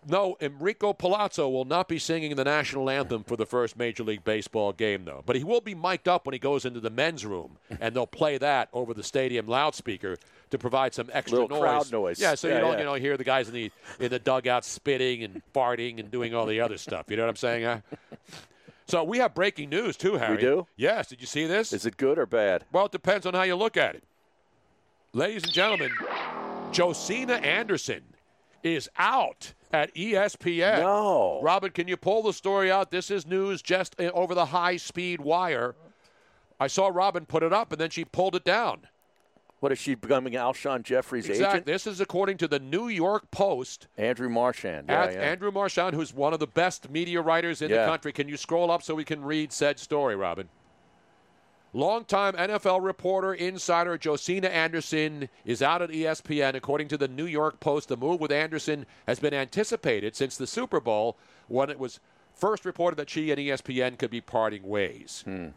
no, 0.05 0.35
Enrico 0.41 0.91
Palazzo 0.91 1.47
will 1.47 1.63
not 1.63 1.87
be 1.87 1.97
singing 1.97 2.35
the 2.35 2.43
national 2.43 2.89
anthem 2.89 3.23
for 3.23 3.37
the 3.37 3.45
first 3.45 3.77
Major 3.77 4.03
League 4.03 4.25
Baseball 4.25 4.73
game, 4.73 5.05
though. 5.05 5.23
But 5.25 5.37
he 5.37 5.45
will 5.45 5.61
be 5.61 5.73
mic'd 5.75 6.09
up 6.09 6.25
when 6.25 6.33
he 6.33 6.39
goes 6.39 6.65
into 6.65 6.81
the 6.81 6.89
men's 6.89 7.25
room, 7.25 7.57
and 7.79 7.95
they'll 7.95 8.05
play 8.05 8.37
that 8.37 8.67
over 8.73 8.93
the 8.93 9.03
stadium 9.03 9.47
loudspeaker 9.47 10.17
to 10.49 10.57
provide 10.57 10.93
some 10.93 11.09
extra 11.13 11.39
Little 11.39 11.57
noise. 11.57 11.61
crowd 11.61 11.91
noise. 11.93 12.19
Yeah, 12.19 12.35
so 12.35 12.49
Yeah, 12.49 12.55
you 12.55 12.59
don't 12.61 12.73
yeah. 12.73 12.79
you 12.79 12.83
know 12.85 12.93
hear 12.95 13.15
the 13.15 13.23
guys 13.23 13.47
in 13.47 13.53
the 13.53 13.71
in 13.99 14.09
the 14.09 14.19
dugout 14.19 14.65
spitting 14.65 15.23
and 15.23 15.41
farting 15.55 15.99
and 16.01 16.11
doing 16.11 16.35
all 16.35 16.45
the 16.45 16.59
other 16.59 16.77
stuff. 16.77 17.05
You 17.09 17.15
know 17.15 17.23
what 17.23 17.29
I'm 17.29 17.35
saying? 17.37 17.63
Huh? 17.63 17.77
So 18.85 19.03
we 19.03 19.17
have 19.19 19.33
breaking 19.33 19.69
news 19.69 19.97
too, 19.97 20.15
Harry. 20.15 20.35
We 20.35 20.41
do? 20.41 20.67
Yes. 20.75 21.07
Did 21.07 21.21
you 21.21 21.27
see 21.27 21.47
this? 21.47 21.73
Is 21.73 21.85
it 21.85 21.97
good 21.97 22.17
or 22.17 22.25
bad? 22.25 22.65
Well, 22.71 22.85
it 22.85 22.91
depends 22.91 23.25
on 23.25 23.33
how 23.33 23.43
you 23.43 23.55
look 23.55 23.77
at 23.77 23.95
it. 23.95 24.03
Ladies 25.13 25.43
and 25.43 25.53
gentlemen, 25.53 25.91
Josina 26.71 27.33
Anderson 27.35 28.03
is 28.63 28.89
out 28.97 29.53
at 29.71 29.93
ESPN. 29.95 30.79
No. 30.79 31.39
Robin, 31.41 31.71
can 31.71 31.87
you 31.87 31.97
pull 31.97 32.23
the 32.23 32.33
story 32.33 32.71
out? 32.71 32.91
This 32.91 33.11
is 33.11 33.25
news 33.25 33.61
just 33.61 33.99
uh, 33.99 34.05
over 34.13 34.33
the 34.33 34.45
high 34.45 34.77
speed 34.77 35.21
wire. 35.21 35.75
I 36.59 36.67
saw 36.67 36.87
Robin 36.87 37.25
put 37.25 37.43
it 37.43 37.53
up 37.53 37.71
and 37.71 37.79
then 37.81 37.89
she 37.89 38.05
pulled 38.05 38.35
it 38.35 38.43
down. 38.43 38.87
What 39.63 39.71
is 39.71 39.79
she 39.79 39.95
becoming 39.95 40.33
Alshon 40.33 40.83
Jeffery's 40.83 41.29
Exactly. 41.29 41.45
agent? 41.59 41.65
This 41.67 41.87
is 41.87 42.01
according 42.01 42.35
to 42.39 42.49
the 42.49 42.59
New 42.59 42.89
York 42.89 43.31
Post. 43.31 43.87
Andrew 43.97 44.27
Marchand. 44.27 44.87
Yeah, 44.89 45.09
yeah. 45.09 45.19
Andrew 45.21 45.51
Marchand, 45.53 45.95
who's 45.95 46.13
one 46.13 46.33
of 46.33 46.41
the 46.41 46.47
best 46.47 46.89
media 46.89 47.21
writers 47.21 47.61
in 47.61 47.69
Yeah. 47.71 47.85
the 47.85 47.89
country. 47.89 48.11
Can 48.11 48.27
you 48.27 48.35
scroll 48.35 48.69
up 48.69 48.83
so 48.83 48.93
we 48.93 49.05
can 49.05 49.23
read 49.23 49.53
said 49.53 49.79
story, 49.79 50.17
Robin? 50.17 50.49
Longtime 51.71 52.33
NFL 52.33 52.81
reporter 52.81 53.33
insider 53.33 53.97
Josina 53.97 54.49
Anderson 54.49 55.29
is 55.45 55.61
out 55.61 55.81
at 55.81 55.91
ESPN. 55.91 56.55
According 56.55 56.89
to 56.89 56.97
the 56.97 57.07
New 57.07 57.25
York 57.25 57.61
Post, 57.61 57.87
the 57.87 57.95
move 57.95 58.19
with 58.19 58.33
Anderson 58.33 58.85
has 59.07 59.21
been 59.21 59.33
anticipated 59.33 60.13
since 60.13 60.35
the 60.35 60.45
Super 60.45 60.81
Bowl 60.81 61.15
when 61.47 61.69
it 61.69 61.79
was 61.79 62.01
first 62.35 62.65
reported 62.65 62.97
that 62.97 63.09
she 63.09 63.31
and 63.31 63.39
ESPN 63.39 63.97
could 63.97 64.11
be 64.11 64.19
parting 64.19 64.63
ways. 64.63 65.21
Hmm. 65.25 65.47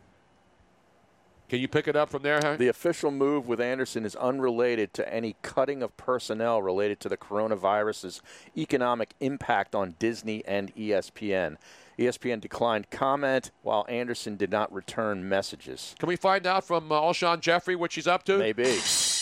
Can 1.48 1.60
you 1.60 1.68
pick 1.68 1.86
it 1.86 1.94
up 1.94 2.10
from 2.10 2.22
there, 2.22 2.40
Harry? 2.42 2.56
The 2.56 2.68
official 2.68 3.10
move 3.10 3.46
with 3.46 3.60
Anderson 3.60 4.04
is 4.04 4.16
unrelated 4.16 4.92
to 4.94 5.14
any 5.14 5.36
cutting 5.42 5.82
of 5.82 5.96
personnel 5.96 6.60
related 6.60 6.98
to 7.00 7.08
the 7.08 7.16
coronavirus's 7.16 8.20
economic 8.56 9.14
impact 9.20 9.74
on 9.74 9.94
Disney 9.98 10.44
and 10.44 10.74
ESPN. 10.74 11.56
ESPN 11.98 12.40
declined 12.40 12.90
comment, 12.90 13.52
while 13.62 13.86
Anderson 13.88 14.36
did 14.36 14.50
not 14.50 14.72
return 14.72 15.28
messages. 15.28 15.94
Can 15.98 16.08
we 16.08 16.16
find 16.16 16.46
out 16.46 16.64
from 16.66 16.90
uh, 16.92 17.00
Alshon 17.00 17.40
Jeffery 17.40 17.76
what 17.76 17.92
she's 17.92 18.06
up 18.06 18.24
to? 18.24 18.38
Maybe. 18.38 18.78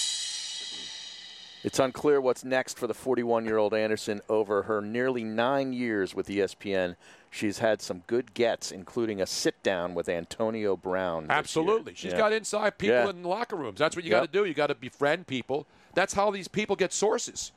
It's 1.64 1.78
unclear 1.78 2.20
what's 2.20 2.44
next 2.44 2.78
for 2.78 2.86
the 2.86 2.92
41 2.92 3.46
year 3.46 3.56
old 3.56 3.72
Anderson 3.72 4.20
over 4.28 4.64
her 4.64 4.82
nearly 4.82 5.24
nine 5.24 5.72
years 5.72 6.14
with 6.14 6.28
ESPN. 6.28 6.94
She's 7.30 7.58
had 7.58 7.80
some 7.80 8.02
good 8.06 8.34
gets, 8.34 8.70
including 8.70 9.20
a 9.20 9.26
sit 9.26 9.60
down 9.62 9.94
with 9.94 10.08
Antonio 10.08 10.76
Brown. 10.76 11.26
Absolutely. 11.30 11.94
she's 11.94 12.12
Yeah. 12.12 12.18
got 12.18 12.32
inside 12.34 12.76
people 12.76 12.96
Yeah. 12.96 13.10
in 13.10 13.22
locker 13.24 13.56
rooms. 13.56 13.78
That's 13.78 13.96
what 13.96 14.04
you 14.04 14.10
Yep. 14.10 14.20
got 14.20 14.32
to 14.32 14.38
do. 14.40 14.44
You 14.44 14.52
got 14.54 14.66
to 14.66 14.74
befriend 14.74 15.26
people. 15.26 15.66
That's 15.94 16.12
how 16.12 16.30
these 16.30 16.48
people 16.48 16.76
get 16.76 16.92
sources. 16.92 17.52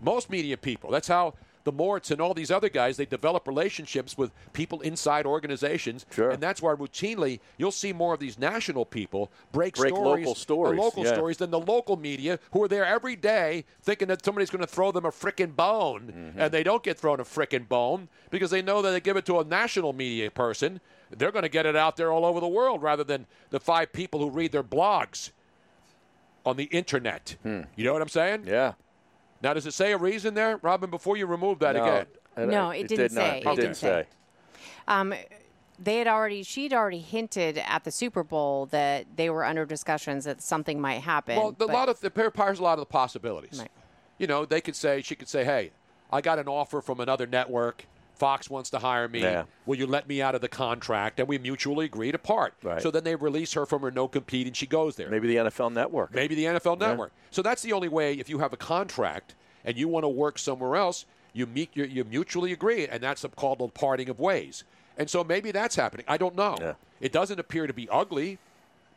Most 0.00 0.30
media 0.30 0.56
people. 0.56 0.90
That's 0.90 1.08
how 1.08 1.34
the 1.66 1.72
Morts 1.72 2.10
and 2.10 2.20
all 2.22 2.32
these 2.32 2.50
other 2.50 2.70
guys 2.70 2.96
they 2.96 3.04
develop 3.04 3.46
relationships 3.46 4.16
with 4.16 4.30
people 4.54 4.80
inside 4.80 5.26
organizations. 5.26 6.06
Sure. 6.10 6.30
And 6.30 6.42
that's 6.42 6.62
why 6.62 6.72
routinely 6.72 7.40
you'll 7.58 7.70
see 7.70 7.92
more 7.92 8.14
of 8.14 8.20
these 8.20 8.38
national 8.38 8.86
people 8.86 9.30
break, 9.52 9.74
Break 9.76 9.92
stories, 9.94 10.24
local 10.24 10.34
stories, 10.34 10.78
local 10.80 11.04
yeah. 11.04 11.12
stories 11.12 11.36
than 11.36 11.50
the 11.50 11.60
local 11.60 11.96
media 11.98 12.38
who 12.52 12.62
are 12.62 12.68
there 12.68 12.86
every 12.86 13.16
day 13.16 13.64
thinking 13.82 14.08
that 14.08 14.24
somebody's 14.24 14.48
going 14.48 14.62
to 14.62 14.66
throw 14.66 14.90
them 14.92 15.04
a 15.04 15.10
frickin' 15.10 15.54
bone, 15.54 16.04
Mm-hmm. 16.06 16.40
and 16.40 16.52
they 16.52 16.62
don't 16.62 16.82
get 16.82 16.96
thrown 16.98 17.20
a 17.20 17.24
frickin' 17.24 17.68
bone 17.68 18.08
because 18.30 18.50
they 18.50 18.62
know 18.62 18.80
that 18.80 18.92
they 18.92 19.00
give 19.00 19.16
it 19.16 19.26
to 19.26 19.40
a 19.40 19.44
national 19.44 19.92
media 19.92 20.30
person. 20.30 20.80
They're 21.10 21.32
going 21.32 21.42
to 21.42 21.48
get 21.48 21.66
it 21.66 21.76
out 21.76 21.96
there 21.96 22.10
all 22.12 22.24
over 22.24 22.40
the 22.40 22.48
world 22.48 22.80
rather 22.82 23.04
than 23.04 23.26
the 23.50 23.60
five 23.60 23.92
people 23.92 24.20
who 24.20 24.30
read 24.30 24.52
their 24.52 24.62
blogs 24.64 25.32
on 26.44 26.56
the 26.56 26.64
internet. 26.64 27.36
You 27.44 27.64
know 27.84 27.92
what 27.92 28.02
I'm 28.02 28.08
saying? 28.08 28.42
Hmm. 28.42 28.48
Yeah. 28.48 28.72
Now, 29.42 29.54
does 29.54 29.66
it 29.66 29.74
say 29.74 29.92
a 29.92 29.98
reason 29.98 30.34
there, 30.34 30.58
Robin? 30.58 30.90
Before 30.90 31.16
you 31.16 31.26
remove 31.26 31.58
that 31.60 31.76
No, 31.76 31.82
again? 31.84 32.06
it- 32.36 32.46
No, 32.48 32.70
it 32.70 32.88
didn't 32.88 32.98
did 32.98 33.12
say. 33.12 33.28
It 33.28 33.36
It 33.38 33.44
didn't 33.44 33.56
didn't 33.56 33.76
say. 33.76 34.02
say. 34.02 34.06
Um, 34.88 35.14
they 35.78 35.98
had 35.98 36.06
already, 36.06 36.42
she'd 36.42 36.72
already 36.72 37.00
hinted 37.00 37.58
at 37.58 37.84
the 37.84 37.90
Super 37.90 38.22
Bowl 38.22 38.66
that 38.66 39.06
they 39.16 39.28
were 39.28 39.44
under 39.44 39.66
discussions 39.66 40.24
that 40.24 40.40
something 40.40 40.80
might 40.80 41.00
happen. 41.02 41.36
Well, 41.36 41.48
a 41.48 41.52
but- 41.52 41.68
lot 41.68 41.88
of 41.88 42.00
the 42.00 42.10
pair 42.10 42.30
pairs 42.30 42.58
a 42.58 42.62
lot 42.62 42.74
of 42.74 42.80
the 42.80 42.86
possibilities. 42.86 43.62
You 44.18 44.26
know, 44.26 44.46
they 44.46 44.62
could 44.62 44.76
say 44.76 45.02
she 45.02 45.14
could 45.14 45.28
say, 45.28 45.44
"Hey, 45.44 45.72
I 46.10 46.22
got 46.22 46.38
an 46.38 46.48
offer 46.48 46.80
from 46.80 47.00
another 47.00 47.26
network. 47.26 47.84
Fox 48.16 48.50
wants 48.50 48.70
to 48.70 48.78
hire 48.78 49.08
me. 49.08 49.20
Yeah. 49.20 49.44
Will 49.66 49.76
you 49.76 49.86
let 49.86 50.08
me 50.08 50.20
out 50.22 50.34
of 50.34 50.40
the 50.40 50.48
contract?" 50.48 51.20
And 51.20 51.28
we 51.28 51.38
mutually 51.38 51.86
agree 51.86 52.12
to 52.12 52.18
part. 52.18 52.54
Right. 52.62 52.82
So 52.82 52.90
then 52.90 53.04
they 53.04 53.14
release 53.14 53.52
her 53.52 53.66
from 53.66 53.82
her 53.82 53.90
no 53.90 54.08
compete, 54.08 54.46
and 54.46 54.56
she 54.56 54.66
goes 54.66 54.96
there. 54.96 55.08
Maybe 55.10 55.28
the 55.28 55.36
NFL 55.36 55.72
Network. 55.72 56.14
Maybe 56.14 56.34
the 56.34 56.44
NFL 56.46 56.80
Yeah. 56.80 56.88
Network. 56.88 57.12
So 57.30 57.42
that's 57.42 57.62
the 57.62 57.72
only 57.72 57.88
way. 57.88 58.14
If 58.14 58.28
you 58.28 58.38
have 58.38 58.52
a 58.52 58.56
contract 58.56 59.34
and 59.64 59.76
you 59.76 59.88
want 59.88 60.04
to 60.04 60.08
work 60.08 60.38
somewhere 60.38 60.76
else, 60.76 61.06
you 61.32 61.46
meet 61.46 61.70
you, 61.74 61.84
you 61.84 62.04
mutually 62.04 62.52
agree, 62.52 62.86
and 62.86 63.02
that's 63.02 63.24
called 63.36 63.60
a 63.60 63.68
parting 63.68 64.08
of 64.08 64.18
ways. 64.18 64.64
And 64.98 65.10
so 65.10 65.22
maybe 65.22 65.50
that's 65.52 65.76
happening. 65.76 66.06
I 66.08 66.16
don't 66.16 66.34
know. 66.34 66.74
It 67.00 67.12
doesn't 67.12 67.38
appear 67.38 67.66
to 67.66 67.74
be 67.74 67.86
ugly, 67.90 68.38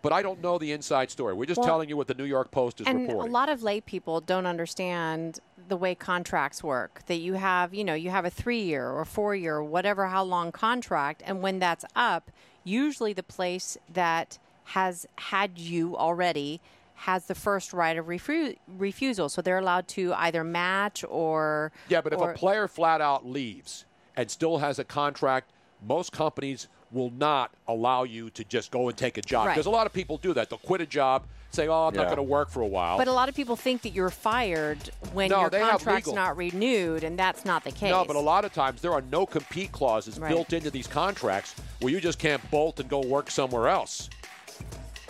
but 0.02 0.14
I 0.14 0.22
don't 0.22 0.42
know 0.42 0.58
the 0.58 0.72
inside 0.72 1.12
story. 1.12 1.34
We're 1.34 1.46
just 1.46 1.60
Well, 1.60 1.68
telling 1.68 1.90
you 1.90 1.98
what 1.98 2.08
the 2.08 2.14
New 2.14 2.26
York 2.26 2.52
Post 2.52 2.82
is 2.82 2.88
and 2.88 3.02
reporting. 3.02 3.30
a 3.30 3.34
lot 3.34 3.50
of 3.50 3.62
lay 3.64 3.82
people 3.82 4.22
don't 4.22 4.46
understand 4.46 5.40
the 5.68 5.78
way 5.78 5.94
contracts 5.96 6.64
work. 6.64 7.02
That 7.08 7.18
you 7.18 7.34
have, 7.34 7.74
you 7.74 7.84
know, 7.84 7.94
you 7.94 8.10
have 8.10 8.26
a 8.26 8.30
three-year 8.30 8.90
or 8.90 9.06
four-year, 9.06 9.62
whatever 9.62 10.08
how 10.08 10.24
long 10.24 10.52
contract, 10.52 11.22
and 11.26 11.42
when 11.42 11.60
that's 11.60 11.86
up, 11.96 12.32
usually 12.64 13.14
the 13.14 13.24
place 13.24 13.78
that 13.92 14.38
has 14.66 15.06
had 15.16 15.58
you 15.58 15.98
already 15.98 16.62
has 17.04 17.26
the 17.28 17.36
first 17.36 17.72
right 17.72 17.98
of 17.98 18.08
refu- 18.08 18.58
refusal, 18.68 19.30
so 19.30 19.42
they're 19.42 19.58
allowed 19.58 19.88
to 19.88 20.14
either 20.16 20.44
match 20.44 21.04
or 21.10 21.72
Yeah, 21.88 22.02
but 22.02 22.12
if 22.14 22.20
a 22.20 22.34
player 22.34 22.68
flat 22.68 23.00
out 23.00 23.26
leaves 23.26 23.86
and 24.18 24.30
still 24.30 24.58
has 24.58 24.80
a 24.80 24.84
contract, 24.84 25.52
most 25.82 26.12
companies 26.12 26.68
will 26.92 27.12
not 27.12 27.52
allow 27.68 28.04
you 28.04 28.30
to 28.32 28.44
just 28.44 28.72
go 28.72 28.88
and 28.90 28.98
take 28.98 29.18
a 29.18 29.22
job 29.22 29.48
Right. 29.48 29.54
because 29.54 29.66
a 29.66 29.70
lot 29.70 29.86
of 29.86 29.94
people 29.94 30.18
do 30.18 30.34
that. 30.34 30.50
They'll 30.50 30.60
quit 30.60 30.82
a 30.82 30.86
job, 30.86 31.24
say, 31.52 31.68
"Oh, 31.68 31.88
I'm 31.88 31.94
not 31.94 32.06
going 32.06 32.18
to 32.18 32.24
work 32.24 32.50
for 32.50 32.62
a 32.62 32.68
while." 32.68 32.98
But 32.98 33.08
a 33.08 33.12
lot 33.14 33.30
of 33.30 33.36
people 33.36 33.56
think 33.56 33.82
that 33.84 33.90
you're 33.90 34.10
fired 34.10 34.78
when 35.14 35.30
No, 35.30 35.42
your 35.42 35.50
they 35.50 35.60
have 35.60 35.70
contract's 35.72 36.12
not 36.12 36.36
renewed, 36.38 37.04
and 37.04 37.18
that's 37.18 37.46
not 37.46 37.64
the 37.64 37.72
case. 37.72 37.92
No, 37.92 38.04
but 38.06 38.16
a 38.16 38.20
lot 38.20 38.46
of 38.46 38.54
times 38.54 38.82
there 38.82 38.94
are 38.94 39.02
no 39.02 39.26
compete 39.26 39.72
clauses 39.72 40.20
Right. 40.20 40.30
built 40.30 40.54
into 40.54 40.72
these 40.72 40.88
contracts 40.88 41.54
where 41.80 41.92
you 41.94 42.02
just 42.02 42.20
can't 42.20 42.50
bolt 42.50 42.80
and 42.80 42.90
go 42.90 43.00
work 43.02 43.30
somewhere 43.30 43.68
else. 43.68 44.10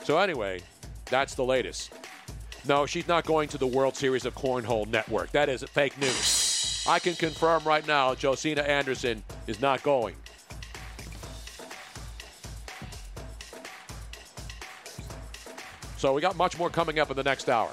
So 0.03 0.18
anyway, 0.18 0.61
that's 1.06 1.35
the 1.35 1.43
latest. 1.45 1.91
No, 2.68 2.85
she's 2.85 3.07
not 3.07 3.26
going 3.26 3.47
to 3.49 3.57
the 3.57 3.68
World 3.68 3.95
Series 3.95 4.26
of 4.26 4.35
Cornhole 4.35 4.85
Network. 4.88 5.31
That 5.31 5.47
is 5.49 5.64
fake 5.64 5.97
news. 5.97 6.85
I 6.88 6.99
can 6.99 7.15
confirm 7.15 7.64
right 7.64 7.85
now 7.88 8.15
Josina 8.15 8.61
Anderson 8.61 9.23
is 9.47 9.61
not 9.61 9.81
going. 9.84 10.15
So 16.00 16.14
we 16.14 16.22
got 16.22 16.38
much 16.38 16.58
more 16.58 16.70
coming 16.70 16.98
up 16.98 17.12
in 17.12 17.18
the 17.18 17.24
next 17.24 17.50
hour. 17.50 17.70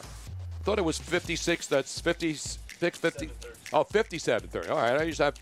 Thought 0.64 0.80
it 0.80 0.84
was 0.84 0.98
56. 0.98 1.68
That's 1.68 2.00
56, 2.00 2.98
50. 2.98 3.30
Oh, 3.72 3.84
57 3.84 4.48
30. 4.48 4.68
All 4.68 4.76
right. 4.76 5.00
I 5.00 5.06
just 5.06 5.20
have. 5.20 5.36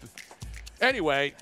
Anyway, 0.83 1.33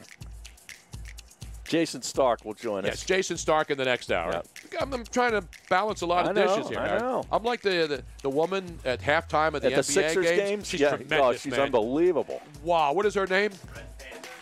Jayson 1.65 2.03
Stark 2.03 2.45
will 2.45 2.55
join 2.55 2.85
yes, 2.85 2.93
us. 2.93 3.01
Yes, 3.01 3.27
Jayson 3.27 3.37
Stark 3.39 3.73
in 3.73 3.77
the 3.77 3.85
next 3.85 4.13
hour. 4.13 4.41
I'm, 4.81 4.95
I'm 4.95 5.05
trying 5.05 5.33
to 5.33 5.43
balance 5.69 6.03
a 6.03 6.07
lot 6.07 6.29
of 6.29 6.37
know, 6.37 6.47
dishes 6.47 6.69
here. 6.69 6.79
I 6.79 6.99
know. 6.99 7.25
I'm 7.33 7.43
like 7.43 7.61
the, 7.61 7.89
the 7.89 8.05
the 8.23 8.31
woman 8.31 8.79
at 8.85 9.01
halftime 9.01 9.55
of 9.55 9.63
the 9.63 9.75
At 9.75 9.75
the 9.75 9.81
NBA 9.81 9.85
Sixers 9.85 10.27
games. 10.27 10.39
games? 10.39 10.69
She's 10.69 10.81
Yeah, 10.81 10.91
oh, 10.93 10.97
tremendous, 10.99 11.19
oh, 11.21 11.33
she's 11.33 11.51
man. 11.51 11.61
unbelievable. 11.63 12.41
Wow, 12.63 12.93
what 12.93 13.05
is 13.05 13.15
her 13.15 13.27
name? 13.27 13.51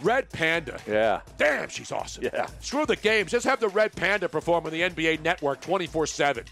Red 0.02 0.28
Panda. 0.30 0.78
Yeah. 0.86 1.20
Damn, 1.38 1.70
she's 1.70 1.92
awesome. 1.92 2.24
Yeah. 2.24 2.46
Screw 2.60 2.84
the 2.84 2.96
games. 2.96 3.30
Just 3.30 3.46
have 3.46 3.60
the 3.60 3.68
Red 3.68 3.96
Panda 3.96 4.28
perform 4.28 4.66
on 4.66 4.72
the 4.72 4.82
NBA 4.82 5.22
Network 5.22 5.62
24 5.62 6.06
7. 6.06 6.44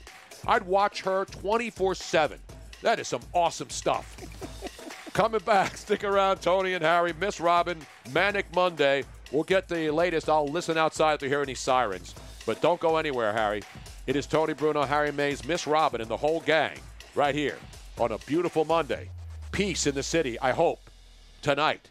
I'd 0.46 0.62
watch 0.62 1.02
her 1.02 1.24
24 1.24 1.94
7. 1.94 2.38
That 2.82 2.98
is 2.98 3.08
some 3.08 3.22
awesome 3.32 3.70
stuff. 3.70 4.16
Coming 5.12 5.40
back, 5.40 5.76
stick 5.76 6.04
around, 6.04 6.40
Tony 6.40 6.74
and 6.74 6.84
Harry. 6.84 7.12
Miss 7.18 7.40
Robin, 7.40 7.78
Manic 8.12 8.46
Monday. 8.54 9.04
We'll 9.32 9.44
get 9.44 9.68
the 9.68 9.90
latest. 9.90 10.28
I'll 10.28 10.46
listen 10.46 10.78
outside 10.78 11.20
to 11.20 11.28
hear 11.28 11.42
any 11.42 11.54
sirens. 11.54 12.14
But 12.46 12.62
don't 12.62 12.80
go 12.80 12.96
anywhere, 12.96 13.32
Harry. 13.32 13.62
It 14.06 14.16
is 14.16 14.26
Tony 14.26 14.54
Bruno, 14.54 14.84
Harry 14.84 15.12
Mayes, 15.12 15.44
Miss 15.44 15.66
Robin, 15.66 16.00
and 16.00 16.08
the 16.08 16.16
whole 16.16 16.40
gang 16.40 16.78
right 17.14 17.34
here 17.34 17.58
on 17.98 18.12
a 18.12 18.18
beautiful 18.18 18.64
Monday. 18.64 19.10
Peace 19.52 19.86
in 19.86 19.94
the 19.94 20.02
city, 20.02 20.38
I 20.40 20.52
hope, 20.52 20.88
tonight. 21.42 21.90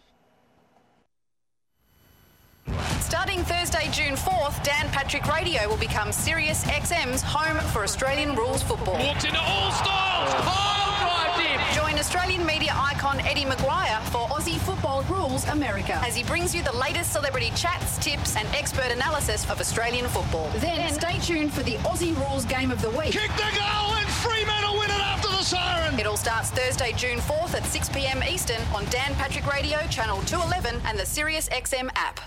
Starting 3.08 3.42
Thursday, 3.46 3.88
June 3.90 4.16
4th, 4.16 4.62
Dan 4.64 4.90
Patrick 4.90 5.26
Radio 5.34 5.66
will 5.70 5.78
become 5.78 6.12
Sirius 6.12 6.66
XM's 6.66 7.22
home 7.22 7.58
for 7.70 7.82
Australian 7.82 8.36
rules 8.36 8.62
football. 8.62 9.00
Walked 9.00 9.24
into 9.24 9.40
all 9.40 9.72
styles. 9.72 10.34
Pile 10.44 10.92
oh. 10.92 11.38
drived 11.38 11.50
in. 11.50 11.74
Join 11.74 11.98
Australian 11.98 12.46
media 12.46 12.74
icon 12.76 13.22
Eddie 13.22 13.46
McGuire 13.46 14.02
for 14.12 14.28
Aussie 14.28 14.58
Football 14.58 15.04
Rules 15.04 15.48
America 15.48 15.94
as 16.04 16.18
he 16.18 16.24
brings 16.26 16.54
you 16.54 16.62
the 16.64 16.76
latest 16.76 17.14
celebrity 17.14 17.50
chats, 17.56 17.98
tips, 18.00 18.36
and 18.36 18.46
expert 18.54 18.92
analysis 18.92 19.50
of 19.50 19.62
Australian 19.62 20.10
football. 20.10 20.50
Then 20.58 20.94
stay 20.94 21.18
tuned 21.20 21.54
for 21.54 21.64
the 21.64 21.76
Aussie 21.88 22.14
Rules 22.28 22.44
Game 22.44 22.72
of 22.72 22.82
the 22.82 22.90
Week. 22.90 23.14
Kick 23.14 23.32
the 23.38 23.56
goal 23.56 23.96
and 23.96 24.10
Fremantle 24.20 24.80
win 24.80 24.90
it 24.90 25.00
after 25.00 25.30
the 25.30 25.44
siren. 25.44 25.98
It 25.98 26.08
all 26.08 26.18
starts 26.18 26.50
Thursday, 26.50 26.92
June 26.92 27.20
4th 27.20 27.56
at 27.56 27.64
6 27.64 27.88
p.m. 27.88 28.22
Eastern 28.22 28.62
on 28.76 28.84
Dan 28.90 29.16
Patrick 29.16 29.48
Radio, 29.50 29.78
Channel 29.90 30.22
211, 30.24 30.82
and 30.84 31.00
the 31.00 31.06
Sirius 31.06 31.48
XM 31.48 31.90
app. 31.96 32.20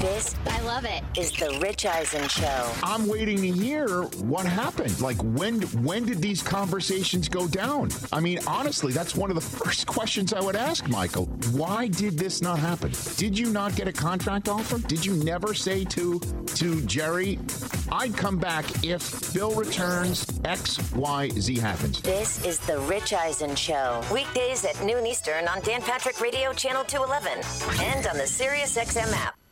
This, 0.00 0.34
I 0.46 0.60
love 0.62 0.84
it, 0.84 1.02
is 1.16 1.32
the 1.32 1.58
Rich 1.60 1.86
Eisen 1.86 2.28
Show. 2.28 2.72
I'm 2.82 3.06
waiting 3.08 3.36
to 3.38 3.48
hear 3.50 4.02
what 4.02 4.46
happened. 4.46 5.00
Like 5.00 5.16
when 5.22 5.62
when 5.82 6.04
did 6.06 6.18
these 6.18 6.42
conversations 6.42 7.28
go 7.28 7.46
down? 7.48 7.90
I 8.12 8.20
mean, 8.20 8.38
honestly, 8.46 8.92
that's 8.92 9.14
one 9.14 9.30
of 9.30 9.34
the 9.34 9.40
first 9.58 9.86
questions 9.86 10.32
I 10.32 10.40
would 10.40 10.56
ask 10.56 10.88
Michael. 10.88 11.26
Why 11.52 11.88
did 11.88 12.18
this 12.18 12.42
not 12.42 12.58
happen? 12.58 12.92
Did 13.16 13.38
you 13.38 13.50
not 13.50 13.74
get 13.76 13.88
a 13.88 13.92
contract 13.92 14.48
offer? 14.48 14.78
Did 14.78 15.04
you 15.04 15.14
never 15.14 15.54
say 15.54 15.84
to 15.86 16.20
to 16.20 16.80
Jerry, 16.82 17.38
I'd 17.92 18.16
come 18.16 18.38
back 18.38 18.64
if 18.84 19.32
Bill 19.34 19.52
returns 19.52 20.26
X, 20.44 20.78
Y, 20.92 21.28
Z 21.30 21.58
happens? 21.58 22.00
This 22.02 22.44
is 22.44 22.58
the 22.60 22.78
Rich 22.80 23.12
Eisen 23.12 23.54
Show. 23.54 24.02
Weekdays 24.12 24.64
at 24.64 24.82
noon 24.84 25.06
Eastern 25.06 25.46
on 25.48 25.60
Dan 25.62 25.82
Patrick 25.82 26.20
Radio 26.20 26.52
Channel 26.52 26.84
211 26.84 27.84
and 27.84 28.06
on 28.06 28.16
the 28.16 28.24
SiriusXM 28.24 29.12
app. 29.12 29.37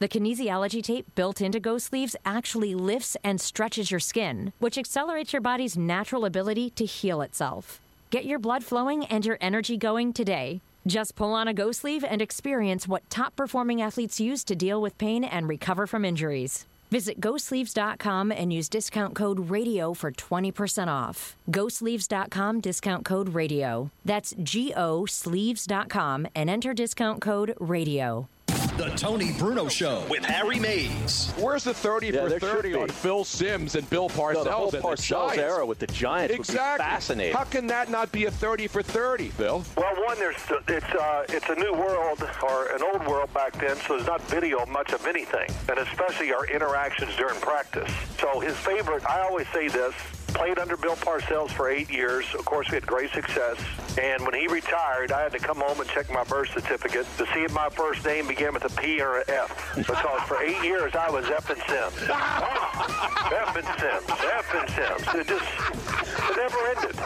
The 0.00 0.08
kinesiology 0.08 0.82
tape 0.82 1.06
built 1.14 1.40
into 1.40 1.60
Go 1.60 1.78
Sleeves 1.78 2.16
actually 2.24 2.74
lifts 2.74 3.16
and 3.22 3.40
stretches 3.40 3.90
your 3.90 4.00
skin, 4.00 4.52
which 4.58 4.76
accelerates 4.76 5.32
your 5.32 5.42
body's 5.42 5.78
natural 5.78 6.24
ability 6.24 6.70
to 6.70 6.84
heal 6.84 7.22
itself. 7.22 7.80
Get 8.10 8.24
your 8.24 8.38
blood 8.38 8.64
flowing 8.64 9.04
and 9.06 9.24
your 9.24 9.38
energy 9.40 9.76
going 9.76 10.12
today. 10.12 10.60
Just 10.86 11.14
pull 11.14 11.32
on 11.32 11.48
a 11.48 11.54
Go 11.54 11.72
Sleeve 11.72 12.04
and 12.04 12.20
experience 12.20 12.86
what 12.88 13.08
top 13.08 13.36
performing 13.36 13.80
athletes 13.80 14.20
use 14.20 14.44
to 14.44 14.54
deal 14.54 14.82
with 14.82 14.98
pain 14.98 15.24
and 15.24 15.48
recover 15.48 15.86
from 15.86 16.04
injuries. 16.04 16.66
Visit 16.90 17.20
GoSleeves.com 17.20 18.30
and 18.30 18.52
use 18.52 18.68
discount 18.68 19.14
code 19.14 19.50
RADIO 19.50 19.94
for 19.94 20.12
20% 20.12 20.88
off. 20.88 21.34
GoSleeves.com 21.50 22.60
discount 22.60 23.04
code 23.04 23.30
RADIO. 23.30 23.90
That's 24.04 24.34
G 24.40 24.72
O 24.76 25.04
Sleeves.com 25.06 26.28
and 26.36 26.50
enter 26.50 26.72
discount 26.74 27.20
code 27.20 27.54
RADIO. 27.58 28.28
The 28.76 28.88
Tony 28.96 29.32
Bruno 29.38 29.68
Show 29.68 30.04
with 30.10 30.24
Harry 30.24 30.58
Mayes. 30.58 31.32
Where's 31.38 31.62
the 31.62 31.72
30 31.72 32.08
Yeah, 32.08 32.28
for 32.28 32.40
30 32.40 32.74
on 32.74 32.88
Phil 32.88 33.22
Simms 33.22 33.76
and 33.76 33.88
Bill 33.88 34.08
Parcells? 34.08 34.46
No, 34.46 34.68
the 34.68 34.80
whole 34.80 34.92
Parcells 34.92 35.38
era 35.38 35.64
with 35.64 35.78
the 35.78 35.86
Giants 35.86 36.32
would 36.32 36.46
be 36.48 36.52
exactly. 36.52 36.84
fascinating. 36.84 37.36
How 37.36 37.44
can 37.44 37.68
that 37.68 37.88
not 37.88 38.10
be 38.10 38.24
a 38.24 38.32
30 38.32 38.66
for 38.66 38.82
30, 38.82 39.28
Bill? 39.38 39.64
Well, 39.76 39.94
one, 40.04 40.18
there's 40.18 40.34
it's 40.66 40.86
uh, 40.86 41.24
it's 41.28 41.48
a 41.50 41.54
new 41.54 41.72
world 41.72 42.28
or 42.42 42.66
an 42.74 42.82
old 42.82 43.06
world 43.06 43.32
back 43.32 43.52
then, 43.60 43.76
so 43.76 43.94
there's 43.94 44.08
not 44.08 44.20
video 44.22 44.66
much 44.66 44.92
of 44.92 45.06
anything, 45.06 45.48
and 45.68 45.78
especially 45.78 46.32
our 46.32 46.46
interactions 46.46 47.14
during 47.14 47.38
practice. 47.40 47.92
So 48.18 48.40
his 48.40 48.56
favorite, 48.56 49.08
I 49.08 49.20
always 49.20 49.46
say 49.48 49.68
this. 49.68 49.94
Played 50.34 50.58
under 50.58 50.76
Bill 50.76 50.96
Parcells 50.96 51.50
for 51.52 51.70
eight 51.70 51.90
years. 51.90 52.26
Of 52.34 52.44
course, 52.44 52.68
we 52.68 52.74
had 52.74 52.86
great 52.86 53.10
success. 53.12 53.56
And 53.96 54.22
when 54.26 54.34
he 54.34 54.46
retired, 54.48 55.12
I 55.12 55.22
had 55.22 55.32
to 55.32 55.38
come 55.38 55.58
home 55.58 55.80
and 55.80 55.88
check 55.88 56.10
my 56.12 56.24
birth 56.24 56.50
certificate 56.52 57.06
to 57.18 57.26
see 57.32 57.44
if 57.44 57.52
my 57.54 57.68
first 57.70 58.04
name 58.04 58.26
began 58.26 58.52
with 58.52 58.64
a 58.64 58.80
P 58.80 59.00
or 59.00 59.18
an 59.18 59.24
F. 59.28 59.72
Because 59.76 60.22
for 60.28 60.42
eight 60.42 60.62
years, 60.64 60.94
I 60.96 61.08
was 61.10 61.24
F 61.30 61.48
and 61.50 61.62
Simms. 61.68 62.10
F 62.10 63.56
and 63.56 63.64
Simms. 63.80 64.20
F 64.20 64.54
and 64.54 64.70
Simms. 64.70 65.14
It 65.14 65.28
just, 65.28 66.30
it 66.30 66.36
never 66.36 66.58
ended. 66.66 66.96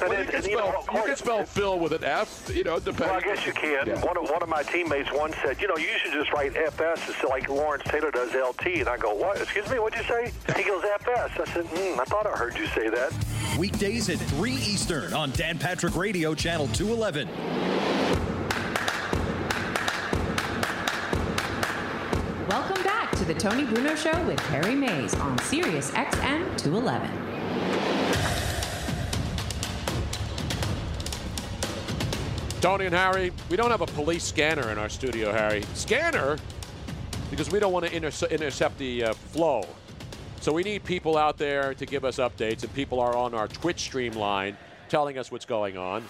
And, 0.00 0.08
Well, 0.08 0.12
it- 0.12 0.18
you, 0.20 0.24
can 0.26 0.34
and, 0.36 0.46
you 0.46 0.56
know, 0.56 0.70
spell, 0.70 0.84
of 0.88 0.94
you 0.94 1.02
can 1.04 1.16
spell 1.16 1.44
Phil 1.44 1.78
with 1.78 1.92
an 1.92 2.04
F, 2.04 2.50
you 2.54 2.64
know, 2.64 2.78
depending. 2.78 3.08
well, 3.08 3.16
I 3.16 3.20
guess 3.20 3.44
you 3.46 3.52
can. 3.52 3.86
Yeah. 3.86 4.00
One, 4.04 4.16
of, 4.16 4.30
one 4.30 4.42
of 4.42 4.48
my 4.48 4.62
teammates 4.62 5.10
once 5.12 5.36
said, 5.44 5.60
you 5.60 5.68
know, 5.68 5.76
you 5.76 5.88
should 6.02 6.12
just 6.14 6.32
write 6.32 6.56
FS 6.56 7.06
instead 7.06 7.28
like 7.28 7.48
Lawrence 7.50 7.84
Taylor 7.84 8.10
does 8.10 8.32
LT. 8.34 8.66
And 8.80 8.88
I 8.88 8.96
go, 8.96 9.14
what? 9.14 9.38
Excuse 9.40 9.68
me, 9.70 9.78
what'd 9.78 9.98
you 10.00 10.06
say? 10.08 10.32
He 10.56 10.62
goes, 10.64 10.82
FS. 10.84 11.30
I 11.38 11.44
said, 11.52 11.66
hmm, 11.66 12.00
I 12.00 12.04
thought 12.04 12.26
I 12.26 12.29
heard 12.36 12.56
you 12.56 12.66
say 12.68 12.88
that. 12.88 13.12
Weekdays 13.58 14.08
at 14.08 14.18
3 14.18 14.52
Eastern 14.52 15.12
on 15.12 15.30
Dan 15.32 15.58
Patrick 15.58 15.96
Radio 15.96 16.34
Channel 16.34 16.68
211. 16.68 17.28
Welcome 22.48 22.82
back 22.82 23.12
to 23.12 23.24
the 23.24 23.34
Tony 23.34 23.64
Bruno 23.64 23.94
Show 23.94 24.24
with 24.24 24.40
Harry 24.46 24.74
Mayes 24.74 25.14
on 25.14 25.38
Sirius 25.38 25.90
XM 25.92 26.56
211. 26.58 27.30
Tony 32.60 32.84
and 32.86 32.94
Harry, 32.94 33.32
we 33.48 33.56
don't 33.56 33.70
have 33.70 33.80
a 33.80 33.86
police 33.86 34.22
scanner 34.22 34.70
in 34.70 34.78
our 34.78 34.88
studio, 34.90 35.32
Harry. 35.32 35.62
Scanner? 35.74 36.36
Because 37.30 37.50
we 37.50 37.58
don't 37.58 37.72
want 37.72 37.86
to 37.86 37.96
interce- 37.96 38.22
intercept 38.24 38.76
the 38.76 39.04
uh, 39.04 39.14
flow. 39.14 39.64
So 40.40 40.52
we 40.54 40.62
need 40.62 40.84
people 40.84 41.18
out 41.18 41.36
there 41.36 41.74
to 41.74 41.84
give 41.84 42.04
us 42.04 42.16
updates, 42.16 42.62
and 42.62 42.72
people 42.72 42.98
are 42.98 43.14
on 43.14 43.34
our 43.34 43.46
Twitch 43.46 43.80
stream 43.80 44.14
line 44.14 44.56
telling 44.88 45.18
us 45.18 45.30
what's 45.30 45.44
going 45.44 45.76
on. 45.76 46.02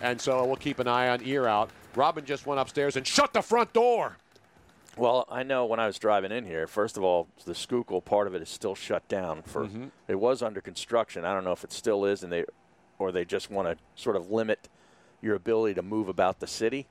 And 0.00 0.18
so 0.18 0.44
we'll 0.46 0.56
keep 0.56 0.78
an 0.78 0.88
eye 0.88 1.08
on 1.10 1.20
ear 1.22 1.46
out. 1.46 1.70
Robin 1.94 2.24
just 2.24 2.46
went 2.46 2.60
upstairs 2.60 2.96
and 2.96 3.06
shut 3.06 3.34
the 3.34 3.42
front 3.42 3.72
door. 3.74 4.16
Well, 4.96 5.26
I 5.28 5.42
know 5.42 5.66
when 5.66 5.80
I 5.80 5.86
was 5.86 5.98
driving 5.98 6.32
in 6.32 6.46
here, 6.46 6.66
first 6.66 6.96
of 6.96 7.04
all, 7.04 7.28
the 7.44 7.54
Schuylkill 7.54 8.00
part 8.00 8.26
of 8.26 8.34
it 8.34 8.40
is 8.40 8.48
still 8.48 8.74
shut 8.74 9.06
down. 9.08 9.42
For 9.42 9.66
Mhm. 9.66 9.90
it 10.08 10.14
was 10.14 10.42
under 10.42 10.60
construction. 10.60 11.24
I 11.24 11.34
don't 11.34 11.44
know 11.44 11.52
if 11.52 11.62
it 11.64 11.72
still 11.72 12.04
is, 12.04 12.22
and 12.22 12.32
they 12.32 12.44
or 12.98 13.10
they 13.12 13.24
just 13.24 13.50
want 13.50 13.66
to 13.68 13.76
sort 14.00 14.14
of 14.16 14.30
limit 14.30 14.68
your 15.20 15.34
ability 15.34 15.74
to 15.74 15.82
move 15.82 16.08
about 16.08 16.38
the 16.38 16.46
city 16.46 16.86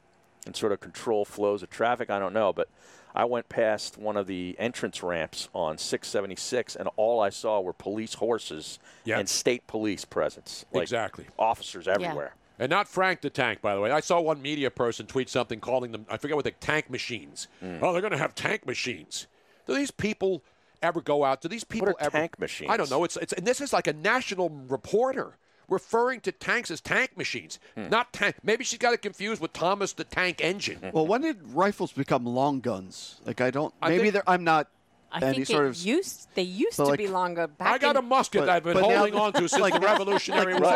and 0.46 0.54
sort 0.56 0.74
of 0.74 0.82
control 0.82 1.24
flows 1.24 1.64
of 1.64 1.70
traffic. 1.70 2.10
I 2.10 2.20
don't 2.20 2.34
know, 2.34 2.52
but 2.52 2.68
I 3.16 3.26
went 3.26 3.48
past 3.50 3.98
one 3.98 4.18
of 4.18 4.26
the 4.28 4.56
entrance 4.58 5.04
ramps 5.04 5.48
on 5.54 5.78
676, 5.78 6.76
and 6.76 6.90
all 6.96 7.20
I 7.20 7.30
saw 7.30 7.60
were 7.62 7.74
police 7.74 8.16
horses 8.16 8.80
Yeah. 9.06 9.20
and 9.20 9.30
state 9.30 9.68
police 9.68 10.04
presence. 10.06 10.66
Like 10.74 10.84
Exactly. 10.84 11.26
officers 11.38 11.88
everywhere. 11.88 12.36
And 12.60 12.70
not 12.70 12.88
Frank 12.88 13.22
the 13.22 13.30
Tank, 13.30 13.62
by 13.62 13.76
the 13.76 13.82
way. 13.82 13.92
I 13.92 14.00
saw 14.00 14.20
one 14.22 14.42
media 14.42 14.70
person 14.72 15.06
tweet 15.06 15.30
something 15.30 15.60
calling 15.60 15.92
them, 15.92 16.06
I 16.10 16.18
forget 16.18 16.36
what 16.36 16.46
the 16.46 16.52
tank 16.52 16.90
machines. 16.90 17.48
Mm. 17.64 17.80
Oh, 17.82 17.92
they're 17.94 18.02
going 18.02 18.12
to 18.12 18.18
have 18.18 18.36
tank 18.36 18.66
machines. 18.66 19.28
Do 19.68 19.74
these 19.76 19.92
people 19.92 20.44
ever 20.82 21.02
go 21.02 21.24
out? 21.24 21.42
Do 21.42 21.48
these 21.48 21.64
people 21.64 21.90
are 21.90 21.96
ever. 22.00 22.18
tank 22.18 22.40
machines? 22.40 22.70
I 22.72 22.78
don't 22.78 22.90
know. 22.90 23.04
It's, 23.04 23.18
it's 23.18 23.34
And 23.34 23.46
this 23.46 23.60
is 23.62 23.74
like 23.74 23.88
a 23.88 23.94
national 23.94 24.50
reporter 24.50 25.38
referring 25.70 26.20
to 26.22 26.32
tanks 26.32 26.70
as 26.72 26.82
tank 26.82 27.18
machines, 27.18 27.60
Hmm. 27.76 27.90
not 27.90 28.14
tank. 28.14 28.36
Maybe 28.44 28.64
she's 28.64 28.80
got 28.80 28.94
it 28.94 29.02
confused 29.02 29.42
with 29.42 29.54
Thomas 29.54 29.94
the 29.94 30.04
Tank 30.04 30.40
Engine. 30.44 30.80
Well, 30.94 31.08
when 31.08 31.22
did 31.22 31.38
rifles 31.54 31.92
become 31.92 32.26
long 32.26 32.60
guns? 32.60 33.20
Like 33.26 33.42
I 33.42 33.50
don't. 33.52 33.74
I 33.82 33.90
Maybe 33.90 34.04
think- 34.04 34.14
they're, 34.14 34.30
I'm 34.30 34.44
not. 34.44 34.68
I 35.12 35.20
any 35.22 35.36
think 35.38 35.48
sort 35.48 35.64
they 35.66 35.70
of. 35.70 35.78
used 35.78 36.28
they 36.34 36.42
used 36.42 36.76
to 36.78 36.86
like- 36.86 36.98
be 36.98 37.08
longer. 37.08 37.48
Back 37.48 37.68
I 37.68 37.78
got 37.78 37.92
in, 37.92 37.98
a 37.98 38.02
musket 38.02 38.42
but- 38.42 38.46
that 38.48 38.56
I've 38.56 38.64
been 38.64 38.74
but 38.74 38.88
now- 38.88 38.98
holding 38.98 39.16
on 39.20 39.34
to 39.34 39.48
since 39.48 39.62
like- 39.62 39.74
the 39.74 39.80
Revolutionary 39.80 40.54
like, 40.56 40.62
War. 40.64 40.72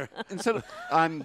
right. 0.00 0.08
Instead 0.30 0.56
of, 0.56 0.64
I'm 0.92 1.24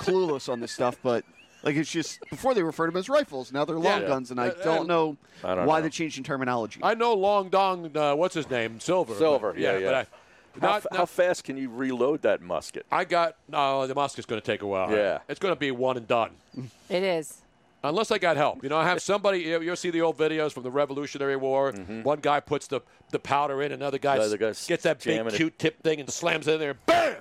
clueless 0.00 0.48
on 0.50 0.60
this 0.60 0.72
stuff, 0.72 0.96
but 1.02 1.24
like 1.62 1.76
it's 1.76 1.90
just 1.90 2.20
before 2.30 2.54
they 2.54 2.62
referred 2.62 2.86
to 2.86 2.92
them 2.92 2.98
as 2.98 3.08
rifles, 3.08 3.52
now 3.52 3.64
they're 3.64 3.76
long 3.78 4.02
Yeah. 4.02 4.08
guns, 4.08 4.30
and 4.30 4.40
I 4.40 4.48
Uh, 4.48 4.64
don't 4.64 4.86
know 4.86 5.16
I 5.44 5.54
don't 5.54 5.66
why 5.66 5.78
know. 5.78 5.82
they 5.84 5.90
changed 5.90 6.16
in 6.18 6.24
terminology. 6.24 6.80
I 6.82 6.94
know 6.94 7.12
Long 7.14 7.48
Dong, 7.50 7.94
uh, 7.96 8.14
what's 8.14 8.34
his 8.34 8.48
name? 8.48 8.80
Silver. 8.80 9.12
but- 9.12 9.18
Silver, 9.18 9.54
yeah, 9.56 9.76
yeah. 9.78 10.04
But 10.58 10.66
How, 10.66 10.72
not, 10.74 10.86
not- 10.90 10.96
how 10.98 11.06
fast 11.06 11.44
can 11.44 11.56
you 11.56 11.68
reload 11.70 12.22
that 12.22 12.40
musket? 12.42 12.86
I 12.90 13.04
got 13.04 13.36
no. 13.48 13.86
The 13.86 13.94
musket's 13.94 14.26
going 14.26 14.40
to 14.40 14.46
take 14.46 14.62
a 14.62 14.66
while. 14.66 14.90
Yeah. 14.90 15.18
it's 15.28 15.38
going 15.40 15.52
to 15.54 15.58
be 15.58 15.70
one 15.70 15.96
and 15.96 16.06
done. 16.08 16.30
it 16.88 17.02
is. 17.02 17.42
Unless 17.84 18.10
I 18.10 18.18
got 18.18 18.36
help. 18.36 18.62
You 18.64 18.68
know, 18.68 18.78
I 18.78 18.84
have 18.84 19.00
somebody. 19.00 19.40
You 19.40 19.60
you'll 19.60 19.76
see 19.76 19.90
the 19.90 20.00
old 20.00 20.16
videos 20.18 20.52
from 20.52 20.62
the 20.64 20.70
Revolutionary 20.70 21.36
War. 21.36 21.72
Mm-hmm. 21.72 22.02
One 22.02 22.18
guy 22.20 22.40
puts 22.40 22.66
the, 22.66 22.80
the 23.10 23.18
powder 23.18 23.62
in, 23.62 23.70
another 23.70 23.98
guy 23.98 24.16
The 24.26 24.48
s- 24.48 24.66
gets 24.66 24.82
that 24.84 24.98
big 25.04 25.14
jamming 25.16 25.34
it. 25.34 25.36
Q-tip 25.36 25.82
thing 25.82 26.00
and 26.00 26.10
slams 26.10 26.48
it 26.48 26.54
in 26.54 26.60
there. 26.60 26.74
Bam! 26.86 27.16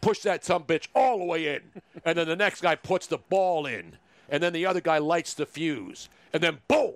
Push 0.00 0.20
that 0.20 0.44
some 0.44 0.64
bitch 0.64 0.88
all 0.94 1.18
the 1.18 1.24
way 1.24 1.54
in, 1.54 1.62
and 2.04 2.16
then 2.18 2.28
the 2.28 2.36
next 2.36 2.60
guy 2.60 2.74
puts 2.74 3.06
the 3.06 3.18
ball 3.18 3.66
in, 3.66 3.96
and 4.28 4.42
then 4.42 4.52
the 4.52 4.64
other 4.66 4.80
guy 4.80 4.98
lights 4.98 5.34
the 5.34 5.46
fuse, 5.46 6.08
and 6.32 6.42
then 6.42 6.58
boom, 6.68 6.92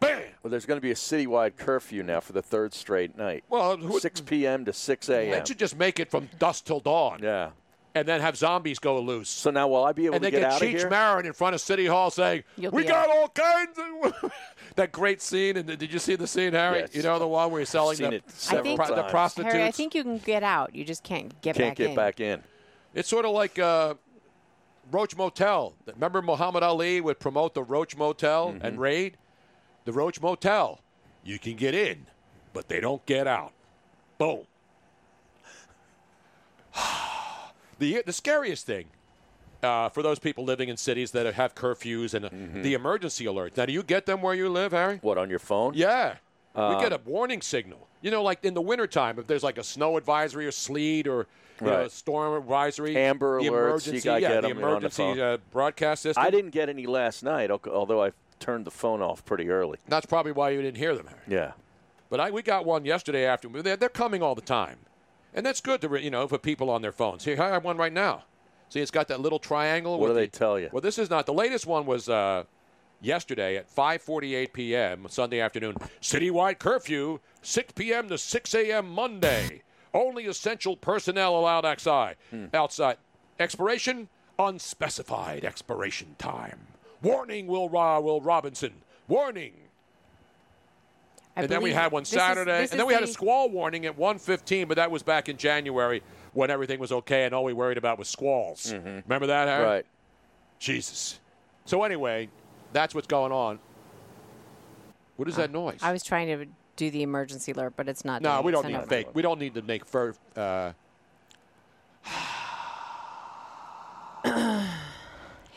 bam. 0.00 0.22
Well, 0.42 0.50
there's 0.50 0.66
going 0.66 0.78
to 0.78 0.82
be 0.82 0.90
a 0.90 0.94
citywide 0.94 1.56
curfew 1.56 2.02
now 2.02 2.20
for 2.20 2.32
the 2.32 2.42
third 2.42 2.74
straight 2.74 3.16
night. 3.16 3.44
Well, 3.48 3.76
who- 3.76 3.98
6 4.00 4.20
p.m. 4.22 4.64
to 4.64 4.72
6 4.72 5.08
a.m. 5.08 5.30
That 5.32 5.48
should 5.48 5.58
just 5.58 5.76
make 5.76 5.98
it 6.00 6.10
from 6.10 6.28
dusk 6.38 6.64
till 6.64 6.80
dawn. 6.80 7.20
Yeah. 7.22 7.50
And 7.94 8.06
then 8.06 8.20
have 8.20 8.36
zombies 8.36 8.78
go 8.78 9.00
loose. 9.00 9.28
So 9.28 9.50
now, 9.50 9.66
will 9.66 9.82
I 9.84 9.92
be 9.92 10.04
able 10.06 10.16
and 10.16 10.22
to 10.22 10.26
they 10.26 10.30
get, 10.30 10.40
get 10.42 10.50
out 10.52 10.62
of 10.62 10.68
here? 10.68 10.68
And 10.68 10.76
they 10.76 10.82
get 10.82 10.86
Cheech? 10.86 10.90
Marin 10.90 11.26
in 11.26 11.32
front 11.32 11.54
of 11.56 11.60
City 11.60 11.86
Hall 11.86 12.10
saying, 12.10 12.44
You'll 12.56 12.70
"We 12.70 12.84
got 12.84 13.08
out. 13.08 13.16
all 13.16 13.28
kinds 13.28 13.76
of." 14.22 14.32
that 14.76 14.92
great 14.92 15.20
scene. 15.20 15.56
And 15.56 15.66
did 15.66 15.92
you 15.92 15.98
see 15.98 16.14
the 16.14 16.26
scene, 16.26 16.52
Harry? 16.52 16.80
Yes. 16.80 16.94
You 16.94 17.02
know 17.02 17.18
the 17.18 17.26
one 17.26 17.50
where 17.50 17.58
he's 17.60 17.70
selling 17.70 17.96
Seen 17.96 18.10
the, 18.10 18.16
it 18.16 18.24
I 18.28 18.30
several 18.32 18.62
think 18.64 18.80
pro- 18.80 18.94
the 18.94 19.02
prostitutes. 19.04 19.52
Harry, 19.52 19.66
I 19.66 19.70
think 19.72 19.96
you 19.96 20.04
can 20.04 20.18
get 20.18 20.44
out. 20.44 20.76
You 20.76 20.84
just 20.84 21.02
can't 21.02 21.28
get 21.40 21.56
Can't 21.56 21.70
back 21.70 21.76
get 21.76 21.90
in. 21.90 21.96
back 21.96 22.20
in. 22.20 22.42
It's 22.94 23.08
sort 23.08 23.24
of 23.24 23.32
like 23.32 23.58
uh, 23.58 23.94
Roach 24.92 25.16
Motel. 25.16 25.74
Remember 25.86 26.22
Muhammad 26.22 26.62
Ali 26.62 27.00
would 27.00 27.18
promote 27.18 27.54
the 27.54 27.62
Roach 27.64 27.96
Motel 27.96 28.48
Mm-hmm. 28.52 28.64
and 28.66 28.78
raid 28.78 29.16
the 29.88 29.92
Roach 29.94 30.20
Motel. 30.20 30.80
You 31.24 31.38
can 31.38 31.56
get 31.56 31.74
in, 31.74 32.04
but 32.52 32.68
they 32.68 32.78
don't 32.78 33.04
get 33.06 33.26
out. 33.26 33.52
Boom. 34.18 34.40
the 37.78 38.02
the 38.04 38.12
scariest 38.12 38.66
thing 38.66 38.84
uh, 39.62 39.88
for 39.88 40.02
those 40.02 40.18
people 40.18 40.44
living 40.44 40.68
in 40.68 40.76
cities 40.76 41.12
that 41.12 41.32
have 41.34 41.54
curfews 41.54 42.12
and 42.12 42.26
uh, 42.26 42.62
the 42.62 42.74
emergency 42.74 43.24
alerts. 43.24 43.56
Now, 43.56 43.64
do 43.64 43.72
you 43.72 43.82
get 43.82 44.04
them 44.04 44.20
where 44.20 44.34
you 44.34 44.50
live, 44.50 44.72
Harry? 44.72 44.98
What 45.00 45.16
on 45.16 45.30
your 45.30 45.38
phone? 45.38 45.72
Yeah. 45.74 46.16
we 46.54 46.60
Um, 46.62 46.80
get 46.82 46.92
a 46.92 47.00
warning 47.06 47.40
signal. 47.40 47.88
You 48.02 48.10
know, 48.10 48.22
like 48.22 48.44
in 48.44 48.52
the 48.52 48.60
wintertime, 48.60 49.18
if 49.18 49.26
there's 49.26 49.42
like 49.42 49.56
a 49.56 49.64
snow 49.64 49.96
advisory 49.96 50.46
or 50.46 50.52
sleet 50.52 51.08
or 51.08 51.26
you 51.62 51.66
know, 51.66 51.80
a 51.86 51.90
storm 51.90 52.36
advisory, 52.36 52.94
Amber 52.94 53.40
the 53.40 53.46
alerts, 53.46 53.50
you 53.50 53.54
emergency, 53.56 54.08
yeah, 54.08 54.18
get 54.20 54.42
the 54.42 54.48
'em, 54.50 54.56
they're 54.58 54.66
on 54.66 54.72
the 54.72 54.76
emergency 54.76 55.02
phone. 55.02 55.18
uh, 55.18 55.38
broadcast 55.50 56.02
system. 56.02 56.22
I 56.22 56.30
didn't 56.30 56.50
get 56.50 56.68
any 56.68 56.86
last 56.86 57.22
night, 57.24 57.50
although 57.50 58.04
I 58.04 58.12
turned 58.38 58.64
the 58.64 58.70
phone 58.70 59.02
off 59.02 59.24
pretty 59.24 59.50
early. 59.50 59.78
That's 59.88 60.06
probably 60.06 60.32
why 60.32 60.50
you 60.50 60.62
didn't 60.62 60.78
hear 60.78 60.94
them, 60.94 61.06
Harry. 61.06 61.20
Yeah. 61.26 61.52
But 62.10 62.20
I, 62.20 62.30
we 62.30 62.42
got 62.42 62.64
one 62.64 62.84
yesterday 62.84 63.26
afternoon. 63.26 63.62
They're, 63.62 63.76
they're 63.76 63.88
coming 63.88 64.22
all 64.22 64.34
the 64.34 64.40
time, 64.40 64.78
and 65.34 65.44
that's 65.44 65.60
good 65.60 65.80
to 65.82 66.02
you 66.02 66.10
know 66.10 66.26
for 66.26 66.38
people 66.38 66.70
on 66.70 66.82
their 66.82 66.92
phones. 66.92 67.24
Here, 67.24 67.40
I 67.40 67.48
have 67.48 67.64
one 67.64 67.76
right 67.76 67.92
now. 67.92 68.24
See, 68.70 68.80
it's 68.80 68.90
got 68.90 69.08
that 69.08 69.20
little 69.20 69.38
triangle. 69.38 69.98
What 69.98 70.08
do 70.08 70.14
they 70.14 70.26
the- 70.26 70.38
tell 70.38 70.58
you? 70.58 70.68
Well, 70.72 70.80
this 70.80 70.98
is 70.98 71.10
not 71.10 71.26
the 71.26 71.34
latest 71.34 71.66
one. 71.66 71.84
Was 71.84 72.08
uh, 72.08 72.44
yesterday 73.00 73.56
at 73.56 73.74
5:48 73.74 74.52
p.m. 74.52 75.06
Sunday 75.08 75.40
afternoon. 75.40 75.74
Citywide 76.00 76.58
curfew 76.58 77.20
6 77.42 77.72
p.m. 77.74 78.08
to 78.08 78.16
6 78.18 78.54
a.m. 78.54 78.88
Monday. 78.88 79.62
Only 79.92 80.26
essential 80.26 80.76
personnel 80.76 81.38
allowed 81.38 81.64
outside. 81.64 82.16
Hmm. 82.30 82.46
Outside. 82.54 82.96
Expiration 83.38 84.08
unspecified 84.38 85.44
expiration 85.44 86.14
time. 86.18 86.60
Warning, 87.02 87.46
Will 87.46 87.68
Ra- 87.68 88.00
Will 88.00 88.20
Robinson. 88.20 88.72
Warning. 89.06 89.52
I 91.36 91.42
and 91.42 91.48
then 91.48 91.62
we 91.62 91.72
had 91.72 91.92
one 91.92 92.02
this 92.02 92.12
is- 92.12 92.18
Saturday, 92.18 92.62
and 92.62 92.68
then 92.70 92.80
is 92.80 92.86
we 92.86 92.94
had 92.94 93.04
a 93.04 93.06
squall 93.06 93.48
warning 93.48 93.86
at 93.86 93.96
1:15, 93.96 94.66
but 94.66 94.76
that 94.76 94.90
was 94.90 95.02
back 95.02 95.28
in 95.28 95.36
January 95.36 96.02
when 96.32 96.50
everything 96.50 96.80
was 96.80 96.90
okay, 96.90 97.24
and 97.24 97.34
all 97.34 97.44
we 97.44 97.52
worried 97.52 97.78
about 97.78 97.98
was 97.98 98.08
squalls. 98.08 98.72
Remember 98.72 99.26
that, 99.26 99.48
Harry? 99.48 99.62
Mm-hmm. 99.62 99.70
Right. 99.70 99.86
Jesus. 100.58 101.20
So 101.64 101.84
anyway, 101.84 102.28
that's 102.72 102.94
what's 102.94 103.06
going 103.06 103.30
on. 103.30 103.60
What 105.16 105.28
is 105.28 105.36
that 105.36 105.52
noise? 105.52 105.78
I 105.82 105.92
was 105.92 106.02
trying 106.02 106.26
to 106.28 106.46
do 106.76 106.90
the 106.90 107.02
emergency 107.02 107.52
alert, 107.52 107.74
but 107.76 107.88
it's 107.88 108.04
not. 108.04 108.22
No, 108.22 108.34
doing 108.34 108.44
we 108.46 108.52
don't 108.52 108.62
so 108.62 108.68
need 108.68 108.74
no. 108.74 108.82
fake. 108.82 109.08
We 109.14 109.22
don't 109.22 109.38
need 109.38 109.54
to 109.54 109.62
make 109.62 109.84
fur. 109.84 110.14
Uh, 110.36 110.72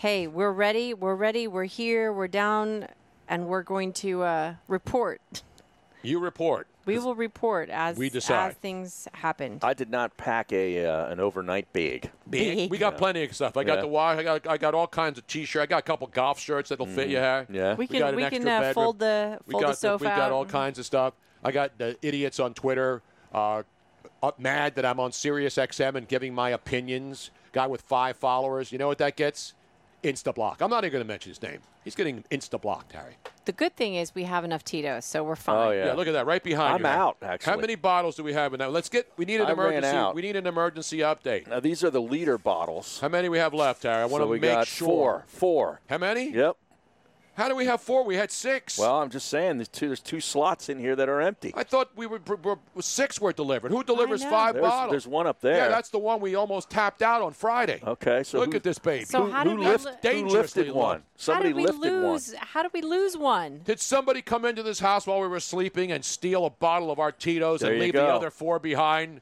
Hey, 0.01 0.25
we're 0.25 0.51
ready. 0.51 0.95
We're 0.95 1.13
ready. 1.13 1.47
We're 1.47 1.65
here. 1.65 2.11
We're 2.11 2.27
down, 2.27 2.87
and 3.27 3.45
we're 3.45 3.61
going 3.61 3.93
to 3.93 4.23
uh, 4.23 4.55
report. 4.67 5.43
you 6.01 6.17
report. 6.17 6.65
We 6.85 6.97
will 6.97 7.13
report 7.13 7.69
as 7.69 7.99
We 7.99 8.09
decide. 8.09 8.47
as 8.47 8.55
things 8.55 9.07
happen. 9.13 9.59
I 9.61 9.75
did 9.75 9.91
not 9.91 10.17
pack 10.17 10.51
a 10.53 10.87
uh, 10.87 11.05
an 11.11 11.19
overnight 11.19 11.71
bag. 11.71 12.09
Big. 12.27 12.71
We 12.71 12.79
got 12.79 12.97
plenty 12.97 13.23
of 13.23 13.35
stuff. 13.35 13.55
I 13.55 13.63
got 13.63 13.75
Yeah. 13.75 13.81
the 13.81 13.87
watch. 13.89 14.17
I 14.17 14.23
got 14.23 14.47
I 14.47 14.57
got 14.57 14.73
all 14.73 14.87
kinds 14.87 15.19
of 15.19 15.27
t-shirts. 15.27 15.61
I 15.61 15.67
got 15.67 15.77
a 15.77 15.83
couple 15.83 16.07
golf 16.07 16.39
shirts 16.39 16.69
that'll 16.69 16.87
fit 16.87 17.07
you, 17.07 17.17
Harry. 17.17 17.43
Mm-hmm. 17.43 17.53
Yeah. 17.53 17.75
We 17.75 17.85
can- 17.85 17.99
got 17.99 18.09
an 18.09 18.15
we 18.15 18.27
can, 18.27 18.47
uh, 18.47 18.73
fold 18.73 18.97
the- 18.97 19.37
we 19.45 19.51
fold 19.51 19.61
got 19.61 19.69
the 19.69 19.75
sofa 19.75 20.03
We 20.03 20.09
got 20.09 20.19
out. 20.19 20.31
all 20.31 20.45
kinds 20.45 20.79
of 20.79 20.85
stuff. 20.87 21.13
I 21.43 21.51
got 21.51 21.77
the 21.77 21.95
idiots 22.01 22.39
on 22.39 22.55
Twitter 22.55 23.03
uh, 23.35 23.61
mad 24.39 24.73
that 24.73 24.85
I'm 24.85 24.99
on 24.99 25.11
Sirius 25.11 25.57
XM 25.57 25.93
and 25.93 26.07
giving 26.07 26.33
my 26.33 26.49
opinions. 26.49 27.29
Guy 27.51 27.67
with 27.67 27.83
five 27.83 28.17
followers. 28.17 28.71
You 28.71 28.79
know 28.79 28.87
what 28.87 28.97
that 28.97 29.15
gets? 29.15 29.53
Insta 30.03 30.33
block. 30.33 30.61
I'm 30.61 30.69
not 30.69 30.83
even 30.83 30.93
going 30.93 31.03
to 31.03 31.07
mention 31.07 31.29
his 31.29 31.41
name. 31.41 31.59
He's 31.83 31.93
getting 31.95 32.23
insta 32.31 32.59
blocked, 32.59 32.91
Harry. 32.93 33.17
The 33.45 33.51
good 33.51 33.75
thing 33.75 33.95
is 33.95 34.13
we 34.15 34.23
have 34.23 34.43
enough 34.43 34.63
Tito's, 34.63 35.05
so 35.05 35.23
we're 35.23 35.35
fine. 35.35 35.67
Oh, 35.67 35.71
Yeah, 35.71 35.93
look 35.93 36.07
at 36.07 36.13
that 36.13 36.25
right 36.25 36.43
behind 36.43 36.81
me. 36.83 36.89
I'm 36.89 36.93
you. 36.93 36.99
Harry. 37.21 37.33
out, 37.33 37.43
How 37.43 37.57
many 37.57 37.75
bottles 37.75 38.15
do 38.15 38.23
we 38.23 38.33
have 38.33 38.53
in 38.53 38.59
that? 38.59 38.71
Let's 38.71 38.89
get. 38.89 39.11
We 39.17 39.25
need 39.25 39.41
an 39.41 39.47
I 39.47 39.49
ran 39.51 39.57
emergency. 39.73 39.87
out. 39.97 40.15
We 40.15 40.21
need 40.23 40.35
an 40.35 40.47
emergency 40.47 40.99
update. 40.99 41.47
Now 41.47 41.59
these 41.59 41.83
are 41.83 41.89
the 41.89 42.01
liter 42.01 42.37
bottles. 42.37 42.99
How 42.99 43.09
many 43.09 43.29
we 43.29 43.37
have 43.39 43.53
left, 43.53 43.83
Harry? 43.83 44.01
I 44.01 44.05
want 44.05 44.21
So 44.21 44.25
to 44.25 44.31
we 44.31 44.39
make 44.39 44.51
got 44.51 44.67
sure. 44.67 44.87
four. 44.87 45.23
Four. 45.27 45.81
How 45.89 45.97
many? 45.97 46.31
Yep. 46.31 46.57
How 47.41 47.47
do 47.49 47.55
we 47.55 47.65
have 47.65 47.81
four? 47.81 48.03
We 48.03 48.15
had 48.15 48.31
six. 48.31 48.77
Well, 48.77 49.01
I'm 49.01 49.09
just 49.09 49.27
saying 49.27 49.57
there's 49.57 49.67
two 49.67 49.87
there's 49.87 49.99
two 49.99 50.21
slots 50.21 50.69
in 50.69 50.77
here 50.79 50.95
that 50.95 51.09
are 51.09 51.19
empty. 51.21 51.51
I 51.55 51.63
thought 51.63 51.89
we 51.95 52.05
were, 52.05 52.19
were, 52.27 52.37
were 52.75 52.81
six 52.81 53.19
were 53.19 53.33
delivered. 53.33 53.71
Who 53.71 53.83
delivers 53.83 54.21
know. 54.21 54.29
five 54.29 54.53
There's- 54.53 54.69
bottles? 54.69 54.91
there's 54.91 55.07
one 55.07 55.25
up 55.25 55.41
there. 55.41 55.55
Yeah, 55.57 55.67
that's 55.69 55.89
the 55.89 55.97
one 55.97 56.21
we 56.21 56.35
almost 56.35 56.69
tapped 56.69 57.01
out 57.01 57.21
on 57.23 57.33
Friday. 57.33 57.81
Okay, 57.85 58.21
so 58.23 58.39
look 58.39 58.51
who- 58.51 58.57
at 58.57 58.63
this 58.63 58.77
baby. 58.77 59.05
So 59.05 59.29
how 59.31 59.43
did 59.43 59.57
we 59.57 59.65
lift- 59.65 59.85
li- 60.03 60.19
who 60.21 60.27
lifted 60.27 60.71
one? 60.71 61.01
Somebody 61.15 61.49
how 61.49 61.55
did 61.55 61.55
we 61.55 61.65
lifted 61.65 61.93
one. 62.03 62.11
lose? 62.11 62.33
How 62.35 62.61
did 62.63 62.73
we 62.73 62.81
lose 62.81 63.17
one? 63.17 63.61
Did 63.65 63.79
somebody 63.79 64.21
come 64.21 64.45
into 64.45 64.61
this 64.61 64.79
house 64.79 65.07
while 65.07 65.19
we 65.19 65.27
were 65.27 65.39
sleeping 65.39 65.91
and 65.91 66.05
steal 66.05 66.45
a 66.45 66.49
bottle 66.51 66.91
of 66.91 66.99
our 66.99 67.11
Tito's 67.11 67.61
There 67.61 67.71
and 67.71 67.79
you 67.79 67.85
leave 67.85 67.93
the 67.93 68.05
other 68.05 68.29
four 68.29 68.59
behind? 68.59 69.21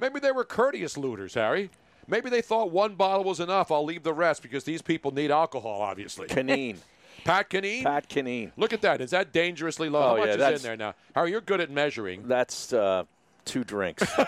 Maybe 0.00 0.18
they 0.18 0.32
were 0.32 0.44
courteous 0.44 0.96
looters, 0.96 1.34
Harry. 1.34 1.70
Maybe 2.08 2.28
they 2.28 2.42
thought 2.42 2.72
one 2.72 2.96
bottle 2.96 3.22
was 3.22 3.38
enough. 3.38 3.70
I'll 3.70 3.84
leave 3.84 4.02
the 4.02 4.12
rest 4.12 4.42
because 4.42 4.64
these 4.64 4.82
people 4.82 5.12
need 5.14 5.30
alcohol, 5.30 5.80
obviously. 5.80 6.26
Canine. 6.26 6.78
Pat 7.24 7.50
Canine? 7.50 7.84
Pat 7.84 8.08
Canine. 8.08 8.52
Look 8.56 8.72
at 8.72 8.82
that. 8.82 9.00
Is 9.00 9.10
that 9.10 9.32
dangerously 9.32 9.88
low? 9.88 10.02
Oh, 10.02 10.08
How 10.08 10.16
much 10.26 10.38
yeah, 10.38 10.48
is 10.50 10.60
in 10.62 10.66
there 10.68 10.76
now? 10.76 10.94
Harry, 11.14 11.30
you're 11.30 11.40
good 11.40 11.60
at 11.60 11.70
measuring. 11.70 12.26
That's 12.26 12.72
uh, 12.72 13.04
two 13.44 13.64
drinks. 13.64 14.04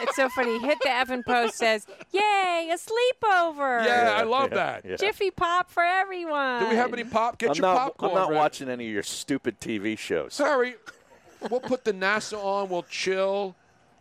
It's 0.00 0.14
so 0.16 0.28
funny. 0.28 0.58
Hit 0.60 0.78
the 0.82 0.88
effing 0.88 1.24
post 1.24 1.56
says, 1.56 1.86
"Yay, 2.12 2.70
a 2.72 2.76
sleepover!" 2.76 3.84
Yeah, 3.84 4.14
I 4.16 4.22
love 4.22 4.50
yeah, 4.52 4.56
that. 4.56 4.84
yeah. 4.84 4.96
Jiffy 4.96 5.30
pop 5.30 5.70
for 5.70 5.82
everyone. 5.82 6.62
Do 6.62 6.68
we 6.68 6.76
have 6.76 6.92
any 6.92 7.04
pop? 7.04 7.38
Get 7.38 7.50
I'm 7.50 7.56
your 7.56 7.62
not, 7.62 7.76
popcorn. 7.76 8.10
I'm 8.12 8.16
not 8.16 8.28
ready. 8.28 8.38
watching 8.38 8.68
any 8.68 8.86
of 8.86 8.92
your 8.92 9.02
stupid 9.02 9.60
TV 9.60 9.98
shows. 9.98 10.34
Sorry, 10.34 10.76
we'll 11.50 11.60
put 11.60 11.84
the 11.84 11.92
NASA 11.92 12.38
on. 12.42 12.68
We'll 12.68 12.84
chill. 12.84 13.56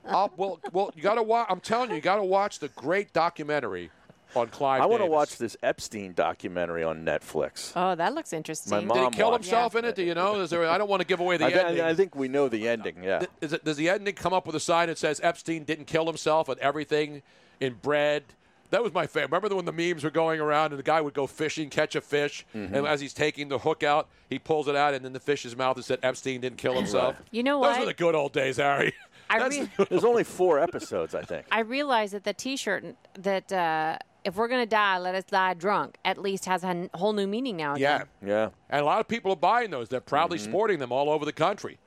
I'll, 0.07 0.31
well, 0.37 0.59
well, 0.71 0.91
you 0.95 1.01
got 1.01 1.15
to 1.15 1.23
watch. 1.23 1.47
I'm 1.49 1.59
telling 1.59 1.89
you, 1.89 1.95
you 1.95 2.01
got 2.01 2.17
to 2.17 2.23
watch 2.23 2.59
the 2.59 2.69
great 2.69 3.11
documentary 3.11 3.89
on 4.35 4.47
Clive. 4.47 4.81
I 4.81 4.85
want 4.85 5.01
to 5.01 5.07
watch 5.07 5.37
this 5.37 5.55
Epstein 5.63 6.13
documentary 6.13 6.83
on 6.83 7.03
Netflix. 7.05 7.71
Oh, 7.75 7.95
that 7.95 8.13
looks 8.13 8.33
interesting. 8.33 8.87
My 8.87 8.93
Did 8.93 9.03
he 9.05 9.09
kill 9.17 9.31
watched 9.31 9.45
himself 9.45 9.75
in 9.75 9.85
it? 9.85 9.95
Do 9.95 10.03
you 10.03 10.13
know? 10.15 10.39
Is 10.41 10.49
there, 10.49 10.67
I 10.69 10.77
don't 10.77 10.89
want 10.89 11.01
to 11.01 11.07
give 11.07 11.19
away 11.19 11.37
the 11.37 11.45
I, 11.45 11.51
thi- 11.51 11.59
ending. 11.59 11.83
I 11.83 11.93
think 11.93 12.15
we 12.15 12.27
know 12.27 12.49
the 12.49 12.67
ending. 12.67 13.03
Yeah. 13.03 13.19
Th- 13.19 13.31
is 13.41 13.53
it, 13.53 13.63
does 13.63 13.77
the 13.77 13.89
ending 13.89 14.13
come 14.15 14.33
up 14.33 14.45
with 14.45 14.55
a 14.55 14.59
sign 14.59 14.87
that 14.87 14.97
says 14.97 15.19
Epstein 15.23 15.63
didn't 15.63 15.85
kill 15.85 16.05
himself 16.05 16.49
and 16.49 16.59
everything 16.59 17.21
in 17.59 17.73
bread? 17.75 18.23
That 18.69 18.83
was 18.83 18.93
my 18.93 19.07
favorite. 19.07 19.31
Remember 19.31 19.55
when 19.55 19.63
the 19.63 19.71
memes 19.71 20.03
were 20.03 20.09
going 20.11 20.41
around 20.41 20.73
and 20.73 20.79
the 20.79 20.83
guy 20.83 20.99
would 20.99 21.13
go 21.13 21.25
fishing, 21.25 21.69
catch 21.69 21.95
a 21.95 22.01
fish, 22.01 22.45
Mm-hmm. 22.53 22.75
and 22.75 22.85
as 22.85 22.99
he's 22.99 23.13
taking 23.13 23.47
the 23.47 23.59
hook 23.59 23.81
out, 23.81 24.09
he 24.29 24.39
pulls 24.39 24.67
it 24.67 24.75
out, 24.75 24.93
and 24.93 25.05
then 25.05 25.13
the 25.13 25.21
fish's 25.21 25.55
mouth 25.55 25.77
it 25.77 25.85
said 25.85 25.99
Epstein 26.03 26.41
didn't 26.41 26.57
kill 26.57 26.73
himself. 26.75 27.15
You 27.31 27.43
know 27.43 27.61
Those 27.61 27.69
what? 27.71 27.79
were 27.79 27.85
the 27.85 27.93
good 27.93 28.13
old 28.13 28.33
days, 28.33 28.57
Harry. 28.57 28.91
I 29.29 29.45
re- 29.47 29.69
There's 29.89 30.03
only 30.03 30.25
four 30.25 30.59
episodes, 30.59 31.15
I 31.15 31.21
think. 31.21 31.45
I 31.51 31.59
realize 31.61 32.11
that 32.11 32.25
the 32.25 32.33
T-shirt 32.33 32.83
that 33.19 33.51
uh, 33.53 33.97
if 34.27 34.35
we're 34.35 34.49
gonna 34.49 34.65
die, 34.65 34.97
let 34.99 35.15
us 35.15 35.23
die 35.23 35.53
drunk. 35.53 35.97
At 36.03 36.17
least 36.17 36.45
has 36.45 36.63
a 36.63 36.89
whole 36.93 37.13
new 37.13 37.25
meaning 37.27 37.55
now. 37.55 37.75
Yeah. 37.77 38.03
Yeah. 38.23 38.49
And 38.69 38.81
a 38.81 38.85
lot 38.85 38.99
of 38.99 39.07
people 39.07 39.31
are 39.31 39.37
buying 39.37 39.71
those. 39.71 39.87
They're 39.87 40.01
proudly 40.01 40.37
Mm-hmm. 40.37 40.51
sporting 40.51 40.79
them 40.79 40.91
all 40.91 41.09
over 41.09 41.23
the 41.25 41.31
country. 41.31 41.77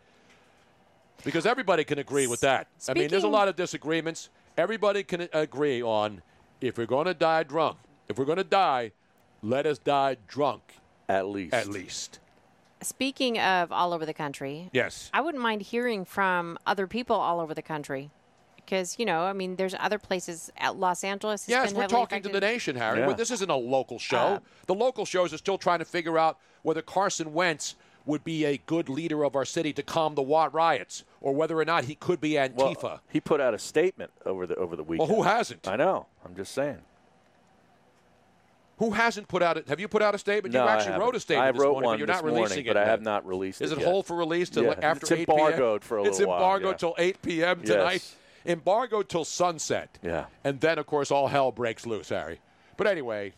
Because 1.23 1.45
everybody 1.45 1.85
can 1.85 1.99
agree 1.99 2.27
with 2.27 2.41
that. 2.41 2.67
I 2.89 2.95
mean, 2.95 3.09
there's 3.09 3.25
a 3.25 3.29
lot 3.29 3.47
of 3.49 3.55
disagreements. 3.55 4.31
Everybody 4.57 5.03
can 5.03 5.29
agree 5.35 5.83
on 5.83 6.23
if 6.62 6.79
we're 6.79 6.87
going 6.87 7.05
to 7.07 7.15
die 7.15 7.43
drunk, 7.43 7.77
if 8.09 8.19
we're 8.19 8.25
going 8.25 8.39
to 8.39 8.45
die, 8.45 8.93
let 9.43 9.67
us 9.67 9.79
die 9.79 10.17
drunk. 10.27 10.62
At 11.11 11.27
least. 11.27 11.53
At 11.53 11.67
least. 11.69 12.21
Speaking 12.81 13.39
of 13.39 13.71
all 13.71 13.93
over 13.93 14.07
the 14.07 14.15
country, 14.15 14.71
Yes. 14.73 15.11
I 15.12 15.21
wouldn't 15.21 15.43
mind 15.43 15.61
hearing 15.61 16.07
from 16.07 16.59
other 16.67 16.87
people 16.87 17.17
all 17.17 17.39
over 17.41 17.53
the 17.53 17.62
country. 17.62 18.11
Because, 18.70 19.01
you 19.01 19.05
know, 19.05 19.22
I 19.22 19.32
mean, 19.32 19.56
there's 19.56 19.74
other 19.80 19.98
places. 19.98 20.48
At 20.56 20.76
Los 20.76 21.02
Angeles 21.02 21.42
has 21.47 21.48
Yes, 21.48 21.68
been 21.70 21.76
we're 21.76 21.82
heavily 21.82 22.01
talking 22.02 22.22
to 22.22 22.28
the 22.28 22.38
nation, 22.40 22.76
Harry. 22.76 23.01
Yeah. 23.01 23.09
Well, 23.09 23.16
This 23.16 23.32
isn't 23.32 23.51
a 23.51 23.56
local 23.56 23.98
show. 23.98 24.16
Uh, 24.16 24.38
the 24.66 24.76
local 24.76 25.05
shows 25.05 25.34
are 25.34 25.38
still 25.38 25.59
trying 25.59 25.80
to 25.80 25.84
figure 25.84 26.16
out 26.16 26.38
whether 26.62 26.80
Carson 26.80 27.32
Wentz 27.34 27.74
would 28.06 28.22
be 28.22 28.44
a 28.44 28.59
good 28.59 28.88
leader 28.88 29.24
of 29.24 29.34
our 29.34 29.44
city 29.44 29.72
to 29.72 29.82
calm 29.82 30.14
the 30.14 30.22
Watts 30.22 30.55
riots, 30.55 31.02
or 31.20 31.34
whether 31.34 31.59
or 31.59 31.64
not 31.64 31.84
he 31.84 31.97
could 31.97 32.20
be 32.20 32.32
Antifa. 32.32 32.82
Well, 32.82 33.01
he 33.09 33.18
put 33.20 33.40
out 33.40 33.55
a 33.55 33.59
statement 33.59 34.12
over 34.24 34.47
the 34.47 34.55
over 34.55 34.76
the 34.76 34.84
weekend. 34.84 35.09
Well, 35.09 35.18
weekend. 35.18 35.30
who 35.32 35.36
hasn't? 35.36 35.68
I 35.68 35.74
know. 35.76 36.06
I'm 36.24 36.36
just 36.36 36.52
saying. 36.52 36.78
Who 38.78 38.92
hasn't 38.92 39.26
put 39.28 39.42
out 39.42 39.56
it? 39.59 39.68
Have 39.68 39.80
you 39.80 39.88
put 39.88 40.01
out 40.01 40.14
a 40.14 40.18
statement? 40.18 40.55
No, 40.55 40.62
you 40.62 40.68
I 40.68 40.74
actually 40.74 40.92
haven't. 40.92 41.01
wrote 41.06 41.16
a 41.16 41.20
statement 41.20 41.48
I 41.48 41.52
this 41.52 41.60
wrote 41.60 41.72
morning, 41.72 41.86
one 41.86 41.94
but 41.94 41.98
you're 41.98 42.06
this 42.06 42.14
not 42.16 42.22
morning, 42.24 42.42
releasing 42.44 42.66
but 42.66 42.76
it. 42.76 42.80
I 42.80 42.84
have 42.86 43.02
not 43.02 43.26
released 43.26 43.60
Is 43.60 43.72
it 43.72 43.78
it 43.78 43.80
yet. 43.82 43.88
hold 43.90 44.06
for 44.06 44.16
release 44.16 44.48
till 44.48 44.62
Yeah, 44.64 44.74
after 44.80 45.05
it's 45.05 45.12
8 45.12 45.16
p.m.? 45.28 45.38
embargoed 45.38 45.84
for 45.84 45.98
a 45.98 46.05
It's 46.05 46.18
little 46.20 46.30
while, 46.32 46.38
embargoed 46.42 46.70
yeah. 46.70 46.76
till 46.78 46.94
8 46.97 47.22
p.m. 47.22 47.60
Yes. 47.64 48.16
Tonight. 48.45 48.53
Embargoed 48.53 49.09
till 49.09 49.25
sunset. 49.25 49.99
Yeah. 50.03 50.27
And 50.45 50.61
then, 50.61 50.79
of 50.79 50.87
course, 50.87 51.11
all 51.11 51.29
hell 51.29 51.53
breaks 51.53 51.87
loose, 51.87 52.09
Harry. 52.11 52.41
But 52.77 52.87
anyway, 52.87 53.33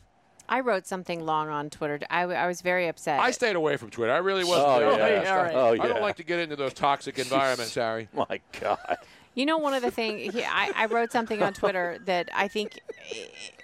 I 0.49 0.61
wrote 0.61 0.87
something 0.87 1.24
long 1.24 1.49
on 1.49 1.70
Twitter. 1.70 2.01
I, 2.11 2.23
I 2.23 2.47
was 2.47 2.61
very 2.61 2.89
upset. 2.89 3.20
I 3.20 3.31
stayed 3.31 3.57
away 3.57 3.77
from 3.77 3.91
Twitter. 3.91 4.12
I 4.12 4.19
really 4.19 4.45
wasn't. 4.45 4.69
Oh, 4.69 4.97
there. 4.97 5.23
yeah. 5.23 5.31
I- 5.31 5.37
All 5.37 5.43
right. 5.43 5.55
Oh, 5.55 5.83
I 5.85 5.89
don't 5.89 6.03
like 6.03 6.16
to 6.16 6.24
get 6.24 6.39
into 6.41 6.57
those 6.57 6.74
toxic 6.74 7.19
environments, 7.19 7.74
Harry. 7.74 8.09
My 8.15 8.41
God. 8.61 8.99
You 9.35 9.47
know, 9.47 9.57
one 9.59 9.73
of 9.73 9.83
the 9.83 9.91
things 9.91 10.37
I, 10.37 10.73
I 10.77 10.87
wrote 10.87 11.11
something 11.11 11.43
on 11.43 11.55
Twitter 11.55 11.99
that 12.05 12.29
I 12.35 12.49
think 12.49 12.81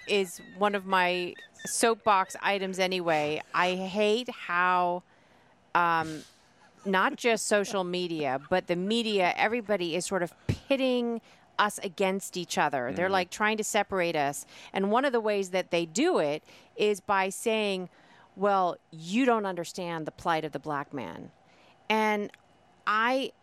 is 0.07 0.41
one 0.57 0.73
of 0.73 0.85
my 0.87 1.35
soapbox 1.65 2.35
items. 2.41 2.79
Anyway, 2.79 3.41
I 3.53 3.75
hate 3.75 4.29
how 4.31 5.03
um, 5.75 6.23
not 6.85 7.15
just 7.15 7.47
social 7.47 7.83
media, 7.83 8.39
but 8.49 8.67
the 8.67 8.75
media, 8.75 9.33
everybody 9.35 9.95
is 9.95 10.05
sort 10.05 10.23
of 10.23 10.33
pitting 10.47 11.21
us 11.57 11.77
against 11.83 12.37
each 12.37 12.57
other. 12.57 12.91
They're 12.93 13.09
Mhm. 13.09 13.11
like 13.11 13.29
trying 13.29 13.57
to 13.57 13.63
separate 13.63 14.15
us. 14.15 14.45
And 14.71 14.91
one 14.91 15.03
of 15.03 15.11
the 15.11 15.19
ways 15.19 15.49
that 15.49 15.71
they 15.71 15.85
do 15.85 16.19
it 16.19 16.41
is 16.77 17.01
by 17.01 17.29
saying, 17.29 17.89
well, 18.35 18.77
you 18.91 19.25
don't 19.25 19.45
understand 19.45 20.05
the 20.05 20.11
plight 20.11 20.45
of 20.45 20.53
the 20.53 20.59
black 20.59 20.93
man. 20.93 21.31
And 21.89 22.31
I 22.87 23.33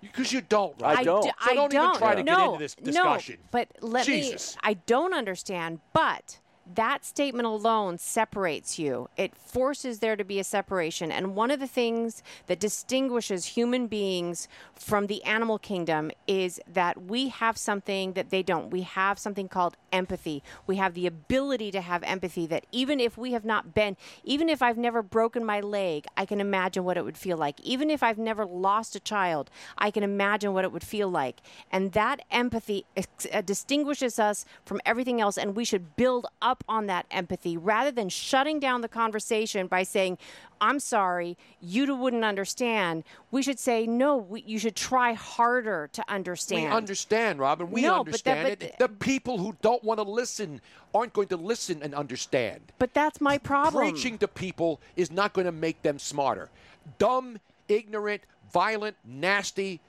Because 0.00 0.32
you 0.32 0.40
don't. 0.40 0.80
I 0.82 1.02
don't. 1.04 1.24
d- 1.24 1.30
So 1.44 1.54
don't, 1.54 1.74
even 1.74 1.94
try 1.96 2.14
to 2.14 2.22
no, 2.22 2.36
get 2.36 2.46
into 2.46 2.58
this 2.60 2.74
discussion. 2.76 3.36
No, 3.42 3.48
but 3.50 3.68
let 3.80 4.06
Jesus. 4.06 4.54
me. 4.54 4.60
I 4.62 4.74
don't 4.74 5.12
understand, 5.12 5.80
but 5.92 6.38
that 6.74 7.04
statement 7.04 7.46
alone 7.46 7.98
separates 7.98 8.78
you. 8.78 9.08
It 9.16 9.34
forces 9.36 9.98
there 9.98 10.16
to 10.16 10.24
be 10.24 10.38
a 10.38 10.44
separation. 10.44 11.10
And 11.10 11.34
one 11.34 11.50
of 11.50 11.60
the 11.60 11.66
things 11.66 12.22
that 12.46 12.60
distinguishes 12.60 13.46
human 13.46 13.86
beings 13.86 14.48
from 14.74 15.06
the 15.06 15.22
animal 15.24 15.58
kingdom 15.58 16.10
is 16.26 16.60
that 16.72 17.04
we 17.04 17.28
have 17.28 17.56
something 17.56 18.12
that 18.12 18.30
they 18.30 18.42
don't. 18.42 18.70
We 18.70 18.82
have 18.82 19.18
something 19.18 19.48
called 19.48 19.76
empathy. 19.92 20.42
We 20.66 20.76
have 20.76 20.94
the 20.94 21.06
ability 21.06 21.70
to 21.72 21.80
have 21.80 22.02
empathy 22.02 22.46
that 22.46 22.66
even 22.72 23.00
if 23.00 23.16
we 23.16 23.32
have 23.32 23.44
not 23.44 23.74
been, 23.74 23.96
even 24.24 24.48
if 24.48 24.62
I've 24.62 24.78
never 24.78 25.02
broken 25.02 25.44
my 25.44 25.60
leg, 25.60 26.06
I 26.16 26.26
can 26.26 26.40
imagine 26.40 26.84
what 26.84 26.96
it 26.96 27.04
would 27.04 27.16
feel 27.16 27.36
like. 27.36 27.60
Even 27.60 27.90
if 27.90 28.02
I've 28.02 28.18
never 28.18 28.44
lost 28.44 28.94
a 28.94 29.00
child, 29.00 29.50
I 29.76 29.90
can 29.90 30.02
imagine 30.02 30.52
what 30.52 30.64
it 30.64 30.72
would 30.72 30.84
feel 30.84 31.08
like. 31.08 31.40
And 31.72 31.92
that 31.92 32.20
empathy 32.30 32.84
ex- 32.96 33.26
uh, 33.32 33.40
distinguishes 33.40 34.18
us 34.18 34.44
from 34.64 34.80
everything 34.84 35.20
else, 35.20 35.38
and 35.38 35.56
we 35.56 35.64
should 35.64 35.96
build 35.96 36.26
up 36.42 36.57
on 36.68 36.86
that 36.86 37.06
empathy 37.10 37.56
rather 37.56 37.90
than 37.90 38.08
shutting 38.08 38.60
down 38.60 38.80
the 38.80 38.88
conversation 38.88 39.66
by 39.66 39.82
saying, 39.82 40.18
I'm 40.60 40.80
sorry, 40.80 41.36
you 41.60 41.94
wouldn't 41.94 42.24
understand. 42.24 43.04
We 43.30 43.42
should 43.42 43.58
say, 43.58 43.86
no, 43.86 44.16
we, 44.16 44.42
you 44.42 44.58
should 44.58 44.74
try 44.74 45.12
harder 45.12 45.88
to 45.92 46.04
understand. 46.08 46.64
We 46.64 46.68
understand, 46.68 47.38
Robin. 47.38 47.70
We 47.70 47.82
No, 47.82 48.02
but 48.04 48.22
that- 48.24 48.38
understand 48.38 48.58
but 48.58 48.68
it. 48.68 48.78
The 48.78 48.88
people 48.88 49.38
who 49.38 49.56
don't 49.62 49.82
want 49.84 49.98
to 49.98 50.04
listen 50.04 50.60
aren't 50.94 51.12
going 51.12 51.28
to 51.28 51.36
listen 51.36 51.82
and 51.82 51.94
understand. 51.94 52.60
But 52.78 52.94
that's 52.94 53.20
my 53.20 53.38
problem. 53.38 53.90
Preaching 53.90 54.18
to 54.18 54.28
people 54.28 54.80
is 54.96 55.10
not 55.10 55.32
going 55.32 55.46
to 55.46 55.52
make 55.52 55.82
them 55.82 55.98
smarter. 55.98 56.50
Dumb, 56.98 57.38
ignorant, 57.68 58.22
violent, 58.52 58.96
nasty, 59.04 59.80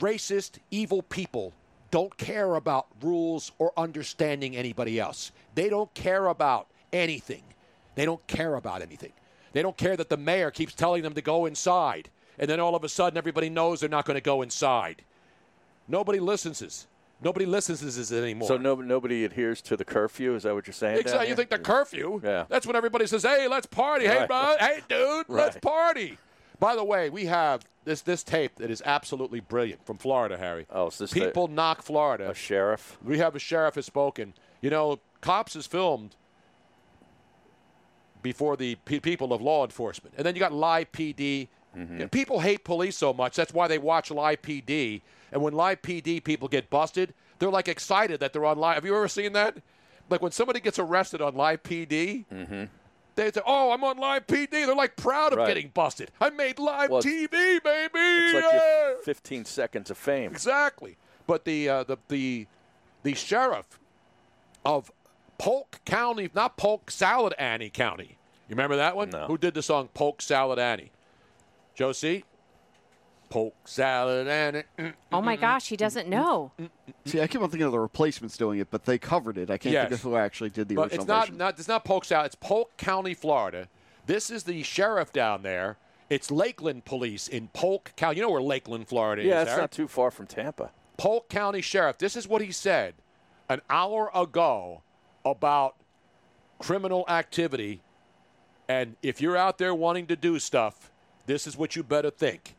racist, 0.00 0.58
evil 0.70 1.02
people 1.02 1.52
don't 1.92 2.16
care 2.16 2.56
about 2.56 2.86
rules 3.02 3.52
or 3.58 3.72
understanding 3.76 4.56
anybody 4.56 4.98
else. 4.98 5.30
They 5.54 5.68
don't 5.68 5.92
care 5.94 6.26
about 6.26 6.66
anything. 6.92 7.42
They 7.94 8.04
don't 8.04 8.26
care 8.26 8.54
about 8.56 8.82
anything. 8.82 9.12
They 9.52 9.60
don't 9.62 9.76
care 9.76 9.96
that 9.96 10.08
the 10.08 10.16
mayor 10.16 10.50
keeps 10.50 10.72
telling 10.74 11.02
them 11.02 11.12
to 11.12 11.20
go 11.22 11.44
inside, 11.44 12.08
and 12.38 12.48
then 12.50 12.58
all 12.58 12.74
of 12.74 12.82
a 12.82 12.88
sudden 12.88 13.18
everybody 13.18 13.50
knows 13.50 13.80
they're 13.80 13.90
not 13.90 14.06
going 14.06 14.16
to 14.16 14.22
go 14.22 14.40
inside. 14.40 15.02
Nobody 15.86 16.18
listens. 16.18 16.86
Nobody 17.22 17.44
listens 17.44 17.80
to 17.80 17.84
this 17.84 18.10
anymore. 18.10 18.48
So 18.48 18.56
no, 18.56 18.74
nobody 18.76 19.24
adheres 19.26 19.60
to 19.62 19.76
the 19.76 19.84
curfew. 19.84 20.34
Is 20.34 20.44
that 20.44 20.54
what 20.54 20.66
you're 20.66 20.72
saying? 20.74 20.98
Exactly. 20.98 21.28
You 21.28 21.36
think 21.36 21.50
the 21.50 21.58
curfew? 21.58 22.20
Yeah. 22.24 22.46
That's 22.48 22.66
when 22.66 22.74
everybody 22.74 23.06
says, 23.06 23.22
"Hey, 23.22 23.46
let's 23.48 23.66
party. 23.66 24.06
Hey, 24.06 24.20
Right. 24.20 24.28
bud. 24.28 24.58
Hey, 24.58 24.80
dude, 24.88 25.26
let's 25.28 25.58
party." 25.58 26.18
By 26.62 26.76
the 26.76 26.84
way, 26.84 27.10
we 27.10 27.24
have 27.24 27.64
this 27.84 28.02
this 28.02 28.22
tape 28.22 28.54
that 28.58 28.70
is 28.70 28.80
absolutely 28.86 29.40
brilliant 29.40 29.84
from 29.84 29.98
Florida, 29.98 30.38
Harry. 30.38 30.64
Oh, 30.70 30.86
is 30.86 30.98
this 30.98 31.12
people 31.12 31.48
knock 31.48 31.82
Florida? 31.82 32.30
A 32.30 32.34
sheriff. 32.34 32.98
We 33.02 33.18
have 33.18 33.34
a 33.34 33.40
sheriff 33.40 33.74
has 33.74 33.84
spoken. 33.84 34.32
You 34.60 34.70
know, 34.70 35.00
cops 35.20 35.56
is 35.56 35.66
filmed 35.66 36.14
before 38.22 38.56
the 38.56 38.76
pe- 38.84 39.00
people 39.00 39.32
of 39.32 39.42
law 39.42 39.64
enforcement, 39.64 40.14
and 40.16 40.24
then 40.24 40.36
you 40.36 40.38
got 40.38 40.52
live 40.52 40.92
PD. 40.92 41.48
Mm-hmm. 41.76 41.94
You 41.94 41.98
know, 41.98 42.08
people 42.08 42.38
hate 42.38 42.62
police 42.62 42.96
so 42.96 43.12
much. 43.12 43.34
That's 43.34 43.52
why 43.52 43.66
they 43.66 43.78
watch 43.78 44.12
live 44.12 44.40
PD. 44.42 45.02
And 45.32 45.42
when 45.42 45.54
live 45.54 45.82
PD 45.82 46.22
people 46.22 46.46
get 46.46 46.70
busted, 46.70 47.12
they're 47.40 47.50
like 47.50 47.66
excited 47.66 48.20
that 48.20 48.32
they're 48.32 48.44
on 48.44 48.56
live. 48.58 48.76
Have 48.76 48.84
you 48.84 48.94
ever 48.94 49.08
seen 49.08 49.32
that? 49.32 49.56
Like 50.08 50.22
when 50.22 50.30
somebody 50.30 50.60
gets 50.60 50.78
arrested 50.78 51.20
on 51.20 51.34
live 51.34 51.64
PD, 51.64 52.24
Mm-hmm. 52.32 52.64
They 53.14 53.30
say, 53.32 53.40
"Oh, 53.46 53.72
I'm 53.72 53.82
on 53.84 53.98
live 53.98 54.26
PD." 54.26 54.50
They're 54.50 54.74
like 54.74 54.96
proud 54.96 55.32
of 55.32 55.38
Right. 55.38 55.46
getting 55.48 55.68
busted. 55.68 56.10
I 56.20 56.30
made 56.30 56.58
live 56.58 56.90
Well, 56.90 57.02
TV, 57.02 57.28
baby. 57.62 57.90
It's 57.94 58.34
like 58.34 58.44
Yeah. 58.52 58.88
your 58.90 58.96
15 59.04 59.44
seconds 59.44 59.90
of 59.90 59.98
fame. 59.98 60.30
Exactly. 60.30 60.96
But 61.26 61.44
the 61.44 61.68
uh, 61.68 61.84
the 61.84 61.96
the 62.08 62.46
the 63.02 63.14
sheriff 63.14 63.78
of 64.64 64.90
Polk 65.38 65.80
County, 65.84 66.30
not 66.34 66.56
Polk 66.56 66.90
Salad 66.90 67.34
Annie 67.38 67.70
County. 67.70 68.18
You 68.48 68.54
remember 68.54 68.76
that 68.76 68.96
one? 68.96 69.12
Who 69.12 69.38
did 69.38 69.54
the 69.54 69.62
song 69.62 69.88
Polk 69.94 70.20
Salad 70.22 70.58
Annie? 70.58 70.92
Josie? 71.74 72.24
Polk 73.32 73.54
Salad 73.66 74.28
Annie. 74.28 74.64
Mm, 74.78 74.84
mm, 74.88 74.92
Oh 75.10 75.22
my 75.22 75.36
mm, 75.36 75.38
mm 75.38 75.40
gosh, 75.40 75.68
he 75.70 75.74
mm, 75.74 75.78
doesn't 75.78 76.06
know. 76.06 76.52
See, 77.06 77.18
I 77.18 77.26
keep 77.26 77.40
on 77.40 77.48
thinking 77.48 77.64
of 77.64 77.72
the 77.72 77.80
replacements 77.80 78.36
doing 78.36 78.58
it, 78.58 78.70
but 78.70 78.84
they 78.84 78.98
covered 78.98 79.38
it. 79.38 79.48
I 79.48 79.56
can't 79.56 79.74
think 79.74 79.92
of 79.92 80.02
who 80.02 80.16
actually 80.16 80.50
did 80.50 80.68
the 80.68 80.74
But 80.74 80.82
original 80.82 81.00
it's 81.00 81.08
not, 81.08 81.20
version. 81.22 81.36
not 81.38 81.58
it's 81.58 81.66
not 81.66 81.82
Polk 81.82 82.04
Salad. 82.04 82.26
It's 82.26 82.34
Polk 82.34 82.76
County, 82.76 83.14
Florida. 83.14 83.68
This 84.04 84.30
is 84.30 84.42
the 84.42 84.62
sheriff 84.62 85.14
down 85.14 85.42
there. 85.42 85.78
It's 86.10 86.30
Lakeland 86.30 86.84
Police 86.84 87.26
in 87.26 87.48
Polk 87.54 87.92
County. 87.96 88.16
You 88.18 88.24
know 88.24 88.30
where 88.30 88.42
Lakeland, 88.42 88.86
Florida 88.86 89.22
Yeah, 89.22 89.36
is? 89.36 89.42
it's 89.44 89.50
Harry? 89.52 89.62
not 89.62 89.72
too 89.72 89.88
far 89.88 90.10
from 90.10 90.26
Tampa. 90.26 90.70
Polk 90.98 91.30
County 91.30 91.62
Sheriff. 91.62 91.96
This 91.96 92.16
is 92.16 92.28
what 92.28 92.42
he 92.42 92.52
said 92.52 92.92
an 93.48 93.62
hour 93.70 94.10
ago 94.14 94.82
about 95.24 95.76
criminal 96.58 97.06
activity. 97.08 97.80
And 98.68 98.96
if 99.02 99.22
you're 99.22 99.38
out 99.38 99.56
there 99.56 99.74
wanting 99.74 100.06
to 100.08 100.16
do 100.16 100.38
stuff, 100.38 100.90
this 101.24 101.46
is 101.46 101.56
what 101.56 101.76
you 101.76 101.82
better 101.82 102.10
think. 102.10 102.56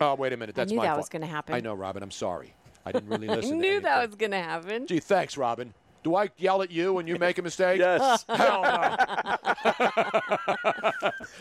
Oh, 0.00 0.14
wait 0.14 0.32
a 0.32 0.36
minute. 0.36 0.54
That's 0.54 0.64
I 0.64 0.64
That's 0.64 0.70
knew 0.72 0.76
my 0.78 0.84
that 0.84 0.88
fault. 0.90 0.98
was 0.98 1.08
gonna 1.08 1.26
happen. 1.26 1.54
I 1.54 1.60
know, 1.60 1.74
Robin. 1.74 2.02
I'm 2.02 2.10
sorry. 2.10 2.54
I 2.84 2.92
didn't 2.92 3.08
really 3.08 3.26
listen. 3.34 3.44
I 3.44 3.48
to 3.48 3.54
knew 3.56 3.66
anything. 3.68 3.82
that 3.82 4.06
was 4.06 4.14
going 4.16 4.30
to 4.30 4.38
happen. 4.38 4.86
Gee, 4.86 5.00
thanks, 5.00 5.36
Robin. 5.36 5.74
Do 6.04 6.14
I 6.14 6.30
yell 6.36 6.62
at 6.62 6.70
you 6.70 6.92
when 6.92 7.08
you 7.08 7.18
make 7.18 7.36
a 7.38 7.42
mistake? 7.42 7.80
Yes. 7.80 8.24
Hell 8.28 8.62
no. 8.62 8.96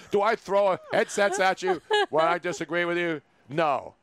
Do 0.10 0.23
I 0.23 0.36
throw 0.36 0.77
headsets 0.91 1.40
at 1.40 1.61
you 1.61 1.84
when 2.10 2.26
I 2.26 2.40
disagree 2.40 2.84
with 2.86 2.98
you? 2.98 3.22
No. 3.48 3.94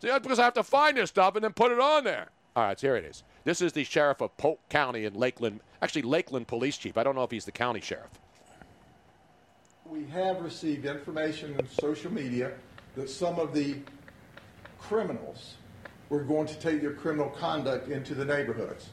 See, 0.00 0.08
that's 0.08 0.22
because 0.22 0.38
I 0.38 0.44
have 0.44 0.54
to 0.54 0.62
find 0.64 0.96
this 0.96 1.10
stuff 1.10 1.36
and 1.36 1.44
then 1.44 1.52
put 1.52 1.70
it 1.70 1.78
on 1.78 2.04
there. 2.04 2.28
All 2.56 2.64
right, 2.64 2.78
so 2.80 2.88
here 2.88 2.96
it 2.96 3.04
is. 3.04 3.22
This 3.44 3.60
is 3.62 3.72
the 3.72 3.84
sheriff 3.84 4.20
of 4.20 4.36
Polk 4.36 4.58
County 4.68 5.04
in 5.04 5.14
Lakeland. 5.14 5.60
Actually, 5.82 6.02
Lakeland 6.02 6.48
Police 6.48 6.76
Chief. 6.78 6.96
I 6.98 7.04
don't 7.04 7.14
know 7.14 7.22
if 7.22 7.30
he's 7.30 7.44
the 7.44 7.52
county 7.52 7.80
sheriff. 7.80 8.10
We 9.90 10.04
have 10.12 10.40
received 10.40 10.86
information 10.86 11.56
in 11.58 11.68
social 11.68 12.12
media 12.12 12.52
that 12.94 13.10
some 13.10 13.40
of 13.40 13.52
the 13.52 13.78
criminals 14.78 15.54
were 16.10 16.22
going 16.22 16.46
to 16.46 16.54
take 16.60 16.80
their 16.80 16.92
criminal 16.92 17.28
conduct 17.28 17.88
into 17.88 18.14
the 18.14 18.24
neighborhoods. 18.24 18.90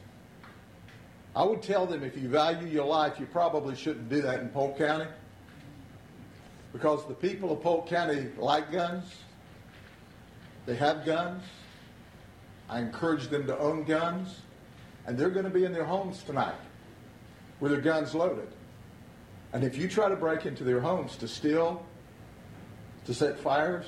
I 1.36 1.44
would 1.44 1.62
tell 1.62 1.86
them 1.86 2.02
if 2.02 2.16
you 2.16 2.28
value 2.28 2.66
your 2.66 2.86
life, 2.86 3.20
you 3.20 3.26
probably 3.26 3.76
shouldn't 3.76 4.08
do 4.08 4.20
that 4.22 4.40
in 4.40 4.48
Polk 4.48 4.76
County 4.76 5.06
because 6.72 7.06
the 7.06 7.14
people 7.14 7.52
of 7.52 7.62
Polk 7.62 7.86
County 7.86 8.26
like 8.36 8.72
guns. 8.72 9.14
They 10.66 10.74
have 10.74 11.06
guns. 11.06 11.44
I 12.68 12.80
encourage 12.80 13.28
them 13.28 13.46
to 13.46 13.56
own 13.56 13.84
guns, 13.84 14.40
and 15.06 15.16
they're 15.16 15.30
going 15.30 15.44
to 15.44 15.50
be 15.50 15.64
in 15.64 15.72
their 15.72 15.84
homes 15.84 16.24
tonight 16.24 16.56
with 17.60 17.70
their 17.70 17.80
guns 17.80 18.16
loaded. 18.16 18.48
And 19.52 19.64
if 19.64 19.76
you 19.76 19.88
try 19.88 20.08
to 20.08 20.16
break 20.16 20.46
into 20.46 20.64
their 20.64 20.80
homes 20.80 21.16
to 21.16 21.28
steal, 21.28 21.84
to 23.06 23.14
set 23.14 23.38
fires, 23.38 23.86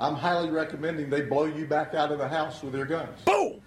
I'm 0.00 0.14
highly 0.14 0.50
recommending 0.50 1.10
they 1.10 1.22
blow 1.22 1.44
you 1.44 1.66
back 1.66 1.94
out 1.94 2.10
of 2.10 2.18
the 2.18 2.28
house 2.28 2.62
with 2.62 2.72
their 2.72 2.86
guns. 2.86 3.20
Boom! 3.24 3.60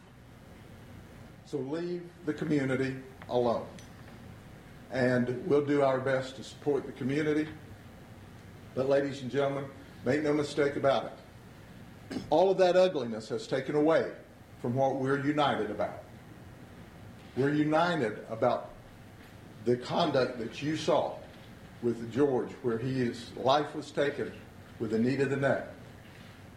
So 1.46 1.58
leave 1.60 2.04
the 2.26 2.34
community 2.34 2.96
alone. 3.30 3.66
And 4.92 5.42
we'll 5.48 5.66
do 5.66 5.82
our 5.82 6.00
best 6.00 6.36
to 6.38 6.44
support 6.44 6.86
the 6.86 6.92
community. 6.92 7.48
But, 8.74 8.90
ladies 8.90 9.22
and 9.22 9.32
gentlemen, 9.32 9.66
make 10.04 10.24
no 10.24 10.34
mistake 10.34 10.76
about 10.76 11.06
it. 11.06 12.20
All 12.30 12.52
of 12.52 12.58
that 12.58 12.76
ugliness 12.76 13.30
has 13.30 13.48
taken 13.48 13.76
away 13.76 14.12
from 14.62 14.76
what 14.76 14.96
we're 14.96 15.26
united 15.26 15.72
about. 15.72 16.04
We're 17.38 17.54
united 17.54 18.20
about 18.30 18.75
the 19.66 19.76
conduct 19.76 20.40
that 20.40 20.62
you 20.62 20.78
saw 20.78 21.14
with 21.82 22.12
George, 22.12 22.52
where 22.62 22.78
his 22.78 23.32
life 23.36 23.76
was 23.76 23.92
taken 23.92 24.32
with 24.80 24.94
a 24.94 25.00
knee 25.00 25.18
to 25.18 25.26
the 25.26 25.36
neck, 25.36 25.68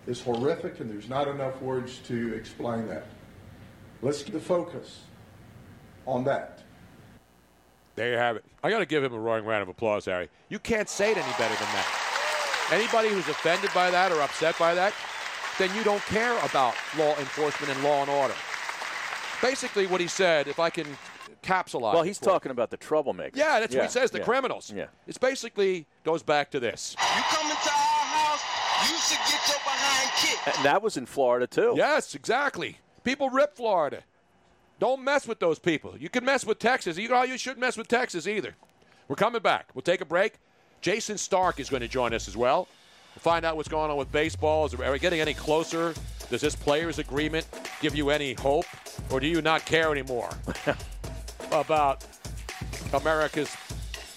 is 0.06 0.20
horrific, 0.20 0.80
and 0.80 0.90
there's 0.90 1.08
not 1.08 1.26
enough 1.26 1.60
words 1.60 1.98
to 2.06 2.34
explain 2.34 2.86
that. 2.88 3.06
Let's 4.00 4.22
keep 4.22 4.34
the 4.34 4.40
focus 4.40 5.00
on 6.06 6.24
that. 6.24 6.62
There 7.96 8.12
you 8.12 8.16
have 8.16 8.36
it. 8.36 8.44
I 8.62 8.70
got 8.70 8.78
to 8.78 8.86
give 8.86 9.02
him 9.02 9.12
a 9.12 9.18
roaring 9.18 9.44
round 9.44 9.62
of 9.62 9.68
applause, 9.68 10.04
Harry. 10.04 10.28
You 10.48 10.58
can't 10.58 10.88
say 10.88 11.10
it 11.10 11.16
any 11.16 11.32
better 11.32 11.54
than 11.54 11.72
that. 11.72 12.68
Anybody 12.70 13.08
who's 13.08 13.28
offended 13.28 13.70
by 13.74 13.90
that 13.90 14.12
or 14.12 14.20
upset 14.20 14.56
by 14.58 14.74
that, 14.74 14.94
then 15.58 15.74
you 15.74 15.82
don't 15.82 16.02
care 16.02 16.38
about 16.44 16.74
law 16.96 17.16
enforcement 17.16 17.74
and 17.74 17.82
law 17.82 18.02
and 18.02 18.10
order. 18.10 18.34
Basically, 19.42 19.86
what 19.86 20.00
he 20.00 20.06
said, 20.06 20.46
if 20.46 20.60
I 20.60 20.70
can 20.70 20.86
capsulize. 21.42 21.94
Well, 21.94 22.02
he's 22.02 22.18
for 22.18 22.26
talking 22.26 22.50
about 22.50 22.70
the 22.70 22.78
troublemakers. 22.78 23.36
Yeah, 23.36 23.60
that's 23.60 23.74
what 23.74 23.84
he 23.84 23.90
says. 23.90 24.10
The 24.10 24.18
yeah. 24.18 24.24
criminals. 24.24 24.72
Yeah. 24.74 24.86
It's 25.06 25.18
basically 25.18 25.86
goes 26.04 26.22
back 26.22 26.50
to 26.52 26.60
this. 26.60 26.96
You 26.98 27.22
come 27.22 27.50
into 27.50 27.68
our 27.68 28.04
house, 28.04 28.42
you 28.90 28.96
should 28.98 29.18
get 29.26 29.48
your 29.48 29.58
behind 29.58 30.10
kicked. 30.16 30.56
And 30.56 30.64
that 30.64 30.82
was 30.82 30.96
in 30.96 31.06
Florida 31.06 31.46
too. 31.46 31.74
Yes, 31.76 32.14
exactly. 32.14 32.78
People 33.04 33.30
rip 33.30 33.56
Florida. 33.56 34.02
Don't 34.78 35.02
mess 35.02 35.26
with 35.26 35.40
those 35.40 35.58
people. 35.58 35.96
You 35.98 36.08
can 36.08 36.24
mess 36.24 36.46
with 36.46 36.58
Texas. 36.58 36.96
You 36.96 37.08
know, 37.08 37.22
you 37.22 37.38
shouldn't 37.38 37.60
mess 37.60 37.76
with 37.76 37.88
Texas 37.88 38.26
either. 38.26 38.54
We're 39.08 39.16
coming 39.16 39.42
back. 39.42 39.70
We'll 39.74 39.82
take 39.82 40.00
a 40.00 40.04
break. 40.04 40.34
Jayson 40.80 41.18
Stark 41.18 41.58
is 41.58 41.68
going 41.68 41.80
to 41.80 41.88
join 41.88 42.14
us 42.14 42.28
as 42.28 42.36
well. 42.36 42.68
We'll 43.14 43.22
find 43.22 43.44
out 43.44 43.56
what's 43.56 43.68
going 43.68 43.90
on 43.90 43.96
with 43.96 44.12
baseball. 44.12 44.66
Is, 44.66 44.74
are 44.74 44.92
we 44.92 44.98
getting 45.00 45.20
any 45.20 45.34
closer? 45.34 45.94
Does 46.30 46.40
this 46.42 46.54
players' 46.54 46.98
agreement 46.98 47.46
give 47.80 47.96
you 47.96 48.10
any 48.10 48.34
hope, 48.34 48.66
or 49.10 49.18
do 49.18 49.26
you 49.26 49.40
not 49.40 49.64
care 49.64 49.90
anymore 49.90 50.30
about 51.52 52.04
America's 52.92 53.54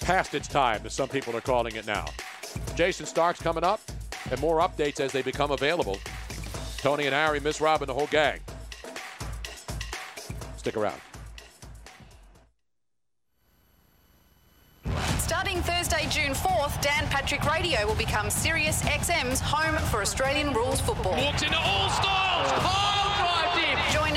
past 0.01 0.33
its 0.33 0.47
time, 0.47 0.81
as 0.85 0.93
some 0.93 1.09
people 1.09 1.35
are 1.35 1.41
calling 1.41 1.75
it 1.75 1.85
now? 1.85 2.05
Jayson 2.75 3.05
Stark's 3.05 3.41
coming 3.41 3.63
up, 3.63 3.81
and 4.29 4.39
more 4.39 4.59
updates 4.59 4.99
as 4.99 5.11
they 5.11 5.21
become 5.21 5.51
available. 5.51 5.99
Tony 6.77 7.05
and 7.05 7.13
Harry, 7.13 7.39
Miss 7.39 7.61
Robin, 7.61 7.87
the 7.87 7.93
whole 7.93 8.07
gang. 8.07 8.39
Stick 10.57 10.77
around. 10.77 10.99
Starting 15.17 15.61
Thursday, 15.61 16.07
June 16.09 16.33
4th, 16.33 16.81
Dan 16.81 17.07
Patrick 17.07 17.43
Radio 17.45 17.85
will 17.85 17.95
become 17.95 18.29
Sirius 18.29 18.81
XM's 18.83 19.39
home 19.39 19.77
for 19.89 20.01
Australian 20.01 20.53
rules 20.53 20.81
football. 20.81 21.15
Walks 21.15 21.41
into 21.41 21.57
all 21.57 21.89
styles. 21.89 22.51
Pile 22.51 22.61
oh. 22.63 22.71
drive 22.71 22.71
deep. 22.71 22.81
Join 22.81 22.90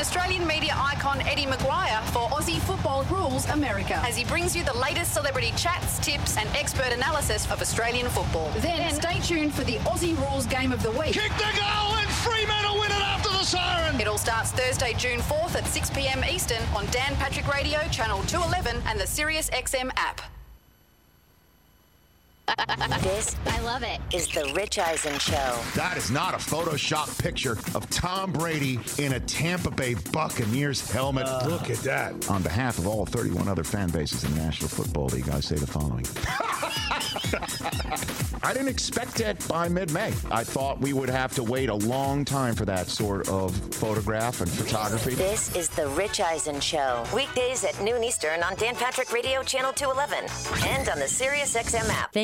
Australian 0.05 0.47
media 0.47 0.74
icon 0.76 1.22
Eddie 1.22 1.47
McGuire 1.47 2.02
for 2.12 2.28
Aussie 2.28 2.60
Football 2.60 3.05
Rules 3.05 3.48
America 3.48 3.94
as 4.05 4.14
he 4.14 4.22
brings 4.22 4.55
you 4.55 4.62
the 4.62 4.76
latest 4.76 5.14
celebrity 5.14 5.51
chats, 5.56 5.98
tips, 5.98 6.36
and 6.36 6.47
expert 6.55 6.93
analysis 6.93 7.51
of 7.51 7.62
Australian 7.62 8.10
football. 8.10 8.51
Then 8.59 8.93
stay 8.93 9.18
tuned 9.20 9.55
for 9.55 9.64
the 9.64 9.76
Aussie 9.89 10.14
Rules 10.28 10.44
Game 10.44 10.72
of 10.72 10.82
the 10.82 10.90
Week. 10.90 11.14
Kick 11.14 11.32
the 11.39 11.59
goal 11.59 11.97
and 11.97 12.10
Fremantle 12.10 12.81
win 12.81 12.90
it 12.90 13.01
after 13.01 13.31
the 13.31 13.44
siren. 13.44 13.98
It 13.98 14.06
all 14.06 14.18
starts 14.18 14.51
Thursday, 14.51 14.93
June 14.93 15.20
4th 15.20 15.56
at 15.56 15.66
6 15.66 15.89
p.m. 15.89 16.22
Eastern 16.22 16.62
on 16.76 16.85
Dan 16.90 17.16
Patrick 17.16 17.48
Radio, 17.48 17.78
Channel 17.90 18.22
211, 18.24 18.82
and 18.86 19.01
the 19.01 19.06
Sirius 19.06 19.48
XM 19.48 19.90
app. 19.97 20.34
This, 22.47 23.37
I 23.47 23.61
love 23.61 23.83
it, 23.83 24.01
is 24.12 24.29
the 24.29 24.51
Rich 24.55 24.79
Eisen 24.79 25.19
Show. 25.19 25.59
That 25.75 25.97
is 25.97 26.11
not 26.11 26.35
a 26.35 26.39
Photoshop 26.39 27.21
picture 27.23 27.53
of 27.75 27.89
Tom 27.91 28.33
Brady 28.33 28.79
in 28.99 29.15
a 29.15 29.21
Tampa 29.21 29.71
Bay 29.71 29.95
Buccaneers 30.12 30.91
helmet. 30.91 31.27
Uh. 31.27 31.45
Look 31.47 31.71
at 31.71 31.79
that. 31.79 32.29
On 32.31 32.43
behalf 32.43 32.79
of 32.79 32.87
all 32.87 33.07
31 33.07 33.49
other 33.49 33.65
fan 33.65 33.91
bases 33.91 34.25
in 34.25 34.35
the 34.35 34.41
National 34.41 34.69
Football 34.69 35.07
League, 35.07 35.29
I 35.29 35.41
say 35.41 35.57
the 35.57 35.66
following. 35.66 36.07
I 38.43 38.53
didn't 38.53 38.69
expect 38.69 39.21
it 39.21 39.47
by 39.49 39.69
mid 39.69 39.91
May. 39.93 40.12
I 40.31 40.45
thought 40.45 40.79
we 40.81 40.93
would 40.93 41.09
have 41.09 41.35
to 41.37 41.43
wait 41.43 41.71
a 41.71 41.75
long 41.75 42.25
time 42.25 42.55
for 42.55 42.65
that 42.66 42.89
sort 42.89 43.29
of 43.29 43.57
photograph 43.75 44.41
and 44.43 44.51
photography. 44.51 45.15
This 45.15 45.55
is 45.57 45.69
the 45.71 45.89
Rich 45.89 46.21
Eisen 46.21 46.61
Show. 46.61 47.05
Weekdays 47.15 47.65
at 47.65 47.81
noon 47.81 48.05
Eastern 48.05 48.43
on 48.43 48.55
Dan 48.57 48.75
Patrick 48.77 49.12
Radio 49.12 49.43
Channel 49.43 49.73
211 49.73 50.29
and 50.69 50.89
on 50.89 50.99
the 50.99 51.09
Sirius 51.09 51.57
XM 51.57 51.89
app. 51.89 52.12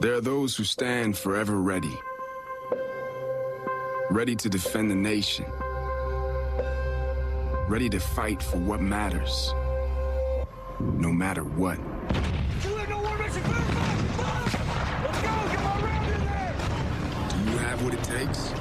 There 0.00 0.14
are 0.14 0.20
those 0.22 0.56
who 0.56 0.64
stand 0.64 1.18
forever 1.18 1.60
ready, 1.60 1.94
ready 4.10 4.34
to 4.34 4.48
defend 4.48 4.90
the 4.90 4.94
nation, 4.94 5.44
ready 7.68 7.90
to 7.90 8.00
fight 8.00 8.42
for 8.42 8.56
what 8.56 8.80
matters, 8.80 9.52
no 10.80 11.12
matter 11.12 11.44
what. 11.44 11.76
Do 11.76 12.70
you 17.50 17.58
have 17.58 17.84
what 17.84 17.92
it 17.92 18.02
takes? 18.02 18.52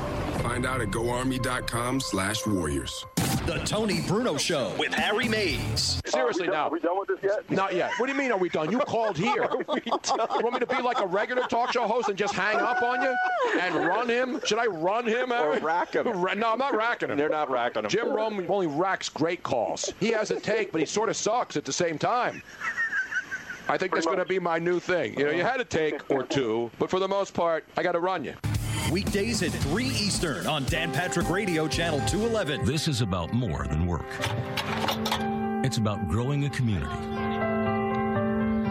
Find 0.44 0.66
out 0.66 0.82
at 0.82 0.92
goarmy.com 0.92 2.02
slash 2.02 2.46
warriors. 2.46 3.06
The 3.50 3.58
Tony 3.66 4.02
Bruno 4.02 4.38
Show 4.38 4.72
with 4.78 4.94
Harry 4.94 5.28
Mayes. 5.28 6.00
Seriously, 6.06 6.46
now. 6.46 6.68
Are 6.68 6.70
we 6.70 6.80
done 6.80 7.00
with 7.00 7.08
this 7.08 7.18
yet? 7.24 7.50
Not 7.50 7.74
yet. 7.74 7.90
What 7.98 8.06
do 8.06 8.12
you 8.12 8.18
mean, 8.20 8.32
are 8.32 8.38
we 8.38 8.48
done? 8.48 8.70
You 8.70 8.78
called 8.78 9.18
here. 9.18 9.50
you 9.86 9.92
want 9.98 10.54
me 10.54 10.60
to 10.60 10.68
be 10.68 10.80
like 10.84 11.00
a 11.00 11.08
regular 11.08 11.42
talk 11.48 11.74
show 11.74 11.88
host 11.88 12.10
and 12.10 12.16
just 12.16 12.36
hang 12.36 12.58
up 12.58 12.84
on 12.84 13.02
you 13.02 13.16
and 13.60 13.74
run 13.88 14.08
him? 14.08 14.40
Should 14.46 14.60
I 14.60 14.68
run 14.68 15.08
him? 15.08 15.32
Or 15.32 15.58
rack 15.62 15.96
him. 15.96 16.06
No, 16.06 16.52
I'm 16.52 16.60
not 16.60 16.76
racking 16.76 17.10
him. 17.10 17.18
They're 17.18 17.28
not 17.28 17.50
racking 17.50 17.86
him. 17.86 17.90
Jim 17.90 18.10
Rome 18.10 18.46
only 18.48 18.68
racks 18.68 19.10
great 19.10 19.42
calls. 19.42 19.92
He 20.00 20.10
has 20.12 20.30
a 20.30 20.40
take, 20.40 20.72
but 20.72 20.80
he 20.80 20.86
sort 20.86 21.10
of 21.10 21.16
sucks 21.18 21.58
at 21.58 21.66
the 21.66 21.74
same 21.74 21.98
time. 21.98 22.44
I 23.68 23.80
think 23.80 23.96
that's 23.96 24.06
going 24.06 24.20
to 24.20 24.26
be 24.26 24.38
my 24.38 24.60
new 24.60 24.80
thing. 24.80 25.18
You 25.18 25.26
know, 25.26 25.32
you 25.32 25.42
had 25.42 25.60
a 25.60 25.66
take 25.66 26.08
or 26.12 26.22
two, 26.22 26.70
but 26.78 26.92
for 26.92 27.00
the 27.00 27.08
most 27.08 27.34
part, 27.34 27.66
I 27.78 27.82
got 27.82 27.94
to 27.94 28.00
run 28.00 28.24
you. 28.24 28.36
Weekdays 28.92 29.44
at 29.44 29.52
3 29.52 29.86
Eastern 29.86 30.48
on 30.48 30.66
Dan 30.66 30.92
Patrick 30.92 31.30
Radio 31.30 31.68
Channel 31.68 32.00
211. 32.08 32.66
This 32.66 32.88
is 32.88 33.02
about 33.02 33.32
more 33.32 33.68
than 33.68 33.86
work. 33.86 34.08
It's 35.64 35.78
about 35.78 36.08
growing 36.08 36.46
a 36.46 36.50
community. 36.50 36.96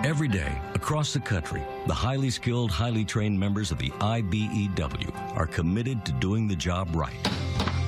Every 0.05 0.27
day, 0.27 0.61
across 0.75 1.13
the 1.13 1.21
country, 1.21 1.63
the 1.87 1.95
highly 1.95 2.31
skilled, 2.31 2.73
highly 2.73 3.05
trained 3.05 3.39
members 3.39 3.71
of 3.71 3.79
the 3.79 3.91
IBEW 3.91 5.37
are 5.37 5.47
committed 5.47 6.05
to 6.07 6.13
doing 6.13 6.49
the 6.49 6.57
job 6.57 6.89
right, 6.97 7.31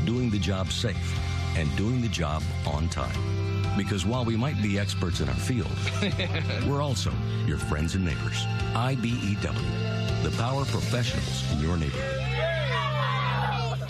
doing 0.04 0.30
the 0.30 0.38
job 0.38 0.70
safe, 0.70 1.18
and 1.56 1.74
doing 1.76 2.00
the 2.00 2.08
job 2.08 2.44
on 2.64 2.88
time. 2.90 3.49
Because 3.76 4.04
while 4.04 4.24
we 4.24 4.36
might 4.36 4.60
be 4.62 4.78
experts 4.78 5.20
in 5.20 5.28
our 5.28 5.34
field, 5.34 5.70
we're 6.66 6.82
also 6.82 7.12
your 7.46 7.58
friends 7.58 7.94
and 7.94 8.04
neighbors. 8.04 8.44
IBEW, 8.74 10.22
the 10.22 10.30
power 10.36 10.64
professionals 10.64 11.50
in 11.52 11.60
your 11.60 11.76
neighborhood. 11.76 12.39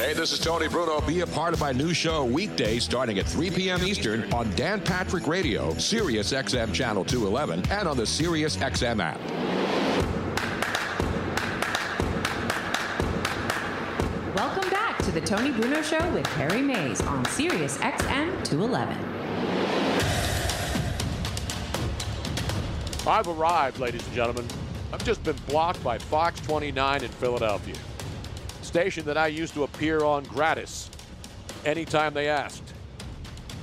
Hey, 0.00 0.14
this 0.14 0.32
is 0.32 0.38
Tony 0.38 0.66
Bruno. 0.66 1.00
Be 1.02 1.20
a 1.20 1.26
part 1.26 1.52
of 1.52 1.60
my 1.60 1.72
new 1.72 1.92
show 1.92 2.24
weekday 2.24 2.78
starting 2.78 3.18
at 3.18 3.26
3 3.26 3.50
p.m. 3.50 3.84
Eastern 3.84 4.32
on 4.32 4.50
Dan 4.56 4.80
Patrick 4.80 5.26
Radio, 5.26 5.74
Sirius 5.74 6.32
XM 6.32 6.72
Channel 6.72 7.04
211, 7.04 7.70
and 7.70 7.86
on 7.86 7.98
the 7.98 8.06
Sirius 8.06 8.56
XM 8.56 9.00
app. 9.02 9.20
Welcome 14.34 14.70
back 14.70 14.98
to 15.04 15.12
the 15.12 15.20
Tony 15.20 15.50
Bruno 15.50 15.82
Show 15.82 16.10
with 16.12 16.26
Harry 16.28 16.62
Mayes 16.62 17.02
on 17.02 17.24
Sirius 17.26 17.76
XM 17.78 18.42
211. 18.44 18.96
I've 23.06 23.28
arrived, 23.28 23.78
ladies 23.78 24.06
and 24.06 24.14
gentlemen. 24.14 24.46
I've 24.92 25.04
just 25.04 25.22
been 25.22 25.36
blocked 25.46 25.82
by 25.84 25.98
Fox 25.98 26.40
29 26.40 27.04
in 27.04 27.08
Philadelphia, 27.10 27.74
station 28.70 29.04
that 29.04 29.18
I 29.18 29.26
used 29.26 29.52
to 29.54 29.64
appear 29.64 30.04
on 30.04 30.22
gratis 30.24 30.88
anytime 31.64 32.14
they 32.14 32.28
asked. 32.28 32.62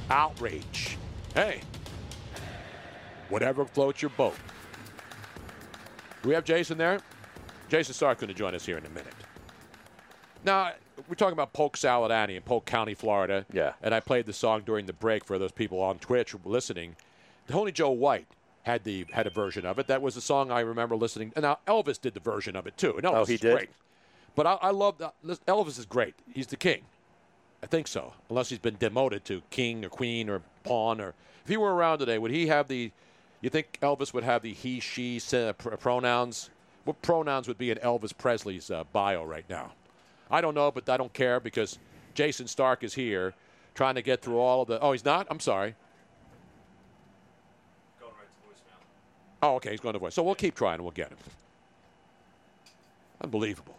Outrage. 0.10 0.98
Hey, 1.34 1.62
whatever 3.30 3.64
floats 3.64 4.02
your 4.02 4.10
boat. 4.12 4.36
Do 6.22 6.28
we 6.30 6.36
have 6.36 6.44
Jayson 6.44 6.78
there? 6.78 7.00
Jayson 7.70 7.94
Stark's 7.94 8.20
going 8.20 8.28
to 8.28 8.34
join 8.34 8.54
us 8.54 8.66
here 8.66 8.78
in 8.78 8.86
a 8.86 8.90
minute. 8.90 9.14
Now 10.44 10.72
we're 11.08 11.16
talking 11.16 11.34
about 11.34 11.54
Polk 11.54 11.78
Salad 11.78 12.12
Annie 12.12 12.36
in 12.36 12.42
Polk 12.42 12.66
County, 12.66 12.94
Florida. 12.94 13.46
Yeah. 13.54 13.74
And 13.82 13.96
I 13.96 14.02
played 14.02 14.26
the 14.26 14.34
song 14.34 14.64
during 14.66 14.88
the 14.88 14.94
break 14.94 15.24
for 15.24 15.38
those 15.40 15.54
people 15.54 15.80
on 15.82 16.00
Twitch 16.00 16.36
listening. 16.44 16.98
Tony 17.48 17.72
Joe 17.72 17.92
White 17.92 18.28
had 18.64 18.84
the 18.84 19.06
had 19.14 19.26
a 19.26 19.30
version 19.30 19.66
of 19.66 19.80
it. 19.80 19.88
That 19.88 20.02
was 20.02 20.16
the 20.16 20.22
song 20.22 20.52
I 20.52 20.60
remember 20.60 20.98
listening. 20.98 21.32
And 21.38 21.44
now 21.44 21.60
Elvis 21.66 22.02
did 22.02 22.14
the 22.14 22.20
version 22.20 22.58
of 22.58 22.68
it 22.68 22.76
too. 22.78 22.92
And 22.98 23.04
Elvis 23.04 23.14
Oh, 23.22 23.26
he 23.26 23.38
did? 23.38 23.54
great. 23.56 23.70
But 24.38 24.46
I, 24.46 24.54
I 24.62 24.70
love 24.70 25.00
that. 25.00 25.16
Elvis 25.48 25.80
is 25.80 25.88
great. 25.88 26.14
He's 26.32 26.46
the 26.46 26.56
king. 26.56 26.84
I 27.64 27.66
think 27.66 27.88
so, 27.88 28.14
unless 28.30 28.50
he's 28.50 28.60
been 28.60 28.78
demoted 28.78 29.26
to 29.26 29.42
king 29.50 29.84
or 29.84 29.90
queen 29.90 30.30
or 30.30 30.44
pawn. 30.64 31.02
Or 31.02 31.16
if 31.44 31.50
he 31.50 31.58
were 31.58 31.74
around 31.74 31.98
today, 31.98 32.20
would 32.20 32.30
he 32.30 32.46
have 32.46 32.68
the? 32.68 32.92
You 33.42 33.50
think 33.50 33.80
Elvis 33.82 34.14
would 34.14 34.24
have 34.24 34.44
the 34.44 34.54
he, 34.54 34.80
she 34.80 35.20
uh, 35.34 35.54
pronouns? 35.54 36.52
What 36.86 37.02
pronouns 37.02 37.48
would 37.48 37.58
be 37.58 37.72
in 37.72 37.80
Elvis 37.80 38.16
Presley's 38.16 38.70
uh, 38.70 38.84
bio 38.94 39.24
right 39.24 39.46
now? 39.50 39.74
I 40.30 40.40
don't 40.40 40.54
know, 40.54 40.70
but 40.72 40.88
I 40.88 40.98
don't 40.98 41.14
care 41.14 41.40
because 41.40 41.80
Jayson 42.14 42.48
Stark 42.48 42.84
is 42.84 42.94
here, 42.94 43.34
trying 43.74 43.96
to 43.96 44.04
get 44.04 44.22
through 44.22 44.38
all 44.38 44.62
of 44.62 44.68
the. 44.68 44.80
Oh, 44.80 44.92
he's 44.92 45.04
not. 45.04 45.26
I'm 45.32 45.40
sorry. 45.40 45.74
Going 48.00 48.14
right 48.14 48.28
to 48.28 48.48
voicemail. 48.48 48.84
Oh, 49.42 49.56
okay, 49.56 49.72
he's 49.72 49.80
going 49.80 49.94
to 49.94 50.00
voice. 50.00 50.14
So 50.14 50.22
we'll 50.22 50.36
keep 50.36 50.54
trying 50.54 50.76
and 50.76 50.84
we'll 50.84 50.92
get 50.92 51.10
him. 51.10 51.18
Unbelievable. 53.20 53.78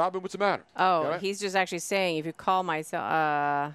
Robin, 0.00 0.22
what's 0.22 0.32
the 0.32 0.38
matter? 0.38 0.64
Oh, 0.78 1.04
right? 1.10 1.20
he's 1.20 1.38
just 1.40 1.54
actually 1.54 1.80
saying 1.80 2.16
if 2.16 2.24
you 2.24 2.32
call 2.32 2.62
myself. 2.62 3.04
Uh, 3.04 3.70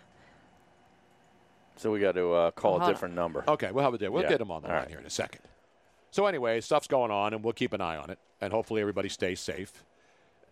So 1.78 1.92
we 1.92 2.00
got 2.00 2.14
to 2.16 2.32
uh, 2.34 2.52
call 2.52 2.72
Hold 2.72 2.82
a 2.82 2.86
on. 2.86 2.92
different 2.92 3.14
number. 3.16 3.44
Okay, 3.48 3.70
we'll 3.72 3.84
have 3.84 3.94
a 3.94 3.98
day. 4.00 4.08
We'll 4.10 4.24
Yeah. 4.24 4.30
get 4.30 4.42
him 4.42 4.50
on 4.50 4.64
the 4.64 4.68
All 4.70 4.74
line 4.74 4.82
right. 4.84 4.90
here 4.90 4.98
in 5.00 5.06
a 5.06 5.10
second. 5.10 5.42
So 6.10 6.26
anyway, 6.26 6.62
stuff's 6.62 6.88
going 6.88 7.12
on, 7.12 7.34
and 7.36 7.44
we'll 7.44 7.54
keep 7.54 7.74
an 7.74 7.82
eye 7.82 7.98
on 7.98 8.10
it, 8.10 8.18
and 8.42 8.52
hopefully 8.52 8.82
everybody 8.82 9.10
stays 9.10 9.40
safe. 9.40 9.84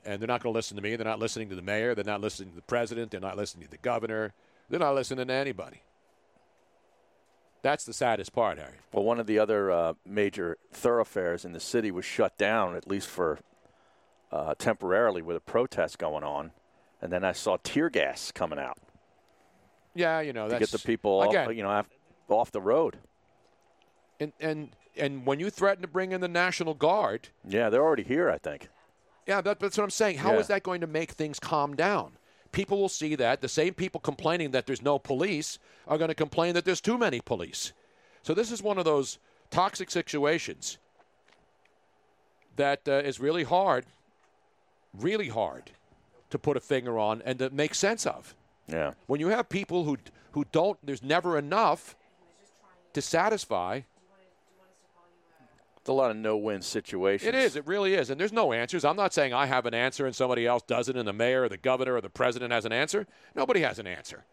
And 0.06 0.22
they're 0.22 0.28
not 0.28 0.44
going 0.44 0.54
to 0.54 0.58
listen 0.58 0.76
to 0.76 0.84
me. 0.84 0.96
They're 0.96 1.06
not 1.08 1.18
listening 1.20 1.50
to 1.50 1.56
the 1.56 1.62
mayor. 1.64 1.96
They're 1.96 2.04
not 2.04 2.22
listening 2.22 2.50
to 2.50 2.56
the 2.58 2.62
president. 2.62 3.10
They're 3.12 3.20
not 3.22 3.38
listening 3.38 3.66
to 3.66 3.72
the 3.72 3.78
governor. 3.78 4.34
They're 4.70 4.80
not 4.82 4.94
listening 4.94 5.26
to 5.28 5.34
anybody. 5.34 5.82
That's 7.64 7.86
the 7.86 7.94
saddest 7.94 8.34
part, 8.34 8.58
Harry. 8.60 8.78
Well, 8.92 9.06
one 9.06 9.20
of 9.20 9.26
the 9.26 9.40
other 9.40 9.72
uh, 9.72 9.94
major 10.06 10.58
thoroughfares 10.72 11.46
in 11.46 11.54
the 11.54 11.62
city 11.62 11.90
was 11.90 12.04
shut 12.06 12.38
down, 12.38 12.76
at 12.76 12.86
least 12.88 13.08
for 13.08 13.40
uh, 14.34 14.56
temporarily, 14.58 15.22
with 15.22 15.38
a 15.38 15.40
protest 15.40 15.98
going 16.00 16.24
on. 16.24 16.52
And 17.02 17.12
then 17.14 17.24
I 17.24 17.34
saw 17.34 17.58
tear 17.64 17.90
gas 17.90 18.32
coming 18.32 18.58
out 18.58 18.78
Yeah, 19.94 20.22
you 20.22 20.34
know 20.34 20.46
to 20.46 20.52
that's 20.56 20.72
get 20.72 20.82
the 20.82 20.86
people, 20.86 21.20
off, 21.22 21.56
you 21.56 21.62
know, 21.62 21.70
off, 21.70 21.88
off 22.30 22.52
the 22.52 22.62
road. 22.62 22.98
and 24.20 24.34
and 24.40 24.70
and 24.96 25.26
when 25.26 25.40
you 25.40 25.50
threaten 25.50 25.82
to 25.82 25.88
bring 25.88 26.12
in 26.12 26.22
the 26.22 26.28
National 26.28 26.74
Guard, 26.74 27.30
Yeah, 27.48 27.70
they're 27.70 27.84
already 27.84 28.04
here, 28.04 28.30
I 28.30 28.38
think. 28.38 28.70
Yeah, 29.28 29.42
that, 29.42 29.60
that's 29.60 29.78
what 29.78 29.84
I'm 29.84 29.90
saying. 29.90 30.18
How 30.18 30.34
is 30.40 30.50
Yeah. 30.50 30.56
that 30.56 30.64
going 30.64 30.82
to 30.82 30.88
make 30.88 31.12
things 31.12 31.40
calm 31.40 31.76
down? 31.76 32.18
People 32.52 32.80
will 32.80 32.90
see 32.90 33.16
that. 33.16 33.42
The 33.42 33.50
same 33.50 33.74
people 33.74 34.00
complaining 34.00 34.52
that 34.52 34.66
there's 34.68 34.82
no 34.82 35.00
police 35.00 35.58
are 35.88 35.98
going 35.98 36.10
to 36.10 36.16
complain 36.16 36.54
that 36.54 36.66
there's 36.66 36.82
too 36.82 36.98
many 36.98 37.20
police. 37.22 37.74
So 38.22 38.34
this 38.34 38.52
is 38.52 38.62
one 38.62 38.78
of 38.78 38.86
those 38.86 39.18
toxic 39.50 39.90
situations 39.90 40.78
that 42.56 42.88
uh, 42.88 42.94
is 43.04 43.20
really 43.20 43.44
hard, 43.44 43.86
really 44.98 45.30
hard 45.30 45.72
to 46.30 46.40
put 46.40 46.58
a 46.58 46.60
finger 46.60 46.98
on 46.98 47.22
and 47.26 47.40
to 47.40 47.50
make 47.50 47.76
sense 47.76 48.06
of. 48.06 48.36
Yeah. 48.68 48.94
When 49.08 49.20
you 49.20 49.28
have 49.28 49.50
people 49.50 49.84
who 49.84 49.98
who 50.34 50.46
don't, 50.52 50.78
there's 50.84 51.04
never 51.04 51.38
enough 51.38 51.96
to 52.94 53.02
satisfy. 53.02 53.82
It's 55.78 55.90
a 55.90 55.94
lot 55.94 56.12
of 56.12 56.18
no-win 56.18 56.62
situations. 56.62 57.28
It 57.28 57.36
is. 57.36 57.56
It 57.56 57.68
really 57.68 57.94
is. 57.94 58.10
And 58.10 58.20
there's 58.20 58.32
no 58.32 58.54
answers. 58.54 58.86
I'm 58.86 58.96
not 58.96 59.14
saying 59.14 59.34
I 59.34 59.46
have 59.46 59.66
an 59.66 59.74
answer 59.74 60.06
and 60.06 60.16
somebody 60.16 60.48
else 60.48 60.64
doesn't, 60.64 60.96
and 60.96 61.06
the 61.06 61.14
mayor 61.14 61.44
or 61.44 61.50
the 61.50 61.58
governor 61.58 61.96
or 61.96 62.02
the 62.02 62.10
president 62.10 62.54
has 62.54 62.64
an 62.64 62.72
answer. 62.72 63.06
Nobody 63.36 63.62
has 63.62 63.80
an 63.80 63.88
answer. 63.88 64.24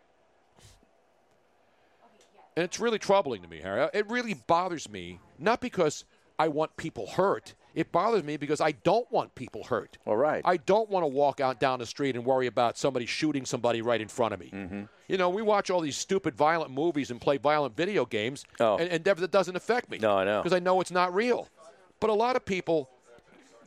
And 2.56 2.64
it's 2.64 2.78
really 2.78 3.00
troubling 3.00 3.42
to 3.42 3.48
me, 3.48 3.60
Harry. 3.60 3.88
It 3.92 4.08
really 4.08 4.34
bothers 4.34 4.88
me, 4.88 5.18
not 5.38 5.60
because 5.60 6.04
I 6.38 6.48
want 6.48 6.76
people 6.76 7.08
hurt. 7.08 7.54
It 7.74 7.92
bothers 7.92 8.24
me 8.24 8.36
because 8.36 8.60
I 8.60 8.72
don't 8.72 9.10
want 9.12 9.34
people 9.34 9.62
hurt. 9.64 9.96
All 10.04 10.16
right. 10.16 10.42
I 10.44 10.56
don't 10.56 10.90
want 10.90 11.04
to 11.04 11.06
walk 11.08 11.40
out 11.40 11.60
down 11.60 11.78
the 11.78 11.86
street 11.86 12.16
and 12.16 12.24
worry 12.24 12.46
about 12.48 12.76
somebody 12.76 13.06
shooting 13.06 13.44
somebody 13.46 13.80
right 13.80 14.00
in 14.00 14.08
front 14.08 14.34
of 14.34 14.40
me. 14.40 14.50
Mm-hmm. 14.52 14.82
You 15.08 15.16
know, 15.18 15.30
we 15.30 15.42
watch 15.42 15.70
all 15.70 15.80
these 15.80 15.96
stupid 15.96 16.34
violent 16.34 16.72
movies 16.72 17.10
and 17.10 17.20
play 17.20 17.36
violent 17.36 17.76
video 17.76 18.04
games, 18.04 18.44
Oh. 18.58 18.76
and, 18.78 18.88
and 18.90 19.04
that 19.04 19.30
doesn't 19.30 19.54
affect 19.56 19.90
me. 19.90 19.98
No, 19.98 20.16
I 20.18 20.24
know. 20.24 20.42
Because 20.42 20.54
I 20.56 20.58
know 20.58 20.80
it's 20.80 20.90
not 20.90 21.14
real. 21.14 21.48
But 22.00 22.10
a 22.10 22.14
lot 22.14 22.34
of 22.36 22.44
people, 22.44 22.88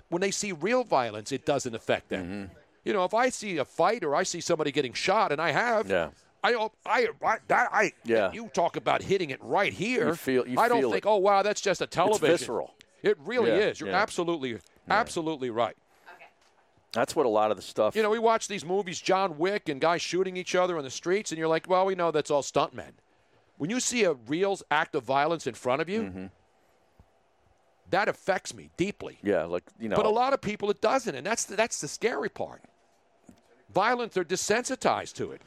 when 0.09 0.21
they 0.21 0.31
see 0.31 0.51
real 0.51 0.83
violence, 0.83 1.31
it 1.31 1.45
doesn't 1.45 1.73
affect 1.75 2.09
them. 2.09 2.25
Mm-hmm. 2.25 2.53
You 2.85 2.91
know, 2.93 3.05
if 3.05 3.13
I 3.13 3.29
see 3.29 3.57
a 3.57 3.65
fight 3.65 4.03
or 4.03 4.15
I 4.15 4.23
see 4.23 4.41
somebody 4.41 4.71
getting 4.73 4.93
shot, 4.93 5.31
and 5.31 5.41
I 5.41 5.51
have, 5.51 5.89
Yeah. 5.89 6.09
I 6.43 6.53
I, 6.85 7.07
I, 7.23 7.37
that, 7.47 7.69
I, 7.71 7.93
Yeah. 8.03 8.31
you 8.33 8.49
talk 8.49 8.75
about 8.75 9.01
hitting 9.01 9.29
it 9.29 9.41
right 9.41 9.71
here. 9.71 10.09
You 10.09 10.15
feel- 10.15 10.45
you 10.47 10.59
I 10.59 10.67
don't 10.67 10.81
feel 10.81 10.91
think, 10.91 11.05
it. 11.05 11.09
oh 11.09 11.15
wow, 11.17 11.41
that's 11.41 11.61
just 11.61 11.79
a 11.81 11.87
television. 11.87 12.27
visceral. 12.27 12.73
It 13.03 13.17
really 13.19 13.51
Yeah, 13.51 13.57
is. 13.67 13.79
You're 13.79 13.89
yeah. 13.89 14.01
absolutely, 14.01 14.57
absolutely 14.89 15.49
right. 15.51 15.75
Okay. 16.15 16.25
That's 16.93 17.15
what 17.15 17.25
a 17.25 17.29
lot 17.29 17.51
of 17.51 17.57
the 17.57 17.63
stuff. 17.63 17.95
You 17.95 18.01
know, 18.01 18.09
we 18.09 18.17
watch 18.19 18.47
these 18.47 18.63
movies, 18.65 18.99
John 19.01 19.37
Wick 19.37 19.69
and 19.69 19.79
guys 19.81 20.01
shooting 20.01 20.35
each 20.37 20.55
other 20.55 20.77
on 20.77 20.83
the 20.83 20.89
streets, 20.89 21.31
and 21.31 21.37
you're 21.37 21.47
like, 21.47 21.67
well, 21.69 21.85
we 21.85 21.93
know 21.95 22.09
that's 22.11 22.31
all 22.31 22.41
stuntmen. 22.41 22.93
When 23.57 23.69
you 23.69 23.79
see 23.79 24.03
a 24.05 24.13
real 24.13 24.57
act 24.71 24.95
of 24.95 25.03
violence 25.03 25.45
in 25.45 25.53
front 25.53 25.81
of 25.81 25.89
you, 25.89 26.01
Mm-hmm. 26.01 26.25
that 27.91 28.07
affects 28.07 28.53
me 28.53 28.69
deeply. 28.77 29.19
yeah, 29.21 29.43
like 29.43 29.63
you 29.79 29.89
know. 29.89 29.95
But 29.95 30.05
a 30.05 30.09
lot 30.09 30.33
of 30.33 30.41
people 30.41 30.69
it 30.71 30.81
doesn't, 30.81 31.13
and 31.13 31.25
that's 31.25 31.45
the, 31.45 31.55
that's 31.55 31.79
the 31.81 31.87
scary 31.87 32.29
part. 32.29 32.61
Violence, 33.73 34.13
they're 34.13 34.23
desensitized 34.23 35.13
to 35.15 35.31
it. 35.31 35.41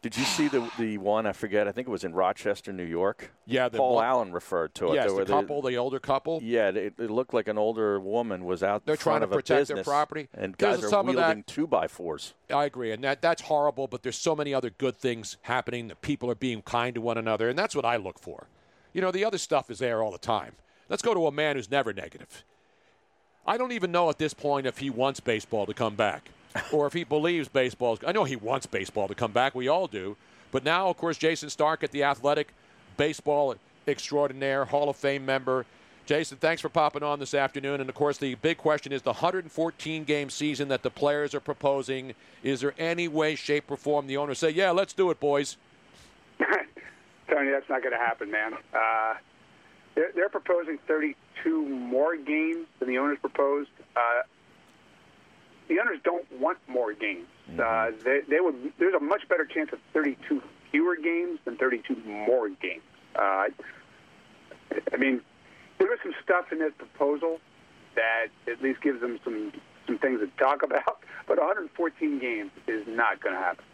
Did 0.00 0.16
you 0.16 0.22
see 0.24 0.46
the 0.46 0.70
the 0.78 0.96
one? 0.98 1.26
I 1.26 1.32
forget. 1.32 1.66
I 1.66 1.72
think 1.72 1.88
it 1.88 1.90
was 1.90 2.04
in 2.04 2.14
Rochester, 2.14 2.72
New 2.72 2.84
York. 2.84 3.32
Yeah, 3.46 3.68
the 3.68 3.78
Paul 3.78 3.96
one- 3.96 4.04
Allen 4.04 4.32
referred 4.32 4.72
to 4.76 4.92
it. 4.92 4.94
Yes, 4.94 5.12
the 5.12 5.24
couple, 5.24 5.60
the 5.60 5.76
older 5.76 5.98
couple. 5.98 6.38
Yeah, 6.40 6.68
it, 6.68 6.94
it 6.98 7.10
looked 7.10 7.34
like 7.34 7.48
an 7.48 7.58
older 7.58 7.98
woman 7.98 8.44
was 8.44 8.62
out. 8.62 8.86
They're 8.86 8.96
trying 8.96 9.22
to 9.22 9.26
protect 9.26 9.66
their 9.68 9.82
property. 9.82 10.28
and 10.34 10.54
There's 10.56 10.76
guys 10.76 10.84
are 10.84 10.88
some 10.88 11.08
of 11.08 11.16
that- 11.16 11.26
wielding 11.26 11.42
two 11.42 11.66
by 11.66 11.88
fours. 11.88 12.34
I 12.48 12.64
agree, 12.66 12.92
and 12.92 13.02
that 13.02 13.20
that's 13.20 13.42
horrible. 13.42 13.88
But 13.88 14.04
there's 14.04 14.18
so 14.18 14.36
many 14.36 14.54
other 14.54 14.70
good 14.70 14.96
things 14.96 15.36
happening. 15.42 15.88
That 15.88 16.00
people 16.00 16.30
are 16.30 16.36
being 16.36 16.62
kind 16.62 16.94
to 16.94 17.00
one 17.00 17.18
another, 17.18 17.48
and 17.48 17.58
that's 17.58 17.74
what 17.74 17.84
I 17.84 17.96
look 17.96 18.20
for. 18.20 18.46
You 18.92 19.00
know, 19.00 19.10
the 19.10 19.24
other 19.24 19.38
stuff 19.38 19.68
is 19.68 19.80
there 19.80 20.00
all 20.02 20.12
the 20.12 20.18
time. 20.18 20.52
Let's 20.88 21.02
go 21.02 21.12
to 21.12 21.26
a 21.26 21.32
man 21.32 21.56
who's 21.56 21.70
never 21.70 21.92
negative. 21.92 22.44
I 23.46 23.56
don't 23.56 23.72
even 23.72 23.90
know 23.90 24.10
at 24.10 24.18
this 24.18 24.32
point 24.34 24.66
if 24.66 24.78
he 24.78 24.90
wants 24.90 25.20
baseball 25.20 25.66
to 25.66 25.74
come 25.74 25.96
back, 25.96 26.30
or 26.72 26.86
if 26.86 26.92
he 26.92 27.04
believes 27.04 27.48
baseball. 27.48 27.98
I 28.06 28.12
know 28.12 28.24
he 28.24 28.36
wants 28.36 28.66
baseball 28.66 29.08
to 29.08 29.14
come 29.14 29.32
back. 29.32 29.54
We 29.54 29.68
all 29.68 29.86
do. 29.86 30.16
But 30.50 30.64
now, 30.64 30.88
of 30.88 30.96
course, 30.96 31.18
Jayson 31.18 31.50
Stark 31.50 31.84
at 31.84 31.90
the 31.90 32.04
Athletic, 32.04 32.54
baseball 32.96 33.54
extraordinaire, 33.86 34.64
Hall 34.64 34.88
of 34.88 34.96
Fame 34.96 35.24
member. 35.26 35.66
Jayson, 36.06 36.38
thanks 36.38 36.62
for 36.62 36.70
popping 36.70 37.02
on 37.02 37.18
this 37.18 37.34
afternoon. 37.34 37.80
And 37.80 37.90
of 37.90 37.94
course, 37.94 38.16
the 38.16 38.34
big 38.36 38.56
question 38.56 38.92
is 38.92 39.02
the 39.02 39.12
114 39.12 40.04
game 40.04 40.30
season 40.30 40.68
that 40.68 40.82
the 40.82 40.90
players 40.90 41.34
are 41.34 41.40
proposing. 41.40 42.14
Is 42.42 42.60
there 42.60 42.74
any 42.78 43.08
way, 43.08 43.34
shape, 43.34 43.70
or 43.70 43.76
form 43.76 44.06
the 44.06 44.16
owners 44.16 44.38
say, 44.38 44.50
yeah, 44.50 44.70
let's 44.70 44.94
do 44.94 45.10
it, 45.10 45.20
boys? 45.20 45.58
Tony, 46.38 47.50
that's 47.50 47.68
not 47.68 47.82
going 47.82 47.92
to 47.92 47.98
happen, 47.98 48.30
man. 48.30 48.54
Uh, 48.72 49.14
they're, 49.94 50.12
they're 50.14 50.28
proposing 50.30 50.78
32 50.86 51.68
more 51.68 52.16
games 52.16 52.66
than 52.78 52.88
the 52.88 52.96
owners 52.96 53.18
proposed. 53.20 53.70
Uh, 53.94 54.22
the 55.68 55.80
owners 55.80 55.98
don't 56.02 56.26
want 56.40 56.58
more 56.66 56.92
games. 56.92 57.26
Uh, 57.58 57.90
they, 58.04 58.20
they 58.28 58.40
would. 58.40 58.72
There's 58.78 58.94
a 58.94 59.00
much 59.00 59.28
better 59.28 59.44
chance 59.44 59.70
of 59.72 59.78
32 59.92 60.42
fewer 60.70 60.96
games 60.96 61.38
than 61.44 61.56
32 61.56 61.96
more 62.06 62.48
games. 62.48 62.82
Uh, 63.14 63.48
I 64.92 64.96
mean, 64.98 65.20
there 65.78 65.88
was 65.88 65.98
some 66.02 66.14
stuff 66.22 66.52
in 66.52 66.58
this 66.58 66.72
proposal 66.76 67.40
that 67.94 68.28
at 68.50 68.62
least 68.62 68.80
gives 68.80 69.00
them 69.00 69.18
some 69.24 69.52
some 69.86 69.98
things 69.98 70.20
to 70.20 70.26
talk 70.38 70.62
about. 70.62 71.00
But 71.26 71.38
114 71.38 72.18
games 72.18 72.50
is 72.66 72.86
not 72.86 73.20
going 73.20 73.34
to 73.34 73.40
happen. 73.40 73.64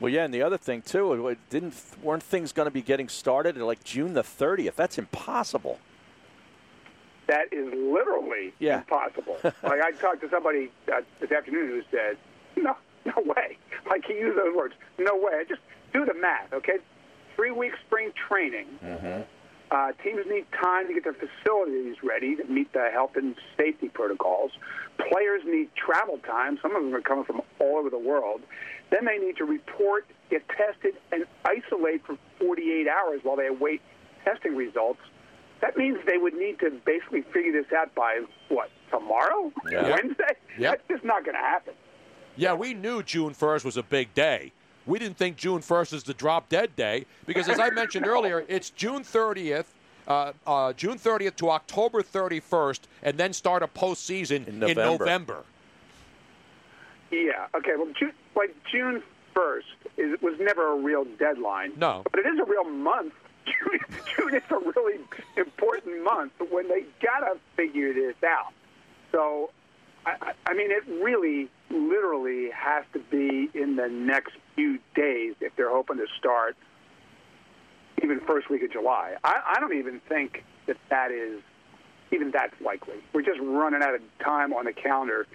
Well, 0.00 0.10
yeah, 0.10 0.24
and 0.24 0.32
the 0.32 0.42
other 0.42 0.56
thing 0.56 0.80
too, 0.80 1.36
didn't 1.50 1.74
weren't 2.02 2.22
things 2.22 2.52
going 2.52 2.66
to 2.66 2.70
be 2.70 2.82
getting 2.82 3.08
started 3.08 3.56
at 3.56 3.62
like 3.62 3.84
June 3.84 4.14
the 4.14 4.22
30th? 4.22 4.74
That's 4.74 4.98
impossible. 4.98 5.78
That 7.26 7.52
is 7.52 7.66
literally 7.72 8.52
Yeah. 8.58 8.78
impossible. 8.78 9.38
like 9.42 9.80
I 9.80 9.92
talked 9.92 10.20
to 10.22 10.30
somebody 10.30 10.70
uh, 10.92 11.00
this 11.20 11.32
afternoon 11.32 11.68
who 11.68 11.82
said, 11.90 12.16
"No, 12.56 12.76
no 13.04 13.22
way." 13.22 13.56
Like 13.88 14.04
he 14.04 14.14
used 14.14 14.38
those 14.38 14.54
words, 14.54 14.74
"No 14.98 15.16
way." 15.16 15.44
Just 15.48 15.60
do 15.92 16.04
the 16.04 16.14
math, 16.14 16.52
okay? 16.52 16.78
Three 17.36 17.50
weeks 17.50 17.76
spring 17.86 18.12
training. 18.28 18.66
Mm-hmm. 18.84 19.22
Uh, 19.70 19.92
teams 20.04 20.24
need 20.28 20.44
time 20.52 20.86
to 20.86 20.94
get 20.94 21.02
their 21.04 21.14
facilities 21.14 21.96
ready 22.04 22.36
to 22.36 22.44
meet 22.44 22.72
the 22.72 22.90
health 22.92 23.16
and 23.16 23.34
safety 23.56 23.88
protocols. 23.88 24.52
Players 25.10 25.42
need 25.44 25.68
travel 25.74 26.18
time. 26.18 26.58
Some 26.62 26.76
of 26.76 26.82
them 26.84 26.94
are 26.94 27.00
coming 27.00 27.24
from 27.24 27.40
all 27.58 27.78
over 27.78 27.90
the 27.90 27.98
world. 27.98 28.42
Then 28.90 29.04
they 29.06 29.18
need 29.18 29.36
to 29.38 29.44
report, 29.44 30.06
get 30.30 30.46
tested, 30.48 30.94
and 31.10 31.24
isolate 31.44 32.04
for 32.06 32.16
48 32.38 32.86
hours 32.86 33.20
while 33.24 33.34
they 33.36 33.46
await 33.48 33.80
testing 34.24 34.54
results. 34.54 35.00
That 35.64 35.78
means 35.78 35.98
they 36.06 36.18
would 36.18 36.34
need 36.34 36.58
to 36.60 36.70
basically 36.84 37.22
figure 37.32 37.50
this 37.52 37.72
out 37.72 37.94
by 37.94 38.20
what 38.50 38.70
tomorrow, 38.90 39.50
Yeah. 39.72 39.88
Wednesday. 39.92 40.34
Yep. 40.58 40.70
That's 40.72 40.82
just 40.88 41.04
not 41.04 41.24
going 41.24 41.36
to 41.36 41.40
happen. 41.40 41.72
Yeah, 42.36 42.52
we 42.52 42.74
knew 42.74 43.02
June 43.02 43.32
1st 43.32 43.64
was 43.64 43.78
a 43.78 43.82
big 43.82 44.12
day. 44.12 44.52
We 44.84 44.98
didn't 44.98 45.16
think 45.16 45.38
June 45.38 45.60
1st 45.62 45.94
is 45.94 46.02
the 46.02 46.12
drop 46.12 46.50
dead 46.50 46.76
day 46.76 47.06
because, 47.24 47.48
as 47.48 47.58
I 47.58 47.70
mentioned 47.82 48.06
earlier, 48.06 48.44
it's 48.46 48.68
June 48.68 49.02
30th. 49.04 49.64
Uh, 50.06 50.32
uh, 50.46 50.74
June 50.74 50.98
30th 50.98 51.36
to 51.36 51.48
October 51.48 52.02
31st, 52.02 52.80
and 53.02 53.16
then 53.16 53.32
start 53.32 53.62
a 53.62 53.66
postseason 53.66 54.46
in 54.46 54.58
November. 54.58 54.84
November. 54.98 55.44
Yeah. 57.10 57.46
Okay. 57.56 57.72
Well, 57.78 57.88
June, 57.98 58.12
like 58.36 58.54
June 58.70 59.02
first 59.34 59.68
is 59.96 60.20
was 60.20 60.34
never 60.38 60.72
a 60.72 60.76
real 60.76 61.06
deadline. 61.18 61.72
No. 61.78 62.02
But 62.10 62.20
it 62.20 62.26
is 62.26 62.38
a 62.38 62.44
real 62.44 62.64
month. 62.64 63.14
June, 63.44 63.80
June 64.16 64.34
is 64.34 64.42
a 64.50 64.58
really 64.58 64.98
important 65.36 66.02
month 66.02 66.32
when 66.50 66.68
they 66.68 66.84
gotta 67.02 67.38
figure 67.56 67.92
this 67.92 68.16
out. 68.26 68.52
So, 69.12 69.50
I, 70.06 70.32
I 70.46 70.54
mean, 70.54 70.70
it 70.70 70.84
really, 71.02 71.48
literally 71.70 72.50
has 72.50 72.84
to 72.92 72.98
be 72.98 73.50
in 73.54 73.76
the 73.76 73.88
next 73.88 74.34
few 74.54 74.78
days 74.94 75.34
if 75.40 75.54
they're 75.56 75.70
hoping 75.70 75.96
to 75.98 76.06
start 76.18 76.56
even 78.02 78.20
first 78.20 78.50
week 78.50 78.62
of 78.62 78.72
July. 78.72 79.14
I, 79.22 79.54
I 79.56 79.60
don't 79.60 79.76
even 79.76 80.00
think 80.08 80.44
that 80.66 80.76
that 80.90 81.10
is 81.10 81.40
even 82.12 82.30
that's 82.30 82.54
likely. 82.60 82.96
We're 83.12 83.22
just 83.22 83.40
running 83.40 83.82
out 83.82 83.94
of 83.94 84.00
time 84.22 84.52
on 84.52 84.66
the 84.66 84.72
calendar 84.72 85.26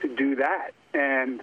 to 0.00 0.16
do 0.16 0.36
that. 0.36 0.70
And 0.94 1.42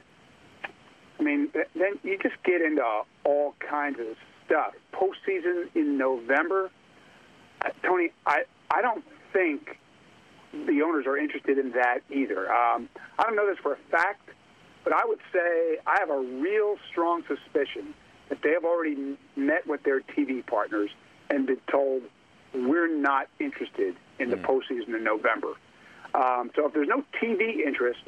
I 1.19 1.23
mean, 1.23 1.49
then 1.53 1.99
you 2.03 2.17
just 2.21 2.41
get 2.43 2.61
into 2.61 2.83
all 3.23 3.55
kinds 3.59 3.99
of 3.99 4.15
stuff. 4.49 4.73
Postseason 4.93 5.69
in 5.75 5.97
November, 5.97 6.71
uh, 7.63 7.69
Tony. 7.83 8.09
I 8.25 8.43
I 8.71 8.81
don't 8.81 9.03
think 9.31 9.77
the 10.53 10.81
owners 10.81 11.05
are 11.05 11.17
interested 11.17 11.57
in 11.59 11.71
that 11.73 11.99
either. 12.09 12.51
Um, 12.51 12.89
I 13.19 13.23
don't 13.23 13.35
know 13.35 13.47
this 13.47 13.59
for 13.61 13.73
a 13.73 13.77
fact, 13.91 14.29
but 14.83 14.93
I 14.93 15.05
would 15.05 15.19
say 15.31 15.77
I 15.85 15.97
have 15.99 16.09
a 16.09 16.19
real 16.19 16.77
strong 16.91 17.23
suspicion 17.27 17.93
that 18.29 18.39
they 18.41 18.49
have 18.51 18.65
already 18.65 19.17
met 19.35 19.67
with 19.67 19.83
their 19.83 20.01
TV 20.01 20.45
partners 20.45 20.89
and 21.29 21.45
been 21.45 21.61
told 21.71 22.01
we're 22.53 22.87
not 22.95 23.27
interested 23.39 23.95
in 24.17 24.31
the 24.31 24.35
postseason 24.37 24.95
in 24.95 25.03
November. 25.03 25.53
Um, 26.15 26.49
so 26.55 26.65
if 26.65 26.73
there's 26.73 26.87
no 26.87 27.03
TV 27.21 27.59
interest, 27.65 27.99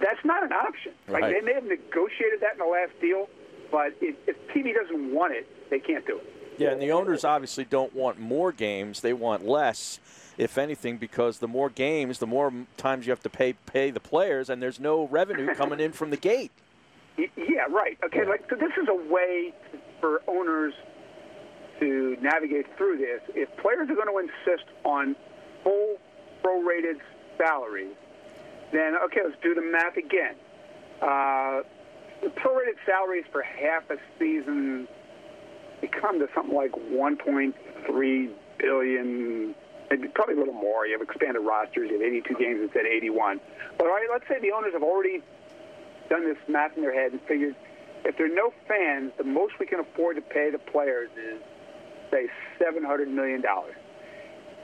that's 0.00 0.24
not 0.24 0.42
an 0.42 0.52
option. 0.52 0.92
Like 1.08 1.22
Right. 1.22 1.34
they 1.34 1.40
may 1.42 1.52
have 1.52 1.64
negotiated 1.64 2.40
that 2.40 2.52
in 2.52 2.58
the 2.58 2.64
last 2.64 2.98
deal, 3.00 3.28
but 3.72 3.94
if, 4.00 4.14
if 4.28 4.36
TV 4.48 4.74
doesn't 4.74 5.12
want 5.12 5.32
it, 5.32 5.48
they 5.70 5.80
can't 5.80 6.06
do 6.06 6.18
it. 6.18 6.32
Yeah, 6.58 6.70
and 6.70 6.80
the 6.80 6.92
owners 6.92 7.24
obviously 7.24 7.64
don't 7.64 7.94
want 7.94 8.20
more 8.20 8.52
games; 8.52 9.00
they 9.00 9.14
want 9.14 9.44
less, 9.44 9.98
if 10.36 10.58
anything, 10.58 10.98
because 10.98 11.38
the 11.38 11.48
more 11.48 11.70
games, 11.70 12.18
the 12.18 12.26
more 12.26 12.52
times 12.76 13.06
you 13.06 13.10
have 13.10 13.22
to 13.22 13.30
pay 13.30 13.54
pay 13.54 13.90
the 13.90 14.00
players, 14.00 14.50
and 14.50 14.62
there's 14.62 14.78
no 14.78 15.08
revenue 15.08 15.54
coming 15.56 15.80
in 15.80 15.92
from 15.92 16.10
the 16.10 16.16
gate. 16.16 16.52
Yeah, 17.16 17.66
right. 17.70 17.98
Okay, 18.04 18.24
like 18.26 18.44
so 18.48 18.56
this 18.56 18.72
is 18.80 18.86
a 18.88 19.12
way 19.12 19.54
for 20.00 20.22
owners 20.28 20.74
to 21.80 22.16
navigate 22.20 22.66
through 22.76 22.98
this. 22.98 23.22
If 23.34 23.48
players 23.56 23.88
are 23.90 23.94
going 23.94 24.08
to 24.08 24.18
insist 24.18 24.68
on 24.84 25.16
full 25.64 25.96
prorated 26.44 27.00
salaries, 27.38 27.94
then 28.72 28.94
okay, 29.04 29.20
let's 29.24 29.40
do 29.42 29.54
the 29.54 29.62
math 29.62 29.96
again. 29.96 30.34
Uh, 31.00 31.62
the 32.22 32.28
prorated 32.28 32.76
salaries 32.86 33.24
for 33.30 33.42
half 33.42 33.90
a 33.90 33.96
season 34.18 34.88
come 36.02 36.18
to 36.18 36.28
something 36.34 36.54
like 36.54 36.72
1.3 36.72 38.30
billion, 38.58 39.54
maybe 39.90 40.08
probably 40.08 40.34
a 40.34 40.38
little 40.38 40.54
more. 40.54 40.86
You 40.86 40.98
have 40.98 41.02
expanded 41.02 41.42
rosters. 41.42 41.90
You 41.90 41.98
have 41.98 42.06
82 42.06 42.34
games 42.34 42.60
instead 42.62 42.86
of 42.86 42.92
81. 42.92 43.40
But 43.78 43.86
all 43.86 43.94
right, 43.94 44.08
let's 44.10 44.26
say 44.28 44.40
the 44.40 44.52
owners 44.52 44.72
have 44.72 44.82
already 44.82 45.22
done 46.08 46.24
this 46.26 46.36
math 46.48 46.76
in 46.76 46.82
their 46.82 46.94
head 46.94 47.12
and 47.12 47.20
figured 47.22 47.54
if 48.04 48.16
there 48.16 48.26
are 48.26 48.34
no 48.34 48.52
fans, 48.66 49.12
the 49.16 49.24
most 49.24 49.58
we 49.60 49.66
can 49.66 49.78
afford 49.78 50.16
to 50.16 50.22
pay 50.22 50.50
the 50.50 50.58
players 50.58 51.08
is 51.16 51.40
say 52.10 52.28
700 52.58 53.08
million 53.08 53.40
dollars. 53.40 53.76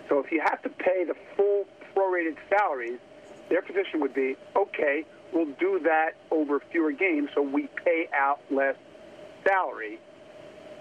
So 0.09 0.19
if 0.19 0.33
you 0.33 0.41
have 0.41 0.61
to 0.63 0.69
pay 0.69 1.05
the 1.05 1.15
full 1.37 1.67
prorated 1.95 2.37
salaries, 2.51 2.99
their 3.49 3.63
position 3.63 4.01
would 4.01 4.15
be 4.15 4.37
okay. 4.57 5.05
We'll 5.33 5.55
do 5.61 5.81
that 5.85 6.13
over 6.31 6.61
fewer 6.71 6.93
games, 6.93 7.31
so 7.35 7.43
we 7.43 7.69
pay 7.85 8.09
out 8.17 8.41
less 8.51 8.77
salary. 9.47 10.01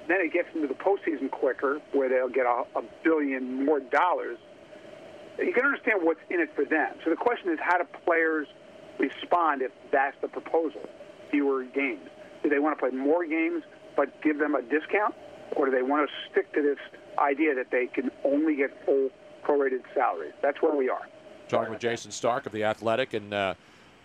Then 0.07 0.21
it 0.21 0.31
gets 0.31 0.47
into 0.55 0.67
the 0.67 0.73
postseason 0.73 1.29
quicker, 1.29 1.81
where 1.91 2.07
they'll 2.07 2.29
get 2.29 2.45
a, 2.45 2.63
a 2.77 2.83
billion 3.03 3.65
more 3.65 3.79
dollars. 3.79 4.37
You 5.37 5.53
can 5.53 5.65
understand 5.65 5.99
what's 6.01 6.21
in 6.29 6.39
it 6.39 6.49
for 6.55 6.65
them. 6.65 6.95
So 7.03 7.09
the 7.09 7.17
question 7.17 7.51
is, 7.51 7.59
how 7.61 7.77
do 7.77 7.83
players 8.05 8.47
respond 8.99 9.61
if 9.61 9.71
that's 9.91 10.15
the 10.21 10.27
proposal? 10.27 10.81
Fewer 11.29 11.63
games. 11.65 12.09
Do 12.41 12.49
they 12.49 12.59
want 12.59 12.77
to 12.77 12.79
play 12.79 12.97
more 12.97 13.25
games 13.25 13.63
but 13.97 14.21
give 14.21 14.37
them 14.37 14.55
a 14.55 14.61
discount, 14.61 15.15
or 15.55 15.65
do 15.65 15.71
they 15.71 15.81
want 15.81 16.07
to 16.07 16.31
stick 16.31 16.53
to 16.53 16.61
this 16.61 16.77
idea 17.17 17.55
that 17.55 17.71
they 17.71 17.87
can 17.87 18.11
only 18.23 18.55
get 18.55 18.69
full 18.85 19.09
prorated 19.43 19.81
salaries? 19.93 20.33
That's 20.41 20.61
where 20.61 20.75
we 20.75 20.87
are. 20.87 21.07
Talking 21.49 21.71
with 21.71 21.79
Jayson 21.79 22.11
Stark 22.11 22.45
of 22.45 22.51
the 22.51 22.63
Athletic, 22.63 23.13
and 23.13 23.33
uh, 23.33 23.55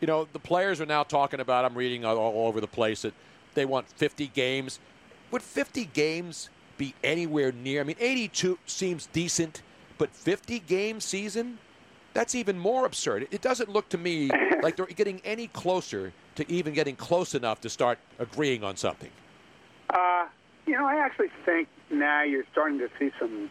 you 0.02 0.06
know 0.08 0.26
the 0.32 0.38
players 0.38 0.80
are 0.80 0.86
now 0.86 1.04
talking 1.04 1.40
about. 1.40 1.64
I'm 1.64 1.78
reading 1.78 2.04
all, 2.04 2.18
all 2.18 2.48
over 2.48 2.60
the 2.60 2.66
place 2.66 3.02
that 3.02 3.14
they 3.54 3.64
want 3.64 3.88
50 3.88 4.26
games. 4.34 4.80
Would 5.30 5.42
50 5.42 5.86
games 5.94 6.50
be 6.76 6.94
anywhere 7.04 7.52
near? 7.52 7.80
I 7.80 7.84
mean, 7.84 7.96
82 7.98 8.58
seems 8.66 9.06
decent, 9.06 9.62
but 9.96 10.10
50 10.10 10.58
game 10.58 11.00
season? 11.00 11.58
That's 12.14 12.34
even 12.34 12.58
more 12.58 12.84
absurd. 12.84 13.28
It 13.30 13.40
doesn't 13.40 13.70
look 13.70 13.88
to 13.90 13.98
me 13.98 14.28
like 14.62 14.76
they're 14.76 14.86
getting 14.86 15.22
any 15.24 15.46
closer 15.46 16.12
to 16.34 16.50
even 16.50 16.74
getting 16.74 16.96
close 16.96 17.34
enough 17.34 17.60
to 17.60 17.70
start 17.70 17.98
agreeing 18.18 18.64
on 18.64 18.76
something. 18.76 19.10
Uh, 19.88 20.26
you 20.66 20.72
know, 20.72 20.84
I 20.84 20.96
actually 20.96 21.30
think 21.46 21.68
now 21.90 22.24
you're 22.24 22.44
starting 22.50 22.78
to 22.80 22.88
see 22.98 23.12
some 23.20 23.48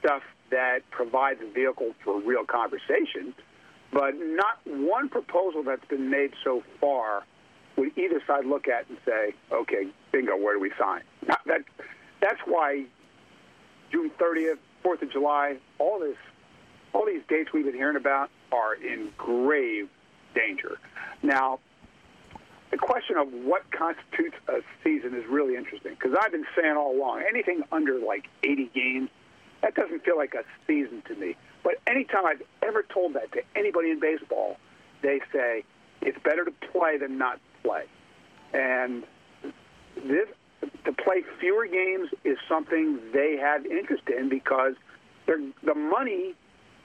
stuff 0.00 0.22
that 0.50 0.80
provides 0.90 1.40
a 1.40 1.52
vehicle 1.52 1.94
for 2.02 2.20
real 2.20 2.44
conversation, 2.44 3.32
but 3.92 4.14
not 4.18 4.60
one 4.66 5.08
proposal 5.08 5.62
that's 5.62 5.84
been 5.86 6.10
made 6.10 6.32
so 6.44 6.62
far 6.80 7.24
would 7.76 7.96
either 7.96 8.20
side 8.26 8.44
look 8.44 8.68
at 8.68 8.88
and 8.88 8.98
say, 9.06 9.34
okay, 9.52 9.86
bingo, 10.12 10.36
where 10.36 10.54
do 10.54 10.60
we 10.60 10.72
sign? 10.78 11.02
That, 11.46 11.62
that's 12.20 12.40
why 12.44 12.84
June 13.90 14.10
30th, 14.18 14.58
4th 14.84 15.02
of 15.02 15.12
July, 15.12 15.56
all 15.78 16.00
this, 16.00 16.16
all 16.92 17.06
these 17.06 17.22
dates 17.28 17.52
we've 17.52 17.64
been 17.64 17.74
hearing 17.74 17.96
about 17.96 18.30
are 18.52 18.74
in 18.74 19.10
grave 19.16 19.88
danger. 20.34 20.78
Now, 21.22 21.60
the 22.70 22.76
question 22.76 23.16
of 23.16 23.32
what 23.32 23.70
constitutes 23.70 24.36
a 24.48 24.60
season 24.84 25.14
is 25.14 25.24
really 25.28 25.56
interesting 25.56 25.94
because 25.94 26.16
I've 26.20 26.32
been 26.32 26.46
saying 26.60 26.76
all 26.76 26.94
along 26.94 27.22
anything 27.28 27.62
under 27.72 27.98
like 27.98 28.26
80 28.42 28.70
games, 28.74 29.10
that 29.62 29.74
doesn't 29.74 30.04
feel 30.04 30.16
like 30.16 30.34
a 30.34 30.44
season 30.66 31.02
to 31.08 31.14
me. 31.14 31.36
But 31.62 31.74
anytime 31.86 32.26
I've 32.26 32.42
ever 32.62 32.82
told 32.82 33.14
that 33.14 33.32
to 33.32 33.42
anybody 33.56 33.90
in 33.90 34.00
baseball, 34.00 34.56
they 35.02 35.20
say 35.32 35.64
it's 36.00 36.18
better 36.22 36.44
to 36.44 36.52
play 36.72 36.98
than 36.98 37.18
not 37.18 37.40
play. 37.62 37.84
And 38.52 39.04
this 39.96 40.28
to 40.84 40.92
play 40.92 41.22
fewer 41.40 41.66
games 41.66 42.08
is 42.24 42.38
something 42.48 42.98
they 43.12 43.36
have 43.40 43.66
interest 43.66 44.04
in 44.08 44.28
because 44.28 44.74
the 45.26 45.74
money 45.74 46.34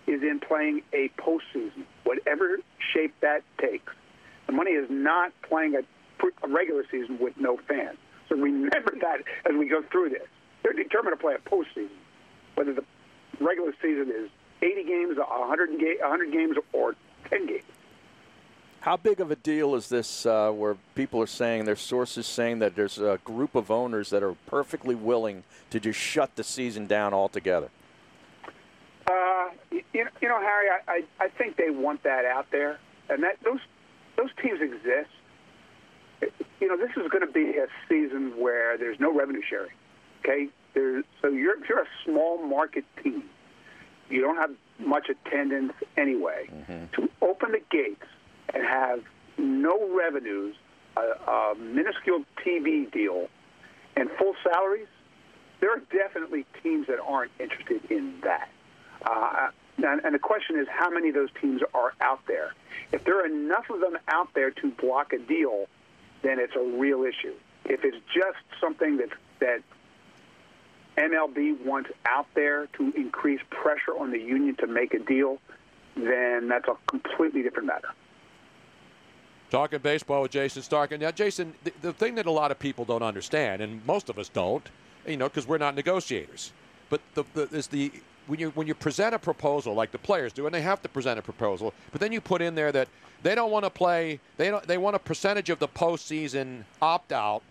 is 0.07 0.21
in 0.21 0.39
playing 0.45 0.81
a 0.93 1.09
postseason, 1.17 1.85
whatever 2.03 2.57
shape 2.93 3.13
that 3.21 3.43
takes. 3.61 3.93
The 4.47 4.53
money 4.53 4.71
is 4.71 4.87
not 4.89 5.31
playing 5.47 5.75
a, 5.75 5.79
a 6.43 6.47
regular 6.49 6.83
season 6.91 7.17
with 7.19 7.33
no 7.37 7.57
fans. 7.67 7.97
So 8.27 8.35
remember 8.35 8.93
that 9.01 9.19
as 9.49 9.57
we 9.57 9.67
go 9.67 9.81
through 9.91 10.09
this. 10.09 10.27
They're 10.63 10.73
determined 10.73 11.17
to 11.17 11.21
play 11.21 11.35
a 11.35 11.49
postseason, 11.49 11.97
whether 12.55 12.73
the 12.73 12.83
regular 13.39 13.73
season 13.81 14.11
is 14.15 14.29
80 14.64 14.83
games, 14.83 15.17
100, 15.17 15.80
ga- 15.80 16.00
100 16.01 16.32
games, 16.32 16.58
or 16.72 16.95
10 17.30 17.48
games. 17.48 17.64
How 18.80 18.98
big 18.98 19.19
of 19.22 19.32
a 19.32 19.35
deal 19.35 19.75
is 19.75 19.88
this 19.88 20.25
uh, 20.25 20.51
where 20.51 20.75
people 20.95 21.22
are 21.22 21.27
saying, 21.27 21.66
their 21.66 21.75
sources 21.75 22.25
saying 22.27 22.59
that 22.59 22.75
there's 22.75 22.98
a 22.98 23.19
group 23.24 23.56
of 23.56 23.72
owners 23.72 24.09
that 24.09 24.24
are 24.24 24.33
perfectly 24.45 24.95
willing 24.95 25.43
to 25.69 25.80
just 25.80 26.00
shut 26.00 26.35
the 26.35 26.43
season 26.43 26.85
down 26.85 27.14
altogether? 27.14 27.69
Uh, 29.08 29.50
you, 29.72 29.83
you 29.93 30.27
know- 30.27 30.40
Harry, 30.40 30.67
I, 30.69 30.92
I, 30.92 31.25
I 31.25 31.27
think 31.30 31.56
they 31.58 31.69
want 31.69 32.03
that 32.03 32.25
out 32.25 32.48
there, 32.51 32.80
and 33.09 33.24
that 33.24 33.38
those 33.43 33.59
those 34.17 34.30
teams 34.42 34.61
exist. 34.61 35.09
You 36.61 36.67
know, 36.67 36.77
this 36.77 36.92
is 36.95 37.09
going 37.09 37.25
to 37.25 37.32
be 37.32 37.58
a 37.58 37.67
season 37.90 38.38
where 38.40 38.77
there's 38.77 39.00
no 39.00 39.14
revenue 39.14 39.42
sharing. 39.48 39.72
Okay, 40.19 40.48
there's, 40.74 41.03
so 41.22 41.27
you're 41.30 41.61
if 41.61 41.67
you're 41.69 41.82
a 41.82 41.88
small 42.06 42.38
market 42.45 42.85
team, 43.03 43.24
you 44.14 44.22
don't 44.22 44.38
have 44.38 44.51
much 44.80 45.09
attendance 45.09 45.74
anyway. 45.98 46.48
To 46.93 47.09
open 47.22 47.51
the 47.51 47.61
gates 47.72 48.06
and 48.53 48.64
have 48.64 49.01
no 49.38 49.90
revenues, 49.92 50.56
a, 50.95 51.01
a 51.01 51.56
minuscule 51.56 52.24
TV 52.45 52.92
deal, 52.92 53.27
and 53.95 54.09
full 54.19 54.35
salaries, 54.43 54.88
there 55.59 55.72
are 55.72 55.82
definitely 55.92 56.45
teams 56.61 56.88
that 56.88 57.00
aren't 57.00 57.32
interested 57.40 57.82
in 57.90 58.19
that. 58.22 58.50
Uh, 59.03 59.50
and, 59.77 60.01
and 60.06 60.14
the 60.14 60.19
question 60.19 60.59
is, 60.59 60.67
how 60.69 60.90
many 60.90 61.09
of 61.09 61.16
those 61.16 61.30
teams 61.42 61.61
are 61.74 61.93
out 62.00 62.19
there? 62.27 62.53
If 62.92 63.06
there 63.06 63.19
are 63.19 63.25
enough 63.25 63.69
of 63.69 63.80
them 63.80 63.98
out 64.08 64.30
there 64.35 64.51
to 64.51 64.72
block 64.72 65.14
a 65.14 65.17
deal, 65.17 65.66
then 66.22 66.40
it's 66.40 66.56
a 66.56 66.77
real 66.77 67.03
issue. 67.03 67.33
If 67.66 67.83
it's 67.83 67.98
just 68.14 68.38
something 68.61 68.98
that 68.98 69.09
that 69.40 69.64
MLB 70.97 71.63
wants 71.65 71.89
out 72.05 72.27
there 72.35 72.67
to 72.77 72.93
increase 72.95 73.41
pressure 73.49 73.97
on 73.99 74.11
the 74.11 74.19
union 74.19 74.55
to 74.57 74.67
make 74.67 74.93
a 74.93 74.99
deal, 74.99 75.39
then 75.95 76.47
that's 76.47 76.67
a 76.67 76.75
completely 76.88 77.41
different 77.41 77.67
matter. 77.67 77.89
Talking 79.49 79.80
baseball 79.80 80.23
with 80.23 80.31
Jayson 80.31 80.63
Starkin. 80.63 80.99
Now, 80.99 81.11
Jayson, 81.11 81.53
the, 81.63 81.72
the 81.81 81.93
thing 81.93 82.15
that 82.15 82.25
a 82.25 82.31
lot 82.31 82.51
of 82.51 82.57
people 82.57 82.85
don't 82.85 83.03
understand, 83.03 83.61
and 83.61 83.85
most 83.85 84.09
of 84.09 84.17
us 84.17 84.30
don't, 84.30 84.67
you 85.05 85.17
know, 85.17 85.30
because 85.30 85.47
we're 85.47 85.57
not 85.57 85.75
negotiators, 85.75 86.53
but 86.89 87.01
the, 87.13 87.23
the, 87.33 87.43
is 87.55 87.67
the 87.67 87.91
when 88.27 88.39
you 88.39 88.49
when 88.51 88.67
you 88.67 88.73
present 88.73 89.13
a 89.13 89.19
proposal 89.19 89.73
like 89.73 89.91
the 89.91 89.97
players 89.97 90.33
do, 90.33 90.45
and 90.45 90.55
they 90.55 90.61
have 90.61 90.81
to 90.81 90.89
present 90.89 91.19
a 91.19 91.22
proposal, 91.22 91.73
but 91.91 91.99
then 91.99 92.11
you 92.11 92.22
put 92.22 92.41
in 92.41 92.55
there 92.55 92.72
that 92.72 92.88
they 93.22 93.35
don't 93.35 93.51
want 93.51 93.65
to 93.65 93.69
play, 93.69 94.19
they 94.38 94.49
don't, 94.49 94.65
they 94.65 94.77
want 94.77 94.95
a 94.95 94.99
percentage 94.99 95.49
of 95.49 95.59
the 95.59 95.67
postseason 95.67 96.63
opt 96.81 97.11
out. 97.11 97.43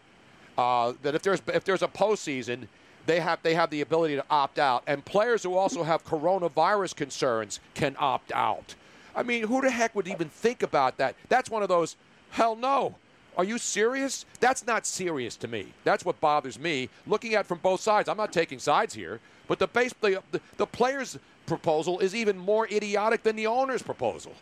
Uh, 0.58 0.92
that 1.02 1.14
if 1.14 1.22
there's 1.22 1.40
if 1.48 1.64
there's 1.64 1.82
a 1.82 1.88
postseason, 1.88 2.66
they 3.06 3.20
have 3.20 3.42
they 3.42 3.54
have 3.54 3.70
the 3.70 3.80
ability 3.80 4.16
to 4.16 4.24
opt 4.30 4.58
out, 4.58 4.82
and 4.86 5.04
players 5.04 5.42
who 5.42 5.54
also 5.54 5.82
have 5.82 6.04
coronavirus 6.04 6.96
concerns 6.96 7.60
can 7.74 7.96
opt 7.98 8.32
out. 8.32 8.74
I 9.14 9.22
mean, 9.22 9.44
who 9.44 9.60
the 9.60 9.70
heck 9.70 9.94
would 9.94 10.08
even 10.08 10.28
think 10.28 10.62
about 10.62 10.96
that? 10.98 11.16
That's 11.28 11.50
one 11.50 11.62
of 11.62 11.68
those. 11.68 11.96
Hell 12.30 12.56
no. 12.56 12.96
Are 13.36 13.44
you 13.44 13.58
serious? 13.58 14.26
That's 14.40 14.66
not 14.66 14.86
serious 14.86 15.36
to 15.36 15.48
me. 15.48 15.72
That's 15.84 16.04
what 16.04 16.20
bothers 16.20 16.58
me. 16.58 16.90
Looking 17.06 17.34
at 17.34 17.46
from 17.46 17.58
both 17.58 17.80
sides, 17.80 18.08
I'm 18.08 18.16
not 18.16 18.32
taking 18.32 18.58
sides 18.58 18.94
here, 18.94 19.20
but 19.48 19.58
the 19.58 19.66
base 19.66 19.94
the, 20.00 20.22
the, 20.32 20.40
the 20.58 20.66
players' 20.66 21.18
proposal 21.46 21.98
is 22.00 22.14
even 22.14 22.38
more 22.38 22.66
idiotic 22.66 23.22
than 23.22 23.36
the 23.36 23.46
owner's 23.46 23.82
proposal. 23.82 24.32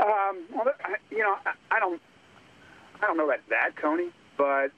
Um, 0.00 0.44
well, 0.52 0.66
you 1.10 1.18
know, 1.18 1.36
I, 1.46 1.52
I 1.70 1.80
don't, 1.80 2.00
I 3.02 3.06
don't 3.06 3.16
know 3.16 3.24
about 3.24 3.40
that, 3.48 3.70
Tony. 3.80 4.10
But 4.36 4.72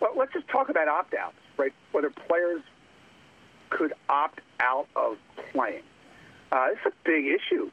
well, 0.00 0.12
let's 0.16 0.32
just 0.32 0.48
talk 0.48 0.68
about 0.68 0.88
opt-outs, 0.88 1.36
right? 1.56 1.72
Whether 1.92 2.10
players 2.10 2.62
could 3.70 3.92
opt 4.08 4.40
out 4.60 4.86
of 4.96 5.16
playing. 5.52 5.82
Uh, 6.50 6.68
it's 6.72 6.86
a 6.86 6.92
big 7.04 7.24
issue, 7.26 7.70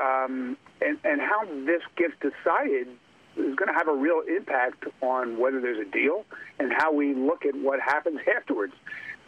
um, 0.00 0.56
and 0.80 0.98
and 1.04 1.20
how 1.20 1.44
this 1.44 1.82
gets 1.96 2.14
decided 2.20 2.88
is 3.36 3.54
going 3.54 3.68
to 3.68 3.74
have 3.74 3.86
a 3.88 3.94
real 3.94 4.22
impact 4.28 4.84
on 5.00 5.38
whether 5.38 5.60
there's 5.60 5.78
a 5.78 5.90
deal 5.90 6.24
and 6.58 6.72
how 6.72 6.92
we 6.92 7.14
look 7.14 7.46
at 7.46 7.54
what 7.54 7.80
happens 7.80 8.18
afterwards. 8.36 8.74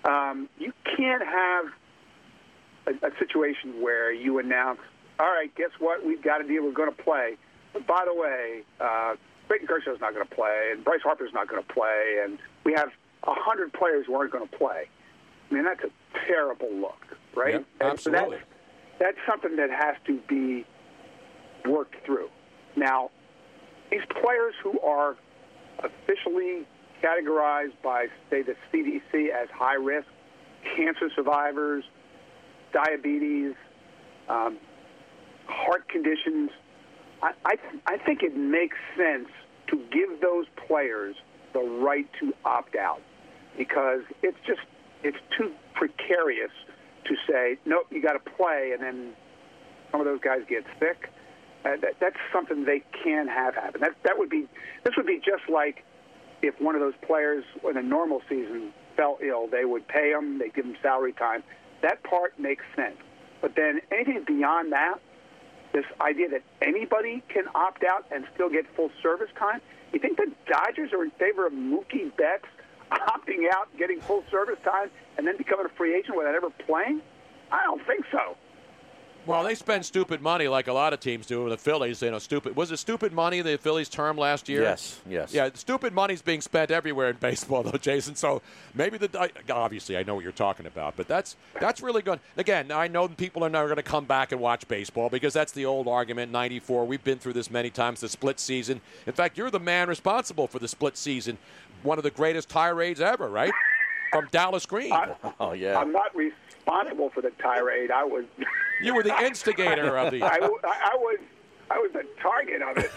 Um, 0.05 0.49
you 0.59 0.73
can't 0.97 1.23
have 1.23 1.67
a, 2.87 3.07
a 3.07 3.11
situation 3.19 3.81
where 3.81 4.13
you 4.13 4.39
announce, 4.39 4.81
all 5.21 5.27
right, 5.27 5.55
guess 5.55 5.71
what? 5.79 6.05
We've 6.05 6.23
got 6.23 6.41
a 6.41 6.49
deal. 6.49 6.65
We're 6.65 6.73
going 6.73 6.93
to 6.93 7.03
play. 7.03 7.37
But 7.73 7.87
by 7.87 8.05
the 8.05 8.15
way, 8.15 8.63
uh, 8.81 9.15
Clayton 9.47 9.69
Kershaw's 9.69 10.01
not 10.01 10.15
going 10.15 10.27
to 10.27 10.35
play, 10.35 10.71
and 10.73 10.83
Bryce 10.83 11.03
Harper's 11.03 11.33
not 11.33 11.49
going 11.49 11.63
to 11.63 11.73
play, 11.73 12.21
and 12.25 12.39
we 12.65 12.73
have 12.73 12.91
a 13.25 13.35
hundred 13.35 13.73
players 13.73 14.07
who 14.07 14.15
aren't 14.15 14.33
going 14.33 14.49
to 14.49 14.57
play. 14.57 14.89
I 15.51 15.55
mean, 15.55 15.65
that's 15.65 15.83
a 15.85 15.91
terrible 16.27 16.73
look, 16.73 17.01
right? 17.35 17.65
Absolutely. 17.81 18.39
that's, 18.99 19.17
that's 19.17 19.19
something 19.29 19.57
that 19.57 19.71
has 19.71 19.97
to 20.07 20.19
be 20.29 20.65
worked 21.67 21.97
through. 22.07 22.29
Now, 22.77 23.11
these 23.91 24.03
players 24.23 24.55
who 24.63 24.79
are 24.81 25.17
officially 25.81 26.67
categorized 27.03 27.73
by, 27.83 28.07
say, 28.31 28.43
the 28.43 28.55
CDC 28.73 29.31
as 29.31 29.49
high 29.51 29.75
risk, 29.75 30.07
cancer 30.77 31.11
survivors, 31.15 31.85
diabetes, 32.73 33.55
um, 34.29 34.59
heart 35.47 35.89
conditions, 35.89 36.51
I, 37.23 37.33
I, 37.45 37.55
I 37.87 37.99
think 37.99 38.23
it 38.23 38.37
makes 38.37 38.77
sense 38.97 39.29
to 39.69 39.77
give 39.91 40.21
those 40.21 40.47
players 40.67 41.17
the 41.53 41.61
right 41.61 42.09
to 42.21 42.33
opt 42.45 42.77
out 42.77 43.03
because 43.57 44.01
it's 44.23 44.39
just 44.47 44.61
it's 45.03 45.19
too 45.37 45.53
precarious 45.75 46.53
to 47.05 47.15
say 47.29 47.59
nope 47.65 47.87
you 47.91 48.03
got 48.03 48.13
to 48.13 48.31
play 48.37 48.73
and 48.73 48.83
then 48.83 49.13
some 49.91 50.01
of 50.01 50.07
those 50.07 50.21
guys 50.21 50.41
get 50.49 50.65
sick. 50.79 51.11
Uh, 51.65 51.77
that, 51.83 51.95
that's 52.01 52.17
something 52.33 52.65
they 52.65 52.83
can 53.05 53.29
have 53.29 53.55
happen. 53.55 53.81
That 53.81 53.95
that 54.05 54.19
would 54.19 54.31
be 54.31 54.47
this 54.85 54.95
would 54.97 55.07
be 55.07 55.19
just 55.19 55.49
like 55.53 55.85
if 56.43 56.59
one 56.61 56.75
of 56.75 56.81
those 56.81 56.95
players 57.07 57.45
in 57.69 57.77
a 57.77 57.83
normal 57.83 58.23
season 58.29 58.73
fell 58.97 59.19
ill, 59.23 59.47
they 59.47 59.65
would 59.65 59.87
pay 59.87 60.13
them, 60.13 60.39
they 60.39 60.49
give 60.49 60.65
them 60.65 60.77
salary 60.83 61.13
time. 61.13 61.43
That 61.83 62.03
part 62.03 62.39
makes 62.39 62.65
sense. 62.75 62.97
But 63.43 63.57
then 63.57 63.81
anything 63.93 64.25
beyond 64.27 64.73
that, 64.73 64.99
this 65.73 65.85
idea 66.01 66.31
that 66.31 66.43
anybody 66.63 67.23
can 67.29 67.45
opt 67.55 67.85
out 67.85 68.07
and 68.11 68.25
still 68.35 68.49
get 68.49 68.65
full 68.75 68.91
service 69.03 69.31
time, 69.39 69.61
you 69.93 69.99
think 69.99 70.17
the 70.17 70.33
Dodgers 70.51 70.93
are 70.93 71.05
in 71.05 71.11
favor 71.13 71.47
of 71.47 71.53
Mookie 71.53 72.15
Betts 72.17 72.47
opting 72.91 73.51
out, 73.53 73.69
getting 73.79 74.01
full 74.01 74.25
service 74.31 74.59
time, 74.65 74.91
and 75.17 75.27
then 75.27 75.37
becoming 75.37 75.67
a 75.67 75.71
free 75.71 75.95
agent 75.97 76.17
without 76.17 76.35
ever 76.35 76.51
playing? 76.67 77.01
I 77.51 77.63
don't 77.65 77.85
think 77.87 78.05
so. 78.11 78.37
Well, 79.27 79.45
they 79.45 79.55
spend 79.55 79.85
stupid 79.85 80.23
money 80.23 80.49
like 80.49 80.67
a 80.67 80.73
lot 80.73 80.95
of 80.95 81.01
teams 81.01 81.27
do. 81.27 81.49
The 81.49 81.59
Phillies, 81.59 82.01
you 82.01 82.11
know, 82.11 82.19
stupid. 82.19 82.57
Was 82.57 82.73
it 82.73 82.79
stupid 82.79 83.13
money 83.13 83.43
the 83.43 83.59
Phillies 83.59 83.91
term 83.91 84.17
last 84.17 84.49
year? 84.49 84.63
Yes, 84.63 84.99
yes. 85.07 85.35
Yeah, 85.35 85.51
stupid 85.53 85.93
money's 85.93 86.23
being 86.23 86.41
spent 86.41 86.71
everywhere 86.71 87.11
in 87.11 87.17
baseball, 87.17 87.63
though, 87.65 87.73
Jayson. 87.73 88.17
So 88.17 88.41
maybe 88.75 88.97
the 88.97 89.31
obviously 89.51 89.99
I 89.99 90.05
know 90.05 90.15
what 90.15 90.25
you're 90.25 90.33
talking 90.33 90.67
about, 90.67 90.97
but 90.97 91.07
that's 91.07 91.37
that's 91.61 91.83
really 91.83 92.01
good. 92.01 92.19
Again, 92.39 92.73
I 92.73 92.89
know 92.89 93.09
people 93.09 93.45
are 93.45 93.51
never 93.51 93.67
going 93.67 93.77
to 93.77 93.83
come 93.83 94.07
back 94.07 94.33
and 94.33 94.41
watch 94.41 94.67
baseball 94.69 95.11
because 95.11 95.35
that's 95.35 95.53
the 95.53 95.67
old 95.67 95.87
argument. 95.87 96.33
'94, 96.33 96.87
we've 96.87 97.05
been 97.05 97.19
through 97.19 97.35
this 97.35 97.51
many 97.51 97.69
times. 97.69 98.01
The 98.01 98.09
split 98.09 98.41
season. 98.41 98.81
In 99.07 99.13
fact, 99.13 99.37
you're 99.37 99.51
the 99.51 99.61
man 99.61 99.89
responsible 99.89 100.47
for 100.47 100.59
the 100.59 100.69
split 100.69 100.97
season, 100.97 101.37
one 101.83 101.99
of 101.99 102.05
the 102.05 102.11
greatest 102.11 102.49
tirades 102.49 103.01
ever, 103.01 103.29
right? 103.29 103.53
From 104.13 104.29
Dallas 104.31 104.67
Green. 104.67 104.93
oh 105.41 105.53
yeah. 105.53 105.79
I'm 105.79 105.93
not 105.93 106.15
responsible 106.15 107.11
for 107.11 107.21
the 107.23 107.31
tirade. 107.43 107.91
I 107.91 108.05
was. 108.05 108.25
You 108.83 108.95
were 108.95 109.03
the 109.03 109.15
instigator 109.23 109.99
of 109.99 110.11
the. 110.11 110.23
I 110.25 110.39
was. 110.39 111.19
I 111.71 111.79
was 111.79 111.93
the 111.93 112.07
target 112.19 112.63
of 112.63 112.79
it. 112.79 112.91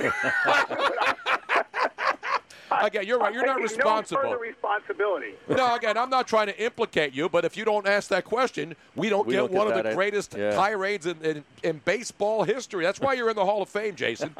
Again, 2.71 3.05
you're 3.05 3.19
right. 3.19 3.33
You're 3.33 3.45
not 3.45 3.61
responsible. 3.61 4.23
No 4.23 4.29
further 4.29 4.41
responsibility. 4.41 5.33
No, 5.49 5.75
again, 5.75 5.97
I'm 5.97 6.09
not 6.09 6.25
trying 6.25 6.47
to 6.47 6.57
implicate 6.63 7.13
you, 7.13 7.27
but 7.27 7.43
if 7.43 7.57
you 7.57 7.65
don't 7.65 7.85
ask 7.85 8.07
that 8.09 8.23
question, 8.23 8.77
we 8.95 9.09
don't 9.09 9.27
We 9.27 9.33
get 9.33 9.39
don't 9.39 9.51
get 9.51 9.57
one 9.57 9.67
of 9.67 9.73
the 9.73 9.89
in- 9.89 9.95
greatest 9.95 10.35
yeah. 10.37 10.51
tirades 10.55 11.05
in, 11.05 11.21
in, 11.21 11.43
in 11.63 11.81
baseball 11.83 12.43
history. 12.43 12.85
That's 12.85 13.01
why 13.01 13.13
you're 13.13 13.29
in 13.29 13.35
the 13.35 13.45
Hall 13.45 13.61
of 13.61 13.67
Fame, 13.67 13.95
Jayson. 13.95 14.33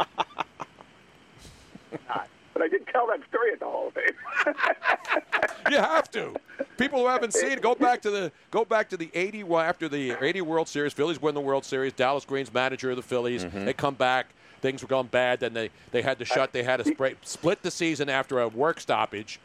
But 2.53 2.61
I 2.61 2.67
didn't 2.67 2.87
tell 2.87 3.07
that 3.07 3.19
story 3.27 3.51
at 3.53 3.59
the 3.59 3.65
Hall 3.65 3.87
of 3.87 3.93
Fame. 3.93 4.53
you 5.71 5.77
have 5.77 6.09
to. 6.11 6.33
People 6.77 6.99
who 6.99 7.07
haven't 7.07 7.33
seen 7.33 7.59
go 7.59 7.73
back 7.75 8.01
to 8.03 8.11
the 8.11 8.31
go 8.51 8.63
back 8.63 8.89
to 8.89 8.97
the 8.97 9.09
80 9.13 9.43
after 9.53 9.89
the 9.89 10.11
80 10.23 10.41
World 10.41 10.67
Series. 10.67 10.93
Phillies 10.93 11.21
win 11.21 11.35
the 11.35 11.41
World 11.41 11.65
Series. 11.65 11.93
Dallas 11.93 12.25
Green's 12.25 12.53
manager 12.53 12.91
of 12.91 12.95
the 12.97 13.01
Phillies. 13.03 13.43
Mm-hmm. 13.45 13.65
They 13.65 13.73
come 13.73 13.95
back. 13.95 14.27
Things 14.61 14.81
were 14.81 14.87
going 14.87 15.07
bad. 15.07 15.39
Then 15.39 15.53
they, 15.53 15.71
they 15.91 16.01
had 16.01 16.19
to 16.19 16.25
shut. 16.25 16.53
They 16.53 16.63
had 16.63 16.77
to 16.77 16.85
spray, 16.85 17.15
split 17.23 17.63
the 17.63 17.71
season 17.71 18.07
after 18.07 18.39
a 18.39 18.47
work 18.47 18.79
stoppage, 18.79 19.39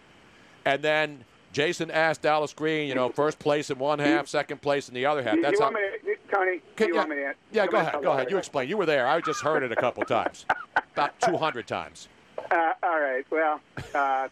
and 0.64 0.80
then 0.82 1.24
Jayson 1.52 1.90
asked 1.90 2.22
Dallas 2.22 2.52
Green, 2.52 2.88
you 2.88 2.94
know, 2.94 3.08
first 3.08 3.38
place 3.38 3.70
in 3.70 3.78
one 3.78 3.98
half, 3.98 4.28
second 4.28 4.60
place 4.60 4.88
in 4.88 4.94
the 4.94 5.06
other 5.06 5.22
half. 5.22 5.36
you, 5.36 5.42
That's 5.42 5.58
you 5.58 5.64
how. 5.64 5.72
want 5.72 5.76
me 6.04 6.14
to, 6.14 6.16
Tony? 6.32 6.60
Can- 6.76 6.88
you 6.88 6.94
yeah, 6.94 7.00
want 7.00 7.10
me 7.10 7.16
to? 7.16 7.34
yeah, 7.52 7.66
go 7.66 7.72
want 7.72 7.72
me 7.72 7.78
to 7.78 7.78
ahead. 7.78 8.02
Go 8.02 8.12
ahead. 8.12 8.24
You 8.24 8.28
story? 8.30 8.38
explain. 8.38 8.68
You 8.68 8.76
were 8.76 8.86
there. 8.86 9.08
I 9.08 9.20
just 9.20 9.40
heard 9.40 9.62
it 9.62 9.72
a 9.72 9.76
couple 9.76 10.04
times, 10.04 10.44
about 10.92 11.18
200 11.20 11.66
times. 11.66 12.08
Uh, 12.50 12.72
all 12.82 13.00
right. 13.00 13.24
Well, 13.30 13.60
uh, 13.94 14.28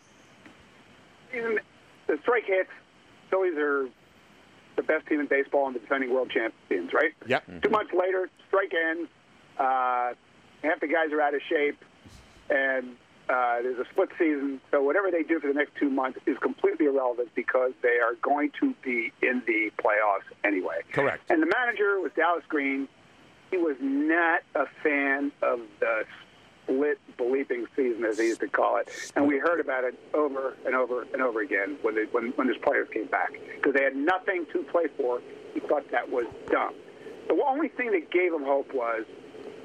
even 1.35 1.59
the 2.07 2.19
strike 2.23 2.45
hits. 2.47 2.71
Phillies 3.31 3.57
are 3.57 3.89
the 4.77 4.83
best 4.83 5.07
team 5.07 5.21
in 5.21 5.27
baseball 5.27 5.67
and 5.67 5.75
the 5.75 5.81
defending 5.81 6.13
world 6.13 6.31
champions, 6.31 6.93
right? 6.93 7.13
Yep. 7.27 7.63
Two 7.63 7.71
months 7.71 7.93
later, 7.93 8.29
strike 8.49 8.73
ends. 8.75 9.11
Uh, 9.59 10.13
half 10.63 10.81
the 10.81 10.87
guys 10.87 11.13
are 11.13 11.21
out 11.21 11.35
of 11.35 11.41
shape, 11.49 11.83
and 12.51 12.97
uh, 13.29 13.63
there's 13.63 13.79
a 13.79 13.85
split 13.91 14.11
season. 14.19 14.61
So 14.71 14.83
whatever 14.83 15.11
they 15.11 15.23
do 15.23 15.41
for 15.41 15.49
the 15.49 15.55
next 15.55 15.73
two 15.77 15.91
months 15.91 16.19
is 16.27 16.37
completely 16.39 16.87
irrelevant 16.87 17.31
because 17.35 17.73
they 17.83 17.99
are 17.99 18.15
going 18.23 18.53
to 18.61 18.75
be 18.83 19.13
in 19.23 19.43
the 19.47 19.73
playoffs 19.83 20.29
anyway. 20.45 20.83
Correct. 20.93 21.31
And 21.31 21.43
the 21.43 21.47
manager 21.47 22.01
was 22.01 22.13
Dallas 22.15 22.45
Green. 22.49 22.87
He 23.51 23.57
was 23.57 23.77
not 23.81 24.43
a 24.55 24.67
fan 24.83 25.33
of 25.43 25.61
the 25.81 26.05
split 26.67 26.99
bleeping 27.19 27.67
season, 27.77 28.05
as 28.05 28.17
they 28.17 28.27
used 28.27 28.41
to 28.41 28.49
call 28.49 28.77
it. 28.79 28.89
And 29.15 29.27
we 29.27 29.39
heard 29.39 29.61
about 29.61 29.85
it 29.85 29.99
over 30.15 30.57
and 30.67 30.75
over 30.75 31.07
and 31.13 31.23
over 31.23 31.41
again 31.41 31.79
when, 31.83 31.95
they, 31.95 32.05
when, 32.11 32.33
when 32.33 32.49
his 32.49 32.57
players 32.59 32.89
came 32.93 33.07
back 33.07 33.33
because 33.55 33.75
they 33.75 33.83
had 33.83 33.97
nothing 33.97 34.47
to 34.53 34.63
play 34.65 34.87
for. 34.97 35.21
He 35.55 35.61
thought 35.61 35.91
that 35.91 36.11
was 36.11 36.27
dumb. 36.51 36.75
The 37.29 37.43
only 37.47 37.69
thing 37.69 37.93
that 37.93 38.11
gave 38.11 38.33
him 38.33 38.45
hope 38.45 38.73
was 38.75 39.05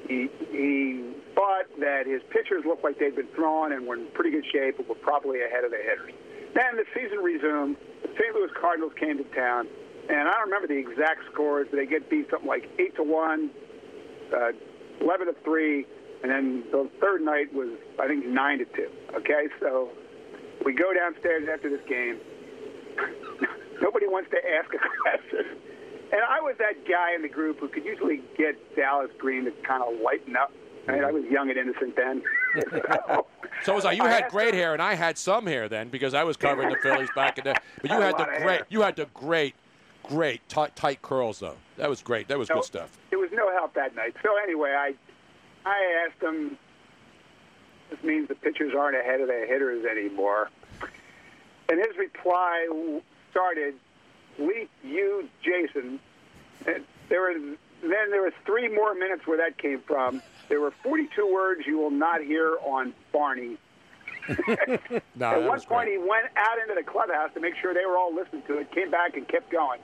he, 0.08 0.28
he 0.50 1.12
thought 1.34 1.66
that 1.80 2.06
his 2.06 2.22
pitchers 2.30 2.64
looked 2.64 2.84
like 2.84 2.98
they'd 2.98 3.14
been 3.16 3.28
thrown 3.34 3.72
and 3.72 3.86
were 3.86 3.96
in 3.96 4.06
pretty 4.14 4.30
good 4.30 4.46
shape 4.50 4.78
and 4.78 4.88
were 4.88 4.94
probably 4.96 5.42
ahead 5.42 5.64
of 5.64 5.70
the 5.70 5.78
hitters. 5.78 6.12
Then 6.54 6.76
the 6.76 6.84
season 6.94 7.18
resumed. 7.18 7.76
The 8.02 8.08
St. 8.18 8.34
Louis 8.34 8.50
Cardinals 8.60 8.92
came 8.98 9.16
to 9.18 9.24
town. 9.34 9.68
and 10.08 10.28
I 10.28 10.32
don't 10.32 10.50
remember 10.50 10.68
the 10.68 10.76
exact 10.78 11.20
scores. 11.32 11.68
But 11.70 11.76
they 11.76 11.86
get 11.86 12.10
beat 12.10 12.28
something 12.30 12.48
like 12.48 12.68
eight 12.78 12.96
to 12.96 13.02
one, 13.02 13.50
uh, 14.34 14.52
eleven 15.00 15.28
to 15.28 15.34
three, 15.44 15.86
and 16.22 16.30
then 16.30 16.64
the 16.70 16.88
third 17.00 17.22
night 17.22 17.52
was 17.52 17.70
I 18.00 18.06
think 18.06 18.26
nine 18.26 18.58
to 18.58 18.64
two. 18.64 18.88
Okay, 19.14 19.48
so 19.60 19.90
we 20.64 20.72
go 20.72 20.92
downstairs 20.94 21.48
after 21.52 21.68
this 21.68 21.86
game. 21.88 22.18
Nobody 23.82 24.06
wants 24.06 24.30
to 24.30 24.38
ask 24.58 24.72
a 24.74 24.78
question. 25.02 25.58
And 26.12 26.20
I 26.28 26.40
was 26.40 26.56
that 26.58 26.86
guy 26.86 27.14
in 27.14 27.22
the 27.22 27.28
group 27.28 27.58
who 27.58 27.68
could 27.68 27.84
usually 27.84 28.20
get 28.36 28.54
Dallas 28.76 29.10
Green 29.18 29.44
to 29.46 29.50
kind 29.66 29.82
of 29.82 29.98
lighten 30.00 30.36
up. 30.36 30.52
I, 30.86 30.92
mean, 30.92 31.00
mm-hmm. 31.00 31.08
I 31.08 31.12
was 31.12 31.24
young 31.24 31.48
and 31.48 31.58
innocent 31.58 31.96
then. 31.96 32.22
So 33.64 33.74
was 33.74 33.84
I. 33.84 33.92
You 33.92 34.02
I 34.02 34.08
had 34.08 34.28
great 34.28 34.54
hair, 34.54 34.72
and 34.72 34.82
I 34.82 34.94
had 34.94 35.16
some 35.16 35.46
hair 35.46 35.68
then 35.68 35.88
because 35.88 36.14
I 36.14 36.24
was 36.24 36.36
covering 36.36 36.68
the 36.70 36.76
Phillies 36.82 37.10
back 37.14 37.38
in 37.38 37.44
the. 37.44 37.54
But 37.80 37.90
you 37.90 37.96
had 37.96 38.02
had 38.02 38.18
the 38.18 38.24
great. 38.24 38.40
hair. 38.40 38.66
You 38.70 38.82
had 38.82 38.96
the 38.96 39.06
great, 39.14 39.54
great 40.02 40.48
tight, 40.48 40.74
tight 40.74 41.00
curls 41.00 41.38
though. 41.38 41.54
That 41.76 41.88
was 41.88 42.02
great. 42.02 42.26
That 42.26 42.38
was 42.38 42.48
No, 42.48 42.56
good 42.56 42.64
stuff. 42.64 42.98
It 43.12 43.16
was 43.16 43.30
no 43.32 43.52
help 43.52 43.74
that 43.74 43.94
night. 43.94 44.16
So 44.20 44.30
anyway, 44.42 44.74
I 44.76 44.94
I 45.64 46.06
asked 46.06 46.22
him. 46.22 46.56
This 47.90 48.02
means 48.02 48.28
the 48.28 48.34
pitchers 48.34 48.72
aren't 48.76 48.96
ahead 48.96 49.20
of 49.20 49.28
the 49.28 49.44
hitters 49.46 49.84
anymore. 49.84 50.50
And 51.68 51.78
his 51.78 51.96
reply 51.98 52.66
started, 53.30 53.74
"Leap, 54.38 54.70
you, 54.82 55.28
Jayson." 55.44 55.98
And 56.66 56.84
there 57.08 57.22
was 57.22 57.56
then 57.82 58.10
there 58.10 58.22
was 58.22 58.32
three 58.46 58.68
more 58.68 58.94
minutes 58.94 59.26
where 59.26 59.38
that 59.38 59.58
came 59.58 59.80
from. 59.80 60.22
There 60.48 60.60
were 60.60 60.72
42 60.82 61.32
words 61.32 61.66
you 61.66 61.78
will 61.78 61.90
not 61.90 62.22
hear 62.22 62.56
on 62.62 62.94
Barney. 63.12 63.58
No, 65.16 65.26
At 65.26 65.42
one 65.42 65.60
point, 65.60 65.86
great. 65.86 65.92
he 65.92 65.98
went 65.98 66.26
out 66.36 66.58
into 66.62 66.74
the 66.74 66.82
clubhouse 66.88 67.30
to 67.34 67.40
make 67.40 67.54
sure 67.60 67.74
they 67.74 67.84
were 67.84 67.96
all 67.98 68.14
listening 68.14 68.42
to 68.46 68.58
it. 68.58 68.70
Came 68.72 68.90
back 68.90 69.16
and 69.16 69.26
kept 69.26 69.50
going. 69.50 69.80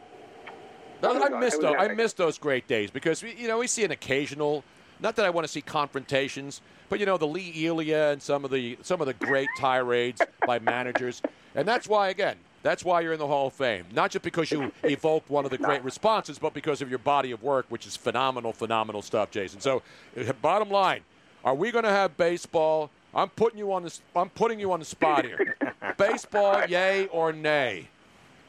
No, 1.02 1.20
I 1.20 1.26
it 1.26 1.38
miss 1.40 1.56
those. 1.58 1.74
I 1.76 1.84
epic. 1.86 1.96
miss 1.96 2.12
those 2.12 2.38
great 2.38 2.68
days 2.68 2.90
because 2.92 3.22
you 3.22 3.48
know 3.48 3.58
we 3.58 3.66
see 3.66 3.84
an 3.84 3.90
occasional. 3.90 4.62
Not 5.00 5.16
that 5.16 5.24
I 5.24 5.30
want 5.30 5.46
to 5.46 5.52
see 5.52 5.60
confrontations, 5.60 6.60
but 6.88 6.98
you 6.98 7.06
know 7.06 7.16
the 7.16 7.26
Lee 7.26 7.66
Elia 7.66 8.12
and 8.12 8.22
some 8.22 8.44
of 8.44 8.50
the 8.50 8.78
some 8.82 9.00
of 9.00 9.06
the 9.06 9.14
great 9.14 9.48
tirades 9.58 10.20
by 10.46 10.58
managers, 10.58 11.22
and 11.54 11.66
that's 11.66 11.88
why 11.88 12.08
again. 12.08 12.36
That's 12.64 12.84
why 12.84 13.02
you're 13.02 13.12
in 13.12 13.20
the 13.20 13.26
Hall 13.26 13.46
of 13.46 13.52
Fame. 13.52 13.84
Not 13.92 14.10
just 14.10 14.24
because 14.24 14.50
you 14.50 14.72
evoked 14.82 15.30
one 15.30 15.44
of 15.44 15.52
the 15.52 15.58
great 15.58 15.82
responses, 15.84 16.40
but 16.40 16.54
because 16.54 16.82
of 16.82 16.90
your 16.90 16.98
body 16.98 17.30
of 17.30 17.40
work, 17.40 17.66
which 17.68 17.86
is 17.86 17.96
phenomenal, 17.96 18.52
phenomenal 18.52 19.00
stuff, 19.00 19.30
Jayson. 19.30 19.60
So, 19.60 19.82
uh, 20.18 20.32
bottom 20.42 20.68
line, 20.68 21.02
are 21.44 21.54
we 21.54 21.70
going 21.70 21.84
to 21.84 21.90
have 21.90 22.16
baseball? 22.16 22.90
I'm 23.14 23.28
putting 23.28 23.58
you 23.58 23.72
on 23.72 23.84
the. 23.84 23.98
I'm 24.16 24.28
putting 24.30 24.58
you 24.58 24.72
on 24.72 24.80
the 24.80 24.84
spot 24.84 25.24
here. 25.24 25.56
baseball, 25.96 26.66
yay 26.66 27.06
or 27.06 27.32
nay? 27.32 27.88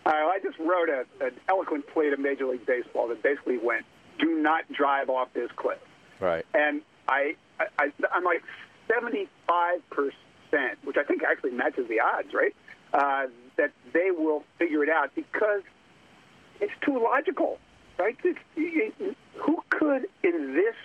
Uh, 0.06 0.10
I 0.10 0.40
just 0.44 0.58
wrote 0.58 0.90
a, 0.90 1.06
an 1.24 1.32
eloquent 1.48 1.86
plea 1.88 2.10
to 2.10 2.18
Major 2.18 2.48
League 2.48 2.66
Baseball 2.66 3.08
that 3.10 3.22
basically 3.22 3.60
went, 3.60 3.86
"Do 4.18 4.42
not 4.42 4.69
drive 4.74 5.10
off 5.10 5.30
this 5.34 5.52
cliff." 5.56 5.78
Right. 6.19 6.45
And 6.53 6.81
I, 7.07 7.35
I, 7.77 7.91
I'm 8.14 8.23
like 8.23 8.43
75 8.88 9.89
percent, 9.89 10.77
which 10.83 10.98
I 10.98 11.03
think 11.03 11.23
actually 11.23 11.51
matches 11.51 11.88
the 11.88 11.99
odds, 11.99 12.33
right? 12.33 12.56
Uh, 12.93 13.27
that 13.57 13.72
they 13.93 14.11
will 14.11 14.43
figure 14.57 14.83
it 14.83 14.89
out 14.89 15.14
because 15.15 15.61
it's 16.59 16.73
too 16.83 17.01
logical, 17.01 17.59
right? 17.98 18.17
It's, 18.23 18.39
it, 18.56 19.15
who 19.35 19.64
could, 19.69 20.07
in 20.23 20.53
this 20.53 20.75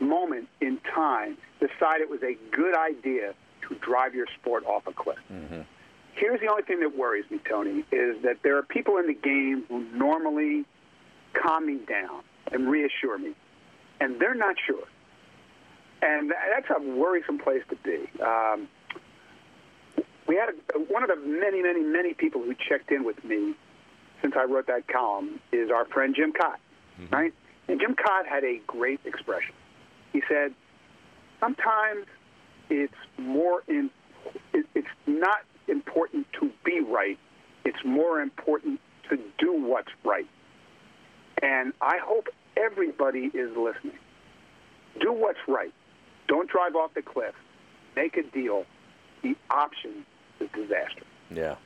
moment 0.00 0.48
in 0.60 0.78
time, 0.94 1.36
decide 1.60 2.00
it 2.00 2.08
was 2.08 2.22
a 2.22 2.36
good 2.54 2.76
idea 2.76 3.34
to 3.68 3.74
drive 3.76 4.14
your 4.14 4.26
sport 4.40 4.64
off 4.64 4.86
a 4.86 4.92
cliff? 4.92 5.18
Here's 6.14 6.40
the 6.40 6.48
only 6.48 6.62
thing 6.62 6.80
that 6.80 6.96
worries 6.96 7.30
me, 7.30 7.38
Tony, 7.48 7.84
is 7.92 8.22
that 8.22 8.38
there 8.42 8.56
are 8.58 8.62
people 8.62 8.96
in 8.96 9.06
the 9.06 9.14
game 9.14 9.64
who 9.68 9.84
normally 9.96 10.64
calm 11.32 11.66
me 11.66 11.78
down 11.88 12.22
and 12.50 12.68
reassure 12.68 13.18
me, 13.18 13.34
and 14.00 14.20
they're 14.20 14.34
not 14.34 14.56
sure. 14.66 14.84
And 16.00 16.30
that's 16.30 16.68
a 16.70 16.80
worrisome 16.80 17.38
place 17.38 17.62
to 17.70 17.76
be. 17.76 18.08
Um, 18.22 18.68
we 20.28 20.36
had 20.36 20.50
a, 20.74 20.78
one 20.78 21.02
of 21.02 21.08
the 21.08 21.16
many, 21.16 21.62
many, 21.62 21.82
many 21.82 22.14
people 22.14 22.42
who 22.42 22.54
checked 22.54 22.92
in 22.92 23.04
with 23.04 23.22
me 23.24 23.54
since 24.22 24.34
I 24.36 24.44
wrote 24.44 24.66
that 24.66 24.86
column 24.88 25.40
is 25.52 25.70
our 25.70 25.86
friend 25.86 26.14
Jim 26.14 26.32
Kaat, 26.32 26.58
right? 27.10 27.32
And 27.66 27.80
Jim 27.80 27.94
Kaat 27.94 28.26
had 28.26 28.44
a 28.44 28.60
great 28.66 29.00
expression. 29.04 29.54
He 30.12 30.22
said, 30.28 30.54
"Sometimes 31.40 32.06
it's 32.68 32.94
more 33.16 33.62
in, 33.68 33.90
it, 34.52 34.66
it's 34.74 34.86
not 35.06 35.40
important 35.66 36.26
to 36.40 36.50
be 36.64 36.80
right. 36.80 37.18
It's 37.64 37.84
more 37.84 38.20
important 38.20 38.80
to 39.08 39.18
do 39.38 39.52
what's 39.52 39.90
right." 40.04 40.28
And 41.42 41.72
I 41.80 41.98
hope 42.02 42.28
everybody 42.58 43.30
is 43.34 43.56
listening. 43.56 43.98
Do 45.00 45.12
what's 45.12 45.38
right. 45.46 45.72
Don't 46.26 46.50
drive 46.50 46.74
off 46.74 46.94
the 46.94 47.02
cliff. 47.02 47.34
Make 47.96 48.16
a 48.16 48.22
deal. 48.22 48.64
The 49.22 49.36
option 49.50 50.04
is 50.40 50.48
disaster. 50.54 51.02
Yeah. 51.34 51.56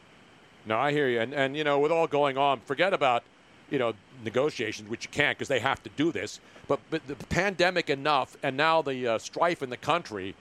No, 0.67 0.79
I 0.79 0.93
hear 0.93 1.09
you. 1.09 1.21
And, 1.21 1.35
and 1.35 1.57
you 1.57 1.65
know, 1.65 1.79
with 1.81 1.91
all 1.93 2.07
going 2.07 2.39
on, 2.39 2.61
forget 2.61 2.93
about, 2.93 3.25
you 3.71 3.79
know, 3.79 3.95
negotiations, 4.25 4.89
which 4.89 5.05
you 5.05 5.11
can't 5.11 5.37
because 5.37 5.49
they 5.49 5.59
have 5.59 5.83
to 5.83 5.91
do 5.97 6.13
this. 6.13 6.41
But, 6.69 6.81
but 6.91 7.07
the 7.07 7.17
pandemic 7.17 7.91
enough, 7.91 8.37
and 8.43 8.57
now 8.57 8.83
the 8.83 9.07
uh, 9.07 9.19
strife 9.19 9.63
in 9.63 9.71
the 9.71 9.77
country, 9.77 10.35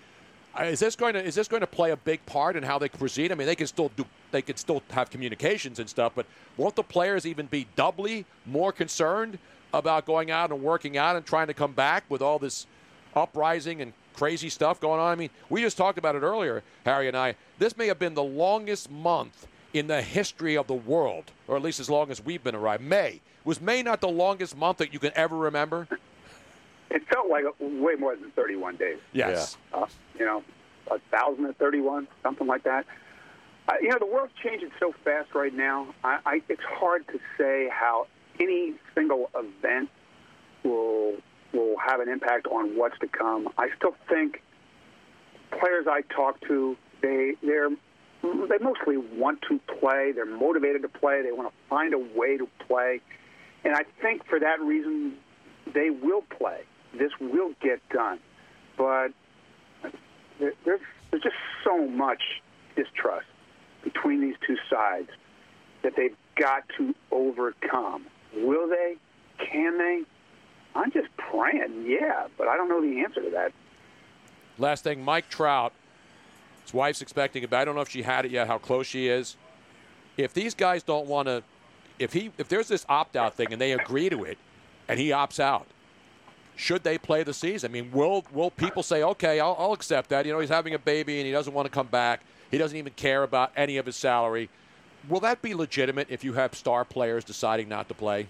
uh, 0.60 0.64
is 0.64 0.80
this 0.80 0.96
going 0.96 1.14
to 1.14 1.24
is 1.24 1.36
this 1.36 1.48
going 1.48 1.62
to 1.62 1.68
play 1.68 1.92
a 1.92 1.98
big 1.98 2.26
part 2.26 2.56
in 2.56 2.64
how 2.64 2.78
they 2.78 2.90
proceed? 2.90 3.32
I 3.32 3.36
mean, 3.36 3.48
they 3.48 3.56
can 3.56 3.68
still 3.68 3.90
do 3.96 4.06
they 4.32 4.42
can 4.42 4.58
still 4.58 4.84
have 4.92 5.10
communications 5.10 5.80
and 5.80 5.90
stuff, 5.90 6.12
but 6.14 6.26
won't 6.58 6.76
the 6.76 6.84
players 6.84 7.26
even 7.26 7.46
be 7.46 7.68
doubly 7.76 8.26
more 8.46 8.74
concerned 8.74 9.40
about 9.74 10.06
going 10.06 10.32
out 10.32 10.52
and 10.52 10.62
working 10.62 10.98
out 10.98 11.16
and 11.16 11.26
trying 11.26 11.48
to 11.48 11.54
come 11.54 11.74
back 11.74 12.04
with 12.10 12.22
all 12.22 12.40
this 12.40 12.68
uprising 13.16 13.82
and 13.82 13.94
crazy 14.14 14.50
stuff 14.50 14.80
going 14.80 15.00
on? 15.00 15.12
I 15.12 15.16
mean, 15.16 15.30
we 15.50 15.62
just 15.62 15.78
talked 15.78 15.98
about 15.98 16.16
it 16.16 16.22
earlier, 16.22 16.64
Harry 16.86 17.08
and 17.08 17.18
I. 17.18 17.36
This 17.60 17.78
may 17.78 17.88
have 17.88 18.00
been 18.00 18.14
the 18.14 18.24
longest 18.24 18.90
month 18.92 19.48
in 19.74 19.88
the 19.88 20.02
history 20.02 20.58
of 20.58 20.68
the 20.68 20.74
world, 20.74 21.32
or 21.48 21.56
at 21.56 21.62
least 21.62 21.80
as 21.80 21.90
long 21.90 22.12
as 22.12 22.24
we've 22.24 22.44
been 22.44 22.56
around. 22.56 22.82
May 22.82 23.22
was 23.44 23.62
May 23.62 23.82
not 23.82 24.02
the 24.02 24.10
longest 24.10 24.56
month 24.56 24.78
that 24.78 24.94
you 24.94 25.00
can 25.00 25.12
ever 25.16 25.36
remember? 25.36 25.88
It 26.90 27.08
felt 27.08 27.30
like 27.30 27.46
way 27.60 27.96
more 27.96 28.16
than 28.16 28.32
31 28.32 28.76
days. 28.76 29.00
Yes. 29.14 29.58
Uh, 29.74 29.86
you 30.20 30.26
know, 30.26 30.44
a 30.90 31.00
thousand 31.10 31.46
and 31.46 31.58
thirty-one, 31.58 32.08
something 32.22 32.48
like 32.48 32.64
that. 32.64 32.86
Uh, 33.68 33.74
you 33.82 33.90
know, 33.90 33.98
the 33.98 34.06
world's 34.06 34.34
changing 34.44 34.72
so 34.80 34.94
fast 35.04 35.34
right 35.34 35.54
now. 35.54 35.94
I, 36.04 36.20
I, 36.26 36.42
it's 36.50 36.64
hard 36.64 37.08
to 37.08 37.20
say 37.38 37.70
how 37.72 38.08
any 38.42 38.74
single 38.96 39.30
event 39.36 39.90
will 40.64 41.16
will 41.54 41.76
have 41.78 42.00
an 42.00 42.08
impact 42.10 42.48
on 42.48 42.78
what's 42.78 42.98
to 43.00 43.08
come. 43.08 43.50
I 43.58 43.70
still 43.78 43.96
think 44.08 44.42
players 45.52 45.86
I 45.88 46.02
talk 46.14 46.40
to, 46.48 46.78
they 47.02 47.34
they're 47.42 47.70
they 48.22 48.58
mostly 48.62 48.98
want 48.98 49.42
to 49.50 49.60
play. 49.80 50.12
They're 50.14 50.26
motivated 50.26 50.84
to 50.84 50.90
play. 50.90 51.22
They 51.24 51.32
want 51.32 51.50
to 51.50 51.56
find 51.70 51.94
a 51.94 52.00
way 52.00 52.38
to 52.38 52.48
play, 52.68 53.02
and 53.64 53.76
I 53.76 53.84
think 54.02 54.26
for 54.28 54.40
that 54.40 54.62
reason, 54.62 55.14
they 55.74 55.90
will 55.90 56.22
play. 56.38 56.62
This 56.98 57.12
will 57.20 57.54
get 57.62 57.80
done, 57.90 58.20
but 58.78 59.10
there's 60.40 60.54
there's 60.66 61.24
just 61.24 61.36
so 61.64 61.88
much 61.88 62.22
distrust 62.76 63.28
between 63.84 64.22
these 64.22 64.36
two 64.46 64.58
sides 64.70 65.10
that 65.84 65.94
they've 65.96 66.16
got 66.36 66.64
to 66.78 66.94
overcome. 67.12 68.06
Will 68.36 68.68
they? 68.70 68.96
Can 69.40 69.78
they? 69.78 70.04
I'm 70.76 70.92
just 70.92 71.10
praying, 71.18 71.86
yeah, 71.86 72.28
but 72.38 72.48
I 72.48 72.56
don't 72.56 72.70
know 72.70 72.82
the 72.82 73.02
answer 73.02 73.22
to 73.22 73.30
that. 73.32 73.52
Last 74.58 74.84
thing, 74.84 75.04
Mike 75.04 75.30
Trout. 75.30 75.74
His 76.64 76.74
wife's 76.74 77.02
expecting 77.02 77.44
it, 77.44 77.50
but 77.50 77.58
I 77.58 77.66
don't 77.66 77.76
know 77.76 77.82
if 77.82 77.90
she 77.90 78.04
had 78.04 78.26
it 78.26 78.32
yet. 78.32 78.48
How 78.48 78.58
close 78.58 78.88
she 78.88 79.08
is. 79.08 79.36
If 80.18 80.34
these 80.34 80.54
guys 80.54 80.84
don't 80.84 81.08
want 81.08 81.28
to, 81.28 81.44
if 82.00 82.14
he, 82.14 82.32
if 82.38 82.48
there's 82.48 82.68
this 82.68 82.86
opt 82.88 83.16
out 83.16 83.36
thing 83.36 83.52
and 83.52 83.60
they 83.62 83.74
agree 83.74 84.10
to 84.10 84.24
it, 84.24 84.38
and 84.88 85.00
he 85.00 85.10
opts 85.10 85.40
out, 85.40 85.66
should 86.56 86.84
they 86.84 86.98
play 86.98 87.24
the 87.24 87.34
season? 87.34 87.72
I 87.72 87.74
mean, 87.74 87.92
will 87.92 88.24
will 88.32 88.52
people 88.52 88.84
say, 88.84 89.04
okay, 89.04 89.40
I'll, 89.40 89.56
I'll 89.58 89.74
accept 89.74 90.10
that? 90.10 90.26
You 90.26 90.34
know, 90.34 90.40
he's 90.40 90.50
having 90.50 90.74
a 90.74 90.80
baby 90.80 91.18
and 91.18 91.26
he 91.26 91.32
doesn't 91.32 91.54
want 91.54 91.66
to 91.66 91.72
come 91.72 91.88
back. 91.88 92.22
He 92.52 92.58
doesn't 92.58 92.78
even 92.78 92.94
care 92.94 93.24
about 93.24 93.52
any 93.56 93.78
of 93.78 93.86
his 93.86 93.96
salary. 93.96 94.50
Will 95.10 95.20
that 95.22 95.42
be 95.42 95.54
legitimate 95.54 96.08
if 96.10 96.24
you 96.24 96.34
have 96.34 96.54
star 96.56 96.86
players 96.86 97.24
deciding 97.24 97.68
not 97.68 97.88
to 97.88 97.94
play? 97.94 98.28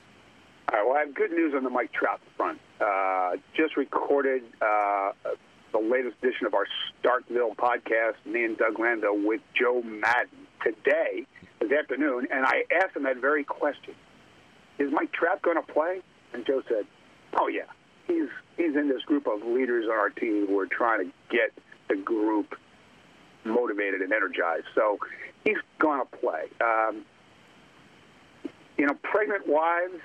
All 0.72 0.80
right, 0.80 0.88
well, 0.88 0.98
I 0.98 1.01
have 1.01 1.14
good 1.14 1.32
news 1.32 1.53
on 1.56 1.64
the 1.64 1.69
Mike 1.69 1.91
Trout 1.91 2.22
front. 2.38 2.59
Uh, 2.80 3.33
just 3.56 3.75
recorded 3.75 4.43
uh, 4.61 5.11
the 5.72 5.80
latest 5.80 6.16
edition 6.22 6.48
of 6.48 6.53
our 6.53 6.66
Starkville 7.03 7.56
podcast, 7.56 8.16
me 8.25 8.45
and 8.45 8.58
Doug 8.58 8.75
Glanville, 8.75 9.25
with 9.25 9.41
Joe 9.53 9.82
Maddon 9.83 10.48
today, 10.64 11.25
this 11.59 11.72
afternoon, 11.72 12.27
and 12.32 12.45
I 12.45 12.64
asked 12.82 12.95
him 12.95 13.03
that 13.03 13.17
very 13.17 13.43
question. 13.43 13.93
Is 14.80 14.91
Mike 14.91 15.11
Trout 15.11 15.41
going 15.41 15.58
to 15.58 15.74
play? 15.74 16.01
And 16.33 16.45
Joe 16.45 16.64
said, 16.67 16.85
oh, 17.40 17.48
yeah. 17.48 17.64
He's, 18.08 18.30
he's 18.58 18.75
in 18.75 18.88
this 18.88 19.03
group 19.03 19.27
of 19.27 19.43
leaders 19.43 19.85
on 19.85 19.98
our 19.98 20.09
team 20.09 20.48
who 20.48 20.58
are 20.59 20.67
trying 20.67 21.06
to 21.06 21.11
get 21.30 21.51
the 21.88 21.95
group 21.95 22.56
motivated 23.43 24.01
and 24.01 24.11
energized. 24.11 24.66
So 24.74 24.98
he's 25.44 25.58
going 25.80 26.02
to 26.02 26.18
play. 26.18 26.44
Um, 26.60 27.06
you 28.78 28.86
know, 28.86 28.94
pregnant 29.03 29.48
wives. 29.48 30.02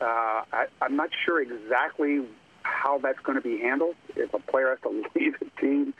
Uh, 0.00 0.44
I, 0.52 0.66
I'm 0.80 0.96
not 0.96 1.10
sure 1.24 1.40
exactly 1.40 2.24
how 2.62 2.98
that's 2.98 3.18
going 3.20 3.36
to 3.36 3.42
be 3.42 3.58
handled. 3.58 3.96
If 4.14 4.32
a 4.34 4.38
player 4.38 4.70
has 4.70 4.78
to 4.82 4.90
leave 5.18 5.38
the 5.38 5.50
team 5.60 5.94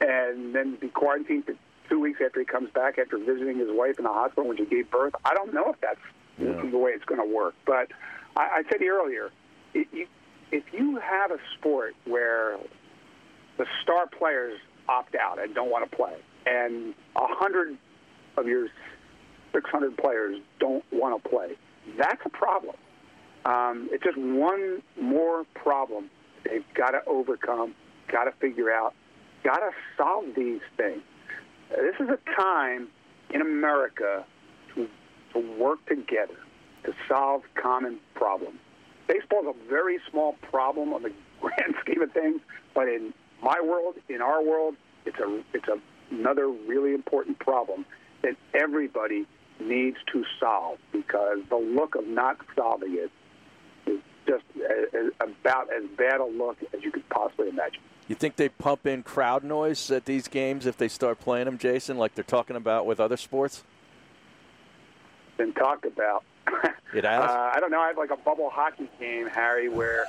and 0.00 0.54
then 0.54 0.76
be 0.76 0.88
quarantined 0.88 1.46
for 1.46 1.54
two 1.88 2.00
weeks 2.00 2.20
after 2.24 2.40
he 2.40 2.46
comes 2.46 2.70
back 2.70 2.98
after 2.98 3.18
visiting 3.18 3.58
his 3.58 3.68
wife 3.70 3.98
in 3.98 4.04
the 4.04 4.12
hospital 4.12 4.48
when 4.48 4.56
she 4.56 4.64
gave 4.64 4.90
birth, 4.90 5.14
I 5.24 5.34
don't 5.34 5.52
know 5.52 5.70
if 5.70 5.80
that's 5.80 6.00
the 6.38 6.78
way 6.78 6.92
it's 6.92 7.04
going 7.04 7.20
to 7.20 7.34
work. 7.34 7.54
But 7.66 7.88
I, 8.36 8.40
I 8.40 8.62
said 8.70 8.82
earlier, 8.82 9.30
it, 9.74 9.86
you, 9.92 10.06
if 10.50 10.64
you 10.72 10.96
have 10.98 11.30
a 11.30 11.38
sport 11.58 11.94
where 12.06 12.58
the 13.58 13.66
star 13.82 14.06
players 14.06 14.58
opt 14.88 15.14
out 15.14 15.40
and 15.40 15.54
don't 15.54 15.70
want 15.70 15.88
to 15.90 15.96
play, 15.96 16.16
and 16.46 16.94
a 17.16 17.26
hundred 17.26 17.76
of 18.36 18.46
your 18.46 18.68
600 19.52 19.96
players 19.96 20.40
don't 20.58 20.84
want 20.92 21.22
to 21.22 21.28
play, 21.28 21.56
that's 21.98 22.20
a 22.24 22.30
problem. 22.30 22.76
Um, 23.44 23.88
it's 23.92 24.02
just 24.02 24.16
one 24.16 24.82
more 25.00 25.44
problem 25.54 26.10
they've 26.44 26.64
got 26.74 26.90
to 26.90 27.04
overcome, 27.06 27.74
got 28.10 28.24
to 28.24 28.32
figure 28.32 28.70
out, 28.72 28.94
got 29.42 29.58
to 29.58 29.70
solve 29.96 30.24
these 30.36 30.60
things. 30.76 31.02
This 31.70 31.96
is 32.00 32.08
a 32.08 32.18
time 32.40 32.88
in 33.30 33.40
America 33.40 34.24
to, 34.74 34.88
to 35.32 35.58
work 35.58 35.84
together 35.86 36.36
to 36.84 36.94
solve 37.08 37.42
common 37.60 37.98
problems. 38.14 38.58
Baseball 39.08 39.42
is 39.42 39.48
a 39.48 39.68
very 39.68 39.98
small 40.10 40.34
problem 40.50 40.92
on 40.92 41.02
the 41.02 41.12
grand 41.40 41.74
scheme 41.80 42.02
of 42.02 42.12
things, 42.12 42.40
but 42.74 42.88
in 42.88 43.12
my 43.42 43.60
world, 43.60 43.96
in 44.08 44.22
our 44.22 44.42
world, 44.42 44.76
it's 45.04 45.18
a 45.18 45.42
it's 45.52 45.68
a, 45.68 45.76
another 46.18 46.48
really 46.48 46.94
important 46.94 47.38
problem 47.38 47.84
that 48.22 48.36
everybody 48.54 49.26
needs 49.60 49.96
to 50.12 50.24
solve 50.40 50.78
because 50.92 51.38
the 51.48 51.56
look 51.56 51.94
of 51.94 52.06
not 52.06 52.38
solving 52.56 52.94
it 52.94 53.10
is 53.86 54.00
just 54.26 54.44
a, 54.56 55.10
a, 55.20 55.24
about 55.24 55.68
as 55.72 55.84
bad 55.96 56.20
a 56.20 56.24
look 56.24 56.56
as 56.72 56.82
you 56.82 56.90
could 56.90 57.08
possibly 57.08 57.48
imagine. 57.48 57.80
You 58.08 58.14
think 58.14 58.36
they 58.36 58.48
pump 58.48 58.86
in 58.86 59.02
crowd 59.02 59.44
noise 59.44 59.90
at 59.90 60.04
these 60.04 60.28
games 60.28 60.66
if 60.66 60.76
they 60.76 60.88
start 60.88 61.20
playing 61.20 61.46
them, 61.46 61.58
Jayson, 61.58 61.96
like 61.96 62.14
they're 62.14 62.24
talking 62.24 62.56
about 62.56 62.86
with 62.86 63.00
other 63.00 63.16
sports? 63.16 63.64
Been 65.38 65.52
talked 65.54 65.86
about. 65.86 66.24
It 66.94 67.04
has. 67.04 67.28
Uh, 67.28 67.50
I 67.54 67.58
don't 67.58 67.70
know. 67.72 67.80
I 67.80 67.88
have 67.88 67.98
like 67.98 68.10
a 68.12 68.16
bubble 68.16 68.50
hockey 68.50 68.88
game, 69.00 69.26
Harry, 69.26 69.68
where 69.68 70.04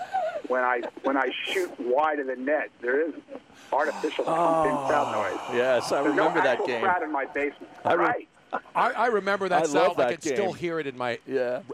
when 0.47 0.63
I 0.63 0.81
when 1.03 1.17
I 1.17 1.31
shoot 1.45 1.71
wide 1.79 2.19
of 2.19 2.27
the 2.27 2.35
net, 2.35 2.69
there 2.81 3.07
is 3.07 3.13
artificial 3.73 4.23
pumped 4.25 4.69
in 4.69 4.75
crowd 4.87 5.11
noise. 5.11 5.39
Yes, 5.57 5.91
I 5.91 6.03
There's 6.03 6.15
remember 6.15 6.39
no 6.39 6.43
that 6.43 6.47
actual 6.47 6.67
game. 6.67 6.81
crowd 6.81 7.01
in 7.03 7.11
my 7.11 7.25
basement. 7.25 7.71
I 7.83 7.93
re- 7.93 8.05
right. 8.05 8.27
I, 8.75 8.91
I 8.91 9.05
remember 9.07 9.49
that 9.49 9.63
I 9.63 9.65
sound. 9.65 9.73
love 9.87 9.99
I 9.99 10.11
that 10.11 10.21
can 10.21 10.33
still 10.35 10.53
hear 10.53 10.79
it 10.79 10.85
in 10.87 10.95
my 10.97 11.19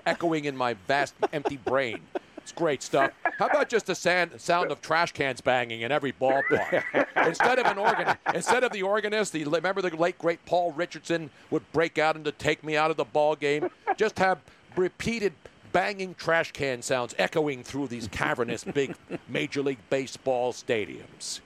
echoing 0.05 0.45
in 0.45 0.55
my 0.55 0.75
vast 0.87 1.13
empty 1.33 1.57
brain. 1.57 1.99
It's 2.43 2.51
great 2.51 2.81
stuff. 2.81 3.11
How 3.37 3.47
about 3.47 3.69
just 3.69 3.85
the 3.85 3.95
sound, 3.95 4.39
sound 4.39 4.71
of 4.71 4.81
trash 4.81 5.11
cans 5.11 5.41
banging 5.41 5.81
in 5.81 5.91
every 5.91 6.11
ballpark? 6.11 6.83
instead 7.27 7.59
of 7.59 7.65
an 7.65 7.77
organ, 7.77 8.15
instead 8.33 8.63
of 8.63 8.71
the 8.71 8.83
organist, 8.83 9.33
the 9.33 9.43
remember 9.43 9.81
the 9.81 9.95
late 9.95 10.17
great 10.17 10.43
Paul 10.45 10.71
Richardson 10.71 11.29
would 11.49 11.69
break 11.71 11.97
out 11.97 12.15
into 12.15 12.31
"Take 12.31 12.63
Me 12.63 12.75
Out 12.75 12.91
of 12.91 12.97
the 12.97 13.05
Ball 13.05 13.35
Game." 13.35 13.69
Just 13.97 14.17
have 14.19 14.39
repeated 14.75 15.33
banging 15.71 16.15
trash 16.15 16.51
can 16.51 16.81
sounds 16.81 17.15
echoing 17.17 17.63
through 17.63 17.87
these 17.87 18.07
cavernous 18.07 18.63
big 18.63 18.95
Major 19.27 19.61
League 19.61 19.79
Baseball 19.89 20.53
stadiums. 20.53 21.39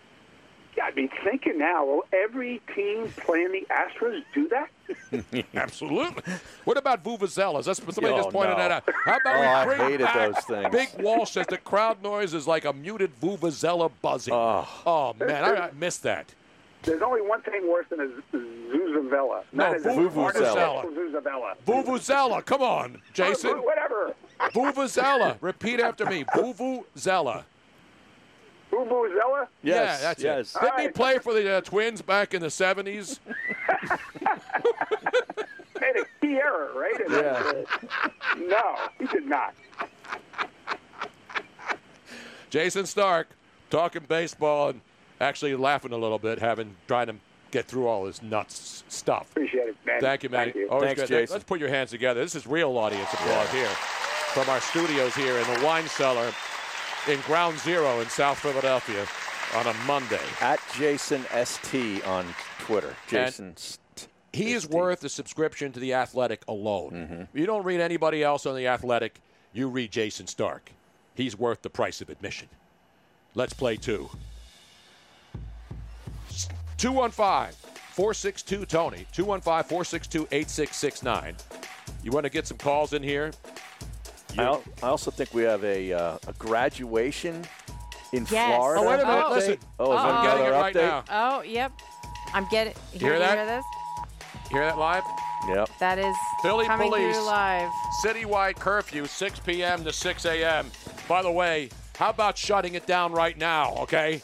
Yeah, 0.78 0.86
I'd 0.86 0.95
be 0.95 1.10
thinking 1.24 1.58
now, 1.58 1.86
will 1.86 2.04
every 2.12 2.62
team 2.76 3.10
playing 3.18 3.52
the 3.54 3.66
Astros 3.74 4.24
do 4.34 4.50
that? 4.50 5.45
Absolutely. 5.56 6.22
What 6.66 6.78
about 6.78 7.04
vuvuzelas? 7.04 7.64
That's 7.66 7.80
somebody 7.82 8.08
Oh, 8.14 8.18
just 8.18 8.30
pointed 8.32 8.52
no. 8.52 8.58
that 8.58 8.72
out. 8.72 8.84
How 9.06 9.18
about 9.18 9.36
Oh, 9.38 9.40
we 9.40 9.45
I 9.48 9.66
bring 9.66 9.80
hated 9.80 10.04
back 10.06 10.34
those 10.36 10.44
things. 10.45 10.70
Big 10.72 10.90
Walsh 11.02 11.32
says 11.32 11.48
the 11.48 11.58
crowd 11.58 12.04
noise 12.04 12.34
is 12.34 12.45
like 12.45 12.66
a 12.66 12.74
muted 12.74 13.12
vuvuzela 13.22 13.90
buzzing. 14.02 14.34
Oh, 14.34 14.68
oh 14.86 15.14
man, 15.18 15.44
I, 15.45 15.68
I 15.68 15.72
missed 15.72 16.04
that. 16.04 16.34
There's 16.84 17.02
only 17.02 17.22
one 17.22 17.42
thing 17.42 17.68
worse 17.68 17.86
than 17.90 18.00
a 18.02 18.38
Zuzavella. 18.38 19.44
No, 19.54 19.66
Not 19.72 19.76
as 19.78 19.84
vuvuzela. 19.86 20.58
artificial 20.58 20.92
Zuzavella. 21.22 21.54
Vuvuzela, 21.66 22.45
come 22.45 22.62
on, 22.62 22.98
oh, 22.98 23.12
Jayson. 23.14 23.64
Whatever. 23.64 24.14
Vuvuzela. 24.52 25.38
Repeat 25.42 25.80
after 25.80 26.06
me. 26.06 26.26
Vuvuzela. 26.36 27.44
Vuvuzela? 28.76 29.48
yeah, 29.64 29.98
that's 29.98 30.22
yes. 30.22 30.56
it. 30.56 30.62
Didn't 30.62 30.80
he 30.80 30.88
play 30.90 31.18
for 31.20 31.34
the 31.34 31.58
uh, 31.58 31.62
Twins 31.62 32.02
back 32.02 32.34
in 32.34 32.42
the 32.42 32.48
70s? 32.48 33.20
Made 35.82 35.95
a 35.98 36.06
key 36.22 36.36
error, 36.36 36.72
right? 36.76 37.00
And, 37.02 37.12
Yeah. 37.12 37.64
uh, 38.04 38.10
no, 38.38 38.76
he 39.00 39.06
did 39.08 39.26
not. 39.26 39.54
Jayson 42.50 42.86
Stark 42.86 43.28
talking 43.70 44.04
baseball 44.08 44.70
and 44.70 44.82
actually 45.20 45.56
laughing 45.56 45.92
a 45.92 45.98
little 45.98 46.20
bit, 46.20 46.40
having 46.40 46.76
trying 46.88 47.08
to 47.08 47.16
get 47.52 47.66
through 47.66 47.88
all 47.88 48.06
this 48.06 48.22
nuts 48.22 48.84
stuff. 48.88 49.30
Appreciate 49.32 49.70
it, 49.70 49.76
man. 49.86 50.00
Thank 50.00 50.24
you, 50.24 50.30
man. 50.30 50.45
Thank 50.45 50.56
you. 50.56 50.70
Always 50.70 50.88
Thanks, 50.88 51.02
good. 51.02 51.10
Jayson. 51.10 51.32
Let's 51.32 51.44
put 51.44 51.60
your 51.60 51.70
hands 51.70 51.90
together. 51.92 52.22
This 52.22 52.36
is 52.36 52.48
real 52.48 52.78
audience 52.78 53.12
applause 53.14 53.50
here 53.52 53.68
from 53.68 54.50
our 54.50 54.62
studios 54.62 55.14
here 55.16 55.38
in 55.38 55.54
the 55.54 55.66
wine 55.66 55.88
cellar 55.88 56.32
in 57.08 57.19
Ground 57.22 57.58
Zero 57.59 58.00
in 58.00 58.09
South 58.09 58.40
Philadelphia 58.40 59.06
on 59.56 59.67
a 59.67 59.74
Monday. 59.85 60.19
At 60.42 60.59
Jayson 60.74 61.24
ST 61.45 62.06
on 62.06 62.25
Twitter. 62.59 62.95
Jayson. 63.08 63.56
St- 63.58 64.08
He 64.34 64.51
is 64.53 64.67
worth 64.67 65.03
a 65.03 65.09
subscription 65.09 65.72
to 65.74 65.80
the 65.80 65.93
Athletic 65.93 66.43
alone. 66.48 66.92
Mm-hmm. 66.92 67.38
You 67.38 67.45
don't 67.45 67.64
read 67.64 67.80
anybody 67.80 68.24
else 68.24 68.45
on 68.45 68.56
the 68.56 68.67
Athletic. 68.67 69.19
You 69.53 69.69
read 69.69 69.92
Jayson 69.92 70.27
Stark. 70.27 70.72
He's 71.14 71.38
worth 71.38 71.61
the 71.61 71.69
price 71.69 72.01
of 72.01 72.09
admission. 72.09 72.50
Let's 73.35 73.53
play 73.53 73.77
two. 73.77 74.09
215 76.77 77.56
462 77.93 78.66
Tony. 78.66 79.06
215 79.14 79.64
462 79.69 80.27
8669. 80.32 81.35
You 82.03 82.11
want 82.11 82.25
to 82.25 82.30
get 82.30 82.45
some 82.48 82.58
calls 82.58 82.93
in 82.93 83.01
here? 83.03 83.32
I, 84.38 84.43
al- 84.43 84.64
I 84.83 84.88
also 84.88 85.11
think 85.11 85.33
we 85.33 85.43
have 85.43 85.64
a, 85.64 85.93
uh, 85.93 86.17
a 86.27 86.33
graduation 86.33 87.43
in 88.14 88.25
Yes. 88.31 88.55
Florida. 88.55 88.81
Oh, 88.81 88.88
wait 88.89 88.99
a 88.99 89.05
minute. 89.05 89.23
Oh. 89.27 89.33
Listen. 89.33 89.57
Oh, 89.80 89.93
is 89.93 90.01
that 90.03 90.05
I'm 90.14 90.23
getting 90.25 90.39
it 90.43 90.47
another 90.47 90.61
right 90.64 90.75
update? 90.75 91.07
now. 91.09 91.38
Oh, 91.38 91.41
yep. 91.43 91.72
I'm 92.33 92.47
getting. 92.49 92.73
You 92.93 92.99
hear 92.99 93.14
you 93.14 93.19
that? 93.19 93.38
Hear 93.38 93.45
this? 93.45 93.65
Hear 94.51 94.61
that 94.61 94.77
live? 94.77 95.03
Yep. 95.47 95.69
That 95.80 95.99
is 95.99 96.15
Philly 96.41 96.65
coming 96.65 96.89
police. 96.89 97.15
through 97.15 97.25
live. 97.25 97.69
Citywide 98.03 98.55
curfew, 98.55 99.05
6 99.05 99.39
p.m. 99.41 99.83
to 99.83 99.93
6 99.93 100.25
a.m. 100.25 100.72
By 101.07 101.22
the 101.22 101.31
way, 101.31 101.69
how 101.97 102.09
about 102.09 102.38
shutting 102.38 102.73
it 102.75 102.85
down 102.88 103.11
right 103.14 103.38
now, 103.38 103.75
okay? 103.81 104.22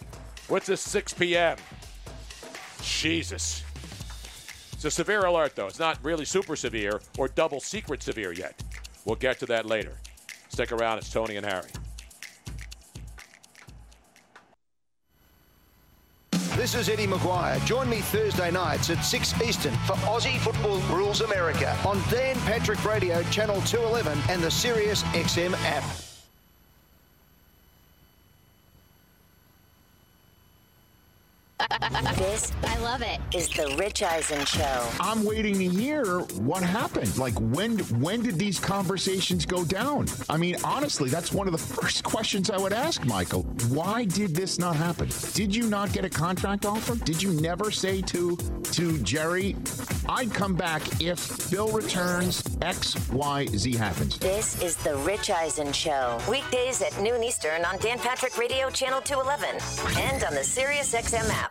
What's 0.47 0.65
this 0.67 0.81
6 0.81 1.13
p.m.? 1.13 1.57
Jesus. 2.81 3.63
It's 4.73 4.85
a 4.85 4.91
severe 4.91 5.25
alert, 5.25 5.55
though. 5.55 5.67
It's 5.67 5.79
not 5.79 5.99
really 6.03 6.25
super 6.25 6.55
severe 6.55 7.01
or 7.17 7.27
double 7.27 7.59
secret 7.59 8.01
severe 8.01 8.31
yet. 8.31 8.59
We'll 9.05 9.15
get 9.15 9.39
to 9.39 9.45
that 9.47 9.65
later. 9.65 9.93
Stick 10.49 10.71
around. 10.71 10.99
It's 10.99 11.11
Tony 11.11 11.37
and 11.37 11.45
Harry. 11.45 11.67
This 16.55 16.75
is 16.75 16.89
Eddie 16.89 17.07
McGuire. 17.07 17.65
Join 17.65 17.89
me 17.89 18.01
Thursday 18.01 18.51
nights 18.51 18.89
at 18.89 19.01
6 19.03 19.41
Eastern 19.41 19.73
for 19.87 19.93
Aussie 19.93 20.37
Football 20.37 20.79
Rules 20.95 21.21
America 21.21 21.75
on 21.87 21.99
Dan 22.09 22.35
Patrick 22.41 22.83
Radio, 22.85 23.23
Channel 23.23 23.61
211, 23.61 24.19
and 24.29 24.43
the 24.43 24.51
Sirius 24.51 25.01
XM 25.03 25.53
app. 25.63 26.10
This, 32.15 32.51
I 32.63 32.77
love 32.79 33.01
it, 33.01 33.19
is 33.35 33.49
the 33.49 33.75
Rich 33.77 34.03
Eisen 34.03 34.45
Show. 34.45 34.89
I'm 34.99 35.23
waiting 35.23 35.55
to 35.55 35.67
hear 35.67 36.19
what 36.19 36.63
happened. 36.63 37.17
Like 37.17 37.33
when 37.39 37.79
when 37.99 38.21
did 38.21 38.37
these 38.37 38.59
conversations 38.59 39.45
go 39.45 39.63
down? 39.65 40.07
I 40.29 40.37
mean, 40.37 40.55
honestly, 40.63 41.09
that's 41.09 41.31
one 41.31 41.47
of 41.47 41.51
the 41.51 41.57
first 41.75 42.03
questions 42.03 42.49
I 42.49 42.57
would 42.57 42.73
ask 42.73 43.03
Michael. 43.05 43.43
Why 43.69 44.05
did 44.05 44.35
this 44.35 44.59
not 44.59 44.75
happen? 44.75 45.09
Did 45.33 45.55
you 45.55 45.67
not 45.67 45.91
get 45.93 46.05
a 46.05 46.09
contract 46.09 46.65
offer? 46.65 46.95
Did 47.03 47.21
you 47.21 47.31
never 47.41 47.71
say 47.71 48.01
to 48.03 48.37
to 48.37 48.97
Jerry, 48.99 49.55
I'd 50.07 50.33
come 50.33 50.55
back 50.55 50.81
if 51.01 51.49
Bill 51.51 51.69
returns 51.69 52.43
X, 52.61 52.95
Y, 53.09 53.45
Z 53.47 53.75
happens? 53.75 54.17
This 54.19 54.61
is 54.61 54.75
the 54.77 54.95
Rich 54.97 55.29
Eisen 55.29 55.73
Show. 55.73 56.19
Weekdays 56.29 56.81
at 56.81 56.99
noon 57.01 57.23
Eastern 57.23 57.65
on 57.65 57.77
Dan 57.79 57.99
Patrick 57.99 58.37
Radio 58.37 58.69
Channel 58.69 59.01
211 59.01 59.99
and 60.01 60.23
on 60.23 60.33
the 60.33 60.43
Sirius 60.43 60.93
XM 60.93 61.29
app. 61.29 61.50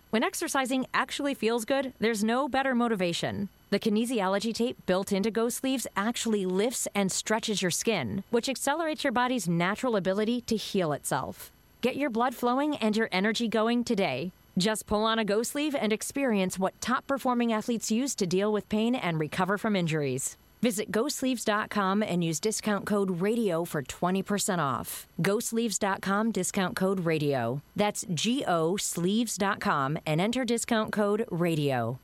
When 0.11 0.25
exercising 0.25 0.87
actually 0.93 1.33
feels 1.33 1.63
good, 1.63 1.93
there's 1.99 2.21
no 2.21 2.49
better 2.49 2.75
motivation. 2.75 3.47
The 3.69 3.79
kinesiology 3.79 4.53
tape 4.53 4.75
built 4.85 5.13
into 5.13 5.31
Go 5.31 5.47
Sleeves 5.47 5.87
actually 5.95 6.45
lifts 6.45 6.85
and 6.93 7.09
stretches 7.09 7.61
your 7.61 7.71
skin, 7.71 8.25
which 8.29 8.49
accelerates 8.49 9.05
your 9.05 9.13
body's 9.13 9.47
natural 9.47 9.95
ability 9.95 10.41
to 10.41 10.57
heal 10.57 10.91
itself. 10.91 11.49
Get 11.79 11.95
your 11.95 12.09
blood 12.09 12.35
flowing 12.35 12.75
and 12.75 12.97
your 12.97 13.07
energy 13.13 13.47
going 13.47 13.85
today. 13.85 14.33
Just 14.57 14.85
pull 14.85 15.05
on 15.05 15.17
a 15.17 15.23
Go 15.23 15.43
Sleeve 15.43 15.75
and 15.75 15.93
experience 15.93 16.59
what 16.59 16.81
top 16.81 17.07
performing 17.07 17.53
athletes 17.53 17.89
use 17.89 18.13
to 18.15 18.27
deal 18.27 18.51
with 18.51 18.67
pain 18.67 18.95
and 18.95 19.17
recover 19.17 19.57
from 19.57 19.77
injuries. 19.77 20.35
Visit 20.61 20.91
GoSleeves.com 20.91 22.03
and 22.03 22.23
use 22.23 22.39
discount 22.39 22.85
code 22.85 23.21
RADIO 23.21 23.65
for 23.65 23.81
20% 23.81 24.59
off. 24.59 25.07
GoSleeves.com 25.21 26.31
discount 26.31 26.75
code 26.75 27.01
RADIO. 27.01 27.61
That's 27.75 28.05
G 28.13 28.43
O 28.47 28.77
Sleeves.com 28.77 29.97
and 30.05 30.21
enter 30.21 30.45
discount 30.45 30.91
code 30.91 31.25
RADIO. 31.31 31.99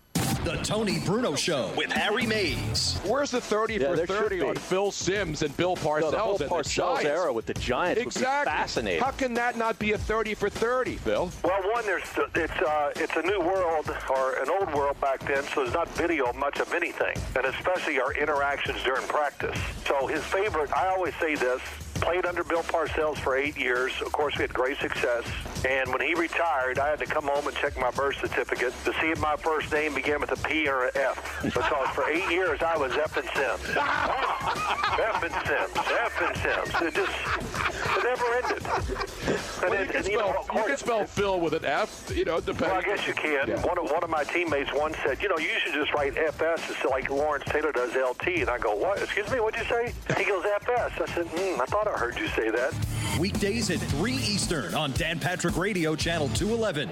The 0.48 0.56
Tony 0.64 1.00
Bruno 1.00 1.35
Show 1.35 1.74
with 1.76 1.92
Harry 1.92 2.26
Mayes. 2.26 2.98
Where's 3.06 3.32
the 3.32 3.42
30 3.42 3.74
Yeah, 3.74 3.95
for 3.95 4.06
30 4.06 4.42
on. 4.43 4.56
Phil 4.56 4.92
Simms 4.92 5.42
and 5.42 5.56
Bill 5.58 5.76
Parcells? 5.76 6.14
No, 6.14 6.38
the 6.38 6.48
whole 6.48 6.58
and 6.59 7.06
the 7.06 7.09
era 7.11 7.34
with 7.34 7.48
the 7.48 7.53
Giants 7.56 8.00
would 8.00 8.14
be 8.14 8.19
exactly. 8.19 8.53
fascinating. 8.53 9.03
How 9.03 9.11
can 9.11 9.34
that 9.34 9.58
not 9.58 9.77
be 9.77 9.92
a 9.92 9.98
30 9.98 10.35
for 10.35 10.50
30, 10.50 10.95
Phil? 10.95 11.30
Well, 11.43 11.61
one, 11.74 11.85
there's 11.85 12.03
it's 12.34 12.61
uh, 12.61 12.93
it's 12.95 13.17
a 13.17 13.24
new 13.24 13.42
world 13.42 13.93
or 14.09 14.35
an 14.42 14.50
old 14.50 14.74
world 14.74 14.98
back 15.01 15.19
then, 15.27 15.43
so 15.43 15.64
there's 15.64 15.74
not 15.74 15.90
video 15.90 16.32
much 16.32 16.61
of 16.61 16.74
anything, 16.74 17.17
and 17.35 17.45
especially 17.45 18.00
our 18.00 18.14
interactions 18.14 18.82
during 18.84 19.06
practice. 19.08 19.59
So 19.85 20.08
his 20.08 20.24
favorite, 20.24 20.72
I 20.72 20.88
always 20.88 21.14
say 21.16 21.35
this. 21.35 21.59
Played 22.01 22.26
under 22.26 22.43
Bill 22.43 22.64
Parcells 22.64 23.17
for 23.17 23.35
eight 23.35 23.58
years. 23.58 23.92
Of 24.06 24.11
course, 24.11 24.35
we 24.38 24.42
had 24.43 24.53
great 24.53 24.77
success. 24.77 25.26
And 25.67 25.90
when 25.92 26.00
he 26.01 26.14
retired, 26.14 26.80
I 26.80 26.90
had 26.90 27.00
to 27.00 27.06
come 27.06 27.26
home 27.26 27.48
and 27.48 27.56
check 27.58 27.77
my 27.77 27.92
birth 27.92 28.16
certificate 28.22 28.74
to 28.85 28.93
see 29.01 29.08
if 29.11 29.19
my 29.19 29.35
first 29.35 29.72
name 29.74 29.93
began 29.95 30.22
with 30.22 30.32
a 30.32 30.48
P 30.48 30.67
or 30.69 30.85
an 30.85 30.92
F. 30.95 31.42
Because 31.43 31.90
for 31.90 32.09
eight 32.09 32.30
years, 32.32 32.61
I 32.61 32.77
was 32.77 32.93
F 32.93 33.17
and 33.17 33.27
Simms. 33.35 33.76
F 33.77 35.24
and 35.24 35.34
Simms. 35.48 35.88
F 35.88 36.22
and 36.22 36.38
Simms. 36.38 36.82
It 36.88 36.93
just, 36.95 37.98
it 37.98 38.03
never 38.03 38.26
ended. 38.35 38.64
And 38.64 39.61
Well, 39.61 39.72
then- 39.72 39.80
you, 39.82 39.88
can 39.88 39.95
and, 39.98 40.08
you 40.08 40.17
know, 40.17 40.32
spell, 40.32 40.45
of 40.50 40.56
you 40.56 40.64
can 40.67 40.77
spell 40.77 41.06
Phil 41.06 41.40
with 41.40 41.53
an 41.53 41.66
F, 41.66 42.11
you 42.16 42.26
know, 42.26 42.40
depending. 42.40 42.69
well, 42.69 42.77
I 42.77 42.82
guess 42.84 43.08
you 43.08 43.14
can. 43.14 43.48
Yeah. 43.48 43.66
One 43.66 43.77
of 43.77 43.90
one 43.92 44.03
of 44.03 44.09
my 44.09 44.24
teammates 44.24 44.69
once 44.74 44.95
said, 45.03 45.22
you 45.22 45.30
know, 45.30 45.38
you 45.38 45.50
should 45.64 45.74
just 45.74 45.93
write 45.93 46.17
FS 46.17 46.69
instead 46.69 46.90
like 46.90 47.09
Lawrence 47.09 47.45
Taylor 47.48 47.72
does 47.72 47.93
LT. 47.95 48.27
And 48.42 48.50
I 48.50 48.58
go, 48.59 48.76
what? 48.76 49.01
Excuse 49.01 49.30
me, 49.32 49.40
what'd 49.40 49.59
you 49.59 49.67
say? 49.67 49.93
He 50.17 50.26
goes 50.26 50.45
FS. 50.45 50.92
I 51.01 51.06
said, 51.14 51.26
hmm, 51.27 51.59
I 51.61 51.66
thought 51.66 51.86
I 51.88 51.98
heard 51.98 52.19
you 52.19 52.27
say 52.27 52.49
that. 52.49 52.74
Weekdays 53.19 53.72
at 53.72 53.80
3 53.80 54.14
Eastern 54.14 54.75
on 54.75 54.91
Dan 54.93 55.19
Patrick 55.19 55.56
Radio, 55.56 55.95
Channel 55.95 56.27
211. 56.30 56.90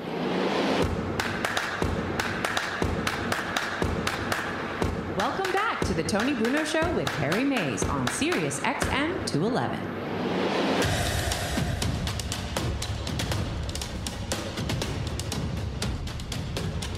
Welcome 5.17 5.51
back 5.51 5.81
to 5.81 5.93
the 5.93 6.03
Tony 6.03 6.33
Bruno 6.33 6.63
Show 6.63 6.89
with 6.93 7.09
Harry 7.15 7.43
Mayes 7.43 7.83
on 7.83 8.07
Sirius 8.07 8.61
XM 8.61 9.27
211. 9.27 9.79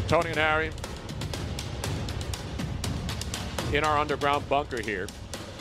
Tony 0.07 0.29
and 0.29 0.37
Harry 0.37 0.71
in 3.73 3.83
our 3.83 3.97
underground 3.97 4.47
bunker 4.47 4.81
here 4.81 5.07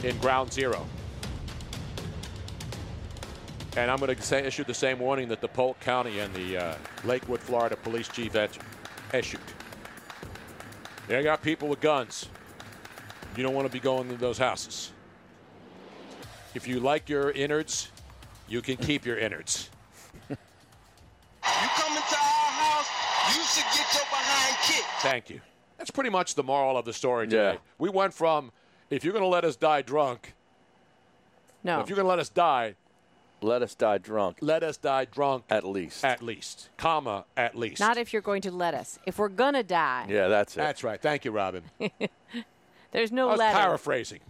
in 0.05 0.16
Ground 0.18 0.52
Zero. 0.52 0.86
And 3.76 3.90
I'm 3.90 3.98
going 3.98 4.16
to 4.16 4.46
issue 4.46 4.64
the 4.64 4.72
same 4.72 4.98
warning 4.98 5.28
that 5.28 5.42
the 5.42 5.48
Polk 5.48 5.78
County 5.80 6.20
and 6.20 6.32
the 6.34 6.56
uh, 6.56 6.74
Lakewood, 7.05 7.40
Florida 7.40 7.76
police 7.76 8.08
chief 8.08 8.32
has 8.32 8.50
issued. 9.12 9.40
They 11.08 11.22
got 11.22 11.42
people 11.42 11.68
with 11.68 11.80
guns. 11.80 12.28
You 13.36 13.42
don't 13.42 13.55
want 13.55 13.66
to 13.66 13.72
be 13.72 13.78
going 13.78 14.08
to 14.08 14.16
those 14.16 14.38
houses. 14.38 14.92
If 16.55 16.66
you 16.66 16.80
like 16.80 17.10
your 17.10 17.32
innards, 17.32 17.90
you 18.48 18.62
can 18.62 18.78
keep 18.78 19.05
your 19.05 19.18
innards. 19.18 19.68
You 20.30 20.36
come 21.44 21.92
into 21.92 22.14
our 22.14 22.50
house, 22.50 22.88
you 23.36 23.42
should 23.44 23.64
get 23.76 23.94
your 23.94 24.05
behind 24.05 24.56
kicked. 24.62 25.02
Thank 25.02 25.28
you. 25.28 25.42
That's 25.76 25.90
pretty 25.90 26.10
much 26.10 26.34
the 26.34 26.42
moral 26.42 26.78
of 26.78 26.86
the 26.86 26.94
story 26.94 27.28
today. 27.28 27.58
We 27.78 27.90
went 27.90 28.14
from 28.14 28.52
if 28.88 29.05
you're 29.05 29.12
going 29.12 29.22
to 29.22 29.28
let 29.28 29.44
us 29.44 29.55
die 29.55 29.82
drunk, 29.82 30.32
no. 31.62 31.80
If 31.80 31.88
you're 31.88 31.96
going 31.96 32.06
to 32.06 32.10
let 32.10 32.20
us 32.20 32.28
die, 32.28 32.76
let 33.47 33.62
us 33.62 33.75
die 33.75 33.99
drunk. 33.99 34.39
Let 34.41 34.62
us 34.62 34.76
die 34.76 35.05
drunk. 35.07 35.44
At 35.49 35.65
least. 35.65 36.05
At 36.05 36.20
least. 36.23 36.68
Comma. 36.76 37.25
At 37.36 37.55
least. 37.55 37.81
Not 37.81 37.97
if 37.97 38.12
you're 38.12 38.23
going 38.23 38.42
to 38.42 38.50
let 38.50 38.75
us. 38.75 38.99
If 39.07 39.18
we're 39.18 39.28
gonna 39.28 39.62
die, 39.62 40.07
Yeah, 40.08 40.28
that's 40.28 40.55
it. 40.55 40.60
That's 40.60 40.84
right. 40.84 41.00
Thank 41.00 41.25
you, 41.25 41.31
Robin. 41.31 41.62
there's 42.92 43.12
no 43.12 43.28
I 43.28 43.33
was 43.33 43.39
letter. 43.39 43.58
paraphrasing. 43.58 44.20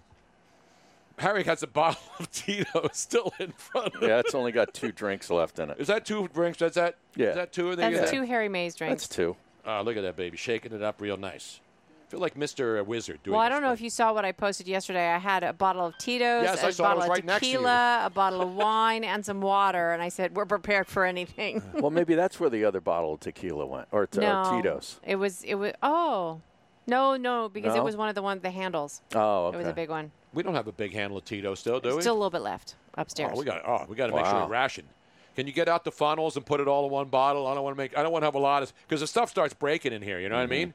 Harry 1.18 1.44
has 1.44 1.62
a 1.62 1.66
bottle 1.66 2.02
of 2.18 2.30
Tito 2.30 2.88
still 2.92 3.32
in 3.40 3.52
front 3.52 3.94
of 3.94 4.02
him. 4.02 4.08
Yeah, 4.10 4.18
it's 4.18 4.34
only 4.34 4.52
got 4.52 4.74
two 4.74 4.92
drinks 4.92 5.30
left 5.30 5.58
in 5.58 5.70
it. 5.70 5.76
Is 5.80 5.86
that 5.86 6.04
two 6.04 6.28
drinks? 6.28 6.60
Is 6.60 6.74
that 6.74 6.96
Yeah. 7.14 7.28
Is 7.30 7.34
that 7.36 7.52
two 7.52 7.70
of 7.70 7.78
them? 7.78 7.92
That's 7.92 8.10
uh, 8.10 8.14
two 8.14 8.22
Harry 8.22 8.48
Mayes 8.50 8.74
drinks. 8.74 9.04
That's 9.06 9.16
two. 9.16 9.36
Oh, 9.64 9.82
look 9.82 9.96
at 9.96 10.02
that 10.02 10.16
baby, 10.16 10.36
shaking 10.36 10.72
it 10.72 10.82
up 10.82 11.00
real 11.00 11.16
nice. 11.16 11.60
Feel 12.08 12.20
like 12.20 12.34
Mr. 12.34 12.84
Wizard 12.84 13.22
doing 13.22 13.36
Well, 13.36 13.44
I 13.44 13.48
don't 13.48 13.62
know 13.62 13.72
if 13.72 13.80
you 13.80 13.90
saw 13.90 14.12
what 14.12 14.24
I 14.24 14.32
posted 14.32 14.68
yesterday. 14.68 15.08
I 15.08 15.18
had 15.18 15.42
a 15.42 15.52
bottle 15.52 15.86
of 15.86 15.98
Tito's, 15.98 16.44
Yes, 16.44 16.62
a 16.62 16.66
I 16.66 16.70
saw 16.70 16.84
it. 16.84 16.86
Bottle 16.86 16.98
was 16.98 17.04
of 17.04 17.10
right 17.10 17.24
next 17.24 17.46
tequila, 17.46 18.02
a 18.04 18.10
bottle 18.14 18.40
of 18.40 18.54
wine, 18.54 19.04
and 19.04 19.24
some 19.24 19.40
water. 19.40 19.92
And 19.92 20.02
I 20.02 20.08
said, 20.08 20.34
"We're 20.36 20.46
prepared 20.46 20.86
for 20.86 21.04
anything." 21.04 21.62
well, 21.74 21.90
maybe 21.90 22.14
that's 22.14 22.38
where 22.38 22.50
the 22.50 22.64
other 22.64 22.80
bottle 22.80 23.14
of 23.14 23.20
tequila 23.20 23.66
went, 23.66 23.88
or, 23.92 24.06
t- 24.06 24.18
uh, 24.18 24.42
no, 24.42 24.50
or 24.50 24.56
Tito's. 24.56 25.00
It 25.02 25.16
was. 25.16 25.42
It 25.42 25.56
was. 25.56 25.72
Oh, 25.82 26.40
no, 26.86 27.16
no, 27.16 27.48
because 27.48 27.74
it 27.74 27.82
was 27.82 27.96
one 27.96 28.08
of 28.08 28.14
the 28.14 28.22
ones 28.22 28.42
the 28.42 28.50
handles. 28.50 29.02
Oh, 29.14 29.50
It 29.50 29.56
was 29.56 29.66
a 29.66 29.72
big 29.72 29.90
one. 29.90 30.12
We 30.32 30.42
don't 30.42 30.54
have 30.54 30.68
a 30.68 30.72
big 30.72 30.92
handle 30.92 31.18
of 31.18 31.24
Tito 31.24 31.54
still, 31.54 31.80
do 31.80 31.96
we? 31.96 32.02
Still 32.02 32.12
a 32.12 32.18
little 32.18 32.30
bit 32.30 32.42
left 32.42 32.76
upstairs. 32.94 33.32
Oh, 33.34 33.38
we 33.38 33.44
got. 33.44 33.62
Oh, 33.66 33.86
we 33.88 33.96
got 33.96 34.08
to 34.08 34.14
make 34.14 34.26
sure 34.26 34.34
Wow. 34.34 34.46
we 34.46 34.52
ration. 34.52 34.86
Can 35.34 35.46
you 35.46 35.52
get 35.52 35.68
out 35.68 35.84
the 35.84 35.92
funnels 35.92 36.36
and 36.36 36.46
put 36.46 36.60
it 36.60 36.68
all 36.68 36.86
in 36.86 36.90
one 36.90 37.08
bottle? 37.08 37.46
I 37.46 37.54
don't 37.54 37.64
want 37.64 37.76
to 37.76 37.78
make. 37.78 37.96
I 37.96 38.02
don't 38.02 38.12
want 38.12 38.22
to 38.22 38.26
have 38.26 38.34
a 38.34 38.40
lot 38.40 38.62
of 38.62 38.72
because 38.86 39.00
the 39.00 39.06
stuff 39.06 39.30
starts 39.30 39.54
breaking 39.54 39.92
in 39.92 40.02
here. 40.02 40.20
You 40.20 40.28
know 40.28 40.36
what 40.36 40.42
I 40.42 40.44
mm-hmm. 40.44 40.50
mean? 40.50 40.74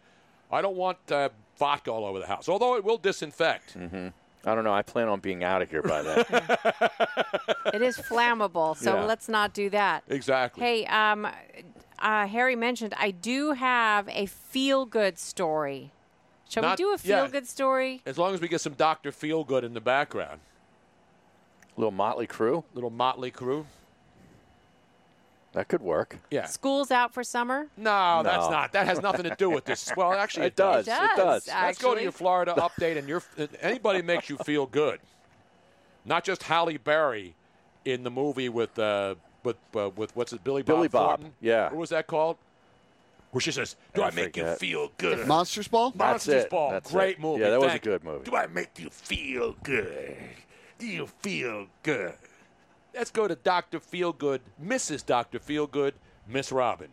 I 0.51 0.61
don't 0.61 0.75
want 0.75 0.97
uh, 1.11 1.29
vodka 1.57 1.91
all 1.91 2.05
over 2.05 2.19
the 2.19 2.27
house. 2.27 2.49
Although 2.49 2.75
it 2.75 2.83
will 2.83 2.97
disinfect. 2.97 3.77
Mm-hmm. 3.77 4.07
I 4.43 4.55
don't 4.55 4.63
know. 4.63 4.73
I 4.73 4.81
plan 4.81 5.07
on 5.07 5.19
being 5.19 5.43
out 5.43 5.61
of 5.61 5.69
here 5.69 5.83
by 5.83 6.01
then. 6.01 6.25
it 7.73 7.81
is 7.83 7.97
flammable, 7.97 8.75
so 8.75 8.95
Yeah. 8.95 9.03
let's 9.05 9.29
not 9.29 9.53
do 9.53 9.69
that. 9.69 10.03
Exactly. 10.09 10.63
Hey, 10.63 10.85
um, 10.87 11.27
uh, 11.99 12.25
Harry 12.27 12.55
mentioned 12.55 12.95
I 12.97 13.11
do 13.11 13.51
have 13.51 14.09
a 14.09 14.25
feel-good 14.25 15.19
story. 15.19 15.91
Shall 16.49 16.63
Not- 16.63 16.79
we 16.79 16.83
do 16.83 16.89
a 16.89 16.97
yeah. 17.03 17.21
feel-good 17.21 17.47
story? 17.47 18.01
As 18.05 18.17
long 18.17 18.33
as 18.33 18.41
we 18.41 18.47
get 18.47 18.61
some 18.61 18.73
Doctor 18.73 19.11
Feel 19.11 19.43
Good 19.43 19.63
in 19.63 19.73
the 19.75 19.79
background. 19.81 20.39
Little 21.77 21.91
Mötley 21.93 22.27
Crüe. 22.27 22.63
Little 22.73 22.91
Mötley 22.91 23.31
Crüe. 23.31 23.65
That 25.53 25.67
could 25.67 25.81
work. 25.81 26.17
Yeah. 26.29 26.45
School's 26.45 26.91
out 26.91 27.13
for 27.13 27.23
summer. 27.25 27.67
No, 27.75 28.21
that's 28.23 28.49
not. 28.49 28.71
That 28.71 28.85
has 28.87 29.01
nothing 29.01 29.23
to 29.23 29.35
do 29.35 29.49
with 29.49 29.65
this. 29.65 29.91
Well, 29.97 30.13
actually, 30.25 30.45
It 30.47 30.55
does. 30.55 30.87
It 30.87 30.91
It 30.91 30.95
does. 31.17 31.45
does, 31.45 31.47
Let's 31.53 31.81
go 31.81 31.93
to 31.93 32.01
your 32.01 32.13
Florida 32.13 32.53
update, 32.57 32.97
and 32.97 33.07
your 33.09 33.21
anybody 33.61 34.01
makes 34.01 34.29
you 34.29 34.37
feel 34.37 34.65
good. 34.65 34.99
Not 36.05 36.23
just 36.23 36.43
Halle 36.43 36.77
Berry 36.77 37.35
in 37.83 38.03
the 38.03 38.09
movie 38.11 38.47
with 38.49 38.79
uh, 38.79 39.15
with 39.43 39.57
uh, 39.75 39.89
with 39.95 40.15
what's 40.15 40.31
it, 40.31 40.41
Billy 40.43 40.61
Bob 40.63 40.75
Billy 40.77 40.87
Bob, 40.87 41.19
Thornton? 41.19 41.33
yeah. 41.41 41.65
What 41.65 41.75
was 41.75 41.89
that 41.89 42.07
called? 42.07 42.37
Where 43.31 43.41
she 43.41 43.51
says, 43.51 43.75
"Do 43.93 44.01
I 44.03 44.07
I, 44.07 44.11
make 44.11 44.37
you 44.37 44.45
feel 44.55 44.91
good?" 44.97 45.27
Monsters 45.27 45.67
Ball? 45.67 45.91
That's 45.91 45.99
Monsters 46.27 46.43
it. 46.45 46.49
Ball, 46.49 46.71
That's 46.71 46.91
great 46.91 47.15
it. 47.17 47.21
movie. 47.21 47.41
Yeah, 47.43 47.49
that 47.51 47.59
was 47.61 47.73
a 47.73 47.79
good 47.79 48.03
movie. 48.03 48.23
Do 48.29 48.35
I 48.35 48.47
make 48.47 48.79
you 48.79 48.89
feel 48.89 49.55
good? 49.63 50.17
Do 50.79 50.87
you 50.87 51.07
feel 51.07 51.67
good? 51.83 52.13
Let's 52.93 53.11
go 53.11 53.27
to 53.27 53.35
Doctor 53.35 53.79
Feelgood, 53.79 54.39
Mrs. 54.63 55.05
Doctor 55.05 55.39
Feelgood, 55.39 55.93
Miss 56.27 56.51
Robin. 56.51 56.89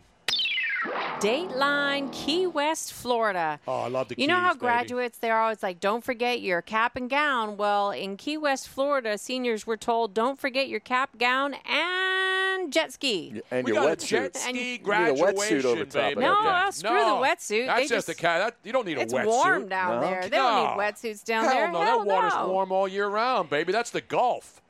Dateline 1.18 2.12
Key 2.12 2.46
West, 2.46 2.92
Florida. 2.92 3.58
Oh, 3.66 3.80
I 3.80 3.88
love 3.88 4.06
the 4.08 4.14
Key 4.14 4.20
Feel. 4.22 4.22
You 4.22 4.28
know 4.28 4.40
how 4.40 4.52
baby. 4.52 4.60
graduates 4.60 5.18
they're 5.18 5.40
always 5.40 5.60
like, 5.64 5.80
"Don't 5.80 6.04
forget 6.04 6.40
your 6.40 6.62
cap 6.62 6.94
and 6.94 7.10
gown." 7.10 7.56
Well, 7.56 7.90
in 7.90 8.16
Key 8.16 8.36
West, 8.38 8.68
Florida, 8.68 9.18
seniors 9.18 9.66
were 9.66 9.76
told, 9.76 10.14
"Don't 10.14 10.38
forget 10.38 10.68
your 10.68 10.78
cap, 10.78 11.18
gown, 11.18 11.54
and 11.68 12.72
jet 12.72 12.92
ski." 12.92 13.42
And 13.50 13.64
we 13.66 13.72
your 13.72 13.82
got 13.82 13.88
a 13.90 13.96
wetsuit. 13.96 14.06
jet 14.06 14.22
And- 14.22 14.36
ski 14.36 14.50
You 14.74 14.78
need 14.78 14.80
a 14.86 15.14
wetsuit 15.14 15.64
over 15.64 15.84
top 15.84 15.92
baby. 15.94 16.12
of 16.12 16.18
No, 16.20 16.42
that 16.44 16.62
thing. 16.66 16.72
Screw 16.72 16.90
No, 16.96 17.20
the 17.20 17.26
wetsuit. 17.26 17.66
That's 17.66 17.78
They 17.80 17.82
just, 17.88 17.90
just- 18.06 18.08
a 18.10 18.14
cat. 18.14 18.38
That, 18.38 18.56
you 18.62 18.72
don't 18.72 18.86
need 18.86 18.98
It's 18.98 19.12
a 19.12 19.16
wetsuit. 19.16 19.20
It's 19.24 19.26
warm 19.26 19.68
down 19.68 20.00
No. 20.00 20.06
there. 20.06 20.22
They 20.22 20.28
don't 20.30 20.76
need 20.78 20.84
wetsuits 20.84 21.24
down 21.24 21.44
Hell 21.44 21.52
there. 21.54 21.72
no, 21.72 21.80
Hell 21.82 21.98
that 22.04 22.06
water's 22.06 22.48
warm 22.48 22.70
all 22.70 22.86
year 22.86 23.08
round, 23.08 23.50
baby. 23.50 23.72
That's 23.72 23.90
the 23.90 24.00
Gulf. 24.00 24.62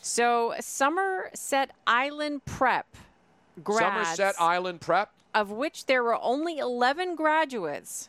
So, 0.00 0.54
Somerset 0.60 1.70
Island 1.86 2.44
Prep 2.44 2.86
grads, 3.62 4.08
Somerset 4.16 4.34
Island 4.40 4.80
Prep. 4.80 5.10
of 5.34 5.50
which 5.50 5.86
there 5.86 6.02
were 6.02 6.18
only 6.22 6.58
11 6.58 7.14
graduates, 7.16 8.08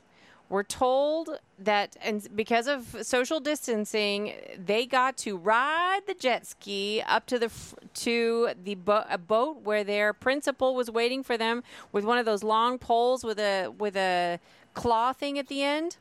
We're 0.50 0.64
told 0.64 1.40
that, 1.60 1.96
and 2.02 2.28
because 2.36 2.68
of 2.68 2.96
social 3.04 3.40
distancing, 3.40 4.34
they 4.58 4.86
got 4.88 5.16
to 5.18 5.38
ride 5.38 6.02
the 6.08 6.16
jet 6.16 6.48
ski 6.48 7.04
up 7.06 7.26
to 7.28 7.38
the 7.38 7.52
to 7.96 8.50
the 8.64 8.76
bo- 8.76 9.06
a 9.10 9.18
boat 9.20 9.62
where 9.64 9.84
their 9.84 10.12
principal 10.14 10.74
was 10.74 10.90
waiting 10.90 11.22
for 11.24 11.38
them 11.38 11.64
with 11.92 12.04
one 12.04 12.18
of 12.18 12.26
those 12.26 12.44
long 12.44 12.80
poles 12.80 13.24
with 13.24 13.38
a 13.40 13.68
with 13.78 13.96
a 13.96 14.40
claw 14.74 15.14
thing 15.14 15.38
at 15.38 15.48
the 15.50 15.62
end, 15.62 15.98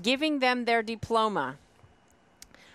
giving 0.00 0.38
them 0.38 0.64
their 0.64 0.82
diploma. 0.82 1.56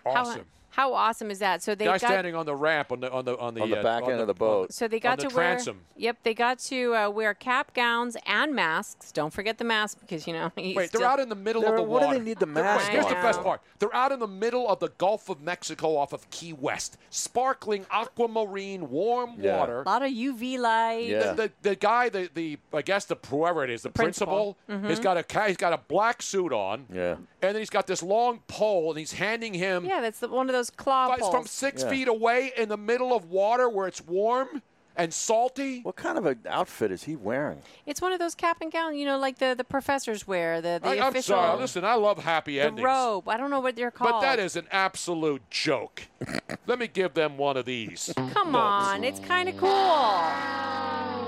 Awesome. 0.05 0.39
How, 0.41 0.45
how 0.75 0.93
awesome 0.93 1.31
is 1.31 1.39
that? 1.39 1.63
So 1.63 1.73
they 1.73 1.85
Guy 1.85 1.97
got 1.97 2.01
standing 2.09 2.35
on 2.35 2.45
the 2.45 2.55
ramp 2.55 2.91
on 2.91 2.99
the 2.99 3.09
on 3.11 3.23
the 3.23 3.37
on 3.37 3.53
the, 3.53 3.61
On 3.61 3.69
the 3.69 3.79
uh, 3.79 3.83
back 3.83 4.03
end 4.09 4.19
of 4.19 4.27
the 4.27 4.33
boat. 4.33 4.73
so 4.73 4.87
they 4.87 4.99
got 4.99 5.11
on 5.13 5.17
to 5.19 5.27
the 5.29 5.35
wear. 5.35 5.51
transom. 5.53 5.81
Yep, 5.95 6.17
they 6.23 6.33
got 6.33 6.59
to 6.59 6.93
uh, 6.95 7.09
wear 7.09 7.33
cap 7.33 7.73
gowns 7.73 8.17
and 8.25 8.53
masks. 8.53 9.11
Don't 9.13 9.31
forget 9.31 9.57
the 9.57 9.63
mask 9.63 9.99
because 10.01 10.27
you 10.27 10.33
know. 10.33 10.51
he's 10.57 10.75
Wait, 10.75 10.91
they're 10.91 11.05
out 11.07 11.19
in 11.21 11.29
the 11.29 11.35
middle 11.35 11.61
of 11.63 11.69
They're- 11.69 11.77
the 11.77 11.83
what 11.83 12.01
do 12.01 12.07
water. 12.07 12.19
they 12.19 12.25
need 12.25 12.39
the 12.39 12.45
mask 12.45 12.87
wait, 12.87 12.93
Here's 12.93 13.05
the 13.07 13.13
best 13.15 13.41
part. 13.41 13.61
They're 13.79 13.95
out 13.95 14.11
in 14.11 14.19
the 14.19 14.27
middle 14.27 14.67
of 14.67 14.79
the 14.79 14.89
Gulf 14.97 15.29
of 15.29 15.41
Mexico 15.41 15.95
off 15.97 16.11
of 16.13 16.29
Key 16.29 16.51
West. 16.53 16.97
Sparkling 17.09 17.85
aquamarine 17.91 18.89
warm 18.89 19.35
Yeah. 19.37 19.57
water. 19.59 19.81
A 19.81 19.85
lot 19.89 20.01
of 20.03 20.09
UV 20.11 20.57
light. 20.59 21.07
Yeah. 21.07 21.33
The, 21.33 21.43
the, 21.43 21.51
the 21.69 21.75
guy, 21.75 22.09
the, 22.09 22.29
the 22.33 22.57
I 22.73 22.81
guess 22.81 23.05
the 23.05 23.15
whoever 23.29 23.63
it 23.63 23.69
is, 23.69 23.83
the, 23.83 23.89
principal. 23.89 24.57
principal, 24.65 24.89
he's 24.89 24.99
got 24.99 25.17
a 25.17 25.47
he's 25.47 25.57
got 25.57 25.73
a 25.73 25.77
black 25.77 26.21
suit 26.21 26.51
on, 26.53 26.85
Yeah. 26.93 27.15
And 27.47 27.55
then 27.55 27.61
he's 27.61 27.69
got 27.69 27.87
this 27.87 28.01
long 28.03 28.39
pole, 28.47 28.89
and 28.91 28.99
he's 28.99 29.13
handing 29.13 29.53
him 29.53 29.85
Yeah, 29.85 30.01
that's 30.01 30.19
the, 30.19 30.27
one 30.27 30.49
of 30.49 30.53
those 30.53 30.69
claw 30.69 31.07
But 31.07 31.19
it's 31.19 31.29
from 31.29 31.45
six 31.45 31.83
Yeah. 31.83 31.89
feet 31.89 32.07
away 32.07 32.51
in 32.57 32.69
the 32.69 32.77
middle 32.77 33.15
of 33.15 33.25
water 33.25 33.69
where 33.69 33.87
it's 33.87 34.01
warm 34.05 34.61
and 34.97 35.13
salty. 35.13 35.81
What 35.81 35.95
kind 35.95 36.17
of 36.17 36.25
an 36.25 36.39
outfit 36.47 36.91
is 36.91 37.03
he 37.03 37.15
wearing? 37.15 37.61
It's 37.85 38.01
one 38.01 38.13
of 38.13 38.19
those 38.19 38.35
cap 38.35 38.57
and 38.61 38.71
gown, 38.71 38.95
you 38.95 39.05
know, 39.05 39.17
like 39.17 39.37
the, 39.37 39.53
the 39.57 39.63
professors 39.63 40.27
wear. 40.27 40.61
The, 40.61 40.79
the 40.81 40.89
I, 40.89 40.95
am 40.95 41.09
official. 41.09 41.35
sorry. 41.35 41.59
Listen, 41.59 41.83
I 41.85 41.95
love 41.95 42.23
happy 42.23 42.53
the 42.55 42.61
endings. 42.61 42.83
robe. 42.85 43.27
I 43.27 43.37
don't 43.37 43.49
know 43.49 43.59
what 43.59 43.75
they're 43.75 43.91
called. 43.91 44.11
But 44.11 44.21
that 44.21 44.39
is 44.39 44.55
an 44.55 44.67
absolute 44.71 45.41
joke. 45.49 46.03
Let 46.67 46.79
me 46.79 46.87
give 46.87 47.13
them 47.13 47.37
one 47.37 47.57
of 47.57 47.65
these. 47.65 48.11
Come 48.15 48.51
books. 48.51 48.55
on, 48.55 49.03
it's 49.03 49.19
kind 49.19 49.49
of 49.49 49.57
cool. 49.57 50.31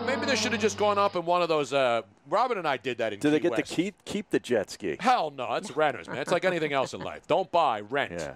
Maybe 0.06 0.26
they 0.26 0.38
should 0.38 0.54
have 0.54 0.62
just 0.62 0.78
gone 0.78 0.98
up 0.98 1.16
in 1.18 1.26
one 1.26 1.42
of 1.42 1.50
those. 1.50 1.74
Uh, 1.74 2.02
Robin 2.30 2.58
and 2.58 2.68
I 2.68 2.78
did 2.78 2.98
that 3.00 3.12
in 3.12 3.20
Do 3.20 3.30
they 3.30 3.40
get 3.42 3.52
West. 3.52 3.66
to 3.70 3.76
keep 3.76 4.06
keep 4.06 4.30
the 4.30 4.40
jet 4.40 4.70
ski? 4.70 4.96
Hell 5.00 5.32
no, 5.32 5.54
it's 5.56 5.76
renters, 5.76 6.08
man. 6.08 6.20
It's 6.20 6.32
like 6.32 6.46
anything 6.46 6.72
else 6.72 6.94
in 6.94 7.02
life. 7.02 7.28
Don't 7.28 7.52
buy, 7.52 7.82
rent. 7.82 8.14
Yeah. 8.18 8.36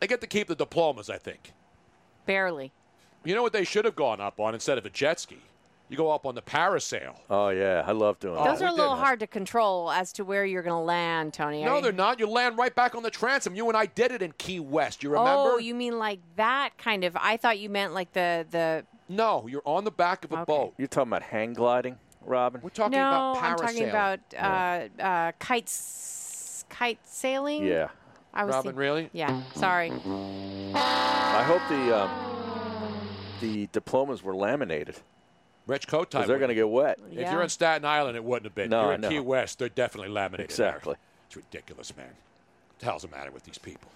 They 0.00 0.06
get 0.06 0.22
to 0.22 0.26
keep 0.26 0.48
the 0.48 0.54
diplomas, 0.54 1.10
I 1.10 1.18
think. 1.18 1.52
Barely. 2.26 2.72
You 3.24 3.34
know 3.34 3.42
what 3.42 3.52
they 3.52 3.64
should 3.64 3.84
have 3.84 3.96
gone 3.96 4.20
up 4.20 4.38
on 4.40 4.54
instead 4.54 4.78
of 4.78 4.86
a 4.86 4.90
jet 4.90 5.18
ski? 5.20 5.38
You 5.88 5.98
go 5.98 6.10
up 6.10 6.24
on 6.26 6.34
the 6.34 6.42
parasail. 6.42 7.14
Oh 7.28 7.50
yeah, 7.50 7.84
I 7.86 7.92
love 7.92 8.18
doing 8.18 8.36
Oh, 8.38 8.44
Those 8.44 8.60
that. 8.60 8.64
are 8.66 8.68
a 8.68 8.74
little 8.74 8.96
hard 8.96 9.20
to 9.20 9.26
control 9.26 9.90
as 9.90 10.12
to 10.14 10.24
where 10.24 10.44
you're 10.44 10.62
going 10.62 10.80
to 10.80 10.84
land, 10.84 11.34
Tony. 11.34 11.62
No, 11.62 11.76
Are 11.76 11.82
they're 11.82 11.92
not. 11.92 12.18
You 12.18 12.26
land 12.26 12.56
right 12.56 12.74
back 12.74 12.94
on 12.94 13.02
the 13.02 13.10
transom. 13.10 13.54
You 13.54 13.68
and 13.68 13.76
I 13.76 13.86
did 13.86 14.10
it 14.10 14.22
in 14.22 14.32
Key 14.38 14.60
West. 14.60 15.02
You 15.02 15.10
remember? 15.10 15.30
Oh, 15.52 15.58
you 15.58 15.74
mean 15.74 15.98
like 15.98 16.20
that 16.36 16.70
kind 16.78 17.04
of? 17.04 17.16
I 17.20 17.36
thought 17.36 17.58
you 17.58 17.68
meant 17.68 17.92
like 17.92 18.12
the 18.12 18.46
the. 18.50 18.84
No, 19.08 19.46
you're 19.46 19.62
on 19.66 19.84
the 19.84 19.90
back 19.90 20.24
of 20.24 20.32
a 20.32 20.44
boat. 20.46 20.72
You're 20.78 20.88
talking 20.88 21.10
about 21.10 21.22
hang 21.22 21.52
gliding, 21.52 21.98
Robin? 22.24 22.62
We're 22.62 22.70
talking 22.70 22.98
no, 22.98 23.32
about 23.32 23.42
I'm 23.42 23.56
talking 23.58 23.88
about 23.88 24.20
uh, 24.36 25.02
uh, 25.02 25.32
kites, 25.38 26.64
kite 26.70 26.98
sailing. 27.04 27.64
Yeah. 27.66 27.88
I 28.32 28.44
was 28.44 28.54
Robin, 28.54 28.70
think- 28.70 28.78
really? 28.78 29.10
Yeah. 29.12 29.42
Sorry. 29.54 29.92
I 30.74 31.44
hope 31.46 31.60
the 31.68 31.96
um, 32.02 32.10
the 33.44 33.68
diplomas 33.72 34.22
were 34.22 34.34
laminated. 34.34 34.96
Rich 35.66 35.86
coat 35.88 36.10
tie. 36.10 36.18
Because 36.18 36.28
they're 36.28 36.38
going 36.38 36.48
to 36.48 36.54
get 36.54 36.68
wet. 36.68 36.98
If 37.10 37.30
you're 37.30 37.42
in 37.42 37.48
Staten 37.48 37.84
Island, 37.84 38.16
it 38.16 38.24
wouldn't 38.24 38.44
have 38.44 38.54
been. 38.54 38.70
No, 38.70 38.84
you're 38.84 38.92
in 38.94 39.00
know. 39.02 39.08
Key 39.08 39.20
West, 39.20 39.58
they're 39.58 39.68
definitely 39.68 40.10
laminated. 40.10 40.56
there. 40.56 40.68
Exactly. 40.68 40.96
It's 41.26 41.36
ridiculous, 41.36 41.96
man. 41.96 42.06
What 42.06 42.78
the 42.80 42.84
hell's 42.86 43.02
the 43.02 43.08
matter 43.08 43.30
with 43.30 43.44
these 43.44 43.58
people? 43.58 43.90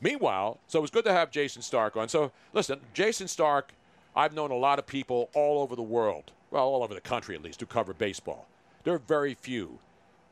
Meanwhile, 0.00 0.58
so 0.68 0.78
it 0.80 0.82
was 0.82 0.90
good 0.90 1.04
to 1.04 1.12
have 1.12 1.30
Jayson 1.30 1.62
Stark 1.62 1.96
on. 1.96 2.08
So 2.08 2.32
listen, 2.52 2.80
Jayson 2.92 3.28
Stark, 3.28 3.72
I've 4.14 4.34
known 4.34 4.50
a 4.50 4.56
lot 4.56 4.78
of 4.78 4.86
people 4.86 5.30
all 5.34 5.62
over 5.62 5.76
the 5.76 5.82
world, 5.82 6.32
well, 6.50 6.64
all 6.64 6.82
over 6.82 6.94
the 6.94 7.00
country 7.00 7.34
at 7.34 7.42
least, 7.42 7.60
who 7.60 7.66
cover 7.66 7.94
baseball. 7.94 8.46
There 8.82 8.94
are 8.94 8.98
very 8.98 9.34
few 9.34 9.78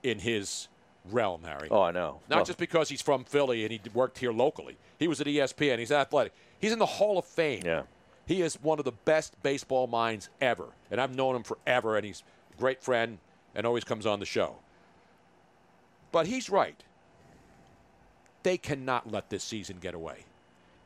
in 0.03 0.19
his 0.19 0.69
realm, 1.11 1.43
Harry. 1.45 1.69
Oh, 1.71 1.83
I 1.83 1.91
know. 1.91 2.21
Not 2.29 2.37
Well- 2.37 2.45
just 2.45 2.59
because 2.59 2.89
he's 2.91 3.01
from 3.03 3.25
Philly 3.25 3.65
and 3.65 3.73
he 3.73 3.81
worked 3.95 4.19
here 4.19 4.33
locally. 4.33 4.77
He 4.99 5.09
was 5.09 5.21
at 5.21 5.27
ESPN. 5.27 5.79
He's 5.79 5.93
athletic. 5.93 6.33
He's 6.61 6.73
in 6.73 6.79
the 6.79 6.87
Hall 6.87 7.19
of 7.19 7.25
Fame. 7.25 7.63
Yeah. 7.65 7.83
He 8.33 8.41
is 8.41 8.55
one 8.63 8.79
of 8.79 8.87
the 8.87 8.93
best 8.93 9.35
baseball 9.43 9.87
minds 9.87 10.31
ever, 10.41 10.69
and 10.91 10.99
I've 10.99 11.15
known 11.15 11.37
him 11.37 11.43
forever, 11.43 11.97
and 11.99 12.07
he's 12.07 12.23
a 12.57 12.59
great 12.59 12.83
friend 12.83 13.19
and 13.55 13.67
always 13.67 13.85
comes 13.85 14.07
on 14.07 14.21
the 14.21 14.25
show. 14.25 14.57
But 16.13 16.27
he's 16.27 16.49
right. 16.49 16.83
They 18.43 18.57
cannot 18.57 19.13
let 19.13 19.29
this 19.29 19.45
season 19.45 19.77
get 19.83 19.93
away. 19.93 20.25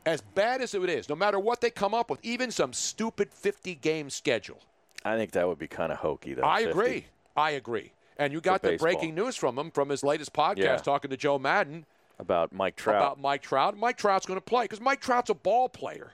As 0.05 0.19
bad 0.19 0.59
as 0.61 0.73
it 0.73 0.89
is, 0.89 1.07
no 1.07 1.15
matter 1.15 1.39
what 1.39 1.61
they 1.61 1.69
come 1.69 1.93
up 1.93 2.09
with, 2.09 2.19
even 2.21 2.51
some 2.51 2.73
stupid 2.73 3.33
50 3.33 3.75
game 3.75 4.09
schedule. 4.09 4.59
I 5.05 5.15
think 5.15 5.31
that 5.31 5.47
would 5.47 5.57
be 5.57 5.69
kind 5.69 5.93
of 5.93 5.99
hokey, 5.99 6.33
though. 6.33 6.43
I 6.43 6.65
50. 6.65 6.71
agree. 6.71 7.05
I 7.37 7.51
agree. 7.51 7.93
And 8.17 8.33
you 8.33 8.41
got 8.41 8.61
the 8.61 8.71
baseball. 8.71 8.91
breaking 8.91 9.15
news 9.15 9.37
from 9.37 9.57
him 9.57 9.71
from 9.71 9.87
his 9.87 10.03
latest 10.03 10.33
podcast 10.33 10.57
Yeah. 10.57 10.75
talking 10.75 11.11
to 11.11 11.15
Joe 11.17 11.39
Maddon 11.39 11.85
About 12.19 12.51
Mike 12.51 12.75
Trout. 12.75 12.97
about 12.97 13.21
Mike 13.21 13.41
Trout. 13.41 13.77
Mike 13.77 13.97
Trout's 13.97 14.25
going 14.25 14.37
to 14.37 14.43
play 14.43 14.65
because 14.65 14.81
Mike 14.81 14.99
Trout's 14.99 15.29
a 15.29 15.33
ball 15.33 15.69
player. 15.69 16.11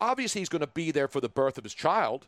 Obviously, 0.00 0.40
he's 0.40 0.48
going 0.48 0.60
to 0.60 0.66
be 0.66 0.90
there 0.90 1.08
for 1.08 1.20
the 1.20 1.28
birth 1.28 1.58
of 1.58 1.64
his 1.64 1.74
child. 1.74 2.26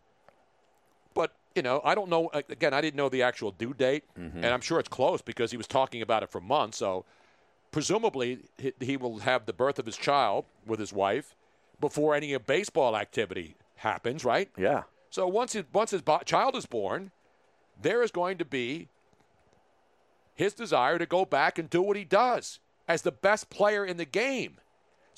But, 1.15 1.35
you 1.55 1.63
know, 1.63 1.81
I 1.85 1.95
don't 1.95 2.09
know. 2.09 2.31
Again, 2.33 2.75
I 2.75 2.81
didn't 2.81 2.97
know 2.97 3.09
the 3.09 3.23
actual 3.23 3.51
due 3.51 3.75
date. 3.75 4.05
Mm-hmm. 4.19 4.39
And 4.39 4.47
I'm 4.47 4.61
sure 4.61 4.79
it's 4.79 4.89
close 4.89 5.23
because 5.23 5.51
he 5.51 5.57
was 5.57 5.67
talking 5.67 6.03
about 6.03 6.23
it 6.23 6.31
for 6.31 6.41
months. 6.41 6.79
So 6.79 7.05
presumably, 7.71 8.41
he, 8.59 8.73
he 8.81 8.97
will 8.97 9.21
have 9.21 9.47
the 9.47 9.53
birth 9.53 9.79
of 9.79 9.87
his 9.87 9.97
child 9.97 10.45
with 10.67 10.81
his 10.81 10.93
wife 10.93 11.35
before 11.81 12.15
any 12.15 12.37
baseball 12.39 12.97
activity 12.97 13.57
happens, 13.77 14.25
right? 14.25 14.51
yeah. 14.57 14.83
So 15.11 15.27
once 15.27 15.55
his, 15.55 15.65
once 15.73 15.91
his 15.91 16.03
bo- 16.03 16.21
child 16.25 16.55
is 16.55 16.67
born, 16.67 17.11
there 17.81 18.03
is 18.03 18.13
going 18.13 18.39
to 18.39 18.45
be 18.45 18.89
his 20.35 20.55
desire 20.55 20.99
to 20.99 21.07
go 21.07 21.25
back 21.25 21.59
and 21.59 21.69
do 21.69 21.83
what 21.83 21.97
he 21.97 22.05
does 22.05 22.61
as 22.87 23.03
the 23.03 23.13
best 23.13 23.51
player 23.51 23.85
in 23.85 23.97
the 23.97 24.05
game. 24.05 24.59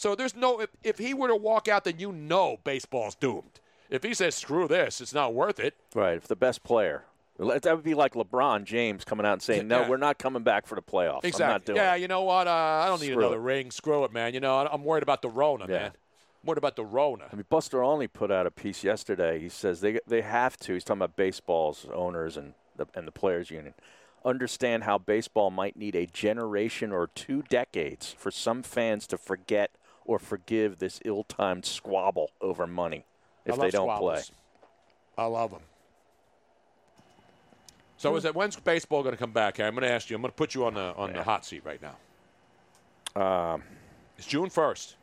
So 0.03 0.17
there's 0.17 0.35
no 0.35 0.59
if, 0.61 0.71
if 0.83 0.99
he 0.99 1.15
were 1.15 1.29
to 1.29 1.37
walk 1.37 1.69
out, 1.69 1.85
then 1.85 2.01
you 2.01 2.11
know 2.11 2.57
baseball's 2.65 3.15
doomed. 3.15 3.61
If 3.89 4.03
he 4.03 4.15
says 4.15 4.35
screw 4.35 4.67
this, 4.67 5.01
it's 5.01 5.15
not 5.15 5.33
worth 5.33 5.61
it. 5.61 5.75
Right. 5.95 6.17
If 6.17 6.27
the 6.27 6.35
best 6.35 6.65
player. 6.65 7.05
That 7.39 7.65
would 7.65 7.85
be 7.85 7.95
like 7.95 8.15
LeBron 8.15 8.65
James 8.65 9.05
coming 9.05 9.25
out 9.25 9.35
and 9.35 9.43
saying, 9.43 9.69
no, 9.69 9.83
Yeah. 9.83 9.89
we're 9.89 9.97
not 9.99 10.19
coming 10.19 10.43
back 10.43 10.67
for 10.67 10.75
the 10.75 10.83
playoffs. 10.83 11.25
Exactly. 11.25 11.45
I'm 11.45 11.51
not 11.53 11.65
doing 11.65 11.77
yeah, 11.77 11.95
it. 11.95 12.01
you 12.01 12.09
know 12.09 12.23
what? 12.23 12.49
Uh, 12.49 12.51
I 12.51 12.87
don't 12.89 13.01
need 13.01 13.13
Screw 13.13 13.21
another 13.21 13.37
it. 13.37 13.45
ring. 13.45 13.71
Screw 13.71 14.03
it, 14.03 14.13
man. 14.13 14.35
You 14.35 14.41
know, 14.41 14.59
I'm 14.67 14.83
worried 14.83 15.05
about 15.05 15.23
the 15.23 15.29
Rona, 15.29 15.67
Yeah. 15.69 15.79
man. 15.79 15.91
I'm 16.43 16.47
worried 16.47 16.59
about 16.59 16.75
the 16.75 16.85
Rona. 16.85 17.29
I 17.33 17.37
mean, 17.37 17.47
Buster 17.49 17.81
Olney 17.85 18.09
put 18.09 18.33
out 18.33 18.45
a 18.45 18.51
piece 18.51 18.83
yesterday. 18.83 19.39
He 19.39 19.49
says 19.49 19.83
they 19.83 20.01
they 20.09 20.23
have 20.23 20.57
to. 20.59 20.75
He's 20.75 20.83
talking 20.83 20.99
about 20.99 21.15
baseball's 21.15 21.87
owners 21.95 22.37
and 22.37 22.55
the 22.77 22.87
and 22.97 23.07
the 23.07 23.13
players 23.13 23.53
union. 23.53 23.75
Understand 24.25 24.83
how 24.83 24.99
baseball 24.99 25.53
might 25.53 25.77
need 25.77 25.95
a 25.95 26.07
generation 26.07 26.91
or 26.91 27.07
two 27.07 27.43
decades 27.49 28.17
for 28.19 28.33
some 28.33 28.65
fans 28.65 29.07
to 29.09 29.17
forget 29.17 29.71
or 30.05 30.19
forgive 30.19 30.79
this 30.79 31.01
ill-timed 31.05 31.65
squabble 31.65 32.31
over 32.41 32.67
money 32.67 33.05
if 33.45 33.57
they 33.59 33.71
don't 33.71 33.87
squabbles. 33.87 34.33
I 35.17 35.27
love 35.27 35.51
them. 35.51 35.61
So 37.97 38.17
is 38.17 38.25
that 38.25 38.35
when's 38.35 38.57
baseball 38.57 39.03
going 39.03 39.15
to 39.15 39.19
come 39.19 39.33
back? 39.33 39.61
I'm 39.61 39.75
going 39.75 39.83
to 39.83 39.91
ask 39.91 40.11
you. 40.11 40.17
I'm 40.17 40.23
going 40.23 40.33
to 40.33 40.37
put 40.37 40.55
you 40.55 40.65
on 40.65 40.75
the 40.75 40.93
on 40.97 41.13
the 41.13 41.23
hot 41.23 41.45
seat 41.45 41.63
right 41.65 41.81
now. 41.81 43.53
Um, 43.55 43.63
It's 44.19 44.27
June 44.27 44.51
first. 44.51 44.97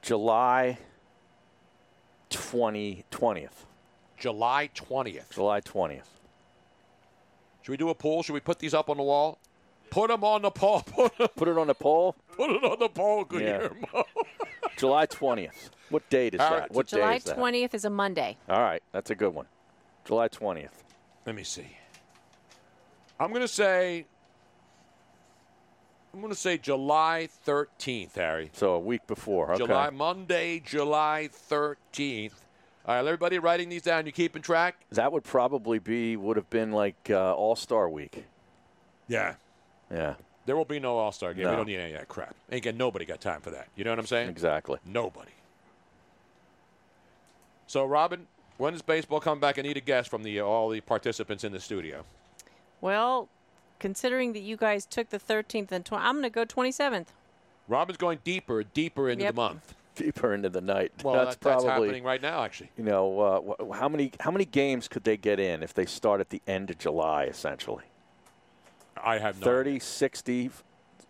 July 0.00 0.78
20, 2.30 3.04
20th. 3.12 3.50
July 4.18 4.70
20th. 4.74 5.30
July 5.30 5.60
20th. 5.60 6.02
Should 7.62 7.70
we 7.70 7.76
do 7.76 7.90
a 7.90 7.94
poll? 7.94 8.24
Should 8.24 8.32
we 8.32 8.40
put 8.40 8.58
these 8.58 8.74
up 8.74 8.90
on 8.90 8.96
the 8.96 9.02
wall? 9.04 9.38
Put 9.92 10.08
them 10.08 10.24
on 10.24 10.40
the 10.42 10.50
poll. 10.50 10.80
Put, 10.86 11.12
'em- 11.20 11.28
Put 11.36 11.48
it 11.48 11.58
on 11.58 11.66
the 11.66 11.74
poll. 11.74 12.16
put 12.36 12.50
it 12.50 12.64
on 12.64 12.78
the 12.78 12.88
poll, 12.88 13.26
Yeah. 13.30 13.38
Guillermo. 13.38 14.04
July 14.78 15.06
20th. 15.06 15.68
What 15.90 16.08
date 16.08 16.34
is 16.34 16.40
All 16.40 16.50
that? 16.50 16.60
right, 16.60 16.70
What 16.72 16.86
day 16.88 16.96
July 16.96 17.14
is 17.16 17.24
that? 17.24 17.36
20th 17.36 17.74
is 17.74 17.84
a 17.84 17.90
Monday. 17.90 18.38
All 18.48 18.58
right, 18.60 18.82
that's 18.92 19.10
a 19.10 19.14
good 19.14 19.34
one. 19.34 19.44
July 20.06 20.28
20th. 20.28 20.70
Let 21.26 21.34
me 21.36 21.44
see. 21.44 21.76
I'm 23.20 23.28
going 23.28 23.42
to 23.42 23.48
say. 23.48 24.06
I'm 26.14 26.20
going 26.20 26.32
to 26.32 26.38
say 26.38 26.56
July 26.58 27.28
13th, 27.46 28.14
Harry. 28.16 28.50
So 28.54 28.72
a 28.74 28.78
week 28.80 29.06
before. 29.06 29.52
Okay. 29.52 29.64
July 29.66 29.90
Monday, 29.90 30.60
July 30.64 31.28
13th. 31.50 32.32
All 32.84 32.94
right, 32.96 32.98
everybody 33.06 33.38
writing 33.38 33.68
these 33.68 33.82
down. 33.82 34.04
You 34.06 34.12
keeping 34.12 34.42
track? 34.42 34.76
That 34.90 35.12
would 35.12 35.24
probably 35.24 35.78
be 35.78 36.16
would 36.16 36.36
have 36.36 36.50
been 36.50 36.72
like 36.72 36.96
uh, 37.10 37.34
All 37.34 37.56
Star 37.56 37.88
Week. 37.88 38.24
Yeah. 39.06 39.34
Yeah, 39.92 40.14
There 40.46 40.56
will 40.56 40.64
be 40.64 40.80
no 40.80 40.96
All 40.98 41.12
Star 41.12 41.34
game. 41.34 41.48
We 41.48 41.54
don't 41.54 41.66
need 41.66 41.76
any 41.78 41.92
of 41.92 41.98
that 41.98 42.08
crap. 42.08 42.34
Ain't 42.50 42.64
got 42.64 42.74
nobody 42.74 43.04
got 43.04 43.20
time 43.20 43.40
for 43.42 43.50
that. 43.50 43.68
You 43.76 43.84
know 43.84 43.90
what 43.90 43.98
I'm 43.98 44.06
saying? 44.06 44.28
exactly. 44.30 44.78
Nobody. 44.86 45.30
So, 47.66 47.84
Robin, 47.84 48.26
When 48.58 48.72
does 48.74 48.82
baseball 48.82 49.18
come 49.20 49.40
back? 49.40 49.58
I 49.58 49.62
need 49.62 49.76
a 49.76 49.80
guess 49.80 50.06
from 50.06 50.22
the 50.22 50.40
all 50.40 50.68
the 50.68 50.80
participants 50.80 51.42
in 51.44 51.52
the 51.52 51.60
studio. 51.60 52.04
Well, 52.80 53.28
considering 53.78 54.32
that 54.34 54.40
you 54.40 54.56
guys 54.56 54.84
took 54.86 55.10
the 55.10 55.18
13th 55.18 55.72
and 55.72 55.84
20, 55.84 56.04
I'm 56.04 56.14
going 56.14 56.22
to 56.24 56.30
go 56.30 56.44
27th. 56.44 57.06
Robin's 57.68 57.96
going 57.96 58.18
deeper, 58.24 58.62
deeper 58.62 59.08
into 59.08 59.24
Yep. 59.24 59.34
the 59.34 59.36
month. 59.36 59.74
Deeper 59.94 60.32
into 60.34 60.48
the 60.48 60.60
night. 60.60 60.92
Well, 61.02 61.14
that's 61.14 61.36
that- 61.36 61.40
that's 61.40 61.64
probably 61.64 61.88
happening 61.88 62.04
right 62.04 62.20
now, 62.22 62.44
actually. 62.44 62.70
You 62.78 62.84
know, 62.84 63.20
uh, 63.60 63.74
how 63.74 63.88
many 63.88 64.12
how 64.20 64.30
many 64.30 64.44
games 64.46 64.88
could 64.88 65.04
they 65.04 65.16
get 65.16 65.38
in 65.40 65.62
if 65.62 65.74
they 65.74 65.84
start 65.86 66.20
at 66.20 66.30
the 66.30 66.40
end 66.46 66.70
of 66.70 66.78
July, 66.78 67.24
essentially? 67.24 67.84
I 69.04 69.18
have 69.18 69.40
no 69.40 69.44
30, 69.44 69.78
60 69.78 70.50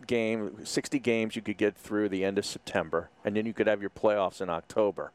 game, 0.07 0.65
60 0.65 0.99
games 0.99 1.37
you 1.37 1.43
could 1.43 1.57
get 1.59 1.77
through 1.77 2.09
the 2.09 2.25
end 2.25 2.39
of 2.39 2.45
September, 2.47 3.11
and 3.25 3.37
then 3.37 3.47
you 3.47 3.53
could 3.53 3.67
have 3.67 3.81
your 3.81 3.91
playoffs 3.91 4.41
in 4.41 4.49
October. 4.51 5.13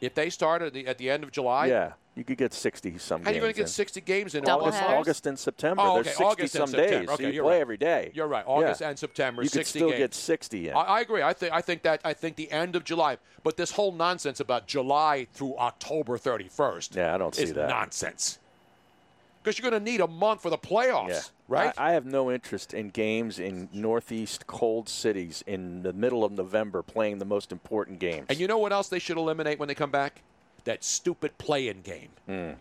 If 0.00 0.14
they 0.14 0.28
start 0.28 0.60
at 0.62 0.72
the, 0.74 0.86
at 0.86 0.98
the 0.98 1.08
end 1.08 1.24
of 1.24 1.30
July, 1.30 1.66
yeah, 1.66 1.92
you 2.14 2.24
could 2.24 2.36
get 2.36 2.52
60 2.52 2.98
some 2.98 3.22
how 3.22 3.30
are 3.30 3.32
games. 3.32 3.34
you 3.36 3.40
going 3.40 3.52
to 3.52 3.56
get 3.56 3.62
in. 3.62 3.68
60 3.68 4.00
games 4.02 4.34
in 4.34 4.44
August, 4.44 4.76
August? 4.82 4.82
August 4.98 5.26
and 5.26 5.38
September. 5.38 5.82
Oh, 5.82 5.94
There's 5.94 6.08
60 6.08 6.24
August 6.24 6.52
some 6.52 6.70
days. 6.70 6.90
September. 6.90 7.06
so 7.06 7.12
Okay, 7.14 7.26
you 7.28 7.32
you're 7.32 7.44
play 7.44 7.54
right. 7.54 7.60
every 7.60 7.76
day. 7.78 8.10
You're 8.12 8.26
right. 8.26 8.44
August 8.46 8.80
Yeah. 8.82 8.90
and 8.90 8.98
September, 8.98 9.42
You 9.42 9.48
could 9.48 9.66
still 9.66 9.88
games. 9.88 9.98
get 9.98 10.14
60 10.14 10.68
in. 10.68 10.74
I, 10.74 10.80
I 10.80 11.00
agree. 11.00 11.22
I 11.22 11.32
think 11.32 11.52
I 11.54 11.60
think 11.62 11.82
that 11.82 12.00
I 12.04 12.12
think 12.12 12.36
the 12.36 12.50
end 12.52 12.76
of 12.76 12.84
July, 12.84 13.16
but 13.44 13.56
this 13.56 13.70
whole 13.70 13.92
nonsense 13.92 14.40
about 14.40 14.66
July 14.66 15.26
through 15.32 15.56
October 15.56 16.18
31st. 16.18 16.96
Yeah, 16.96 17.14
I 17.14 17.18
don't 17.18 17.34
see 17.34 17.44
is 17.44 17.52
that. 17.54 17.68
nonsense. 17.70 18.38
Because 19.44 19.58
you're 19.58 19.70
going 19.70 19.78
to 19.84 19.90
need 19.90 20.00
a 20.00 20.06
month 20.08 20.40
for 20.40 20.48
the 20.48 20.56
playoffs, 20.56 21.08
Yeah. 21.10 21.20
right? 21.48 21.74
I, 21.76 21.90
I 21.90 21.92
have 21.92 22.06
no 22.06 22.32
interest 22.32 22.72
in 22.72 22.88
games 22.88 23.38
in 23.38 23.68
northeast 23.74 24.46
cold 24.46 24.88
cities 24.88 25.44
in 25.46 25.82
the 25.82 25.92
middle 25.92 26.24
of 26.24 26.32
November 26.32 26.82
playing 26.82 27.18
the 27.18 27.26
most 27.26 27.52
important 27.52 27.98
games. 27.98 28.24
and 28.30 28.38
you 28.40 28.46
know 28.48 28.56
what 28.56 28.72
else 28.72 28.88
they 28.88 28.98
should 28.98 29.18
eliminate 29.18 29.58
when 29.58 29.68
they 29.68 29.74
come 29.74 29.90
back? 29.90 30.22
That 30.64 30.82
stupid 30.82 31.36
play-in 31.36 31.82
game. 31.82 32.08
Hmm. 32.26 32.52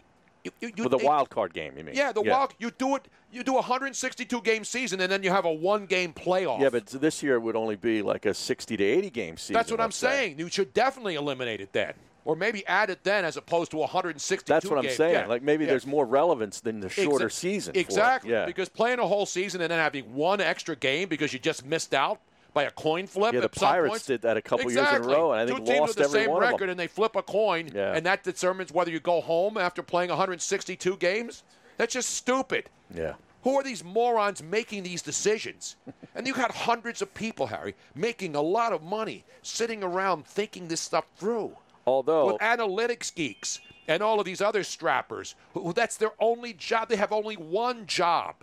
You, 0.43 0.51
you, 0.59 0.71
you, 0.75 0.89
the 0.89 0.97
they- 0.97 1.05
wild 1.05 1.29
card 1.29 1.53
game, 1.53 1.77
you 1.77 1.85
mean? 1.85 1.95
Yeah, 1.95 2.11
the 2.11 2.21
wild. 2.21 2.53
You 2.59 2.69
do 2.71 2.97
it. 2.97 3.07
You 3.31 3.43
do 3.43 3.53
a 3.53 3.61
162 3.61 4.41
game 4.41 4.65
season, 4.65 4.99
and 4.99 5.09
then 5.09 5.23
you 5.23 5.29
have 5.29 5.45
a 5.45 5.51
one 5.53 5.85
game 5.85 6.11
playoff. 6.11 6.59
Yeah, 6.59 6.69
but 6.69 6.85
this 6.87 7.23
year 7.23 7.35
it 7.35 7.39
would 7.39 7.55
only 7.55 7.77
be 7.77 8.01
like 8.01 8.25
a 8.25 8.33
60 8.33 8.75
to 8.75 8.83
80 8.83 9.09
game 9.09 9.37
season. 9.37 9.53
That's 9.53 9.71
what 9.71 9.79
I'm 9.79 9.91
say. 9.91 10.07
saying. 10.07 10.39
You 10.39 10.49
should 10.49 10.73
definitely 10.73 11.15
eliminate 11.15 11.61
it 11.61 11.71
then, 11.71 11.93
or 12.25 12.35
maybe 12.35 12.65
add 12.67 12.89
it 12.89 13.03
then, 13.03 13.25
as 13.25 13.37
opposed 13.37 13.71
to 13.71 13.77
162. 13.77 14.51
That's 14.51 14.65
what 14.65 14.77
I'm 14.77 14.83
games. 14.85 14.95
saying. 14.95 15.13
Yeah. 15.13 15.25
Like 15.27 15.41
maybe 15.43 15.65
Yeah. 15.65 15.71
there's 15.71 15.85
more 15.87 16.05
relevance 16.05 16.59
than 16.61 16.79
the 16.79 16.89
shorter 16.89 17.29
season. 17.29 17.75
Exactly. 17.75 18.31
Yeah. 18.31 18.45
Because 18.45 18.69
playing 18.69 18.99
a 18.99 19.07
whole 19.07 19.25
season 19.25 19.61
and 19.61 19.71
then 19.71 19.79
having 19.79 20.13
one 20.13 20.41
extra 20.41 20.75
game 20.75 21.09
because 21.09 21.33
you 21.33 21.39
just 21.39 21.65
missed 21.65 21.93
out 21.93 22.19
by 22.53 22.63
a 22.63 22.71
coin 22.71 23.07
flip. 23.07 23.33
Yeah, 23.33 23.39
the 23.39 23.45
at 23.45 23.51
Pirates 23.55 23.89
points. 23.91 24.05
did 24.05 24.21
that 24.21 24.37
a 24.37 24.41
couple 24.41 24.71
years 24.71 24.87
in 24.87 24.95
a 24.95 24.99
row, 25.01 25.31
and 25.33 25.41
I 25.41 25.45
think 25.47 25.65
Two 25.65 25.73
teams 25.73 25.79
lost 25.79 25.97
with 25.97 26.11
the 26.11 26.13
same 26.13 26.31
record, 26.31 26.69
and 26.69 26.79
they 26.79 26.85
flip 26.87 27.15
a 27.15 27.23
coin, 27.23 27.71
Yeah. 27.73 27.93
and 27.93 28.05
that 28.05 28.23
determines 28.23 28.71
whether 28.71 28.91
you 28.91 28.99
go 28.99 29.21
home 29.21 29.57
after 29.57 29.81
playing 29.81 30.11
162 30.11 30.97
games. 30.97 31.41
That's 31.77 31.93
just 31.93 32.11
stupid. 32.11 32.69
Yeah. 32.93 33.13
Who 33.43 33.55
are 33.55 33.63
these 33.63 33.83
morons 33.83 34.43
making 34.43 34.83
these 34.83 35.01
decisions? 35.01 35.75
and 36.15 36.27
you 36.27 36.33
got 36.33 36.51
hundreds 36.51 37.01
of 37.01 37.13
people, 37.15 37.47
Harry, 37.47 37.73
making 37.95 38.35
a 38.35 38.41
lot 38.41 38.71
of 38.71 38.83
money, 38.83 39.25
sitting 39.41 39.83
around 39.83 40.27
thinking 40.27 40.67
this 40.67 40.79
stuff 40.79 41.05
through. 41.17 41.57
Although 41.85 42.33
with 42.33 42.41
analytics 42.41 43.13
geeks 43.13 43.59
and 43.87 44.01
all 44.01 44.19
of 44.19 44.25
these 44.25 44.41
other 44.41 44.63
strappers, 44.63 45.35
who, 45.53 45.73
that's 45.73 45.97
their 45.97 46.11
only 46.19 46.53
job. 46.53 46.89
They 46.89 46.95
have 46.95 47.11
only 47.11 47.35
one 47.35 47.85
job, 47.85 48.35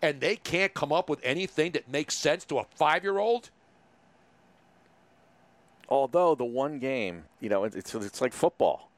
and 0.00 0.20
they 0.20 0.36
can't 0.36 0.72
come 0.72 0.92
up 0.92 1.08
with 1.10 1.20
anything 1.24 1.72
that 1.72 1.90
makes 1.90 2.14
sense 2.14 2.44
to 2.46 2.58
a 2.58 2.64
five-year-old. 2.76 3.50
Although 5.88 6.34
the 6.34 6.44
one 6.44 6.78
game, 6.78 7.24
you 7.40 7.48
know, 7.48 7.64
it's 7.64 7.94
it's 7.94 8.20
like 8.20 8.32
football. 8.32 8.88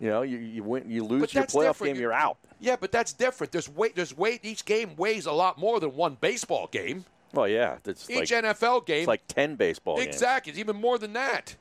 You 0.00 0.10
know, 0.10 0.22
you 0.22 0.38
you 0.38 0.62
win, 0.62 0.90
you 0.90 1.04
lose 1.04 1.32
your 1.32 1.44
playoff 1.44 1.68
different. 1.68 1.94
game, 1.94 2.02
you're 2.02 2.12
out. 2.12 2.36
Yeah, 2.60 2.76
but 2.78 2.92
that's 2.92 3.12
different. 3.12 3.52
There's 3.52 3.68
weight. 3.68 3.96
There's 3.96 4.16
weight. 4.16 4.40
Each 4.42 4.64
game 4.64 4.96
weighs 4.96 5.26
a 5.26 5.32
lot 5.32 5.58
more 5.58 5.80
than 5.80 5.94
one 5.94 6.16
baseball 6.20 6.68
game. 6.70 7.04
Well, 7.32 7.48
yeah, 7.48 7.78
it's 7.84 8.08
Each 8.08 8.30
like 8.30 8.44
NFL 8.44 8.86
game. 8.86 9.00
it's 9.00 9.08
like 9.08 9.26
ten 9.28 9.56
baseball 9.56 9.96
games. 9.96 10.08
Exactly. 10.08 10.50
It's 10.50 10.58
even 10.58 10.76
more 10.76 10.98
than 10.98 11.14
that. 11.14 11.56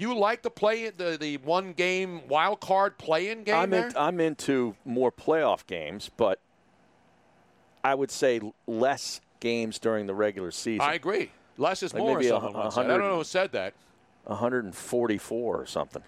You 0.00 0.16
like 0.16 0.42
to 0.42 0.50
play 0.50 0.88
the 0.90 1.18
the 1.20 1.36
one 1.38 1.72
game 1.74 2.26
wild 2.26 2.60
card 2.60 2.96
play-in 2.96 3.44
game 3.44 3.54
I'm 3.54 3.70
there? 3.70 3.88
in, 3.88 3.96
I'm 3.96 4.18
into 4.18 4.74
more 4.86 5.12
playoff 5.12 5.66
games, 5.66 6.10
but 6.16 6.40
I 7.84 7.94
would 7.94 8.10
say 8.10 8.40
less 8.66 9.20
games 9.40 9.78
during 9.78 10.06
the 10.06 10.14
regular 10.14 10.50
season. 10.50 10.80
I 10.80 10.94
agree. 10.94 11.30
Less 11.58 11.82
is 11.82 11.92
Like 11.92 12.02
more. 12.02 12.14
maybe 12.16 12.28
a 12.28 12.30
someone 12.30 12.52
hu- 12.54 12.80
I 12.80 12.86
don't 12.86 13.00
know 13.00 13.16
who 13.18 13.24
said 13.24 13.52
that. 13.52 13.74
144 14.24 15.60
or 15.60 15.66
something. 15.66 16.02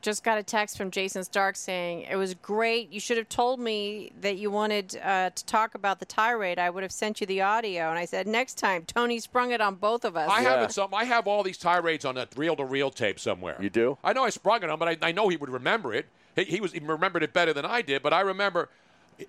Just 0.00 0.22
got 0.22 0.38
a 0.38 0.44
text 0.44 0.78
from 0.78 0.92
Jayson 0.92 1.24
Stark 1.24 1.56
saying 1.56 2.02
it 2.02 2.14
was 2.14 2.34
great. 2.34 2.92
You 2.92 3.00
should 3.00 3.16
have 3.16 3.28
told 3.28 3.58
me 3.58 4.12
that 4.20 4.38
you 4.38 4.48
wanted 4.48 4.96
uh, 5.02 5.30
to 5.30 5.44
talk 5.44 5.74
about 5.74 5.98
the 5.98 6.04
tirade. 6.06 6.58
I 6.58 6.70
would 6.70 6.84
have 6.84 6.92
sent 6.92 7.20
you 7.20 7.26
the 7.26 7.40
audio. 7.40 7.90
And 7.90 7.98
I 7.98 8.04
said 8.04 8.28
next 8.28 8.58
time. 8.58 8.84
Tony 8.86 9.18
sprung 9.18 9.50
it 9.50 9.60
on 9.60 9.74
both 9.74 10.04
of 10.04 10.16
us. 10.16 10.30
I 10.30 10.42
have 10.42 10.62
it 10.62 10.72
some. 10.72 10.94
I 10.94 11.04
have 11.04 11.26
all 11.26 11.42
these 11.42 11.58
tirades 11.58 12.04
on 12.04 12.14
that 12.14 12.28
reel-to-reel 12.36 12.92
tape 12.92 13.18
somewhere. 13.18 13.56
You 13.60 13.70
do? 13.70 13.98
I 14.04 14.12
know 14.12 14.24
I 14.24 14.30
sprung 14.30 14.62
it 14.62 14.70
on, 14.70 14.78
but 14.78 14.88
I, 14.88 14.96
I 15.02 15.12
know 15.12 15.28
he 15.28 15.36
would 15.36 15.50
remember 15.50 15.92
it. 15.92 16.06
He, 16.36 16.44
he 16.44 16.60
was 16.60 16.72
he 16.72 16.78
remembered 16.78 17.24
it 17.24 17.32
better 17.32 17.52
than 17.52 17.64
I 17.64 17.82
did. 17.82 18.02
But 18.02 18.12
I 18.12 18.20
remember 18.20 18.68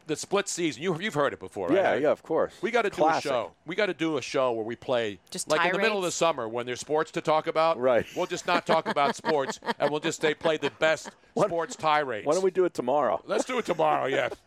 the 0.08 0.16
split 0.16 0.48
season. 0.48 0.84
You 0.84 1.00
you've 1.00 1.14
heard 1.14 1.34
it 1.34 1.40
before, 1.40 1.68
right? 1.68 1.78
Yeah, 1.78 1.96
yeah, 1.96 2.12
of 2.12 2.24
course. 2.24 2.54
We 2.62 2.72
got 2.72 2.84
to 2.84 2.90
do 2.90 3.08
a 3.08 3.22
show. 3.22 3.52
We 3.66 3.76
got 3.76 3.88
to 3.88 3.94
do 3.94 4.18
a 4.18 4.22
show 4.22 4.52
where 4.52 4.66
we 4.66 4.76
play 4.76 5.20
Just 5.30 5.50
like 5.50 5.66
in 5.66 5.72
the 5.72 5.80
middle 5.80 5.98
of 5.98 6.04
the 6.04 6.12
summer 6.12 6.48
when 6.48 6.66
there's 6.66 6.80
sports 6.80 7.12
to 7.12 7.22
talk 7.22 7.48
about. 7.48 7.80
Right. 7.80 8.06
We'll 8.16 8.26
just 8.26 8.48
not 8.48 8.66
talk 8.66 8.88
about 8.88 9.16
sports, 9.16 9.60
and 9.80 9.90
we'll 9.90 10.00
just 10.00 10.22
say 10.22 10.34
play 10.34 10.58
the 10.58 10.72
best 10.80 11.12
sports 11.38 11.76
tirades. 11.76 12.26
Why 12.26 12.34
don't 12.34 12.44
we 12.44 12.52
do 12.52 12.66
it 12.66 12.74
tomorrow? 12.74 13.22
Let's 13.26 13.46
do 13.46 13.58
it 13.58 13.66
tomorrow. 13.66 14.06
Yeah. 14.06 14.30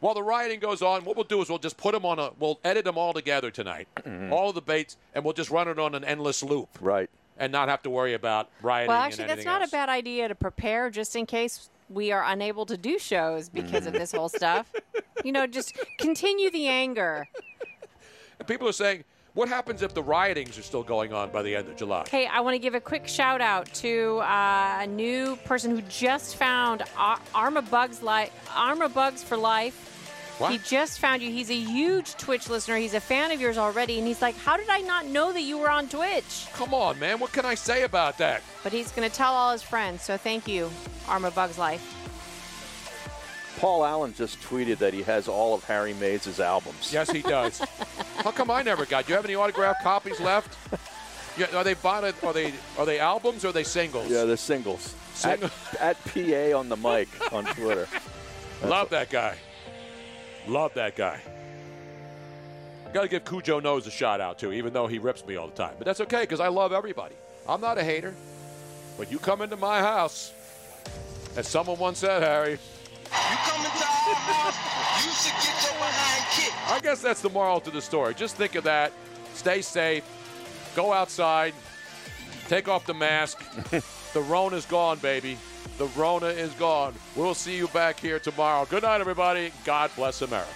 While 0.00 0.14
the 0.14 0.22
rioting 0.22 0.58
goes 0.58 0.82
on, 0.82 1.04
what 1.04 1.14
we'll 1.14 1.24
do 1.24 1.40
is 1.42 1.48
we'll 1.48 1.60
just 1.60 1.76
put 1.76 1.92
them 1.92 2.04
on 2.04 2.18
a. 2.18 2.30
We'll 2.38 2.58
edit 2.64 2.84
them 2.84 2.98
all 2.98 3.12
together 3.12 3.52
tonight, 3.52 3.86
mm-hmm. 3.96 4.32
all 4.32 4.52
the 4.52 4.60
debates, 4.60 4.96
and 5.14 5.24
we'll 5.24 5.34
just 5.34 5.50
run 5.50 5.68
it 5.68 5.78
on 5.78 5.94
an 5.94 6.04
endless 6.04 6.42
loop. 6.42 6.68
Right. 6.80 7.08
And 7.38 7.50
not 7.50 7.68
have 7.68 7.82
to 7.84 7.90
worry 7.90 8.12
about 8.12 8.50
rioting. 8.60 8.88
well, 8.88 9.02
and 9.02 9.12
actually, 9.12 9.26
that's 9.26 9.44
not 9.44 9.62
else. 9.62 9.70
a 9.70 9.72
bad 9.72 9.88
idea 9.88 10.28
to 10.28 10.34
prepare 10.34 10.90
just 10.90 11.16
in 11.16 11.24
case 11.24 11.70
we 11.88 12.12
are 12.12 12.24
unable 12.24 12.66
to 12.66 12.76
do 12.76 12.98
shows 12.98 13.48
because 13.48 13.86
of 13.86 13.92
this 13.92 14.12
whole 14.12 14.28
stuff. 14.28 14.72
You 15.24 15.32
know, 15.32 15.46
just 15.46 15.76
continue 15.98 16.50
the 16.50 16.66
anger. 16.68 17.26
And 18.38 18.48
people 18.48 18.68
are 18.68 18.72
saying, 18.72 19.04
what 19.34 19.48
happens 19.48 19.80
if 19.82 19.94
the 19.94 20.02
riotings 20.02 20.58
are 20.58 20.62
still 20.62 20.82
going 20.82 21.12
on 21.12 21.30
by 21.30 21.42
the 21.42 21.56
end 21.56 21.68
of 21.68 21.76
July? 21.76 22.04
Hey, 22.10 22.26
I 22.26 22.40
want 22.40 22.54
to 22.54 22.58
give 22.58 22.74
a 22.74 22.80
quick 22.80 23.08
shout 23.08 23.40
out 23.40 23.72
to 23.74 24.18
uh, 24.18 24.80
a 24.80 24.86
new 24.86 25.36
person 25.44 25.70
who 25.70 25.80
just 25.82 26.36
found 26.36 26.82
Ar- 26.98 27.20
Arma 27.34 27.62
Bugs 27.62 28.02
Li- 28.02 28.30
Arma 28.54 28.88
Bugs 28.88 29.22
for 29.22 29.36
Life. 29.36 29.88
What? 30.38 30.52
He 30.52 30.58
just 30.58 30.98
found 30.98 31.22
you. 31.22 31.30
He's 31.30 31.50
a 31.50 31.54
huge 31.54 32.14
Twitch 32.16 32.48
listener. 32.48 32.76
He's 32.76 32.94
a 32.94 33.00
fan 33.00 33.30
of 33.30 33.40
yours 33.40 33.58
already, 33.58 33.98
and 33.98 34.06
he's 34.06 34.22
like, 34.22 34.36
"How 34.38 34.56
did 34.56 34.68
I 34.68 34.80
not 34.80 35.06
know 35.06 35.32
that 35.32 35.42
you 35.42 35.58
were 35.58 35.70
on 35.70 35.88
Twitch?" 35.88 36.46
Come 36.54 36.74
on, 36.74 36.98
man. 36.98 37.18
What 37.20 37.32
can 37.32 37.44
I 37.44 37.54
say 37.54 37.82
about 37.84 38.18
that? 38.18 38.42
But 38.62 38.72
he's 38.72 38.90
going 38.92 39.08
to 39.08 39.14
tell 39.14 39.32
all 39.32 39.52
his 39.52 39.62
friends. 39.62 40.02
So 40.02 40.16
thank 40.16 40.48
you, 40.48 40.70
Arma 41.08 41.30
Bugs 41.30 41.58
Life. 41.58 41.98
Paul 43.58 43.84
Allen 43.84 44.14
just 44.16 44.40
tweeted 44.40 44.78
that 44.78 44.92
he 44.92 45.02
has 45.02 45.28
all 45.28 45.54
of 45.54 45.62
Harry 45.64 45.94
Mayes' 45.94 46.40
albums. 46.40 46.92
Yes, 46.92 47.10
he 47.10 47.22
does. 47.22 47.60
How 48.16 48.32
come 48.32 48.50
I 48.50 48.62
never 48.62 48.84
got? 48.86 49.06
Do 49.06 49.12
you 49.12 49.16
have 49.16 49.24
any 49.24 49.36
autographed 49.36 49.82
copies 49.84 50.18
left? 50.18 50.56
Yeah, 51.38 51.46
are 51.54 51.62
they 51.62 51.74
bought? 51.74 52.04
Are 52.24 52.32
they 52.32 52.52
are 52.78 52.86
they 52.86 52.98
albums 52.98 53.44
or 53.44 53.48
are 53.48 53.52
they 53.52 53.64
singles? 53.64 54.10
Yeah, 54.10 54.24
they're 54.24 54.36
singles. 54.36 54.94
At, 55.24 55.40
Sing- 55.40 55.50
at 55.78 56.04
PA 56.04 56.58
on 56.58 56.68
the 56.68 56.76
mic 56.76 57.08
on 57.32 57.44
Twitter. 57.44 57.86
Love 58.64 58.88
that 58.90 59.10
guy. 59.10 59.36
Love 60.46 60.74
that 60.74 60.96
guy. 60.96 61.20
Got 62.92 63.02
to 63.02 63.08
give 63.08 63.24
Cujo 63.24 63.60
Nose 63.60 63.86
a 63.86 63.90
shout 63.90 64.20
out 64.20 64.38
too, 64.38 64.52
even 64.52 64.72
though 64.72 64.86
he 64.86 64.98
rips 64.98 65.24
me 65.24 65.36
all 65.36 65.46
the 65.46 65.54
time. 65.54 65.74
But 65.78 65.86
that's 65.86 66.00
okay 66.02 66.22
because 66.22 66.40
I 66.40 66.48
love 66.48 66.72
everybody. 66.72 67.14
I'm 67.48 67.60
not 67.60 67.78
a 67.78 67.84
hater. 67.84 68.14
But 68.98 69.10
you 69.10 69.18
come 69.18 69.40
into 69.40 69.56
my 69.56 69.80
house, 69.80 70.32
as 71.36 71.48
someone 71.48 71.78
once 71.78 71.98
said, 71.98 72.22
Harry. 72.22 72.52
You 72.52 72.58
come 73.08 73.64
into 73.64 73.78
our 73.78 74.14
house, 74.14 75.04
you 75.06 75.12
should 75.12 75.32
get 75.42 75.62
your 75.64 75.72
behind 75.78 76.24
kicked. 76.32 76.70
I 76.70 76.80
guess 76.80 77.00
that's 77.00 77.22
the 77.22 77.30
moral 77.30 77.60
to 77.60 77.70
the 77.70 77.80
story. 77.80 78.14
Just 78.14 78.36
think 78.36 78.54
of 78.54 78.64
that. 78.64 78.92
Stay 79.34 79.62
safe. 79.62 80.04
Go 80.76 80.92
outside. 80.92 81.54
Take 82.48 82.68
off 82.68 82.84
the 82.84 82.94
mask. 82.94 83.42
the 84.12 84.20
Rona's 84.20 84.66
gone, 84.66 84.98
baby. 84.98 85.38
The 85.78 85.86
Rona 85.88 86.26
is 86.26 86.52
gone. 86.54 86.94
We'll 87.16 87.34
see 87.34 87.56
you 87.56 87.68
back 87.68 87.98
here 87.98 88.18
tomorrow. 88.18 88.66
Good 88.66 88.82
night, 88.82 89.00
everybody. 89.00 89.52
God 89.64 89.90
bless 89.96 90.22
America. 90.22 90.50